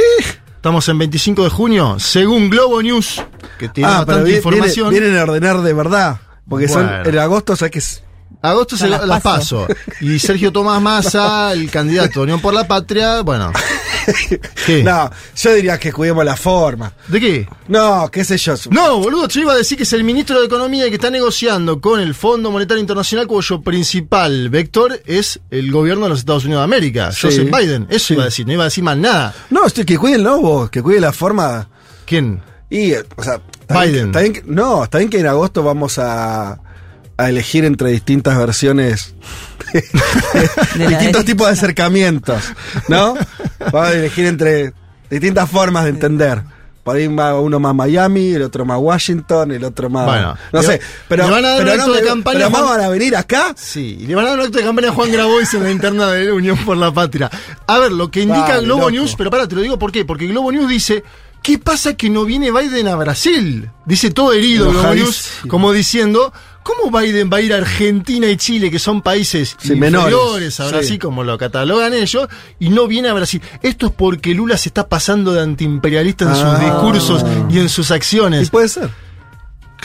estamos 0.55 0.89
en 0.89 0.97
25 0.97 1.43
de 1.43 1.49
junio, 1.51 1.99
según 1.99 2.49
Globo 2.49 2.81
News, 2.81 3.21
que 3.59 3.69
tiene 3.69 3.91
Ah, 3.91 4.03
pero 4.03 4.17
bastante 4.17 4.35
información. 4.37 4.89
vienen, 4.89 5.11
vienen 5.11 5.19
a 5.29 5.31
ordenar 5.31 5.61
de 5.61 5.73
verdad. 5.73 6.19
Porque 6.49 6.67
son 6.67 6.89
en 7.05 7.19
agosto, 7.19 7.53
o 7.53 7.55
sea 7.55 7.69
que 7.69 7.77
es. 7.77 8.03
Agosto 8.43 8.75
se 8.77 8.87
las 8.89 9.05
las 9.07 9.21
paso. 9.21 9.67
paso. 9.67 9.79
Y 10.01 10.19
Sergio 10.19 10.51
Tomás 10.51 10.81
Massa, 10.81 11.53
el 11.53 11.71
candidato 11.71 12.19
de 12.19 12.23
Unión 12.25 12.41
por 12.41 12.53
la 12.53 12.67
Patria, 12.67 13.21
bueno. 13.21 13.51
¿Qué? 14.65 14.83
No, 14.83 15.09
yo 15.37 15.53
diría 15.53 15.79
que 15.79 15.93
cuidemos 15.93 16.25
la 16.25 16.35
forma. 16.35 16.91
¿De 17.07 17.19
qué? 17.21 17.47
No, 17.69 18.09
qué 18.11 18.25
sé 18.25 18.37
yo. 18.37 18.53
No, 18.69 18.97
boludo, 18.99 19.29
yo 19.29 19.41
iba 19.41 19.53
a 19.53 19.55
decir 19.55 19.77
que 19.77 19.83
es 19.83 19.93
el 19.93 20.03
ministro 20.03 20.39
de 20.41 20.45
Economía 20.47 20.89
que 20.89 20.95
está 20.95 21.09
negociando 21.09 21.79
con 21.79 22.01
el 22.01 22.13
Fondo 22.13 22.51
Monetario 22.51 22.81
Internacional 22.81 23.27
cuyo 23.27 23.61
principal 23.61 24.49
vector 24.49 25.01
es 25.05 25.39
el 25.49 25.71
gobierno 25.71 26.03
de 26.03 26.09
los 26.09 26.19
Estados 26.19 26.43
Unidos 26.43 26.61
de 26.61 26.65
América, 26.65 27.11
Sí. 27.13 27.19
Joseph 27.27 27.49
Biden. 27.49 27.87
Eso 27.89 28.07
Sí. 28.07 28.13
iba 28.15 28.23
a 28.23 28.25
decir, 28.25 28.45
no 28.45 28.51
iba 28.51 28.63
a 28.63 28.65
decir 28.65 28.83
más 28.83 28.97
nada. 28.97 29.33
No, 29.51 29.65
estoy, 29.65 29.85
que 29.85 29.97
cuide 29.97 30.15
el 30.15 30.23
lobo, 30.23 30.67
que 30.69 30.81
cuide 30.81 30.99
la 30.99 31.13
forma. 31.13 31.69
¿Quién? 32.05 32.41
Y, 32.69 32.91
o 32.93 33.23
sea, 33.23 33.39
bien- 33.69 33.81
Biden. 33.93 34.05
está 34.07 34.19
bien 34.19 34.33
que- 34.33 34.43
no, 34.45 34.83
está 34.83 34.97
bien 34.97 35.09
que 35.09 35.19
en 35.21 35.27
agosto 35.27 35.63
vamos 35.63 35.97
a, 35.97 36.59
a 37.17 37.29
elegir 37.29 37.65
entre 37.65 37.89
distintas 37.91 38.37
versiones, 38.37 39.13
De 40.75 40.87
distintos 40.87 41.25
tipos 41.25 41.47
de 41.47 41.53
acercamientos, 41.53 42.43
¿no? 42.87 43.15
Vamos 43.71 43.87
a 43.89 43.93
elegir 43.93 44.25
entre 44.25 44.73
distintas 45.09 45.49
formas 45.49 45.83
de 45.85 45.89
entender. 45.91 46.43
Por 46.83 46.97
ahí 46.97 47.07
va 47.07 47.39
uno 47.39 47.59
más 47.61 47.73
Miami, 47.73 48.33
el 48.33 48.41
otro 48.41 48.65
más 48.65 48.77
Washington, 48.77 49.51
el 49.53 49.63
otro 49.63 49.89
más. 49.89 50.05
Bueno, 50.05 50.35
no 50.51 50.61
le- 50.61 50.67
sé, 50.67 50.81
pero. 51.07 51.25
le 51.25 51.31
van 51.31 51.45
a 51.45 51.49
dar 51.49 51.57
pero 51.59 51.71
un 51.71 51.77
no 51.77 51.83
acto 51.83 51.93
de 51.95 52.01
me- 52.01 52.07
campaña 52.07 52.37
pero 52.39 52.49
Juan- 52.49 52.65
van 52.65 52.81
a 52.81 52.89
venir 52.89 53.15
acá. 53.15 53.53
Sí, 53.55 53.97
y 54.01 54.05
le 54.05 54.15
van 54.15 54.25
a 54.25 54.29
dar 54.31 54.39
un 54.39 54.45
acto 54.45 54.57
de 54.57 54.63
campaña 54.65 54.89
a 54.89 54.91
Juan 54.91 55.11
Grabois 55.11 55.53
en 55.53 55.63
la 55.63 55.71
interna 55.71 56.07
de 56.11 56.31
Unión 56.33 56.57
por 56.65 56.75
la 56.75 56.91
Patria. 56.93 57.31
A 57.67 57.79
ver, 57.79 57.93
lo 57.93 58.11
que 58.11 58.21
indica 58.21 58.59
Globo 58.59 58.79
loco. 58.81 58.91
News, 58.91 59.15
pero 59.17 59.31
para, 59.31 59.47
te 59.47 59.55
lo 59.55 59.61
digo 59.61 59.79
por 59.79 59.91
qué. 59.93 60.03
Porque 60.03 60.27
Globo 60.27 60.51
News 60.51 60.67
dice, 60.67 61.05
¿qué 61.41 61.57
pasa 61.57 61.93
que 61.93 62.09
no 62.09 62.25
viene 62.25 62.51
Biden 62.51 62.89
a 62.89 62.95
Brasil? 62.95 63.69
Dice 63.85 64.11
todo 64.11 64.33
herido 64.33 64.69
Globo. 64.69 64.93
News, 64.93 65.29
como 65.47 65.71
diciendo, 65.71 66.33
¿cómo 66.63 66.97
Biden 66.97 67.29
va 67.31 67.37
a 67.37 67.41
ir 67.41 67.53
a 67.53 67.57
Argentina 67.57 68.27
y 68.27 68.37
Chile, 68.37 68.71
que 68.71 68.79
son 68.79 69.01
países 69.01 69.55
Sí, 69.59 69.75
menores, 69.75 70.59
a 70.59 70.65
sí. 70.65 70.71
Brasil, 70.71 70.99
como 70.99 71.23
lo 71.23 71.37
catalogan 71.37 71.93
ellos, 71.93 72.27
y 72.59 72.69
no 72.69 72.87
viene 72.87 73.09
a 73.09 73.13
Brasil? 73.13 73.41
Esto 73.61 73.87
es 73.87 73.91
porque 73.93 74.33
Lula 74.33 74.57
se 74.57 74.69
está 74.69 74.87
pasando 74.87 75.33
de 75.33 75.41
antiimperialista 75.41 76.25
en 76.25 76.31
Ah. 76.31 76.35
sus 76.35 76.59
discursos 76.59 77.25
y 77.49 77.59
en 77.59 77.69
sus 77.69 77.89
Y 77.89 77.93
acciones. 77.93 78.49
puede 78.49 78.69
ser. 78.69 78.89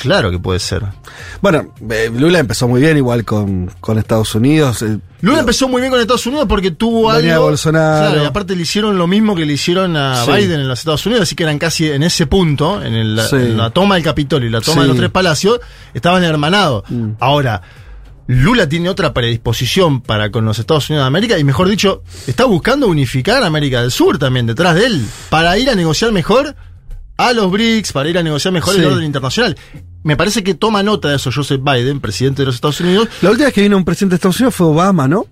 Claro 0.01 0.31
que 0.31 0.39
puede 0.39 0.59
ser. 0.61 0.83
Bueno, 1.41 1.73
eh, 1.91 2.11
Lula 2.15 2.39
empezó 2.39 2.69
muy 2.69 2.81
bien 2.81 2.97
igual 2.97 3.25
con, 3.25 3.71
con 3.81 3.99
Estados 3.99 4.35
Unidos. 4.35 4.83
eh, 4.83 4.99
Lula 5.21 5.41
empezó 5.41 5.69
muy 5.69 5.81
bien 5.81 5.91
con 5.91 6.01
Estados 6.01 6.27
Unidos 6.27 6.47
porque 6.49 6.71
tuvo 6.71 7.13
Venía 7.13 7.35
algo. 7.35 7.47
Bolsonaro. 7.47 8.07
Claro, 8.11 8.23
y 8.23 8.27
aparte 8.27 8.55
le 8.57 8.63
hicieron 8.63 8.97
lo 8.99 9.07
mismo 9.07 9.35
que 9.35 9.45
le 9.45 9.53
hicieron 9.55 9.97
a 9.97 10.25
Sí. 10.25 10.31
Biden 10.33 10.61
en 10.61 10.69
los 10.69 10.79
Estados 10.79 11.05
Unidos, 11.07 11.23
así 11.25 11.35
que 11.35 11.43
eran 11.43 11.59
casi 11.59 11.91
en 11.91 12.03
ese 12.03 12.27
punto, 12.27 12.83
en, 12.83 12.95
el- 12.95 13.21
Sí. 13.29 13.37
en 13.37 13.57
la 13.57 13.71
toma 13.71 13.97
del 13.97 14.05
Capitolio 14.05 14.49
y 14.49 14.53
la 14.53 14.61
toma 14.61 14.77
Sí. 14.77 14.81
de 14.83 14.87
los 14.89 14.97
tres 14.97 15.11
palacios, 15.11 15.61
estaban 15.95 16.23
hermanados. 16.23 16.85
Mm. 16.89 17.11
Ahora, 17.21 17.63
Lula 18.29 18.69
tiene 18.69 18.91
otra 18.91 19.15
predisposición 19.15 20.03
para 20.03 20.31
con 20.31 20.45
los 20.45 20.59
Estados 20.59 20.89
Unidos 20.91 21.05
de 21.05 21.09
América 21.09 21.39
y 21.39 21.45
mejor 21.45 21.69
dicho, 21.69 22.03
está 22.27 22.45
buscando 22.45 22.87
unificar 22.87 23.43
América 23.43 23.81
del 23.81 23.91
Sur 23.91 24.19
también 24.19 24.47
detrás 24.47 24.75
de 24.75 24.85
él, 24.87 25.07
para 25.31 25.57
ir 25.59 25.71
a 25.71 25.75
negociar 25.75 26.13
mejor 26.13 26.55
a 27.17 27.33
los 27.33 27.51
BRICS, 27.51 27.93
para 27.93 28.09
ir 28.11 28.19
a 28.19 28.23
negociar 28.23 28.53
mejor 28.53 28.75
Sí. 28.75 28.81
el 28.81 28.87
orden 28.87 29.05
internacional. 29.05 29.57
Me 30.05 30.17
parece 30.17 30.43
que 30.43 30.55
toma 30.55 30.83
nota 30.83 31.09
de 31.11 31.17
eso 31.17 31.31
Joseph 31.35 31.61
Biden, 31.63 32.01
presidente 32.01 32.43
de 32.43 32.47
los 32.47 32.55
Estados 32.55 32.81
Unidos. 32.81 33.09
La 33.21 33.31
última 33.31 33.47
vez 33.47 33.55
que 33.55 33.63
vino 33.63 33.77
un 33.77 33.85
presidente 33.85 34.13
de 34.13 34.17
Estados 34.17 34.39
Unidos 34.41 34.55
fue 34.55 34.67
Obama, 34.69 35.09
¿no? 35.09 35.27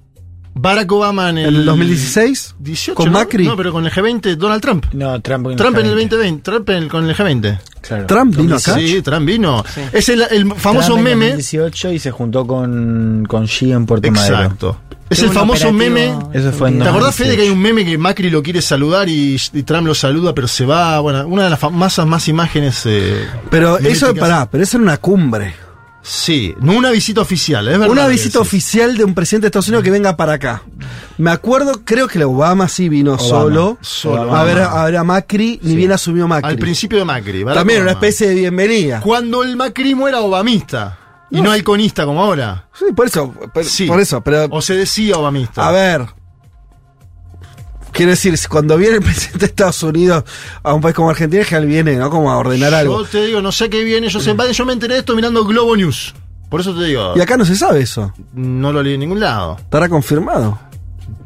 Barack 0.59 0.91
Obama 0.91 1.29
en 1.31 1.39
el, 1.39 1.49
En 1.49 1.55
el 1.57 1.65
2016. 1.67 2.55
18, 2.59 2.95
con 2.95 3.07
¿no? 3.07 3.19
Macri. 3.19 3.45
No, 3.47 3.57
pero 3.57 3.73
con 3.73 3.85
el 3.85 3.93
G20, 3.93 4.37
Donald 4.37 4.63
Trump. 4.63 4.87
No, 4.95 5.21
Trump, 5.21 5.49
Trump 5.57 5.77
en 5.79 5.85
el 5.87 5.91
2020, 5.95 6.43
Trump 6.43 6.69
en 6.71 6.77
el- 6.77 6.89
con 6.89 7.09
el 7.09 7.15
G20. 7.15 7.59
Claro. 7.83 8.07
Trump 8.07 8.35
vino 8.37 8.57
acá. 8.57 8.75
Sí, 8.75 9.03
Trump 9.03 9.27
vino. 9.27 9.63
Es 9.93 10.09
el, 10.09 10.23
el 10.31 10.53
famoso 10.55 10.87
Trump 10.95 10.99
en 11.01 11.05
meme. 11.05 11.27
2018 11.33 11.93
y 11.93 11.99
se 11.99 12.11
juntó 12.11 12.47
con, 12.47 13.25
con 13.29 13.45
Xi 13.47 13.71
en 13.71 13.85
Puerto 13.87 14.11
Madero. 14.11 14.37
Exacto. 14.37 14.81
Es 15.09 15.23
el 15.23 15.31
famoso 15.31 15.73
meme. 15.73 16.15
Eso 16.33 16.53
fue 16.53 16.69
en 16.69 16.79
¿Te 16.79 16.89
acordás, 16.89 17.17
2018? 17.17 17.25
Fede, 17.25 17.37
que 17.37 17.43
hay 17.43 17.49
un 17.51 17.61
meme 17.61 17.85
que 17.85 17.97
Macri 17.97 18.31
lo 18.31 18.43
quiere 18.43 18.61
saludar 18.61 19.09
y, 19.09 19.41
y 19.53 19.63
Trump 19.63 19.87
lo 19.87 19.95
saluda, 19.95 20.35
pero 20.35 20.49
se 20.49 20.65
va? 20.67 20.99
Bueno, 21.01 21.27
una 21.29 21.45
de 21.45 21.51
las 21.51 21.59
famosas 21.61 22.07
más 22.07 22.27
imágenes. 22.29 22.83
eh, 22.87 23.27
Pero 23.51 23.79
eso, 23.79 24.15
pará, 24.15 24.49
pero 24.51 24.65
eso 24.65 24.77
era 24.79 24.83
una 24.85 24.97
cumbre. 24.97 25.55
Sí, 26.03 26.55
no 26.61 26.75
una 26.75 26.93
visita 26.93 27.21
oficial, 27.21 27.67
es 27.67 27.79
verdad. 27.79 27.91
Una 27.91 28.07
visita 28.07 28.39
oficial 28.39 28.97
de 28.97 29.03
un 29.03 29.13
presidente 29.13 29.47
de 29.47 29.49
Estados 29.49 29.67
Unidos 29.67 29.83
que 29.83 29.91
venga 29.91 30.17
para 30.17 30.35
acá. 30.35 30.63
Me 31.19 31.33
acuerdo, 31.33 31.83
creo 31.85 32.07
que 32.07 32.21
la 32.21 32.29
Obama 32.29 32.69
sí 32.69 32.89
vino 32.89 33.19
solo, 33.19 33.77
solo. 33.81 34.33
a 34.37 34.45
ver 34.45 34.61
a, 34.61 34.85
ver 34.85 34.99
a 34.99 35.03
Macri, 35.05 35.59
ni 35.63 35.75
bien 35.75 35.91
asumió 35.91 36.29
Macri. 36.29 36.49
Al 36.51 36.59
principio 36.59 36.99
de 36.99 37.05
Macri. 37.05 37.43
Barack 37.43 37.59
También 37.59 37.83
una 37.83 37.93
especie 37.93 38.29
de 38.29 38.35
bienvenida. 38.35 39.01
Cuando 39.01 39.43
el 39.43 39.57
macrismo 39.57 40.07
era 40.07 40.21
obamista 40.21 40.97
y 41.31 41.41
no 41.41 41.51
alconista 41.51 42.05
como 42.05 42.23
ahora. 42.23 42.69
Sí, 42.73 42.87
por 42.95 43.07
eso, 43.07 43.33
por, 43.33 43.65
Sí. 43.65 43.87
por 43.87 44.01
eso, 44.01 44.21
pero 44.23 44.47
O 44.51 44.61
se 44.63 44.75
decía 44.75 45.17
obamista. 45.17 45.67
a 45.69 45.73
ver. 45.73 46.07
Quiero 47.93 48.11
decir, 48.11 48.39
cuando 48.51 48.77
viene 48.77 48.97
el 48.97 49.03
presidente 49.03 49.39
de 49.39 49.47
Estados 49.47 49.83
Unidos 49.83 50.25
a 50.63 50.75
un 50.75 50.83
país 50.83 50.95
como 50.95 51.09
Argentina, 51.09 51.43
es 51.43 51.49
que 51.49 51.55
él 51.57 51.65
viene, 51.67 51.97
¿no? 51.97 52.11
Como 52.11 52.31
a 52.31 52.37
ordenar 52.37 52.75
algo. 52.75 53.03
Yo 53.03 53.09
te 53.09 53.25
digo, 53.25 53.41
no 53.41 53.51
sé 53.53 53.71
qué 53.71 53.83
viene, 53.85 54.09
yo, 54.11 54.21
sé, 54.21 54.35
yo 54.53 54.67
me 54.67 54.75
enteré 54.75 54.95
de 54.95 55.01
esto 55.01 55.17
mirando 55.17 55.45
Globo 55.47 55.75
News. 55.77 56.15
Por 56.51 56.61
eso 56.61 56.75
te 56.75 56.85
digo. 56.85 57.15
Y 57.17 57.21
acá 57.21 57.37
no 57.39 57.45
se 57.47 57.57
sabe 57.57 57.81
eso. 57.81 58.13
No 58.35 58.71
lo 58.73 58.83
leí 58.83 58.95
en 58.95 59.01
ningún 59.01 59.19
lado. 59.21 59.57
Estará 59.59 59.89
confirmado. 59.89 60.59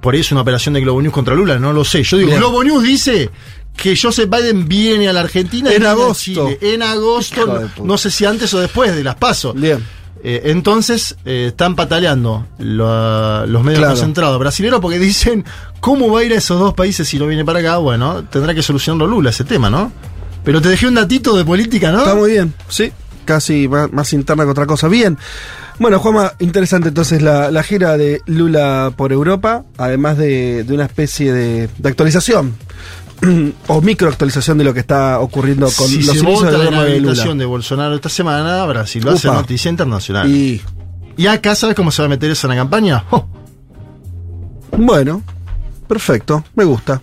Por 0.01 0.15
ahí 0.15 0.21
es 0.21 0.31
una 0.33 0.43
operación 0.43 0.75
de 0.75 0.81
Globo 0.81 1.03
News 1.03 1.13
contra 1.13 1.35
Lula, 1.35 1.59
no 1.59 1.73
lo 1.73 1.85
sé. 1.85 2.03
Yo 2.05 2.17
digo. 2.17 2.35
Globo 2.37 2.63
News 2.63 2.85
dice 2.85 3.31
que 3.77 3.97
Joseph 3.97 4.29
Biden 4.31 4.69
viene 4.69 5.09
a 5.09 5.13
la 5.13 5.21
Argentina 5.21 5.73
y 5.73 5.77
En 5.77 5.87
agosto. 5.87 6.15
Chile. 6.23 6.59
En 6.61 6.83
agosto, 6.83 7.69
no, 7.83 7.97
sé 7.99 8.11
si 8.11 8.25
antes 8.27 8.53
o 8.55 8.61
después 8.61 8.95
de 8.95 9.03
las 9.05 9.15
pasos. 9.17 9.55
Bien. 9.55 9.83
entonces 10.23 11.17
eh, 11.25 11.47
están 11.49 11.75
pataleando 11.77 12.47
lo- 12.59 13.47
los 13.47 13.63
medios 13.63 13.79
Claro. 13.79 13.95
concentrados 13.95 14.39
brasileños 14.39 14.81
porque 14.81 14.99
dicen 14.99 15.45
cómo 15.81 16.11
va 16.13 16.21
a 16.21 16.25
ir 16.25 16.33
a 16.33 16.37
esos 16.37 16.59
dos 16.61 16.75
países 16.75 17.09
si 17.09 17.19
no 17.19 17.27
viene 17.27 17.45
para 17.45 17.61
acá. 17.61 17.79
Bueno, 17.79 18.25
tendrá 18.25 18.55
que 18.55 18.63
solucionarlo 18.63 19.07
Lula 19.07 19.31
ese 19.31 19.45
tema, 19.45 19.71
¿no? 19.71 19.93
Pero 20.45 20.61
te 20.61 20.69
dejé 20.69 20.87
un 20.87 20.95
datito 20.95 21.37
de 21.37 21.45
política, 21.45 21.91
¿no? 21.93 21.99
Está 22.01 22.15
muy 22.15 22.33
bien, 22.33 22.53
sí. 22.69 22.93
Casi 23.25 23.69
más, 23.69 23.93
más 23.93 24.13
interna 24.13 24.45
que 24.45 24.51
otra 24.51 24.67
cosa. 24.67 24.89
Bien. 24.89 25.17
Bueno, 25.79 25.99
Juanma, 26.01 26.33
interesante 26.41 26.89
entonces 26.89 27.23
la, 27.23 27.51
la 27.51 27.63
gira 27.63 27.97
de 27.97 28.21
Lula 28.27 28.93
por 28.97 29.13
Europa, 29.13 29.65
además 29.79 30.19
de, 30.19 30.65
de 30.65 30.75
una 30.75 30.85
especie 30.85 31.33
de, 31.33 31.69
de 31.79 31.89
actualización 31.89 32.55
o 33.67 33.81
microactualización 33.81 34.59
de 34.59 34.65
lo 34.65 34.75
que 34.75 34.81
está 34.81 35.21
ocurriendo 35.21 35.67
con 35.77 35.87
si 35.89 36.03
los 36.03 36.07
se 36.07 36.19
inicios 36.19 36.43
vota 36.43 36.51
del 36.51 36.71
la 36.75 36.83
gobierno 36.83 37.15
de 37.15 37.35
de 37.39 37.45
Bolsonaro 37.45 37.95
esta 37.95 38.09
semana, 38.09 38.65
Brasil 38.67 39.07
va 39.07 39.13
a 39.13 39.17
ser 39.17 39.33
noticia 39.33 39.69
internacional. 39.69 40.29
Y 40.31 40.61
¿Y 41.21 41.27
acá 41.27 41.55
sabes 41.55 41.77
cómo 41.77 41.91
se 41.91 42.01
va 42.01 42.07
a 42.07 42.09
meter 42.09 42.31
eso 42.31 42.47
en 42.47 42.51
la 42.51 42.57
campaña? 42.57 43.05
¡Oh! 43.11 43.27
bueno, 44.79 45.23
perfecto, 45.87 46.45
me 46.55 46.65
gusta. 46.65 47.03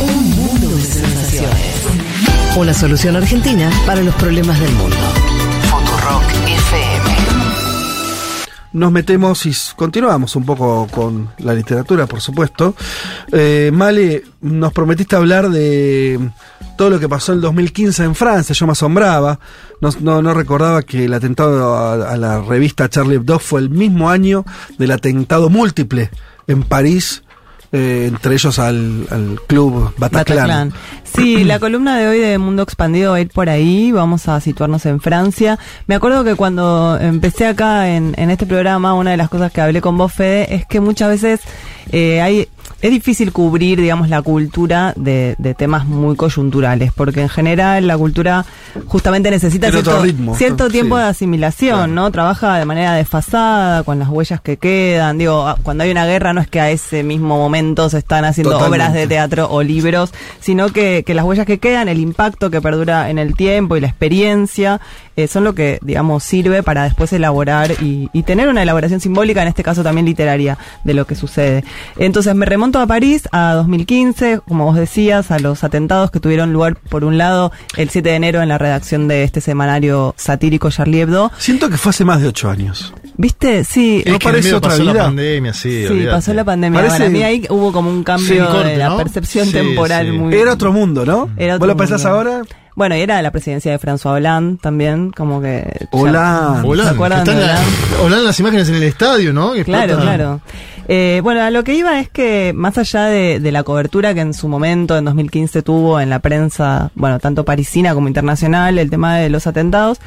Un 0.00 0.30
mundo 0.30 0.68
de 0.74 0.82
sensaciones. 0.82 1.84
Una 2.56 2.74
solución 2.74 3.14
argentina 3.14 3.70
para 3.86 4.02
los 4.02 4.14
problemas 4.16 4.58
del 4.58 4.72
mundo. 4.72 4.96
Nos 8.76 8.92
metemos 8.92 9.46
y 9.46 9.56
continuamos 9.74 10.36
un 10.36 10.44
poco 10.44 10.86
con 10.88 11.30
la 11.38 11.54
literatura, 11.54 12.06
por 12.06 12.20
supuesto. 12.20 12.74
Eh, 13.32 13.70
Male, 13.72 14.22
nos 14.42 14.70
prometiste 14.74 15.16
hablar 15.16 15.48
de 15.48 16.20
todo 16.76 16.90
lo 16.90 17.00
que 17.00 17.08
pasó 17.08 17.32
en 17.32 17.36
el 17.36 17.42
2015 17.42 18.04
en 18.04 18.14
Francia. 18.14 18.54
Yo 18.54 18.66
me 18.66 18.72
asombraba. 18.72 19.40
No, 19.80 20.34
recordaba 20.34 20.82
que 20.82 21.06
el 21.06 21.14
atentado 21.14 21.74
a 22.06 22.18
la 22.18 22.42
revista 22.42 22.90
Charlie 22.90 23.14
Hebdo 23.14 23.38
fue 23.38 23.60
el 23.60 23.70
mismo 23.70 24.10
año 24.10 24.44
del 24.76 24.90
atentado 24.90 25.48
múltiple 25.48 26.10
en 26.46 26.62
París, 26.62 27.22
eh, 27.72 28.06
entre 28.08 28.34
ellos 28.34 28.58
al, 28.58 29.06
al 29.10 29.40
club 29.46 29.92
Bataclan. 29.96 30.36
Bataclan. 30.36 30.72
Sí, 31.04 31.44
la 31.44 31.58
columna 31.60 31.98
de 31.98 32.08
hoy 32.08 32.18
de 32.18 32.38
Mundo 32.38 32.62
Expandido 32.62 33.12
va 33.12 33.18
a 33.18 33.20
ir 33.20 33.30
por 33.30 33.48
ahí, 33.48 33.92
vamos 33.92 34.28
a 34.28 34.40
situarnos 34.40 34.86
en 34.86 35.00
Francia. 35.00 35.58
Me 35.86 35.94
acuerdo 35.94 36.24
que 36.24 36.34
cuando 36.34 36.98
empecé 37.00 37.46
acá 37.46 37.88
en, 37.90 38.14
en 38.16 38.30
este 38.30 38.46
programa, 38.46 38.94
una 38.94 39.10
de 39.10 39.16
las 39.16 39.28
cosas 39.28 39.52
que 39.52 39.60
hablé 39.60 39.80
con 39.80 39.96
vos, 39.98 40.12
Fede, 40.12 40.54
es 40.54 40.66
que 40.66 40.80
muchas 40.80 41.08
veces 41.08 41.40
eh, 41.92 42.20
hay... 42.20 42.48
Es 42.86 42.92
difícil 42.92 43.32
cubrir, 43.32 43.80
digamos, 43.80 44.08
la 44.08 44.22
cultura 44.22 44.92
de, 44.94 45.34
de 45.38 45.54
temas 45.54 45.86
muy 45.86 46.14
coyunturales, 46.14 46.92
porque 46.94 47.20
en 47.20 47.28
general 47.28 47.84
la 47.88 47.98
cultura 47.98 48.44
justamente 48.86 49.28
necesita 49.28 49.72
cierto, 49.72 50.00
ritmo. 50.02 50.36
cierto 50.36 50.66
Sí. 50.66 50.72
tiempo 50.74 50.96
de 50.96 51.02
asimilación, 51.04 51.96
¿no? 51.96 52.12
Trabaja 52.12 52.56
de 52.58 52.64
manera 52.64 52.94
desfasada, 52.94 53.82
con 53.82 53.98
las 53.98 54.08
huellas 54.08 54.40
que 54.40 54.56
quedan. 54.56 55.18
Digo, 55.18 55.48
a- 55.48 55.56
cuando 55.60 55.82
hay 55.82 55.90
una 55.90 56.06
guerra 56.06 56.32
no 56.32 56.40
es 56.40 56.46
que 56.46 56.60
a 56.60 56.70
ese 56.70 57.02
mismo 57.02 57.36
momento 57.38 57.88
se 57.88 57.98
están 57.98 58.24
haciendo 58.24 58.52
Totalmente. 58.52 58.84
obras 58.84 58.94
de 58.94 59.08
teatro 59.08 59.48
o 59.50 59.64
libros, 59.64 60.12
sino 60.38 60.68
que, 60.68 61.02
que 61.04 61.12
las 61.14 61.24
huellas 61.24 61.44
que 61.46 61.58
quedan, 61.58 61.88
el 61.88 61.98
impacto 61.98 62.50
que 62.50 62.60
perdura 62.60 63.10
en 63.10 63.18
el 63.18 63.34
tiempo 63.34 63.76
y 63.76 63.80
la 63.80 63.88
experiencia, 63.88 64.80
eh, 65.16 65.26
son 65.26 65.42
lo 65.42 65.54
que, 65.54 65.78
digamos, 65.82 66.22
sirve 66.22 66.62
para 66.62 66.84
después 66.84 67.12
elaborar 67.12 67.72
y, 67.82 68.10
y 68.12 68.22
tener 68.22 68.48
una 68.48 68.62
elaboración 68.62 69.00
simbólica, 69.00 69.42
en 69.42 69.48
este 69.48 69.64
caso 69.64 69.82
también 69.82 70.06
literaria, 70.06 70.56
de 70.84 70.94
lo 70.94 71.04
que 71.06 71.16
sucede. 71.16 71.64
Entonces 71.96 72.34
me 72.34 72.46
remonto 72.46 72.75
a 72.80 72.86
París, 72.86 73.28
a 73.32 73.54
2015, 73.54 74.40
como 74.46 74.64
vos 74.66 74.76
decías, 74.76 75.30
a 75.30 75.38
los 75.38 75.64
atentados 75.64 76.10
que 76.10 76.20
tuvieron 76.20 76.52
lugar, 76.52 76.76
por 76.88 77.04
un 77.04 77.18
lado, 77.18 77.52
el 77.76 77.90
7 77.90 78.08
de 78.08 78.14
enero 78.16 78.42
en 78.42 78.48
la 78.48 78.58
redacción 78.58 79.08
de 79.08 79.24
este 79.24 79.40
semanario 79.40 80.14
satírico 80.16 80.70
Charlie 80.70 81.00
Hebdo. 81.02 81.30
Siento 81.38 81.68
que 81.70 81.76
fue 81.76 81.90
hace 81.90 82.04
más 82.04 82.20
de 82.20 82.28
ocho 82.28 82.50
años. 82.50 82.92
¿Viste? 83.18 83.64
Sí. 83.64 84.02
Es 84.04 84.12
¿No 84.12 84.18
parece 84.18 84.52
otra 84.54 84.70
pasó 84.70 84.82
vida? 84.82 84.92
la 84.94 85.02
pandemia, 85.04 85.54
sí. 85.54 85.86
Pasó 86.10 86.34
la 86.34 86.44
pandemia. 86.44 86.80
Parece- 86.80 86.98
Para 86.98 87.10
mí 87.10 87.22
ahí 87.22 87.46
hubo 87.48 87.72
como 87.72 87.88
un 87.90 88.04
cambio 88.04 88.46
corte, 88.50 88.68
de 88.68 88.76
la 88.76 88.90
¿no? 88.90 88.96
percepción 88.98 89.46
Sí, 89.46 89.52
temporal 89.52 90.06
sí. 90.06 90.12
muy... 90.12 90.34
Era 90.34 90.52
otro 90.52 90.72
mundo, 90.72 91.06
¿no? 91.06 91.30
Era 91.36 91.54
¿Vos 91.54 91.62
otro 91.62 91.68
lo 91.68 91.76
pensás 91.76 92.04
ahora? 92.04 92.42
Bueno, 92.74 92.94
y 92.94 93.00
era 93.00 93.22
la 93.22 93.30
presidencia 93.30 93.72
de 93.72 93.78
François 93.80 94.16
Hollande 94.16 94.58
también, 94.60 95.10
como 95.10 95.40
que... 95.40 95.86
Hola, 95.92 96.60
¿Se 96.62 96.88
acuerdan 96.90 97.24
de 97.24 97.32
Hollande? 97.32 97.62
Hollande 98.04 98.24
las 98.26 98.38
imágenes 98.38 98.68
en 98.68 98.74
el 98.74 98.82
estadio, 98.82 99.32
¿no? 99.32 99.54
Que 99.54 99.64
Claro, 99.64 99.94
explota. 99.94 100.02
claro. 100.02 100.40
Eh, 100.88 101.20
bueno, 101.22 101.42
a 101.42 101.50
lo 101.50 101.64
que 101.64 101.74
iba 101.74 101.98
es 102.00 102.08
que 102.08 102.52
más 102.54 102.78
allá 102.78 103.04
de, 103.06 103.40
de 103.40 103.52
la 103.52 103.62
cobertura 103.62 104.14
que 104.14 104.20
en 104.20 104.34
su 104.34 104.48
momento, 104.48 104.96
en 104.96 105.04
2015, 105.04 105.62
tuvo 105.62 106.00
en 106.00 106.10
la 106.10 106.20
prensa, 106.20 106.90
bueno, 106.94 107.18
tanto 107.18 107.44
parisina 107.44 107.94
como 107.94 108.08
internacional, 108.08 108.78
el 108.78 108.88
tema 108.90 109.16
de 109.18 109.28
los 109.30 109.46
atentados, 109.46 109.98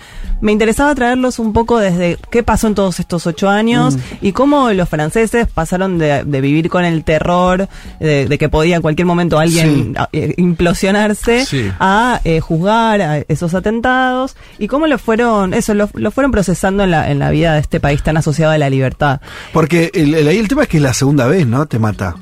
me 0.41 0.51
interesaba 0.51 0.95
traerlos 0.95 1.37
un 1.39 1.51
poco 1.53 1.79
desde 1.79 2.17
qué 2.31 2.43
pasó 2.43 2.67
en 2.67 2.75
todos 2.75 2.99
estos 2.99 3.27
ocho 3.27 3.49
años 3.49 3.95
Mm. 3.97 3.99
y 4.21 4.31
cómo 4.31 4.71
los 4.71 4.87
franceses 4.89 5.47
pasaron 5.53 5.97
de, 5.97 6.23
de 6.23 6.41
vivir 6.41 6.69
con 6.69 6.85
el 6.85 7.03
terror 7.03 7.67
de, 7.99 8.27
de 8.27 8.37
que 8.37 8.47
podía 8.49 8.77
en 8.77 8.81
cualquier 8.81 9.05
momento 9.05 9.37
alguien 9.39 9.95
Sí. 9.95 10.03
eh, 10.13 10.33
implosionarse 10.37 11.45
Sí. 11.45 11.69
a 11.79 12.21
eh, 12.23 12.39
juzgar 12.39 13.01
a 13.01 13.17
esos 13.27 13.53
atentados 13.53 14.35
y 14.57 14.67
cómo 14.67 14.87
lo 14.87 14.97
fueron, 14.97 15.53
eso, 15.53 15.73
lo, 15.73 15.89
lo 15.93 16.11
fueron 16.11 16.31
procesando 16.31 16.83
en 16.83 16.91
la, 16.91 17.11
en 17.11 17.19
la 17.19 17.31
vida 17.31 17.53
de 17.55 17.59
este 17.59 17.79
país 17.79 18.01
tan 18.03 18.15
asociado 18.17 18.53
a 18.53 18.57
la 18.57 18.69
libertad. 18.69 19.19
Porque 19.51 19.91
el, 19.93 20.13
el- 20.15 20.27
ahí 20.27 20.37
el 20.37 20.47
tema 20.47 20.63
es 20.63 20.68
que 20.69 20.77
es 20.77 20.83
la 20.83 20.93
segunda 20.93 21.27
vez, 21.27 21.45
¿no? 21.45 21.65
Te 21.65 21.79
mata. 21.79 22.15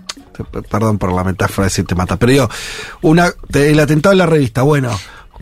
Perdón 0.70 0.98
por 1.00 1.12
la 1.14 1.24
metáfora 1.24 1.66
de 1.66 1.70
decir 1.70 1.86
te 1.86 1.96
mata. 1.96 2.18
Pero 2.18 2.32
yo, 2.32 2.50
una, 3.02 3.32
te- 3.52 3.72
el 3.72 3.80
atentado 3.80 4.14
en 4.14 4.20
la 4.20 4.26
revista, 4.28 4.62
bueno, 4.62 4.92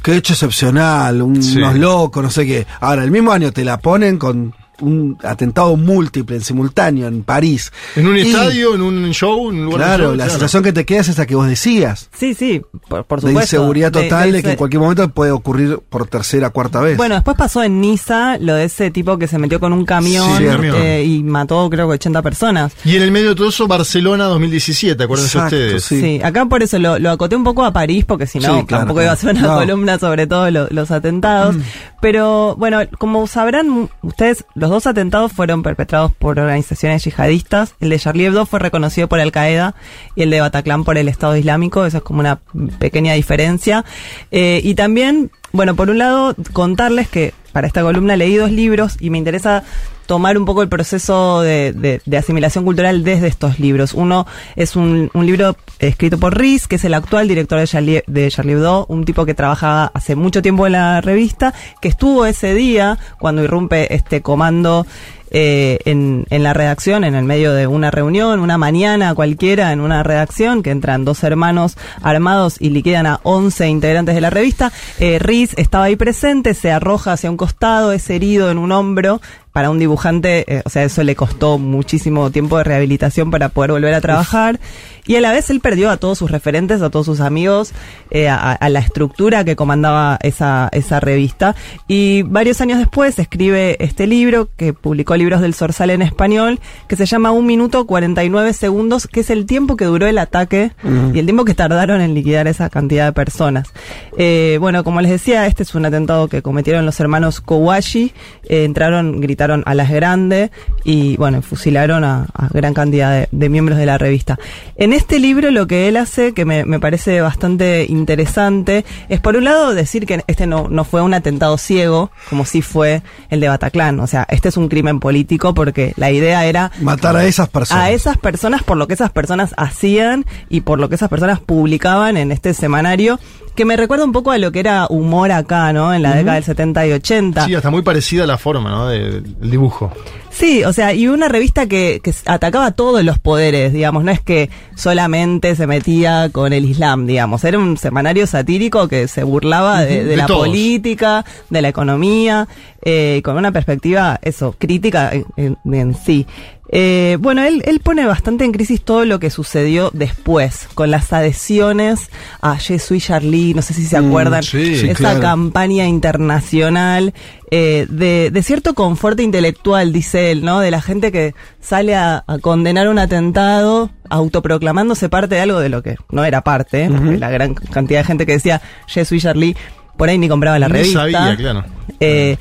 qué 0.02 0.16
hecho 0.16 0.34
excepcional, 0.34 1.22
un- 1.22 1.42
Sí. 1.44 1.58
unos 1.58 1.76
locos, 1.76 2.24
no 2.24 2.30
sé 2.32 2.46
qué. 2.46 2.66
Ahora, 2.80 3.04
el 3.04 3.12
mismo 3.12 3.32
año 3.32 3.52
te 3.52 3.66
la 3.66 3.78
ponen 3.80 4.18
con 4.18 4.54
un 4.82 5.18
atentado 5.24 5.76
múltiple, 5.78 6.36
en 6.38 6.42
simultáneo, 6.44 7.08
en 7.08 7.24
París. 7.24 7.72
En 7.96 8.08
un 8.08 8.18
Y, 8.18 8.22
estadio, 8.22 8.76
en 8.76 8.82
un 8.82 9.12
show, 9.14 9.50
en 9.50 9.58
un 9.60 9.66
lugar 9.66 9.80
de 9.80 9.86
Claro, 9.86 10.04
show, 10.10 10.16
la 10.16 10.30
sensación 10.30 10.64
que 10.64 10.74
te 10.74 10.86
queda 10.86 11.02
es 11.02 11.10
esa 11.10 11.26
que 11.26 11.36
vos 11.36 11.48
decías. 11.48 12.10
Sí, 12.18 12.34
sí, 12.34 12.62
por, 12.88 13.06
por 13.06 13.22
de 13.22 13.28
supuesto. 13.30 13.56
inseguridad 13.58 13.92
total, 13.92 14.32
de, 14.32 14.38
de 14.38 14.44
que 14.44 14.52
en 14.52 14.56
cualquier 14.58 14.82
momento 14.82 15.08
puede 15.10 15.32
ocurrir 15.32 15.80
por 15.90 16.08
tercera, 16.08 16.50
cuarta 16.50 16.80
vez. 16.82 16.98
Bueno, 16.98 17.16
después 17.16 17.38
pasó 17.38 17.64
en 17.64 17.80
Niza 17.82 18.38
lo 18.40 18.54
de 18.56 18.66
ese 18.66 18.92
tipo 18.92 19.18
que 19.18 19.28
se 19.28 19.38
metió 19.38 19.60
con 19.60 19.74
un 19.74 19.86
camión 19.86 20.38
Sí, 20.38 20.44
eh, 20.76 21.04
y 21.06 21.24
mató 21.24 21.70
creo 21.70 21.88
que 21.88 21.94
80 21.96 22.22
personas. 22.22 22.74
Y 22.84 22.96
en 22.96 23.02
el 23.04 23.12
medio 23.12 23.30
de 23.30 23.36
todo 23.36 23.50
eso, 23.50 23.68
Barcelona 23.68 24.26
2017, 24.26 25.04
acuérdense 25.04 25.38
Exacto, 25.38 25.56
ustedes. 25.56 25.84
sí. 25.84 26.02
Sí. 26.02 26.22
acá 26.24 26.46
por 26.46 26.62
eso 26.64 26.78
lo, 26.80 27.00
lo 27.00 27.12
acoté 27.12 27.36
un 27.36 27.44
poco 27.44 27.64
a 27.64 27.72
París, 27.72 28.06
porque 28.06 28.28
si 28.28 28.40
no, 28.40 28.60
Sí, 28.60 28.66
claro, 28.66 28.82
tampoco 28.82 29.02
iba 29.02 29.12
a 29.12 29.16
ser 29.16 29.32
una 29.32 29.40
claro. 29.40 29.54
No. 29.54 29.60
columna 29.62 30.00
sobre 30.00 30.28
todo 30.28 30.52
lo- 30.52 30.68
los 30.70 30.92
atentados. 30.92 31.56
Pero 32.02 32.56
bueno, 32.58 32.80
como 33.00 33.26
sabrán 33.28 33.90
ustedes, 34.02 34.46
los 34.54 34.65
dos 34.70 34.88
atentados 34.88 35.32
fueron 35.32 35.64
perpetrados 35.64 36.12
por 36.14 36.40
organizaciones 36.40 37.04
yihadistas. 37.04 37.76
El 37.80 37.90
de 37.90 38.00
Charlie 38.00 38.26
Hebdo 38.26 38.46
fue 38.46 38.60
reconocido 38.60 39.08
por 39.08 39.20
Al 39.20 39.32
Qaeda 39.32 39.76
y 40.16 40.24
el 40.24 40.30
de 40.30 40.42
Bataclan 40.42 40.84
por 40.84 40.98
el 40.98 41.08
Estado 41.08 41.36
Islámico. 41.36 41.86
Eso 41.86 41.98
es 41.98 42.04
como 42.04 42.20
una 42.20 42.40
pequeña 42.80 43.14
diferencia. 43.14 43.86
Eh, 44.32 44.62
y 44.64 44.76
también, 44.76 45.32
bueno, 45.52 45.76
por 45.76 45.90
un 45.90 45.98
lado, 45.98 46.36
contarles 46.54 47.08
que 47.08 47.34
para 47.52 47.68
esta 47.68 47.82
columna 47.82 48.18
leí 48.18 48.36
dos 48.36 48.52
libros 48.52 48.98
y 49.00 49.10
me 49.10 49.18
interesa 49.18 49.64
tomar 50.06 50.38
un 50.38 50.46
poco 50.46 50.62
el 50.62 50.70
proceso 50.70 51.42
de, 51.42 52.02
asimilación 52.18 52.64
cultural 52.64 53.04
desde 53.04 53.28
estos 53.28 53.60
libros. 53.60 53.94
Uno 53.94 54.26
es 54.56 54.76
un, 54.76 55.10
un 55.14 55.26
libro 55.26 55.56
escrito 55.80 56.18
por 56.18 56.38
Riz, 56.38 56.68
que 56.68 56.76
es 56.76 56.86
el 56.86 56.94
actual 56.94 57.28
director 57.28 57.60
de 57.60 57.68
Charlie, 57.68 58.04
de 58.08 58.30
Charlie 58.30 58.54
Hebdo, 58.54 58.86
un 58.88 59.06
tipo 59.06 59.26
que 59.26 59.34
trabajaba 59.34 59.92
hace 59.94 60.16
mucho 60.16 60.42
tiempo 60.42 60.66
en 60.66 60.74
la 60.74 61.02
revista, 61.02 61.54
que 61.82 61.88
estuvo 61.88 62.26
ese 62.26 62.54
día 62.54 62.98
cuando 63.20 63.44
irrumpe 63.44 63.94
este 63.94 64.22
comando 64.22 64.86
eh, 65.32 65.80
en, 65.86 66.26
en 66.30 66.44
la 66.44 66.54
redacción, 66.54 67.04
en 67.04 67.16
el 67.16 67.26
medio 67.26 67.54
de 67.54 67.68
una 67.68 67.92
reunión, 67.92 68.40
una 68.40 68.58
mañana 68.58 69.14
cualquiera 69.16 69.72
en 69.72 69.82
una 69.82 70.04
redacción, 70.04 70.64
que 70.64 70.72
entran 70.72 71.06
dos 71.06 71.24
hermanos 71.24 71.78
armados 72.02 72.58
y 72.60 72.70
liquidan 72.70 73.08
a 73.08 73.20
11 73.24 73.68
integrantes 73.68 74.16
de 74.16 74.22
la 74.22 74.30
revista. 74.30 74.72
Eh, 75.00 75.20
Riz 75.20 75.54
estaba 75.58 75.86
ahí 75.86 75.96
presente, 75.96 76.54
se 76.54 76.72
arroja 76.72 77.14
hacia 77.14 77.32
un 77.32 77.38
costado, 77.38 77.92
es 77.92 78.10
herido 78.10 78.52
en 78.52 78.58
un 78.58 78.72
hombro 78.72 79.22
para 79.52 79.70
un 79.70 79.80
dibujante, 79.80 80.44
eh, 80.54 80.62
o 80.66 80.70
sea, 80.70 80.84
eso 80.84 81.02
le 81.04 81.16
costó 81.16 81.58
muchísimo 81.58 82.30
tiempo 82.30 82.58
de 82.58 82.66
rehabilitación 82.66 83.32
para 83.32 83.48
poder 83.48 83.72
volver 83.72 83.94
a 83.94 84.02
trabajar. 84.02 84.60
Y 85.08 85.16
a 85.16 85.22
la 85.22 85.32
vez 85.32 85.50
él 85.50 85.60
perdió 85.60 85.90
a 85.90 85.98
todos 85.98 86.18
sus 86.18 86.32
referentes, 86.32 86.82
a 86.82 86.90
todos 86.90 87.06
sus 87.06 87.20
amigos, 87.20 87.74
eh, 88.12 88.28
a, 88.28 88.52
a 88.54 88.70
la 88.70 88.80
estructura 88.80 89.44
que 89.44 89.56
comandaba 89.56 90.18
esa, 90.22 90.70
esa 90.72 91.00
revista. 91.00 91.56
Y 91.88 92.24
varios 92.24 92.62
años 92.62 92.80
después 92.80 93.20
escribe 93.20 93.78
este 93.84 94.08
libro, 94.08 94.50
que 94.58 94.74
publicó 94.74 95.16
Libros 95.16 95.42
del 95.42 95.54
Zorzal 95.54 95.90
en 95.90 96.02
español, 96.02 96.60
que 96.88 96.96
se 96.96 97.06
llama 97.06 97.32
Un 97.32 97.46
minuto 97.46 97.86
49 97.86 98.54
segundos, 98.54 99.08
que 99.08 99.20
es 99.20 99.30
el 99.30 99.46
tiempo 99.46 99.76
que 99.76 99.86
duró 99.86 100.08
el 100.08 100.18
ataque 100.18 100.72
y 101.14 101.20
el 101.20 101.26
tiempo 101.26 101.46
que 101.46 101.54
tardaron 101.54 102.02
en 102.02 102.14
liquidar 102.14 102.48
esa 102.48 102.70
cantidad 102.70 103.06
de 103.06 103.14
personas. 103.14 103.70
Eh, 104.18 104.58
bueno, 104.60 104.84
como 104.84 105.02
les 105.02 105.12
decía, 105.12 105.46
este 105.46 105.64
es 105.64 105.76
un 105.76 105.86
atentado 105.86 106.28
que 106.28 106.42
cometieron 106.42 106.86
los 106.86 107.00
hermanos 107.00 107.42
Kowashi. 107.42 108.14
Eh, 108.50 108.64
entraron, 108.66 109.22
gritaron 109.22 109.64
a 109.66 109.76
las 109.76 109.92
grandes 109.92 110.52
y, 110.84 111.18
bueno, 111.18 111.42
fusilaron 111.42 112.04
a, 112.04 112.28
a 112.34 112.48
gran 112.50 112.74
cantidad 112.74 113.12
de, 113.12 113.28
de 113.32 113.50
miembros 113.50 113.78
de 113.78 113.86
la 113.86 113.98
revista. 113.98 114.40
En 114.76 114.94
este 114.96 115.20
libro 115.20 115.52
lo 115.52 115.68
que 115.68 115.88
él 115.88 115.98
hace, 115.98 116.34
que 116.34 116.46
me, 116.46 116.66
me 116.66 116.80
parece 116.80 117.22
bastante 117.22 117.86
interesante, 117.90 118.86
es 119.10 119.20
por 119.20 119.36
un 119.36 119.44
lado 119.44 119.74
decir 119.74 120.06
que 120.06 120.24
este 120.28 120.48
no, 120.48 120.68
no 120.70 120.84
fue 120.84 121.02
un 121.02 121.14
atentado 121.14 121.58
ciego, 121.58 122.12
como 122.30 122.46
sí 122.46 122.62
fue 122.62 123.02
el 123.30 123.40
de 123.40 123.48
Bataclan. 123.48 124.00
O 124.00 124.08
sea, 124.08 124.26
este 124.30 124.50
es 124.50 124.58
un 124.58 124.70
crimen 124.70 125.00
político 125.00 125.54
porque 125.54 125.94
la 125.98 126.12
idea 126.12 126.46
era 126.46 126.72
Matar 126.82 127.16
a 127.16 127.26
esas 127.26 127.50
personas. 127.50 127.84
a 127.84 127.92
esas 127.92 128.18
personas 128.18 128.64
por 128.64 128.78
lo 128.78 128.88
que 128.88 128.94
esas 128.94 129.12
personas 129.12 129.54
hacían 129.58 130.26
y 130.50 130.62
por 130.62 130.80
lo 130.80 130.90
que 130.90 130.96
esas 130.96 131.10
personas 131.10 131.40
publicaban 131.40 132.18
en 132.18 132.32
este 132.32 132.54
semanario, 132.54 133.20
que 133.56 133.66
me 133.66 133.76
recuerda 133.78 134.04
un 134.06 134.12
poco 134.12 134.32
a 134.32 134.38
lo 134.38 134.52
que 134.52 134.60
era 134.60 134.88
humor 134.90 135.32
acá, 135.32 135.72
¿no? 135.74 135.94
En 135.94 136.02
la 136.04 136.14
década 136.16 136.36
del 136.36 136.44
70 136.44 136.88
y 136.88 136.92
80. 136.92 137.46
Sí, 137.46 137.56
hasta 137.56 137.70
muy 137.72 137.82
parecida 137.82 138.28
la 138.28 138.38
forma, 138.38 138.70
¿no? 138.70 138.88
de- 138.88 139.22
del 139.22 139.50
dibujo. 139.52 139.92
Sí, 140.30 140.66
o 140.66 140.74
sea, 140.74 140.94
y 140.94 141.08
una 141.08 141.30
revista 141.30 141.66
que, 141.66 142.02
que 142.04 142.14
atacaba 142.26 142.72
todos 142.72 143.02
los 143.06 143.20
poderes, 143.20 143.72
digamos, 143.72 144.04
no 144.04 144.12
es 144.12 144.20
que 144.20 144.50
solamente 144.76 145.56
se 145.56 145.66
metía 145.66 146.30
con 146.32 146.52
el 146.54 146.66
Islam, 146.66 147.08
digamos, 147.08 147.44
era 147.46 147.58
un 147.58 147.78
semanario 147.78 148.28
satírico 148.28 148.88
que 148.90 149.08
se 149.08 149.24
burlaba 149.24 149.82
de, 149.82 150.04
de 150.04 150.06
de 150.06 150.18
la 150.18 150.26
todos. 150.26 150.48
política, 150.48 151.24
de 151.50 151.62
la 151.62 151.70
economía, 151.70 152.48
eh, 152.84 153.22
con 153.24 153.38
una 153.38 153.52
perspectiva, 153.54 154.20
eso, 154.22 154.54
crítica 154.60 155.12
en, 155.14 155.26
en- 155.64 155.74
en 155.74 155.96
sí. 155.96 156.28
Eh, 156.70 157.18
bueno, 157.20 157.44
él, 157.44 157.62
él 157.66 157.80
pone 157.80 158.06
bastante 158.06 158.44
en 158.44 158.52
crisis 158.52 158.82
todo 158.82 159.06
lo 159.06 159.20
que 159.20 159.30
sucedió 159.30 159.92
después, 159.94 160.68
con 160.74 160.90
las 160.92 161.14
adhesiones 161.14 162.10
a 162.42 162.58
Je 162.58 162.80
suis 162.80 163.06
Charlie, 163.06 163.54
no 163.54 163.62
sé 163.62 163.74
si 163.76 163.86
se 163.86 164.02
Mm, 164.02 164.08
acuerdan, 164.08 164.44
sí, 164.44 164.76
sí, 164.76 164.88
esa 164.88 164.96
claro. 164.98 165.22
campaña 165.22 165.86
internacional 165.88 167.14
eh, 167.52 167.86
de, 167.90 168.32
de 168.32 168.44
cierto 168.44 168.74
confort 168.74 169.20
intelectual, 169.20 169.94
dice 169.94 170.32
él, 170.32 170.44
¿no? 170.44 170.60
De 170.60 170.72
la 170.72 170.82
gente 170.82 171.12
que 171.12 171.36
sale 171.62 171.96
a, 171.96 172.24
a 172.28 172.40
condenar 172.40 172.90
un 172.90 172.98
atentado 173.00 173.92
autoproclamándose 174.10 175.08
parte 175.10 175.36
de 175.36 175.42
algo 175.42 175.60
de 175.60 175.70
lo 175.70 175.84
que 175.84 175.96
no 176.12 176.26
era 176.26 176.42
parte, 176.42 176.86
¿eh? 176.86 176.90
porque 176.90 177.18
la 177.18 177.30
gran 177.30 177.54
cantidad 177.54 178.00
de 178.02 178.06
gente 178.06 178.26
que 178.26 178.34
decía 178.34 178.62
Je 178.88 179.06
suis 179.06 179.22
Charlie 179.24 179.56
por 179.98 180.10
ahí 180.10 180.18
ni 180.18 180.28
compraba 180.28 180.60
la 180.60 180.68
Ni 180.68 180.74
revista. 180.74 181.00
sabía, 181.02 181.36
claro. 181.38 181.64
Eh, 182.00 182.38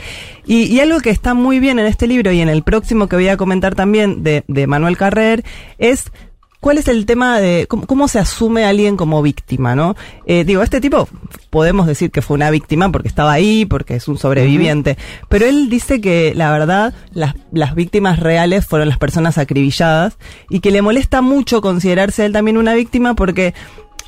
y, 0.47 0.65
y 0.65 0.81
algo 0.81 1.01
que 1.01 1.11
está 1.11 1.35
muy 1.35 1.61
bien 1.61 1.79
en 1.79 1.87
este 1.87 2.07
libro 2.07 2.33
y 2.33 2.41
en 2.41 2.49
el 2.49 2.63
próximo 2.63 3.09
que 3.09 3.17
voy 3.17 3.29
a 3.29 3.37
comentar 3.37 3.75
también 3.75 4.23
de, 4.23 4.45
de 4.49 4.67
Manuel 4.67 4.97
Carrer 4.97 5.45
es 5.79 6.11
cuál 6.65 6.79
es 6.79 6.89
el 6.89 7.05
tema 7.05 7.41
de 7.41 7.67
cómo, 7.69 7.87
cómo 7.87 8.09
se 8.09 8.19
asume 8.19 8.65
a 8.65 8.71
alguien 8.71 8.97
como 8.97 9.21
víctima, 9.21 9.75
¿no? 9.75 9.97
Eh, 10.25 10.45
digo, 10.45 10.63
este 10.63 10.81
tipo 10.81 11.07
podemos 11.51 11.87
decir 11.87 12.11
que 12.11 12.23
fue 12.23 12.37
una 12.37 12.51
víctima 12.51 12.91
porque 12.91 13.07
estaba 13.07 13.33
ahí, 13.33 13.67
porque 13.67 13.97
es 13.97 14.09
un 14.09 14.17
sobreviviente, 14.17 14.97
pero 15.29 15.45
él 15.45 15.69
dice 15.69 16.01
que 16.01 16.33
la 16.35 16.51
verdad 16.51 16.95
las, 17.13 17.35
las 17.53 17.75
víctimas 17.75 18.19
reales 18.19 18.65
fueron 18.65 18.89
las 18.89 18.97
personas 18.97 19.37
acribilladas 19.37 20.17
y 20.49 20.61
que 20.61 20.71
le 20.71 20.81
molesta 20.81 21.21
mucho 21.21 21.61
considerarse 21.61 22.25
él 22.25 22.33
también 22.33 22.57
una 22.57 22.73
víctima 22.73 23.15
porque 23.15 23.53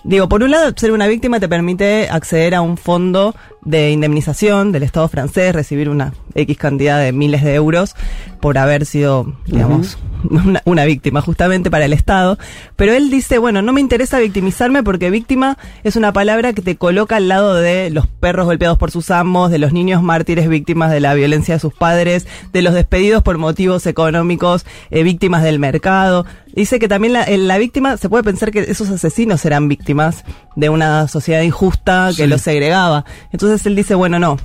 Digo, 0.07 0.29
por 0.29 0.45
un 0.45 0.53
lado, 0.53 0.73
ser 0.77 0.93
una 0.93 1.09
víctima 1.09 1.41
te 1.41 1.49
permite 1.49 2.09
acceder 2.09 2.55
a 2.55 2.61
un 2.61 2.77
fondo 2.77 3.35
de 3.67 3.91
indemnización 3.91 4.73
del 4.73 4.85
Estado 4.85 5.09
francés, 5.09 5.55
recibir 5.55 5.89
una 5.91 6.15
X 6.35 6.57
cantidad 6.57 6.99
de 7.01 7.13
miles 7.13 7.43
de 7.43 7.55
euros 7.55 7.95
por 8.41 8.59
haber 8.59 8.87
sido, 8.87 9.35
digamos, 9.47 9.99
una, 10.31 10.63
una 10.65 10.85
víctima 10.85 11.21
justamente 11.21 11.71
para 11.71 11.85
el 11.85 11.93
Estado. 11.93 12.39
Pero 12.77 12.93
él 12.93 13.11
dice, 13.11 13.39
bueno, 13.39 13.63
no 13.63 13.73
me 13.73 13.81
interesa 13.81 14.19
victimizarme 14.21 14.83
porque 14.85 15.11
víctima 15.11 15.59
es 15.83 15.97
una 15.97 16.13
palabra 16.13 16.53
que 16.53 16.63
te 16.63 16.77
coloca 16.77 17.17
al 17.17 17.29
lado 17.29 17.55
de 17.55 17.91
los 17.91 18.07
perros 18.07 18.47
golpeados 18.47 18.79
por 18.79 18.91
sus 18.93 19.11
amos, 19.11 19.51
de 19.51 19.59
los 19.59 19.73
niños 19.73 20.03
mártires 20.03 20.49
víctimas 20.49 20.93
de 20.93 21.01
la 21.01 21.15
violencia 21.15 21.55
de 21.55 21.61
sus 21.61 21.75
padres, 21.75 22.27
de 22.53 22.63
los 22.63 22.73
despedidos 22.75 23.23
por 23.25 23.37
motivos 23.39 23.85
económicos, 23.87 24.65
eh, 24.91 25.03
víctimas 25.03 25.43
del 25.43 25.59
mercado. 25.59 26.25
Dice 26.55 26.79
que 26.79 26.89
también 26.89 27.13
la, 27.13 27.25
en 27.25 27.49
la 27.49 27.59
víctima, 27.59 27.97
se 27.99 28.09
puede 28.09 28.23
pensar 28.25 28.51
que 28.51 28.61
esos 28.61 28.89
asesinos 28.89 29.45
eran 29.45 29.69
víctimas 29.69 30.25
de 30.55 30.71
una 30.71 31.07
sociedad 31.09 31.43
injusta 31.43 32.09
que 32.17 32.23
Sí. 32.25 32.27
los 32.27 32.41
segregaba. 32.41 33.05
Entonces 33.31 33.56
él 33.65 33.77
dice, 33.77 33.95
bueno, 33.95 34.19
no, 34.19 34.37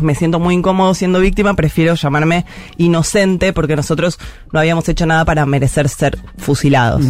me 0.00 0.14
siento 0.14 0.38
muy 0.38 0.54
incómodo 0.54 0.94
siendo 0.94 1.20
víctima, 1.20 1.54
prefiero 1.54 1.94
llamarme 1.94 2.44
inocente 2.76 3.52
porque 3.52 3.76
nosotros 3.76 4.18
no 4.52 4.60
habíamos 4.60 4.88
hecho 4.88 5.06
nada 5.06 5.24
para 5.24 5.44
merecer 5.46 5.88
ser 5.88 6.18
fusilados. 6.38 7.04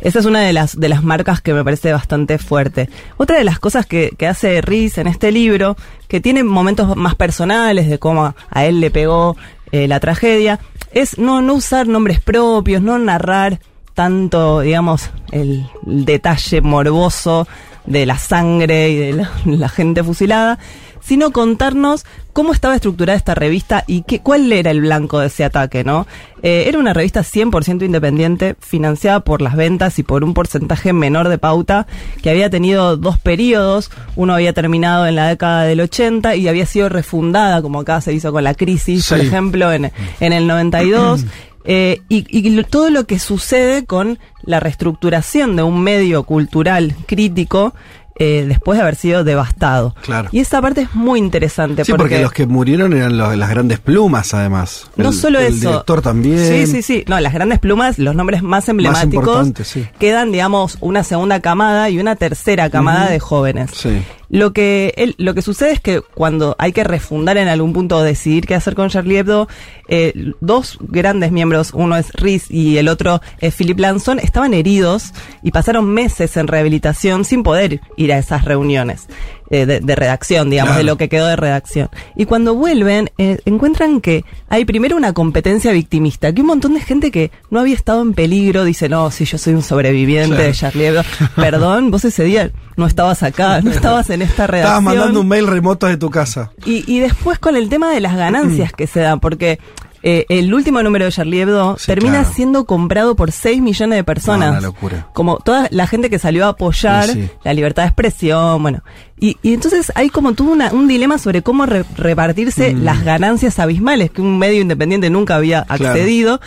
Esa 0.00 0.18
es 0.18 0.26
una 0.26 0.40
de 0.40 0.52
las, 0.52 0.78
de 0.78 0.88
las 0.88 1.02
marcas 1.02 1.40
que 1.40 1.54
me 1.54 1.64
parece 1.64 1.92
bastante 1.92 2.38
fuerte. 2.38 2.88
Otra 3.16 3.36
de 3.36 3.44
las 3.44 3.58
cosas 3.58 3.86
que, 3.86 4.10
que 4.16 4.26
hace 4.26 4.60
Riz 4.60 4.98
en 4.98 5.06
este 5.06 5.32
libro, 5.32 5.76
que 6.08 6.20
tiene 6.20 6.44
momentos 6.44 6.96
más 6.96 7.14
personales 7.14 7.88
de 7.88 7.98
cómo 7.98 8.34
a 8.50 8.64
él 8.64 8.80
le 8.80 8.90
pegó 8.90 9.36
eh, 9.72 9.88
la 9.88 10.00
tragedia, 10.00 10.60
es 10.92 11.18
no, 11.18 11.42
no 11.42 11.54
usar 11.54 11.88
nombres 11.88 12.20
propios, 12.20 12.82
no 12.82 12.98
narrar 12.98 13.60
tanto, 13.94 14.60
digamos, 14.60 15.10
el, 15.30 15.66
el 15.86 16.04
detalle 16.04 16.60
morboso 16.60 17.46
de 17.86 18.06
la 18.06 18.18
sangre 18.18 18.90
y 18.90 18.96
de 18.96 19.12
la, 19.12 19.30
la 19.44 19.68
gente 19.68 20.02
fusilada, 20.02 20.58
sino 21.04 21.32
contarnos 21.32 22.04
cómo 22.32 22.52
estaba 22.52 22.74
estructurada 22.74 23.16
esta 23.16 23.34
revista 23.34 23.84
y 23.86 24.02
qué, 24.02 24.20
cuál 24.20 24.50
era 24.52 24.70
el 24.70 24.80
blanco 24.80 25.20
de 25.20 25.28
ese 25.28 25.44
ataque, 25.44 25.84
¿no? 25.84 26.06
Eh, 26.42 26.64
era 26.66 26.78
una 26.78 26.92
revista 26.92 27.20
100% 27.20 27.84
independiente, 27.84 28.56
financiada 28.58 29.20
por 29.20 29.40
las 29.40 29.54
ventas 29.54 29.98
y 29.98 30.02
por 30.02 30.24
un 30.24 30.34
porcentaje 30.34 30.92
menor 30.92 31.28
de 31.28 31.38
pauta, 31.38 31.86
que 32.22 32.30
había 32.30 32.50
tenido 32.50 32.96
dos 32.96 33.18
periodos, 33.18 33.90
uno 34.16 34.34
había 34.34 34.52
terminado 34.52 35.06
en 35.06 35.14
la 35.14 35.28
década 35.28 35.64
del 35.64 35.80
80 35.80 36.36
y 36.36 36.48
había 36.48 36.66
sido 36.66 36.88
refundada, 36.88 37.62
como 37.62 37.80
acá 37.80 38.00
se 38.00 38.12
hizo 38.12 38.32
con 38.32 38.44
la 38.44 38.54
crisis, 38.54 39.08
por 39.08 39.20
ejemplo, 39.20 39.72
en, 39.72 39.92
en 40.20 40.32
el 40.32 40.46
92. 40.46 41.24
Eh, 41.66 42.02
y, 42.10 42.26
y 42.28 42.62
todo 42.64 42.90
lo 42.90 43.06
que 43.06 43.18
sucede 43.18 43.86
con 43.86 44.18
la 44.42 44.60
reestructuración 44.60 45.56
de 45.56 45.62
un 45.62 45.82
medio 45.82 46.24
cultural 46.24 46.94
crítico 47.06 47.74
eh, 48.16 48.44
después 48.46 48.76
de 48.78 48.82
haber 48.82 48.94
sido 48.96 49.24
devastado. 49.24 49.94
Claro. 50.02 50.28
Y 50.32 50.40
esa 50.40 50.60
parte 50.62 50.82
es 50.82 50.94
muy 50.94 51.18
interesante 51.18 51.84
Sí, 51.84 51.92
porque, 51.92 52.20
los 52.22 52.32
que 52.32 52.46
murieron 52.46 52.92
eran 52.92 53.16
los, 53.16 53.36
las 53.36 53.50
grandes 53.50 53.80
plumas, 53.80 54.34
además. 54.34 54.88
no 54.96 55.08
El- 55.08 55.14
solo 55.14 55.40
el 55.40 55.46
eso. 55.54 55.68
director 55.70 56.00
también. 56.02 56.38
Sí, 56.38 56.66
sí, 56.66 56.82
sí. 56.82 57.04
No, 57.08 57.18
las 57.20 57.32
grandes 57.32 57.58
plumas, 57.58 57.98
los 57.98 58.14
nombres 58.14 58.42
más 58.42 58.68
emblemáticos, 58.68 59.14
importantes, 59.26 59.68
sí. 59.68 59.86
quedan, 59.98 60.30
digamos, 60.32 60.78
una 60.80 61.02
segunda 61.02 61.40
camada 61.40 61.90
y 61.90 61.98
una 61.98 62.16
tercera 62.16 62.70
camada 62.70 63.08
de 63.10 63.18
jóvenes. 63.20 63.70
Sí. 63.74 64.02
Lo 64.28 64.52
que, 64.52 64.94
él- 64.96 65.14
lo 65.18 65.34
que 65.34 65.42
sucede 65.42 65.72
es 65.72 65.80
que 65.80 66.00
cuando 66.00 66.56
hay 66.58 66.72
que 66.72 66.84
refundar 66.84 67.36
en 67.36 67.48
algún 67.48 67.72
punto 67.72 67.96
o 67.98 68.02
decidir 68.02 68.46
qué 68.46 68.54
hacer 68.54 68.74
con 68.74 68.88
Charlie 68.88 69.18
Hebdo, 69.18 69.48
eh, 69.88 70.32
dos 70.40 70.78
grandes 70.80 71.30
miembros, 71.32 71.72
uno 71.74 71.96
es 71.96 72.12
Riz 72.14 72.50
y 72.50 72.78
el 72.78 72.88
otro 72.88 73.20
es 73.40 73.54
Philip 73.54 73.78
Lanson, 73.78 74.18
estaban 74.18 74.54
heridos 74.54 75.12
y 75.42 75.50
pasaron 75.50 75.86
meses 75.92 76.36
en 76.36 76.46
rehabilitación 76.48 77.24
sin 77.24 77.42
poder 77.42 77.80
ir 77.96 78.12
a 78.12 78.18
esas 78.18 78.44
reuniones 78.44 79.06
eh, 79.50 79.66
de, 79.66 79.80
de 79.80 79.94
redacción, 79.94 80.50
digamos, 80.50 80.70
Claro. 80.72 80.78
de 80.78 80.84
lo 80.84 80.96
que 80.96 81.08
quedó 81.08 81.26
de 81.26 81.36
redacción. 81.36 81.88
Y 82.16 82.24
cuando 82.24 82.54
vuelven, 82.54 83.10
eh, 83.18 83.38
encuentran 83.44 84.00
que 84.00 84.24
hay 84.48 84.64
primero 84.64 84.96
una 84.96 85.12
competencia 85.12 85.72
victimista, 85.72 86.32
que 86.32 86.40
un 86.40 86.46
montón 86.48 86.74
de 86.74 86.80
gente 86.80 87.10
que 87.10 87.30
no 87.50 87.60
había 87.60 87.74
estado 87.74 88.02
en 88.02 88.14
peligro 88.14 88.64
dice, 88.64 88.88
no, 88.88 89.10
si 89.10 89.24
yo 89.24 89.38
soy 89.38 89.54
un 89.54 89.62
sobreviviente 89.62 90.34
Claro. 90.34 90.42
de 90.44 90.52
Charlie 90.52 90.86
Hebdo. 90.86 91.02
Perdón, 91.36 91.90
vos 91.90 92.04
ese 92.04 92.24
día 92.24 92.50
no 92.76 92.86
estabas 92.86 93.22
acá, 93.22 93.60
no 93.60 93.70
estabas 93.70 94.10
en 94.10 94.22
esta 94.22 94.46
redacción. 94.46 94.78
Estabas 94.78 94.82
mandando 94.82 95.20
un 95.20 95.28
mail 95.28 95.46
remoto 95.46 95.86
de 95.86 95.96
tu 95.96 96.10
casa. 96.10 96.50
Y, 96.64 96.84
y 96.92 97.00
después 97.00 97.38
con 97.38 97.56
el 97.56 97.68
tema 97.68 97.90
de 97.92 98.00
las 98.00 98.16
ganancias 98.16 98.72
que 98.72 98.86
se 98.86 99.00
dan, 99.00 99.20
porque 99.20 99.58
eh, 100.06 100.26
el 100.28 100.52
último 100.52 100.82
número 100.82 101.06
de 101.06 101.10
Charlie 101.12 101.40
Hebdo 101.40 101.76
Sí, 101.78 101.86
termina 101.86 102.20
claro. 102.20 102.34
siendo 102.34 102.64
comprado 102.66 103.16
por 103.16 103.32
6 103.32 103.60
millones 103.62 103.96
de 103.96 104.02
No, 104.02 104.06
personas. 104.06 104.50
una 104.50 104.60
locura. 104.60 105.08
Como 105.14 105.38
toda 105.38 105.66
la 105.70 105.86
gente 105.86 106.10
que 106.10 106.18
salió 106.18 106.44
a 106.44 106.50
apoyar 106.50 107.06
Sí, 107.06 107.12
sí. 107.24 107.30
la 107.42 107.54
libertad 107.54 107.82
de 107.84 107.88
expresión, 107.88 108.62
bueno. 108.62 108.82
Y, 109.18 109.38
y 109.42 109.54
entonces 109.54 109.90
hay 109.94 110.10
como 110.10 110.32
una- 110.38 110.72
un 110.72 110.86
dilema 110.88 111.16
sobre 111.18 111.42
cómo 111.42 111.64
re- 111.66 111.84
repartirse 111.96 112.74
Mm. 112.74 112.82
las 112.84 113.02
ganancias 113.04 113.58
abismales 113.58 114.10
que 114.10 114.20
un 114.20 114.38
medio 114.38 114.60
independiente 114.60 115.08
nunca 115.10 115.36
había 115.36 115.62
Claro. 115.64 115.88
accedido. 115.88 116.40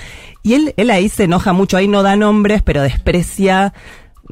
Y 0.43 0.53
él, 0.53 0.73
él 0.77 0.91
ahí 0.91 1.09
se 1.09 1.23
enoja 1.25 1.51
mucho, 1.51 1.75
ahí 1.77 1.87
no 1.87 2.03
da 2.03 2.15
nombres, 2.15 2.61
pero 2.61 2.81
desprecia 2.83 3.73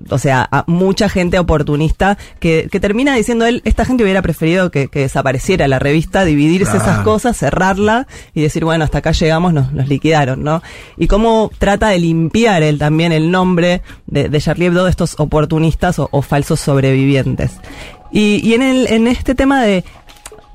o 0.09 0.17
sea, 0.17 0.47
a 0.51 0.63
mucha 0.67 1.09
gente 1.09 1.39
oportunista 1.39 2.17
que, 2.39 2.67
que 2.71 2.79
termina 2.79 3.15
diciendo 3.15 3.45
él, 3.45 3.61
esta 3.65 3.85
gente 3.85 4.03
hubiera 4.03 4.21
preferido 4.21 4.71
que, 4.71 4.87
que 4.87 4.99
desapareciera 4.99 5.67
la 5.67 5.79
revista, 5.79 6.25
dividirse 6.25 6.71
Claro. 6.71 6.83
esas 6.91 6.99
cosas, 7.03 7.37
cerrarla 7.37 8.07
y 8.33 8.41
decir, 8.41 8.65
bueno, 8.65 8.83
hasta 8.83 8.97
acá 8.99 9.11
llegamos, 9.11 9.53
nos, 9.53 9.71
nos 9.71 9.87
liquidaron, 9.87 10.43
¿no? 10.43 10.61
Y 10.97 11.07
cómo 11.07 11.51
trata 11.57 11.89
de 11.89 11.99
limpiar 11.99 12.63
él 12.63 12.77
también 12.77 13.11
el 13.11 13.31
nombre 13.31 13.81
de, 14.07 14.29
de 14.29 14.41
Charlie 14.41 14.65
Hebdo 14.67 14.83
de 14.85 14.89
estos 14.89 15.15
oportunistas 15.19 15.99
o, 15.99 16.09
o 16.11 16.21
falsos 16.21 16.59
sobrevivientes. 16.59 17.51
Y, 18.11 18.39
y 18.47 18.53
en, 18.53 18.61
el, 18.61 18.87
en 18.87 19.07
este 19.07 19.35
tema 19.35 19.63
de 19.63 19.83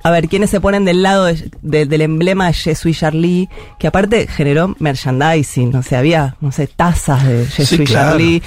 a 0.02 0.10
ver, 0.10 0.28
quiénes 0.28 0.50
se 0.50 0.60
ponen 0.60 0.84
del 0.84 1.02
lado 1.02 1.24
de- 1.26 1.50
de- 1.62 1.86
del 1.86 2.00
emblema 2.00 2.46
de 2.46 2.52
Je 2.54 2.74
suis 2.74 2.98
Charlie, 2.98 3.48
que 3.78 3.86
aparte 3.86 4.26
generó 4.26 4.74
merchandising, 4.78 5.74
o 5.76 5.82
sea, 5.82 5.98
había, 6.00 6.36
no 6.40 6.52
sé, 6.52 6.66
tazas 6.66 7.24
de 7.26 7.46
Je 7.46 7.66
Sí, 7.66 7.78
claro. 7.84 8.10
Charlie. 8.12 8.42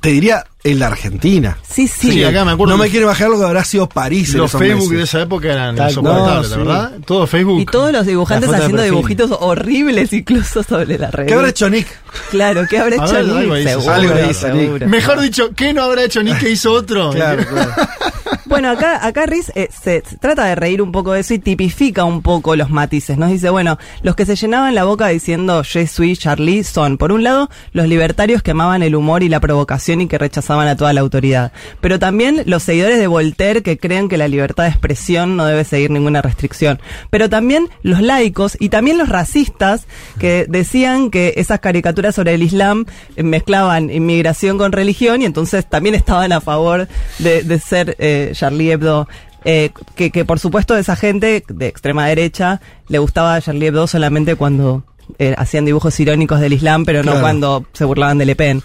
Te 0.00 0.10
diría 0.10 0.44
en 0.64 0.78
la 0.80 0.88
Argentina. 0.88 1.56
Sí, 1.66 1.86
sí. 1.88 2.12
Sí, 2.12 2.24
acá 2.24 2.44
me 2.44 2.50
acuerdo 2.52 2.76
No 2.76 2.82
me 2.82 2.90
quiere 2.90 3.06
bajar 3.06 3.30
lo 3.30 3.38
que 3.38 3.44
habrá 3.44 3.64
sido 3.64 3.88
París 3.88 4.32
en 4.34 4.38
Los 4.38 4.50
esos 4.50 4.60
Facebook 4.60 4.90
meses. 4.90 4.98
de 4.98 5.04
esa 5.04 5.22
época 5.22 5.52
eran 5.52 5.76
Tal- 5.76 5.88
insoportables, 5.90 6.50
no, 6.50 6.56
sí. 6.56 6.62
verdad. 6.62 6.92
Todo 7.06 7.26
Facebook. 7.26 7.60
Y 7.60 7.64
todos 7.66 7.92
los 7.92 8.04
dibujantes 8.06 8.52
haciendo 8.52 8.82
dibujitos 8.82 9.30
horribles 9.40 10.12
incluso 10.12 10.62
sobre 10.62 10.98
la 10.98 11.10
red. 11.10 11.26
¿Qué 11.26 11.34
habrá 11.34 11.48
hecho 11.50 11.70
Nick? 11.70 11.86
Claro, 12.30 12.64
¿qué 12.68 12.78
habrá 12.78 13.02
A 13.02 13.06
hecho 13.06 13.14
ver, 13.14 13.24
Nick? 13.26 13.36
algo 13.36 13.56
hizo, 13.56 13.68
Seguro, 13.80 13.92
algo 13.94 14.14
Nick. 14.14 14.32
seguro. 14.34 14.88
Mejor 14.88 15.20
dicho, 15.20 15.50
¿qué 15.54 15.72
no 15.72 15.82
habrá 15.84 16.02
hecho 16.04 16.22
Nick 16.22 16.38
que 16.40 16.50
hizo 16.50 16.72
otro? 16.72 17.10
Claro, 17.12 17.44
claro. 17.46 17.72
Bueno, 18.48 18.70
acá, 18.70 19.06
acá 19.06 19.26
Riz 19.26 19.52
eh, 19.54 19.68
se, 19.70 20.00
trata 20.00 20.46
de 20.46 20.54
reír 20.54 20.80
un 20.80 20.90
poco 20.90 21.12
de 21.12 21.20
eso 21.20 21.34
y 21.34 21.38
tipifica 21.38 22.04
un 22.04 22.22
poco 22.22 22.56
los 22.56 22.70
matices. 22.70 23.18
Nos 23.18 23.28
dice, 23.28 23.50
bueno, 23.50 23.76
los 24.00 24.16
que 24.16 24.24
se 24.24 24.36
llenaban 24.36 24.74
la 24.74 24.84
boca 24.84 25.08
diciendo 25.08 25.62
Je 25.62 25.86
suis 25.86 26.18
Charlie 26.18 26.64
son, 26.64 26.96
por 26.96 27.12
un 27.12 27.24
lado, 27.24 27.50
los 27.72 27.86
libertarios 27.86 28.42
que 28.42 28.52
amaban 28.52 28.82
el 28.82 28.96
humor 28.96 29.22
y 29.22 29.28
la 29.28 29.40
provocación 29.40 30.00
y 30.00 30.08
que 30.08 30.16
rechazaban 30.16 30.66
a 30.66 30.78
toda 30.78 30.94
la 30.94 31.02
autoridad. 31.02 31.52
Pero 31.82 31.98
también 31.98 32.42
los 32.46 32.62
seguidores 32.62 32.98
de 32.98 33.06
Voltaire 33.06 33.62
que 33.62 33.76
creen 33.76 34.08
que 34.08 34.16
la 34.16 34.28
libertad 34.28 34.64
de 34.64 34.70
expresión 34.70 35.36
no 35.36 35.44
debe 35.44 35.64
seguir 35.64 35.90
ninguna 35.90 36.22
restricción. 36.22 36.80
Pero 37.10 37.28
también 37.28 37.68
los 37.82 38.00
laicos 38.00 38.56
y 38.58 38.70
también 38.70 38.96
los 38.96 39.10
racistas 39.10 39.86
que 40.18 40.46
decían 40.48 41.10
que 41.10 41.34
esas 41.36 41.60
caricaturas 41.60 42.14
sobre 42.14 42.32
el 42.32 42.42
Islam 42.42 42.86
mezclaban 43.14 43.90
inmigración 43.90 44.56
con 44.56 44.72
religión 44.72 45.20
y 45.20 45.26
entonces 45.26 45.68
también 45.68 45.94
estaban 45.94 46.32
a 46.32 46.40
favor 46.40 46.88
de, 47.18 47.42
de 47.42 47.58
ser 47.58 47.94
eh, 47.98 48.32
Charlie 48.38 48.70
Hebdo. 48.72 49.08
Eh, 49.44 49.70
que, 49.94 50.10
que 50.10 50.24
por 50.24 50.38
supuesto 50.40 50.76
esa 50.76 50.96
gente 50.96 51.44
de 51.48 51.66
extrema 51.68 52.06
derecha 52.08 52.60
le 52.88 52.98
gustaba 52.98 53.34
a 53.36 53.40
Charlie 53.40 53.66
Hebdo 53.68 53.86
solamente 53.86 54.34
cuando 54.34 54.82
eh, 55.18 55.34
hacían 55.38 55.64
dibujos 55.64 55.98
irónicos 56.00 56.40
del 56.40 56.52
Islam, 56.52 56.84
pero 56.84 56.98
no 57.02 57.12
Claro. 57.12 57.20
cuando 57.22 57.64
se 57.72 57.84
burlaban 57.84 58.18
de 58.18 58.26
Le 58.26 58.34
Pen. 58.36 58.62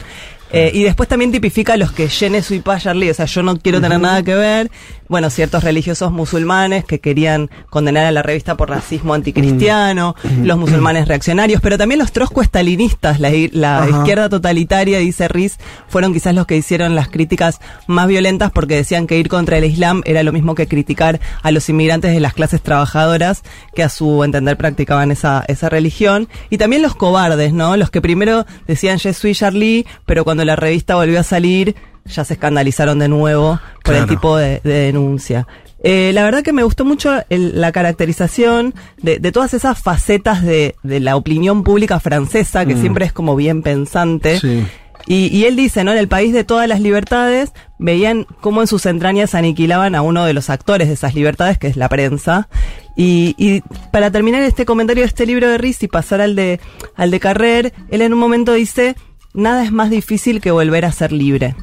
Eh, 0.53 0.69
y 0.71 0.83
después 0.83 1.09
también 1.09 1.31
tipifica 1.31 1.73
a 1.73 1.77
los 1.77 1.91
que 1.91 2.07
je 2.07 2.29
ne 2.29 2.43
suis 2.43 2.61
pas 2.61 2.83
Charlie, 2.83 3.09
o 3.09 3.13
sea, 3.15 3.25
yo 3.25 3.41
no 3.41 3.57
quiero 3.57 3.81
tener 3.81 3.99
nada 3.99 4.21
que 4.21 4.35
ver. 4.35 4.69
Bueno, 5.09 5.29
ciertos 5.29 5.63
religiosos 5.63 6.11
musulmanes 6.11 6.85
que 6.85 6.99
querían 6.99 7.49
condenar 7.69 8.05
a 8.05 8.11
la 8.11 8.21
revista 8.21 8.55
por 8.55 8.69
racismo 8.69 9.13
anticristiano, 9.13 10.15
los 10.43 10.57
musulmanes 10.57 11.07
reaccionarios, 11.07 11.61
pero 11.61 11.77
también 11.77 11.99
los 11.99 12.11
trosco-estalinistas, 12.11 13.19
la, 13.19 13.29
la 13.51 13.87
izquierda 13.89 14.29
totalitaria, 14.29 14.99
dice 14.99 15.27
Riz, 15.27 15.57
fueron 15.87 16.13
quizás 16.13 16.33
los 16.33 16.47
que 16.47 16.55
hicieron 16.55 16.95
las 16.95 17.09
críticas 17.09 17.59
más 17.87 18.07
violentas 18.07 18.51
porque 18.51 18.75
decían 18.75 19.07
que 19.07 19.17
ir 19.17 19.29
contra 19.29 19.57
el 19.57 19.65
Islam 19.65 20.01
era 20.05 20.23
lo 20.23 20.31
mismo 20.31 20.55
que 20.55 20.67
criticar 20.67 21.19
a 21.41 21.51
los 21.51 21.67
inmigrantes 21.69 22.13
de 22.13 22.19
las 22.19 22.33
clases 22.33 22.61
trabajadoras 22.61 23.43
que 23.75 23.83
a 23.83 23.89
su 23.89 24.23
entender 24.23 24.57
practicaban 24.57 25.11
esa, 25.11 25.43
esa 25.47 25.69
religión. 25.69 26.27
Y 26.49 26.57
también 26.57 26.81
los 26.81 26.95
cobardes, 26.95 27.53
¿no? 27.53 27.75
Los 27.77 27.89
que 27.91 28.01
primero 28.01 28.45
decían 28.67 28.99
Je 28.99 29.13
suis 29.13 29.39
Charlie, 29.39 29.85
pero 30.05 30.23
cuando 30.23 30.42
la 30.45 30.55
revista 30.55 30.95
volvió 30.95 31.19
a 31.19 31.23
salir 31.23 31.75
ya 32.05 32.25
se 32.25 32.33
escandalizaron 32.33 32.99
de 32.99 33.07
nuevo 33.07 33.59
por 33.81 33.95
el 33.95 34.05
tipo 34.07 34.35
de, 34.35 34.59
de 34.65 34.73
denuncia. 34.73 35.47
Eh, 35.85 36.11
la 36.13 36.23
verdad 36.25 36.43
que 36.43 36.51
me 36.51 36.63
gustó 36.63 36.83
mucho 36.83 37.13
el- 37.29 37.61
la 37.61 37.71
caracterización 37.71 38.73
de, 39.01 39.19
de 39.19 39.31
todas 39.31 39.53
esas 39.53 39.81
facetas 39.81 40.43
de, 40.43 40.75
de 40.83 40.99
la 40.99 41.15
opinión 41.15 41.63
pública 41.63 41.99
francesa, 42.01 42.65
que 42.65 42.75
Mm. 42.75 42.81
siempre 42.81 43.05
es 43.05 43.13
como 43.13 43.35
bien 43.37 43.61
pensante. 43.61 44.37
Sí. 44.39 44.65
Y, 45.07 45.27
y 45.37 45.45
él 45.45 45.55
dice, 45.55 45.83
¿no? 45.85 45.91
En 45.93 45.97
el 45.97 46.07
país 46.09 46.33
de 46.33 46.43
todas 46.43 46.67
las 46.67 46.79
libertades, 46.81 47.51
veían 47.79 48.25
cómo 48.41 48.61
en 48.61 48.67
sus 48.67 48.85
entrañas 48.85 49.33
aniquilaban 49.35 49.95
a 49.95 50.01
uno 50.01 50.23
de 50.25 50.33
los 50.33 50.49
actores 50.49 50.87
de 50.89 50.93
esas 50.95 51.15
libertades, 51.15 51.57
que 51.57 51.67
es 51.67 51.75
la 51.77 51.87
prensa. 51.89 52.47
Y, 52.95 53.35
y 53.37 53.61
para 53.91 54.11
terminar 54.11 54.43
este 54.43 54.65
comentario 54.65 55.03
de 55.03 55.07
este 55.07 55.25
libro 55.25 55.49
de 55.49 55.57
Riz 55.57 55.83
y 55.83 55.87
pasar 55.87 56.19
al 56.21 56.35
de, 56.35 56.59
al 56.95 57.11
de 57.11 57.19
Carrer, 57.19 57.73
él 57.89 58.01
en 58.01 58.13
un 58.13 58.19
momento 58.19 58.53
dice, 58.53 58.95
nada 59.33 59.63
es 59.63 59.71
más 59.71 59.89
difícil 59.89 60.41
que 60.41 60.51
volver 60.51 60.85
a 60.85 60.91
ser 60.91 61.11
libre. 61.11 61.55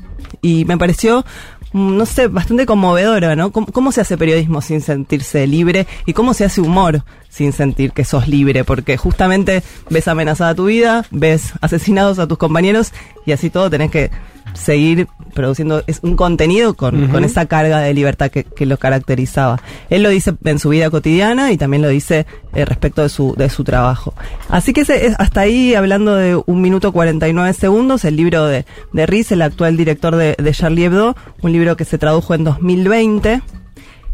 Y 0.43 0.65
me 0.65 0.79
pareció, 0.79 1.25
mm, 1.73 1.97
no 1.97 2.07
sé, 2.07 2.29
bastante 2.29 2.67
conmovedora, 2.67 3.37
¿no? 3.37 3.53
¿Cómo, 3.53 3.67
cómo 3.67 3.93
se 3.93 4.01
hace 4.01 4.17
periodismo 4.17 4.61
sin 4.61 4.81
sentirse 4.81 5.47
libre? 5.47 5.87
¿Y 6.07 6.13
cómo 6.13 6.35
se 6.35 6.45
hace 6.45 6.61
humor 6.61 7.05
sin 7.29 7.53
sentir 7.53 7.93
que 7.93 8.05
sos 8.05 8.29
libre? 8.29 8.65
Porque 8.65 8.97
justamente 8.97 9.63
ves 9.89 10.09
amenazada 10.09 10.55
tu 10.55 10.67
vida, 10.67 11.05
ves 11.11 11.53
asesinados 11.61 12.19
a 12.19 12.27
tus 12.27 12.39
compañeros 12.39 12.93
y 13.27 13.33
así 13.33 13.51
todo 13.51 13.71
tenés 13.71 13.91
que 13.91 14.11
seguir 14.55 15.07
produciendo 15.35 15.83
es 15.87 16.01
un 16.03 16.17
contenido 16.17 16.75
con, 16.75 17.09
con 17.09 17.25
esa 17.25 17.47
carga 17.47 17.79
de 17.79 17.95
libertad 17.95 18.31
que, 18.31 18.45
que 18.45 18.67
lo 18.67 18.77
caracterizaba. 18.79 19.61
Él 19.89 20.03
lo 20.03 20.09
dice 20.09 20.35
en 20.45 20.59
su 20.59 20.71
vida 20.71 20.91
cotidiana 20.91 21.53
y 21.53 21.57
también 21.57 21.83
lo 21.83 21.89
dice 21.89 22.27
eh, 22.53 22.65
respecto 22.65 23.03
de 23.03 23.09
su, 23.09 23.35
de 23.37 23.49
su 23.49 23.63
trabajo. 23.65 24.15
Así 24.49 24.73
que 24.73 24.81
es- 24.81 24.91
hasta 25.19 25.41
ahí, 25.43 25.75
hablando 25.75 26.17
de 26.17 26.35
un 26.47 26.61
minuto 26.61 26.93
49 26.93 27.53
segundos, 27.55 28.05
el 28.05 28.17
libro 28.17 28.47
de, 28.47 28.65
de 28.93 29.07
Riz, 29.07 29.31
el 29.33 29.43
actual 29.43 29.77
director 29.77 30.17
de, 30.17 30.35
de 30.37 30.53
Charlie 30.53 30.85
Hebdo, 30.87 31.15
un 31.43 31.53
libro 31.53 31.77
que 31.77 31.85
se 31.85 31.97
tradujo 31.99 32.35
en 32.35 32.45
2020. 32.45 33.41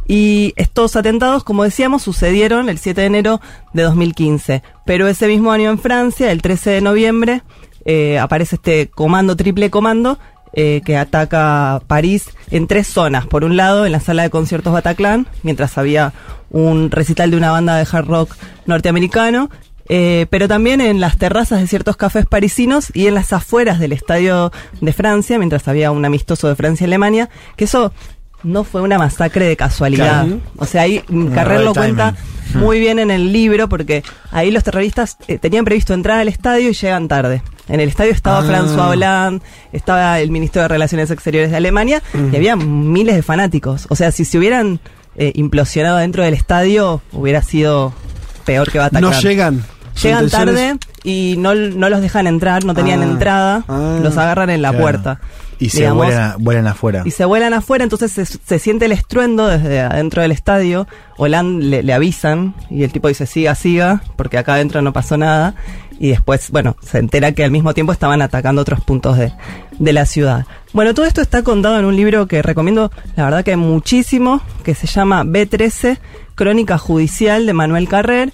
Y 0.09 0.53
estos 0.57 0.95
atentados, 0.95 1.43
como 1.43 1.65
decíamos, 1.65 2.03
sucedieron 2.03 2.69
el 2.69 2.79
7 2.79 3.01
de 3.01 3.07
enero 3.09 3.41
de 3.73 3.83
2015. 3.83 4.63
Pero 4.85 5.09
ese 5.09 5.27
mismo 5.27 5.51
año 5.51 5.69
en 5.71 5.79
Francia, 5.81 6.31
el 6.31 6.43
13 6.43 6.71
de 6.71 6.81
noviembre, 6.81 7.43
eh, 7.87 8.19
aparece 8.19 8.57
este 8.57 8.89
comando, 8.89 9.37
triple 9.37 9.71
comando, 9.71 10.19
eh, 10.53 10.83
que 10.85 10.97
ataca 10.97 11.81
París 11.87 12.31
en 12.51 12.67
tres 12.67 12.87
zonas. 12.87 13.27
Por 13.27 13.45
un 13.45 13.57
lado, 13.57 13.87
en 13.87 13.93
la 13.93 14.01
sala 14.01 14.23
de 14.25 14.31
conciertos 14.31 14.73
Bataclan, 14.73 15.27
mientras 15.43 15.79
había 15.79 16.13
un 16.51 16.91
recital 16.91 17.31
de 17.31 17.37
una 17.37 17.53
banda 17.53 17.77
de 17.77 17.87
hard 17.91 18.07
rock 18.07 18.37
norteamericano. 18.67 19.49
eh, 19.89 20.27
pero 20.31 20.49
también 20.49 20.81
en 20.81 21.01
las 21.01 21.17
terrazas 21.17 21.61
de 21.61 21.67
ciertos 21.67 21.97
cafés 21.97 22.27
parisinos 22.27 22.91
y 22.93 23.07
en 23.07 23.15
las 23.15 23.33
afueras 23.33 23.79
del 23.79 23.93
estadio 23.93 24.51
de 24.81 24.93
Francia, 24.93 25.39
mientras 25.39 25.69
había 25.69 25.93
un 25.93 26.05
amistoso 26.05 26.49
de 26.49 26.57
Francia 26.57 26.85
y 26.85 26.89
Alemania, 26.89 27.29
que 27.57 27.65
eso 27.65 27.93
no 28.47 28.65
fue 28.65 28.81
una 28.81 28.99
masacre 28.99 29.45
de 29.47 29.57
casualidad. 29.57 30.25
Claro. 30.25 30.41
O 30.57 30.65
sea, 30.67 30.83
ahí 30.83 31.03
Carrer 31.35 31.61
lo 31.61 31.73
timing. 31.73 31.95
cuenta 31.97 32.15
muy 32.55 32.79
bien 32.79 32.99
en 32.99 33.11
el 33.11 33.33
libro 33.33 33.69
porque 33.69 34.03
ahí 34.31 34.51
los 34.51 34.63
terroristas 34.65 35.17
eh, 35.29 35.39
tenían 35.39 35.65
previsto 35.65 35.93
entrar 35.95 36.21
al 36.21 36.29
estadio 36.29 36.71
y 36.71 36.73
llegan 36.75 37.09
tarde. 37.09 37.43
En 37.69 37.81
el 37.81 37.89
estadio 37.89 38.13
estaba 38.13 38.39
Ah. 38.39 38.43
François 38.45 38.89
Hollande, 38.91 39.45
estaba 39.73 40.21
el 40.21 40.31
ministro 40.31 40.63
de 40.63 40.69
Relaciones 40.69 41.11
Exteriores 41.11 41.51
de 41.51 41.57
Alemania 41.57 42.01
Mm. 42.15 42.33
y 42.33 42.37
había 42.37 42.57
miles 42.57 43.17
de 43.17 43.23
fanáticos. 43.23 43.87
O 43.91 43.97
sea, 43.97 44.13
si 44.13 44.25
se 44.25 44.39
hubieran 44.39 44.79
eh, 45.19 45.33
implosionado 45.35 45.97
dentro 45.97 46.23
del 46.23 46.35
estadio, 46.35 47.01
hubiera 47.13 47.43
sido 47.43 47.93
peor 48.45 48.71
que 48.71 48.79
Bataclan. 48.79 49.11
No 49.11 49.19
llegan. 49.21 49.65
Llegan 50.03 50.29
tarde 50.29 50.77
y 51.05 51.37
no, 51.39 51.55
no 51.55 51.89
los 51.89 52.03
dejan 52.03 52.27
entrar, 52.27 52.65
no 52.67 52.75
tenían 52.75 53.01
Ah, 53.01 53.05
entrada, 53.05 53.65
ah. 53.67 53.99
los 54.03 54.17
agarran 54.19 54.51
en 54.51 54.61
la 54.61 54.69
Claro. 54.71 54.83
puerta. 54.83 55.21
Y 55.59 55.71
se 55.71 55.79
Digamos, 55.81 56.07
vuelan, 56.07 56.35
vuelan 56.39 56.67
afuera. 56.67 57.03
y 57.07 57.11
se 57.11 57.25
vuelan 57.25 57.55
afuera, 57.55 57.83
entonces 57.85 58.13
se, 58.13 58.27
se 58.27 58.59
siente 58.59 58.85
el 58.85 58.93
estruendo 58.93 59.47
desde 59.47 59.81
adentro 59.81 60.21
del 60.23 60.33
estadio. 60.33 60.87
Hollande 61.17 61.65
le, 61.65 61.83
le 61.83 61.93
avisan 61.95 62.55
y 62.69 62.83
el 62.85 62.93
tipo 62.93 63.09
dice 63.09 63.27
siga, 63.27 63.55
siga, 63.55 64.03
porque 64.17 64.37
acá 64.39 64.55
adentro 64.55 64.83
no 64.83 64.93
pasó 64.93 65.17
nada. 65.17 65.55
Y 65.99 66.11
después, 66.11 66.51
bueno, 66.51 66.77
se 66.83 66.99
entera 66.99 67.33
que 67.33 67.43
al 67.43 67.51
mismo 67.51 67.73
tiempo 67.73 67.91
estaban 67.91 68.21
atacando 68.21 68.61
otros 68.61 68.83
puntos 68.83 69.17
de, 69.17 69.33
de 69.79 69.93
la 69.95 70.05
ciudad. 70.05 70.45
Bueno, 70.75 70.93
todo 70.93 71.07
esto 71.07 71.23
está 71.23 71.43
contado 71.43 71.79
en 71.79 71.87
un 71.87 71.97
libro 71.97 72.27
que 72.27 72.43
recomiendo, 72.43 72.91
la 73.17 73.25
verdad 73.25 73.43
que 73.45 73.57
muchísimo, 73.57 74.43
que 74.63 74.75
se 74.75 74.87
llama 74.87 75.25
B13, 75.25 75.97
Crónica 76.35 76.77
Judicial 76.77 77.47
de 77.47 77.53
Manuel 77.55 77.89
Carrer. 77.89 78.31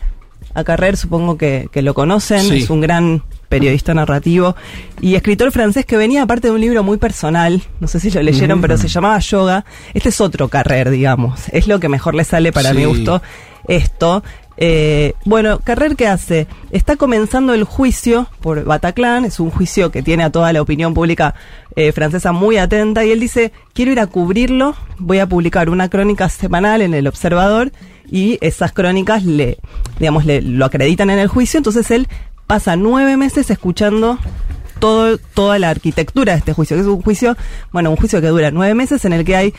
A 0.55 0.65
Carrer 0.65 0.97
supongo 0.97 1.39
que, 1.39 1.69
que 1.71 1.83
lo 1.83 1.95
conocen, 1.95 2.41
Sí. 2.41 2.57
es 2.65 2.69
un 2.71 2.81
gran 2.81 3.23
periodista 3.53 3.93
narrativo 3.93 4.57
y 5.03 5.15
escritor 5.15 5.53
francés 5.53 5.85
que 5.85 5.99
venía 5.99 6.23
aparte 6.23 6.49
de 6.49 6.55
un 6.55 6.61
libro 6.63 6.83
muy 6.83 6.97
personal, 6.97 7.63
no 7.81 7.87
sé 7.87 8.01
si 8.01 8.11
lo 8.11 8.23
leyeron, 8.23 8.63
pero 8.63 8.79
se 8.79 8.89
llamaba 8.89 9.19
Yoga. 9.19 9.67
Este 9.93 10.09
es 10.09 10.23
otro 10.23 10.49
Carrer, 10.49 10.89
digamos, 10.89 11.49
es 11.53 11.67
lo 11.69 11.79
que 11.79 11.91
mejor 11.91 12.15
le 12.15 12.25
sale 12.25 12.51
para 12.51 12.71
Sí. 12.71 12.77
mi 12.79 12.85
gusto 12.87 13.21
esto. 13.69 14.25
Eh, 14.57 15.13
bueno, 15.27 15.61
Carrer, 15.61 15.97
¿qué 15.97 16.07
hace? 16.07 16.47
Está 16.71 16.97
comenzando 16.97 17.53
el 17.53 17.65
juicio 17.65 18.27
por 18.41 18.65
Bataclan, 18.65 19.25
es 19.27 19.39
un 19.39 19.51
juicio 19.51 19.91
que 19.91 20.03
tiene 20.03 20.25
a 20.25 20.31
toda 20.31 20.53
la 20.53 20.63
opinión 20.63 20.95
pública 20.95 21.35
eh, 21.77 21.93
francesa 21.93 22.33
muy 22.33 22.57
atenta, 22.57 23.05
y 23.05 23.11
él 23.13 23.21
dice, 23.21 23.53
quiero 23.75 23.93
ir 23.93 24.01
a 24.01 24.07
cubrirlo, 24.07 24.75
voy 24.99 25.19
a 25.19 25.27
publicar 25.27 25.69
una 25.69 25.89
crónica 25.89 26.29
semanal 26.29 26.81
en 26.81 26.95
El 26.95 27.07
Observador, 27.07 27.71
y 28.11 28.39
esas 28.41 28.73
crónicas 28.73 29.25
le, 29.25 29.59
digamos, 29.99 30.27
le, 30.27 30.43
lo 30.43 30.65
acreditan 30.67 31.09
en 31.11 31.19
el 31.19 31.29
juicio, 31.29 31.59
entonces 31.59 31.91
él 31.91 32.09
pasa 32.47 32.77
nueve 32.77 33.17
meses 33.17 33.51
escuchando 33.51 34.19
todo, 34.79 35.17
toda 35.35 35.59
la 35.59 35.71
arquitectura 35.71 36.33
de 36.33 36.39
este 36.41 36.53
juicio, 36.53 36.77
que 36.77 36.81
es 36.83 36.87
un 36.89 37.03
juicio, 37.03 37.37
bueno, 37.73 37.91
un 37.91 37.97
juicio 37.97 38.21
que 38.21 38.27
dura 38.29 38.51
nueve 38.51 38.75
meses 38.75 39.05
en 39.05 39.13
el 39.13 39.25
que 39.25 39.37
hay 39.37 39.55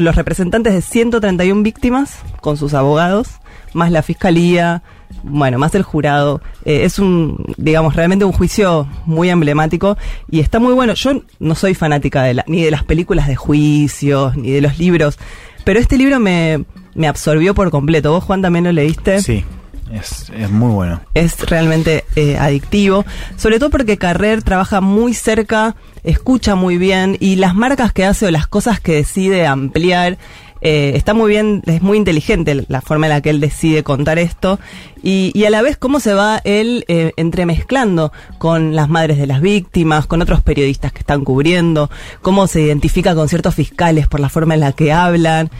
los 0.00 0.16
representantes 0.16 0.72
de 0.72 0.80
131 0.80 1.62
víctimas 1.62 2.16
con 2.40 2.56
sus 2.56 2.72
abogados, 2.72 3.28
más 3.74 3.92
la 3.92 4.00
fiscalía, 4.02 4.82
bueno, 5.22 5.58
más 5.58 5.74
el 5.74 5.82
jurado. 5.82 6.40
Eh, 6.64 6.84
es 6.84 6.98
un, 6.98 7.44
digamos, 7.58 7.94
realmente 7.94 8.24
un 8.24 8.32
juicio 8.32 8.88
muy 9.04 9.28
emblemático 9.28 9.98
y 10.30 10.40
está 10.40 10.58
muy 10.58 10.72
bueno. 10.72 10.94
Yo 10.94 11.20
no 11.38 11.54
soy 11.54 11.74
fanática 11.74 12.22
de 12.22 12.32
la- 12.34 12.44
ni 12.46 12.62
de 12.62 12.70
las 12.70 12.82
películas 12.84 13.28
de 13.28 13.36
juicios, 13.36 14.34
ni 14.36 14.50
de 14.52 14.62
los 14.62 14.78
libros, 14.78 15.18
pero 15.64 15.78
este 15.78 15.98
libro 15.98 16.18
me, 16.18 16.64
me 16.94 17.06
absorbió 17.08 17.54
por 17.54 17.70
completo. 17.70 18.12
¿Vos, 18.12 18.24
Juan, 18.24 18.40
también 18.40 18.64
lo 18.64 18.72
leíste? 18.72 19.20
Sí, 19.20 19.44
es, 19.92 20.30
es 20.30 20.50
muy 20.50 20.72
bueno. 20.72 21.00
es 21.14 21.38
realmente 21.48 22.04
eh, 22.16 22.36
adictivo, 22.38 23.04
sobre 23.36 23.58
todo 23.58 23.70
porque 23.70 23.98
Carrer 23.98 24.42
trabaja 24.42 24.80
muy 24.80 25.14
cerca, 25.14 25.76
escucha 26.04 26.54
muy 26.54 26.78
bien 26.78 27.16
y 27.20 27.36
las 27.36 27.54
marcas 27.54 27.92
que 27.92 28.04
hace 28.04 28.26
o 28.26 28.30
las 28.30 28.46
cosas 28.46 28.80
que 28.80 28.94
decide 28.94 29.46
ampliar, 29.46 30.18
eh, 30.60 30.92
está 30.94 31.14
muy 31.14 31.30
bien, 31.30 31.62
es 31.66 31.82
muy 31.82 31.96
inteligente 31.98 32.64
la 32.68 32.80
forma 32.80 33.06
en 33.06 33.10
la 33.10 33.20
que 33.20 33.30
él 33.30 33.40
decide 33.40 33.82
contar 33.82 34.18
esto 34.18 34.58
y, 35.02 35.30
y 35.34 35.44
a 35.44 35.50
la 35.50 35.62
vez 35.62 35.76
cómo 35.76 36.00
se 36.00 36.14
va 36.14 36.40
él 36.44 36.84
eh, 36.88 37.12
entremezclando 37.16 38.12
con 38.38 38.74
las 38.74 38.88
madres 38.88 39.18
de 39.18 39.26
las 39.26 39.40
víctimas, 39.40 40.06
con 40.06 40.22
otros 40.22 40.42
periodistas 40.42 40.92
que 40.92 41.00
están 41.00 41.24
cubriendo, 41.24 41.90
cómo 42.22 42.46
se 42.46 42.62
identifica 42.62 43.14
con 43.14 43.28
ciertos 43.28 43.54
fiscales 43.54 44.08
por 44.08 44.20
la 44.20 44.28
forma 44.28 44.54
en 44.54 44.60
la 44.60 44.72
que 44.72 44.92
hablan. 44.92 45.50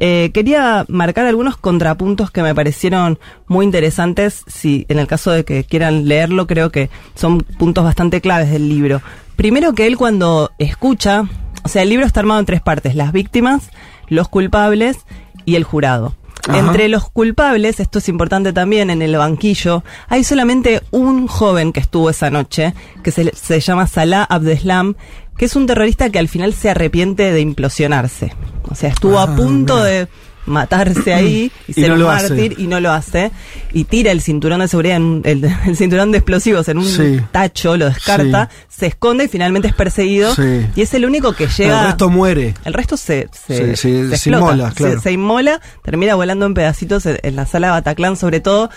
Eh, 0.00 0.30
quería 0.32 0.84
marcar 0.88 1.26
algunos 1.26 1.56
contrapuntos 1.56 2.30
que 2.30 2.42
me 2.42 2.54
parecieron 2.54 3.18
muy 3.48 3.64
interesantes. 3.64 4.44
Si 4.46 4.86
en 4.88 5.00
el 5.00 5.08
caso 5.08 5.32
de 5.32 5.44
que 5.44 5.64
quieran 5.64 6.06
leerlo, 6.06 6.46
creo 6.46 6.70
que 6.70 6.88
son 7.16 7.40
puntos 7.40 7.82
bastante 7.82 8.20
claves 8.20 8.50
del 8.50 8.68
libro. 8.68 9.02
Primero 9.34 9.72
que 9.72 9.88
él 9.88 9.96
cuando 9.96 10.52
escucha, 10.58 11.24
o 11.64 11.68
sea, 11.68 11.82
el 11.82 11.88
libro 11.88 12.06
está 12.06 12.20
armado 12.20 12.38
en 12.38 12.46
tres 12.46 12.60
partes: 12.60 12.94
las 12.94 13.10
víctimas, 13.12 13.70
los 14.08 14.28
culpables 14.28 14.98
y 15.44 15.56
el 15.56 15.64
jurado. 15.64 16.14
Ajá. 16.48 16.58
Entre 16.58 16.88
los 16.88 17.10
culpables, 17.10 17.78
esto 17.80 17.98
es 17.98 18.08
importante 18.08 18.52
también, 18.52 18.88
en 18.90 19.02
el 19.02 19.16
banquillo, 19.16 19.84
hay 20.08 20.24
solamente 20.24 20.82
un 20.90 21.26
joven 21.26 21.72
que 21.72 21.80
estuvo 21.80 22.08
esa 22.08 22.30
noche, 22.30 22.74
que 23.02 23.10
se, 23.10 23.34
se 23.34 23.60
llama 23.60 23.86
Salah 23.86 24.24
Abdeslam, 24.24 24.94
que 25.36 25.44
es 25.44 25.56
un 25.56 25.66
terrorista 25.66 26.10
que 26.10 26.18
al 26.18 26.28
final 26.28 26.54
se 26.54 26.70
arrepiente 26.70 27.32
de 27.32 27.40
implosionarse. 27.40 28.32
O 28.70 28.74
sea, 28.74 28.90
estuvo 28.90 29.18
Ah, 29.18 29.24
a 29.24 29.36
punto 29.36 29.74
mira. 29.76 29.86
de 29.86 30.08
matarse 30.48 31.14
ahí 31.14 31.52
y, 31.66 31.70
Y 31.70 31.74
ser 31.74 31.88
no 31.88 31.94
un 31.94 32.00
lo 32.00 32.10
hace. 32.10 32.28
mártir 32.30 32.54
y 32.58 32.66
no 32.66 32.80
lo 32.80 32.90
hace. 32.92 33.30
Y 33.72 33.84
tira 33.84 34.10
el 34.12 34.20
cinturón 34.22 34.60
de 34.60 34.68
seguridad, 34.68 34.96
en 34.96 35.22
el, 35.24 35.44
el 35.66 35.76
cinturón 35.76 36.10
de 36.12 36.18
explosivos 36.18 36.68
en 36.68 36.78
un 36.78 36.86
Sí. 36.86 37.20
tacho, 37.32 37.76
lo 37.76 37.86
descarta, 37.86 38.48
se 38.68 38.86
esconde 38.86 39.24
y 39.24 39.28
finalmente 39.28 39.68
es 39.68 39.74
perseguido. 39.74 40.34
Sí. 40.34 40.66
Y 40.74 40.80
es 40.82 40.92
el 40.94 41.04
único 41.04 41.32
que 41.34 41.46
llega... 41.46 41.80
El 41.82 41.86
resto 41.88 42.08
muere. 42.08 42.54
El 42.64 42.72
resto 42.74 42.96
se, 42.96 43.28
se, 43.32 43.76
se 43.76 44.30
inmola, 44.30 44.70
se- 44.70 44.76
claro. 44.76 45.00
se, 45.00 45.12
inmola, 45.12 45.60
termina 45.84 46.14
volando 46.14 46.46
en 46.46 46.54
pedacitos 46.54 47.06
en, 47.06 47.18
en 47.22 47.36
la 47.36 47.46
sala 47.46 47.70
Bataclan 47.70 48.16
sobre 48.16 48.40
todo 48.40 48.70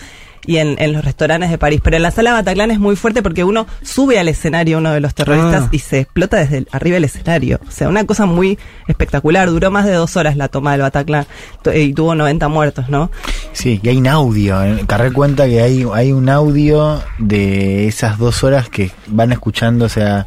y 0.46 0.56
en, 0.58 0.74
en 0.80 0.92
los 0.92 1.04
restaurantes 1.04 1.50
de 1.50 1.58
París. 1.58 1.80
Pero 1.82 1.96
en 1.96 2.02
la 2.02 2.10
sala 2.10 2.32
Bataclan 2.32 2.70
es 2.70 2.78
muy 2.80 2.96
fuerte 2.96 3.22
porque 3.22 3.44
uno 3.44 3.66
sube 3.82 4.18
al 4.18 4.28
escenario 4.28 4.78
uno 4.78 4.90
de 4.92 5.00
los 5.00 5.14
terroristas 5.14 5.64
Ah. 5.64 5.68
y 5.70 5.78
se 5.78 6.00
explota 6.00 6.38
desde 6.38 6.58
el- 6.58 6.68
arriba 6.72 6.94
del 6.94 7.04
escenario. 7.04 7.60
O 7.66 7.70
sea, 7.70 7.88
una 7.88 8.04
cosa 8.04 8.26
muy 8.26 8.58
espectacular. 8.88 9.48
Duró 9.50 9.70
más 9.70 9.84
de 9.86 9.92
dos 9.92 10.16
horas 10.16 10.36
la 10.36 10.48
toma 10.48 10.72
del 10.72 10.80
Bataclan 10.82 11.26
y 11.74 11.92
tuvo 11.92 12.14
90 12.14 12.48
muertos, 12.48 12.88
¿no? 12.88 13.10
Sí, 13.52 13.80
y 13.82 13.88
hay 13.88 13.96
un 13.98 14.06
audio. 14.08 14.62
eh, 14.62 14.84
Carré 14.86 15.12
cuenta 15.12 15.46
que 15.46 15.60
hay, 15.62 15.86
hay 15.94 16.12
un 16.12 16.28
audio 16.28 17.00
de 17.18 17.86
esas 17.86 18.18
dos 18.18 18.42
horas 18.44 18.68
que 18.68 18.90
van 19.06 19.32
escuchando, 19.32 19.84
o 19.84 19.88
sea, 19.88 20.26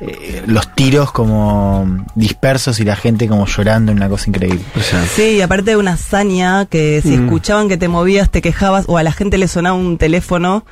eh, 0.00 0.42
los 0.46 0.74
tiros 0.74 1.12
como 1.12 1.86
dispersos 2.14 2.80
y 2.80 2.84
la 2.84 2.96
gente 2.96 3.28
como 3.28 3.46
llorando, 3.46 3.92
una 3.92 4.08
cosa 4.08 4.30
increíble. 4.30 4.60
Sí, 5.14 5.36
y 5.36 5.40
aparte 5.42 5.72
de 5.72 5.76
una 5.76 5.92
hazaña 5.92 6.64
que 6.66 7.00
si 7.02 7.16
Mm. 7.16 7.24
escuchaban 7.24 7.68
que 7.68 7.76
te 7.76 7.88
movías, 7.88 8.30
te 8.30 8.40
quejabas 8.42 8.84
o 8.88 8.96
a 8.98 9.02
la 9.02 9.12
gente 9.12 9.36
le 9.38 9.46
sonaba 9.48 9.76
un 9.76 9.98
teléfono, 9.98 10.64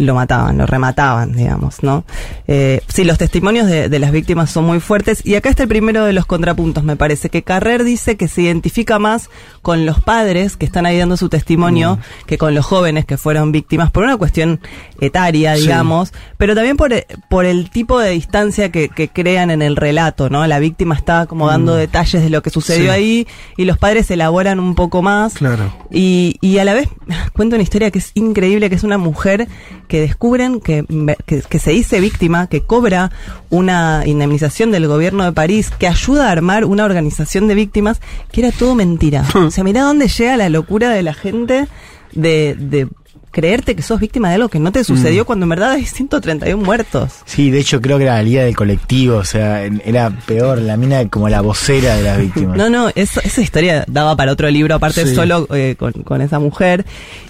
lo 0.00 0.14
mataban, 0.14 0.58
lo 0.58 0.66
remataban, 0.66 1.32
digamos, 1.32 1.82
¿no? 1.82 2.04
Eh, 2.48 2.80
sí, 2.88 3.04
los 3.04 3.18
testimonios 3.18 3.66
de, 3.66 3.88
de 3.88 3.98
las 3.98 4.12
víctimas 4.12 4.50
son 4.50 4.64
muy 4.64 4.80
fuertes 4.80 5.24
y 5.24 5.34
acá 5.34 5.48
está 5.50 5.62
el 5.64 5.68
primero 5.68 6.04
de 6.04 6.12
los 6.12 6.26
contrapuntos, 6.26 6.82
me 6.84 6.96
parece, 6.96 7.30
que 7.30 7.42
Carrer 7.42 7.84
dice 7.84 8.16
que 8.16 8.28
se 8.28 8.42
identifica 8.42 8.98
más 8.98 9.28
con 9.62 9.86
los 9.86 10.00
padres 10.00 10.56
que 10.56 10.64
están 10.66 10.86
ahí 10.86 10.98
dando 10.98 11.16
su 11.16 11.28
testimonio 11.28 11.98
que 12.26 12.38
con 12.38 12.54
los 12.54 12.64
jóvenes 12.66 13.04
que 13.04 13.16
fueron 13.16 13.52
víctimas 13.52 13.90
por 13.90 14.04
una 14.04 14.16
cuestión 14.16 14.60
etaria, 15.00 15.54
Sí. 15.56 15.62
digamos, 15.62 16.12
pero 16.38 16.54
también 16.54 16.76
por, 16.76 16.92
por 17.28 17.44
el 17.44 17.70
tipo 17.70 17.98
de 17.98 18.10
distancia 18.10 18.70
que, 18.72 18.88
que 18.88 19.08
crean 19.08 19.50
en 19.50 19.62
el 19.62 19.76
relato, 19.76 20.30
¿no? 20.30 20.46
La 20.46 20.58
víctima 20.58 20.94
está 20.94 21.26
como 21.26 21.46
dando 21.46 21.74
Mm. 21.74 21.78
detalles 21.78 22.22
de 22.22 22.30
lo 22.30 22.42
que 22.42 22.50
sucedió 22.50 22.84
Sí. 22.84 22.88
ahí 22.90 23.26
y 23.56 23.64
los 23.66 23.78
padres 23.78 24.10
elaboran 24.10 24.58
un 24.60 24.74
poco 24.74 25.02
más. 25.02 25.34
Claro. 25.34 25.72
Y, 25.90 26.36
y 26.40 26.58
a 26.58 26.64
la 26.64 26.74
vez 26.74 26.88
cuenta 27.34 27.56
una 27.56 27.62
historia 27.62 27.90
que 27.90 27.98
es 27.98 28.12
increíble, 28.14 28.68
que 28.70 28.76
es 28.76 28.84
una 28.84 28.98
mujer 28.98 29.46
que 29.90 30.00
descubren 30.00 30.60
que, 30.60 30.84
que, 31.26 31.42
que 31.42 31.58
se 31.58 31.72
dice 31.72 32.00
víctima, 32.00 32.46
que 32.46 32.62
cobra 32.62 33.10
una 33.50 34.02
indemnización 34.06 34.70
del 34.70 34.86
gobierno 34.86 35.24
de 35.24 35.32
París, 35.32 35.70
que 35.78 35.88
ayuda 35.88 36.28
a 36.28 36.30
armar 36.30 36.64
una 36.64 36.84
organización 36.84 37.48
de 37.48 37.56
víctimas, 37.56 38.00
que 38.32 38.40
era 38.40 38.52
todo 38.52 38.74
mentira. 38.76 39.24
o 39.34 39.50
sea, 39.50 39.64
mirá 39.64 39.82
dónde 39.82 40.06
llega 40.08 40.36
la 40.36 40.48
locura 40.48 40.90
de 40.90 41.02
la 41.02 41.12
gente 41.12 41.66
de, 42.12 42.54
de 42.58 42.88
creerte 43.32 43.76
que 43.76 43.82
sos 43.82 44.00
víctima 44.00 44.28
de 44.28 44.34
algo 44.36 44.48
que 44.48 44.58
no 44.58 44.72
te 44.72 44.82
sucedió 44.82 45.22
Mm. 45.22 45.26
cuando 45.26 45.44
en 45.44 45.50
verdad 45.50 45.70
hay 45.72 45.84
131 45.86 46.64
muertos. 46.64 47.12
Sí, 47.26 47.50
de 47.50 47.60
hecho 47.60 47.80
creo 47.80 47.96
que 47.98 48.04
era 48.04 48.14
la 48.14 48.22
liga 48.24 48.42
del 48.42 48.56
colectivo, 48.56 49.16
o 49.18 49.24
sea, 49.24 49.64
era 49.64 50.10
peor, 50.26 50.58
la 50.60 50.76
mina 50.76 51.08
como 51.08 51.28
la 51.28 51.40
vocera 51.40 51.94
de 51.96 52.02
las 52.02 52.18
víctimas. 52.18 52.56
No, 52.56 52.68
no, 52.70 52.90
eso- 52.94 53.20
esa 53.22 53.40
historia 53.40 53.84
daba 53.86 54.16
para 54.16 54.32
otro 54.32 54.48
libro, 54.50 54.74
aparte 54.74 55.06
Sí. 55.06 55.14
solo 55.14 55.46
eh, 55.54 55.76
con, 55.78 55.92
con 55.92 56.20
esa 56.22 56.38
mujer. 56.40 56.84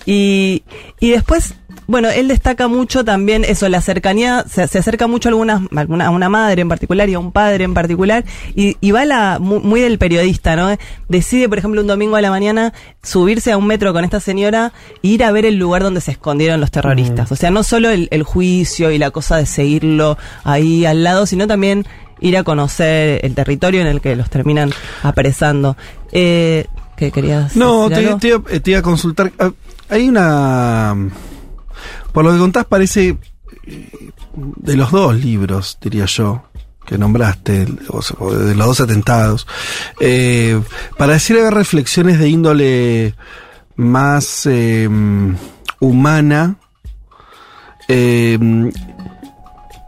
Y, 0.07 0.63
y 1.01 1.11
después, 1.11 1.55
bueno, 1.87 2.09
él 2.09 2.29
destaca 2.29 2.69
mucho 2.69 3.05
también 3.05 3.45
eso, 3.45 3.69
la 3.69 3.81
cercanía, 3.81 4.45
se, 4.49 4.67
se 4.69 4.79
acerca 4.79 5.07
mucho 5.07 5.29
a, 5.29 5.31
algunas, 5.31 5.63
a 5.75 5.81
alguna- 5.81 6.07
a 6.07 6.11
una 6.11 6.29
madre 6.29 6.63
en 6.63 6.69
particular 6.69 7.09
y 7.09 7.15
a 7.15 7.19
un 7.19 7.33
padre 7.33 7.65
en 7.65 7.75
particular, 7.75 8.25
y, 8.55 8.77
y 8.81 8.91
va 8.93 9.05
la, 9.05 9.39
mu- 9.41 9.61
muy, 9.61 9.81
del 9.81 9.99
periodista, 9.99 10.57
¿no? 10.57 10.77
Decide, 11.09 11.49
por 11.49 11.59
ejemplo, 11.59 11.81
un 11.81 11.87
domingo 11.87 12.17
a 12.17 12.21
la 12.21 12.31
mañana 12.31 12.73
subirse 13.03 13.53
a 13.53 13.57
un 13.57 13.67
metro 13.67 13.93
con 13.93 14.05
esta 14.05 14.21
señora 14.21 14.73
e 15.03 15.09
ir 15.09 15.25
a 15.25 15.33
ver 15.33 15.45
el 15.47 15.57
lugar 15.57 15.83
donde 15.83 16.01
se 16.01 16.13
escondieron 16.13 16.61
los 16.61 16.71
terroristas. 16.71 17.31
O 17.33 17.37
sea, 17.37 17.51
no 17.51 17.63
solo 17.63 17.91
el, 17.91 18.09
el 18.11 18.23
juicio 18.23 18.91
y 18.91 18.99
la 18.99 19.11
cosa 19.11 19.37
de 19.37 19.47
seguirlo 19.47 20.17
ahí 20.45 20.85
al 20.87 21.03
lado, 21.05 21.27
sino 21.27 21.47
también 21.47 21.87
ir 22.21 22.37
a 22.37 22.45
conocer 22.45 23.25
el 23.25 23.35
territorio 23.35 23.81
en 23.81 23.87
el 23.87 24.01
que 24.01 24.15
los 24.15 24.29
terminan 24.31 24.71
apresando. 25.03 25.77
Eh, 26.13 26.67
¿Qué 26.97 27.11
querías 27.11 27.57
No, 27.57 27.89
decir 27.89 28.03
te, 28.05 28.07
algo? 28.09 28.19
te 28.19 28.29
iba- 28.29 28.43
eh, 28.51 28.61
te 28.61 28.71
iba 28.73 28.81
a 28.81 28.83
consultar. 28.83 29.33
Ah, 29.39 29.51
Hay 29.89 30.09
una. 30.09 30.95
Por 32.13 32.25
lo 32.25 32.33
que 32.33 32.39
contás, 32.39 32.65
parece. 32.67 33.17
eh, 33.67 33.91
De 34.35 34.77
los 34.77 34.91
dos 34.93 35.15
libros, 35.17 35.79
diría 35.81 36.07
yo, 36.07 36.45
que 36.87 36.97
nombraste, 36.99 37.67
de 37.67 38.55
los 38.55 38.67
dos 38.67 38.81
atentados. 38.81 39.47
eh, 40.01 40.61
para 40.99 41.15
decir 41.15 41.39
haber 41.39 41.55
reflexiones 41.55 42.19
de 42.19 42.29
índole 42.29 43.15
más 43.77 44.47
eh, 44.47 44.89
humana. 45.81 46.57
eh, 47.89 48.39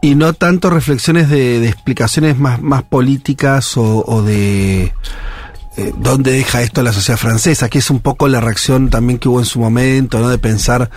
y 0.01 0.15
no 0.15 0.33
tanto 0.33 0.69
reflexiones 0.69 1.29
de, 1.29 1.65
explicaciones 1.67 2.37
más, 2.37 2.83
políticas 2.83 3.77
o, 3.77 4.03
o 4.05 4.21
de 4.21 4.93
eh, 5.77 5.93
dónde 5.97 6.33
deja 6.33 6.61
esto 6.61 6.83
la 6.83 6.91
sociedad 6.91 7.17
francesa, 7.17 7.69
que 7.69 7.79
es 7.79 7.89
un 7.89 8.01
poco 8.01 8.27
la 8.27 8.41
reacción 8.41 8.89
también 8.89 9.17
que 9.17 9.29
hubo 9.29 9.39
en 9.39 9.45
su 9.45 9.59
momento, 9.59 10.19
¿no? 10.19 10.27
De 10.27 10.37
pensar 10.39 10.89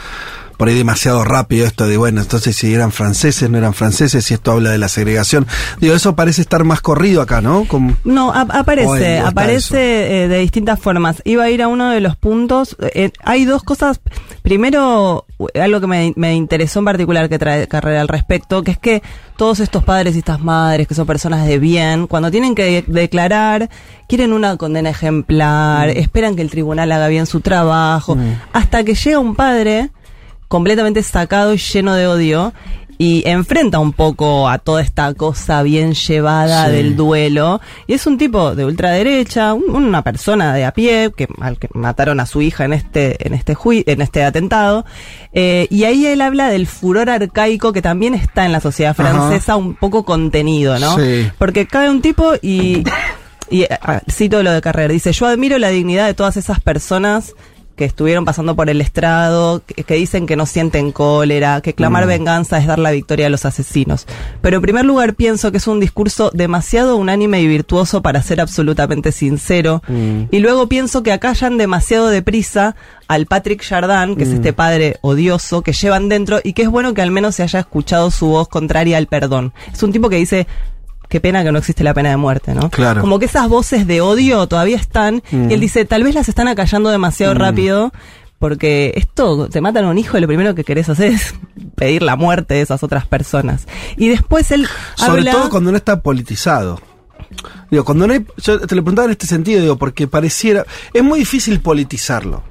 por 0.57 0.69
ahí 0.69 0.75
demasiado 0.77 1.25
rápido 1.25 1.67
esto 1.67 1.87
de, 1.87 1.97
bueno, 1.97 2.21
entonces 2.21 2.57
si 2.57 2.73
eran 2.75 2.93
franceses, 2.93 3.49
no 3.51 3.59
eran 3.59 3.75
franceses, 3.75 4.25
si 4.25 4.35
esto 4.35 4.53
habla 4.53 4.71
de 4.71 4.79
la 4.79 4.89
segregación. 4.89 5.47
Digo, 5.81 5.95
eso 5.95 6.17
parece 6.17 6.41
estar 6.41 6.65
más 6.65 6.81
corrido 6.81 7.23
acá, 7.23 7.41
¿no? 7.41 7.65
Como, 7.67 7.97
No, 8.05 8.33
ap- 8.33 8.51
O 8.51 8.53
en- 8.53 8.57
o 8.57 8.61
aparece, 8.61 9.19
aparece 9.21 10.25
eh, 10.25 10.29
de 10.29 10.39
distintas 10.39 10.79
formas. 10.81 11.21
Iba 11.25 11.45
a 11.45 11.51
ir 11.51 11.63
a 11.63 11.69
uno 11.69 11.91
de 11.91 12.01
los 12.01 12.17
puntos. 12.17 12.77
eh, 12.95 13.11
hay 13.25 13.45
dos 13.45 13.63
cosas. 13.63 14.01
Primero, 14.43 15.27
algo 15.61 15.81
que 15.81 15.87
me, 15.89 16.13
me 16.17 16.35
interesó 16.35 16.79
en 16.79 16.85
particular 16.85 17.29
que 17.29 17.39
trae 17.39 17.67
Carrera 17.67 18.01
al 18.01 18.09
respecto, 18.09 18.63
que 18.63 18.71
es 18.71 18.79
que 18.79 19.03
todos 19.37 19.59
estos 19.61 19.83
padres 19.83 20.15
y 20.15 20.19
estas 20.21 20.41
madres, 20.41 20.87
que 20.87 20.95
son 20.95 21.07
personas 21.07 21.47
de 21.47 21.59
bien, 21.59 22.07
cuando 22.07 22.31
tienen 22.31 22.55
que 22.55 22.63
de- 22.65 22.85
declarar, 22.87 23.69
quieren 24.09 24.33
una 24.33 24.57
condena 24.57 24.91
ejemplar, 24.91 25.89
esperan 25.91 26.37
que 26.37 26.43
el 26.43 26.51
tribunal 26.51 26.93
haga 26.93 27.09
bien 27.09 27.27
su 27.27 27.41
trabajo, 27.41 28.17
hasta 28.53 28.85
que 28.85 28.95
llega 28.95 29.19
un 29.19 29.35
padre 29.35 29.91
completamente 30.49 31.03
sacado 31.03 31.55
y 31.55 31.59
lleno 31.59 31.95
de 31.95 32.07
odio 32.07 32.53
y 32.99 33.29
enfrenta 33.29 33.79
un 33.79 33.93
poco 33.93 34.49
a 34.49 34.57
toda 34.59 34.81
esta 34.81 35.13
cosa 35.13 35.63
bien 35.63 35.93
llevada 35.93 36.65
Sí. 36.67 36.73
del 36.73 36.97
duelo. 36.97 37.61
Y 37.87 37.93
es 37.93 38.07
un 38.07 38.17
tipo 38.17 38.55
de 38.55 38.65
ultraderecha, 38.65 39.53
un- 39.53 39.69
una 39.77 40.01
persona 40.03 40.55
de 40.55 40.65
a 40.65 40.73
pie, 40.73 41.13
que, 41.15 41.29
al 41.43 41.59
que 41.59 41.69
mataron 41.75 42.21
a 42.21 42.27
su 42.27 42.41
hija 42.41 42.65
en 42.65 42.73
este, 42.73 43.27
en 43.27 43.35
este, 43.35 43.55
jui- 43.55 43.85
en 43.87 44.01
este 44.01 44.25
atentado. 44.25 44.87
Eh, 45.35 45.67
y 45.71 45.85
ahí 45.85 46.07
él 46.07 46.23
habla 46.23 46.49
del 46.49 46.67
furor 46.67 47.11
arcaico 47.11 47.75
que 47.75 47.83
también 47.83 48.15
está 48.15 48.47
en 48.47 48.53
la 48.53 48.61
sociedad 48.61 48.95
Ajá. 48.99 49.11
francesa, 49.13 49.57
un 49.57 49.75
poco 49.75 50.07
contenido, 50.07 50.79
¿no? 50.79 50.97
Sí. 50.97 51.31
Porque 51.37 51.67
cae 51.67 51.91
un 51.91 52.01
tipo 52.01 52.33
y, 52.41 52.83
y 53.51 53.65
ah, 53.83 54.01
cito 54.11 54.43
lo 54.43 54.53
de 54.53 54.63
Carrera, 54.63 54.91
dice, 54.95 55.13
yo 55.13 55.27
admiro 55.27 55.59
la 55.59 55.69
dignidad 55.69 56.07
de 56.07 56.15
todas 56.15 56.39
esas 56.39 56.61
personas 56.61 57.35
que 57.77 57.85
estuvieron 57.85 58.25
pasando 58.25 58.57
por 58.57 58.69
el 58.71 58.81
estrado, 58.81 59.63
que, 59.67 59.85
que 59.85 59.95
dicen 59.95 60.27
que 60.27 60.35
no 60.37 60.47
sienten 60.47 60.93
cólera, 60.93 61.61
que 61.61 61.75
clamar 61.75 62.05
Mm. 62.07 62.09
venganza 62.09 62.59
es 62.59 62.67
dar 62.67 62.79
la 62.79 62.91
victoria 62.91 63.27
a 63.27 63.31
los 63.31 63.45
asesinos. 63.45 64.07
Pero 64.41 64.57
en 64.57 64.63
primer 64.63 64.85
lugar 64.85 65.15
pienso 65.15 65.51
que 65.53 65.59
es 65.59 65.67
un 65.67 65.79
discurso 65.81 66.31
demasiado 66.33 66.97
unánime 66.97 67.41
y 67.43 67.47
virtuoso 67.47 68.03
para 68.03 68.23
ser 68.23 68.41
absolutamente 68.41 69.13
sincero. 69.13 69.83
Mm. 69.89 70.23
Y 70.31 70.39
luego 70.41 70.69
pienso 70.69 71.03
que 71.03 71.13
acallan 71.13 71.59
demasiado 71.59 72.09
deprisa 72.09 72.75
al 73.09 73.27
Patrick 73.27 73.63
Jardin, 73.63 74.17
que 74.17 74.25
es 74.25 74.31
Mm. 74.31 74.35
este 74.35 74.53
padre 74.53 74.97
odioso 75.03 75.63
que 75.63 75.73
llevan 75.73 76.09
dentro 76.09 76.41
y 76.43 76.55
que 76.55 76.63
es 76.63 76.69
bueno 76.69 76.95
que 76.95 77.03
al 77.03 77.11
menos 77.11 77.37
se 77.37 77.43
haya 77.43 77.61
escuchado 77.61 78.11
su 78.11 78.27
voz 78.29 78.49
contraria 78.49 78.97
al 78.99 79.07
perdón. 79.07 79.53
Es 79.73 79.83
un 79.83 79.93
tipo 79.93 80.09
que 80.09 80.17
dice, 80.17 80.47
qué 81.09 81.21
pena 81.21 81.43
que 81.45 81.53
no 81.53 81.59
existe 81.59 81.85
la 81.85 81.95
pena 81.95 82.11
de 82.11 82.17
muerte, 82.17 82.55
¿no? 82.55 82.71
Claro. 82.71 83.01
Como 83.01 83.19
que 83.19 83.27
esas 83.27 83.49
voces 83.49 83.87
de 83.87 84.01
odio 84.01 84.47
todavía 84.47 84.77
están 84.77 85.23
Mm. 85.31 85.51
y 85.51 85.55
él 85.55 85.61
dice, 85.61 85.85
tal 85.85 86.03
vez 86.05 86.15
las 86.15 86.29
están 86.29 86.49
acallando 86.49 86.91
demasiado 86.91 87.35
Mm. 87.35 87.39
rápido. 87.39 87.93
Porque 88.39 88.93
esto, 88.97 89.49
te 89.49 89.63
matan 89.63 89.87
a 89.87 89.89
un 89.89 89.97
hijo 89.97 90.19
y 90.19 90.21
lo 90.21 90.27
primero 90.27 90.55
que 90.55 90.63
querés 90.63 90.91
hacer 90.91 91.13
es 91.13 91.35
pedir 91.75 92.03
la 92.03 92.17
muerte 92.17 92.53
de 92.53 92.61
esas 92.61 92.83
otras 92.83 93.07
personas. 93.07 93.67
Y 93.97 94.09
después 94.09 94.51
él 94.51 94.69
Sobre 94.95 95.21
habla... 95.21 95.33
todo 95.33 95.49
cuando 95.49 95.71
no 95.71 95.79
está 95.79 96.03
politizado. 96.03 96.79
Digo, 97.71 97.83
cuando 97.87 98.07
no 98.07 98.13
hay. 98.13 98.27
Yo 98.37 98.61
te 98.61 98.75
lo 98.77 98.83
preguntaba 98.83 99.07
en 99.07 99.13
este 99.13 99.27
sentido, 99.27 99.63
digo, 99.63 99.77
porque 99.79 100.07
pareciera. 100.07 100.67
Es 100.93 101.03
muy 101.03 101.19
difícil 101.21 101.61
politizarlo. 101.61 102.43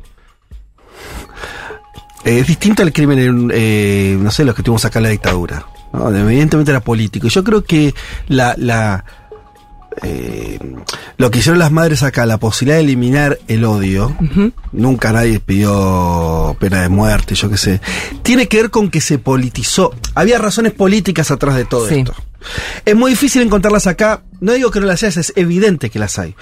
Eh, 2.24 2.40
es 2.40 2.48
distinto 2.48 2.82
al 2.82 2.92
crimen, 2.92 3.20
en, 3.20 3.52
eh, 3.54 4.18
no 4.20 4.32
sé, 4.32 4.44
los 4.44 4.56
que 4.56 4.64
tuvimos 4.64 4.84
acá 4.86 4.98
en 5.00 5.04
la 5.04 5.10
dictadura. 5.10 5.68
¿No? 5.96 6.16
Evidentemente 6.16 6.72
era 6.72 6.80
político. 6.82 7.28
Yo 7.28 7.44
creo 7.44 7.64
que 7.64 7.94
la. 8.28 8.56
la 8.58 9.06
eh, 10.04 10.60
lo 11.18 11.32
que 11.32 11.40
hicieron 11.40 11.58
las 11.60 11.72
madres 11.72 12.04
acá, 12.04 12.26
la 12.26 12.38
posibilidad 12.38 12.78
de 12.78 12.84
eliminar 12.84 13.40
el 13.48 13.64
odio, 13.64 14.14
nunca 14.74 15.14
nadie 15.14 15.40
pidió 15.40 16.56
pena 16.60 16.82
de 16.82 16.90
muerte, 16.90 17.34
yo 17.36 17.50
qué 17.50 17.56
sé, 17.58 17.80
tiene 18.22 18.50
que 18.50 18.58
ver 18.62 18.72
con 18.72 18.90
que 18.90 19.00
se 19.00 19.20
politizó. 19.20 19.94
Había 20.14 20.38
razones 20.38 20.74
políticas 20.74 21.32
atrás 21.32 21.56
de 21.56 21.64
todo 21.64 21.88
Sí. 21.88 22.00
esto. 22.00 22.14
Es 22.84 22.94
muy 22.96 23.12
difícil 23.12 23.42
encontrarlas 23.42 23.88
acá. 23.88 24.22
No 24.42 24.52
digo 24.52 24.70
que 24.70 24.82
no 24.82 24.86
las 24.86 25.02
hayas, 25.02 25.16
es 25.18 25.34
evidente 25.38 25.90
que 25.90 25.98
las 25.98 26.20
hay. 26.20 26.36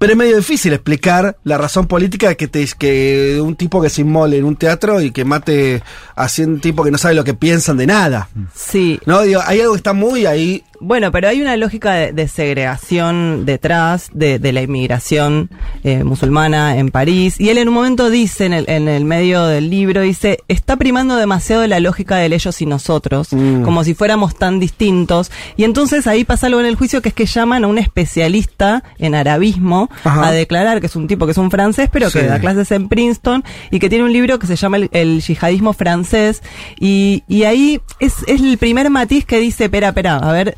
Pero 0.00 0.14
es 0.14 0.16
medio 0.16 0.38
difícil 0.38 0.72
explicar 0.72 1.36
la 1.44 1.58
razón 1.58 1.86
política 1.86 2.34
que 2.34 2.48
te 2.48 2.66
que 2.78 3.38
un 3.38 3.54
tipo 3.54 3.82
que 3.82 3.90
se 3.90 4.00
inmole 4.00 4.38
en 4.38 4.46
un 4.46 4.56
teatro 4.56 5.02
y 5.02 5.10
que 5.10 5.26
mate 5.26 5.82
a 6.16 6.26
100 6.26 6.60
tipos 6.60 6.86
que 6.86 6.90
no 6.90 6.96
sabe 6.96 7.14
lo 7.14 7.22
que 7.22 7.34
piensan 7.34 7.76
de 7.76 7.86
nada. 7.86 8.30
Sí. 8.54 8.98
No, 9.04 9.20
digo, 9.20 9.42
hay 9.44 9.60
algo 9.60 9.74
que 9.74 9.76
está 9.76 9.92
muy 9.92 10.24
ahí. 10.24 10.64
Bueno, 10.80 11.12
pero 11.12 11.28
hay 11.28 11.40
una 11.42 11.56
lógica 11.56 11.92
de, 11.94 12.12
de 12.12 12.26
segregación 12.28 13.44
detrás 13.44 14.08
de, 14.12 14.38
de 14.38 14.52
la 14.52 14.62
inmigración 14.62 15.50
eh, 15.84 16.04
musulmana 16.04 16.76
en 16.78 16.90
París. 16.90 17.38
Y 17.40 17.50
él 17.50 17.58
en 17.58 17.68
un 17.68 17.74
momento 17.74 18.10
dice, 18.10 18.46
en 18.46 18.52
el, 18.52 18.64
en 18.68 18.88
el 18.88 19.04
medio 19.04 19.44
del 19.46 19.68
libro, 19.70 20.00
dice, 20.00 20.38
está 20.48 20.76
primando 20.76 21.16
demasiado 21.16 21.66
la 21.66 21.80
lógica 21.80 22.16
del 22.16 22.32
ellos 22.32 22.60
y 22.62 22.66
nosotros, 22.66 23.28
Mm. 23.32 23.62
como 23.62 23.84
si 23.84 23.94
fuéramos 23.94 24.34
tan 24.36 24.58
distintos. 24.60 25.30
Y 25.56 25.64
entonces 25.64 26.06
ahí 26.06 26.24
pasa 26.24 26.46
algo 26.46 26.60
en 26.60 26.66
el 26.66 26.76
juicio 26.76 27.02
que 27.02 27.10
es 27.10 27.14
que 27.14 27.26
llaman 27.26 27.64
a 27.64 27.66
un 27.66 27.78
especialista 27.78 28.82
en 28.98 29.14
arabismo 29.14 29.90
Ajá. 30.04 30.28
a 30.28 30.32
declarar 30.32 30.80
que 30.80 30.86
es 30.86 30.96
un 30.96 31.06
tipo 31.08 31.26
que 31.26 31.32
es 31.32 31.38
un 31.38 31.50
francés, 31.50 31.88
pero 31.92 32.10
que 32.10 32.20
Sí. 32.20 32.26
da 32.26 32.38
clases 32.40 32.70
en 32.72 32.88
Princeton 32.88 33.44
y 33.70 33.78
que 33.78 33.88
tiene 33.88 34.04
un 34.04 34.12
libro 34.12 34.38
que 34.38 34.46
se 34.46 34.56
llama 34.56 34.76
El, 34.78 34.88
el 34.92 35.20
yihadismo 35.20 35.72
francés. 35.72 36.42
Y, 36.78 37.22
y 37.28 37.44
ahí 37.44 37.80
es, 37.98 38.14
es 38.26 38.40
el 38.40 38.58
primer 38.58 38.90
matiz 38.90 39.24
que 39.24 39.38
dice, 39.40 39.64
espera, 39.64 39.88
espera, 39.88 40.16
a 40.16 40.32
ver, 40.32 40.56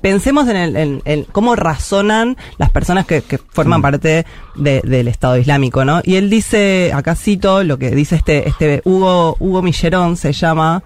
pensemos 0.00 0.48
en, 0.48 0.56
el, 0.56 0.76
en- 0.76 1.02
en 1.04 1.24
cómo 1.24 1.56
razonan 1.56 2.36
las 2.58 2.70
personas 2.70 3.06
que, 3.06 3.22
que 3.22 3.38
forman 3.38 3.82
parte 3.82 4.24
de- 4.54 4.80
del 4.82 5.08
Estado 5.08 5.36
Islámico, 5.36 5.84
¿no? 5.84 6.00
Y 6.04 6.16
él 6.16 6.30
dice, 6.30 6.90
acá 6.94 7.14
cito 7.14 7.62
lo 7.64 7.78
que 7.78 7.90
dice 7.90 8.16
este, 8.16 8.48
este 8.48 8.80
Hugo, 8.84 9.36
Hugo 9.40 9.62
Millerón, 9.62 10.16
se 10.16 10.32
llama, 10.32 10.82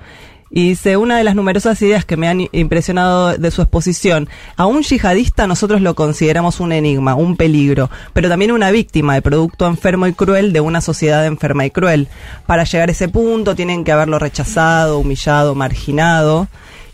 y 0.50 0.70
dice, 0.70 0.96
una 0.96 1.18
de 1.18 1.24
las 1.24 1.34
numerosas 1.34 1.80
ideas 1.82 2.06
que 2.06 2.16
me 2.16 2.26
han 2.26 2.48
impresionado 2.52 3.36
de 3.36 3.50
su 3.50 3.60
exposición, 3.60 4.30
a 4.56 4.64
un 4.64 4.80
yihadista 4.82 5.46
nosotros 5.46 5.82
lo 5.82 5.94
consideramos 5.94 6.58
un 6.58 6.72
enigma, 6.72 7.14
un 7.16 7.36
peligro, 7.36 7.90
pero 8.14 8.30
también 8.30 8.52
una 8.52 8.70
víctima 8.70 9.12
de 9.12 9.20
producto 9.20 9.66
enfermo 9.66 10.06
y 10.06 10.14
cruel 10.14 10.54
de 10.54 10.60
una 10.62 10.80
sociedad 10.80 11.26
enferma 11.26 11.66
y 11.66 11.70
cruel. 11.70 12.08
Para 12.46 12.64
llegar 12.64 12.88
a 12.88 12.92
ese 12.92 13.10
punto 13.10 13.54
tienen 13.54 13.84
que 13.84 13.92
haberlo 13.92 14.18
rechazado, 14.18 14.98
humillado, 14.98 15.54
marginado. 15.54 16.48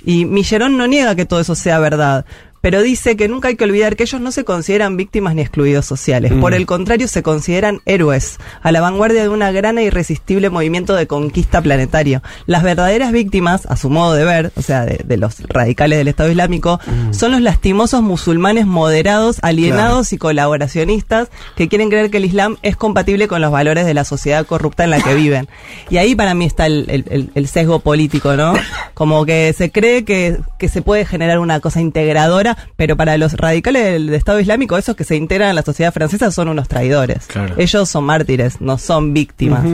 Y 0.05 0.25
Millerón 0.25 0.77
no 0.77 0.87
niega 0.87 1.15
que 1.15 1.27
todo 1.27 1.41
eso 1.41 1.55
sea 1.55 1.79
verdad, 1.79 2.25
pero 2.65 2.81
dice 2.81 3.15
que 3.15 3.29
nunca 3.29 3.49
hay 3.49 3.57
que 3.57 3.65
olvidar 3.65 3.95
que 3.95 4.05
ellos 4.05 4.23
no 4.23 4.33
se 4.33 4.43
consideran 4.45 4.97
víctimas 4.97 5.35
ni 5.35 5.43
excluidos 5.43 5.85
sociales. 5.85 6.33
Mm. 6.33 6.41
Por 6.41 6.55
el 6.55 6.65
contrario, 6.65 7.09
se 7.09 7.23
consideran 7.23 7.83
héroes, 7.85 8.39
a 8.63 8.73
la 8.73 8.81
vanguardia 8.81 9.21
de 9.21 9.29
una 9.29 9.53
gran 9.53 9.77
e 9.77 9.83
irresistible 9.85 10.49
movimiento 10.49 10.95
de 10.95 11.07
conquista 11.07 11.61
planetario. 11.61 12.23
Las 12.47 12.63
verdaderas 12.63 13.13
víctimas, 13.13 13.67
a 13.67 13.77
su 13.77 13.91
modo 13.91 14.15
de 14.15 14.25
ver, 14.25 14.51
o 14.57 14.63
sea, 14.63 14.87
de, 14.87 14.97
de 15.05 15.17
los 15.19 15.41
radicales 15.47 15.99
del 15.99 16.09
Estado 16.09 16.31
Islámico, 16.31 16.81
son 17.11 17.33
los 17.33 17.43
lastimosos 17.43 18.01
musulmanes 18.01 18.65
moderados, 18.65 19.41
alienados 19.43 20.15
y 20.15 20.17
colaboracionistas 20.17 21.29
que 21.57 21.69
quieren 21.69 21.91
creer 21.91 22.11
que 22.11 22.17
el 22.17 22.25
Islam 22.25 22.57
es 22.63 22.77
compatible 22.79 23.29
con 23.29 23.43
los 23.43 23.51
valores 23.51 23.85
de 23.85 23.93
la 23.93 24.05
sociedad 24.05 24.47
corrupta 24.47 24.85
en 24.85 24.91
la 24.91 25.03
que 25.03 25.15
viven. 25.15 25.49
Y 25.91 25.99
ahí 25.99 26.15
para 26.15 26.33
mí 26.33 26.47
está 26.47 26.65
el, 26.65 26.87
el- 26.89 27.05
el- 27.11 27.31
el 27.35 27.47
sesgo 27.47 27.81
político, 27.81 28.37
¿no? 28.37 28.55
Como 28.95 29.27
que 29.27 29.53
se 29.53 29.71
cree 29.71 30.07
que, 30.07 30.39
que 30.59 30.69
se 30.71 30.81
puede 30.81 31.05
generar 31.05 31.39
una 31.41 31.61
cosa 31.61 31.83
integradora, 31.83 32.54
pero 32.77 32.97
para 32.97 33.17
los 33.19 33.35
radicales 33.35 33.85
del, 33.85 34.07
del 34.07 34.15
Estado 34.15 34.41
Islámico, 34.41 34.77
esos 34.77 34.97
que 34.97 35.05
se 35.05 35.17
integran 35.17 35.51
a 35.51 35.53
la 35.53 35.63
sociedad 35.63 35.93
francesa 35.93 36.31
son 36.31 36.49
unos 36.49 36.69
traidores. 36.69 37.27
Claro. 37.27 37.55
Ellos 37.59 37.89
son 37.89 38.05
mártires, 38.05 38.61
no 38.61 38.79
son 38.79 39.15
víctimas. 39.15 39.65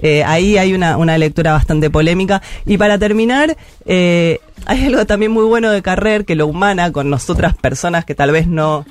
Eh, 0.00 0.24
ahí 0.24 0.58
hay 0.58 0.74
una, 0.74 0.96
una 0.96 1.16
lectura 1.18 1.52
bastante 1.52 1.90
polémica. 1.90 2.42
Y 2.66 2.76
para 2.76 2.98
terminar, 2.98 3.56
eh, 3.86 4.40
hay 4.66 4.86
algo 4.86 5.06
también 5.06 5.32
muy 5.32 5.44
bueno 5.44 5.70
de 5.70 5.82
Carrer 5.82 6.24
que 6.24 6.34
lo 6.34 6.46
humana 6.46 6.92
con 6.92 7.10
nosotras 7.10 7.54
personas 7.56 8.04
que 8.04 8.14
tal 8.14 8.30
vez 8.30 8.46
no, 8.46 8.84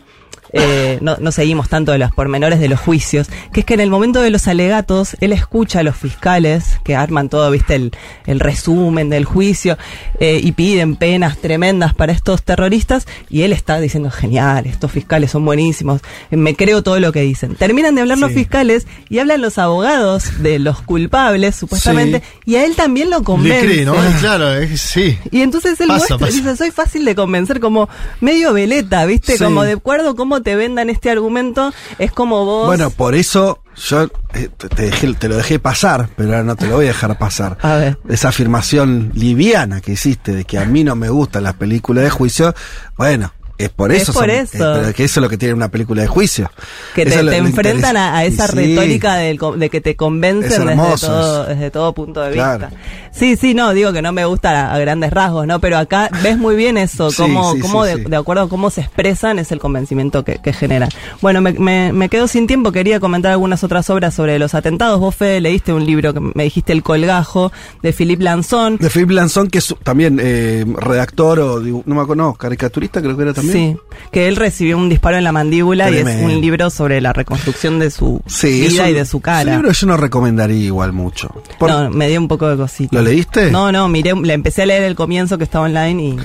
eh, 0.53 0.99
no, 1.01 1.17
no 1.19 1.31
seguimos 1.31 1.67
tanto 1.67 1.91
de 1.91 1.97
los 1.97 2.11
pormenores 2.11 2.59
de 2.59 2.69
los 2.69 2.79
juicios, 2.79 3.27
que 3.51 3.61
es 3.61 3.65
que 3.65 3.73
en 3.73 3.79
el 3.81 3.89
momento 3.89 4.21
de 4.21 4.29
los 4.29 4.47
alegatos, 4.47 5.17
él 5.19 5.33
escucha 5.33 5.79
a 5.79 5.83
los 5.83 5.95
fiscales 5.97 6.79
que 6.83 6.95
arman 6.95 7.27
todo, 7.29 7.49
viste, 7.51 7.75
el, 7.75 7.91
el 8.27 8.39
resumen 8.39 9.09
del 9.09 9.25
juicio 9.25 9.77
eh, 10.19 10.39
y 10.41 10.51
piden 10.53 10.95
penas 10.95 11.37
tremendas 11.39 11.93
para 11.93 12.11
estos 12.13 12.43
terroristas 12.43 13.07
y 13.29 13.41
él 13.41 13.51
está 13.51 13.79
diciendo, 13.79 14.11
genial, 14.11 14.67
estos 14.67 14.91
fiscales 14.91 15.31
son 15.31 15.43
buenísimos, 15.43 16.01
me 16.29 16.55
creo 16.55 16.83
todo 16.83 16.99
lo 16.99 17.11
que 17.11 17.21
dicen. 17.21 17.55
Terminan 17.55 17.95
de 17.95 18.01
hablar 18.01 18.19
los 18.19 18.31
fiscales 18.31 18.85
y 19.09 19.19
hablan 19.19 19.41
los 19.41 19.57
abogados 19.57 20.41
de 20.43 20.59
los 20.59 20.81
culpables, 20.81 21.55
supuestamente, 21.55 22.21
y 22.45 22.55
a 22.55 22.65
él 22.65 22.75
también 22.75 23.09
lo 23.09 23.19
Le 23.19 23.23
convence. 23.23 23.65
cree, 23.65 23.85
¿no? 23.85 23.95
Claro, 24.19 24.45
sí. 24.77 25.17
Y 25.31 25.41
entonces 25.41 25.79
él 25.81 25.87
Pasa, 25.87 25.97
muestra, 25.99 26.17
pasa. 26.19 26.31
dice, 26.37 26.55
soy 26.55 26.71
fácil 26.71 27.05
de 27.05 27.15
convencer, 27.15 27.59
como 27.59 27.89
medio 28.21 28.53
veleta, 28.53 29.05
¿viste? 29.05 29.37
Sí. 29.37 29.43
Como 29.43 29.63
de 29.63 29.73
acuerdo 29.73 30.11
a 30.11 30.15
cómo 30.15 30.41
te 30.43 30.55
vendan 30.55 30.89
este 30.89 31.09
argumento, 31.09 31.73
es 31.97 32.11
como 32.11 32.45
vos... 32.45 32.67
Bueno, 32.67 32.89
por 32.91 33.15
eso 33.15 33.63
yo 33.75 34.03
eh, 34.33 34.49
te, 34.55 34.69
te 34.69 34.91
dejé- 34.91 35.17
te 35.17 35.27
lo 35.29 35.37
dejé 35.37 35.57
pasar, 35.59 36.09
pero 36.15 36.29
ahora 36.29 36.43
no 36.43 36.55
te 36.55 36.67
lo 36.67 36.75
voy 36.75 36.85
a 36.85 36.89
dejar 36.89 37.17
pasar. 37.17 37.57
A 37.61 37.75
ver. 37.75 37.97
Esa 38.07 38.29
afirmación 38.29 39.11
liviana 39.15 39.81
que 39.81 39.93
hiciste 39.93 40.33
de 40.33 40.45
que 40.45 40.57
a 40.59 40.65
mí 40.65 40.83
no 40.83 40.95
me 40.95 41.09
gustan 41.09 41.43
las 41.43 41.55
películas 41.55 42.03
de 42.03 42.09
juicio, 42.11 42.53
bueno. 42.97 43.33
Es 43.57 43.69
por 43.69 43.91
Es 43.91 44.03
eso, 44.03 44.13
por 44.13 44.23
son- 44.23 44.29
eso. 44.31 44.93
que 44.95 45.03
eso 45.03 45.19
es 45.19 45.21
lo 45.23 45.29
que 45.29 45.37
tiene 45.37 45.53
una 45.53 45.69
película 45.69 46.01
de 46.01 46.07
juicio. 46.07 46.51
que 46.95 47.05
te, 47.05 47.11
es 47.15 47.23
lo- 47.23 47.31
te 47.31 47.39
lo 47.39 47.47
enfrentan 47.47 47.95
a, 47.97 48.17
a 48.17 48.25
esa 48.25 48.47
retórica 48.47 49.15
del 49.15 49.39
de 49.57 49.69
que 49.69 49.79
te 49.79 49.91
Es 49.91 49.95
convencen 49.95 50.65
desde 50.65 50.97
todo, 50.99 51.45
desde 51.45 51.71
todo 51.71 51.93
punto 51.93 52.21
de 52.21 52.31
Claro. 52.33 52.67
vista. 52.69 52.81
Sí, 53.11 53.35
sí, 53.35 53.53
no, 53.53 53.73
digo 53.75 53.93
que 53.93 54.01
no 54.01 54.11
me 54.11 54.25
gusta 54.25 54.69
a, 54.71 54.73
a 54.73 54.79
grandes 54.79 55.11
rasgos, 55.13 55.45
¿no? 55.45 55.59
Pero 55.59 55.77
acá 55.77 56.09
ves 56.23 56.37
muy 56.39 56.55
bien 56.55 56.77
eso, 56.77 57.11
Sí, 57.11 57.17
cómo, 57.21 57.53
sí, 57.53 57.59
cómo 57.59 57.85
de, 57.85 58.15
acuerdo 58.17 58.43
a 58.43 58.49
cómo 58.49 58.71
se 58.71 58.81
expresan 58.81 59.37
es 59.37 59.51
el 59.51 59.59
convencimiento 59.59 60.23
que, 60.25 60.39
que 60.41 60.51
generan. 60.51 60.89
Bueno, 61.21 61.39
me, 61.39 61.53
me, 61.53 61.93
me 61.93 62.09
quedo 62.09 62.27
sin 62.27 62.47
tiempo, 62.47 62.71
quería 62.71 62.99
comentar 62.99 63.31
algunas 63.31 63.63
otras 63.63 63.87
obras 63.91 64.15
sobre 64.15 64.39
los 64.39 64.55
atentados. 64.55 64.99
Vos, 64.99 65.15
Fede, 65.15 65.41
leíste 65.41 65.73
un 65.73 65.85
libro 65.85 66.11
que 66.13 66.19
me 66.21 66.43
dijiste, 66.45 66.73
El 66.73 66.81
Colgajo, 66.81 67.51
de 67.83 67.93
Philippe 67.93 68.23
Lanzón. 68.23 68.77
De 68.77 68.89
Philippe 68.89 69.13
Lanzón, 69.13 69.47
que 69.47 69.59
es 69.59 69.75
también 69.83 70.19
eh, 70.19 70.65
redactor 70.77 71.39
o, 71.39 71.59
no 71.59 71.83
me 71.95 72.01
acuerdo, 72.01 72.15
no, 72.23 72.33
caricaturista 72.33 72.99
creo 72.99 73.15
que 73.15 73.21
era 73.21 73.33
también. 73.33 73.42
También. 73.47 73.77
Sí, 73.91 73.97
que 74.11 74.27
él 74.27 74.35
recibió 74.35 74.77
un 74.77 74.89
disparo 74.89 75.17
en 75.17 75.23
la 75.23 75.31
mandíbula 75.31 75.89
y 75.91 75.97
es 75.97 76.05
un 76.21 76.39
libro 76.41 76.69
sobre 76.69 77.01
la 77.01 77.13
reconstrucción 77.13 77.79
de 77.79 77.89
su 77.91 78.21
Sí, 78.27 78.61
vida 78.69 78.83
un- 78.83 78.89
y 78.89 78.93
de 78.93 79.05
su 79.05 79.19
cara. 79.21 79.51
libro 79.55 79.69
que 79.69 79.75
yo 79.75 79.87
no 79.87 79.97
recomendaría 79.97 80.57
igual 80.65 80.93
mucho. 80.93 81.29
Por- 81.59 81.69
No, 81.69 81.89
me 81.89 82.07
dio 82.07 82.19
un 82.19 82.27
poco 82.27 82.47
de 82.49 82.57
cosita. 82.57 82.95
¿Lo 82.97 83.01
leíste? 83.01 83.51
No, 83.51 83.71
no, 83.71 83.87
miré, 83.87 84.13
le 84.13 84.33
empecé 84.33 84.63
a 84.63 84.65
leer 84.65 84.83
el 84.83 84.95
comienzo 84.95 85.37
que 85.37 85.43
estaba 85.43 85.65
online 85.65 86.03
y 86.03 86.15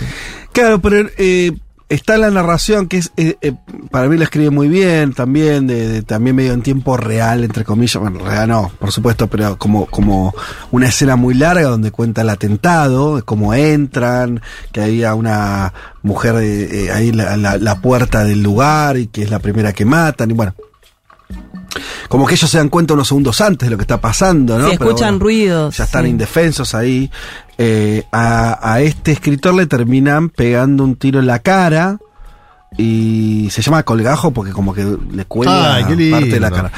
Claro, 0.53 0.81
pero 0.81 1.09
eh, 1.19 1.53
está 1.89 2.19
la 2.19 2.31
narración 2.31 2.87
que 2.89 2.99
es, 2.99 3.13
eh, 3.17 3.37
eh, 3.41 3.55
para 3.91 4.09
mí 4.09 4.17
la 4.19 4.25
escribe 4.25 4.51
muy 4.51 4.69
bien 4.69 5.15
también, 5.15 5.67
de, 5.67 6.03
también 6.03 6.37
medio 6.37 6.53
en 6.53 6.63
tiempo 6.63 6.97
real, 6.97 7.45
entre 7.45 7.65
comillas, 7.65 7.97
bueno, 7.97 8.21
real 8.25 8.49
no, 8.49 8.71
por 8.79 8.93
supuesto, 8.93 9.27
pero 9.29 9.57
como, 9.59 9.87
como 9.87 10.35
una 10.71 10.89
escena 10.89 11.17
muy 11.17 11.35
larga 11.35 11.69
donde 11.69 11.91
cuenta 11.91 12.23
el 12.23 12.31
atentado, 12.31 13.25
cómo 13.25 13.55
entran, 13.55 14.41
que 14.73 14.83
había 14.83 15.15
una 15.15 15.73
mujer 16.03 16.35
eh, 16.37 16.87
eh, 16.87 16.91
ahí 16.93 17.13
la, 17.13 17.37
la- 17.37 17.59
la 17.59 17.81
puerta 17.81 18.25
del 18.25 18.43
lugar 18.43 18.97
y 18.99 19.07
que 19.07 19.23
es 19.23 19.31
la 19.31 19.39
primera 19.39 19.73
que 19.73 19.85
matan, 19.85 20.31
y 20.31 20.35
bueno. 20.35 20.55
Como 22.09 22.27
que 22.27 22.35
ellos 22.35 22.49
se 22.51 22.59
dan 22.59 22.69
cuenta 22.69 22.95
unos 22.95 23.09
segundos 23.09 23.41
antes 23.41 23.67
de 23.67 23.71
lo 23.71 23.77
que 23.77 23.83
está 23.83 24.01
pasando, 24.01 24.59
¿no? 24.59 24.69
Pero 24.71 24.85
escuchan 24.91 25.21
ruidos, 25.21 25.77
Ya 25.77 25.85
están 25.85 26.05
sí. 26.05 26.11
indefensos 26.11 26.75
ahí. 26.75 27.11
Eh, 27.59 28.05
a, 28.13 28.73
a 28.73 28.81
este 28.81 29.13
escritor 29.13 29.55
le 29.55 29.67
terminan 29.67 30.31
pegando 30.31 30.85
un 30.85 30.97
tiro 30.97 31.19
en 31.21 31.27
la 31.27 31.41
cara 31.41 31.99
y 32.77 33.49
se 33.51 33.63
llama 33.63 33.83
colgajo 33.83 34.31
porque 34.31 34.53
como 34.53 34.75
que 34.75 34.85
le 35.13 35.25
cuelga 35.25 35.81
parte 35.81 36.27
de 36.27 36.41
la 36.41 36.51
cara. 36.51 36.73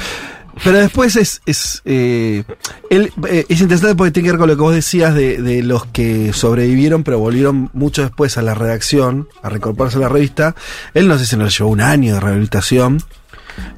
Pero 0.63 0.79
después 0.79 1.17
es, 1.17 1.41
es, 1.47 1.81
eh, 1.87 2.45
él, 2.91 3.13
eh, 3.29 3.47
es 3.49 3.61
interesante 3.61 3.95
porque 3.95 4.11
tiene 4.11 4.27
que 4.27 4.33
ver 4.33 4.39
con 4.39 4.49
lo 4.49 4.57
que 4.57 4.63
vos 4.63 4.75
decías 4.75 5.15
de, 5.15 5.41
de 5.41 5.63
los 5.63 5.87
que 5.87 6.33
sobrevivieron 6.35 7.03
pero 7.03 7.19
volvieron 7.19 7.71
mucho 7.73 8.03
después 8.03 8.37
a 8.37 8.43
la 8.43 8.55
redacción, 8.55 9.29
a 9.43 9.49
reincorporarse 9.49 9.97
a 9.99 10.01
la 10.01 10.09
revista. 10.09 10.55
Él 10.93 11.09
no 11.09 11.19
sé 11.19 11.25
si 11.27 11.37
nos 11.37 11.57
llevó 11.57 11.71
un 11.71 11.81
año 11.81 12.15
de 12.15 12.21
rehabilitación 12.21 13.03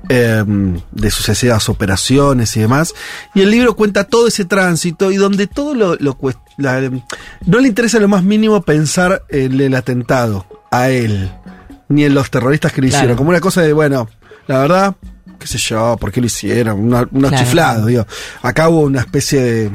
eh, 0.08 0.44
de 0.90 1.10
sucesivas 1.10 1.68
operaciones 1.68 2.56
y 2.56 2.60
demás. 2.60 2.94
Y 3.34 3.40
el 3.42 3.50
libro 3.50 3.74
cuenta 3.76 4.04
todo 4.04 4.28
ese 4.28 4.44
tránsito 4.44 5.10
y 5.12 5.16
donde 5.16 5.46
todo 5.46 5.74
lo, 5.74 5.94
lo 5.96 6.16
la- 6.58 6.80
no 7.46 7.58
le 7.58 7.68
interesa 7.68 7.98
lo 7.98 8.08
más 8.08 8.22
mínimo 8.24 8.62
pensar 8.62 9.22
en 9.28 9.60
el 9.60 9.74
atentado 9.74 10.46
a 10.70 10.88
él, 10.90 11.30
ni 11.88 12.04
en 12.04 12.14
los 12.14 12.30
terroristas 12.30 12.72
que 12.72 12.80
lo 12.82 12.88
Claro. 12.88 12.98
hicieron. 13.00 13.16
Como 13.16 13.30
una 13.30 13.40
cosa 13.40 13.62
de, 13.62 13.72
bueno, 13.72 14.08
la 14.46 14.58
verdad, 14.58 14.96
qué 15.38 15.46
sé 15.46 15.58
yo, 15.58 15.96
por 16.00 16.10
qué 16.12 16.20
lo 16.20 16.26
hicieron, 16.26 16.80
Una- 16.80 17.08
unos 17.10 17.30
Claro. 17.30 17.44
chiflados, 17.44 17.86
digo. 17.86 18.06
Acá 18.42 18.68
hubo 18.68 18.80
una 18.80 19.00
especie 19.00 19.40
de 19.40 19.70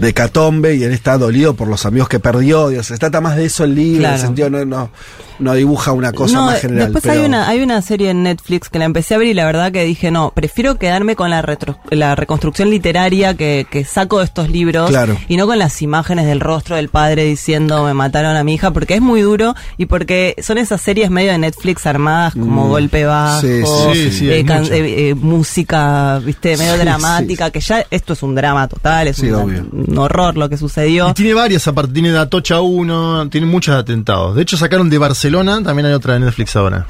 de 0.00 0.14
catombe 0.14 0.74
y 0.76 0.82
él 0.84 0.92
está 0.92 1.18
dolido 1.18 1.54
por 1.54 1.68
los 1.68 1.84
amigos 1.86 2.08
que 2.08 2.18
perdió. 2.20 2.68
Digo, 2.68 2.82
se 2.82 2.96
trata 2.98 3.20
más 3.20 3.36
de 3.36 3.44
eso 3.46 3.64
el 3.64 3.74
libro, 3.74 4.06
en 4.06 4.14
el 4.14 4.18
sentido 4.20 4.50
no, 4.50 4.64
no, 4.64 4.90
no 5.38 5.54
dibuja 5.54 5.92
una 5.92 6.12
cosa 6.12 6.34
no, 6.34 6.46
más 6.46 6.60
general. 6.60 6.86
después 6.92 7.02
pero- 7.02 7.20
hay 7.20 7.26
una 7.26 7.48
hay 7.48 7.60
una 7.62 7.80
serie 7.82 8.10
en 8.10 8.22
Netflix 8.22 8.68
que 8.68 8.78
la 8.78 8.84
empecé 8.84 9.14
a 9.14 9.18
ver 9.18 9.28
y 9.28 9.34
la 9.34 9.44
verdad 9.46 9.72
que 9.72 9.84
dije 9.84 10.10
no 10.10 10.32
prefiero 10.34 10.76
quedarme 10.78 11.16
con 11.16 11.30
la 11.30 11.40
retro- 11.42 11.78
la 11.90 12.14
reconstrucción 12.14 12.68
literaria 12.70 13.34
que, 13.34 13.66
que 13.70 13.84
saco 13.84 14.18
de 14.18 14.24
estos 14.26 14.50
libros 14.50 14.90
Claro. 14.90 15.16
y 15.28 15.36
no 15.36 15.46
con 15.46 15.58
las 15.58 15.80
imágenes 15.82 16.26
del 16.26 16.40
rostro 16.40 16.76
del 16.76 16.88
padre 16.88 17.24
diciendo 17.24 17.84
me 17.84 17.94
mataron 17.94 18.36
a 18.36 18.44
mi 18.44 18.54
hija 18.54 18.70
porque 18.72 18.94
es 18.94 19.00
muy 19.00 19.22
duro 19.22 19.54
y 19.78 19.86
porque 19.86 20.34
son 20.42 20.58
esas 20.58 20.80
series 20.80 21.10
medio 21.10 21.32
de 21.32 21.38
Netflix 21.38 21.86
armadas 21.86 22.34
como 22.34 22.66
Mm. 22.66 22.68
golpe 22.68 23.04
bajo 23.06 23.40
Sí, 23.40 23.62
sí, 23.94 24.10
sí, 24.12 24.30
eh, 24.30 24.40
eh, 24.40 25.10
eh, 25.10 25.14
música 25.14 26.18
viste 26.24 26.56
medio 26.56 26.74
Sí, 26.74 26.80
dramática 26.80 27.50
que 27.50 27.60
ya 27.60 27.84
esto 27.90 28.12
es 28.12 28.22
un 28.22 28.34
drama 28.34 28.68
total 28.68 29.08
es 29.08 29.16
Sí, 29.16 29.28
un, 29.30 29.34
obvio. 29.34 29.66
Un 29.90 29.98
horror 29.98 30.36
lo 30.36 30.48
que 30.48 30.56
sucedió 30.56 31.10
Y 31.10 31.14
tiene 31.14 31.34
varias, 31.34 31.66
aparte, 31.68 31.92
tiene 31.92 32.12
de 32.12 32.18
Atocha 32.18 32.60
1, 32.60 33.28
tiene 33.28 33.46
muchos 33.46 33.74
atentados. 33.74 34.36
De 34.36 34.42
hecho, 34.42 34.56
sacaron 34.56 34.88
de 34.88 34.98
Barcelona, 34.98 35.62
también 35.62 35.86
hay 35.86 35.92
otra 35.92 36.14
de 36.14 36.20
Netflix 36.20 36.56
ahora. 36.56 36.86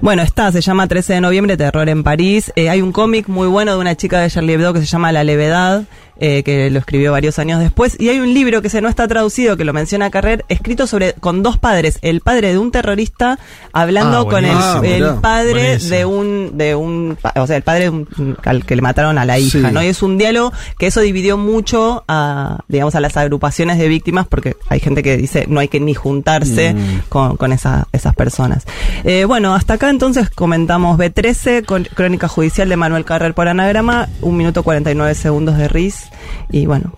Bueno, 0.00 0.22
está, 0.22 0.52
se 0.52 0.60
llama 0.60 0.86
13 0.86 1.14
de 1.14 1.20
noviembre, 1.20 1.56
Terror 1.56 1.88
en 1.88 2.02
París. 2.02 2.52
Eh, 2.56 2.68
hay 2.68 2.82
un 2.82 2.92
cómic 2.92 3.28
muy 3.28 3.48
bueno 3.48 3.72
de 3.72 3.78
una 3.78 3.96
chica 3.96 4.20
de 4.20 4.30
Charlie 4.30 4.54
Hebdo 4.54 4.72
que 4.72 4.80
se 4.80 4.86
llama 4.86 5.12
La 5.12 5.24
Levedad, 5.24 5.84
eh, 6.18 6.42
que 6.42 6.70
lo 6.70 6.78
escribió 6.78 7.12
varios 7.12 7.38
años 7.38 7.60
después. 7.60 7.96
Y 8.00 8.08
hay 8.08 8.20
un 8.20 8.32
libro 8.34 8.62
que 8.62 8.68
se 8.68 8.80
no 8.80 8.88
está 8.88 9.08
traducido, 9.08 9.56
que 9.56 9.64
lo 9.64 9.72
menciona 9.72 10.10
Carrer, 10.10 10.44
escrito 10.48 10.86
sobre 10.86 11.14
con 11.14 11.42
dos 11.42 11.58
padres. 11.58 11.98
El 12.02 12.20
padre 12.20 12.52
de 12.52 12.58
un 12.58 12.70
terrorista 12.70 13.38
hablando 13.72 14.20
Ah, 14.20 14.24
con 14.30 14.44
el, 14.44 14.54
buenísimo. 14.54 15.08
el 15.14 15.20
padre 15.20 15.52
Buenísimo. 15.52 15.96
de 15.96 16.04
un, 16.04 16.58
de 16.58 16.74
un, 16.74 17.18
o 17.36 17.46
sea, 17.46 17.56
el 17.56 17.62
padre 17.62 17.84
de 17.84 17.90
un- 17.90 18.36
al 18.44 18.64
que 18.64 18.76
le 18.76 18.82
mataron 18.82 19.18
a 19.18 19.24
la 19.24 19.38
hija, 19.38 19.68
Sí. 19.68 19.74
¿no? 19.74 19.82
Y 19.82 19.86
es 19.86 20.02
un 20.02 20.18
diálogo 20.18 20.52
que 20.78 20.86
eso 20.86 21.00
dividió 21.00 21.36
mucho 21.36 22.04
a, 22.08 22.60
digamos, 22.68 22.94
a 22.94 23.00
las 23.00 23.16
agrupaciones 23.16 23.78
de 23.78 23.88
víctimas, 23.88 24.26
porque 24.28 24.56
hay 24.68 24.80
gente 24.80 25.02
que 25.02 25.16
dice 25.16 25.46
no 25.48 25.60
hay 25.60 25.68
que 25.68 25.80
ni 25.80 25.94
juntarse 25.94 26.74
Mm. 26.74 27.00
con, 27.08 27.36
con 27.36 27.52
esa- 27.52 27.88
esas 27.92 28.14
personas. 28.14 28.64
Eh, 29.04 29.24
bueno, 29.24 29.54
hasta 29.54 29.74
acá 29.74 29.90
entonces 29.90 30.30
comentamos 30.30 30.98
B13, 30.98 31.64
con, 31.64 31.84
crónica 31.84 32.28
judicial 32.28 32.68
de 32.68 32.76
Manuel 32.76 33.04
Carrer 33.04 33.34
por 33.34 33.48
anagrama, 33.48 34.08
un 34.20 34.36
minuto 34.36 34.62
49 34.62 35.14
segundos 35.14 35.56
de 35.56 35.68
RIS, 35.68 36.01
y 36.50 36.66
bueno. 36.66 36.92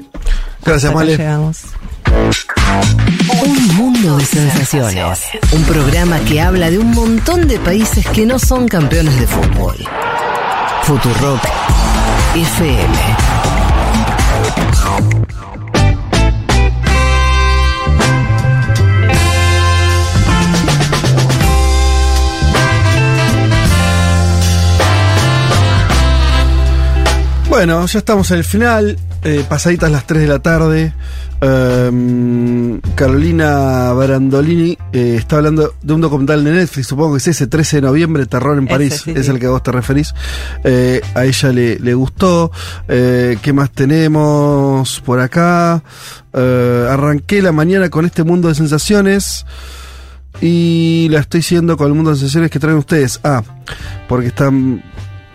Gracias, 0.64 0.94
Male. 0.94 1.16
llegamos. 1.16 1.62
Un 3.42 3.76
mundo 3.76 4.16
de 4.16 4.24
sensaciones. 4.24 5.20
Un 5.52 5.62
programa 5.64 6.18
que 6.20 6.40
habla 6.40 6.70
de 6.70 6.78
un 6.78 6.92
montón 6.92 7.46
de 7.48 7.58
países 7.58 8.06
que 8.08 8.26
no 8.26 8.38
son 8.38 8.68
campeones 8.68 9.18
de 9.18 9.26
fútbol. 9.26 9.76
Futurock 10.82 11.42
FM. 12.34 12.94
Bueno, 27.54 27.86
ya 27.86 28.00
estamos 28.00 28.32
al 28.32 28.42
final, 28.42 28.98
eh, 29.22 29.44
pasaditas 29.48 29.88
las 29.88 30.04
3 30.08 30.22
de 30.22 30.26
la 30.26 30.40
tarde. 30.40 30.92
Ehm, 31.40 32.80
Carolina 32.96 33.92
Barandolini 33.92 34.76
eh, 34.92 35.14
está 35.16 35.36
hablando 35.36 35.72
de 35.80 35.92
un 35.92 36.00
documental 36.00 36.42
de 36.42 36.50
Netflix, 36.50 36.88
supongo 36.88 37.12
que 37.12 37.18
es 37.18 37.28
ese 37.28 37.46
13 37.46 37.76
de 37.76 37.82
noviembre, 37.82 38.26
Terror 38.26 38.58
en 38.58 38.64
Ese, 38.64 38.72
París, 38.72 39.02
sí, 39.04 39.12
es 39.14 39.26
sí. 39.26 39.30
el 39.30 39.38
que 39.38 39.46
a 39.46 39.50
vos 39.50 39.62
te 39.62 39.70
referís. 39.70 40.12
Eh, 40.64 41.00
a 41.14 41.24
ella 41.26 41.52
le, 41.52 41.78
le 41.78 41.94
gustó. 41.94 42.50
¿Qué 42.88 43.52
más 43.54 43.70
tenemos 43.70 45.00
por 45.02 45.20
acá? 45.20 45.80
Arranqué 46.32 47.40
la 47.40 47.52
mañana 47.52 47.88
con 47.88 48.04
este 48.04 48.24
mundo 48.24 48.48
de 48.48 48.56
sensaciones. 48.56 49.46
Y 50.40 51.06
la 51.08 51.20
estoy 51.20 51.42
siguiendo 51.42 51.76
con 51.76 51.86
el 51.86 51.94
mundo 51.94 52.10
de 52.10 52.16
sensaciones 52.16 52.50
que 52.50 52.58
traen 52.58 52.78
ustedes. 52.78 53.20
Ah, 53.22 53.44
porque 54.08 54.26
están. 54.26 54.82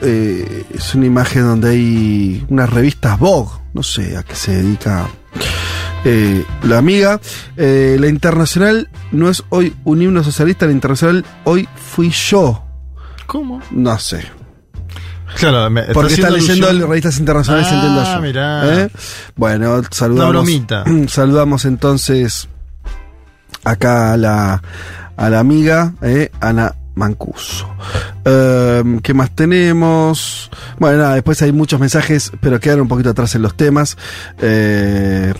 Eh, 0.02 0.66
es 0.74 0.96
una 0.96 1.06
imagen 1.06 1.44
donde 1.44 1.70
hay 1.72 2.46
unas 2.50 2.70
revistas 2.70 3.18
Vogue. 3.20 3.52
No 3.74 3.84
sé 3.84 4.18
a 4.18 4.24
qué 4.24 4.36
se 4.36 4.56
dedica 4.64 5.08
eh, 6.06 6.44
la 6.64 6.78
amiga. 6.80 7.20
Eh, 7.58 7.98
la 8.00 8.08
internacional 8.08 8.90
no 9.12 9.30
es 9.30 9.44
hoy 9.50 9.76
un 9.84 10.02
himno 10.02 10.24
socialista, 10.24 10.66
la 10.66 10.72
internacional 10.72 11.26
hoy 11.44 11.68
fui 11.76 12.10
yo. 12.10 12.64
¿Cómo? 13.28 13.62
No 13.72 13.98
sé. 14.00 14.24
Claro, 15.36 15.70
me, 15.70 15.84
Porque 15.94 16.16
está 16.16 16.32
leyendo 16.32 16.68
alusión- 16.68 16.90
revistas 16.90 17.20
internacionales, 17.20 17.68
Ah, 17.70 17.76
entiendo 17.76 18.04
yo. 18.16 18.22
mirá. 18.22 18.82
¿Eh? 18.84 18.90
Bueno, 19.36 19.82
saludamos. 19.92 20.32
Una 20.32 20.40
bromita. 20.40 20.84
Saludamos 21.08 21.66
entonces 21.66 22.48
acá 23.64 24.14
a 24.14 24.18
la, 24.18 24.62
a 25.16 25.30
la 25.30 25.40
amiga, 25.40 25.94
eh, 26.02 26.32
Ana 26.40 26.74
Mancuso. 27.00 27.68
Em, 28.24 29.00
¿Qué 29.00 29.14
más 29.16 29.32
tenemos? 29.32 30.52
Bueno, 30.78 31.00
nada, 31.00 31.16
después 31.16 31.42
hay 31.42 31.52
muchos 31.52 31.80
mensajes, 31.80 32.32
pero 32.42 32.60
quedan 32.60 32.82
un 32.82 32.88
poquito 32.88 33.10
atrás 33.10 33.34
en 33.34 33.42
los 33.42 33.56
temas. 33.56 33.98
Eh, 34.40 35.34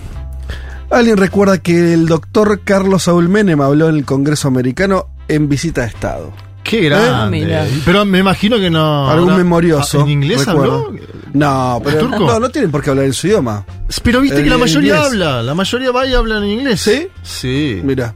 Alguien 0.90 1.18
recuerda 1.18 1.58
que 1.58 1.94
el 1.94 2.06
doctor 2.06 2.62
Carlos 2.64 3.04
Saúl 3.04 3.28
Menem 3.28 3.60
habló 3.60 3.88
en 3.88 3.94
el 3.94 4.04
Congreso 4.04 4.48
americano 4.48 5.06
en 5.28 5.48
visita 5.48 5.82
de 5.82 5.86
Estado. 5.86 6.32
Qué 6.62 6.86
Ah, 6.92 6.98
grande. 6.98 7.38
mira. 7.40 7.66
Pero 7.84 8.04
me 8.04 8.18
imagino 8.18 8.58
que 8.58 8.70
no. 8.70 9.08
Algún 9.10 9.30
habrá- 9.30 9.38
memorioso. 9.42 10.00
¿En 10.02 10.08
inglés 10.10 10.44
recuerdo. 10.46 10.86
habló? 10.88 11.00
No, 11.32 11.80
pero 11.84 11.98
¿Turco? 12.00 12.26
no, 12.26 12.40
no 12.40 12.48
tienen 12.50 12.70
por 12.72 12.82
qué 12.82 12.90
hablar 12.90 13.04
en 13.06 13.12
su 13.12 13.26
idioma. 13.28 13.64
Pero 14.02 14.20
viste 14.20 14.42
que 14.42 14.50
la 14.50 14.58
mayoría 14.58 14.94
inglés. 14.96 15.06
habla. 15.12 15.42
La 15.42 15.54
mayoría 15.54 15.90
va 15.92 16.06
y 16.06 16.14
hablan 16.14 16.42
en 16.44 16.50
inglés. 16.50 16.80
¿Sí? 16.80 17.08
Sí. 17.22 17.80
Mira. 17.84 18.14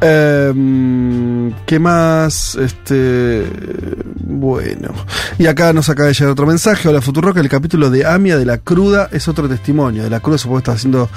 Em, 0.00 1.52
¿Qué 1.66 1.78
más? 1.78 2.54
Este. 2.56 3.44
Bueno. 4.20 4.90
Y 5.38 5.46
acá 5.46 5.72
nos 5.72 5.88
acaba 5.88 6.08
de 6.08 6.14
llegar 6.14 6.30
otro 6.32 6.46
mensaje. 6.46 6.88
Hola 6.88 7.00
Futurock, 7.00 7.36
el 7.38 7.48
capítulo 7.48 7.90
de 7.90 8.06
Amia 8.06 8.36
de 8.36 8.44
la 8.44 8.58
cruda 8.58 9.08
es 9.12 9.26
otro 9.28 9.48
testimonio. 9.48 10.02
De 10.04 10.10
la 10.10 10.20
cruda 10.20 10.38
supongo 10.38 10.58
que 10.58 10.62
está 10.62 10.72
haciendo 10.72 11.08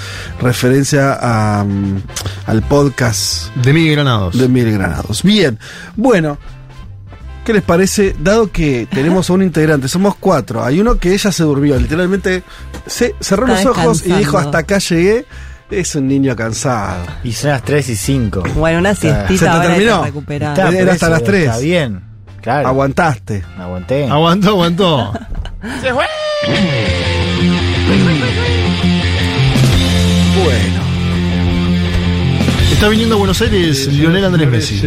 referencia 0.42 1.18
a, 1.22 1.64
mm, 1.64 2.02
al 2.48 2.62
podcast 2.64 3.54
De 3.56 3.74
Miguel 3.74 3.96
Granados. 3.96 4.38
de 4.38 4.48
Mil 4.48 4.72
Granados. 4.72 5.24
Bien. 5.24 5.60
Bueno. 5.96 6.38
¿Qué 7.52 7.56
les 7.56 7.64
parece? 7.64 8.16
Dado 8.18 8.50
que 8.50 8.88
tenemos 8.90 9.30
a 9.30 9.34
un 9.34 9.42
integrante, 9.44 9.90
somos 9.90 10.16
cuatro, 10.16 10.64
hay 10.64 10.80
uno 10.80 10.96
que 10.98 11.14
ella 11.14 11.34
se 11.34 11.44
durmió, 11.44 11.78
literalmente 11.78 12.44
se 12.86 13.14
cerró 13.20 13.46
Está 13.48 13.68
los 13.68 13.78
ojos 13.78 14.06
y 14.06 14.14
dijo 14.14 14.38
hasta 14.38 14.60
acá 14.60 14.78
llegué 14.78 15.26
Es 15.70 15.94
un 15.96 16.08
niño 16.08 16.34
cansado. 16.34 17.04
Y 17.26 17.34
son 17.34 17.50
las 17.50 17.62
3 17.64 17.90
y 17.90 17.96
5. 17.98 18.44
Bueno, 18.56 18.80
una 18.80 18.96
¿Se 18.96 19.12
te 19.12 19.28
siestita 19.28 19.52
ahora 19.52 19.64
que 19.64 19.74
terminó? 19.74 20.02
recuperar. 20.02 20.58
Está, 20.58 20.80
Era 20.80 20.94
hasta 20.94 21.10
las 21.10 21.24
3. 21.26 21.44
Está 21.44 21.58
bien. 21.58 22.02
Claro. 22.42 22.70
Aguantaste. 22.70 23.44
Aguanté. 23.60 24.08
Aguantó, 24.08 24.50
aguantó. 24.52 25.14
Bueno. 30.44 30.71
Está 32.82 32.90
viniendo 32.90 33.14
a 33.14 33.20
Buenos 33.20 33.40
Aires 33.44 33.86
Lionel 33.94 34.26
Andrés 34.26 34.50
Messi. 34.50 34.80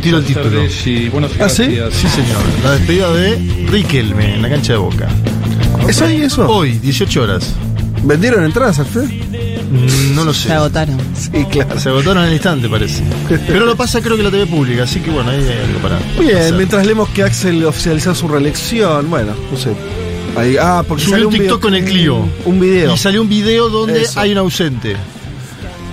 Tiro 0.00 0.16
el 0.16 0.24
título. 0.24 0.62
¿Ah, 0.62 1.48
sí? 1.50 1.64
Sí, 1.90 2.08
señor. 2.08 2.38
La 2.64 2.70
despedida 2.72 3.12
de 3.12 3.66
Riquelme 3.70 4.36
en 4.36 4.40
la 4.40 4.48
cancha 4.48 4.72
de 4.72 4.78
Boca. 4.78 5.08
¿Es 5.86 6.00
hoy 6.00 6.22
eso? 6.22 6.48
Hoy, 6.48 6.78
18 6.78 7.20
horas. 7.22 7.52
¿Vendieron 8.02 8.44
entradas 8.44 8.78
al? 8.78 8.86
Mm, 8.86 10.14
No 10.14 10.24
lo 10.24 10.32
sé. 10.32 10.48
Se 10.48 10.54
agotaron. 10.54 10.96
Sí, 11.14 11.44
claro. 11.50 11.78
Se 11.78 11.90
agotaron 11.90 12.16
al 12.24 12.32
instante, 12.32 12.66
parece. 12.66 13.02
Pero 13.46 13.66
lo 13.66 13.76
pasa 13.76 14.00
creo 14.00 14.16
que 14.16 14.22
la 14.22 14.30
TV 14.30 14.46
pública, 14.46 14.84
así 14.84 15.00
que 15.00 15.10
bueno, 15.10 15.28
ahí 15.30 15.36
hay 15.36 15.66
algo 15.68 15.80
para. 15.82 15.98
Bien, 16.18 16.34
hacer. 16.38 16.54
mientras 16.54 16.86
leemos 16.86 17.10
que 17.10 17.24
Axel 17.24 17.62
oficializó 17.66 18.14
su 18.14 18.26
reelección, 18.26 19.10
bueno, 19.10 19.34
no 19.52 19.58
sé. 19.58 19.74
Ahí, 20.34 20.56
ah, 20.58 20.82
porque 20.88 21.02
Subió 21.04 21.16
salió 21.16 21.28
un 21.28 21.34
un 21.34 21.40
TikTok 21.40 21.58
video- 21.58 21.60
con 21.60 21.74
el 21.74 21.84
Clio. 21.84 22.28
Un 22.46 22.58
video. 22.58 22.94
Y 22.94 22.96
salió 22.96 23.20
un 23.20 23.28
video 23.28 23.68
donde 23.68 24.00
Eso. 24.00 24.18
hay 24.18 24.32
un 24.32 24.38
ausente. 24.38 24.96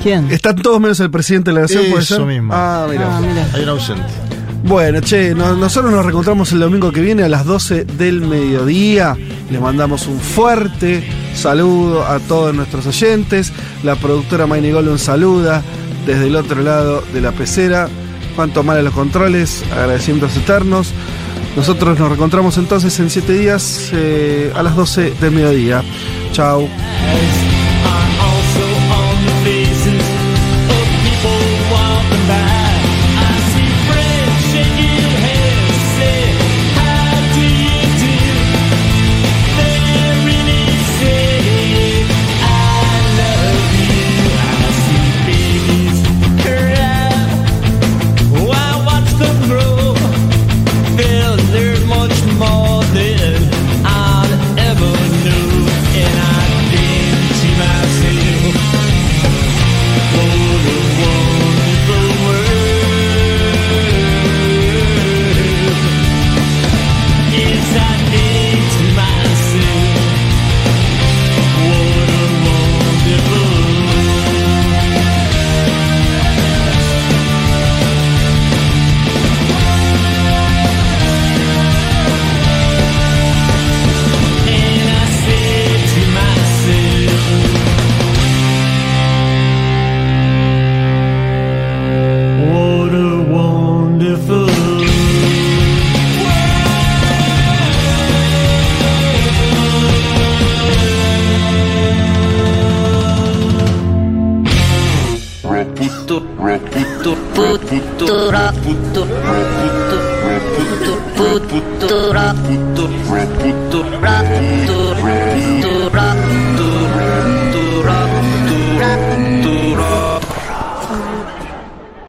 ¿Quién? 0.05 0.31
Están 0.31 0.55
todos 0.57 0.79
menos 0.79 0.99
el 0.99 1.09
presidente 1.09 1.49
de 1.49 1.55
la 1.55 1.61
nación, 1.61 1.85
¿puede 1.89 2.03
Eso 2.03 2.17
ser? 2.17 2.25
mismo. 2.27 2.53
Ah, 2.53 2.85
mira. 2.87 3.17
Ah, 3.17 3.21
mira. 3.21 3.49
Hay 3.55 3.63
un 3.63 3.69
ausente. 3.69 4.03
Bueno, 4.63 5.01
che, 5.01 5.33
no- 5.33 5.55
nosotros 5.55 5.91
nos 5.91 6.03
reencontramos 6.05 6.51
el 6.51 6.59
domingo 6.59 6.91
que 6.91 7.01
viene 7.01 7.23
a 7.23 7.27
las 7.27 7.43
12 7.43 7.85
del 7.85 8.21
mediodía. 8.21 9.17
Les 9.49 9.59
mandamos 9.59 10.05
un 10.05 10.19
fuerte 10.19 11.03
saludo 11.33 12.05
a 12.05 12.19
todos 12.19 12.53
nuestros 12.53 12.85
oyentes. 12.85 13.51
La 13.83 13.95
productora 13.95 14.45
Maini 14.45 14.69
Golden 14.71 14.99
saluda 14.99 15.63
desde 16.05 16.27
el 16.27 16.35
otro 16.35 16.61
lado 16.61 17.03
de 17.11 17.21
la 17.21 17.31
pecera. 17.31 17.89
Juan 18.35 18.51
Tomar 18.53 18.77
a 18.77 18.83
los 18.83 18.93
controles, 18.93 19.63
agradecimientos 19.71 20.37
eternos. 20.37 20.91
Nosotros 21.55 21.97
nos 21.97 22.09
reencontramos 22.09 22.59
entonces 22.59 22.99
en 22.99 23.09
7 23.09 23.33
días 23.33 23.89
eh, 23.91 24.51
a 24.55 24.61
las 24.61 24.75
12 24.75 25.13
del 25.19 25.31
mediodía. 25.31 25.81
Chao. 26.31 26.67